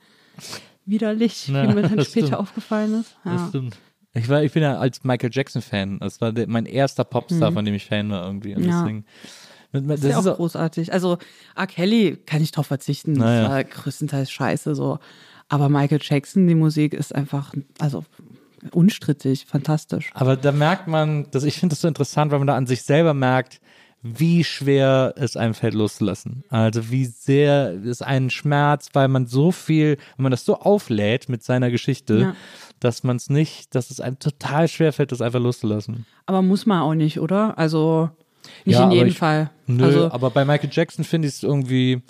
widerlich, 0.86 1.48
Ja, 1.48 1.68
wie 1.68 1.74
mir 1.74 1.82
dann 1.82 1.96
das 1.96 2.08
später 2.08 2.26
stimmt. 2.28 2.40
aufgefallen 2.40 3.00
ist. 3.00 3.16
Das 3.24 3.40
Ja. 3.40 3.48
stimmt. 3.48 3.78
Ich, 4.14 4.28
war, 4.28 4.42
ich 4.42 4.52
bin 4.52 4.62
ja 4.62 4.76
als 4.78 5.04
Michael 5.04 5.30
Jackson-Fan. 5.32 5.98
Das 6.00 6.20
war 6.20 6.32
der, 6.32 6.48
mein 6.48 6.66
erster 6.66 7.04
Popstar, 7.04 7.52
von 7.52 7.64
dem 7.64 7.74
ich 7.74 7.86
Fan 7.86 8.10
war 8.10 8.24
irgendwie. 8.26 8.54
Und 8.56 8.62
Mhm. 8.62 8.68
Ja. 8.68 8.80
deswegen, 8.82 9.04
mit- 9.72 9.88
Das 9.88 10.00
ist 10.00 10.10
ja 10.10 10.18
auch 10.18 10.26
auch- 10.26 10.36
großartig. 10.36 10.92
Also 10.92 11.18
R. 11.56 11.66
Kelly 11.68 12.16
kann 12.26 12.42
ich 12.42 12.50
drauf 12.50 12.66
verzichten. 12.66 13.12
Naja. 13.12 13.42
Das 13.42 13.50
war 13.50 13.64
größtenteils 13.64 14.30
scheiße 14.30 14.74
so. 14.74 14.98
Aber 15.48 15.68
Michael 15.68 16.00
Jackson, 16.02 16.46
die 16.48 16.54
Musik 16.56 16.92
ist 16.94 17.14
einfach, 17.14 17.54
also 17.78 18.04
unstrittig, 18.72 19.46
fantastisch. 19.46 20.10
Aber 20.14 20.36
da 20.36 20.52
merkt 20.52 20.86
man, 20.88 21.30
dass 21.30 21.44
ich 21.44 21.58
finde 21.58 21.74
das 21.74 21.80
so 21.80 21.88
interessant, 21.88 22.30
weil 22.30 22.38
man 22.38 22.46
da 22.46 22.56
an 22.56 22.66
sich 22.66 22.82
selber 22.82 23.14
merkt, 23.14 23.60
wie 24.02 24.44
schwer 24.44 25.12
es 25.16 25.36
einem 25.36 25.52
fällt 25.54 25.74
loszulassen. 25.74 26.42
Also 26.48 26.90
wie 26.90 27.04
sehr 27.04 27.74
es 27.84 28.00
einen 28.00 28.30
schmerzt, 28.30 28.94
weil 28.94 29.08
man 29.08 29.26
so 29.26 29.52
viel, 29.52 29.98
wenn 30.16 30.22
man 30.22 30.30
das 30.30 30.44
so 30.44 30.56
auflädt 30.58 31.28
mit 31.28 31.42
seiner 31.42 31.70
Geschichte, 31.70 32.18
Ja. 32.18 32.36
dass 32.80 33.04
man 33.04 33.16
es 33.16 33.28
nicht, 33.28 33.74
dass 33.74 33.90
es 33.90 34.00
einem 34.00 34.18
total 34.18 34.68
schwer 34.68 34.92
fällt, 34.94 35.12
das 35.12 35.20
einfach 35.20 35.40
loszulassen. 35.40 36.06
Aber 36.26 36.40
muss 36.40 36.64
man 36.64 36.80
auch 36.80 36.94
nicht, 36.94 37.20
oder? 37.20 37.58
Also 37.58 38.08
nicht 38.64 38.78
Ja, 38.78 38.84
in 38.84 38.92
jedem 38.92 39.08
ich- 39.08 39.18
Fall. 39.18 39.50
Nö, 39.66 39.84
also 39.84 40.10
aber 40.10 40.30
bei 40.30 40.44
Michael 40.46 40.70
Jackson 40.72 41.04
finde 41.04 41.28
ich 41.28 41.34
es 41.34 41.42
irgendwie, 41.42 42.00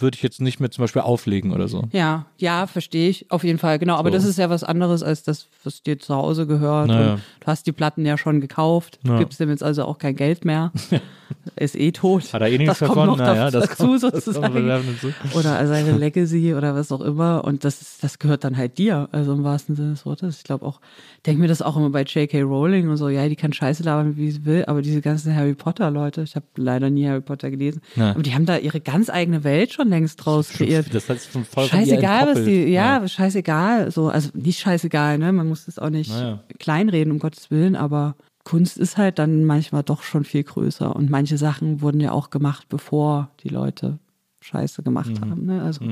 würde 0.00 0.16
ich 0.16 0.22
jetzt 0.22 0.40
nicht 0.40 0.60
mehr 0.60 0.70
zum 0.70 0.82
Beispiel 0.82 1.02
auflegen 1.02 1.52
oder 1.52 1.68
so. 1.68 1.84
ja, 1.92 2.26
ja, 2.38 2.66
verstehe 2.66 3.08
ich 3.10 3.30
auf 3.30 3.44
jeden 3.44 3.58
Fall. 3.58 3.78
Genau, 3.78 3.96
aber 3.96 4.10
So. 4.10 4.14
das 4.16 4.24
ist 4.24 4.38
ja 4.38 4.48
was 4.50 4.64
anderes 4.64 5.02
als 5.02 5.22
das, 5.22 5.46
was 5.64 5.82
dir 5.82 5.98
zu 5.98 6.14
Hause 6.14 6.46
gehört. 6.46 6.88
Naja. 6.88 7.12
Und 7.14 7.20
du 7.40 7.46
hast 7.46 7.66
die 7.66 7.72
Platten 7.72 8.04
ja 8.06 8.16
schon 8.18 8.40
gekauft. 8.40 8.98
Du 9.04 9.12
Ja. 9.12 9.18
gibst 9.18 9.38
dem 9.40 9.50
jetzt 9.50 9.62
also 9.62 9.84
auch 9.84 9.98
kein 9.98 10.16
Geld 10.16 10.44
mehr. 10.44 10.72
ist 11.56 11.76
eh 11.76 11.92
tot. 11.92 12.32
Hat 12.32 12.40
er 12.42 12.48
eh 12.48 12.58
nichts 12.58 12.78
das 12.78 12.88
kommt 12.88 12.90
davon? 12.98 13.06
noch 13.10 13.16
Naja, 13.18 13.50
das 13.50 13.68
dazu 13.68 13.84
kommt- 13.86 14.02
das 14.02 14.10
kommt 14.12 14.24
sozusagen. 14.24 14.54
bewerben 14.54 14.84
hinzu. 14.84 15.12
oder 15.34 15.66
seine 15.66 15.92
Legacy 15.96 16.54
oder 16.54 16.74
was 16.74 16.90
auch 16.90 17.00
immer. 17.02 17.44
Und 17.44 17.64
das, 17.64 17.80
ist- 17.82 18.02
das 18.02 18.18
gehört 18.18 18.44
dann 18.44 18.56
halt 18.56 18.78
dir, 18.78 19.08
also 19.12 19.32
im 19.34 19.44
wahrsten 19.44 19.76
Sinne 19.76 19.90
des 19.90 20.06
Wortes. 20.06 20.38
Ich 20.38 20.44
glaube 20.44 20.64
auch, 20.66 20.80
denke 21.26 21.40
mir 21.42 21.48
das 21.48 21.62
auch 21.62 21.76
immer 21.76 21.90
bei 21.90 22.02
J.K. 22.02 22.40
Rowling 22.42 22.88
und 22.88 22.96
so, 22.96 23.08
ja, 23.08 23.28
die 23.28 23.36
kann 23.36 23.52
Scheiße 23.52 23.82
labern, 23.82 24.16
wie 24.16 24.30
sie 24.30 24.44
will, 24.44 24.64
aber 24.66 24.80
diese 24.82 25.00
ganzen 25.02 25.34
Harry 25.36 25.54
Potter-Leute, 25.54 26.22
ich 26.22 26.34
habe 26.36 26.46
leider 26.56 26.88
nie 26.90 27.06
Harry 27.06 27.20
Potter 27.20 27.50
gelesen, 27.50 27.82
aber 27.96 28.22
die 28.22 28.34
haben 28.34 28.46
da 28.46 28.56
ihre 28.56 28.80
ganz 28.80 29.10
eigene 29.10 29.44
Welt 29.44 29.72
schon 29.72 29.89
längst 29.90 30.24
draus 30.24 30.48
kreiert. 30.50 30.92
Das 30.94 31.08
heißt 31.08 31.32
schon 31.32 31.44
voll 31.44 31.66
Scheißegal, 31.66 32.26
was 32.28 32.44
die, 32.44 32.64
ja, 32.64 33.06
scheißegal, 33.06 33.90
so, 33.90 34.08
also 34.08 34.30
nicht 34.34 34.58
scheißegal, 34.60 35.18
ne, 35.18 35.32
man 35.32 35.48
muss 35.48 35.66
das 35.66 35.78
auch 35.78 35.90
nicht 35.90 36.10
Naja. 36.10 36.42
kleinreden, 36.58 37.12
um 37.12 37.18
Gottes 37.18 37.50
Willen, 37.50 37.76
aber 37.76 38.14
Kunst 38.44 38.78
ist 38.78 38.96
halt 38.96 39.18
dann 39.18 39.44
manchmal 39.44 39.82
doch 39.82 40.02
schon 40.02 40.24
viel 40.24 40.42
größer 40.44 40.96
und 40.96 41.10
manche 41.10 41.36
Sachen 41.36 41.82
wurden 41.82 42.00
ja 42.00 42.12
auch 42.12 42.30
gemacht, 42.30 42.66
bevor 42.68 43.30
die 43.42 43.48
Leute 43.50 43.98
Scheiße 44.40 44.82
gemacht 44.82 45.10
Mhm. 45.10 45.30
haben, 45.30 45.44
ne, 45.46 45.62
also 45.62 45.84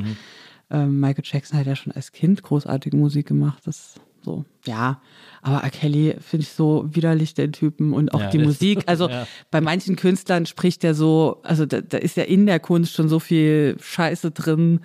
ähm, 0.71 1.01
Michael 1.01 1.25
Jackson 1.27 1.59
hat 1.59 1.67
ja 1.67 1.77
schon 1.77 1.93
als 1.93 2.13
Kind 2.13 2.43
großartige 2.43 2.97
Musik 2.97 3.27
gemacht, 3.27 3.63
das 3.67 3.95
so, 4.23 4.45
ja, 4.65 5.01
aber 5.43 5.63
R. 5.63 5.71
Kelly 5.71 6.17
finde 6.21 6.45
ich 6.45 6.51
so 6.51 6.87
widerlich, 6.91 7.35
den 7.35 7.53
Typen 7.53 7.93
und 7.93 8.13
auch 8.13 8.21
Ja, 8.21 8.31
die 8.31 8.39
Musik, 8.39 8.83
also 8.87 9.09
ja. 9.09 9.27
bei 9.51 9.61
manchen 9.61 9.97
Künstlern 9.97 10.47
spricht 10.47 10.85
er 10.85 10.95
so, 10.95 11.41
also 11.43 11.67
da, 11.67 11.81
da 11.81 11.99
ist 11.99 12.17
ja 12.17 12.25
in 12.25 12.47
der 12.47 12.61
Kunst 12.61 12.95
schon 12.95 13.09
so 13.09 13.19
viel 13.21 13.77
Scheiße 13.81 14.31
drin. 14.31 14.81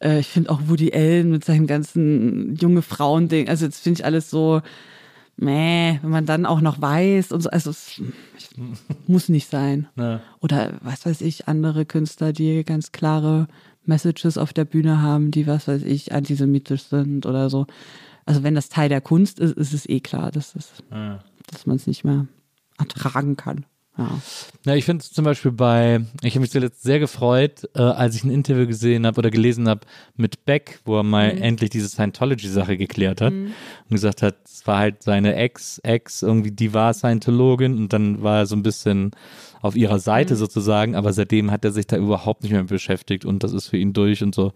Äh, 0.00 0.20
ich 0.20 0.28
finde 0.28 0.50
auch 0.50 0.60
Woody 0.66 0.92
Allen 0.92 1.30
mit 1.30 1.44
seinem 1.44 1.66
ganzen 1.66 2.56
junge 2.56 2.82
Frauen-Ding, 2.82 3.48
also 3.48 3.66
das 3.66 3.80
finde 3.80 4.00
ich 4.00 4.04
alles 4.04 4.30
so, 4.30 4.62
meh, 5.36 5.98
wenn 6.02 6.10
man 6.10 6.26
dann 6.26 6.46
auch 6.46 6.60
noch 6.60 6.80
weiß 6.80 7.32
und 7.32 7.42
so, 7.42 7.50
also 7.50 7.70
es 7.70 8.00
muss 9.06 9.28
nicht 9.28 9.48
sein. 9.48 9.88
Ja. 9.96 10.20
Oder 10.40 10.74
was 10.82 11.06
weiß 11.06 11.20
ich, 11.20 11.48
andere 11.48 11.86
Künstler, 11.86 12.32
die 12.32 12.64
ganz 12.64 12.92
klare 12.92 13.46
Messages 13.84 14.36
auf 14.36 14.52
der 14.52 14.64
Bühne 14.64 15.00
haben, 15.00 15.30
die, 15.30 15.46
was 15.46 15.66
weiß 15.66 15.82
ich, 15.82 16.12
antisemitisch 16.12 16.82
sind 16.82 17.24
oder 17.24 17.48
so. 17.50 17.66
Also 18.28 18.42
wenn 18.42 18.54
das 18.54 18.68
Teil 18.68 18.90
der 18.90 19.00
Kunst 19.00 19.40
ist, 19.40 19.56
ist 19.56 19.72
es 19.72 19.88
eh 19.88 20.00
klar, 20.00 20.30
dass, 20.30 20.54
es, 20.54 20.70
dass 21.50 21.64
man 21.66 21.76
es 21.76 21.86
nicht 21.86 22.04
mehr 22.04 22.26
ertragen 22.78 23.36
kann. 23.36 23.64
Ja. 23.96 24.20
Ja, 24.66 24.74
ich 24.74 24.84
finde 24.84 25.02
es 25.02 25.10
zum 25.10 25.24
Beispiel 25.24 25.50
bei, 25.50 26.02
ich 26.22 26.34
habe 26.34 26.40
mich 26.42 26.50
zuletzt 26.50 26.82
sehr 26.82 26.98
gefreut, 27.00 27.68
äh, 27.74 27.80
als 27.80 28.14
ich 28.16 28.24
ein 28.24 28.30
Interview 28.30 28.66
gesehen 28.66 29.06
habe 29.06 29.18
oder 29.18 29.30
gelesen 29.30 29.66
habe 29.66 29.80
mit 30.14 30.44
Beck, 30.44 30.78
wo 30.84 30.98
er 30.98 31.02
mal 31.04 31.34
Mhm. 31.34 31.42
endlich 31.42 31.70
diese 31.70 31.88
Scientology-Sache 31.88 32.76
geklärt 32.76 33.22
hat 33.22 33.32
und 33.32 33.54
gesagt 33.88 34.20
hat, 34.22 34.36
es 34.44 34.66
war 34.66 34.78
halt 34.78 35.02
seine 35.02 35.34
Ex, 35.34 35.78
Ex, 35.78 36.22
irgendwie, 36.22 36.50
die 36.52 36.74
war 36.74 36.92
Scientologin 36.92 37.76
und 37.78 37.92
dann 37.94 38.22
war 38.22 38.40
er 38.40 38.46
so 38.46 38.54
ein 38.56 38.62
bisschen 38.62 39.10
auf 39.60 39.76
ihrer 39.76 39.98
Seite 39.98 40.34
Mhm. 40.34 40.38
sozusagen, 40.38 40.94
aber 40.94 41.12
seitdem 41.12 41.50
hat 41.50 41.64
er 41.64 41.72
sich 41.72 41.86
da 41.86 41.96
überhaupt 41.96 42.42
nicht 42.42 42.52
mehr 42.52 42.60
mit 42.62 42.70
beschäftigt 42.70 43.24
und 43.24 43.42
das 43.44 43.52
ist 43.52 43.68
für 43.68 43.76
ihn 43.76 43.92
durch 43.92 44.22
und 44.22 44.34
so. 44.34 44.52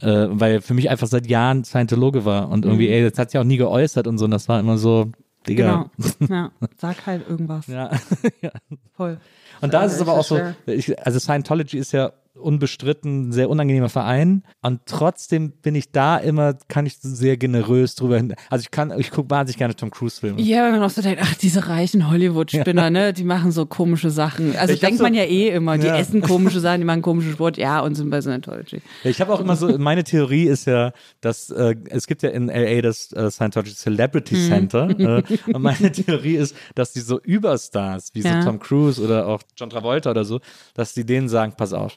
Äh, 0.00 0.26
weil 0.30 0.54
er 0.54 0.62
für 0.62 0.74
mich 0.74 0.90
einfach 0.90 1.06
seit 1.06 1.26
Jahren 1.26 1.64
Scientologe 1.64 2.24
war 2.24 2.48
und 2.50 2.64
irgendwie, 2.64 2.88
ey, 2.88 3.08
das 3.08 3.18
hat 3.18 3.30
sich 3.30 3.38
auch 3.40 3.44
nie 3.44 3.56
geäußert 3.56 4.06
und 4.06 4.18
so 4.18 4.24
und 4.24 4.30
das 4.30 4.48
war 4.48 4.58
immer 4.60 4.78
so, 4.78 5.10
Digga. 5.46 5.90
Genau. 5.96 6.28
Ja. 6.34 6.50
Sag 6.78 7.06
halt 7.06 7.28
irgendwas. 7.28 7.66
Ja. 7.66 7.90
ja. 8.40 8.50
Voll. 8.96 9.18
Und 9.60 9.74
da 9.74 9.84
ist 9.84 9.92
es 9.92 10.00
aber 10.00 10.12
auch 10.14 10.24
so, 10.24 10.40
ich, 10.66 10.98
also 11.04 11.18
Scientology 11.18 11.76
ist 11.78 11.92
ja 11.92 12.12
unbestritten 12.36 13.28
ein 13.28 13.32
sehr 13.32 13.48
unangenehmer 13.48 13.88
Verein 13.88 14.42
und 14.60 14.80
trotzdem 14.86 15.52
bin 15.52 15.74
ich 15.74 15.92
da 15.92 16.16
immer, 16.16 16.54
kann 16.68 16.84
ich 16.84 16.96
sehr 17.00 17.36
generös 17.36 17.94
drüber 17.94 18.16
hin. 18.16 18.34
Also 18.50 18.62
ich 18.62 18.70
kann, 18.70 18.92
ich 18.98 19.10
gucke 19.12 19.30
wahnsinnig 19.30 19.56
gerne 19.58 19.76
Tom 19.76 19.90
Cruise 19.90 20.20
Filme. 20.20 20.40
Ja, 20.42 20.64
wenn 20.64 20.72
man 20.72 20.82
auch 20.82 20.90
so 20.90 21.00
denkt, 21.00 21.20
ach, 21.22 21.34
diese 21.34 21.68
reichen 21.68 22.10
Hollywood-Spinner, 22.10 22.90
ne, 22.90 23.12
die 23.12 23.24
machen 23.24 23.52
so 23.52 23.66
komische 23.66 24.10
Sachen. 24.10 24.56
Also 24.56 24.74
Ich 24.74 24.80
denkt 24.80 24.98
so- 24.98 25.04
man 25.04 25.14
ja 25.14 25.22
eh 25.24 25.50
immer, 25.50 25.78
die 25.78 25.86
Ja. 25.86 25.96
essen 25.96 26.20
komische 26.22 26.58
Sachen, 26.60 26.80
die 26.80 26.84
machen 26.84 27.02
komischen 27.02 27.32
Sport, 27.32 27.56
ja, 27.56 27.80
und 27.80 27.94
sind 27.94 28.10
bei 28.10 28.20
Scientology. 28.20 28.82
Ich 29.04 29.20
habe 29.20 29.32
auch 29.32 29.40
immer 29.40 29.54
so, 29.56 29.78
meine 29.78 30.02
Theorie 30.04 30.44
ist 30.44 30.66
ja, 30.66 30.92
dass 31.20 31.50
äh, 31.50 31.76
es 31.90 32.06
gibt 32.06 32.22
ja 32.22 32.30
in 32.30 32.48
LA 32.48 32.82
das 32.82 33.12
äh, 33.12 33.30
Scientology 33.30 33.74
Celebrity 33.74 34.34
Mhm. 34.34 34.48
Center 34.48 34.88
äh, 34.98 35.22
und 35.52 35.62
meine 35.62 35.92
Theorie 35.92 36.36
ist, 36.36 36.56
dass 36.74 36.92
die 36.92 37.00
so 37.00 37.20
Überstars 37.20 38.10
wie 38.14 38.20
Ja. 38.22 38.42
so 38.42 38.48
Tom 38.48 38.58
Cruise 38.58 39.00
oder 39.00 39.26
auch 39.28 39.42
John 39.56 39.70
Travolta 39.70 40.10
oder 40.10 40.24
so, 40.24 40.40
dass 40.74 40.94
die 40.94 41.04
denen 41.06 41.28
sagen, 41.28 41.54
pass 41.56 41.72
auf, 41.72 41.96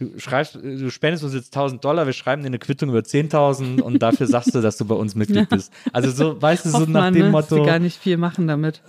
du 0.00 0.18
schreibst, 0.18 0.56
du 0.56 0.90
spendest 0.90 1.22
uns 1.22 1.34
jetzt 1.34 1.54
1000 1.54 1.84
Dollar, 1.84 2.06
wir 2.06 2.12
schreiben 2.12 2.42
dir 2.42 2.46
eine 2.48 2.58
Quittung 2.58 2.88
über 2.88 3.00
10.000 3.00 3.80
und 3.80 4.00
dafür 4.02 4.26
sagst 4.26 4.54
du, 4.54 4.60
dass 4.60 4.76
du 4.78 4.84
bei 4.86 4.94
uns 4.94 5.14
Mitglied 5.14 5.48
bist. 5.48 5.72
Also 5.92 6.10
so, 6.10 6.40
weißt 6.40 6.64
du, 6.64 6.70
so 6.70 6.78
nach 6.80 6.86
man, 6.88 7.14
dem 7.14 7.26
ne, 7.26 7.32
dass 7.32 7.50
Motto. 7.50 7.62
sie 7.62 7.68
gar 7.68 7.78
nicht 7.78 7.96
viel 7.98 8.16
machen 8.16 8.46
damit. 8.48 8.82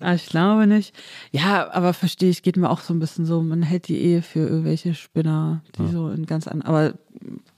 Ah, 0.00 0.14
ich 0.14 0.26
glaube 0.26 0.66
nicht. 0.66 0.94
Ja, 1.30 1.70
aber 1.72 1.92
verstehe 1.92 2.30
ich, 2.30 2.42
geht 2.42 2.56
mir 2.56 2.70
auch 2.70 2.80
so 2.80 2.92
ein 2.94 2.98
bisschen 2.98 3.26
so, 3.26 3.42
man 3.42 3.62
hält 3.62 3.88
die 3.88 3.98
Ehe 3.98 4.22
für 4.22 4.40
irgendwelche 4.40 4.94
Spinner, 4.94 5.62
die 5.78 5.86
so 5.92 6.08
in 6.10 6.26
ganz 6.26 6.48
an, 6.48 6.62
aber 6.62 6.94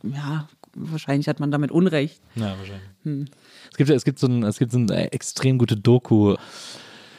ja, 0.03 0.49
wahrscheinlich 0.75 1.29
hat 1.29 1.41
man 1.41 1.51
damit 1.51 1.71
Unrecht. 1.71 2.21
Ja, 2.35 2.55
wahrscheinlich. 2.59 3.31
Es 3.71 3.77
gibt, 3.77 3.91
ja- 3.91 3.97
es 3.97 4.05
gibt 4.05 4.19
so 4.19 4.27
ein, 4.27 4.43
es 4.43 4.59
gibt 4.59 4.73
so 4.73 4.79
eine 4.79 5.13
extrem 5.13 5.59
gute 5.59 5.77
Doku 5.77 6.35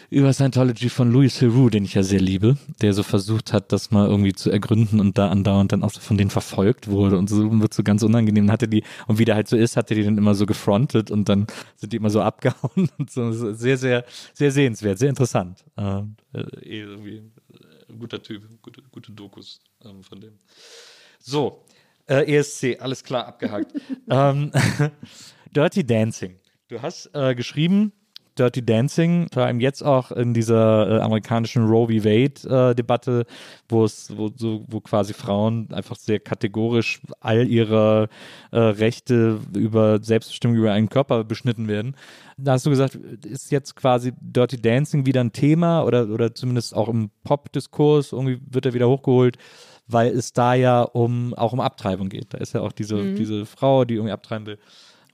über 0.10 0.34
Scientology 0.34 0.90
von 0.90 1.12
Louis 1.12 1.38
Theroux, 1.38 1.70
den 1.70 1.86
ich 1.86 1.94
ja 1.94 2.04
sehr 2.04 2.20
liebe, 2.20 2.58
der 2.82 2.94
so 2.94 3.04
versucht 3.04 3.54
hat, 3.54 3.72
das 3.72 3.92
mal 3.92 4.08
irgendwie 4.08 4.34
zu 4.34 4.50
ergründen 4.50 5.00
und 5.00 5.18
da 5.18 5.30
andauernd 5.30 5.72
dann 5.72 5.84
auch 5.84 5.92
so 5.92 6.00
von 6.00 6.18
denen 6.18 6.30
verfolgt 6.30 6.88
wurde 6.88 7.18
und 7.18 7.30
so 7.30 7.60
wird 7.60 7.74
so 7.74 7.84
ganz 7.84 8.04
unangenehm. 8.04 8.52
Hatte 8.52 8.68
die, 8.68 8.84
und 9.08 9.20
wie 9.20 9.26
der 9.26 9.36
halt 9.36 9.48
so 9.48 9.58
ist, 9.58 9.78
hatte 9.78 9.96
die 9.96 10.04
dann 10.04 10.18
immer 10.18 10.36
so 10.36 10.46
gefrontet 10.46 11.12
und 11.12 11.30
dann 11.30 11.48
sind 11.76 11.94
die 11.94 11.98
immer 11.98 12.10
so 12.10 12.22
abgehauen 12.24 12.90
und 12.98 13.10
so. 13.10 13.32
Sehr, 13.32 13.78
sehr, 13.78 14.06
sehr 14.34 14.52
sehenswert, 14.52 15.00
sehr 15.00 15.10
interessant. 15.10 15.64
Ähm, 15.78 16.16
äh, 16.34 16.42
eh 16.62 16.82
irgendwie 16.82 17.18
äh, 17.18 17.94
guter 17.98 18.22
Typ, 18.22 18.44
gute, 18.62 18.82
gute 18.92 19.12
Dokus 19.12 19.62
ähm, 19.84 20.04
von 20.04 20.20
dem. 20.20 20.40
So, 21.20 21.66
äh, 22.08 22.38
ESC, 22.38 22.78
alles 22.80 23.04
klar, 23.04 23.26
abgehakt. 23.28 23.74
ähm, 24.10 24.52
Dirty 25.56 25.86
Dancing. 25.86 26.40
Du 26.68 26.82
hast 26.82 27.10
äh, 27.14 27.36
geschrieben, 27.36 27.92
Dirty 28.38 28.66
Dancing, 28.66 29.28
vor 29.34 29.44
allem 29.44 29.60
jetzt 29.60 29.84
auch 29.84 30.12
in 30.12 30.34
dieser 30.34 30.90
äh, 30.90 31.02
amerikanischen 31.02 31.66
Roe 31.66 31.88
v. 31.88 32.04
Wade 32.04 32.76
äh, 32.76 33.26
wo 33.70 33.86
es, 33.86 34.16
wo, 34.16 34.30
so, 34.36 34.66
wo 34.68 34.82
quasi 34.82 35.14
Frauen 35.14 35.70
einfach 35.72 35.96
sehr 35.96 36.20
kategorisch 36.20 37.02
all 37.22 37.48
ihre 37.48 38.10
äh, 38.52 38.60
Rechte 38.60 39.40
über 39.54 40.04
Selbstbestimmung 40.04 40.58
über 40.58 40.74
einen 40.74 40.90
Körper 40.90 41.24
beschnitten 41.24 41.68
werden. 41.68 41.96
Da 42.38 42.54
hast 42.54 42.66
du 42.66 42.70
gesagt, 42.70 42.96
ist 42.96 43.52
jetzt 43.52 43.76
quasi 43.76 44.14
Dirty 44.20 44.62
Dancing 44.62 45.06
wieder 45.06 45.22
ein 45.22 45.32
Thema 45.32 45.84
oder, 45.84 46.10
oder 46.10 46.36
zumindest 46.36 46.76
auch 46.76 46.90
im 46.90 47.10
Pop-Diskurs, 47.24 48.12
irgendwie 48.12 48.40
wird 48.50 48.66
er 48.66 48.74
wieder 48.74 48.90
hochgeholt 48.90 49.38
weil 49.88 50.08
es 50.08 50.34
da 50.34 50.54
ja 50.54 50.82
um 50.82 51.34
auch 51.36 51.54
um 51.54 51.60
Abtreibung 51.60 52.10
geht. 52.10 52.34
Da 52.34 52.40
ist 52.40 52.54
ja 52.54 52.62
auch 52.62 52.72
diese, 52.72 52.96
mhm. 52.96 53.16
diese 53.16 53.46
Frau, 53.46 53.86
die 53.86 53.96
irgendwie 53.96 54.14
abtreiben 54.14 54.48
will. 54.48 54.58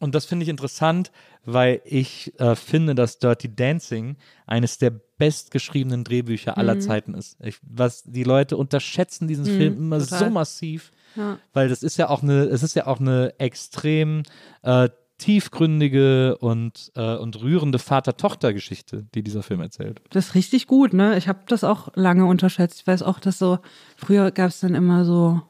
Und 0.02 0.16
das 0.16 0.26
finde 0.26 0.44
ich 0.44 0.50
interessant, 0.50 1.12
weil 1.46 1.82
ich 1.86 2.34
äh, 2.40 2.56
finde, 2.56 2.96
dass 2.96 3.20
Dirty 3.20 3.56
Dancing 3.56 4.18
eines 4.48 4.80
der 4.80 4.90
bestgeschriebenen 4.90 6.04
Drehbücher 6.04 6.58
aller 6.58 6.76
mhm. 6.76 6.82
Zeiten 6.82 7.14
ist. 7.14 7.38
Ich, 7.40 7.58
was 7.62 8.04
die 8.04 8.24
Leute 8.24 8.58
unterschätzen 8.58 9.28
diesen 9.28 9.46
mhm, 9.46 9.58
Film 9.58 9.78
immer 9.78 10.00
total. 10.00 10.20
so 10.20 10.30
massiv, 10.32 10.92
ja. 11.16 11.38
weil 11.54 11.70
das 11.70 11.84
ist 11.84 11.98
ja 11.98 12.10
auch 12.10 12.24
eine, 12.24 12.46
es 12.46 12.64
ist 12.64 12.76
ja 12.76 12.88
auch 12.88 13.00
eine 13.00 13.36
extrem 13.38 14.24
äh, 14.64 14.90
tiefgründige 15.20 16.36
und, 16.40 16.92
äh, 16.96 17.16
und 17.16 17.40
rührende 17.40 17.78
Vater-Tochter-Geschichte, 17.78 19.06
die 19.14 19.22
dieser 19.22 19.44
Film 19.44 19.62
erzählt. 19.62 20.02
Das 20.10 20.30
ist 20.30 20.36
richtig 20.36 20.66
gut, 20.66 20.94
ne? 20.94 21.16
Ich 21.16 21.28
habe 21.28 21.42
das 21.46 21.64
auch 21.64 21.96
lange 21.96 22.26
unterschätzt. 22.26 22.80
Ich 22.80 22.88
weiß 22.88 23.04
auch, 23.04 23.20
dass 23.20 23.38
so, 23.38 23.60
früher 23.96 24.32
gab 24.32 24.50
es 24.50 24.62
dann 24.62 24.74
immer 24.74 25.06
so 25.06 25.42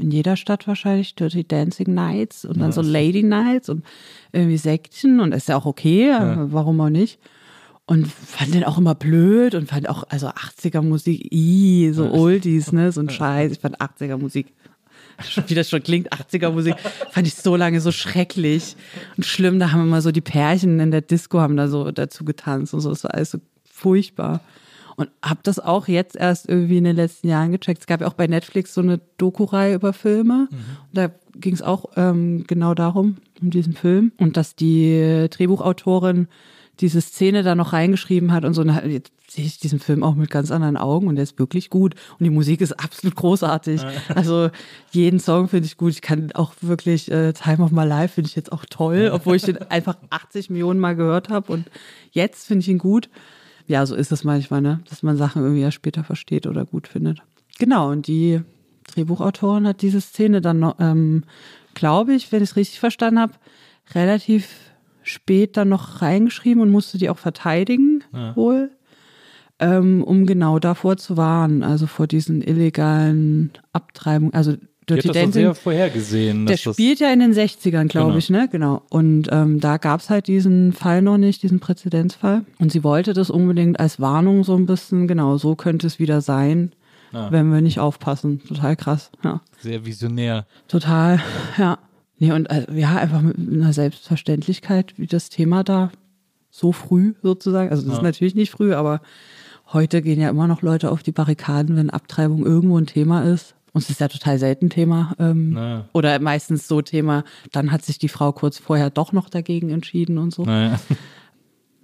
in 0.00 0.10
jeder 0.10 0.36
Stadt 0.36 0.66
wahrscheinlich 0.66 1.14
Dirty 1.14 1.46
Dancing 1.46 1.94
Nights 1.94 2.44
und 2.44 2.58
dann 2.58 2.68
ja, 2.68 2.72
so 2.72 2.82
Lady 2.82 3.22
Nights 3.22 3.68
und 3.68 3.84
irgendwie 4.32 4.56
Sekten 4.58 5.20
und 5.20 5.32
ist 5.32 5.48
ja 5.48 5.56
auch 5.56 5.66
okay, 5.66 6.08
ja. 6.08 6.52
warum 6.52 6.80
auch 6.80 6.90
nicht. 6.90 7.18
Und 7.88 8.08
fand 8.08 8.52
den 8.52 8.64
auch 8.64 8.78
immer 8.78 8.96
blöd 8.96 9.54
und 9.54 9.68
fand 9.68 9.88
auch, 9.88 10.04
also 10.08 10.28
80er 10.28 10.82
Musik, 10.82 11.32
i, 11.32 11.92
so 11.92 12.10
Oldies, 12.10 12.72
ne, 12.72 12.90
so 12.90 13.00
ein 13.00 13.08
Scheiß. 13.08 13.52
Ich 13.52 13.60
fand 13.60 13.80
80er 13.80 14.16
Musik, 14.16 14.52
wie 15.46 15.54
das 15.54 15.70
schon 15.70 15.82
klingt, 15.84 16.12
80er 16.12 16.50
Musik, 16.50 16.74
fand 17.10 17.28
ich 17.28 17.34
so 17.34 17.54
lange 17.54 17.80
so 17.80 17.92
schrecklich 17.92 18.76
und 19.16 19.24
schlimm. 19.24 19.60
Da 19.60 19.70
haben 19.70 19.82
immer 19.82 20.02
so 20.02 20.10
die 20.10 20.20
Pärchen 20.20 20.80
in 20.80 20.90
der 20.90 21.00
Disco 21.00 21.38
haben 21.38 21.56
da 21.56 21.68
so 21.68 21.92
dazu 21.92 22.24
getanzt 22.24 22.74
und 22.74 22.80
so, 22.80 22.90
das 22.90 23.04
war 23.04 23.14
alles 23.14 23.30
so 23.30 23.38
furchtbar. 23.64 24.40
Und 24.96 25.10
habe 25.22 25.40
das 25.42 25.58
auch 25.58 25.88
jetzt 25.88 26.16
erst 26.16 26.48
irgendwie 26.48 26.78
in 26.78 26.84
den 26.84 26.96
letzten 26.96 27.28
Jahren 27.28 27.52
gecheckt. 27.52 27.80
Es 27.80 27.86
gab 27.86 28.00
ja 28.00 28.06
auch 28.06 28.14
bei 28.14 28.26
Netflix 28.26 28.72
so 28.72 28.80
eine 28.80 29.00
Doku-Reihe 29.18 29.74
über 29.74 29.92
Filme. 29.92 30.48
Mhm. 30.50 30.56
Und 30.56 30.94
da 30.94 31.10
ging 31.34 31.52
es 31.52 31.62
auch 31.62 31.90
ähm, 31.96 32.44
genau 32.46 32.74
darum, 32.74 33.16
um 33.42 33.50
diesen 33.50 33.74
Film. 33.74 34.12
Und 34.16 34.36
dass 34.36 34.56
die 34.56 35.26
Drehbuchautorin 35.30 36.28
diese 36.80 37.00
Szene 37.00 37.42
da 37.42 37.54
noch 37.54 37.72
reingeschrieben 37.72 38.32
hat 38.32 38.44
und 38.44 38.54
so. 38.54 38.62
Und 38.62 38.70
jetzt 38.90 39.12
sehe 39.28 39.44
ich 39.44 39.58
diesen 39.58 39.80
Film 39.80 40.02
auch 40.02 40.14
mit 40.14 40.30
ganz 40.30 40.50
anderen 40.50 40.76
Augen 40.76 41.08
und 41.08 41.16
der 41.16 41.24
ist 41.24 41.38
wirklich 41.38 41.70
gut. 41.70 41.94
Und 42.18 42.24
die 42.24 42.30
Musik 42.30 42.60
ist 42.60 42.72
absolut 42.72 43.16
großartig. 43.16 43.82
Also 44.14 44.50
jeden 44.92 45.20
Song 45.20 45.48
finde 45.48 45.66
ich 45.66 45.76
gut. 45.76 45.92
Ich 45.92 46.00
kann 46.00 46.32
auch 46.32 46.52
wirklich 46.60 47.10
äh, 47.10 47.32
Time 47.32 47.62
of 47.62 47.70
My 47.70 47.84
Life 47.84 48.14
finde 48.14 48.28
ich 48.28 48.36
jetzt 48.36 48.52
auch 48.52 48.64
toll, 48.68 49.10
obwohl 49.12 49.36
ich 49.36 49.42
den 49.42 49.58
einfach 49.70 49.96
80 50.10 50.50
Millionen 50.50 50.80
Mal 50.80 50.96
gehört 50.96 51.28
habe. 51.28 51.52
Und 51.52 51.66
jetzt 52.12 52.46
finde 52.46 52.60
ich 52.60 52.68
ihn 52.68 52.78
gut 52.78 53.08
ja, 53.66 53.84
so 53.86 53.94
ist 53.94 54.12
es 54.12 54.24
manchmal, 54.24 54.60
ne? 54.60 54.80
dass 54.88 55.02
man 55.02 55.16
Sachen 55.16 55.42
irgendwie 55.42 55.62
erst 55.62 55.76
später 55.76 56.04
versteht 56.04 56.46
oder 56.46 56.64
gut 56.64 56.88
findet. 56.88 57.22
Genau, 57.58 57.90
und 57.90 58.06
die 58.06 58.42
Drehbuchautorin 58.88 59.66
hat 59.66 59.82
diese 59.82 60.00
Szene 60.00 60.40
dann 60.40 60.60
noch, 60.60 60.76
ähm, 60.78 61.24
glaube 61.74 62.14
ich, 62.14 62.30
wenn 62.32 62.42
ich 62.42 62.50
es 62.50 62.56
richtig 62.56 62.80
verstanden 62.80 63.20
habe, 63.20 63.32
relativ 63.94 64.48
spät 65.02 65.56
dann 65.56 65.68
noch 65.68 66.02
reingeschrieben 66.02 66.62
und 66.62 66.70
musste 66.70 66.98
die 66.98 67.08
auch 67.10 67.18
verteidigen, 67.18 68.02
ja. 68.12 68.34
wohl, 68.36 68.70
ähm, 69.58 70.02
um 70.02 70.26
genau 70.26 70.58
davor 70.58 70.96
zu 70.96 71.16
warnen, 71.16 71.62
also 71.62 71.86
vor 71.86 72.06
diesen 72.06 72.42
illegalen 72.42 73.52
Abtreibungen, 73.72 74.34
also 74.34 74.54
Dirty 74.88 75.08
das 75.08 75.16
Dancing, 75.16 75.42
sehr 75.42 75.54
vorhergesehen. 75.54 76.46
Der 76.46 76.56
spielt 76.56 77.00
ja 77.00 77.12
in 77.12 77.18
den 77.18 77.32
60ern, 77.32 77.88
glaube 77.88 78.08
genau. 78.08 78.16
ich, 78.16 78.30
ne? 78.30 78.48
Genau. 78.50 78.82
Und 78.88 79.28
ähm, 79.32 79.58
da 79.58 79.78
gab 79.78 80.00
es 80.00 80.10
halt 80.10 80.28
diesen 80.28 80.72
Fall 80.72 81.02
noch 81.02 81.18
nicht, 81.18 81.42
diesen 81.42 81.58
Präzedenzfall. 81.58 82.44
Und 82.60 82.70
sie 82.70 82.84
wollte 82.84 83.12
das 83.12 83.28
unbedingt 83.28 83.80
als 83.80 84.00
Warnung 84.00 84.44
so 84.44 84.54
ein 84.54 84.66
bisschen, 84.66 85.08
genau, 85.08 85.38
so 85.38 85.56
könnte 85.56 85.88
es 85.88 85.98
wieder 85.98 86.20
sein, 86.20 86.72
ah. 87.12 87.28
wenn 87.30 87.52
wir 87.52 87.60
nicht 87.60 87.80
aufpassen. 87.80 88.42
Total 88.46 88.76
krass, 88.76 89.10
ja. 89.24 89.40
Sehr 89.60 89.84
visionär. 89.84 90.46
Total, 90.68 91.20
ja. 91.58 91.78
Nee, 92.18 92.32
und 92.32 92.48
also, 92.48 92.70
ja, 92.72 92.96
einfach 92.96 93.22
mit 93.22 93.36
einer 93.36 93.72
Selbstverständlichkeit, 93.72 94.94
wie 94.96 95.06
das 95.06 95.30
Thema 95.30 95.64
da 95.64 95.90
so 96.50 96.72
früh 96.72 97.14
sozusagen, 97.22 97.70
also 97.70 97.82
das 97.82 97.90
ja. 97.92 97.98
ist 97.98 98.02
natürlich 98.02 98.34
nicht 98.34 98.50
früh, 98.50 98.72
aber 98.72 99.00
heute 99.72 100.00
gehen 100.00 100.20
ja 100.20 100.30
immer 100.30 100.46
noch 100.46 100.62
Leute 100.62 100.90
auf 100.90 101.02
die 101.02 101.12
Barrikaden, 101.12 101.76
wenn 101.76 101.90
Abtreibung 101.90 102.46
irgendwo 102.46 102.78
ein 102.78 102.86
Thema 102.86 103.24
ist. 103.24 103.54
Und 103.76 103.82
es 103.82 103.90
ist 103.90 104.00
ja 104.00 104.08
total 104.08 104.38
selten 104.38 104.70
Thema. 104.70 105.14
Ähm, 105.18 105.50
naja. 105.50 105.84
Oder 105.92 106.18
meistens 106.18 106.66
so 106.66 106.80
Thema, 106.80 107.24
dann 107.52 107.72
hat 107.72 107.84
sich 107.84 107.98
die 107.98 108.08
Frau 108.08 108.32
kurz 108.32 108.56
vorher 108.56 108.88
doch 108.88 109.12
noch 109.12 109.28
dagegen 109.28 109.68
entschieden 109.68 110.16
und 110.16 110.32
so. 110.32 110.44
Naja. 110.44 110.80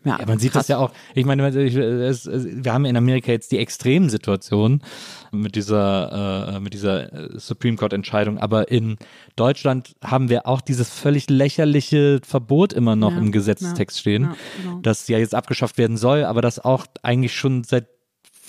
Ja, 0.05 0.19
ja, 0.19 0.27
man 0.27 0.39
sieht 0.40 0.51
krass. 0.51 0.62
das 0.62 0.69
ja 0.69 0.78
auch. 0.78 0.90
Ich 1.14 1.27
meine, 1.27 1.47
es, 1.47 2.27
wir 2.27 2.73
haben 2.73 2.86
in 2.86 2.97
Amerika 2.97 3.31
jetzt 3.31 3.52
die 3.52 3.59
extremen 3.59 4.09
Situationen 4.09 4.82
mit 5.31 5.55
dieser, 5.55 6.55
äh, 6.55 6.60
mit 6.60 6.74
dieser 6.74 7.12
äh, 7.12 7.39
Supreme 7.39 7.77
Court 7.77 7.93
Entscheidung, 7.93 8.39
aber 8.39 8.69
in 8.69 8.97
Deutschland 9.36 9.93
haben 10.02 10.28
wir 10.28 10.48
auch 10.48 10.60
dieses 10.60 10.89
völlig 10.89 11.31
lächerliche 11.31 12.20
Verbot 12.27 12.73
immer 12.73 12.97
noch 12.97 13.12
ja, 13.12 13.19
im 13.19 13.31
Gesetzestext 13.31 13.98
ja, 13.98 14.01
stehen, 14.01 14.28
genau. 14.62 14.81
das 14.82 15.06
ja 15.06 15.19
jetzt 15.19 15.36
abgeschafft 15.36 15.78
werden 15.78 15.97
soll, 15.97 16.24
aber 16.24 16.43
das 16.43 16.59
auch 16.59 16.86
eigentlich 17.02 17.36
schon 17.36 17.62
seit 17.62 17.86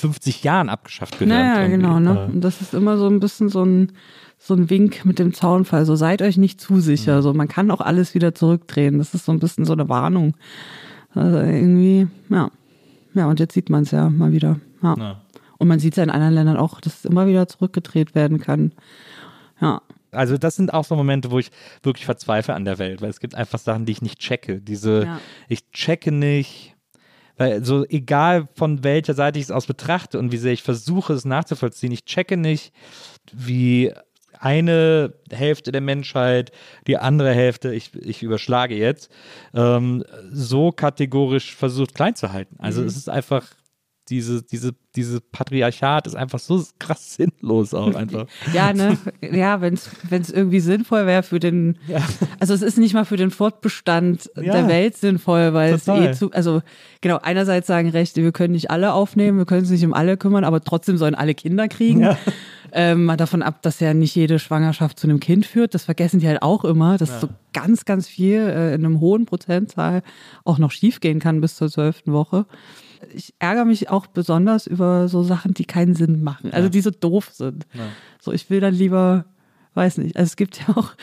50 0.03 0.43
Jahren 0.43 0.69
abgeschafft 0.69 1.17
gehört. 1.17 1.29
Naja, 1.29 1.67
genau. 1.67 1.99
Ne? 1.99 2.25
Und 2.25 2.41
das 2.41 2.61
ist 2.61 2.73
immer 2.73 2.97
so 2.97 3.07
ein 3.07 3.19
bisschen 3.19 3.47
so 3.49 3.63
ein, 3.63 3.93
so 4.37 4.53
ein 4.53 4.69
Wink 4.69 5.05
mit 5.05 5.17
dem 5.17 5.33
Zaunfall. 5.33 5.85
So 5.85 5.95
seid 5.95 6.21
euch 6.21 6.37
nicht 6.37 6.59
zu 6.59 6.81
sicher. 6.81 7.17
Mhm. 7.17 7.21
So 7.21 7.33
man 7.33 7.47
kann 7.47 7.71
auch 7.71 7.81
alles 7.81 8.13
wieder 8.13 8.35
zurückdrehen. 8.35 8.97
Das 8.97 9.13
ist 9.13 9.25
so 9.25 9.31
ein 9.31 9.39
bisschen 9.39 9.65
so 9.65 9.73
eine 9.73 9.87
Warnung. 9.87 10.35
Also 11.13 11.37
irgendwie, 11.37 12.07
ja. 12.29 12.51
Ja, 13.13 13.27
und 13.27 13.39
jetzt 13.39 13.53
sieht 13.53 13.69
man 13.69 13.83
es 13.83 13.91
ja 13.91 14.09
mal 14.09 14.31
wieder. 14.31 14.59
Ja. 14.81 14.95
ja. 14.97 15.21
Und 15.57 15.67
man 15.69 15.79
sieht 15.79 15.93
es 15.93 15.97
ja 15.97 16.03
in 16.03 16.09
anderen 16.09 16.33
Ländern 16.33 16.57
auch, 16.57 16.81
dass 16.81 16.99
es 16.99 17.05
immer 17.05 17.27
wieder 17.27 17.47
zurückgedreht 17.47 18.15
werden 18.15 18.39
kann. 18.39 18.73
Ja. 19.61 19.81
Also 20.11 20.37
das 20.37 20.55
sind 20.55 20.73
auch 20.73 20.83
so 20.83 20.95
Momente, 20.95 21.31
wo 21.31 21.39
ich 21.39 21.51
wirklich 21.81 22.05
verzweifle 22.05 22.53
an 22.53 22.65
der 22.65 22.79
Welt, 22.79 23.01
weil 23.01 23.09
es 23.09 23.19
gibt 23.19 23.35
einfach 23.35 23.59
Sachen, 23.59 23.85
die 23.85 23.93
ich 23.93 24.01
nicht 24.01 24.19
checke. 24.19 24.59
Diese, 24.59 25.05
ja. 25.05 25.19
ich 25.47 25.71
checke 25.71 26.11
nicht, 26.11 26.72
weil 27.37 27.63
so 27.63 27.85
egal 27.85 28.47
von 28.55 28.83
welcher 28.83 29.13
Seite 29.13 29.39
ich 29.39 29.45
es 29.45 29.51
aus 29.51 29.65
betrachte 29.65 30.19
und 30.19 30.31
wie 30.31 30.37
sehr 30.37 30.53
ich 30.53 30.63
versuche, 30.63 31.13
es 31.13 31.25
nachzuvollziehen, 31.25 31.91
ich 31.91 32.05
checke 32.05 32.37
nicht, 32.37 32.73
wie 33.31 33.93
eine 34.39 35.13
Hälfte 35.31 35.71
der 35.71 35.81
Menschheit, 35.81 36.51
die 36.85 36.97
andere 36.97 37.33
Hälfte, 37.33 37.73
ich, 37.73 37.95
ich 37.95 38.23
überschlage 38.23 38.75
jetzt, 38.75 39.09
ähm, 39.53 40.03
so 40.29 40.71
kategorisch 40.71 41.55
versucht 41.55 41.95
klein 41.95 42.15
zu 42.15 42.33
halten. 42.33 42.57
Also 42.59 42.81
mhm. 42.81 42.87
es 42.87 42.97
ist 42.97 43.09
einfach 43.09 43.47
diese, 44.09 44.43
diese, 44.43 44.71
diese 44.95 45.21
Patriarchat 45.21 46.07
ist 46.07 46.15
einfach 46.15 46.39
so 46.39 46.63
krass 46.79 47.15
sinnlos 47.15 47.73
auch 47.73 47.95
einfach. 47.95 48.27
ja, 48.53 48.73
ne? 48.73 48.97
Ja, 49.21 49.61
wenn 49.61 49.75
es 49.75 50.29
irgendwie 50.29 50.59
sinnvoll 50.59 51.05
wäre 51.05 51.23
für 51.23 51.39
den, 51.39 51.77
ja. 51.87 52.01
also 52.39 52.53
es 52.53 52.61
ist 52.61 52.77
nicht 52.77 52.93
mal 52.93 53.05
für 53.05 53.17
den 53.17 53.31
Fortbestand 53.31 54.29
ja. 54.35 54.53
der 54.53 54.67
Welt 54.67 54.97
sinnvoll, 54.97 55.53
weil 55.53 55.79
Total. 55.79 56.03
es 56.03 56.17
eh 56.17 56.19
zu, 56.19 56.31
also 56.31 56.61
genau, 57.01 57.19
einerseits 57.21 57.67
sagen 57.67 57.89
Rechte, 57.89 58.23
wir 58.23 58.31
können 58.31 58.53
nicht 58.53 58.71
alle 58.71 58.93
aufnehmen, 58.93 59.37
wir 59.37 59.45
können 59.45 59.61
uns 59.61 59.69
nicht 59.69 59.85
um 59.85 59.93
alle 59.93 60.17
kümmern, 60.17 60.43
aber 60.43 60.61
trotzdem 60.61 60.97
sollen 60.97 61.15
alle 61.15 61.33
Kinder 61.33 61.67
kriegen. 61.67 62.01
Ja. 62.01 62.17
Ähm, 62.75 63.05
mal 63.05 63.17
davon 63.17 63.43
ab, 63.43 63.61
dass 63.61 63.79
ja 63.79 63.93
nicht 63.93 64.15
jede 64.15 64.39
Schwangerschaft 64.39 64.97
zu 64.97 65.05
einem 65.05 65.19
Kind 65.19 65.45
führt. 65.45 65.75
Das 65.75 65.85
vergessen 65.85 66.19
die 66.19 66.27
halt 66.27 66.41
auch 66.41 66.65
immer, 66.65 66.97
dass 66.97 67.21
so 67.21 67.29
ganz, 67.53 67.85
ganz 67.85 68.07
viel 68.07 68.39
äh, 68.39 68.73
in 68.73 68.83
einem 68.83 68.99
hohen 68.99 69.27
Prozentzahl 69.27 70.01
auch 70.43 70.57
noch 70.57 70.71
schiefgehen 70.71 71.19
kann 71.19 71.39
bis 71.39 71.55
zur 71.55 71.69
zwölften 71.69 72.13
Woche 72.13 72.47
ich 73.13 73.33
ärgere 73.39 73.65
mich 73.65 73.89
auch 73.89 74.07
besonders 74.07 74.67
über 74.67 75.07
so 75.07 75.23
Sachen, 75.23 75.53
die 75.53 75.65
keinen 75.65 75.95
Sinn 75.95 76.23
machen, 76.23 76.51
also 76.51 76.65
ja. 76.65 76.69
die 76.69 76.81
so 76.81 76.91
doof 76.91 77.29
sind. 77.33 77.65
Ja. 77.73 77.87
So, 78.19 78.31
ich 78.31 78.49
will 78.49 78.59
dann 78.59 78.73
lieber, 78.73 79.25
weiß 79.73 79.97
nicht, 79.97 80.17
also 80.17 80.27
es 80.27 80.35
gibt 80.35 80.59
ja 80.59 80.75
auch 80.75 80.93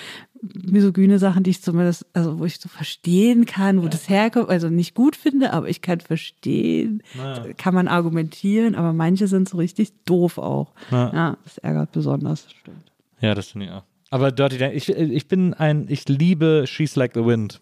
misogyne 0.42 1.18
Sachen, 1.18 1.42
die 1.42 1.50
ich 1.50 1.62
zumindest, 1.62 2.06
also 2.12 2.38
wo 2.38 2.44
ich 2.44 2.58
so 2.58 2.68
verstehen 2.68 3.46
kann, 3.46 3.80
wo 3.80 3.84
ja. 3.84 3.90
das 3.90 4.08
herkommt, 4.08 4.48
also 4.48 4.68
nicht 4.68 4.94
gut 4.94 5.16
finde, 5.16 5.52
aber 5.52 5.68
ich 5.68 5.82
kann 5.82 6.00
verstehen, 6.00 7.02
naja. 7.16 7.52
kann 7.56 7.74
man 7.74 7.88
argumentieren, 7.88 8.74
aber 8.74 8.92
manche 8.92 9.26
sind 9.26 9.48
so 9.48 9.58
richtig 9.58 9.92
doof 10.04 10.38
auch. 10.38 10.72
Ja, 10.90 11.12
ja 11.12 11.36
das 11.44 11.58
ärgert 11.58 11.92
besonders, 11.92 12.46
stimmt. 12.50 12.90
Ja, 13.20 13.34
das 13.34 13.48
finde 13.48 13.66
ich 13.66 13.72
auch. 13.72 13.84
Aber 14.10 14.32
Dirty 14.32 14.64
ich, 14.64 14.88
ich 14.88 15.28
bin 15.28 15.54
ein, 15.54 15.86
ich 15.88 16.08
liebe 16.08 16.64
She's 16.66 16.96
Like 16.96 17.12
the 17.14 17.24
Wind. 17.24 17.60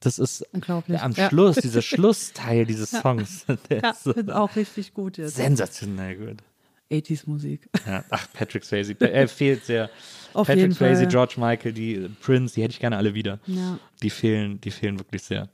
Das 0.00 0.18
ist 0.18 0.42
Unglaublich. 0.52 1.00
am 1.00 1.14
Schluss, 1.14 1.56
ja. 1.56 1.62
dieser 1.62 1.82
Schlussteil 1.82 2.66
dieses 2.66 2.90
Songs. 3.02 3.46
Der 3.70 3.80
ja, 3.80 3.90
ist 3.90 4.02
finde 4.02 4.38
auch 4.38 4.56
richtig 4.56 4.94
gut 4.94 5.18
jetzt. 5.18 5.36
Sensationell 5.36 6.16
gut. 6.16 6.42
80s 6.90 7.24
Musik. 7.26 7.68
Ja, 7.86 8.04
ach, 8.10 8.26
Patrick 8.32 8.64
Swayze. 8.64 8.96
Er 8.98 9.28
fehlt 9.28 9.64
sehr. 9.64 9.90
Auf 10.34 10.46
Patrick 10.46 10.72
Swayze, 10.72 11.06
George 11.06 11.34
Michael, 11.36 11.72
die 11.72 12.08
Prince, 12.20 12.54
die 12.54 12.62
hätte 12.62 12.72
ich 12.72 12.80
gerne 12.80 12.96
alle 12.96 13.14
wieder. 13.14 13.40
Ja. 13.46 13.78
Die 14.02 14.10
fehlen, 14.10 14.60
die 14.60 14.70
fehlen 14.70 14.98
wirklich 14.98 15.22
sehr. 15.22 15.48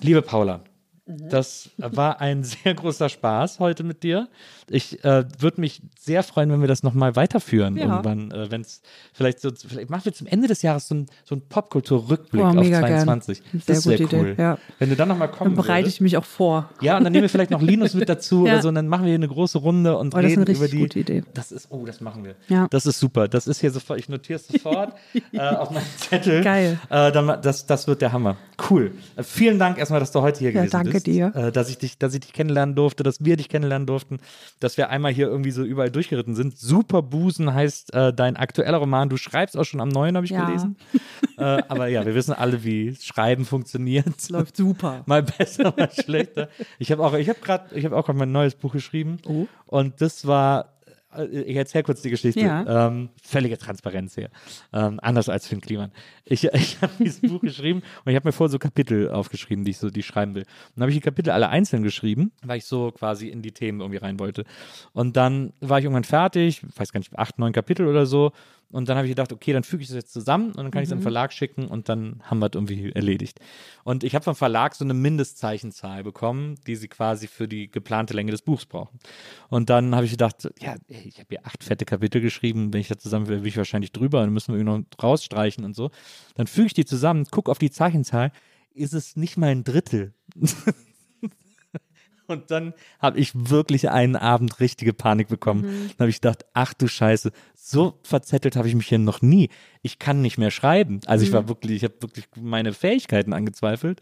Liebe 0.00 0.22
Paula, 0.22 0.62
das 1.06 1.70
war 1.78 2.20
ein 2.20 2.44
sehr 2.44 2.74
großer 2.74 3.08
Spaß 3.08 3.58
heute 3.60 3.82
mit 3.82 4.02
dir. 4.02 4.28
Ich 4.70 5.04
äh, 5.04 5.24
würde 5.38 5.60
mich 5.60 5.82
sehr 5.98 6.22
freuen, 6.22 6.50
wenn 6.50 6.60
wir 6.60 6.68
das 6.68 6.82
nochmal 6.82 7.16
weiterführen 7.16 7.76
Ja. 7.76 7.84
irgendwann. 7.86 8.30
Äh, 8.30 8.50
wenn 8.50 8.60
es 8.62 8.82
vielleicht 9.12 9.40
so, 9.40 9.50
vielleicht 9.54 9.90
machen 9.90 10.04
wir 10.04 10.12
zum 10.12 10.26
Ende 10.26 10.48
des 10.48 10.62
Jahres 10.62 10.88
so 10.88 10.94
ein, 10.94 11.06
so 11.24 11.34
ein 11.34 11.42
Popkultur-Rückblick 11.48 12.42
Oh, 12.42 12.46
auf 12.48 12.54
mega 12.54 12.80
gern. 12.80 13.04
22. 13.06 13.38
Sehr 13.38 13.60
das 13.74 13.86
wäre 13.86 14.02
cool. 14.12 14.28
Idee, 14.30 14.42
ja. 14.42 14.58
Wenn 14.78 14.90
du 14.90 14.96
dann 14.96 15.08
nochmal 15.08 15.30
kommen 15.30 15.54
Dann 15.54 15.64
bereite 15.64 15.84
würdest. 15.84 15.96
ich 15.96 16.00
mich 16.00 16.16
auch 16.16 16.24
vor. 16.24 16.70
Ja, 16.80 16.96
und 16.98 17.04
dann 17.04 17.12
nehmen 17.12 17.22
wir 17.22 17.28
vielleicht 17.28 17.50
noch 17.50 17.62
Linus 17.62 17.94
mit 17.94 18.08
dazu 18.08 18.38
Ja. 18.46 18.52
oder 18.54 18.62
so, 18.62 18.68
und 18.68 18.74
dann 18.74 18.88
machen 18.88 19.02
wir 19.04 19.08
hier 19.08 19.14
eine 19.16 19.28
große 19.28 19.58
Runde 19.58 19.96
und 19.96 20.14
Oh, 20.14 20.20
das 20.20 20.32
ist 20.32 20.38
reden 20.38 20.54
über 20.56 20.68
die. 20.68 20.78
gute 20.78 20.98
Idee. 21.00 21.24
Das 21.34 21.52
ist, 21.52 21.68
oh, 21.70 21.84
das 21.86 22.00
machen 22.00 22.24
wir. 22.24 22.34
Ja. 22.48 22.66
Das 22.70 22.86
ist 22.86 22.98
super. 23.00 23.28
Das 23.28 23.46
ist 23.46 23.60
hier 23.60 23.70
sofort, 23.70 23.98
ich 23.98 24.08
notiere 24.08 24.38
es 24.40 24.46
sofort 24.48 24.94
äh, 25.32 25.38
auf 25.40 25.70
meinen 25.70 25.86
Zettel. 25.96 26.42
Geil. 26.42 26.78
Äh, 26.90 27.12
dann, 27.12 27.40
das, 27.42 27.66
das 27.66 27.86
wird 27.86 28.02
der 28.02 28.12
Hammer. 28.12 28.36
Cool. 28.70 28.92
Äh, 29.16 29.22
vielen 29.22 29.58
Dank 29.58 29.78
erstmal, 29.78 30.00
dass 30.00 30.12
du 30.12 30.20
heute 30.20 30.38
hier 30.40 30.50
Ja, 30.50 30.60
gewesen 30.60 30.72
danke 30.72 30.92
bist. 30.92 31.06
dir. 31.06 31.32
Äh, 31.34 31.52
dass, 31.52 31.68
ich 31.70 31.78
dich, 31.78 31.98
dass 31.98 32.14
ich 32.14 32.20
dich 32.20 32.32
kennenlernen 32.32 32.74
durfte, 32.74 33.02
dass 33.02 33.24
wir 33.24 33.36
dich 33.36 33.48
kennenlernen 33.48 33.86
durften, 33.86 34.18
dass 34.60 34.76
wir 34.76 34.90
einmal 34.90 35.12
hier 35.12 35.28
irgendwie 35.28 35.50
so 35.50 35.62
überall 35.64 35.90
durchgeritten 35.90 36.34
sind. 36.34 36.58
Super 36.58 37.02
Busen 37.02 37.52
heißt 37.54 37.94
äh, 37.94 38.12
dein 38.12 38.36
aktueller 38.36 38.78
Roman. 38.78 39.08
Du 39.08 39.16
schreibst 39.16 39.56
auch 39.56 39.64
schon 39.64 39.80
am 39.80 39.88
neuen, 39.88 40.16
habe 40.16 40.24
ich 40.26 40.32
Ja. 40.32 40.46
gelesen. 40.46 40.76
äh, 41.36 41.42
aber 41.68 41.88
ja, 41.88 42.04
wir 42.04 42.14
wissen 42.14 42.32
alle, 42.32 42.64
wie 42.64 42.94
Schreiben 42.96 43.44
funktioniert. 43.44 44.06
Läuft 44.30 44.56
super. 44.56 45.02
mal 45.06 45.22
besser, 45.22 45.72
mal 45.76 45.90
schlechter. 45.92 46.48
Ich 46.78 46.90
habe 46.92 47.04
auch, 47.04 47.14
ich 47.14 47.28
habe 47.28 47.38
gerade, 47.40 47.74
ich 47.76 47.84
habe 47.84 47.96
auch 47.96 48.08
mein 48.08 48.32
neues 48.32 48.54
Buch 48.54 48.72
geschrieben 48.72 49.18
Oh. 49.26 49.46
und 49.66 50.00
das 50.00 50.26
war, 50.26 50.74
ich 51.24 51.56
erzähle 51.56 51.84
kurz 51.84 52.02
die 52.02 52.10
Geschichte. 52.10 52.40
Ja. 52.40 52.88
Ähm, 52.88 53.10
völlige 53.22 53.58
Transparenz 53.58 54.14
hier, 54.14 54.30
ähm, 54.72 54.98
anders 55.02 55.28
als 55.28 55.46
Finn 55.46 55.60
Kliman. 55.60 55.92
Ich, 56.24 56.44
ich 56.52 56.80
habe 56.80 56.92
dieses 56.98 57.20
Buch 57.20 57.40
geschrieben 57.40 57.82
und 58.04 58.12
ich 58.12 58.16
habe 58.16 58.28
mir 58.28 58.32
vorher 58.32 58.50
so 58.50 58.58
Kapitel 58.58 59.10
aufgeschrieben, 59.10 59.64
die 59.64 59.72
ich 59.72 59.78
so, 59.78 59.90
die 59.90 60.00
ich 60.00 60.06
schreiben 60.06 60.34
will. 60.34 60.42
Und 60.42 60.72
dann 60.76 60.82
habe 60.82 60.90
ich 60.90 60.96
die 60.96 61.02
Kapitel 61.02 61.30
alle 61.30 61.48
einzeln 61.48 61.82
geschrieben, 61.82 62.32
weil 62.42 62.58
ich 62.58 62.64
so 62.64 62.90
quasi 62.92 63.28
in 63.28 63.42
die 63.42 63.52
Themen 63.52 63.80
irgendwie 63.80 63.98
rein 63.98 64.18
wollte. 64.18 64.44
Und 64.92 65.16
dann 65.16 65.52
war 65.60 65.78
ich 65.78 65.84
irgendwann 65.84 66.04
fertig, 66.04 66.62
weiß 66.76 66.92
gar 66.92 66.98
nicht, 66.98 67.18
acht, 67.18 67.38
neun 67.38 67.52
Kapitel 67.52 67.86
oder 67.86 68.06
so. 68.06 68.32
Und 68.70 68.88
dann 68.88 68.98
habe 68.98 69.06
ich 69.06 69.12
gedacht, 69.12 69.32
okay, 69.32 69.54
dann 69.54 69.64
füge 69.64 69.82
ich 69.82 69.88
das 69.88 69.96
jetzt 69.96 70.12
zusammen 70.12 70.48
und 70.48 70.58
dann 70.58 70.70
kann 70.70 70.82
ich 70.82 70.88
es 70.88 70.94
den 70.94 71.00
Verlag 71.00 71.32
schicken 71.32 71.68
und 71.68 71.88
dann 71.88 72.20
haben 72.24 72.38
wir 72.40 72.46
es 72.46 72.54
irgendwie 72.54 72.92
erledigt. 72.92 73.40
Und 73.82 74.04
ich 74.04 74.14
habe 74.14 74.22
vom 74.22 74.34
Verlag 74.34 74.74
so 74.74 74.84
eine 74.84 74.92
Mindestzeichenzahl 74.92 76.04
bekommen, 76.04 76.56
die 76.66 76.76
sie 76.76 76.88
quasi 76.88 77.28
für 77.28 77.48
die 77.48 77.70
geplante 77.70 78.12
Länge 78.12 78.30
des 78.30 78.42
Buchs 78.42 78.66
brauchen. 78.66 78.98
Und 79.48 79.70
dann 79.70 79.94
habe 79.94 80.04
ich 80.04 80.10
gedacht, 80.10 80.50
ja, 80.60 80.76
ey, 80.88 81.07
ich 81.08 81.18
habe 81.18 81.28
hier 81.30 81.46
acht 81.46 81.64
fette 81.64 81.84
Kapitel 81.84 82.20
geschrieben, 82.20 82.72
wenn 82.72 82.80
ich 82.80 82.88
da 82.88 82.98
zusammen 82.98 83.28
will, 83.28 83.42
will 83.42 83.48
ich 83.48 83.56
wahrscheinlich 83.56 83.92
drüber, 83.92 84.20
dann 84.20 84.32
müssen 84.32 84.52
wir 84.52 84.60
irgendwie 84.60 84.80
noch 84.80 85.02
rausstreichen 85.02 85.64
und 85.64 85.74
so. 85.74 85.90
Dann 86.34 86.46
füge 86.46 86.66
ich 86.66 86.74
die 86.74 86.84
zusammen, 86.84 87.24
gucke 87.30 87.50
auf 87.50 87.58
die 87.58 87.70
Zeichenzahl, 87.70 88.32
ist 88.74 88.94
es 88.94 89.16
nicht 89.16 89.36
mal 89.36 89.48
ein 89.48 89.64
Drittel. 89.64 90.14
Und 92.28 92.50
dann 92.50 92.74
habe 93.00 93.18
ich 93.18 93.32
wirklich 93.34 93.88
einen 93.90 94.14
Abend 94.14 94.60
richtige 94.60 94.92
Panik 94.92 95.28
bekommen. 95.28 95.62
Dann 95.62 96.04
habe 96.04 96.10
ich 96.10 96.20
gedacht, 96.20 96.44
ach 96.52 96.74
du 96.74 96.86
Scheiße, 96.86 97.32
so 97.54 97.98
verzettelt 98.02 98.54
habe 98.54 98.68
ich 98.68 98.74
mich 98.74 98.86
hier 98.86 98.98
noch 98.98 99.22
nie. 99.22 99.48
Ich 99.82 99.98
kann 99.98 100.20
nicht 100.22 100.36
mehr 100.38 100.50
schreiben. 100.50 101.00
Also 101.06 101.24
ich 101.24 101.32
war 101.32 101.48
wirklich, 101.48 101.76
ich 101.78 101.84
habe 101.84 101.94
wirklich 102.00 102.26
meine 102.40 102.72
Fähigkeiten 102.72 103.32
angezweifelt. 103.32 104.00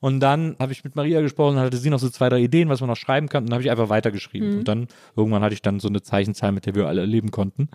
Und 0.00 0.20
dann 0.20 0.54
habe 0.60 0.72
ich 0.72 0.84
mit 0.84 0.96
Maria 0.96 1.20
gesprochen, 1.20 1.58
hatte 1.58 1.76
sie 1.78 1.90
noch 1.90 1.98
so 1.98 2.08
zwei, 2.10 2.28
drei 2.28 2.40
Ideen, 2.40 2.68
was 2.68 2.80
man 2.80 2.90
noch 2.90 2.96
schreiben 2.96 3.28
kann. 3.28 3.44
Und 3.44 3.50
dann 3.50 3.54
habe 3.54 3.64
ich 3.64 3.70
einfach 3.70 3.88
weitergeschrieben. 3.88 4.58
Und 4.58 4.68
dann, 4.68 4.86
irgendwann 5.16 5.42
hatte 5.42 5.54
ich 5.54 5.62
dann 5.62 5.80
so 5.80 5.88
eine 5.88 6.02
Zeichenzahl, 6.02 6.52
mit 6.52 6.66
der 6.66 6.74
wir 6.74 6.86
alle 6.86 7.04
leben 7.06 7.30
konnten. 7.30 7.68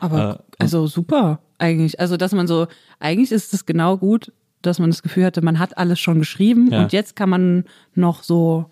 Aber 0.00 0.40
Äh, 0.40 0.62
also 0.62 0.86
super 0.86 1.40
eigentlich. 1.58 2.00
Also 2.00 2.16
dass 2.16 2.32
man 2.32 2.46
so, 2.46 2.66
eigentlich 2.98 3.30
ist 3.32 3.54
es 3.54 3.66
genau 3.66 3.98
gut, 3.98 4.32
dass 4.62 4.78
man 4.78 4.90
das 4.90 5.02
Gefühl 5.02 5.24
hatte, 5.26 5.42
man 5.42 5.58
hat 5.58 5.76
alles 5.76 6.00
schon 6.00 6.18
geschrieben 6.18 6.70
Ja. 6.72 6.82
und 6.82 6.92
jetzt 6.92 7.16
kann 7.16 7.28
man 7.28 7.64
noch 7.94 8.22
so 8.22 8.70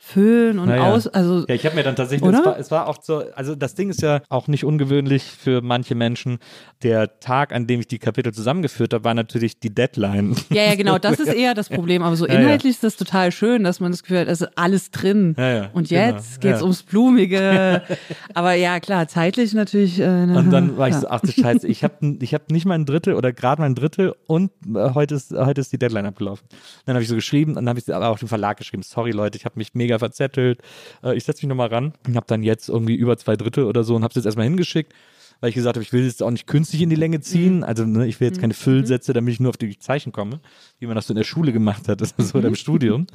füllen 0.00 0.58
und 0.60 0.68
Naja. 0.68 0.92
aus, 0.92 1.08
also 1.08 1.44
Ja, 1.48 1.54
ich 1.54 1.66
habe 1.66 1.74
mir 1.74 1.82
dann 1.82 1.96
tatsächlich, 1.96 2.28
es 2.32 2.44
war, 2.44 2.58
es 2.58 2.70
war 2.70 2.86
auch 2.86 3.02
so, 3.02 3.24
also 3.34 3.54
das 3.56 3.74
Ding 3.74 3.90
ist 3.90 4.00
ja 4.00 4.20
auch 4.28 4.46
nicht 4.46 4.64
ungewöhnlich 4.64 5.24
für 5.24 5.60
manche 5.60 5.94
Menschen. 5.96 6.38
Der 6.82 7.18
Tag, 7.18 7.52
an 7.52 7.66
dem 7.66 7.80
ich 7.80 7.88
die 7.88 7.98
Kapitel 7.98 8.32
zusammengeführt 8.32 8.94
habe, 8.94 9.02
war 9.04 9.14
natürlich 9.14 9.58
die 9.58 9.74
Deadline. 9.74 10.36
Ja, 10.50 10.62
ja, 10.62 10.76
genau, 10.76 10.98
das 10.98 11.18
ist 11.18 11.32
eher 11.34 11.54
das 11.54 11.68
Problem. 11.68 12.02
Aber 12.02 12.14
so 12.16 12.26
Ja, 12.26 12.34
ja. 12.34 12.40
inhaltlich 12.40 12.74
ist 12.74 12.84
das 12.84 12.96
total 12.96 13.32
schön, 13.32 13.64
dass 13.64 13.80
man 13.80 13.90
das 13.90 14.02
Gefühl 14.02 14.20
hat, 14.20 14.28
es 14.28 14.40
ist 14.40 14.50
alles 14.56 14.90
drin. 14.92 15.34
Ja, 15.36 15.70
Und 15.72 15.88
genau, 15.88 16.00
jetzt 16.16 16.40
geht's 16.40 16.58
ja. 16.60 16.62
ums 16.62 16.84
Blumige. 16.84 17.82
Aber 18.34 18.52
ja, 18.54 18.78
klar, 18.80 19.08
zeitlich 19.08 19.52
natürlich. 19.52 19.98
Äh, 20.00 20.04
Und 20.04 20.50
dann 20.50 20.76
war 20.76 20.88
ich 20.88 20.94
so, 20.94 21.08
ach 21.08 21.20
du 21.20 21.32
Scheiße, 21.32 21.66
ich 21.66 21.82
habe 21.82 22.16
ich 22.20 22.34
hab 22.34 22.50
nicht 22.50 22.66
mal 22.66 22.74
ein 22.74 22.86
Drittel 22.86 23.14
oder 23.14 23.32
gerade 23.32 23.60
mal 23.62 23.66
ein 23.66 23.74
Drittel 23.74 24.14
und 24.26 24.50
äh, 24.74 24.90
heute, 24.94 25.16
ist, 25.16 25.32
heute 25.32 25.60
ist 25.60 25.72
die 25.72 25.78
Deadline 25.78 26.06
abgelaufen. 26.06 26.46
Dann 26.86 26.94
habe 26.94 27.02
ich 27.02 27.08
so 27.08 27.14
geschrieben 27.16 27.50
und 27.52 27.56
dann 27.56 27.68
habe 27.70 27.78
ich 27.80 27.92
aber 27.92 28.08
auch 28.08 28.18
dem 28.18 28.28
Verlag 28.28 28.58
geschrieben, 28.58 28.82
sorry 28.82 29.10
Leute, 29.10 29.36
ich 29.38 29.44
habe 29.44 29.58
mich 29.58 29.74
mega 29.74 29.87
verzettelt, 29.96 30.60
äh, 31.02 31.16
ich 31.16 31.24
setze 31.24 31.44
mich 31.44 31.48
nochmal 31.48 31.68
ran. 31.68 31.92
Und 32.06 32.16
habe 32.16 32.26
dann 32.26 32.42
jetzt 32.42 32.68
irgendwie 32.68 32.94
über 32.94 33.16
zwei 33.16 33.36
Drittel 33.36 33.64
oder 33.64 33.84
so 33.84 33.94
und 33.94 34.02
habe 34.02 34.10
es 34.10 34.16
jetzt 34.16 34.26
erstmal 34.26 34.46
hingeschickt, 34.46 34.92
weil 35.40 35.50
ich 35.50 35.54
gesagt 35.54 35.76
habe, 35.76 35.82
ich 35.82 35.92
will 35.92 36.04
jetzt 36.04 36.22
auch 36.22 36.30
nicht 36.30 36.46
künstlich 36.46 36.82
in 36.82 36.90
die 36.90 36.96
Länge 36.96 37.20
ziehen, 37.20 37.62
also 37.64 37.84
ne, 37.84 38.06
ich 38.06 38.20
will 38.20 38.28
jetzt 38.28 38.40
keine 38.40 38.54
Füllsätze, 38.54 39.12
damit 39.12 39.34
ich 39.34 39.40
nur 39.40 39.50
auf 39.50 39.56
die 39.56 39.78
Zeichen 39.78 40.12
komme, 40.12 40.40
wie 40.78 40.86
man 40.86 40.94
das 40.96 41.06
so 41.06 41.12
in 41.12 41.16
der 41.16 41.24
Schule 41.24 41.52
gemacht 41.52 41.88
hat 41.88 42.00
oder 42.02 42.10
so 42.24 42.38
oder 42.38 42.48
im 42.48 42.54
Studium. 42.54 43.06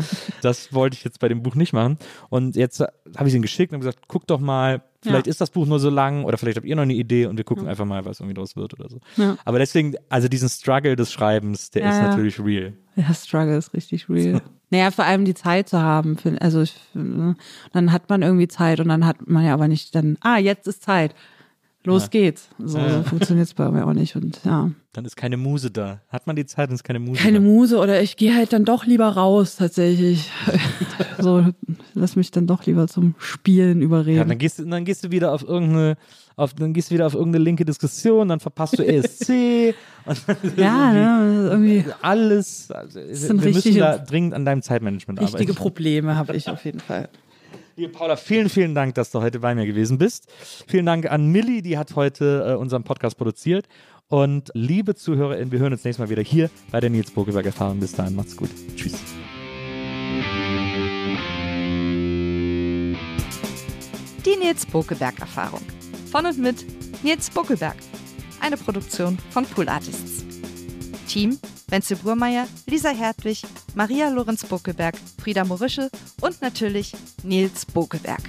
Das 0.41 0.73
wollte 0.73 0.95
ich 0.95 1.03
jetzt 1.03 1.19
bei 1.19 1.27
dem 1.27 1.43
Buch 1.43 1.55
nicht 1.55 1.73
machen 1.73 1.97
und 2.29 2.55
jetzt 2.55 2.79
habe 2.81 3.27
ich 3.27 3.33
ihn 3.35 3.41
geschickt 3.41 3.73
und 3.73 3.79
gesagt, 3.79 3.99
guck 4.07 4.27
doch 4.27 4.39
mal, 4.39 4.81
Vielleicht 5.03 5.27
Ja. 5.27 5.31
ist 5.31 5.41
das 5.41 5.49
Buch 5.49 5.65
nur 5.65 5.79
so 5.79 5.89
lang 5.89 6.23
oder 6.23 6.37
vielleicht 6.37 6.55
habt 6.55 6.65
ihr 6.65 6.77
noch 6.77 6.83
eine 6.83 6.93
Idee 6.93 7.25
und 7.25 7.35
wir 7.35 7.43
gucken 7.43 7.67
einfach 7.67 7.83
mal, 7.83 8.05
was 8.05 8.21
irgendwie 8.21 8.35
draus 8.35 8.55
wird 8.55 8.73
oder 8.79 8.87
so. 8.89 9.01
Ja. 9.17 9.35
Aber 9.43 9.59
deswegen, 9.59 9.95
also 10.07 10.29
diesen 10.29 10.47
Struggle 10.47 10.95
des 10.95 11.11
Schreibens, 11.11 11.71
der 11.71 11.81
Ja, 11.83 11.89
ist 11.89 11.97
ja. 11.97 12.07
natürlich 12.07 12.39
real. 12.39 12.71
Ja, 12.95 13.13
Struggle 13.13 13.57
ist 13.57 13.73
richtig 13.73 14.07
real. 14.09 14.41
Naja, 14.69 14.91
vor 14.91 15.03
allem 15.03 15.25
die 15.25 15.33
Zeit 15.33 15.67
zu 15.67 15.81
haben. 15.81 16.17
Also 16.39 16.61
ich, 16.61 16.73
finde, 16.93 17.35
dann 17.73 17.91
hat 17.91 18.09
man 18.09 18.21
irgendwie 18.21 18.47
Zeit 18.47 18.79
und 18.79 18.87
dann 18.87 19.05
hat 19.05 19.27
man 19.27 19.43
ja 19.45 19.53
aber 19.53 19.67
nicht 19.67 19.93
dann, 19.93 20.17
ah, 20.21 20.37
jetzt 20.37 20.67
ist 20.67 20.83
Zeit. 20.83 21.13
Los 21.85 22.09
geht's. 22.09 22.47
So, 22.59 22.79
so 22.79 23.03
funktioniert 23.03 23.47
es 23.47 23.53
bei 23.53 23.69
mir 23.69 23.85
auch 23.85 23.93
nicht. 23.93 24.15
Und 24.15 24.39
ja. 24.45 24.71
Dann 24.93 25.05
ist 25.05 25.15
keine 25.17 25.37
Muse 25.37 25.69
da. 25.71 26.01
Hat 26.09 26.27
man 26.27 26.35
die 26.35 26.45
Zeit 26.45 26.69
und 26.69 26.75
ist 26.75 26.83
keine 26.83 26.99
Muse 26.99 27.21
Keine 27.21 27.39
da. 27.39 27.45
Muse 27.45 27.77
oder 27.77 28.01
ich 28.01 28.15
gehe 28.15 28.35
halt 28.35 28.53
dann 28.53 28.63
doch 28.63 28.85
lieber 28.85 29.07
raus 29.07 29.55
tatsächlich. 29.57 30.29
so, 31.19 31.45
lass 31.93 32.15
mich 32.15 32.31
dann 32.31 32.47
doch 32.47 32.65
lieber 32.65 32.87
zum 32.87 33.15
Spielen 33.17 33.79
Ja, 33.79 33.85
überreden. 33.85 34.29
dann 34.29 34.37
gehst 34.37 34.59
du, 34.59 34.65
dann 34.65 34.85
gehst 34.85 35.03
du 35.03 35.11
wieder 35.11 35.33
auf 35.33 35.43
irgendeine, 35.47 35.95
auf, 36.35 36.53
dann 36.53 36.73
gehst 36.73 36.89
du 36.89 36.93
wieder 36.95 37.07
auf 37.07 37.15
irgendeine 37.15 37.43
linke 37.43 37.65
Diskussion, 37.65 38.29
dann 38.29 38.39
verpasst 38.39 38.77
du 38.79 38.83
ESC 38.87 39.73
dann 40.05 40.17
ja, 40.57 40.91
ne, 40.93 41.49
irgendwie 41.49 41.85
alles. 42.01 42.69
Also, 42.71 42.99
wir 42.99 43.07
müssen 43.09 43.39
richtige- 43.41 43.79
da 43.79 43.97
dringend 43.97 44.33
an 44.33 44.45
deinem 44.45 44.61
Zeitmanagement 44.61 45.19
richtige 45.21 45.43
arbeiten. 45.43 45.55
Probleme 45.55 46.15
habe 46.15 46.35
ich 46.35 46.47
auf 46.49 46.63
jeden 46.65 46.79
Fall. 46.79 47.09
Liebe 47.75 47.91
Paula, 47.91 48.15
vielen, 48.15 48.49
vielen 48.49 48.75
Dank, 48.75 48.93
dass 48.95 49.09
du 49.09 49.21
heute 49.21 49.39
bei 49.39 49.55
mir 49.55 49.65
gewesen 49.65 49.97
bist. 49.97 50.31
Vielen 50.67 50.85
Dank 50.85 51.09
an 51.09 51.31
Millie, 51.31 51.63
die 51.63 51.77
hat 51.77 51.95
heute 51.95 52.45
äh, 52.47 52.53
unseren 52.55 52.83
Podcast 52.83 53.17
produziert. 53.17 53.67
Und 54.09 54.51
liebe 54.53 54.93
ZuhörerInnen, 54.93 55.51
wir 55.51 55.57
hören 55.57 55.73
uns 55.73 55.83
nächstes 55.83 56.05
Mal 56.05 56.09
wieder 56.09 56.21
hier 56.21 56.51
bei 56.71 56.79
der 56.79 56.91
Nils 56.91 57.09
Bokeberg 57.09 57.47
Erfahrung. 57.47 57.79
Bis 57.79 57.93
dahin, 57.93 58.15
macht's 58.15 58.37
gut. 58.37 58.49
Tschüss. 58.75 58.93
Die 64.23 64.35
Nils 64.37 64.65
Bokeberg 64.67 65.19
Erfahrung. 65.19 65.61
Von 66.11 66.27
und 66.27 66.37
mit 66.37 66.63
Nils 67.03 67.31
Bokeberg. 67.31 67.77
Eine 68.39 68.57
Produktion 68.57 69.17
von 69.31 69.45
Pool 69.45 69.67
Artists. 69.67 70.22
Team: 71.03 71.39
Wenzel 71.67 71.97
Burmeier, 71.97 72.47
Lisa 72.65 72.89
Hertwig, 72.89 73.41
Maria 73.75 74.09
Lorenz 74.09 74.43
Bokeberg, 74.43 74.95
Frieda 75.21 75.43
Morische 75.43 75.89
und 76.21 76.41
natürlich 76.41 76.93
Nils 77.23 77.65
Bokeberg. 77.65 78.21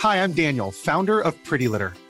Hi, 0.00 0.22
I'm 0.22 0.32
Daniel, 0.32 0.70
founder 0.70 1.20
of 1.20 1.34
Pretty 1.44 1.66
Litter. 1.66 1.92